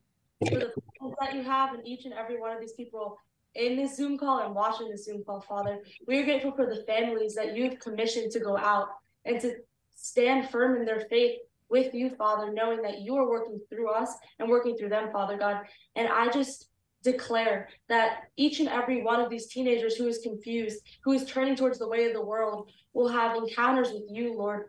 for 0.47 0.59
the 0.59 0.71
presence 0.99 1.15
that 1.19 1.33
you 1.33 1.43
have 1.43 1.73
in 1.73 1.87
each 1.87 2.05
and 2.05 2.13
every 2.13 2.39
one 2.39 2.51
of 2.51 2.59
these 2.59 2.73
people 2.73 3.17
in 3.55 3.75
this 3.75 3.97
Zoom 3.97 4.17
call 4.17 4.39
and 4.39 4.55
watching 4.55 4.89
this 4.89 5.05
Zoom 5.05 5.23
call, 5.23 5.41
Father. 5.41 5.79
We 6.07 6.19
are 6.19 6.25
grateful 6.25 6.53
for 6.53 6.65
the 6.65 6.83
families 6.85 7.35
that 7.35 7.55
you've 7.55 7.79
commissioned 7.79 8.31
to 8.31 8.39
go 8.39 8.57
out 8.57 8.87
and 9.25 9.39
to 9.41 9.55
stand 9.95 10.49
firm 10.49 10.77
in 10.77 10.85
their 10.85 11.01
faith 11.09 11.37
with 11.69 11.93
you, 11.93 12.09
Father, 12.09 12.51
knowing 12.51 12.81
that 12.81 13.01
you 13.01 13.15
are 13.15 13.29
working 13.29 13.59
through 13.69 13.91
us 13.91 14.13
and 14.39 14.49
working 14.49 14.75
through 14.75 14.89
them, 14.89 15.11
Father 15.11 15.37
God. 15.37 15.61
And 15.95 16.07
I 16.07 16.29
just 16.29 16.67
declare 17.03 17.69
that 17.89 18.23
each 18.37 18.59
and 18.59 18.69
every 18.69 19.01
one 19.03 19.19
of 19.19 19.29
these 19.29 19.47
teenagers 19.47 19.95
who 19.95 20.07
is 20.07 20.19
confused, 20.19 20.81
who 21.03 21.13
is 21.13 21.25
turning 21.25 21.55
towards 21.55 21.79
the 21.79 21.87
way 21.87 22.05
of 22.05 22.13
the 22.13 22.23
world, 22.23 22.69
will 22.93 23.07
have 23.07 23.35
encounters 23.35 23.91
with 23.91 24.03
you, 24.09 24.37
Lord, 24.37 24.65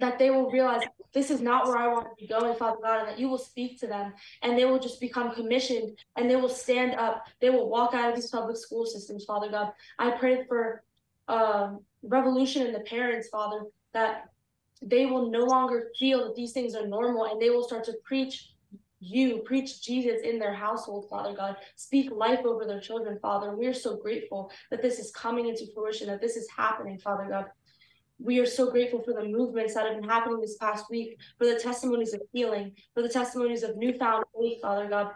that 0.00 0.18
they 0.18 0.30
will 0.30 0.50
realize 0.50 0.82
this 1.12 1.30
is 1.30 1.40
not 1.40 1.66
where 1.66 1.78
I 1.78 1.88
want 1.88 2.06
to 2.06 2.14
be 2.20 2.26
going, 2.26 2.54
Father 2.56 2.78
God, 2.82 3.00
and 3.00 3.08
that 3.08 3.18
you 3.18 3.28
will 3.28 3.38
speak 3.38 3.78
to 3.80 3.86
them 3.86 4.12
and 4.42 4.58
they 4.58 4.64
will 4.64 4.78
just 4.78 5.00
become 5.00 5.34
commissioned 5.34 5.96
and 6.16 6.30
they 6.30 6.36
will 6.36 6.48
stand 6.48 6.94
up. 6.94 7.26
They 7.40 7.50
will 7.50 7.68
walk 7.68 7.94
out 7.94 8.10
of 8.10 8.14
these 8.14 8.30
public 8.30 8.56
school 8.56 8.84
systems, 8.84 9.24
Father 9.24 9.50
God. 9.50 9.72
I 9.98 10.10
pray 10.10 10.44
for 10.46 10.82
um, 11.28 11.80
revolution 12.02 12.66
in 12.66 12.72
the 12.72 12.80
parents, 12.80 13.28
Father, 13.28 13.62
that 13.94 14.28
they 14.82 15.06
will 15.06 15.30
no 15.30 15.44
longer 15.44 15.90
feel 15.98 16.24
that 16.24 16.36
these 16.36 16.52
things 16.52 16.74
are 16.74 16.86
normal 16.86 17.24
and 17.24 17.40
they 17.40 17.50
will 17.50 17.64
start 17.64 17.84
to 17.84 17.94
preach 18.04 18.50
you, 19.00 19.38
preach 19.38 19.82
Jesus 19.82 20.22
in 20.22 20.38
their 20.38 20.52
household, 20.52 21.08
Father 21.08 21.34
God. 21.34 21.56
Speak 21.76 22.10
life 22.10 22.44
over 22.44 22.64
their 22.64 22.80
children, 22.80 23.18
Father. 23.20 23.56
We 23.56 23.66
are 23.66 23.74
so 23.74 23.96
grateful 23.96 24.50
that 24.70 24.82
this 24.82 24.98
is 24.98 25.10
coming 25.12 25.48
into 25.48 25.66
fruition, 25.72 26.08
that 26.08 26.20
this 26.20 26.36
is 26.36 26.48
happening, 26.54 26.98
Father 26.98 27.26
God 27.28 27.46
we 28.18 28.40
are 28.40 28.46
so 28.46 28.70
grateful 28.70 29.02
for 29.02 29.12
the 29.12 29.24
movements 29.24 29.74
that 29.74 29.86
have 29.86 30.00
been 30.00 30.08
happening 30.08 30.40
this 30.40 30.56
past 30.56 30.86
week, 30.90 31.18
for 31.38 31.46
the 31.46 31.58
testimonies 31.58 32.14
of 32.14 32.22
healing, 32.32 32.72
for 32.94 33.02
the 33.02 33.08
testimonies 33.08 33.62
of 33.62 33.76
newfound 33.76 34.24
faith, 34.38 34.60
Father 34.60 34.88
God. 34.88 35.12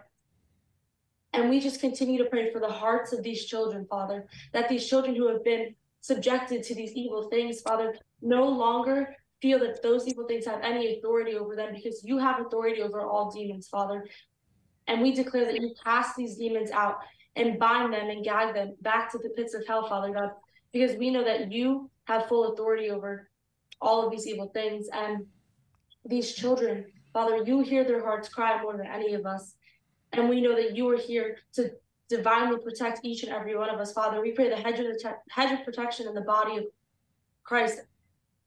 And 1.32 1.48
we 1.48 1.60
just 1.60 1.80
continue 1.80 2.22
to 2.22 2.28
pray 2.28 2.52
for 2.52 2.60
the 2.60 2.68
hearts 2.68 3.12
of 3.12 3.22
these 3.22 3.46
children, 3.46 3.86
Father, 3.88 4.26
that 4.52 4.68
these 4.68 4.86
children 4.86 5.16
who 5.16 5.28
have 5.28 5.42
been 5.42 5.74
subjected 6.00 6.62
to 6.64 6.74
these 6.74 6.92
evil 6.92 7.28
things, 7.28 7.60
Father, 7.60 7.94
no 8.20 8.48
longer 8.48 9.16
feel 9.40 9.58
that 9.60 9.82
those 9.82 10.06
evil 10.06 10.26
things 10.26 10.44
have 10.46 10.60
any 10.62 10.98
authority 10.98 11.34
over 11.34 11.56
them 11.56 11.74
because 11.74 12.04
you 12.04 12.18
have 12.18 12.40
authority 12.40 12.82
over 12.82 13.00
all 13.00 13.30
demons, 13.30 13.68
Father. 13.68 14.06
And 14.86 15.00
we 15.00 15.12
declare 15.12 15.46
that 15.46 15.60
you 15.60 15.74
cast 15.82 16.16
these 16.16 16.36
demons 16.36 16.70
out 16.70 16.98
and 17.34 17.58
bind 17.58 17.92
them 17.92 18.10
and 18.10 18.24
gag 18.24 18.54
them 18.54 18.76
back 18.82 19.10
to 19.12 19.18
the 19.18 19.30
pits 19.30 19.54
of 19.54 19.66
hell, 19.66 19.88
Father 19.88 20.12
God, 20.12 20.30
because 20.72 20.96
we 20.96 21.10
know 21.10 21.24
that 21.24 21.50
you 21.50 21.90
have 22.04 22.26
full 22.26 22.52
authority 22.52 22.90
over 22.90 23.28
all 23.80 24.04
of 24.04 24.10
these 24.10 24.26
evil 24.26 24.48
things. 24.48 24.88
And 24.92 25.26
these 26.04 26.34
children, 26.34 26.86
Father, 27.12 27.42
you 27.44 27.60
hear 27.60 27.84
their 27.84 28.02
hearts 28.02 28.28
cry 28.28 28.60
more 28.62 28.76
than 28.76 28.86
any 28.86 29.14
of 29.14 29.26
us. 29.26 29.54
And 30.12 30.28
we 30.28 30.40
know 30.40 30.54
that 30.54 30.76
you 30.76 30.88
are 30.90 30.98
here 30.98 31.38
to 31.54 31.70
divinely 32.08 32.58
protect 32.58 33.00
each 33.04 33.22
and 33.22 33.32
every 33.32 33.56
one 33.56 33.70
of 33.70 33.80
us, 33.80 33.92
Father. 33.92 34.20
We 34.20 34.32
pray 34.32 34.48
the 34.48 34.56
hedge 34.56 34.78
of, 34.78 34.86
the 34.86 35.14
hedge 35.30 35.58
of 35.58 35.64
protection 35.64 36.06
in 36.06 36.14
the 36.14 36.20
body 36.22 36.58
of 36.58 36.64
Christ, 37.42 37.80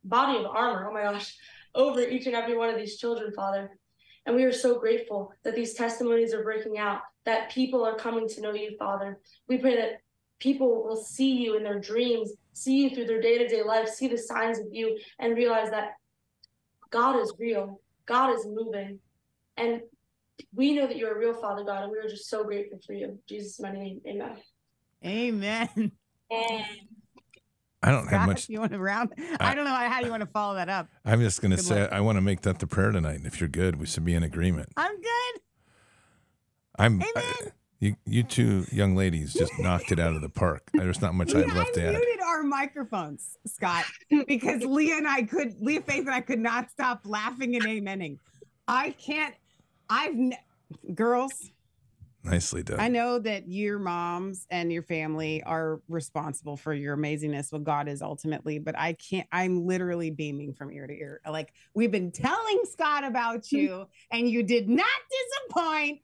body 0.04 0.38
of 0.38 0.46
armor, 0.46 0.88
oh 0.90 0.94
my 0.94 1.02
gosh, 1.02 1.36
over 1.74 2.00
each 2.02 2.28
and 2.28 2.36
every 2.36 2.56
one 2.56 2.70
of 2.70 2.78
these 2.78 2.98
children, 2.98 3.34
Father. 3.36 3.72
And 4.26 4.36
we 4.36 4.44
are 4.44 4.52
so 4.52 4.80
grateful 4.80 5.32
that 5.44 5.56
these 5.56 5.74
testimonies 5.74 6.34
are 6.34 6.44
breaking 6.44 6.78
out, 6.78 7.02
that 7.26 7.52
people 7.52 7.84
are 7.84 7.96
coming 7.96 8.28
to 8.30 8.42
know 8.42 8.54
you, 8.54 8.76
Father. 8.78 9.20
We 9.48 9.58
pray 9.58 9.76
that 9.76 10.02
people 10.40 10.84
will 10.84 10.98
see 10.98 11.32
you 11.32 11.58
in 11.58 11.64
their 11.64 11.80
dreams, 11.80 12.32
see 12.56 12.84
you 12.84 12.90
through 12.96 13.06
their 13.06 13.22
day 13.22 13.38
to 13.38 13.48
day 13.48 13.62
life, 13.64 13.90
see 13.90 14.08
the 14.08 14.18
signs 14.18 14.60
of 14.60 14.68
you, 14.72 14.98
and 15.20 15.36
realize 15.36 15.70
that 15.70 15.92
God 16.90 17.20
is 17.20 17.34
real, 17.38 17.82
God 18.06 18.34
is 18.36 18.48
moving. 18.48 19.00
And 19.58 19.82
we 20.54 20.74
know 20.74 20.88
that 20.88 20.98
you're 20.98 21.14
a 21.16 21.20
real 21.20 21.34
Father 21.40 21.64
God, 21.64 21.84
and 21.84 21.92
we 21.92 21.98
are 22.00 22.08
just 22.10 22.30
so 22.30 22.44
grateful 22.44 22.80
for 22.86 22.94
you. 22.94 23.06
In 23.06 23.20
Jesus' 23.28 23.60
my 23.60 23.72
name, 23.72 24.02
amen. 24.08 24.38
Amen. 25.06 25.70
And 26.32 26.66
I 27.84 27.92
don't 27.92 28.08
have 28.08 28.26
much. 28.28 28.50
You 28.50 28.60
want 28.62 28.72
to 28.72 28.80
round? 28.80 29.14
I, 29.40 29.52
I- 29.52 29.56
don't 29.56 29.66
know 29.66 29.72
how 29.72 30.00
you 30.02 30.10
want 30.10 30.22
to 30.22 30.28
follow 30.28 30.56
that 30.56 30.70
up. 30.70 30.88
I'm 31.04 31.20
just 31.20 31.42
going 31.42 31.52
to 31.52 31.58
say 31.58 31.82
luck. 31.82 31.92
I 31.92 32.00
want 32.02 32.16
to 32.18 32.22
make 32.22 32.42
that 32.42 32.60
the 32.60 32.68
prayer 32.68 32.92
tonight. 32.92 33.16
And 33.18 33.28
if 33.28 33.40
you're 33.40 33.50
good, 33.50 33.76
we 33.80 33.86
should 33.86 34.06
be 34.06 34.16
in 34.16 34.24
agreement. 34.24 34.70
I'm 34.78 34.96
good. 34.96 35.42
I'm. 36.80 36.94
Amen. 37.02 37.12
I- 37.16 37.48
you, 37.80 37.96
you 38.06 38.24
two 38.24 38.66
young 38.72 38.96
ladies 38.96 39.34
just 39.34 39.52
knocked 39.60 39.92
it 39.92 40.00
out 40.00 40.16
of 40.16 40.22
the 40.22 40.30
park. 40.30 40.70
There's 40.74 41.02
not 41.02 41.14
much 41.14 41.36
I 41.36 41.40
have 41.40 41.56
left 41.56 41.74
to 41.76 41.86
add. 41.86 41.94
muted 41.94 42.22
our 42.22 42.44
microphones, 42.44 43.38
Scott, 43.46 43.86
because 44.28 44.64
Leah 44.64 44.98
and 44.98 45.08
I 45.08 45.24
could, 45.24 45.56
Leah 45.60 45.82
Faith 45.82 46.06
and 46.06 46.12
I 46.12 46.22
could 46.22 46.40
not 46.40 46.72
stop 46.72 47.02
laughing 47.06 47.56
and 47.56 47.66
amening. 47.66 48.20
I 48.68 48.92
can't. 48.92 49.36
I've 49.90 50.16
ne- 50.16 50.40
girls. 50.94 51.52
Nicely 52.24 52.64
done. 52.64 52.80
I 52.80 52.88
know 52.88 53.20
that 53.20 53.48
your 53.48 53.78
moms 53.78 54.48
and 54.50 54.74
your 54.74 54.82
family 54.82 55.44
are 55.44 55.80
responsible 55.88 56.58
for 56.58 56.74
your 56.74 56.98
amazingness. 56.98 57.52
What 57.52 57.64
God 57.64 57.88
is 57.88 58.02
ultimately, 58.02 58.58
but 58.58 58.76
I 58.76 58.94
can't. 58.94 59.28
I'm 59.32 59.68
literally 59.68 60.10
beaming 60.10 60.54
from 60.54 60.72
ear 60.72 60.88
to 60.88 60.94
ear. 60.94 61.22
Like 61.30 61.54
we've 61.76 61.92
been 61.92 62.12
telling 62.12 62.62
Scott 62.72 63.04
about 63.04 63.52
you, 63.52 63.86
and 64.12 64.28
you 64.28 64.42
did 64.42 64.68
not 64.68 64.88
disappoint. 65.12 66.02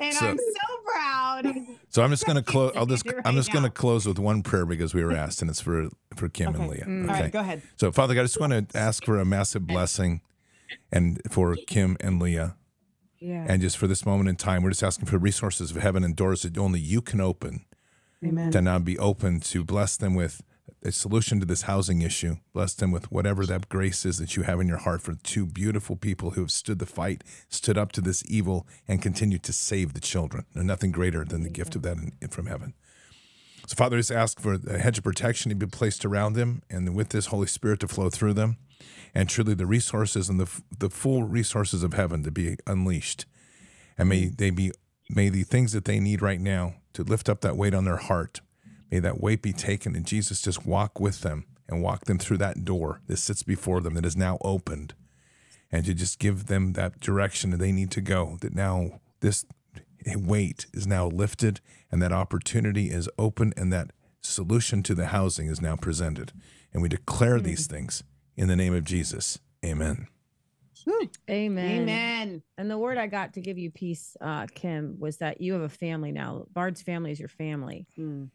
And 0.00 0.14
So- 0.14 0.26
I'm 0.28 0.38
so 0.38 0.82
proud. 0.92 1.56
So 1.88 2.02
I'm 2.02 2.10
just 2.10 2.26
going 2.26 2.36
to 2.36 2.42
close. 2.42 2.72
I'll 2.76 2.84
just. 2.84 3.06
Right 3.06 3.22
I'm 3.24 3.36
just 3.36 3.50
going 3.50 3.62
to 3.64 3.70
close 3.70 4.04
with 4.06 4.18
one 4.18 4.42
prayer 4.42 4.66
because 4.66 4.92
we 4.92 5.02
were 5.02 5.12
asked, 5.14 5.40
and 5.40 5.50
it's 5.50 5.62
for 5.62 5.88
for 6.14 6.28
Kim 6.28 6.54
and 6.54 6.68
Leah. 6.68 6.84
Mm. 6.84 7.04
Okay. 7.10 7.22
right, 7.22 7.32
go 7.32 7.38
ahead. 7.40 7.62
So 7.76 7.90
Father 7.90 8.14
God, 8.14 8.20
I 8.20 8.24
just 8.24 8.38
want 8.38 8.52
to 8.70 8.78
ask 8.78 9.02
for 9.02 9.18
a 9.18 9.24
massive 9.24 9.66
blessing, 9.66 10.20
and 10.92 11.18
for 11.30 11.56
Kim 11.66 11.96
and 12.00 12.20
Leah, 12.20 12.56
Yeah. 13.18 13.46
and 13.48 13.62
just 13.62 13.78
for 13.78 13.86
this 13.86 14.04
moment 14.04 14.28
in 14.28 14.36
time, 14.36 14.62
we're 14.62 14.70
just 14.70 14.82
asking 14.82 15.06
for 15.06 15.16
resources 15.16 15.70
of 15.70 15.78
heaven 15.78 16.04
and 16.04 16.14
doors 16.14 16.42
that 16.42 16.58
only 16.58 16.80
you 16.80 17.00
can 17.00 17.20
open. 17.22 17.64
Amen. 18.24 18.50
to 18.50 18.60
now 18.60 18.78
be 18.78 18.98
open 18.98 19.40
to 19.40 19.64
bless 19.64 19.96
them 19.96 20.14
with 20.14 20.42
a 20.82 20.92
solution 20.92 21.40
to 21.40 21.46
this 21.46 21.62
housing 21.62 22.02
issue. 22.02 22.36
Bless 22.52 22.74
them 22.74 22.92
with 22.92 23.10
whatever 23.10 23.44
that 23.46 23.68
grace 23.68 24.04
is 24.04 24.18
that 24.18 24.36
you 24.36 24.42
have 24.44 24.60
in 24.60 24.68
your 24.68 24.78
heart 24.78 25.02
for 25.02 25.14
two 25.14 25.46
beautiful 25.46 25.96
people 25.96 26.30
who 26.30 26.42
have 26.42 26.52
stood 26.52 26.78
the 26.78 26.86
fight, 26.86 27.24
stood 27.48 27.78
up 27.78 27.92
to 27.92 28.00
this 28.00 28.22
evil, 28.28 28.66
and 28.86 29.02
continue 29.02 29.38
to 29.38 29.52
save 29.52 29.94
the 29.94 30.00
children. 30.00 30.44
Nothing 30.54 30.92
greater 30.92 31.24
than 31.24 31.42
the 31.42 31.50
gift 31.50 31.74
of 31.76 31.82
that 31.82 31.96
in, 31.96 32.28
from 32.28 32.46
heaven. 32.46 32.74
So, 33.66 33.74
Father, 33.74 33.96
just 33.96 34.12
ask 34.12 34.38
for 34.38 34.54
a 34.68 34.78
hedge 34.78 34.98
of 34.98 35.04
protection 35.04 35.48
to 35.48 35.56
be 35.56 35.66
placed 35.66 36.04
around 36.04 36.34
them, 36.34 36.62
and 36.70 36.94
with 36.94 37.08
this 37.08 37.26
Holy 37.26 37.48
Spirit 37.48 37.80
to 37.80 37.88
flow 37.88 38.10
through 38.10 38.34
them, 38.34 38.58
and 39.12 39.28
truly 39.28 39.54
the 39.54 39.66
resources 39.66 40.28
and 40.28 40.38
the 40.38 40.48
the 40.78 40.90
full 40.90 41.24
resources 41.24 41.82
of 41.82 41.94
heaven 41.94 42.22
to 42.22 42.30
be 42.30 42.56
unleashed, 42.66 43.26
and 43.98 44.08
may 44.08 44.26
they 44.26 44.50
be 44.50 44.70
may 45.10 45.30
the 45.30 45.42
things 45.42 45.72
that 45.72 45.84
they 45.84 45.98
need 45.98 46.22
right 46.22 46.40
now 46.40 46.74
to 46.92 47.02
lift 47.02 47.28
up 47.28 47.40
that 47.40 47.56
weight 47.56 47.74
on 47.74 47.84
their 47.84 47.96
heart, 47.96 48.40
may 48.90 48.98
that 49.00 49.20
weight 49.20 49.42
be 49.42 49.52
taken, 49.52 49.96
and 49.96 50.06
Jesus 50.06 50.40
just 50.40 50.66
walk 50.66 51.00
with 51.00 51.20
them 51.20 51.46
and 51.68 51.82
walk 51.82 52.04
them 52.04 52.18
through 52.18 52.38
that 52.38 52.64
door 52.64 53.00
that 53.06 53.16
sits 53.16 53.42
before 53.42 53.80
them 53.80 53.94
that 53.94 54.06
is 54.06 54.16
now 54.16 54.38
opened, 54.42 54.94
and 55.70 55.84
to 55.84 55.94
just 55.94 56.18
give 56.18 56.46
them 56.46 56.74
that 56.74 57.00
direction 57.00 57.50
that 57.50 57.56
they 57.58 57.72
need 57.72 57.90
to 57.92 58.00
go. 58.00 58.38
That 58.40 58.54
now 58.54 59.00
this 59.20 59.44
weight 60.14 60.66
is 60.72 60.86
now 60.86 61.06
lifted, 61.08 61.60
and 61.90 62.00
that 62.02 62.12
opportunity 62.12 62.90
is 62.90 63.08
open, 63.18 63.52
and 63.56 63.72
that 63.72 63.90
solution 64.20 64.82
to 64.84 64.94
the 64.94 65.06
housing 65.06 65.48
is 65.48 65.60
now 65.60 65.76
presented, 65.76 66.32
and 66.72 66.82
we 66.82 66.88
declare 66.88 67.40
these 67.40 67.66
things 67.66 68.02
in 68.36 68.48
the 68.48 68.56
name 68.56 68.74
of 68.74 68.84
Jesus. 68.84 69.38
Amen. 69.64 70.06
Amen. 71.28 71.82
Amen. 71.82 72.42
And 72.56 72.70
the 72.70 72.78
word 72.78 72.96
I 72.98 73.08
got 73.08 73.34
to 73.34 73.40
give 73.40 73.58
you 73.58 73.72
peace, 73.72 74.16
uh, 74.20 74.46
Kim, 74.54 75.00
was 75.00 75.16
that 75.16 75.40
you 75.40 75.52
have 75.54 75.62
a 75.62 75.68
family 75.68 76.12
now. 76.12 76.46
Bard's 76.52 76.82
family 76.82 77.10
is 77.10 77.18
your 77.18 77.28
family, 77.28 77.86
Mm. 77.98 78.30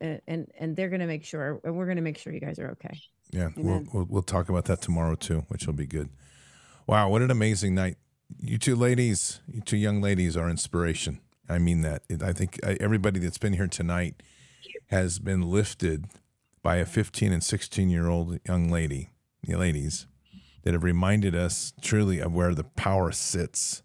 And 0.00 0.20
and 0.26 0.50
and 0.58 0.76
they're 0.76 0.88
gonna 0.88 1.06
make 1.06 1.24
sure, 1.24 1.60
and 1.64 1.76
we're 1.76 1.86
gonna 1.86 2.00
make 2.00 2.18
sure 2.18 2.32
you 2.32 2.40
guys 2.40 2.58
are 2.58 2.70
okay. 2.72 2.98
Yeah, 3.30 3.50
we'll, 3.56 3.84
we'll 3.92 4.06
we'll 4.08 4.22
talk 4.22 4.48
about 4.48 4.64
that 4.66 4.80
tomorrow 4.80 5.14
too, 5.14 5.44
which 5.48 5.66
will 5.66 5.74
be 5.74 5.86
good. 5.86 6.08
Wow, 6.86 7.08
what 7.10 7.22
an 7.22 7.30
amazing 7.30 7.74
night! 7.74 7.96
You 8.38 8.58
two 8.58 8.76
ladies, 8.76 9.40
you 9.46 9.60
two 9.60 9.76
young 9.76 10.00
ladies, 10.00 10.36
are 10.36 10.48
inspiration. 10.48 11.20
I 11.48 11.58
mean 11.58 11.82
that. 11.82 12.02
I 12.22 12.32
think 12.32 12.58
everybody 12.62 13.20
that's 13.20 13.38
been 13.38 13.54
here 13.54 13.66
tonight 13.66 14.22
has 14.86 15.18
been 15.18 15.42
lifted 15.42 16.06
by 16.62 16.76
a 16.76 16.86
15 16.86 17.32
and 17.32 17.42
16 17.42 17.90
year 17.90 18.08
old 18.08 18.38
young 18.46 18.70
lady, 18.70 19.10
the 19.42 19.56
ladies, 19.56 20.06
that 20.62 20.74
have 20.74 20.84
reminded 20.84 21.34
us 21.34 21.72
truly 21.80 22.20
of 22.20 22.32
where 22.32 22.54
the 22.54 22.64
power 22.64 23.10
sits, 23.12 23.82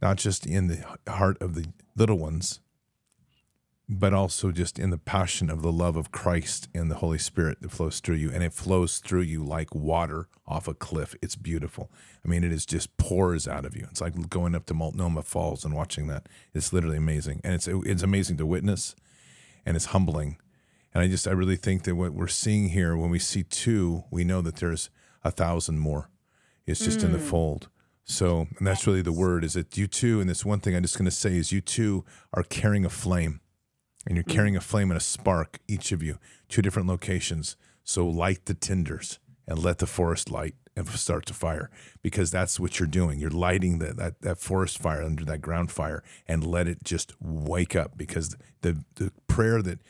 not 0.00 0.16
just 0.16 0.46
in 0.46 0.68
the 0.68 0.84
heart 1.08 1.40
of 1.40 1.54
the 1.54 1.66
little 1.96 2.18
ones, 2.18 2.60
but 3.92 4.14
also 4.14 4.52
just 4.52 4.78
in 4.78 4.90
the 4.90 4.98
passion 4.98 5.50
of 5.50 5.62
the 5.62 5.72
love 5.72 5.96
of 5.96 6.12
Christ 6.12 6.68
and 6.72 6.88
the 6.88 6.96
Holy 6.96 7.18
Spirit 7.18 7.60
that 7.60 7.72
flows 7.72 7.98
through 7.98 8.14
you. 8.14 8.30
And 8.30 8.44
it 8.44 8.52
flows 8.52 8.98
through 8.98 9.22
you 9.22 9.44
like 9.44 9.74
water 9.74 10.28
off 10.46 10.68
a 10.68 10.74
cliff. 10.74 11.16
It's 11.20 11.34
beautiful. 11.34 11.90
I 12.24 12.28
mean, 12.28 12.44
it 12.44 12.52
is 12.52 12.64
just 12.64 12.96
pours 12.98 13.48
out 13.48 13.64
of 13.64 13.76
you. 13.76 13.88
It's 13.90 14.00
like 14.00 14.30
going 14.30 14.54
up 14.54 14.66
to 14.66 14.74
Multnomah 14.74 15.22
Falls 15.22 15.64
and 15.64 15.74
watching 15.74 16.06
that. 16.06 16.28
It's 16.54 16.72
literally 16.72 16.98
amazing. 16.98 17.40
And 17.42 17.52
it's 17.52 17.66
it's 17.66 18.04
amazing 18.04 18.36
to 18.36 18.46
witness 18.46 18.94
and 19.66 19.76
it's 19.76 19.86
humbling. 19.86 20.38
And 20.94 21.02
I 21.02 21.08
just 21.08 21.26
I 21.26 21.32
really 21.32 21.56
think 21.56 21.82
that 21.82 21.96
what 21.96 22.12
we're 22.12 22.28
seeing 22.28 22.68
here, 22.68 22.96
when 22.96 23.10
we 23.10 23.18
see 23.18 23.42
two, 23.42 24.04
we 24.08 24.22
know 24.22 24.40
that 24.40 24.56
there's 24.56 24.88
a 25.24 25.32
thousand 25.32 25.80
more. 25.80 26.10
It's 26.64 26.84
just 26.84 27.02
in 27.02 27.10
the 27.10 27.18
mm. 27.18 27.28
fold. 27.28 27.68
So, 28.04 28.46
and 28.58 28.66
that's 28.66 28.86
really 28.86 29.02
the 29.02 29.12
word 29.12 29.42
is 29.44 29.54
that 29.54 29.76
you 29.76 29.88
two, 29.88 30.20
and 30.20 30.30
this 30.30 30.44
one 30.44 30.60
thing 30.60 30.76
I'm 30.76 30.82
just 30.82 30.96
going 30.96 31.06
to 31.06 31.10
say 31.10 31.36
is 31.36 31.50
you 31.50 31.60
two 31.60 32.04
are 32.32 32.42
carrying 32.44 32.84
a 32.84 32.88
flame 32.88 33.39
and 34.06 34.16
you're 34.16 34.24
mm. 34.24 34.32
carrying 34.32 34.56
a 34.56 34.60
flame 34.60 34.90
and 34.90 34.98
a 34.98 35.02
spark, 35.02 35.60
each 35.68 35.92
of 35.92 36.02
you, 36.02 36.18
two 36.48 36.62
different 36.62 36.88
locations. 36.88 37.56
So 37.84 38.06
light 38.06 38.46
the 38.46 38.54
tinders 38.54 39.18
and 39.46 39.58
let 39.58 39.78
the 39.78 39.86
forest 39.86 40.30
light 40.30 40.54
and 40.76 40.88
start 40.88 41.26
to 41.26 41.34
fire 41.34 41.70
because 42.02 42.30
that's 42.30 42.60
what 42.60 42.78
you're 42.78 42.86
doing. 42.86 43.18
You're 43.18 43.30
lighting 43.30 43.78
the, 43.78 43.92
that, 43.94 44.22
that 44.22 44.38
forest 44.38 44.78
fire 44.78 45.02
under 45.02 45.24
that 45.24 45.40
ground 45.40 45.70
fire 45.70 46.02
and 46.26 46.46
let 46.46 46.68
it 46.68 46.84
just 46.84 47.14
wake 47.20 47.74
up 47.74 47.96
because 47.96 48.36
the, 48.62 48.84
the 48.94 49.12
prayer 49.26 49.62
that 49.62 49.80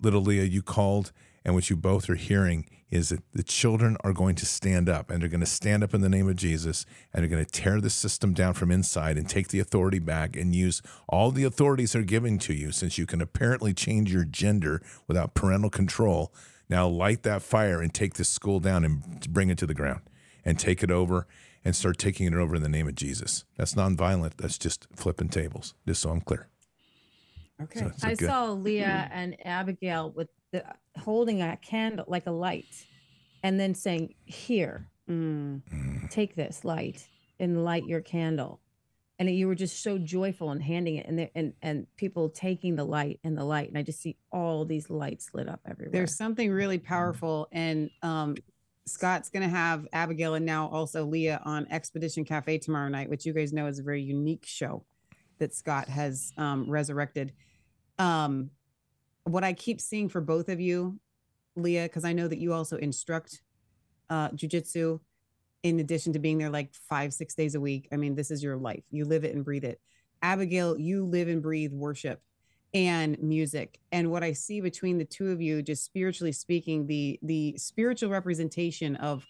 little 0.00 0.22
Leah 0.22 0.44
you 0.44 0.62
called 0.62 1.12
and 1.44 1.54
what 1.54 1.70
you 1.70 1.76
both 1.76 2.08
are 2.10 2.14
hearing 2.14 2.68
is 2.90 3.10
that 3.10 3.20
the 3.34 3.42
children 3.42 3.96
are 4.02 4.12
going 4.12 4.34
to 4.34 4.46
stand 4.46 4.88
up 4.88 5.10
and 5.10 5.20
they're 5.20 5.28
going 5.28 5.40
to 5.40 5.46
stand 5.46 5.84
up 5.84 5.92
in 5.92 6.00
the 6.00 6.08
name 6.08 6.28
of 6.28 6.36
Jesus 6.36 6.86
and 7.12 7.22
they're 7.22 7.28
going 7.30 7.44
to 7.44 7.50
tear 7.50 7.80
the 7.80 7.90
system 7.90 8.32
down 8.32 8.54
from 8.54 8.70
inside 8.70 9.18
and 9.18 9.28
take 9.28 9.48
the 9.48 9.60
authority 9.60 9.98
back 9.98 10.36
and 10.36 10.54
use 10.54 10.80
all 11.08 11.30
the 11.30 11.44
authorities 11.44 11.92
that 11.92 11.98
are 11.98 12.04
given 12.04 12.38
to 12.38 12.54
you 12.54 12.72
since 12.72 12.96
you 12.96 13.04
can 13.06 13.20
apparently 13.20 13.74
change 13.74 14.12
your 14.12 14.24
gender 14.24 14.80
without 15.06 15.34
parental 15.34 15.70
control. 15.70 16.32
Now 16.70 16.86
light 16.88 17.22
that 17.24 17.42
fire 17.42 17.80
and 17.82 17.92
take 17.92 18.14
this 18.14 18.28
school 18.28 18.60
down 18.60 18.84
and 18.84 19.20
bring 19.32 19.50
it 19.50 19.58
to 19.58 19.66
the 19.66 19.74
ground 19.74 20.00
and 20.44 20.58
take 20.58 20.82
it 20.82 20.90
over 20.90 21.26
and 21.64 21.76
start 21.76 21.98
taking 21.98 22.26
it 22.26 22.34
over 22.34 22.56
in 22.56 22.62
the 22.62 22.68
name 22.68 22.88
of 22.88 22.94
Jesus. 22.94 23.44
That's 23.58 23.74
nonviolent. 23.74 24.38
That's 24.38 24.56
just 24.56 24.86
flipping 24.96 25.28
tables. 25.28 25.74
Just 25.86 26.00
so 26.02 26.10
I'm 26.10 26.20
clear. 26.22 26.48
Okay. 27.60 27.80
So- 27.80 27.92
so 27.96 28.08
I 28.08 28.14
good. 28.14 28.28
saw 28.28 28.50
Leah 28.52 29.10
and 29.12 29.36
Abigail 29.44 30.10
with 30.12 30.28
the 30.52 30.64
holding 30.98 31.42
a 31.42 31.56
candle 31.56 32.04
like 32.08 32.26
a 32.26 32.30
light, 32.30 32.86
and 33.42 33.58
then 33.58 33.74
saying, 33.74 34.14
"Here, 34.24 34.86
Mm. 35.08 35.62
Mm. 35.62 36.10
take 36.10 36.34
this 36.34 36.64
light 36.64 37.08
and 37.38 37.64
light 37.64 37.86
your 37.86 38.00
candle." 38.00 38.60
And 39.20 39.28
you 39.28 39.48
were 39.48 39.56
just 39.56 39.82
so 39.82 39.98
joyful 39.98 40.50
and 40.50 40.62
handing 40.62 40.94
it, 40.96 41.06
and 41.06 41.18
there, 41.18 41.30
and 41.34 41.52
and 41.60 41.86
people 41.96 42.28
taking 42.28 42.76
the 42.76 42.84
light 42.84 43.18
and 43.24 43.36
the 43.36 43.44
light, 43.44 43.68
and 43.68 43.76
I 43.76 43.82
just 43.82 44.00
see 44.00 44.16
all 44.30 44.64
these 44.64 44.90
lights 44.90 45.30
lit 45.34 45.48
up 45.48 45.60
everywhere. 45.66 45.92
There's 45.92 46.16
something 46.16 46.50
really 46.52 46.78
powerful, 46.78 47.48
and 47.50 47.90
um, 48.02 48.36
Scott's 48.86 49.28
going 49.28 49.42
to 49.42 49.48
have 49.48 49.86
Abigail 49.92 50.34
and 50.34 50.46
now 50.46 50.68
also 50.68 51.04
Leah 51.04 51.42
on 51.44 51.66
Xpedition 51.66 52.24
Cafe 52.26 52.58
tomorrow 52.58 52.88
night, 52.88 53.10
which 53.10 53.26
you 53.26 53.32
guys 53.32 53.52
know 53.52 53.66
is 53.66 53.78
a 53.80 53.82
very 53.82 54.02
unique 54.02 54.46
show 54.46 54.84
that 55.38 55.52
Scott 55.54 55.88
has 55.88 56.32
um, 56.36 56.70
resurrected. 56.70 57.32
Um, 57.98 58.50
what 59.28 59.44
I 59.44 59.52
keep 59.52 59.80
seeing 59.80 60.08
for 60.08 60.20
both 60.20 60.48
of 60.48 60.60
you, 60.60 60.98
Leah, 61.56 61.84
because 61.84 62.04
I 62.04 62.12
know 62.12 62.28
that 62.28 62.38
you 62.38 62.52
also 62.52 62.76
instruct 62.76 63.42
uh, 64.10 64.30
jujitsu 64.30 65.00
in 65.62 65.80
addition 65.80 66.12
to 66.12 66.18
being 66.18 66.38
there 66.38 66.50
like 66.50 66.72
five, 66.72 67.12
six 67.12 67.34
days 67.34 67.54
a 67.54 67.60
week. 67.60 67.88
I 67.92 67.96
mean, 67.96 68.14
this 68.14 68.30
is 68.30 68.42
your 68.42 68.56
life. 68.56 68.84
You 68.90 69.04
live 69.04 69.24
it 69.24 69.34
and 69.34 69.44
breathe 69.44 69.64
it. 69.64 69.80
Abigail, 70.22 70.78
you 70.78 71.04
live 71.04 71.28
and 71.28 71.42
breathe 71.42 71.72
worship 71.72 72.22
and 72.74 73.18
music. 73.20 73.80
And 73.92 74.10
what 74.10 74.22
I 74.22 74.32
see 74.32 74.60
between 74.60 74.98
the 74.98 75.04
two 75.04 75.30
of 75.30 75.40
you, 75.40 75.62
just 75.62 75.84
spiritually 75.84 76.32
speaking, 76.32 76.86
the 76.86 77.18
the 77.22 77.56
spiritual 77.56 78.10
representation 78.10 78.96
of 78.96 79.26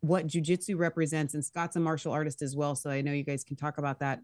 what 0.00 0.26
jujitsu 0.26 0.78
represents, 0.78 1.34
and 1.34 1.44
Scott's 1.44 1.76
a 1.76 1.80
martial 1.80 2.12
artist 2.12 2.42
as 2.42 2.56
well. 2.56 2.74
So 2.74 2.90
I 2.90 3.00
know 3.00 3.12
you 3.12 3.24
guys 3.24 3.44
can 3.44 3.56
talk 3.56 3.78
about 3.78 4.00
that 4.00 4.20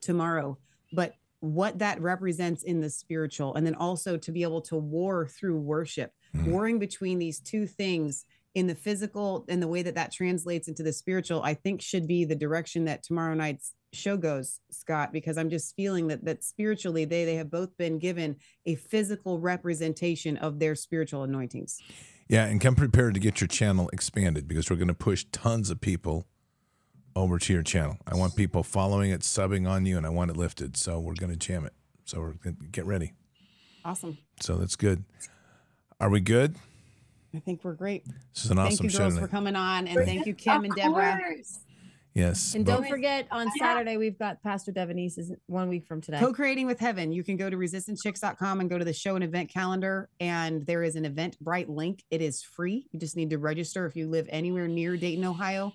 tomorrow. 0.00 0.58
But 0.92 1.14
what 1.42 1.80
that 1.80 2.00
represents 2.00 2.62
in 2.62 2.80
the 2.80 2.88
spiritual, 2.88 3.56
and 3.56 3.66
then 3.66 3.74
also 3.74 4.16
to 4.16 4.30
be 4.30 4.44
able 4.44 4.60
to 4.60 4.76
war 4.76 5.26
through 5.26 5.58
worship, 5.58 6.12
Mm. 6.34 6.46
warring 6.46 6.78
between 6.78 7.18
these 7.18 7.40
two 7.40 7.66
things 7.66 8.24
in 8.54 8.68
the 8.68 8.74
physical 8.76 9.44
and 9.48 9.60
the 9.60 9.66
way 9.68 9.82
that 9.82 9.96
that 9.96 10.12
translates 10.12 10.68
into 10.68 10.82
the 10.84 10.92
spiritual, 10.92 11.42
I 11.42 11.54
think 11.54 11.82
should 11.82 12.06
be 12.06 12.24
the 12.24 12.36
direction 12.36 12.84
that 12.84 13.02
tomorrow 13.02 13.34
night's 13.34 13.74
show 13.92 14.16
goes, 14.16 14.60
Scott, 14.70 15.12
because 15.12 15.36
I'm 15.36 15.50
just 15.50 15.74
feeling 15.74 16.06
that 16.08 16.24
that 16.24 16.44
spiritually 16.44 17.04
they 17.04 17.24
they 17.24 17.34
have 17.34 17.50
both 17.50 17.76
been 17.76 17.98
given 17.98 18.36
a 18.64 18.76
physical 18.76 19.40
representation 19.40 20.36
of 20.36 20.60
their 20.60 20.74
spiritual 20.76 21.24
anointings. 21.24 21.80
Yeah, 22.28 22.46
and 22.46 22.60
come 22.60 22.76
prepared 22.76 23.14
to 23.14 23.20
get 23.20 23.40
your 23.40 23.48
channel 23.48 23.90
expanded 23.92 24.46
because 24.46 24.70
we're 24.70 24.76
going 24.76 24.88
to 24.88 24.94
push 24.94 25.26
tons 25.32 25.70
of 25.70 25.80
people 25.80 26.26
over 27.14 27.38
to 27.38 27.52
your 27.52 27.62
channel. 27.62 27.98
I 28.06 28.16
want 28.16 28.36
people 28.36 28.62
following 28.62 29.10
it, 29.10 29.20
subbing 29.20 29.68
on 29.68 29.86
you, 29.86 29.96
and 29.96 30.06
I 30.06 30.10
want 30.10 30.30
it 30.30 30.36
lifted. 30.36 30.76
So 30.76 30.98
we're 30.98 31.14
going 31.14 31.32
to 31.32 31.38
jam 31.38 31.64
it. 31.64 31.72
So 32.04 32.20
we're 32.20 32.32
gonna 32.32 32.56
get 32.70 32.84
ready. 32.84 33.12
Awesome. 33.84 34.18
So 34.40 34.56
that's 34.56 34.76
good. 34.76 35.04
Are 36.00 36.10
we 36.10 36.20
good? 36.20 36.56
I 37.34 37.38
think 37.38 37.64
we're 37.64 37.72
great. 37.72 38.04
This 38.34 38.44
is 38.44 38.50
an 38.50 38.58
thank 38.58 38.72
awesome 38.72 38.84
you 38.84 38.90
show. 38.90 38.98
girls 38.98 39.14
tonight. 39.14 39.26
for 39.26 39.30
coming 39.30 39.56
on 39.56 39.88
and 39.88 40.04
thank 40.04 40.26
you 40.26 40.34
Kim 40.34 40.64
and 40.64 40.74
Deborah. 40.74 41.18
course. 41.18 41.60
Yes. 42.14 42.54
And 42.54 42.66
don't 42.66 42.86
forget 42.86 43.26
on 43.30 43.50
Saturday 43.58 43.96
we've 43.96 44.18
got 44.18 44.42
Pastor 44.42 44.70
Devin 44.70 44.98
Neese 44.98 45.16
is 45.16 45.32
one 45.46 45.70
week 45.70 45.86
from 45.86 46.02
today. 46.02 46.18
Co-creating 46.18 46.66
with 46.66 46.78
heaven. 46.78 47.10
You 47.10 47.24
can 47.24 47.38
go 47.38 47.48
to 47.48 47.56
resistancechicks.com 47.56 48.60
and 48.60 48.68
go 48.68 48.76
to 48.76 48.84
the 48.84 48.92
show 48.92 49.14
and 49.14 49.24
event 49.24 49.48
calendar. 49.48 50.10
And 50.20 50.66
there 50.66 50.82
is 50.82 50.94
an 50.94 51.04
Eventbrite 51.04 51.70
link. 51.70 52.04
It 52.10 52.20
is 52.20 52.42
free. 52.42 52.86
You 52.92 53.00
just 53.00 53.16
need 53.16 53.30
to 53.30 53.38
register 53.38 53.86
if 53.86 53.96
you 53.96 54.10
live 54.10 54.28
anywhere 54.30 54.68
near 54.68 54.98
Dayton, 54.98 55.24
Ohio. 55.24 55.72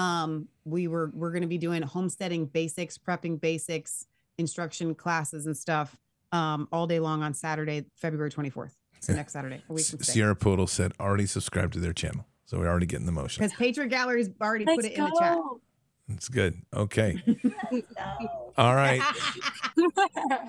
Um, 0.00 0.48
we 0.64 0.88
were 0.88 1.10
we're 1.14 1.30
gonna 1.30 1.46
be 1.46 1.58
doing 1.58 1.82
homesteading 1.82 2.46
basics, 2.46 2.96
prepping 2.96 3.40
basics, 3.40 4.06
instruction 4.38 4.94
classes 4.94 5.46
and 5.46 5.56
stuff 5.56 5.98
um 6.32 6.68
all 6.72 6.86
day 6.86 7.00
long 7.00 7.22
on 7.22 7.34
Saturday, 7.34 7.84
February 7.96 8.30
24th. 8.30 8.72
So 9.00 9.12
next 9.12 9.32
Saturday, 9.32 9.62
a 9.68 9.72
week 9.72 9.84
from. 9.84 10.00
Sierra 10.00 10.36
Poodle 10.36 10.66
said 10.66 10.92
already 11.00 11.26
subscribed 11.26 11.74
to 11.74 11.80
their 11.80 11.92
channel. 11.92 12.26
So 12.46 12.58
we're 12.58 12.68
already 12.68 12.86
getting 12.86 13.06
the 13.06 13.12
motion. 13.12 13.42
Because 13.42 13.56
Patriot 13.56 13.88
Gallery's 13.88 14.30
already 14.40 14.64
put 14.64 14.76
Let's 14.76 14.88
it 14.88 14.92
in 14.94 15.04
the 15.04 15.16
chat. 15.20 15.36
go. 15.36 15.60
It's 16.08 16.28
good. 16.28 16.60
Okay. 16.74 17.22
All 18.58 18.74
right. 18.74 19.00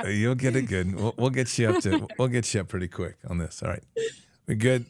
You'll 0.07 0.35
get 0.35 0.55
it 0.55 0.63
good. 0.63 0.95
We'll, 0.95 1.13
we'll 1.17 1.29
get 1.29 1.57
you 1.59 1.69
up 1.69 1.81
to 1.83 2.07
we'll 2.17 2.27
get 2.29 2.53
you 2.53 2.61
up 2.61 2.67
pretty 2.69 2.87
quick 2.87 3.17
on 3.27 3.37
this. 3.37 3.61
All 3.61 3.69
right. 3.69 3.83
We 4.47 4.55
good? 4.55 4.85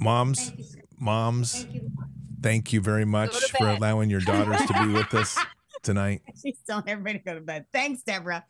Moms, 0.00 0.52
moms, 0.98 1.66
thank 2.42 2.72
you 2.72 2.80
very 2.80 3.04
much 3.04 3.50
for 3.52 3.66
bed. 3.66 3.78
allowing 3.78 4.10
your 4.10 4.20
daughters 4.20 4.60
to 4.66 4.72
be 4.84 4.92
with 4.92 5.12
us 5.14 5.38
tonight. 5.82 6.22
She's 6.42 6.58
telling 6.66 6.88
everybody 6.88 7.18
to 7.18 7.24
go 7.24 7.34
to 7.34 7.40
bed. 7.40 7.66
Thanks, 7.72 8.02
Deborah. 8.02 8.44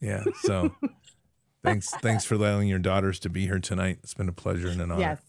Yeah. 0.00 0.24
So 0.42 0.74
thanks 1.64 1.90
thanks 2.02 2.24
for 2.24 2.34
allowing 2.34 2.68
your 2.68 2.78
daughters 2.78 3.18
to 3.20 3.28
be 3.28 3.46
here 3.46 3.58
tonight. 3.58 3.98
It's 4.02 4.14
been 4.14 4.28
a 4.28 4.32
pleasure 4.32 4.68
and 4.68 4.80
an 4.80 4.90
honor. 4.90 5.00
Yes. 5.00 5.20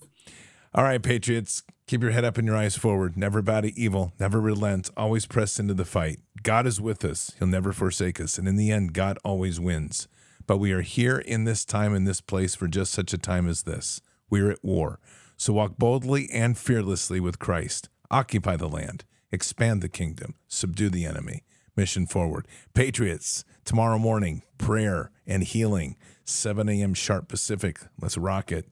All 0.74 0.84
right, 0.84 1.02
Patriots, 1.02 1.64
keep 1.88 2.02
your 2.02 2.12
head 2.12 2.26
up 2.26 2.38
and 2.38 2.46
your 2.46 2.58
eyes 2.58 2.76
forward. 2.76 3.16
Never 3.16 3.42
bow 3.42 3.62
to 3.62 3.80
evil, 3.80 4.12
never 4.20 4.42
relent, 4.42 4.90
always 4.98 5.26
press 5.26 5.58
into 5.58 5.74
the 5.74 5.86
fight. 5.86 6.20
God 6.44 6.68
is 6.68 6.82
with 6.82 7.06
us, 7.06 7.32
He'll 7.40 7.48
never 7.48 7.72
forsake 7.72 8.20
us. 8.20 8.38
And 8.38 8.48
in 8.48 8.58
the 8.58 8.72
end, 8.72 8.94
God 8.94 9.18
always 9.24 9.60
wins. 9.60 10.10
But 10.48 10.58
we 10.58 10.74
are 10.74 10.82
here 10.82 11.18
in 11.18 11.46
this 11.46 11.66
time, 11.66 11.96
in 11.96 12.04
this 12.04 12.22
place, 12.22 12.54
for 12.54 12.68
just 12.68 12.92
such 12.92 13.14
a 13.14 13.18
time 13.18 13.48
as 13.48 13.64
this. 13.64 14.02
We 14.30 14.42
are 14.42 14.52
at 14.52 14.64
war. 14.64 15.00
So 15.38 15.54
walk 15.54 15.78
boldly 15.78 16.30
and 16.32 16.58
fearlessly 16.58 17.20
with 17.20 17.40
Christ. 17.40 17.90
Occupy 18.12 18.58
the 18.58 18.68
land, 18.68 19.04
expand 19.32 19.82
the 19.82 19.90
kingdom, 19.90 20.36
subdue 20.48 20.90
the 20.90 21.06
enemy. 21.06 21.44
Mission 21.76 22.06
forward. 22.06 22.48
Patriots, 22.74 23.44
tomorrow 23.66 23.98
morning, 23.98 24.44
prayer 24.58 25.12
and 25.28 25.44
healing, 25.44 25.98
7 26.24 26.70
a.m. 26.70 26.94
sharp 26.94 27.28
Pacific. 27.28 27.80
Let's 28.00 28.18
rock 28.18 28.52
it. 28.52 28.66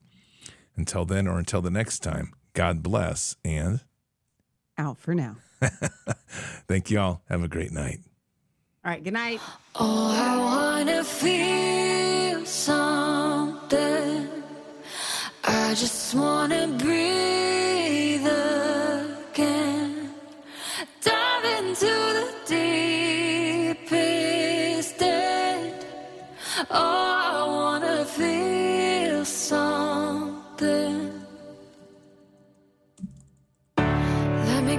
Until 0.76 1.04
then, 1.04 1.28
or 1.28 1.38
until 1.38 1.60
the 1.60 1.70
next 1.70 2.00
time, 2.00 2.32
God 2.54 2.82
bless 2.82 3.36
and 3.44 3.80
Out 4.78 4.98
for 4.98 5.14
now. 5.14 5.36
thank 6.66 6.90
you 6.90 6.98
all. 6.98 7.22
Have 7.28 7.42
a 7.44 7.48
great 7.48 7.70
night. 7.72 8.00
All 8.84 8.90
right. 8.90 9.04
Good 9.04 9.12
night. 9.12 9.40
Oh, 9.74 10.10
I 10.12 10.36
wanna 10.36 11.04
feel 11.04 12.44
something. 12.44 14.28
I 15.44 15.74
just 15.74 16.14
wanna 16.14 16.68
breathe 16.78 17.43
Oh, 26.76 27.04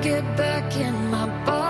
get 0.05 0.37
back 0.37 0.75
in 0.77 0.93
my 1.09 1.25
body 1.45 1.64